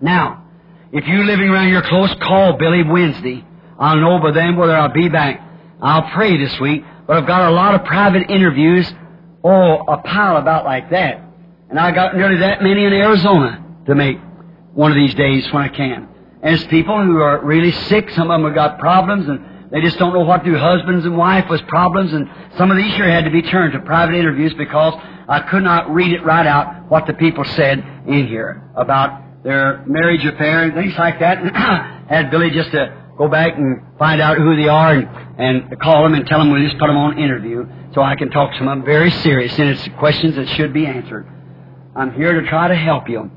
Now, 0.00 0.44
if 0.92 1.06
you're 1.06 1.24
living 1.24 1.48
around 1.48 1.68
here 1.68 1.82
close, 1.82 2.14
call 2.20 2.58
Billy 2.58 2.82
Wednesday. 2.82 3.44
I'll 3.78 3.96
know 3.96 4.18
by 4.18 4.32
then 4.32 4.56
whether 4.56 4.76
I'll 4.76 4.92
be 4.92 5.08
back. 5.08 5.40
I'll 5.80 6.10
pray 6.10 6.36
this 6.36 6.58
week, 6.60 6.84
but 7.06 7.16
I've 7.16 7.26
got 7.26 7.48
a 7.48 7.54
lot 7.54 7.74
of 7.74 7.84
private 7.84 8.30
interviews, 8.30 8.92
oh, 9.42 9.78
a 9.88 9.98
pile 9.98 10.36
about 10.36 10.64
like 10.64 10.90
that. 10.90 11.31
And 11.72 11.80
I 11.80 11.90
got 11.90 12.14
nearly 12.14 12.36
that 12.40 12.62
many 12.62 12.84
in 12.84 12.92
Arizona 12.92 13.64
to 13.86 13.94
make 13.94 14.18
one 14.74 14.92
of 14.92 14.94
these 14.94 15.14
days 15.14 15.50
when 15.54 15.62
I 15.62 15.68
can. 15.68 16.06
And 16.42 16.54
it's 16.54 16.66
people 16.66 17.02
who 17.02 17.16
are 17.16 17.42
really 17.42 17.72
sick. 17.72 18.10
Some 18.10 18.30
of 18.30 18.34
them 18.38 18.44
have 18.44 18.54
got 18.54 18.78
problems 18.78 19.26
and 19.26 19.72
they 19.72 19.80
just 19.80 19.98
don't 19.98 20.12
know 20.12 20.20
what 20.20 20.44
to 20.44 20.50
do. 20.50 20.58
Husbands 20.58 21.06
and 21.06 21.16
wife 21.16 21.48
with 21.48 21.66
problems 21.68 22.12
and 22.12 22.28
some 22.58 22.70
of 22.70 22.76
these 22.76 22.94
here 22.94 23.10
had 23.10 23.24
to 23.24 23.30
be 23.30 23.40
turned 23.40 23.72
to 23.72 23.80
private 23.80 24.16
interviews 24.16 24.52
because 24.52 25.00
I 25.26 25.40
could 25.48 25.62
not 25.62 25.90
read 25.90 26.12
it 26.12 26.22
right 26.22 26.46
out 26.46 26.90
what 26.90 27.06
the 27.06 27.14
people 27.14 27.42
said 27.42 27.78
in 28.06 28.26
here 28.26 28.70
about 28.76 29.42
their 29.42 29.82
marriage 29.86 30.26
affair 30.26 30.64
and 30.64 30.74
things 30.74 30.92
like 30.98 31.20
that. 31.20 31.38
And 31.38 31.56
had 32.10 32.30
Billy 32.30 32.50
just 32.50 32.70
to 32.72 33.02
go 33.16 33.28
back 33.28 33.56
and 33.56 33.80
find 33.98 34.20
out 34.20 34.36
who 34.36 34.56
they 34.56 34.68
are 34.68 34.92
and, 34.92 35.72
and 35.72 35.80
call 35.80 36.02
them 36.02 36.12
and 36.12 36.26
tell 36.26 36.38
them 36.38 36.50
we'll 36.52 36.62
just 36.62 36.78
put 36.78 36.88
them 36.88 36.98
on 36.98 37.18
interview 37.18 37.66
so 37.94 38.02
I 38.02 38.14
can 38.14 38.28
talk 38.28 38.52
to 38.58 38.62
them 38.62 38.84
very 38.84 39.10
serious 39.10 39.58
and 39.58 39.70
it's 39.70 39.88
questions 39.98 40.36
that 40.36 40.50
should 40.50 40.74
be 40.74 40.84
answered. 40.84 41.26
I'm 41.94 42.12
here 42.14 42.40
to 42.40 42.48
try 42.48 42.68
to 42.68 42.74
help 42.74 43.08
you 43.08 43.30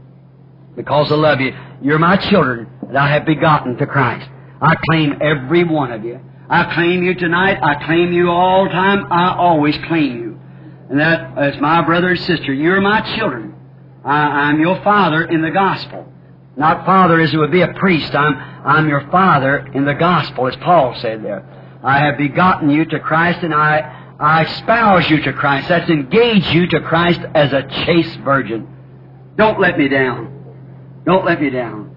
because 0.75 1.11
I 1.11 1.15
love 1.15 1.41
you. 1.41 1.53
You're 1.81 1.99
my 1.99 2.17
children 2.17 2.69
that 2.87 2.95
I 2.95 3.09
have 3.09 3.25
begotten 3.25 3.77
to 3.77 3.85
Christ. 3.85 4.29
I 4.61 4.75
claim 4.87 5.15
every 5.21 5.63
one 5.63 5.91
of 5.91 6.03
you. 6.03 6.19
I 6.49 6.73
claim 6.73 7.03
you 7.03 7.15
tonight. 7.15 7.59
I 7.61 7.85
claim 7.85 8.13
you 8.13 8.29
all 8.29 8.67
time. 8.67 9.11
I 9.11 9.35
always 9.35 9.77
claim 9.87 10.19
you. 10.19 10.39
And 10.89 10.99
that 10.99 11.53
is 11.53 11.59
my 11.59 11.81
brother 11.83 12.09
and 12.09 12.19
sister. 12.19 12.53
You're 12.53 12.81
my 12.81 13.01
children. 13.17 13.55
I, 14.03 14.49
I'm 14.49 14.59
your 14.59 14.81
father 14.83 15.23
in 15.23 15.41
the 15.41 15.51
gospel. 15.51 16.11
Not 16.55 16.85
father 16.85 17.19
as 17.19 17.33
it 17.33 17.37
would 17.37 17.51
be 17.51 17.61
a 17.61 17.73
priest. 17.73 18.15
I'm, 18.15 18.35
I'm 18.35 18.87
your 18.87 19.09
father 19.09 19.69
in 19.73 19.85
the 19.85 19.95
gospel, 19.95 20.47
as 20.47 20.55
Paul 20.57 20.95
said 21.01 21.23
there. 21.23 21.43
I 21.83 21.99
have 21.99 22.17
begotten 22.17 22.69
you 22.69 22.85
to 22.85 22.99
Christ 22.99 23.43
and 23.43 23.53
I, 23.53 24.04
I 24.19 24.43
espouse 24.43 25.09
you 25.09 25.21
to 25.23 25.33
Christ. 25.33 25.67
That's 25.67 25.89
engage 25.89 26.45
you 26.47 26.67
to 26.67 26.81
Christ 26.81 27.19
as 27.33 27.51
a 27.51 27.63
chaste 27.85 28.19
virgin. 28.19 28.67
Don't 29.35 29.59
let 29.59 29.77
me 29.77 29.89
down. 29.89 31.03
Don't 31.05 31.25
let 31.25 31.41
me 31.41 31.49
down. 31.49 31.91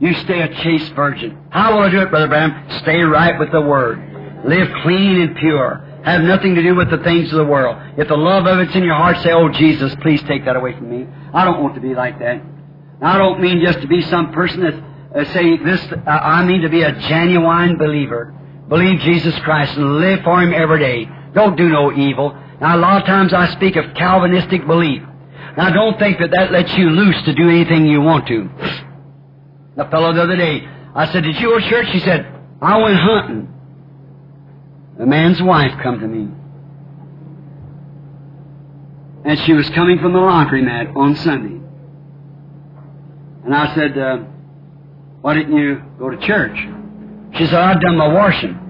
You 0.00 0.14
stay 0.14 0.40
a 0.40 0.48
chaste 0.62 0.92
virgin. 0.94 1.38
How 1.50 1.76
will 1.76 1.82
I 1.82 1.90
do 1.90 2.00
it, 2.00 2.10
Brother 2.10 2.28
Branham? 2.28 2.70
Stay 2.80 3.00
right 3.00 3.38
with 3.38 3.52
the 3.52 3.60
Word. 3.60 3.98
Live 4.44 4.68
clean 4.82 5.20
and 5.20 5.36
pure. 5.36 6.00
Have 6.04 6.22
nothing 6.22 6.54
to 6.54 6.62
do 6.62 6.74
with 6.74 6.90
the 6.90 6.98
things 6.98 7.30
of 7.32 7.38
the 7.38 7.44
world. 7.44 7.76
If 7.96 8.08
the 8.08 8.16
love 8.16 8.46
of 8.46 8.58
it's 8.58 8.74
in 8.74 8.82
your 8.82 8.96
heart, 8.96 9.16
say, 9.18 9.32
Oh, 9.32 9.48
Jesus, 9.48 9.94
please 10.02 10.22
take 10.24 10.44
that 10.44 10.56
away 10.56 10.74
from 10.74 10.90
me. 10.90 11.06
I 11.32 11.44
don't 11.44 11.62
want 11.62 11.74
to 11.76 11.80
be 11.80 11.94
like 11.94 12.18
that. 12.18 12.42
I 13.00 13.18
don't 13.18 13.40
mean 13.40 13.62
just 13.64 13.80
to 13.80 13.86
be 13.86 14.02
some 14.02 14.32
person 14.32 14.62
that 14.62 14.74
uh, 15.14 15.32
say 15.32 15.56
this, 15.58 15.80
uh, 15.92 16.10
I 16.10 16.44
mean 16.44 16.62
to 16.62 16.68
be 16.68 16.82
a 16.82 16.92
genuine 16.92 17.78
believer. 17.78 18.34
Believe 18.68 19.00
Jesus 19.00 19.38
Christ 19.40 19.76
and 19.76 19.96
live 19.96 20.22
for 20.24 20.42
Him 20.42 20.52
every 20.52 20.78
day. 20.80 21.08
Don't 21.34 21.56
do 21.56 21.68
no 21.68 21.92
evil. 21.92 22.32
Now, 22.60 22.76
a 22.76 22.78
lot 22.78 23.00
of 23.00 23.06
times 23.06 23.32
I 23.34 23.52
speak 23.56 23.76
of 23.76 23.94
Calvinistic 23.94 24.66
belief. 24.66 25.02
Now, 25.56 25.70
don't 25.70 25.98
think 25.98 26.18
that 26.18 26.30
that 26.30 26.52
lets 26.52 26.72
you 26.74 26.90
loose 26.90 27.20
to 27.24 27.34
do 27.34 27.48
anything 27.48 27.86
you 27.86 28.00
want 28.00 28.26
to. 28.28 28.48
The 29.76 29.86
fellow 29.86 30.12
the 30.12 30.22
other 30.22 30.36
day, 30.36 30.64
I 30.94 31.10
said, 31.10 31.24
Did 31.24 31.34
you 31.40 31.48
go 31.48 31.58
to 31.58 31.68
church? 31.68 31.88
He 31.90 31.98
said, 31.98 32.32
I 32.62 32.78
went 32.78 32.96
hunting. 32.96 33.52
The 34.96 35.04
man's 35.04 35.42
wife 35.42 35.72
come 35.82 35.98
to 35.98 36.06
me. 36.06 36.28
And 39.24 39.36
she 39.40 39.52
was 39.52 39.68
coming 39.70 39.98
from 39.98 40.12
the 40.12 40.20
laundromat 40.20 40.94
on 40.94 41.16
Sunday. 41.16 41.60
And 43.44 43.52
I 43.52 43.74
said, 43.74 43.98
uh, 43.98 44.18
Why 45.22 45.34
didn't 45.34 45.56
you 45.56 45.82
go 45.98 46.10
to 46.10 46.18
church? 46.18 46.56
She 47.36 47.46
said, 47.46 47.54
I've 47.54 47.80
done 47.80 47.96
my 47.96 48.12
washing. 48.12 48.63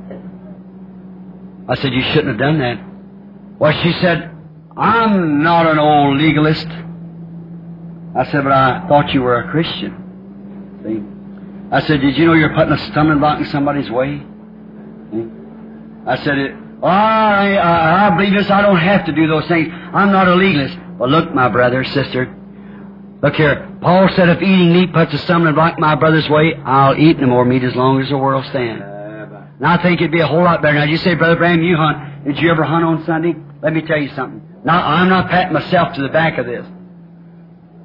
I 1.69 1.77
said, 1.77 1.93
You 1.93 2.03
shouldn't 2.03 2.29
have 2.29 2.39
done 2.39 2.59
that. 2.59 3.59
Well, 3.59 3.73
she 3.83 3.93
said, 4.01 4.31
I'm 4.77 5.43
not 5.43 5.67
an 5.67 5.79
old 5.79 6.19
legalist. 6.19 6.67
I 8.17 8.25
said, 8.31 8.45
But 8.45 8.53
I 8.53 8.87
thought 8.89 9.13
you 9.15 9.23
were 9.23 9.37
a 9.37 9.51
Christian. 9.51 10.81
See? 10.85 11.75
I 11.75 11.81
said, 11.81 12.01
Did 12.01 12.19
you 12.19 12.27
know 12.27 12.35
you're 12.35 12.55
putting 12.55 12.73
a 12.73 12.79
stumbling 12.91 13.19
block 13.19 13.39
in 13.39 13.47
somebody's 13.47 13.91
way? 13.91 14.23
I 16.07 16.17
said, 16.23 16.37
I, 16.83 17.57
I, 17.57 18.07
I 18.07 18.17
believe 18.17 18.35
this. 18.35 18.51
I 18.51 18.61
don't 18.61 18.77
have 18.77 19.07
to 19.07 19.13
do 19.13 19.27
those 19.27 19.47
things. 19.49 19.69
I'm 19.73 20.13
not 20.13 20.29
a 20.29 20.35
legalist. 20.35 20.77
Well, 20.99 21.09
look, 21.09 21.35
my 21.35 21.49
brother, 21.49 21.83
sister. 21.83 22.35
Look 23.23 23.35
here. 23.37 23.71
Paul 23.81 24.11
said, 24.15 24.29
if 24.29 24.43
eating 24.43 24.73
meat 24.73 24.93
puts 24.93 25.15
a 25.15 25.19
stumbling 25.19 25.55
block 25.55 25.79
in 25.79 25.81
my 25.81 25.95
brother's 25.95 26.29
way, 26.29 26.55
I'll 26.63 26.95
eat 26.95 27.19
no 27.19 27.27
more 27.27 27.47
meat 27.47 27.65
as 27.65 27.75
long 27.75 28.03
as 28.03 28.11
the 28.11 28.19
world 28.19 28.45
stands. 28.51 28.85
And 29.59 29.67
I 29.67 29.81
think 29.83 30.01
it'd 30.01 30.13
be 30.13 30.21
a 30.21 30.27
whole 30.27 30.43
lot 30.43 30.63
better. 30.63 30.79
Now, 30.79 30.85
you 30.85 30.97
say, 30.99 31.15
Brother 31.15 31.37
Bram, 31.37 31.63
you 31.63 31.77
hunt. 31.77 32.25
Did 32.25 32.39
you 32.39 32.51
ever 32.51 32.65
hunt 32.65 32.85
on 32.85 33.05
Sunday? 33.05 33.35
Let 33.63 33.73
me 33.73 33.83
tell 33.83 33.99
you 33.99 34.09
something. 34.15 34.43
Now, 34.65 34.85
I'm 34.85 35.09
not 35.09 35.31
patting 35.31 35.53
myself 35.53 35.95
to 35.95 36.03
the 36.03 36.09
back 36.09 36.39
of 36.39 36.47
this. 36.47 36.67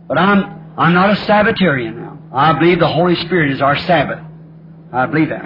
But 0.08 0.18
I'm, 0.18 0.74
I'm 0.78 0.94
not 0.94 1.12
a 1.12 1.16
Sabbatarian 1.26 1.96
now. 1.96 2.18
I 2.34 2.58
believe 2.58 2.80
the 2.80 2.88
Holy 2.88 3.16
Spirit 3.16 3.52
is 3.52 3.62
our 3.62 3.78
Sabbath. 3.78 4.20
I 4.92 5.06
believe 5.06 5.30
that. 5.30 5.44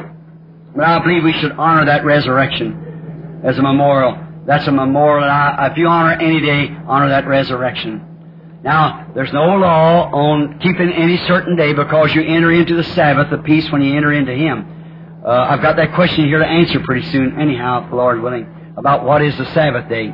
But 0.75 0.85
I 0.85 0.99
believe 0.99 1.23
we 1.23 1.33
should 1.33 1.51
honor 1.53 1.85
that 1.85 2.05
resurrection 2.05 3.41
as 3.43 3.57
a 3.57 3.61
memorial. 3.61 4.17
That's 4.45 4.67
a 4.67 4.71
memorial. 4.71 5.29
I, 5.29 5.69
if 5.71 5.77
you 5.77 5.87
honor 5.87 6.13
any 6.13 6.41
day, 6.41 6.75
honor 6.87 7.09
that 7.09 7.27
resurrection. 7.27 8.61
Now, 8.63 9.11
there's 9.13 9.31
no 9.33 9.43
law 9.57 10.09
on 10.11 10.59
keeping 10.59 10.91
any 10.91 11.17
certain 11.27 11.55
day 11.57 11.73
because 11.73 12.13
you 12.15 12.23
enter 12.23 12.51
into 12.51 12.75
the 12.75 12.83
Sabbath 12.83 13.31
of 13.31 13.43
peace 13.43 13.69
when 13.71 13.81
you 13.81 13.95
enter 13.95 14.13
into 14.13 14.33
Him. 14.33 14.72
Uh, 15.23 15.47
I've 15.49 15.61
got 15.61 15.77
that 15.77 15.93
question 15.95 16.25
here 16.25 16.39
to 16.39 16.45
answer 16.45 16.81
pretty 16.81 17.09
soon, 17.09 17.39
anyhow, 17.39 17.83
if 17.83 17.89
the 17.89 17.95
Lord 17.95 18.21
willing, 18.21 18.73
about 18.75 19.05
what 19.05 19.21
is 19.21 19.37
the 19.37 19.45
Sabbath 19.53 19.87
day. 19.87 20.13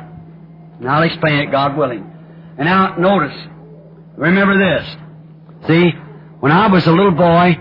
And 0.78 0.88
I'll 0.88 1.02
explain 1.02 1.40
it, 1.40 1.50
God 1.50 1.76
willing. 1.76 2.08
And 2.56 2.66
now, 2.66 2.94
notice, 2.96 3.36
remember 4.16 4.56
this. 4.56 4.96
See, 5.66 5.90
when 6.38 6.52
I 6.52 6.68
was 6.68 6.86
a 6.86 6.92
little 6.92 7.10
boy, 7.10 7.56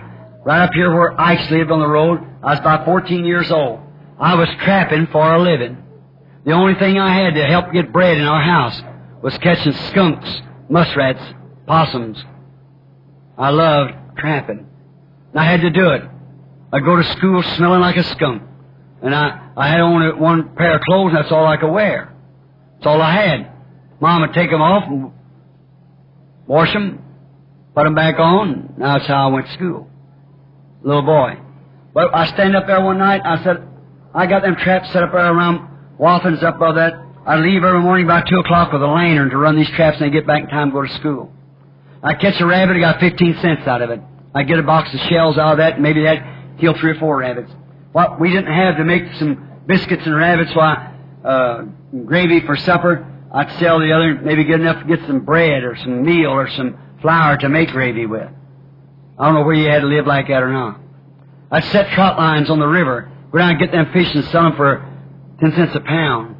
right 0.46 0.64
up 0.64 0.74
here 0.74 0.94
where 0.94 1.20
Ike's 1.20 1.50
lived 1.50 1.72
on 1.72 1.80
the 1.80 1.88
road, 1.88 2.20
I 2.44 2.52
was 2.52 2.60
about 2.60 2.86
14 2.86 3.26
years 3.26 3.50
old. 3.52 3.80
I 4.20 4.36
was 4.36 4.48
trapping 4.64 5.08
for 5.08 5.34
a 5.34 5.42
living. 5.42 5.78
The 6.46 6.52
only 6.52 6.76
thing 6.76 7.00
I 7.00 7.14
had 7.14 7.34
to 7.34 7.46
help 7.46 7.74
get 7.74 7.92
bread 7.92 8.18
in 8.18 8.26
our 8.26 8.42
house 8.42 8.82
was 9.24 9.38
catching 9.40 9.74
skunks, 9.90 10.30
muskrats, 10.70 11.22
possums. 11.66 12.24
I 13.38 13.50
loved 13.50 13.94
trapping. 14.18 14.68
And 15.32 15.40
I 15.40 15.46
had 15.46 15.62
to 15.62 15.70
do 15.72 15.90
it. 15.90 16.04
I'd 16.72 16.86
go 16.86 16.96
to 16.96 17.04
school 17.18 17.42
smelling 17.58 17.82
like 17.82 17.98
a 17.98 18.04
skunk. 18.04 18.44
And 19.02 19.16
I, 19.16 19.52
I 19.56 19.68
had 19.70 19.80
only 19.80 20.14
one 20.14 20.56
pair 20.56 20.76
of 20.76 20.82
clothes, 20.82 21.10
and 21.10 21.18
that's 21.18 21.32
all 21.32 21.46
I 21.46 21.58
could 21.58 21.72
wear. 21.72 22.14
That's 22.76 22.88
all 22.88 23.02
I 23.02 23.14
had. 23.14 23.52
Mom 24.00 24.22
would 24.22 24.34
take 24.34 24.50
them 24.50 24.62
off 24.62 24.84
and 24.88 25.12
wash 26.48 26.72
them, 26.74 27.02
put 27.76 27.86
them 27.86 27.96
back 27.96 28.20
on. 28.20 28.74
And 28.76 28.84
that's 28.84 29.08
how 29.08 29.30
I 29.30 29.32
went 29.32 29.48
to 29.48 29.54
school. 29.54 29.90
Little 30.84 31.02
boy. 31.02 31.38
But 31.94 32.14
I 32.16 32.28
stand 32.28 32.56
up 32.56 32.68
there 32.68 32.82
one 32.82 32.98
night, 32.98 33.22
I 33.26 33.44
said, 33.44 33.68
I 34.14 34.28
got 34.28 34.42
them 34.42 34.56
traps 34.56 34.92
set 34.92 35.04
up 35.04 35.12
there 35.12 35.34
around 35.34 35.68
Wathans 36.00 36.44
up 36.44 36.56
above 36.56 36.76
that. 36.76 36.94
I 37.26 37.36
leave 37.36 37.64
every 37.64 37.82
morning 37.82 38.06
about 38.06 38.28
2 38.28 38.40
o'clock 38.40 38.72
with 38.72 38.82
a 38.82 38.88
lantern 38.88 39.30
to 39.32 39.38
run 39.38 39.56
these 39.56 39.70
traps 39.72 39.98
and 39.98 40.06
I 40.06 40.10
get 40.10 40.26
back 40.26 40.44
in 40.44 40.50
time 40.50 40.70
to 40.70 40.74
go 40.74 40.82
to 40.86 40.94
school. 40.96 41.32
I 42.02 42.14
catch 42.14 42.40
a 42.40 42.46
rabbit, 42.46 42.78
I 42.78 42.80
got 42.80 43.00
15 43.00 43.40
cents 43.42 43.68
out 43.68 43.82
of 43.82 43.90
it. 43.90 44.00
I 44.34 44.44
get 44.44 44.60
a 44.60 44.64
box 44.64 44.94
of 44.94 45.00
shells 45.02 45.38
out 45.38 45.54
of 45.54 45.58
that, 45.58 45.82
maybe 45.82 46.04
that 46.04 46.39
kill 46.60 46.74
three 46.80 46.92
or 46.92 47.00
four 47.00 47.18
rabbits. 47.18 47.52
What 47.92 48.20
we 48.20 48.30
didn't 48.30 48.54
have 48.54 48.78
to 48.78 48.84
make 48.84 49.14
some 49.14 49.50
biscuits 49.66 50.04
and 50.06 50.16
rabbits, 50.16 50.52
why, 50.56 50.94
uh, 51.24 51.64
gravy 52.06 52.42
for 52.46 52.56
supper, 52.56 53.06
I'd 53.34 53.52
sell 53.60 53.80
the 53.80 53.92
other, 53.92 54.16
maybe 54.16 54.44
get 54.44 54.60
enough 54.60 54.82
to 54.82 54.88
get 54.88 55.06
some 55.08 55.26
bread 55.26 55.64
or 55.64 55.76
some 55.76 56.04
meal 56.04 56.30
or 56.30 56.50
some 56.50 56.78
flour 57.02 57.38
to 57.38 57.50
make 57.50 57.70
gravy 57.70 58.06
with. 58.06 58.30
I 59.18 59.26
don't 59.26 59.36
know 59.36 59.44
where 59.44 59.56
you 59.56 59.70
had 59.70 59.82
to 59.82 59.88
live 59.88 60.08
like 60.08 60.28
that 60.28 60.44
or 60.44 60.52
not. 60.52 60.80
I'd 61.52 61.64
set 61.66 61.92
trot 61.92 62.18
lines 62.18 62.50
on 62.50 62.60
the 62.60 62.68
river, 62.68 63.12
go 63.32 63.38
down 63.38 63.52
and 63.52 63.60
get 63.60 63.72
them 63.72 63.92
fish 63.92 64.14
and 64.14 64.24
sell 64.26 64.44
them 64.44 64.56
for 64.56 64.86
10 65.40 65.52
cents 65.54 65.76
a 65.76 65.80
pound. 65.80 66.36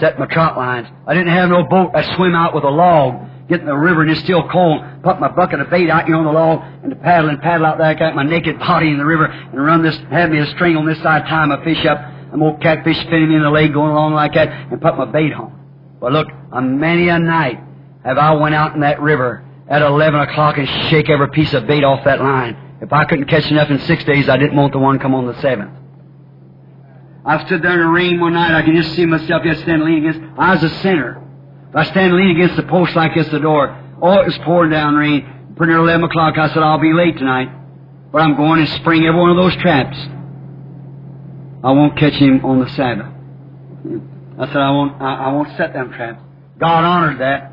Set 0.00 0.18
my 0.18 0.26
trot 0.26 0.56
lines. 0.56 0.88
I 1.06 1.14
didn't 1.14 1.32
have 1.32 1.48
no 1.48 1.62
boat. 1.64 1.92
I'd 1.94 2.16
swim 2.16 2.34
out 2.34 2.54
with 2.54 2.64
a 2.64 2.70
log, 2.70 3.28
get 3.48 3.60
in 3.60 3.66
the 3.66 3.76
river 3.76 4.02
and 4.02 4.10
it's 4.10 4.20
still 4.20 4.48
cold, 4.48 4.82
put 5.02 5.20
my 5.20 5.28
bucket 5.28 5.60
of 5.60 5.70
bait 5.70 5.90
out 5.90 6.06
here 6.06 6.16
on 6.16 6.24
the 6.24 6.32
log 6.32 6.62
and 6.82 6.90
to 6.90 6.96
paddle 6.96 7.28
and 7.28 7.40
paddle 7.40 7.66
out 7.66 7.78
there, 7.78 7.86
I 7.86 7.94
got 7.94 8.14
my 8.14 8.22
naked 8.22 8.58
body 8.58 8.88
in 8.88 8.98
the 8.98 9.04
river 9.04 9.26
and 9.26 9.62
run 9.62 9.82
this, 9.82 9.96
have 10.10 10.30
me 10.30 10.38
a 10.38 10.46
string 10.48 10.76
on 10.76 10.86
this 10.86 11.00
side, 11.02 11.26
tie 11.26 11.44
my 11.46 11.62
fish 11.62 11.84
up, 11.86 11.98
and 12.32 12.42
old 12.42 12.60
catfish 12.60 12.98
spinning 13.00 13.28
me 13.28 13.36
in 13.36 13.42
the 13.42 13.50
lake 13.50 13.72
going 13.72 13.92
along 13.92 14.14
like 14.14 14.34
that 14.34 14.48
and 14.48 14.80
put 14.80 14.96
my 14.96 15.04
bait 15.04 15.32
on. 15.32 15.52
Well 16.00 16.12
look, 16.12 16.28
on 16.52 16.78
many 16.80 17.08
a 17.08 17.18
night 17.18 17.60
have 18.04 18.18
I 18.18 18.32
went 18.34 18.54
out 18.54 18.74
in 18.74 18.80
that 18.80 19.00
river 19.00 19.44
at 19.68 19.82
11 19.82 20.20
o'clock 20.20 20.58
and 20.58 20.68
shake 20.90 21.08
every 21.08 21.28
piece 21.30 21.52
of 21.54 21.66
bait 21.66 21.84
off 21.84 22.04
that 22.04 22.20
line. 22.20 22.56
If 22.80 22.92
I 22.92 23.04
couldn't 23.04 23.26
catch 23.26 23.50
enough 23.50 23.70
in 23.70 23.78
six 23.80 24.04
days, 24.04 24.28
I 24.28 24.36
didn't 24.36 24.56
want 24.56 24.72
the 24.72 24.78
one 24.78 24.98
come 24.98 25.14
on 25.14 25.26
the 25.26 25.40
seventh. 25.40 25.72
I 27.24 27.44
stood 27.46 27.62
there 27.62 27.72
in 27.72 27.80
the 27.80 27.86
rain 27.86 28.20
one 28.20 28.34
night. 28.34 28.54
I 28.54 28.62
could 28.62 28.74
just 28.74 28.94
see 28.94 29.06
myself 29.06 29.42
yet 29.44 29.56
standing 29.58 29.86
leaning 29.86 30.06
against. 30.06 30.38
I 30.38 30.54
was 30.54 30.62
a 30.62 30.68
sinner. 30.80 31.23
If 31.74 31.78
I 31.78 31.90
stand 31.90 32.14
leaning 32.14 32.40
against 32.40 32.54
the 32.54 32.62
post 32.70 32.94
like 32.94 33.16
this, 33.16 33.26
the 33.30 33.40
door. 33.40 33.76
Oh, 34.00 34.20
it 34.20 34.26
was 34.26 34.38
pouring 34.44 34.70
down 34.70 34.94
rain. 34.94 35.54
Pretty 35.56 35.72
near 35.72 35.80
11 35.80 36.04
o'clock, 36.04 36.38
I 36.38 36.46
said, 36.46 36.58
I'll 36.58 36.78
be 36.78 36.92
late 36.92 37.18
tonight. 37.18 37.48
But 38.12 38.22
I'm 38.22 38.36
going 38.36 38.64
to 38.64 38.70
spring 38.76 39.04
every 39.04 39.18
one 39.18 39.30
of 39.30 39.36
those 39.36 39.56
traps. 39.60 39.96
I 41.64 41.72
won't 41.72 41.98
catch 41.98 42.12
him 42.12 42.44
on 42.44 42.60
the 42.60 42.68
Sabbath. 42.70 43.10
I 44.38 44.46
said, 44.46 44.56
I 44.56 44.70
won't, 44.70 45.02
I, 45.02 45.14
I 45.14 45.32
won't 45.32 45.48
set 45.56 45.72
them 45.72 45.90
traps. 45.90 46.22
God 46.60 46.84
honored 46.84 47.20
that. 47.20 47.50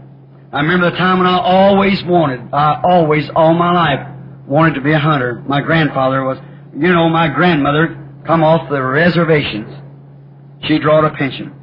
I 0.53 0.61
remember 0.61 0.91
the 0.91 0.97
time 0.97 1.17
when 1.17 1.25
I 1.25 1.39
always 1.39 2.03
wanted, 2.03 2.53
I 2.53 2.79
always, 2.83 3.27
all 3.35 3.55
my 3.55 3.71
life, 3.71 4.07
wanted 4.45 4.75
to 4.75 4.81
be 4.81 4.91
a 4.91 4.99
hunter. 4.99 5.43
My 5.47 5.61
grandfather 5.61 6.23
was, 6.23 6.37
you 6.77 6.93
know, 6.93 7.09
my 7.09 7.27
grandmother 7.27 7.97
come 8.27 8.43
off 8.43 8.69
the 8.69 8.83
reservations. 8.83 9.73
She 10.67 10.77
drawed 10.77 11.05
a 11.05 11.15
pension. 11.15 11.55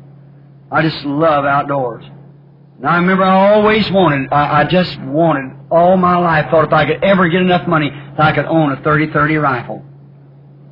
I 0.72 0.82
just 0.82 1.04
love 1.04 1.44
outdoors. 1.44 2.04
And 2.78 2.86
I 2.86 2.96
remember 2.96 3.24
I 3.24 3.54
always 3.54 3.90
wanted, 3.90 4.32
I, 4.32 4.60
I 4.60 4.64
just 4.64 5.00
wanted 5.00 5.56
all 5.68 5.96
my 5.96 6.16
life, 6.16 6.50
thought 6.50 6.64
if 6.64 6.72
I 6.72 6.86
could 6.86 7.02
ever 7.02 7.28
get 7.28 7.42
enough 7.42 7.66
money, 7.66 7.90
that 7.90 8.20
I 8.20 8.32
could 8.32 8.44
own 8.46 8.70
a 8.70 8.76
30-30 8.76 9.42
rifle. 9.42 9.84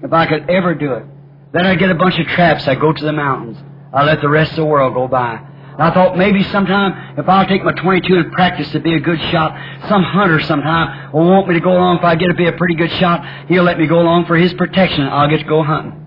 If 0.03 0.13
I 0.13 0.27
could 0.27 0.49
ever 0.49 0.75
do 0.75 0.93
it. 0.95 1.05
Then 1.53 1.67
I'd 1.67 1.81
get 1.81 1.91
a 1.91 1.95
bunch 1.97 2.19
of 2.19 2.27
traps, 2.29 2.69
I'd 2.69 2.81
go 2.81 2.93
to 2.93 3.05
the 3.05 3.13
mountains. 3.13 3.59
I'd 3.93 4.05
let 4.05 4.21
the 4.21 4.29
rest 4.29 4.53
of 4.53 4.57
the 4.59 4.65
world 4.67 4.95
go 4.95 5.09
by. 5.09 5.41
I 5.79 5.93
thought 5.93 6.17
maybe 6.17 6.43
sometime, 6.45 7.19
if 7.19 7.29
I'll 7.29 7.47
take 7.47 7.65
my 7.65 7.73
22 7.73 8.15
and 8.15 8.33
practice 8.33 8.71
to 8.71 8.81
be 8.81 8.95
a 8.95 9.01
good 9.01 9.21
shot, 9.31 9.53
some 9.89 10.03
hunter 10.03 10.41
sometime 10.41 11.13
will 11.13 11.29
want 11.29 11.49
me 11.49 11.55
to 11.55 11.61
go 11.61 11.73
along. 11.73 11.99
If 11.99 12.05
I 12.05 12.15
get 12.15 12.29
to 12.29 12.35
be 12.35 12.47
a 12.47 12.53
pretty 12.53 12.77
good 12.77 12.91
shot, 12.93 13.49
he'll 13.49 13.65
let 13.65 13.79
me 13.79 13.87
go 13.87 14.01
along 14.01 14.27
for 14.27 14.37
his 14.37 14.55
protection. 14.55 15.03
I'll 15.03 15.29
get 15.29 15.39
to 15.39 15.45
go 15.45 15.63
hunting. 15.63 16.05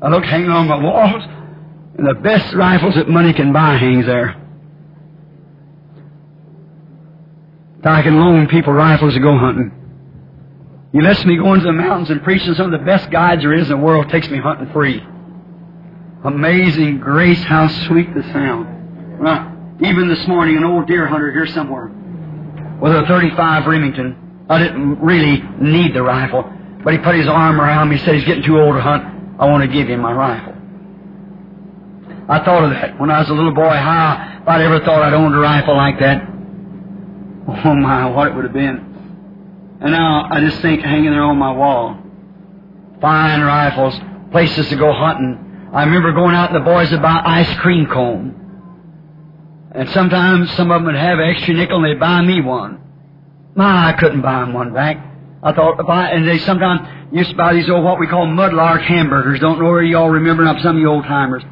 I 0.00 0.08
looked 0.08 0.26
hanging 0.26 0.50
on 0.50 0.68
my 0.68 0.76
walls, 0.76 1.24
and 1.98 2.06
the 2.06 2.14
best 2.14 2.54
rifles 2.54 2.94
that 2.94 3.08
money 3.08 3.32
can 3.32 3.52
buy 3.52 3.76
hangs 3.76 4.06
there. 4.06 4.42
I 7.84 8.02
can 8.02 8.18
loan 8.18 8.48
people 8.48 8.72
rifles 8.72 9.14
to 9.14 9.20
go 9.20 9.38
hunting. 9.38 9.70
He 10.92 11.00
lets 11.00 11.24
me 11.24 11.36
go 11.36 11.54
into 11.54 11.66
the 11.66 11.72
mountains 11.72 12.10
and 12.10 12.22
preach 12.22 12.44
to 12.44 12.54
some 12.54 12.72
of 12.72 12.78
the 12.78 12.84
best 12.84 13.10
guides 13.10 13.42
there 13.42 13.54
is 13.54 13.70
in 13.70 13.78
the 13.78 13.84
world, 13.84 14.08
takes 14.08 14.28
me 14.28 14.38
hunting 14.38 14.72
free. 14.72 15.02
Amazing 16.24 16.98
grace, 16.98 17.42
how 17.44 17.68
sweet 17.86 18.12
the 18.14 18.22
sound. 18.32 19.20
Right. 19.20 19.52
Even 19.82 20.08
this 20.08 20.26
morning, 20.26 20.56
an 20.56 20.64
old 20.64 20.86
deer 20.86 21.06
hunter 21.06 21.30
here 21.30 21.46
somewhere 21.46 21.92
with 22.80 22.92
a 22.92 23.06
35 23.06 23.66
Remington. 23.66 24.46
I 24.48 24.58
didn't 24.58 25.00
really 25.00 25.42
need 25.60 25.94
the 25.94 26.02
rifle, 26.02 26.44
but 26.82 26.92
he 26.92 26.98
put 26.98 27.14
his 27.14 27.28
arm 27.28 27.60
around 27.60 27.88
me, 27.88 27.98
said 27.98 28.14
he's 28.14 28.24
getting 28.24 28.44
too 28.44 28.58
old 28.58 28.74
to 28.74 28.82
hunt. 28.82 29.04
I 29.38 29.46
want 29.46 29.62
to 29.62 29.68
give 29.68 29.88
him 29.88 30.00
my 30.00 30.12
rifle. 30.12 30.55
I 32.28 32.44
thought 32.44 32.64
of 32.64 32.70
that 32.70 32.98
when 32.98 33.10
I 33.10 33.20
was 33.20 33.28
a 33.28 33.34
little 33.34 33.54
boy, 33.54 33.70
how 33.70 34.42
I'd 34.46 34.60
ever 34.60 34.80
thought 34.80 35.02
I'd 35.02 35.14
owned 35.14 35.34
a 35.34 35.38
rifle 35.38 35.76
like 35.76 36.00
that. 36.00 36.22
Oh 37.64 37.74
my, 37.74 38.06
what 38.10 38.28
it 38.28 38.34
would 38.34 38.44
have 38.44 38.52
been. 38.52 39.78
And 39.80 39.92
now 39.92 40.26
I 40.30 40.40
just 40.40 40.60
think 40.60 40.82
hanging 40.82 41.10
there 41.10 41.22
on 41.22 41.38
my 41.38 41.52
wall. 41.52 41.98
Fine 43.00 43.42
rifles, 43.42 43.94
places 44.32 44.68
to 44.70 44.76
go 44.76 44.92
hunting. 44.92 45.70
I 45.72 45.84
remember 45.84 46.12
going 46.12 46.34
out 46.34 46.50
and 46.52 46.60
the 46.60 46.64
boys 46.64 46.90
would 46.90 47.02
buy 47.02 47.22
ice 47.24 47.54
cream 47.60 47.86
cone. 47.86 48.42
And 49.72 49.88
sometimes 49.90 50.50
some 50.52 50.70
of 50.70 50.80
them 50.80 50.86
would 50.86 50.94
have 50.96 51.20
extra 51.20 51.54
nickel 51.54 51.76
and 51.76 51.84
they'd 51.84 52.00
buy 52.00 52.22
me 52.22 52.40
one. 52.40 52.80
My, 53.54 53.90
I 53.90 53.92
couldn't 53.92 54.22
buy 54.22 54.40
them 54.40 54.52
one 54.52 54.72
back. 54.72 54.96
I 55.42 55.52
thought 55.52 55.78
if 55.78 55.88
I, 55.88 56.10
and 56.10 56.26
they 56.26 56.38
sometimes 56.38 56.88
used 57.12 57.30
to 57.30 57.36
buy 57.36 57.52
these 57.52 57.68
old, 57.70 57.84
what 57.84 58.00
we 58.00 58.06
call 58.06 58.26
mudlark 58.26 58.82
hamburgers. 58.82 59.38
Don't 59.38 59.60
know 59.60 59.66
where 59.66 59.82
you 59.82 59.96
all 59.96 60.10
remember 60.10 60.44
them, 60.44 60.58
some 60.62 60.76
of 60.76 60.80
you 60.80 60.88
old 60.88 61.04
timers. 61.04 61.42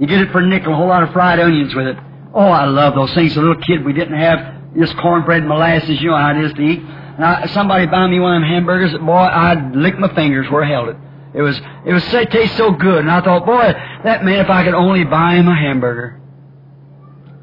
You 0.00 0.06
get 0.06 0.20
it 0.20 0.30
for 0.32 0.40
a 0.40 0.46
nickel, 0.46 0.72
a 0.72 0.76
whole 0.76 0.88
lot 0.88 1.02
of 1.02 1.12
fried 1.12 1.38
onions 1.38 1.74
with 1.74 1.86
it. 1.86 1.96
Oh, 2.34 2.48
I 2.48 2.64
love 2.64 2.94
those 2.94 3.12
things. 3.14 3.32
As 3.32 3.36
a 3.36 3.40
little 3.40 3.62
kid, 3.62 3.84
we 3.84 3.92
didn't 3.92 4.18
have 4.18 4.74
this 4.74 4.92
cornbread 4.94 5.40
and 5.40 5.48
molasses, 5.48 6.00
you 6.00 6.10
know 6.10 6.16
how 6.16 6.30
it 6.30 6.44
is 6.44 6.52
to 6.54 6.62
eat. 6.62 6.82
I, 7.18 7.46
somebody 7.48 7.86
buy 7.86 8.06
me 8.06 8.18
one 8.18 8.36
of 8.36 8.42
them 8.42 8.50
hamburgers, 8.50 8.98
boy, 8.98 9.12
I'd 9.12 9.76
lick 9.76 9.98
my 9.98 10.12
fingers 10.14 10.50
where 10.50 10.64
I 10.64 10.68
held 10.68 10.88
it. 10.88 10.96
It 11.34 11.42
was, 11.42 11.60
it 11.86 11.92
was, 11.92 12.02
it 12.14 12.30
tastes 12.30 12.56
so 12.56 12.72
good. 12.72 12.98
And 12.98 13.10
I 13.10 13.20
thought, 13.20 13.46
boy, 13.46 13.72
that 14.04 14.24
man, 14.24 14.40
if 14.40 14.50
I 14.50 14.64
could 14.64 14.74
only 14.74 15.04
buy 15.04 15.34
him 15.34 15.48
a 15.48 15.54
hamburger. 15.54 16.20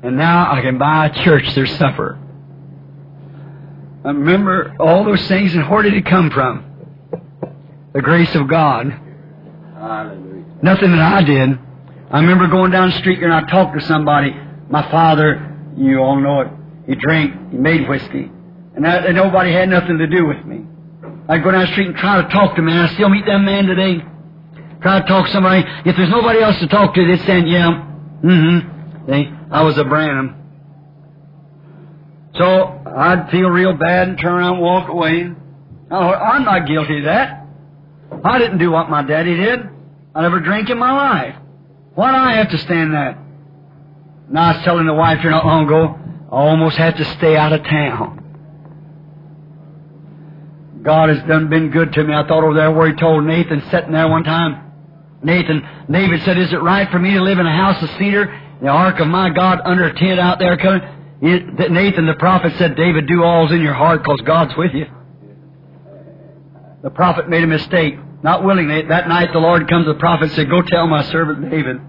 And 0.03 0.17
now 0.17 0.51
I 0.51 0.61
can 0.61 0.77
buy 0.77 1.07
a 1.07 1.23
church 1.23 1.53
their 1.55 1.65
supper. 1.65 2.19
I 4.03 4.09
remember 4.09 4.75
all 4.79 5.03
those 5.03 5.27
things, 5.27 5.53
and 5.53 5.69
where 5.69 5.83
did 5.83 5.93
it 5.93 6.05
come 6.05 6.29
from? 6.29 6.65
The 7.93 8.01
grace 8.01 8.33
of 8.35 8.47
God. 8.47 8.91
Hallelujah. 9.75 10.45
Nothing 10.61 10.91
that 10.91 11.01
I 11.01 11.23
did. 11.23 11.59
I 12.11 12.19
remember 12.19 12.47
going 12.47 12.71
down 12.71 12.89
the 12.89 12.97
street 12.97 13.19
here 13.19 13.31
and 13.31 13.45
I 13.45 13.49
talked 13.49 13.79
to 13.79 13.85
somebody. 13.85 14.31
My 14.69 14.89
father, 14.89 15.57
you 15.77 15.99
all 15.99 16.19
know 16.19 16.41
it, 16.41 16.47
he 16.87 16.95
drank, 16.95 17.51
he 17.51 17.57
made 17.57 17.87
whiskey. 17.87 18.31
And, 18.75 18.85
that, 18.85 19.05
and 19.05 19.15
nobody 19.15 19.51
had 19.51 19.69
nothing 19.69 19.97
to 19.97 20.07
do 20.07 20.25
with 20.25 20.43
me. 20.45 20.65
I'd 21.27 21.43
go 21.43 21.51
down 21.51 21.61
the 21.61 21.71
street 21.73 21.87
and 21.87 21.95
try 21.95 22.21
to 22.21 22.27
talk 22.29 22.55
to 22.55 22.61
me, 22.61 22.71
and 22.71 22.81
I 22.81 22.93
still 22.93 23.09
meet 23.09 23.25
that 23.27 23.39
man 23.39 23.65
today. 23.65 24.03
Try 24.81 25.01
to 25.01 25.07
talk 25.07 25.27
to 25.27 25.31
somebody. 25.31 25.63
If 25.85 25.95
there's 25.95 26.09
nobody 26.09 26.39
else 26.41 26.57
to 26.59 26.67
talk 26.67 26.95
to, 26.95 27.05
they'd 27.05 27.25
say, 27.25 27.39
yeah, 27.41 27.85
mm-hmm. 28.23 29.53
I 29.53 29.63
was 29.63 29.77
a 29.77 29.83
Branham. 29.83 30.35
So 32.35 32.81
I'd 32.97 33.29
feel 33.29 33.49
real 33.49 33.73
bad 33.73 34.07
and 34.07 34.17
turn 34.17 34.33
around 34.33 34.53
and 34.53 34.61
walk 34.61 34.89
away. 34.89 35.29
Oh, 35.91 35.97
I'm 35.97 36.45
not 36.45 36.67
guilty 36.67 36.99
of 36.99 37.05
that. 37.05 37.45
I 38.23 38.39
didn't 38.39 38.57
do 38.57 38.71
what 38.71 38.89
my 38.89 39.03
daddy 39.03 39.35
did. 39.35 39.59
I 40.15 40.21
never 40.21 40.39
drank 40.39 40.69
in 40.69 40.77
my 40.79 40.91
life. 40.91 41.35
Why 41.99 42.11
do 42.11 42.17
I 42.17 42.33
have 42.35 42.49
to 42.51 42.57
stand 42.59 42.93
that? 42.93 43.17
Now 44.29 44.51
I 44.51 44.55
was 44.55 44.63
telling 44.63 44.85
the 44.85 44.93
wife 44.93 45.19
here 45.19 45.31
not 45.31 45.45
long 45.45 45.65
ago, 45.65 45.99
I 46.31 46.33
almost 46.33 46.77
had 46.77 46.95
to 46.95 47.03
stay 47.17 47.35
out 47.35 47.51
of 47.51 47.61
town. 47.65 48.15
God 50.81 51.09
has 51.09 51.21
done 51.27 51.49
been 51.49 51.71
good 51.71 51.91
to 51.91 52.03
me. 52.05 52.13
I 52.13 52.25
thought 52.25 52.45
over 52.45 52.53
there 52.53 52.71
where 52.71 52.87
he 52.87 52.93
told 52.93 53.25
Nathan 53.25 53.61
sitting 53.69 53.91
there 53.91 54.07
one 54.07 54.23
time. 54.23 54.71
Nathan, 55.23 55.61
David 55.91 56.23
said, 56.23 56.37
Is 56.37 56.53
it 56.53 56.61
right 56.61 56.89
for 56.89 56.99
me 56.99 57.15
to 57.15 57.21
live 57.21 57.37
in 57.37 57.45
a 57.45 57.51
house 57.53 57.83
of 57.83 57.89
cedar? 57.97 58.33
The 58.61 58.69
ark 58.69 59.01
of 59.01 59.07
my 59.09 59.29
God 59.31 59.59
under 59.65 59.87
a 59.87 59.93
tent 59.93 60.21
out 60.21 60.39
there? 60.39 60.53
It, 61.21 61.69
Nathan 61.69 62.05
the 62.05 62.15
prophet 62.17 62.53
said, 62.57 62.77
David, 62.77 63.07
do 63.07 63.23
all's 63.23 63.51
in 63.51 63.61
your 63.61 63.73
heart 63.73 64.03
because 64.03 64.21
God's 64.21 64.55
with 64.55 64.71
you. 64.73 64.85
The 66.81 66.91
prophet 66.91 67.27
made 67.27 67.43
a 67.43 67.47
mistake. 67.47 67.95
Not 68.23 68.45
willingly. 68.45 68.83
That 68.83 69.09
night 69.09 69.33
the 69.33 69.39
Lord 69.39 69.67
comes 69.67 69.85
to 69.85 69.91
the 69.91 69.99
prophet 69.99 70.27
and 70.27 70.31
said, 70.31 70.49
Go 70.49 70.61
tell 70.61 70.87
my 70.87 71.01
servant 71.03 71.51
David. 71.51 71.88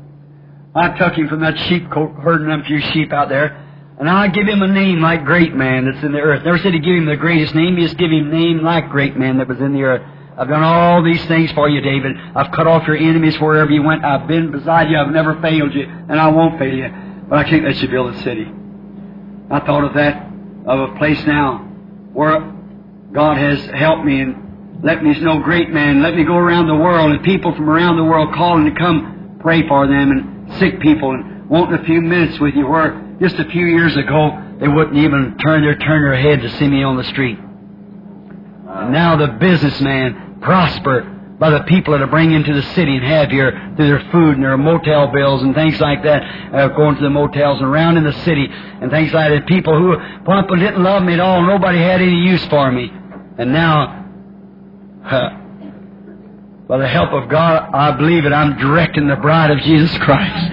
I 0.74 0.96
took 0.96 1.14
him 1.14 1.28
from 1.28 1.40
that 1.40 1.58
sheep 1.58 1.84
herding 1.86 2.48
them 2.48 2.62
few 2.64 2.80
sheep 2.92 3.12
out 3.12 3.28
there. 3.28 3.66
And 3.98 4.08
I 4.08 4.28
give 4.28 4.46
him 4.46 4.62
a 4.62 4.68
name 4.68 5.00
like 5.00 5.24
great 5.24 5.54
man 5.54 5.84
that's 5.84 6.02
in 6.04 6.12
the 6.12 6.20
earth. 6.20 6.44
Never 6.44 6.58
said 6.58 6.72
to 6.72 6.78
give 6.78 6.96
him 6.96 7.06
the 7.06 7.16
greatest 7.16 7.54
name, 7.54 7.76
he 7.76 7.84
just 7.84 7.98
give 7.98 8.10
him 8.10 8.30
name 8.30 8.62
like 8.62 8.88
great 8.88 9.16
man 9.16 9.38
that 9.38 9.48
was 9.48 9.60
in 9.60 9.74
the 9.74 9.82
earth. 9.82 10.02
I've 10.38 10.48
done 10.48 10.62
all 10.62 11.02
these 11.02 11.22
things 11.26 11.52
for 11.52 11.68
you, 11.68 11.82
David. 11.82 12.16
I've 12.34 12.50
cut 12.52 12.66
off 12.66 12.86
your 12.86 12.96
enemies 12.96 13.38
wherever 13.38 13.70
you 13.70 13.82
went. 13.82 14.04
I've 14.04 14.26
been 14.26 14.50
beside 14.50 14.88
you. 14.88 14.96
I've 14.96 15.12
never 15.12 15.38
failed 15.42 15.74
you, 15.74 15.82
and 15.82 16.18
I 16.18 16.28
won't 16.28 16.58
fail 16.58 16.74
you. 16.74 16.88
But 17.28 17.40
I 17.40 17.44
can't 17.44 17.64
let 17.64 17.76
you 17.82 17.88
build 17.88 18.14
a 18.14 18.22
city. 18.22 18.46
I 19.50 19.60
thought 19.60 19.84
of 19.84 19.94
that, 19.94 20.32
of 20.66 20.90
a 20.90 20.96
place 20.96 21.22
now 21.26 21.58
where 22.14 22.40
God 23.12 23.36
has 23.36 23.62
helped 23.66 24.04
me 24.04 24.20
and 24.22 24.82
let 24.82 25.02
me 25.02 25.18
know 25.20 25.40
great 25.40 25.70
man. 25.70 26.00
Let 26.00 26.14
me 26.14 26.24
go 26.24 26.36
around 26.36 26.68
the 26.68 26.76
world 26.76 27.10
and 27.10 27.22
people 27.22 27.54
from 27.54 27.68
around 27.68 27.96
the 27.96 28.04
world 28.04 28.32
calling 28.34 28.64
to 28.64 28.78
come 28.78 29.36
pray 29.40 29.66
for 29.68 29.86
them 29.86 30.10
and 30.10 30.39
sick 30.58 30.80
people 30.80 31.12
and 31.12 31.48
wanting 31.48 31.78
a 31.78 31.84
few 31.84 32.00
minutes 32.00 32.38
with 32.40 32.54
you 32.54 32.66
where 32.66 33.16
just 33.20 33.36
a 33.36 33.44
few 33.44 33.66
years 33.66 33.96
ago, 33.96 34.56
they 34.58 34.68
wouldn't 34.68 34.96
even 34.96 35.36
turn 35.38 35.62
their 35.62 35.76
turn 35.76 36.02
their 36.02 36.16
head 36.16 36.40
to 36.42 36.50
see 36.58 36.68
me 36.68 36.82
on 36.82 36.96
the 36.96 37.04
street. 37.04 37.38
And 37.38 38.92
now 38.92 39.16
the 39.16 39.28
businessman 39.28 40.38
prosper 40.40 41.16
by 41.38 41.50
the 41.50 41.60
people 41.60 41.92
that 41.92 42.02
are 42.02 42.06
bringing 42.06 42.36
into 42.36 42.52
the 42.52 42.62
city 42.74 42.96
and 42.96 43.04
have 43.04 43.30
here 43.30 43.72
through 43.74 43.86
their 43.86 44.10
food 44.12 44.34
and 44.34 44.44
their 44.44 44.58
motel 44.58 45.08
bills 45.08 45.42
and 45.42 45.54
things 45.54 45.80
like 45.80 46.02
that, 46.02 46.22
uh, 46.54 46.68
going 46.68 46.96
to 46.96 47.02
the 47.02 47.10
motels 47.10 47.58
and 47.58 47.66
around 47.66 47.96
in 47.96 48.04
the 48.04 48.12
city 48.24 48.46
and 48.46 48.90
things 48.90 49.12
like 49.12 49.30
that. 49.30 49.46
People 49.46 49.78
who 49.78 49.96
Papa 50.24 50.56
didn't 50.56 50.82
love 50.82 51.02
me 51.02 51.14
at 51.14 51.20
all, 51.20 51.42
nobody 51.42 51.78
had 51.78 52.02
any 52.02 52.26
use 52.26 52.44
for 52.46 52.70
me, 52.70 52.92
and 53.38 53.52
now, 53.52 53.96
by 56.70 56.78
the 56.78 56.86
help 56.86 57.10
of 57.10 57.28
God, 57.28 57.68
I 57.74 57.90
believe 57.96 58.24
it. 58.24 58.32
I'm 58.32 58.56
directing 58.56 59.08
the 59.08 59.16
bride 59.16 59.50
of 59.50 59.58
Jesus 59.58 59.90
Christ. 59.98 60.52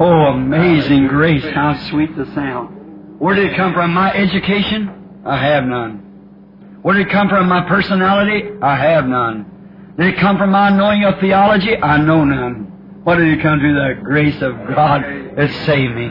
Oh, 0.00 0.32
amazing 0.32 1.08
grace, 1.08 1.44
how 1.54 1.78
sweet 1.90 2.16
the 2.16 2.24
sound. 2.34 3.20
Where 3.20 3.34
did 3.34 3.52
it 3.52 3.56
come 3.58 3.74
from? 3.74 3.92
My 3.92 4.10
education? 4.10 5.20
I 5.26 5.36
have 5.36 5.64
none. 5.64 6.78
Where 6.80 6.96
did 6.96 7.08
it 7.08 7.12
come 7.12 7.28
from? 7.28 7.46
My 7.46 7.68
personality? 7.68 8.48
I 8.62 8.74
have 8.74 9.04
none. 9.04 9.94
Did 9.98 10.14
it 10.14 10.18
come 10.18 10.38
from 10.38 10.50
my 10.50 10.70
knowing 10.70 11.04
of 11.04 11.20
theology? 11.20 11.76
I 11.76 11.98
know 11.98 12.24
none. 12.24 13.00
What 13.04 13.16
did 13.16 13.38
it 13.38 13.42
come 13.42 13.58
to? 13.58 13.74
The 13.74 14.00
grace 14.02 14.40
of 14.40 14.54
God 14.74 15.02
that 15.36 15.50
saved 15.66 15.94
me. 15.94 16.10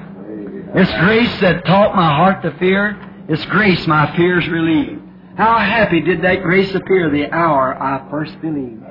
It's 0.75 0.93
grace 0.99 1.41
that 1.41 1.65
taught 1.65 1.95
my 1.95 2.15
heart 2.15 2.43
to 2.43 2.51
fear. 2.59 2.99
It's 3.27 3.43
grace 3.45 3.87
my 3.87 4.15
fears 4.15 4.47
relieved. 4.47 5.01
How 5.41 5.57
happy 5.57 6.01
did 6.01 6.21
that 6.21 6.43
grace 6.43 6.71
appear 6.75 7.09
the 7.09 7.31
hour 7.31 7.73
I 7.73 8.07
first 8.11 8.39
believed. 8.41 8.83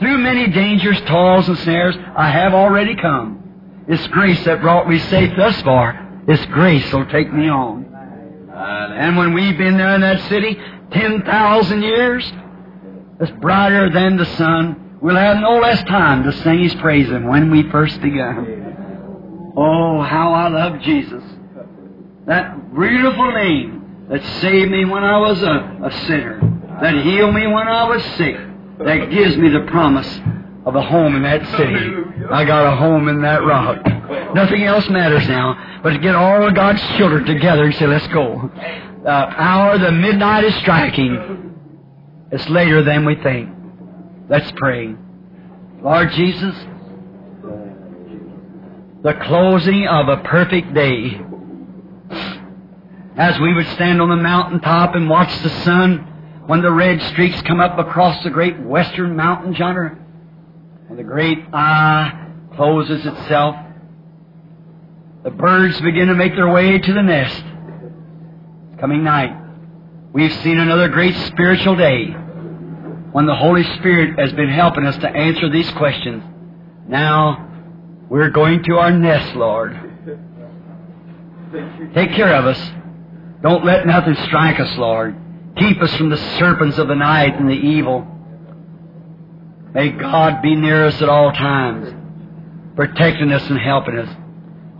Through 0.00 0.16
many 0.16 0.48
dangers, 0.48 0.98
toils, 1.02 1.46
and 1.48 1.58
snares, 1.58 1.94
I 2.16 2.30
have 2.30 2.54
already 2.54 2.96
come. 2.96 3.84
It's 3.86 4.06
grace 4.06 4.42
that 4.46 4.62
brought 4.62 4.88
me 4.88 4.98
safe 4.98 5.36
thus 5.36 5.60
far. 5.60 6.22
It's 6.26 6.46
grace 6.46 6.90
will 6.94 7.04
take 7.04 7.30
me 7.30 7.50
on. 7.50 7.94
And 8.54 9.18
when 9.18 9.34
we've 9.34 9.58
been 9.58 9.76
there 9.76 9.94
in 9.94 10.00
that 10.00 10.26
city, 10.30 10.56
10,000 10.92 11.82
years, 11.82 12.32
it's 13.20 13.32
brighter 13.42 13.90
than 13.90 14.16
the 14.16 14.24
sun. 14.36 14.96
We'll 15.02 15.16
have 15.16 15.36
no 15.40 15.58
less 15.58 15.84
time 15.84 16.22
to 16.22 16.32
sing 16.32 16.62
His 16.62 16.74
praise 16.76 17.10
than 17.10 17.28
when 17.28 17.50
we 17.50 17.68
first 17.70 18.00
began. 18.00 19.52
Oh, 19.58 20.00
how 20.00 20.32
I 20.32 20.48
love 20.48 20.80
Jesus. 20.80 21.22
That 22.24 22.74
beautiful 22.74 23.30
name 23.32 23.81
that 24.08 24.22
saved 24.40 24.70
me 24.70 24.84
when 24.84 25.04
I 25.04 25.18
was 25.18 25.42
a, 25.42 25.78
a 25.84 26.06
sinner, 26.06 26.40
that 26.80 26.94
healed 27.04 27.34
me 27.34 27.46
when 27.46 27.68
I 27.68 27.88
was 27.88 28.02
sick, 28.16 28.36
that 28.78 29.10
gives 29.10 29.36
me 29.36 29.48
the 29.48 29.60
promise 29.70 30.20
of 30.64 30.74
a 30.76 30.82
home 30.82 31.16
in 31.16 31.22
that 31.22 31.46
city. 31.56 32.26
I 32.30 32.44
got 32.44 32.72
a 32.72 32.76
home 32.76 33.08
in 33.08 33.22
that 33.22 33.44
rock. 33.44 33.84
Nothing 34.34 34.62
else 34.64 34.88
matters 34.88 35.26
now 35.28 35.80
but 35.82 35.90
to 35.90 35.98
get 35.98 36.14
all 36.14 36.46
of 36.46 36.54
God's 36.54 36.80
children 36.96 37.24
together 37.24 37.64
and 37.64 37.74
say, 37.74 37.86
let's 37.86 38.06
go. 38.08 38.50
The 39.02 39.10
hour, 39.10 39.78
the 39.78 39.90
midnight 39.90 40.44
is 40.44 40.54
striking. 40.56 41.56
It's 42.30 42.48
later 42.48 42.82
than 42.84 43.04
we 43.04 43.16
think. 43.16 43.50
Let's 44.28 44.50
pray. 44.56 44.94
Lord 45.82 46.12
Jesus, 46.12 46.54
the 49.02 49.14
closing 49.24 49.86
of 49.88 50.08
a 50.08 50.18
perfect 50.22 50.72
day. 50.74 51.20
As 53.16 53.38
we 53.40 53.52
would 53.52 53.66
stand 53.68 54.00
on 54.00 54.08
the 54.08 54.16
mountaintop 54.16 54.94
and 54.94 55.08
watch 55.08 55.30
the 55.42 55.50
sun 55.64 56.44
when 56.46 56.62
the 56.62 56.72
red 56.72 57.00
streaks 57.02 57.40
come 57.42 57.60
up 57.60 57.78
across 57.78 58.22
the 58.24 58.30
great 58.30 58.58
western 58.60 59.16
mountains 59.16 59.58
yonder, 59.58 59.98
when 60.86 60.96
the 60.96 61.04
great 61.04 61.38
eye 61.52 62.28
closes 62.56 63.04
itself, 63.04 63.56
the 65.24 65.30
birds 65.30 65.80
begin 65.82 66.08
to 66.08 66.14
make 66.14 66.34
their 66.34 66.50
way 66.50 66.78
to 66.78 66.92
the 66.92 67.02
nest. 67.02 67.44
It's 68.70 68.80
coming 68.80 69.04
night. 69.04 69.36
We've 70.12 70.32
seen 70.42 70.58
another 70.58 70.88
great 70.88 71.14
spiritual 71.28 71.76
day 71.76 72.06
when 73.12 73.26
the 73.26 73.36
Holy 73.36 73.62
Spirit 73.76 74.18
has 74.18 74.32
been 74.32 74.48
helping 74.48 74.86
us 74.86 74.96
to 74.98 75.08
answer 75.08 75.50
these 75.50 75.70
questions. 75.72 76.24
Now, 76.88 77.48
we're 78.08 78.30
going 78.30 78.62
to 78.64 78.78
our 78.78 78.90
nest, 78.90 79.36
Lord. 79.36 79.72
Take 81.94 82.12
care 82.12 82.34
of 82.34 82.46
us. 82.46 82.72
Don't 83.42 83.64
let 83.64 83.86
nothing 83.86 84.14
strike 84.26 84.60
us, 84.60 84.76
Lord. 84.78 85.16
Keep 85.56 85.82
us 85.82 85.94
from 85.96 86.10
the 86.10 86.38
serpents 86.38 86.78
of 86.78 86.88
the 86.88 86.94
night 86.94 87.38
and 87.38 87.48
the 87.48 87.54
evil. 87.54 88.06
May 89.74 89.90
God 89.90 90.42
be 90.42 90.54
near 90.54 90.86
us 90.86 91.00
at 91.02 91.08
all 91.08 91.32
times, 91.32 91.92
protecting 92.76 93.32
us 93.32 93.48
and 93.48 93.58
helping 93.58 93.98
us. 93.98 94.16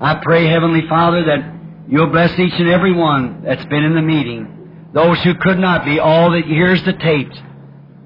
I 0.01 0.17
pray, 0.17 0.47
Heavenly 0.47 0.87
Father, 0.89 1.25
that 1.25 1.55
you'll 1.89 2.11
bless 2.11 2.39
each 2.39 2.55
and 2.59 2.69
every 2.69 2.93
one 2.93 3.43
that's 3.43 3.65
been 3.67 3.85
in 3.85 3.95
the 3.95 4.03
meeting. 4.03 4.91
Those 4.93 5.19
who 5.23 5.35
could 5.35 5.59
not 5.59 5.85
be, 5.85 5.99
all 5.99 6.31
that 6.33 6.45
hears 6.45 6.83
the 6.85 6.93
tapes. 6.93 7.39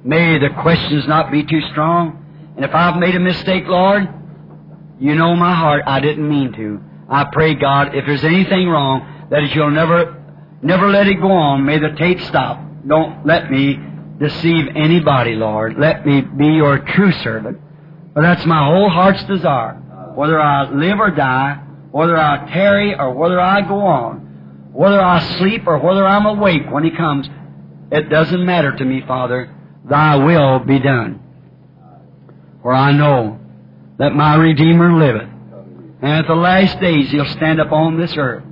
May 0.05 0.39
the 0.39 0.51
questions 0.62 1.07
not 1.09 1.33
be 1.33 1.44
too 1.44 1.60
strong. 1.73 2.23
And 2.57 2.65
if 2.65 2.75
I've 2.75 2.97
made 2.99 3.15
a 3.15 3.20
mistake, 3.20 3.65
Lord, 3.67 4.09
you 5.01 5.15
know 5.15 5.35
my 5.35 5.55
heart. 5.55 5.83
I 5.86 6.01
didn't 6.01 6.28
mean 6.28 6.52
to. 6.52 6.81
I 7.09 7.25
pray, 7.33 7.55
God, 7.55 7.94
if 7.94 8.07
there's 8.07 8.25
anything 8.25 8.68
wrong, 8.68 9.28
that 9.31 9.55
you'll 9.55 9.70
never, 9.70 10.16
never 10.67 10.91
let 10.91 11.07
it 11.07 11.20
go 11.20 11.31
on. 11.31 11.65
May 11.65 11.78
the 11.78 11.95
tape 11.97 12.20
stop. 12.20 12.61
Don't 12.86 13.25
let 13.25 13.51
me 13.51 13.78
deceive 14.19 14.69
anybody, 14.75 15.35
Lord. 15.35 15.78
Let 15.78 16.07
me 16.07 16.20
be 16.20 16.47
your 16.47 16.78
true 16.78 17.12
servant. 17.12 17.61
That's 18.15 18.45
my 18.47 18.65
whole 18.67 18.91
heart's 18.91 19.25
desire. 19.25 19.75
Whether 20.15 20.41
I 20.41 20.70
live 20.70 20.99
or 20.99 21.11
die, 21.11 21.62
whether 21.91 22.17
I 22.17 22.51
tarry 22.51 22.95
or 22.99 23.12
whether 23.12 23.39
I 23.39 23.61
go 23.62 23.81
on, 23.81 24.70
whether 24.73 25.01
I 25.01 25.20
sleep 25.39 25.67
or 25.67 25.78
whether 25.78 26.07
I'm 26.07 26.27
awake 26.27 26.70
when 26.70 26.85
He 26.85 26.91
comes, 26.91 27.28
it 27.91 28.09
doesn't 28.09 28.45
matter 28.45 28.75
to 28.75 28.85
me, 28.85 29.03
Father. 29.07 29.55
Thy 29.85 30.17
will 30.17 30.59
be 30.61 30.78
done. 30.78 31.23
For 32.62 32.73
I 32.73 32.93
know 32.93 33.39
that 33.99 34.15
my 34.15 34.35
Redeemer 34.35 34.99
liveth, 34.99 35.28
and 36.03 36.12
at 36.12 36.27
the 36.27 36.35
last 36.35 36.81
days 36.81 37.11
He'll 37.11 37.25
stand 37.27 37.61
upon 37.61 37.99
this 37.99 38.17
earth. 38.17 38.45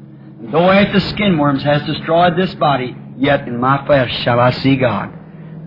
Though 0.50 0.68
the 0.92 1.00
skin 1.00 1.39
worms 1.39 1.62
has 1.62 1.84
destroyed 1.86 2.36
this 2.36 2.55
body, 2.56 2.94
yet 3.16 3.48
in 3.48 3.58
my 3.58 3.84
flesh 3.86 4.12
shall 4.23 4.39
I 4.39 4.50
see 4.50 4.76
God. 4.76 5.12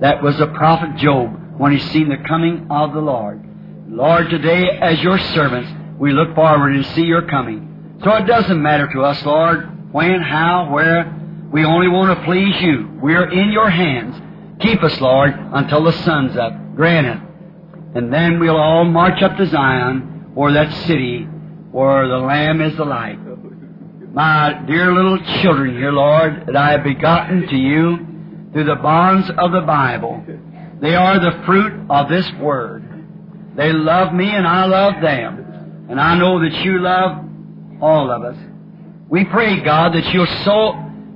That 0.02 0.22
was 0.22 0.38
the 0.38 0.48
prophet 0.48 0.98
Job 0.98 1.58
when 1.58 1.72
he 1.72 1.80
seen 1.80 2.10
the 2.10 2.24
coming 2.28 2.68
of 2.70 2.94
the 2.94 3.02
Lord. 3.02 3.44
Lord, 3.90 4.30
today 4.30 4.70
as 4.80 5.02
your 5.02 5.18
servants, 5.18 5.72
we 5.98 6.14
look 6.14 6.36
forward 6.36 6.76
and 6.76 6.86
see 6.88 7.04
your 7.04 7.28
coming. 7.28 8.00
So 8.04 8.14
it 8.16 8.28
doesn't 8.28 8.62
matter 8.62 8.88
to 8.94 9.02
us, 9.02 9.26
Lord, 9.26 9.92
when, 9.92 10.22
how, 10.22 10.70
where. 10.72 11.14
We 11.52 11.66
only 11.66 11.88
want 11.88 12.18
to 12.18 12.26
please 12.26 12.62
you. 12.62 13.00
We're 13.02 13.32
in 13.32 13.52
your 13.52 13.70
hands. 13.70 14.62
Keep 14.62 14.84
us, 14.84 15.00
Lord, 15.02 15.34
until 15.54 15.84
the 15.84 15.94
sun's 16.04 16.38
up. 16.38 16.54
Grant 16.76 17.08
it. 17.08 17.98
And 17.98 18.14
then 18.14 18.40
we'll 18.40 18.58
all 18.58 18.84
march 18.84 19.24
up 19.24 19.38
to 19.38 19.48
Zion, 19.48 20.34
or 20.36 20.52
that 20.52 20.72
city 20.86 21.24
where 21.72 22.08
the 22.08 22.18
Lamb 22.18 22.62
is 22.62 22.76
the 22.78 22.86
light. 22.86 23.18
My 24.14 24.64
dear 24.66 24.94
little 24.94 25.20
children 25.42 25.76
here, 25.76 25.92
Lord, 25.92 26.46
that 26.48 26.56
I 26.56 26.72
have 26.72 26.84
begotten 26.84 27.48
to 27.48 27.56
you 27.56 28.52
through 28.52 28.64
the 28.64 28.76
bonds 28.76 29.30
of 29.38 29.52
the 29.52 29.62
Bible. 29.62 30.24
They 30.82 30.96
are 30.96 31.20
the 31.20 31.44
fruit 31.46 31.88
of 31.90 32.10
this 32.10 32.30
Word. 32.40 32.84
They 33.56 33.74
love 33.74 34.14
me 34.14 34.30
and 34.30 34.48
I 34.48 34.66
love 34.66 35.02
them. 35.02 35.88
And 35.90 36.00
I 36.00 36.18
know 36.18 36.40
that 36.40 36.54
you 36.64 36.80
love 36.80 37.26
all 37.82 38.12
of 38.12 38.24
us. 38.24 38.38
We 39.10 39.26
pray, 39.26 39.62
God, 39.62 39.94
that 39.94 40.14
you'll 40.14 40.26
so 40.44 40.74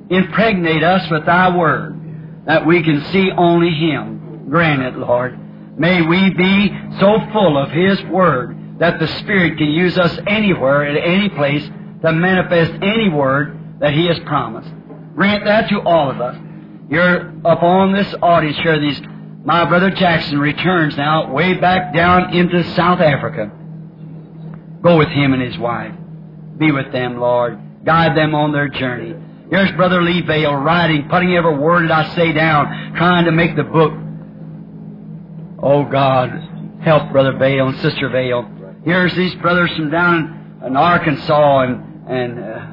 impregnate 0.10 0.84
us 0.84 1.10
with 1.10 1.26
thy 1.26 1.56
Word 1.56 2.46
that 2.46 2.66
we 2.66 2.84
can 2.84 3.04
see 3.06 3.30
only 3.32 3.72
Him. 3.72 4.48
Grant 4.50 4.82
it, 4.82 4.98
Lord. 4.98 5.40
May 5.80 6.02
we 6.02 6.34
be 6.34 6.70
so 7.00 7.20
full 7.32 7.58
of 7.58 7.72
His 7.72 8.02
Word 8.04 8.80
that 8.80 9.00
the 9.00 9.08
Spirit 9.20 9.58
can 9.58 9.70
use 9.70 9.98
us 9.98 10.18
anywhere, 10.28 10.86
at 10.86 10.98
any 10.98 11.30
place, 11.30 11.70
to 12.02 12.12
manifest 12.12 12.72
any 12.82 13.10
word 13.10 13.80
that 13.80 13.94
He 13.94 14.08
has 14.08 14.20
promised. 14.26 14.72
Grant 15.16 15.46
that 15.46 15.70
to 15.70 15.82
all 15.82 16.10
of 16.10 16.22
us. 16.22 16.38
You're 16.90 17.30
upon 17.46 17.94
this 17.94 18.14
audience 18.22 18.58
here. 18.58 18.80
These, 18.80 19.02
my 19.46 19.66
brother 19.66 19.92
Jackson 19.92 20.40
returns 20.40 20.98
now 20.98 21.32
way 21.32 21.54
back 21.54 21.94
down 21.94 22.34
into 22.34 22.64
South 22.76 23.00
Africa. 23.00 23.52
Go 24.82 24.98
with 24.98 25.10
him 25.10 25.34
and 25.34 25.42
his 25.42 25.58
wife. 25.58 25.94
Be 26.58 26.72
with 26.72 26.92
them, 26.92 27.20
Lord. 27.20 27.60
Guide 27.86 28.18
them 28.18 28.36
on 28.36 28.52
their 28.52 28.68
journey. 28.68 29.16
Here's 29.50 29.72
Brother 29.74 30.02
Lee 30.02 30.22
Vayle 30.22 30.56
writing, 30.56 31.08
putting 31.10 31.36
every 31.36 31.58
word 31.58 31.90
that 31.90 31.92
I 31.92 32.16
say 32.16 32.32
down, 32.32 32.96
trying 32.96 33.26
to 33.26 33.32
make 33.32 33.56
the 33.56 33.64
book. 33.64 33.94
Oh 35.62 35.84
God, 35.86 36.80
help 36.82 37.12
Brother 37.12 37.34
Vayle 37.34 37.68
and 37.68 37.80
Sister 37.80 38.10
Vayle. 38.10 38.50
Here's 38.84 39.16
these 39.16 39.36
brothers 39.36 39.72
from 39.76 39.92
down 39.92 40.62
in 40.66 40.76
Arkansas 40.76 41.60
and 41.62 41.91
and 42.12 42.40
uh, 42.40 42.66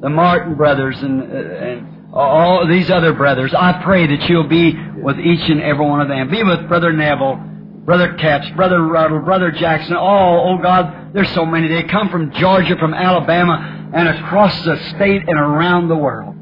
the 0.00 0.08
Martin 0.08 0.54
brothers 0.54 0.96
and 1.02 1.22
uh, 1.22 1.26
and 1.26 1.96
all 2.14 2.66
these 2.66 2.90
other 2.90 3.12
brothers. 3.12 3.52
I 3.54 3.82
pray 3.84 4.06
that 4.06 4.28
you'll 4.28 4.48
be 4.48 4.74
with 4.96 5.18
each 5.18 5.50
and 5.50 5.60
every 5.60 5.84
one 5.84 6.00
of 6.00 6.08
them. 6.08 6.30
Be 6.30 6.42
with 6.42 6.66
Brother 6.66 6.92
Neville, 6.92 7.36
Brother 7.84 8.14
Capps, 8.14 8.48
Brother 8.56 8.80
Ruddell, 8.80 9.20
Brother 9.20 9.50
Jackson. 9.50 9.94
All, 9.96 10.54
oh 10.54 10.62
God, 10.62 11.12
there's 11.12 11.30
so 11.34 11.44
many. 11.44 11.68
They 11.68 11.82
come 11.82 12.08
from 12.08 12.32
Georgia, 12.32 12.76
from 12.78 12.94
Alabama, 12.94 13.90
and 13.92 14.08
across 14.08 14.64
the 14.64 14.76
state 14.94 15.28
and 15.28 15.38
around 15.38 15.88
the 15.88 15.96
world. 15.96 16.34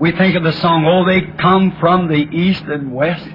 We 0.00 0.10
think 0.10 0.34
of 0.34 0.42
the 0.42 0.52
song, 0.52 0.84
Oh, 0.86 1.06
they 1.06 1.20
come 1.40 1.76
from 1.78 2.08
the 2.08 2.16
east 2.16 2.64
and 2.64 2.92
west. 2.92 3.26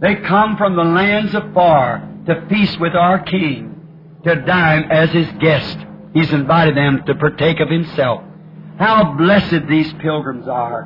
They 0.00 0.16
come 0.16 0.56
from 0.56 0.74
the 0.74 0.82
lands 0.82 1.32
afar 1.32 2.08
to 2.26 2.46
feast 2.48 2.80
with 2.80 2.94
our 2.94 3.20
King, 3.20 4.20
to 4.24 4.34
dine 4.34 4.90
as 4.90 5.10
his 5.10 5.28
guest. 5.38 5.78
He's 6.14 6.32
invited 6.32 6.76
them 6.76 7.04
to 7.06 7.14
partake 7.14 7.60
of 7.60 7.70
himself. 7.70 8.22
How 8.78 9.14
blessed 9.14 9.66
these 9.68 9.92
pilgrims 9.94 10.48
are, 10.48 10.84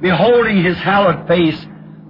beholding 0.00 0.62
his 0.62 0.76
hallowed 0.76 1.26
face, 1.26 1.58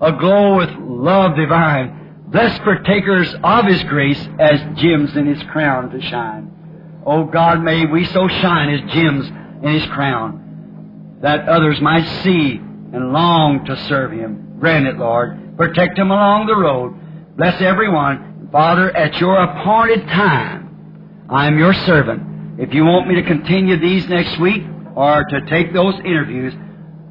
aglow 0.00 0.56
with 0.56 0.70
love 0.78 1.36
divine, 1.36 2.24
blessed 2.28 2.62
partakers 2.62 3.34
of 3.42 3.64
his 3.66 3.82
grace 3.84 4.28
as 4.38 4.60
gems 4.78 5.16
in 5.16 5.26
his 5.26 5.42
crown 5.44 5.90
to 5.90 6.00
shine. 6.00 7.02
Oh 7.04 7.24
God, 7.24 7.62
may 7.62 7.86
we 7.86 8.04
so 8.04 8.28
shine 8.28 8.68
as 8.70 8.92
gems 8.92 9.26
in 9.26 9.80
his 9.80 9.86
crown, 9.86 11.18
that 11.22 11.48
others 11.48 11.80
might 11.80 12.06
see 12.22 12.56
and 12.56 13.12
long 13.12 13.64
to 13.66 13.76
serve 13.88 14.12
him. 14.12 14.56
Grant 14.58 14.86
it, 14.86 14.98
Lord. 14.98 15.56
Protect 15.56 15.98
him 15.98 16.10
along 16.10 16.46
the 16.46 16.56
road. 16.56 17.36
Bless 17.36 17.60
everyone. 17.62 18.48
Father, 18.52 18.94
at 18.94 19.20
your 19.20 19.42
appointed 19.42 20.06
time, 20.08 21.26
I 21.28 21.46
am 21.46 21.58
your 21.58 21.72
servant. 21.72 22.29
If 22.58 22.74
you 22.74 22.84
want 22.84 23.08
me 23.08 23.14
to 23.16 23.22
continue 23.22 23.78
these 23.78 24.06
next 24.08 24.38
week 24.38 24.62
or 24.94 25.24
to 25.24 25.46
take 25.46 25.72
those 25.72 25.94
interviews, 26.00 26.52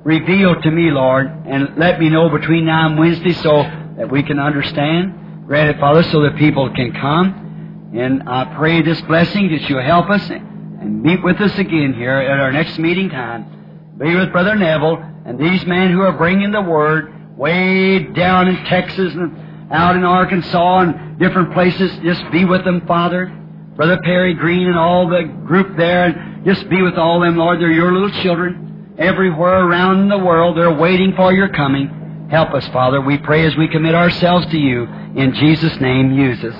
reveal 0.03 0.61
to 0.61 0.71
me, 0.71 0.91
Lord, 0.91 1.27
and 1.45 1.77
let 1.77 1.99
me 1.99 2.09
know 2.09 2.29
between 2.29 2.65
now 2.65 2.87
and 2.87 2.99
Wednesday 2.99 3.33
so 3.33 3.63
that 3.97 4.11
we 4.11 4.23
can 4.23 4.39
understand. 4.39 5.47
Grant 5.47 5.75
it, 5.75 5.79
Father, 5.79 6.03
so 6.03 6.21
that 6.21 6.35
people 6.37 6.69
can 6.73 6.93
come. 6.93 7.91
And 7.95 8.29
I 8.29 8.53
pray 8.55 8.81
this 8.81 9.01
blessing 9.01 9.49
that 9.51 9.67
you'll 9.69 9.81
help 9.81 10.09
us 10.09 10.29
and 10.29 11.01
meet 11.01 11.23
with 11.23 11.41
us 11.41 11.57
again 11.57 11.93
here 11.93 12.11
at 12.11 12.39
our 12.39 12.51
next 12.51 12.77
meeting 12.77 13.09
time. 13.09 13.95
Be 13.97 14.15
with 14.15 14.31
Brother 14.31 14.55
Neville 14.55 15.03
and 15.25 15.39
these 15.39 15.65
men 15.65 15.91
who 15.91 16.01
are 16.01 16.13
bringing 16.13 16.51
the 16.51 16.61
Word 16.61 17.37
way 17.37 18.03
down 18.13 18.47
in 18.47 18.63
Texas 18.65 19.13
and 19.13 19.71
out 19.71 19.95
in 19.95 20.03
Arkansas 20.03 20.79
and 20.79 21.17
different 21.17 21.53
places. 21.53 21.91
Just 22.03 22.29
be 22.31 22.45
with 22.45 22.63
them, 22.63 22.85
Father. 22.85 23.35
Brother 23.79 24.01
Pearry 24.03 24.33
Green 24.33 24.67
and 24.67 24.77
all 24.77 25.07
the 25.07 25.23
group 25.23 25.77
there, 25.77 26.07
and 26.07 26.43
just 26.43 26.67
be 26.67 26.81
with 26.81 26.95
all 26.95 27.21
them, 27.21 27.37
Lord. 27.37 27.61
They're 27.61 27.71
your 27.71 27.93
little 27.93 28.11
children. 28.21 28.93
Everywhere 28.97 29.65
around 29.65 30.09
the 30.09 30.17
world, 30.17 30.57
they're 30.57 30.69
waiting 30.69 31.13
for 31.15 31.31
your 31.31 31.47
coming. 31.47 32.27
Help 32.29 32.53
us, 32.53 32.67
Father. 32.73 32.99
We 32.99 33.17
pray 33.19 33.45
as 33.45 33.55
we 33.55 33.69
commit 33.69 33.95
ourselves 33.95 34.47
to 34.47 34.57
you. 34.57 34.83
In 34.83 35.33
Jesus' 35.33 35.79
name, 35.79 36.11
use 36.11 36.43
us. 36.43 36.55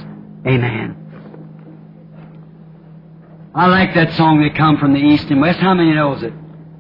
Amen. 0.48 0.96
I 3.54 3.68
like 3.68 3.94
that 3.96 4.14
song 4.14 4.42
that 4.44 4.56
come 4.56 4.78
from 4.78 4.94
the 4.94 5.00
east 5.02 5.26
and 5.26 5.42
west. 5.42 5.60
How 5.60 5.74
many 5.74 5.92
knows 5.92 6.24
it? 6.24 6.32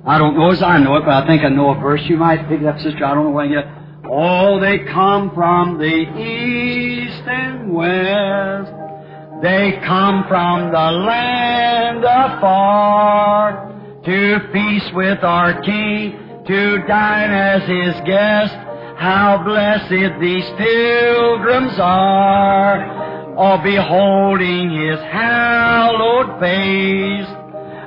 I 0.05 0.17
don't 0.17 0.37
know 0.37 0.51
as 0.51 0.63
I 0.63 0.77
know 0.77 0.95
it, 0.95 1.01
but 1.01 1.21
I 1.21 1.27
think 1.27 1.43
I 1.43 1.49
know 1.49 1.71
a 1.71 1.75
verse. 1.81 2.03
You 2.03 2.15
might 2.15 2.47
pick 2.47 2.61
it 2.61 2.65
up, 2.65 2.79
sister. 2.79 3.03
I 3.03 3.13
don't 3.13 3.25
know 3.25 3.31
when 3.31 3.51
yet. 3.51 3.67
Oh, 4.09 4.57
they 4.61 4.85
come 4.85 5.35
from 5.35 5.77
the 5.79 5.85
east 5.85 7.23
and 7.27 7.73
west. 7.73 8.78
They 9.41 9.79
come 9.85 10.25
from 10.27 10.71
the 10.71 10.91
land 10.91 12.03
afar 12.03 13.73
to 14.03 14.39
feast 14.51 14.93
with 14.93 15.23
our 15.23 15.61
King, 15.61 16.43
to 16.45 16.83
dine 16.85 17.31
as 17.31 17.61
His 17.63 17.95
guest. 18.05 18.53
How 18.97 19.41
blessed 19.45 20.19
these 20.19 20.43
pilgrims 20.57 21.79
are, 21.79 23.35
all 23.37 23.63
beholding 23.63 24.71
His 24.71 24.99
hallowed 24.99 26.37
face, 26.41 27.29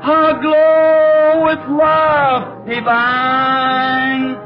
aglow 0.03 1.45
with 1.45 1.69
love 1.69 2.67
divine. 2.67 4.37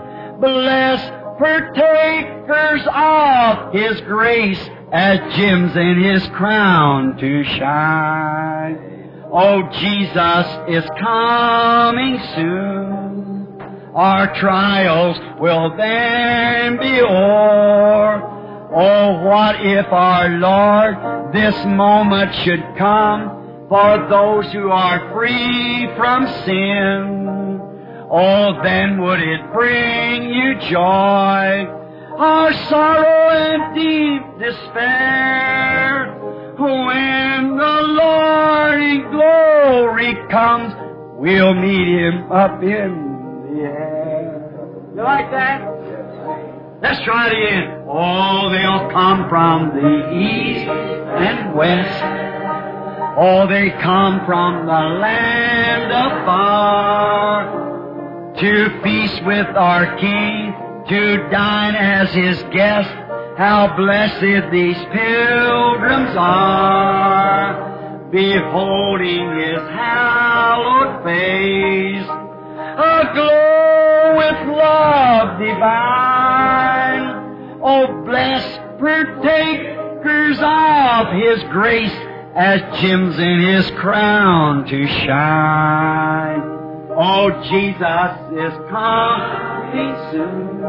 Blessed 0.40 1.12
partakers 1.38 2.82
of 2.92 3.72
His 3.72 4.00
grace, 4.08 4.58
as 4.92 5.18
gems 5.36 5.76
in 5.76 6.02
His 6.02 6.26
crown 6.28 7.16
to 7.18 7.44
shine. 7.44 8.96
Oh, 9.32 9.62
Jesus 9.72 10.46
is 10.68 10.84
coming 11.00 12.18
soon. 12.34 13.60
Our 13.94 14.34
trials 14.38 15.18
will 15.40 15.76
then 15.76 16.78
be 16.78 17.00
o'er. 17.00 18.36
Oh, 18.74 19.22
what 19.22 19.56
if 19.64 19.86
our 19.90 20.28
Lord 20.28 21.32
this 21.32 21.56
moment 21.64 22.34
should 22.44 22.62
come 22.78 23.66
for 23.68 24.06
those 24.08 24.52
who 24.52 24.70
are 24.70 25.12
free 25.12 25.88
from 25.96 26.26
sin? 26.44 27.26
Oh, 28.10 28.60
then 28.62 29.00
would 29.02 29.20
it 29.20 29.52
bring 29.52 30.30
you 30.30 30.60
joy? 30.70 31.85
Our 32.18 32.52
sorrow 32.68 33.30
and 33.30 33.74
deep 33.74 34.22
despair. 34.38 36.14
When 36.58 37.56
the 37.56 37.80
Lord 37.82 38.80
in 38.80 39.10
glory 39.10 40.14
comes, 40.30 40.74
we'll 41.18 41.54
meet 41.54 41.86
Him 41.86 42.32
up 42.32 42.62
in 42.62 43.50
the 43.52 43.62
air. 43.62 44.50
You 44.94 45.02
like 45.02 45.30
that? 45.30 45.60
Let's 46.82 47.00
try 47.04 47.28
it 47.28 47.32
again. 47.32 47.84
Oh, 47.86 48.48
they'll 48.50 48.90
come 48.90 49.28
from 49.28 49.74
the 49.74 50.10
east 50.16 50.66
and 50.68 51.54
west. 51.54 52.02
Oh, 53.18 53.46
they 53.46 53.70
come 53.82 54.24
from 54.24 54.66
the 54.66 54.72
land 54.72 55.92
afar 55.92 57.44
to 58.38 58.80
feast 58.82 59.24
with 59.24 59.46
our 59.56 59.96
King, 59.98 60.54
to 60.88 61.28
dine 61.30 61.74
as 61.74 62.12
His 62.12 62.42
guest. 62.52 62.88
How 63.36 63.74
blessed 63.76 64.50
these 64.50 64.78
pilgrims 64.92 66.16
are, 66.16 68.08
beholding 68.10 69.38
His 69.38 69.60
hallowed 69.76 71.04
face, 71.04 72.08
aglow 72.78 74.16
with 74.16 74.56
love 74.56 75.38
divine. 75.38 77.04
Oh, 77.62 78.04
blessed 78.06 78.60
partakers 78.78 80.38
of 80.40 81.12
His 81.12 81.42
grace, 81.50 81.92
as 82.34 82.62
gems 82.80 83.18
in 83.18 83.40
His 83.40 83.70
crown 83.72 84.64
to 84.66 84.86
shine. 84.86 86.55
Oh, 86.98 87.28
Jesus 87.50 88.16
is 88.32 88.54
coming 88.70 89.94
soon. 90.10 90.64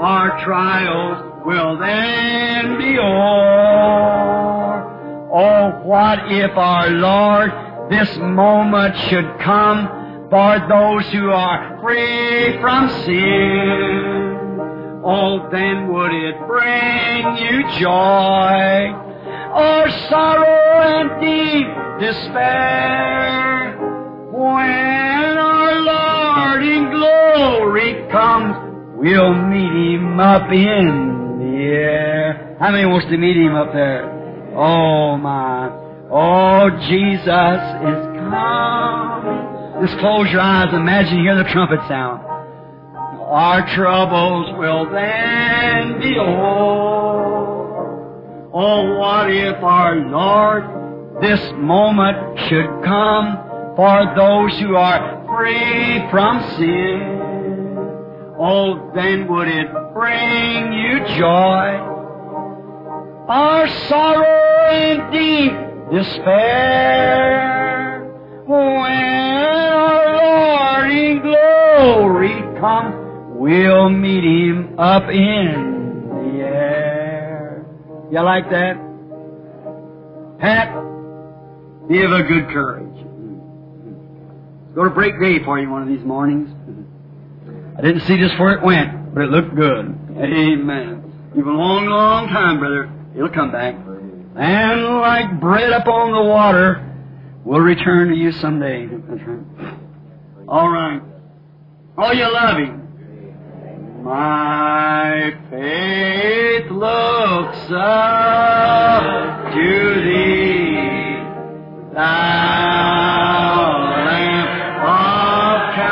Our 0.00 0.42
trials 0.42 1.44
will 1.44 1.76
then 1.76 2.78
be 2.78 2.98
o'er. 2.98 4.08
Oh, 5.30 5.82
what 5.84 6.32
if 6.32 6.56
our 6.56 6.88
Lord 6.88 7.50
this 7.90 8.16
moment 8.16 8.96
should 9.10 9.38
come 9.40 10.28
for 10.30 10.66
those 10.66 11.04
who 11.12 11.28
are 11.30 11.78
free 11.82 12.58
from 12.62 12.88
sin? 13.04 14.38
Oh, 15.04 15.46
then 15.52 15.92
would 15.92 16.14
it 16.14 16.38
bring 16.46 17.36
you 17.36 17.68
joy? 17.78 18.94
Or 19.52 19.90
sorrow 20.08 20.80
and 20.84 21.20
deep 21.20 21.68
despair? 22.00 23.67
When 24.38 24.46
our 24.46 25.74
Lord 25.82 26.62
in 26.62 26.90
glory 26.92 28.06
comes, 28.12 28.54
we'll 28.94 29.34
meet 29.34 29.98
Him 29.98 30.20
up 30.20 30.48
in 30.52 31.40
the 31.40 31.56
air. 31.74 32.56
How 32.60 32.70
many 32.70 32.86
wants 32.86 33.08
to 33.08 33.16
meet 33.16 33.36
Him 33.36 33.56
up 33.56 33.72
there? 33.72 34.06
Oh 34.54 35.16
my. 35.16 35.70
Oh, 36.12 36.70
Jesus 36.86 37.26
is 37.82 38.00
coming. 38.30 39.84
Just 39.84 39.98
close 39.98 40.30
your 40.30 40.40
eyes. 40.40 40.72
Imagine 40.72 41.18
you 41.18 41.24
hear 41.24 41.42
the 41.42 41.50
trumpet 41.50 41.80
sound. 41.88 42.22
Our 42.22 43.66
troubles 43.74 44.56
will 44.56 44.86
then 44.92 45.98
be 45.98 46.16
o'er. 46.16 47.48
Oh, 48.54 48.98
what 49.00 49.32
if 49.32 49.60
our 49.64 49.96
Lord 49.96 50.62
this 51.20 51.40
moment 51.56 52.38
should 52.48 52.70
come 52.84 53.47
for 53.78 54.12
those 54.16 54.58
who 54.58 54.74
are 54.74 55.24
free 55.28 56.02
from 56.10 56.42
sin? 56.58 56.98
Oh, 58.36 58.90
then 58.92 59.28
would 59.28 59.46
it 59.46 59.68
bring 59.94 60.72
you 60.72 60.98
joy? 61.16 61.78
Our 63.28 63.68
sorrow 63.86 64.72
and 64.72 65.12
deep 65.12 65.52
despair 65.92 68.00
when 68.46 68.56
our 68.56 70.82
Lord 70.82 70.90
in 70.90 71.22
glory 71.22 72.42
comes, 72.58 72.96
we'll 73.36 73.90
meet 73.90 74.24
Him 74.24 74.74
up 74.76 75.08
in 75.08 76.08
the 76.08 76.40
air. 76.44 77.64
You 78.10 78.22
like 78.24 78.50
that? 78.50 78.76
Pat, 80.40 80.68
of 80.74 82.12
a 82.12 82.24
good 82.24 82.48
courage. 82.48 82.87
Going 84.78 84.90
to 84.90 84.94
break 84.94 85.18
day 85.20 85.42
for 85.44 85.58
you 85.58 85.68
one 85.68 85.82
of 85.82 85.88
these 85.88 86.04
mornings. 86.06 86.48
I 87.76 87.80
didn't 87.82 88.02
see 88.02 88.16
just 88.16 88.38
where 88.38 88.52
it 88.52 88.62
went, 88.62 89.12
but 89.12 89.24
it 89.24 89.28
looked 89.28 89.56
good. 89.56 89.86
Amen. 90.16 91.02
You've 91.34 91.48
a 91.48 91.50
long, 91.50 91.86
long 91.86 92.28
time, 92.28 92.60
brother. 92.60 92.88
It'll 93.12 93.28
come 93.28 93.50
back. 93.50 93.74
And 93.74 95.00
like 95.00 95.40
bread 95.40 95.72
upon 95.72 96.12
the 96.12 96.22
water, 96.22 96.94
we'll 97.44 97.58
return 97.58 98.10
to 98.10 98.14
you 98.14 98.30
someday. 98.30 98.86
All 100.46 100.68
right. 100.68 101.02
Oh, 101.98 102.12
you 102.12 102.32
love 102.32 102.58
Him. 102.58 104.04
My 104.04 105.32
faith 105.50 106.70
looks 106.70 107.58
up 107.72 109.52
to 109.54 110.02
Thee, 110.04 111.94
Thou 111.94 112.48
of 114.88 115.74
Calvary. 115.74 115.88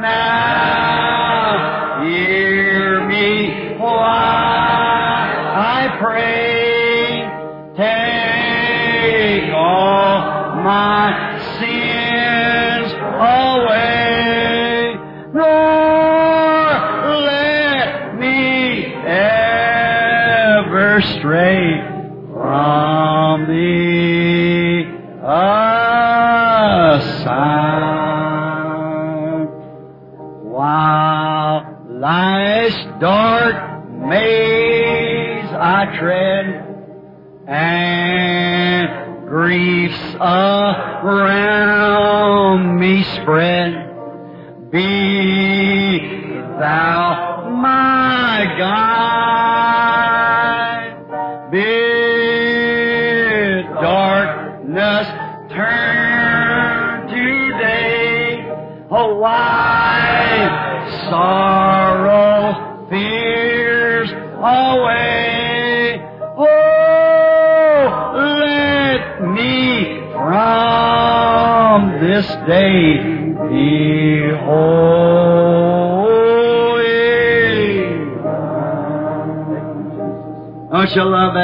now 0.00 2.02
hear 2.04 3.06
me 3.06 3.76
while 3.78 5.56
I 5.56 5.96
Shalom 80.92 81.36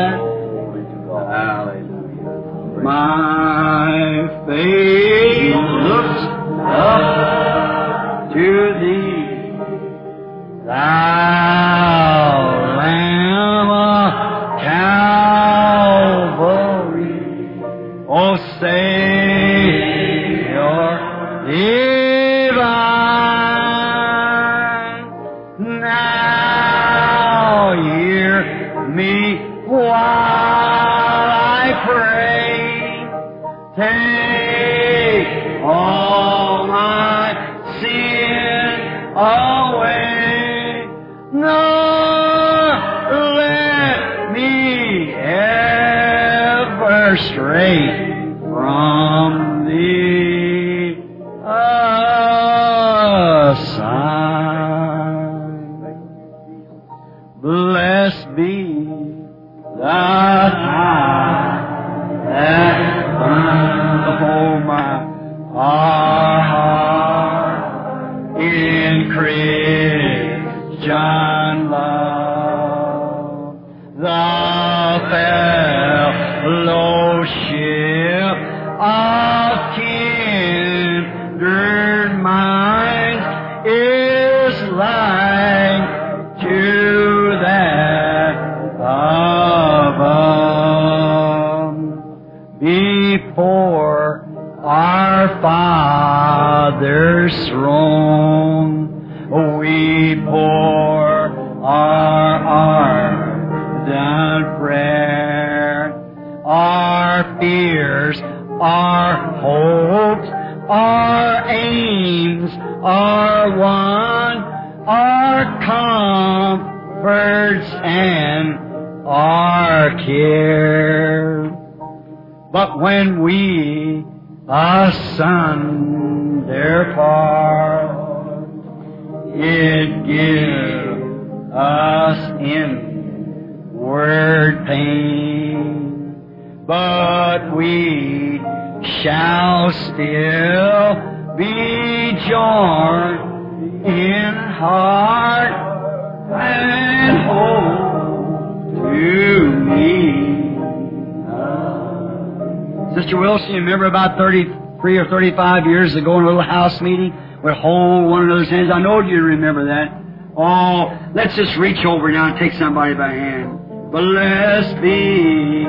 33 154.17 154.99
or 154.99 155.09
35 155.09 155.67
years 155.67 155.95
ago 155.95 156.19
in 156.19 156.25
a 156.25 156.27
little 156.27 156.43
house 156.43 156.81
meeting. 156.81 157.13
We 157.45 157.53
hold 157.53 158.11
one 158.11 158.25
another's 158.25 158.49
hands. 158.49 158.71
I 158.73 158.81
know 158.81 159.01
you 159.01 159.23
remember 159.23 159.67
that. 159.67 160.03
Oh, 160.37 160.91
let's 161.15 161.35
just 161.37 161.57
reach 161.59 161.85
over 161.87 162.11
now 162.11 162.31
and 162.31 162.39
take 162.39 162.53
somebody 162.59 162.95
by 162.95 163.09
the 163.09 163.21
hand. 163.21 163.91
Blessed 163.91 164.83
be 164.83 165.65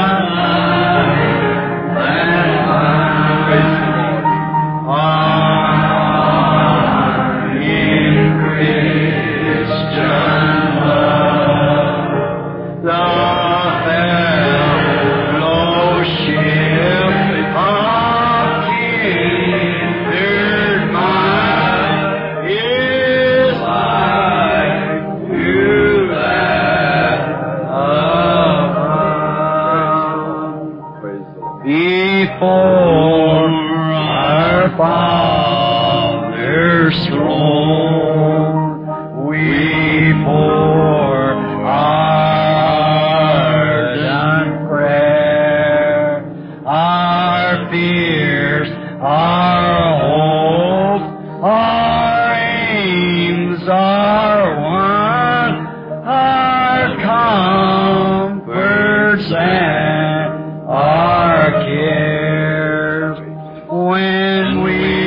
when 63.89 64.63
we 64.63 65.03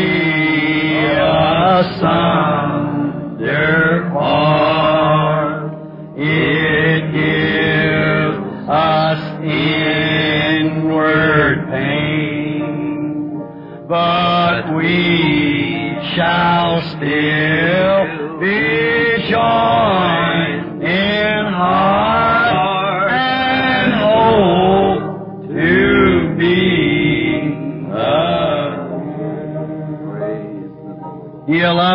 asunder 1.86 4.10
part, 4.12 5.72
it 6.16 7.12
gives 7.12 8.38
us 8.68 9.20
inward 10.60 11.58
pain, 11.70 13.42
but 13.88 14.62
we 14.76 15.96
shall 16.14 16.82
still 16.96 17.95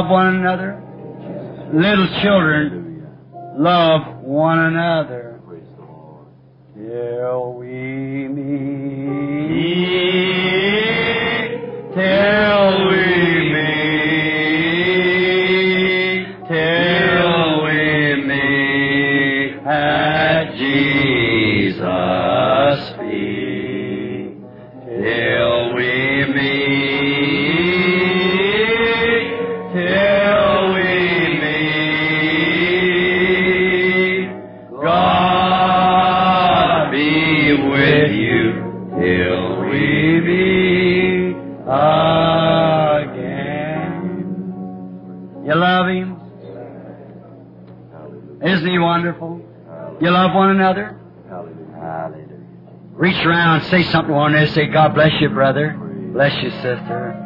love 0.01 0.09
one 0.09 0.35
another? 0.35 0.81
Little 1.73 2.07
children, 2.21 3.07
love 3.57 4.23
one 4.23 4.59
another 4.59 5.30
You 50.01 50.09
love 50.09 50.33
one 50.33 50.49
another? 50.49 50.99
Hallelujah. 51.29 52.27
Reach 52.93 53.23
around, 53.23 53.61
and 53.61 53.69
say 53.69 53.83
something 53.83 54.09
to 54.09 54.17
one 54.17 54.33
another. 54.33 54.51
Say, 54.51 54.65
God 54.65 54.95
bless 54.95 55.11
you, 55.21 55.29
brother. 55.29 55.77
Bless 56.11 56.33
you, 56.41 56.49
sister. 56.49 57.17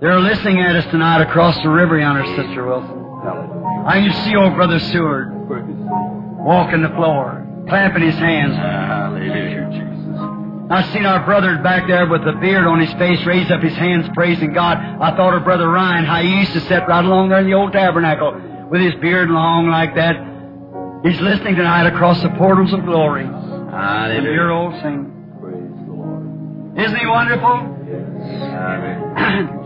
They're 0.00 0.18
listening 0.18 0.60
at 0.60 0.74
us 0.74 0.84
tonight 0.90 1.22
across 1.22 1.56
the 1.62 1.68
river 1.68 1.96
yonder, 2.00 2.26
Sister 2.34 2.66
Wilson. 2.66 2.98
I 3.86 4.00
can 4.00 4.24
see 4.24 4.34
old 4.34 4.56
Brother 4.56 4.80
Seward 4.80 5.30
walking 6.44 6.82
the 6.82 6.88
floor, 6.96 7.46
clapping 7.68 8.02
his 8.02 8.16
hands. 8.16 8.56
Hallelujah, 8.56 9.68
Jesus. 9.70 10.68
I 10.68 10.90
seen 10.92 11.06
our 11.06 11.24
brother 11.24 11.62
back 11.62 11.86
there 11.86 12.08
with 12.08 12.24
the 12.24 12.32
beard 12.32 12.66
on 12.66 12.80
his 12.80 12.92
face 12.94 13.24
raise 13.24 13.48
up 13.52 13.62
his 13.62 13.74
hands 13.74 14.08
praising 14.14 14.52
God. 14.52 14.78
I 14.78 15.16
thought 15.16 15.34
of 15.34 15.44
Brother 15.44 15.68
Ryan, 15.68 16.04
how 16.04 16.20
he 16.22 16.40
used 16.40 16.52
to 16.54 16.60
sit 16.62 16.82
right 16.88 17.04
along 17.04 17.28
there 17.28 17.38
in 17.38 17.46
the 17.46 17.54
old 17.54 17.72
tabernacle 17.72 18.41
with 18.72 18.80
his 18.80 18.94
beard 19.02 19.28
long 19.28 19.68
like 19.68 19.94
that. 19.94 20.16
He's 21.04 21.20
listening 21.20 21.56
tonight 21.56 21.86
across 21.86 22.22
the 22.22 22.30
portals 22.38 22.72
of 22.72 22.80
glory. 22.86 23.26
The 23.26 23.68
Hallelujah. 23.70 24.22
dear 24.22 24.50
old 24.50 24.72
sing. 24.80 25.12
Praise 25.36 25.60
the 25.84 25.92
Lord. 25.92 26.24
Isn't 26.80 26.96
he 26.96 27.04
wonderful? 27.04 27.68
Hallelujah. 28.48 29.60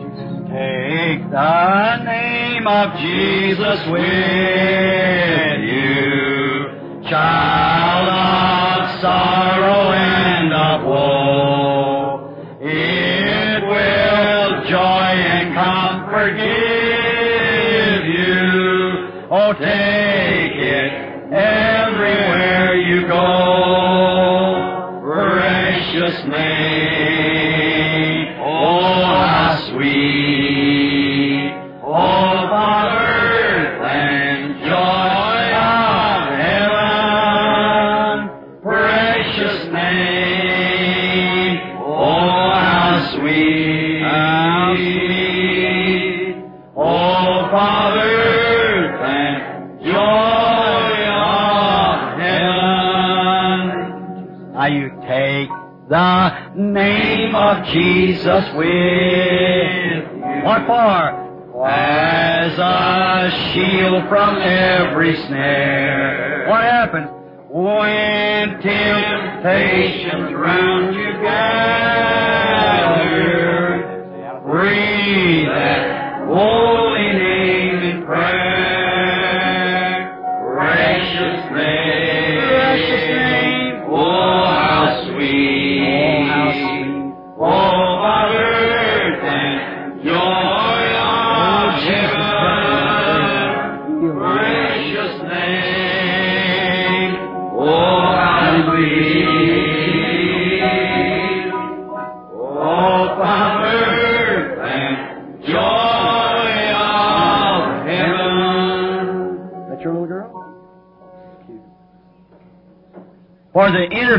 Take 0.51 1.23
the 1.31 2.03
name 2.03 2.67
of 2.67 2.99
Jesus 2.99 3.79
with 3.95 4.03
you, 5.71 7.07
child 7.07 8.11
of 8.11 9.01
sorrow 9.01 9.95
and 9.95 10.36
everywhere 23.09 23.36
Jesus 57.73 58.45
with. 58.55 60.05
What 60.45 60.67
for? 60.67 61.27
As 61.67 62.59
a 62.59 63.53
shield 63.53 64.09
from 64.09 64.37
every 64.39 65.17
snare. 65.27 66.47
What 66.49 66.63
happens? 66.63 67.16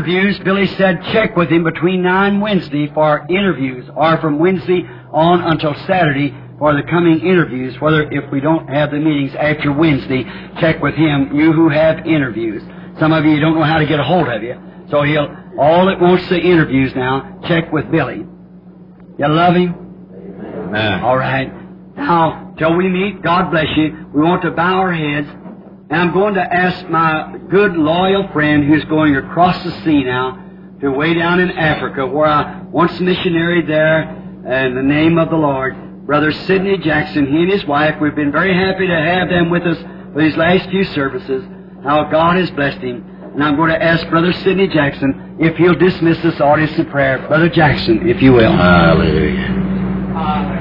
Interviews, 0.08 0.38
Billy 0.44 0.66
said 0.66 1.02
check 1.12 1.36
with 1.36 1.50
him 1.50 1.64
between 1.64 2.02
9 2.02 2.40
Wednesday 2.40 2.90
for 2.94 3.26
interviews, 3.28 3.88
or 3.94 4.18
from 4.18 4.38
Wednesday 4.38 4.82
on 5.12 5.40
until 5.42 5.74
Saturday 5.86 6.34
for 6.58 6.74
the 6.74 6.82
coming 6.90 7.20
interviews, 7.20 7.78
whether 7.80 8.10
if 8.10 8.30
we 8.32 8.40
don't 8.40 8.68
have 8.68 8.90
the 8.90 8.98
meetings 8.98 9.34
after 9.34 9.72
Wednesday, 9.72 10.24
check 10.60 10.80
with 10.82 10.94
him, 10.94 11.34
you 11.34 11.52
who 11.52 11.68
have 11.68 12.06
interviews. 12.06 12.62
Some 12.98 13.12
of 13.12 13.24
you 13.24 13.38
don't 13.38 13.54
know 13.54 13.64
how 13.64 13.78
to 13.78 13.86
get 13.86 14.00
a 14.00 14.04
hold 14.04 14.28
of 14.28 14.42
you. 14.42 14.58
So 14.90 15.02
he'll, 15.02 15.28
all 15.58 15.86
that 15.86 16.00
wants 16.00 16.28
the 16.28 16.40
interviews 16.40 16.92
now, 16.96 17.40
check 17.46 17.70
with 17.70 17.90
Billy. 17.90 18.26
You 19.18 19.28
love 19.28 19.54
him? 19.54 19.74
Amen. 20.68 21.00
All 21.04 21.16
right. 21.18 21.52
Now, 21.96 22.54
till 22.58 22.76
we 22.76 22.88
meet, 22.88 23.22
God 23.22 23.50
bless 23.50 23.66
you. 23.76 24.06
We 24.14 24.22
want 24.22 24.42
to 24.42 24.50
bow 24.52 24.78
our 24.78 24.92
heads. 24.92 25.28
And 25.90 26.02
I'm 26.02 26.12
going 26.12 26.34
to 26.34 26.42
ask 26.42 26.86
my 26.88 27.38
good, 27.48 27.74
loyal 27.74 28.28
friend 28.32 28.64
who's 28.64 28.84
going 28.84 29.16
across 29.16 29.62
the 29.64 29.70
sea 29.84 30.04
now 30.04 30.44
to 30.80 30.90
way 30.90 31.14
down 31.14 31.40
in 31.40 31.50
Africa, 31.50 32.06
where 32.06 32.26
I 32.26 32.62
once 32.64 33.00
missionary 33.00 33.64
there 33.66 34.02
in 34.02 34.74
the 34.74 34.82
name 34.82 35.16
of 35.16 35.30
the 35.30 35.36
Lord. 35.36 36.06
Brother 36.06 36.30
Sidney 36.30 36.76
Jackson, 36.78 37.26
he 37.26 37.42
and 37.42 37.50
his 37.50 37.64
wife, 37.66 37.98
we've 38.00 38.14
been 38.14 38.32
very 38.32 38.54
happy 38.54 38.86
to 38.86 38.94
have 38.94 39.30
them 39.30 39.50
with 39.50 39.62
us 39.62 39.78
for 40.12 40.22
these 40.22 40.36
last 40.36 40.68
few 40.68 40.84
services. 40.84 41.44
How 41.82 42.04
God 42.10 42.36
has 42.36 42.50
blessed 42.50 42.78
him. 42.78 43.04
And 43.32 43.42
I'm 43.42 43.56
going 43.56 43.70
to 43.70 43.82
ask 43.82 44.06
Brother 44.08 44.32
Sidney 44.32 44.68
Jackson 44.68 45.36
if 45.38 45.56
he'll 45.56 45.74
dismiss 45.74 46.20
this 46.22 46.40
audience 46.40 46.78
in 46.78 46.86
prayer. 46.86 47.26
Brother 47.28 47.48
Jackson, 47.48 48.08
if 48.08 48.20
you 48.20 48.32
will. 48.32 48.52
Hallelujah. 48.52 50.57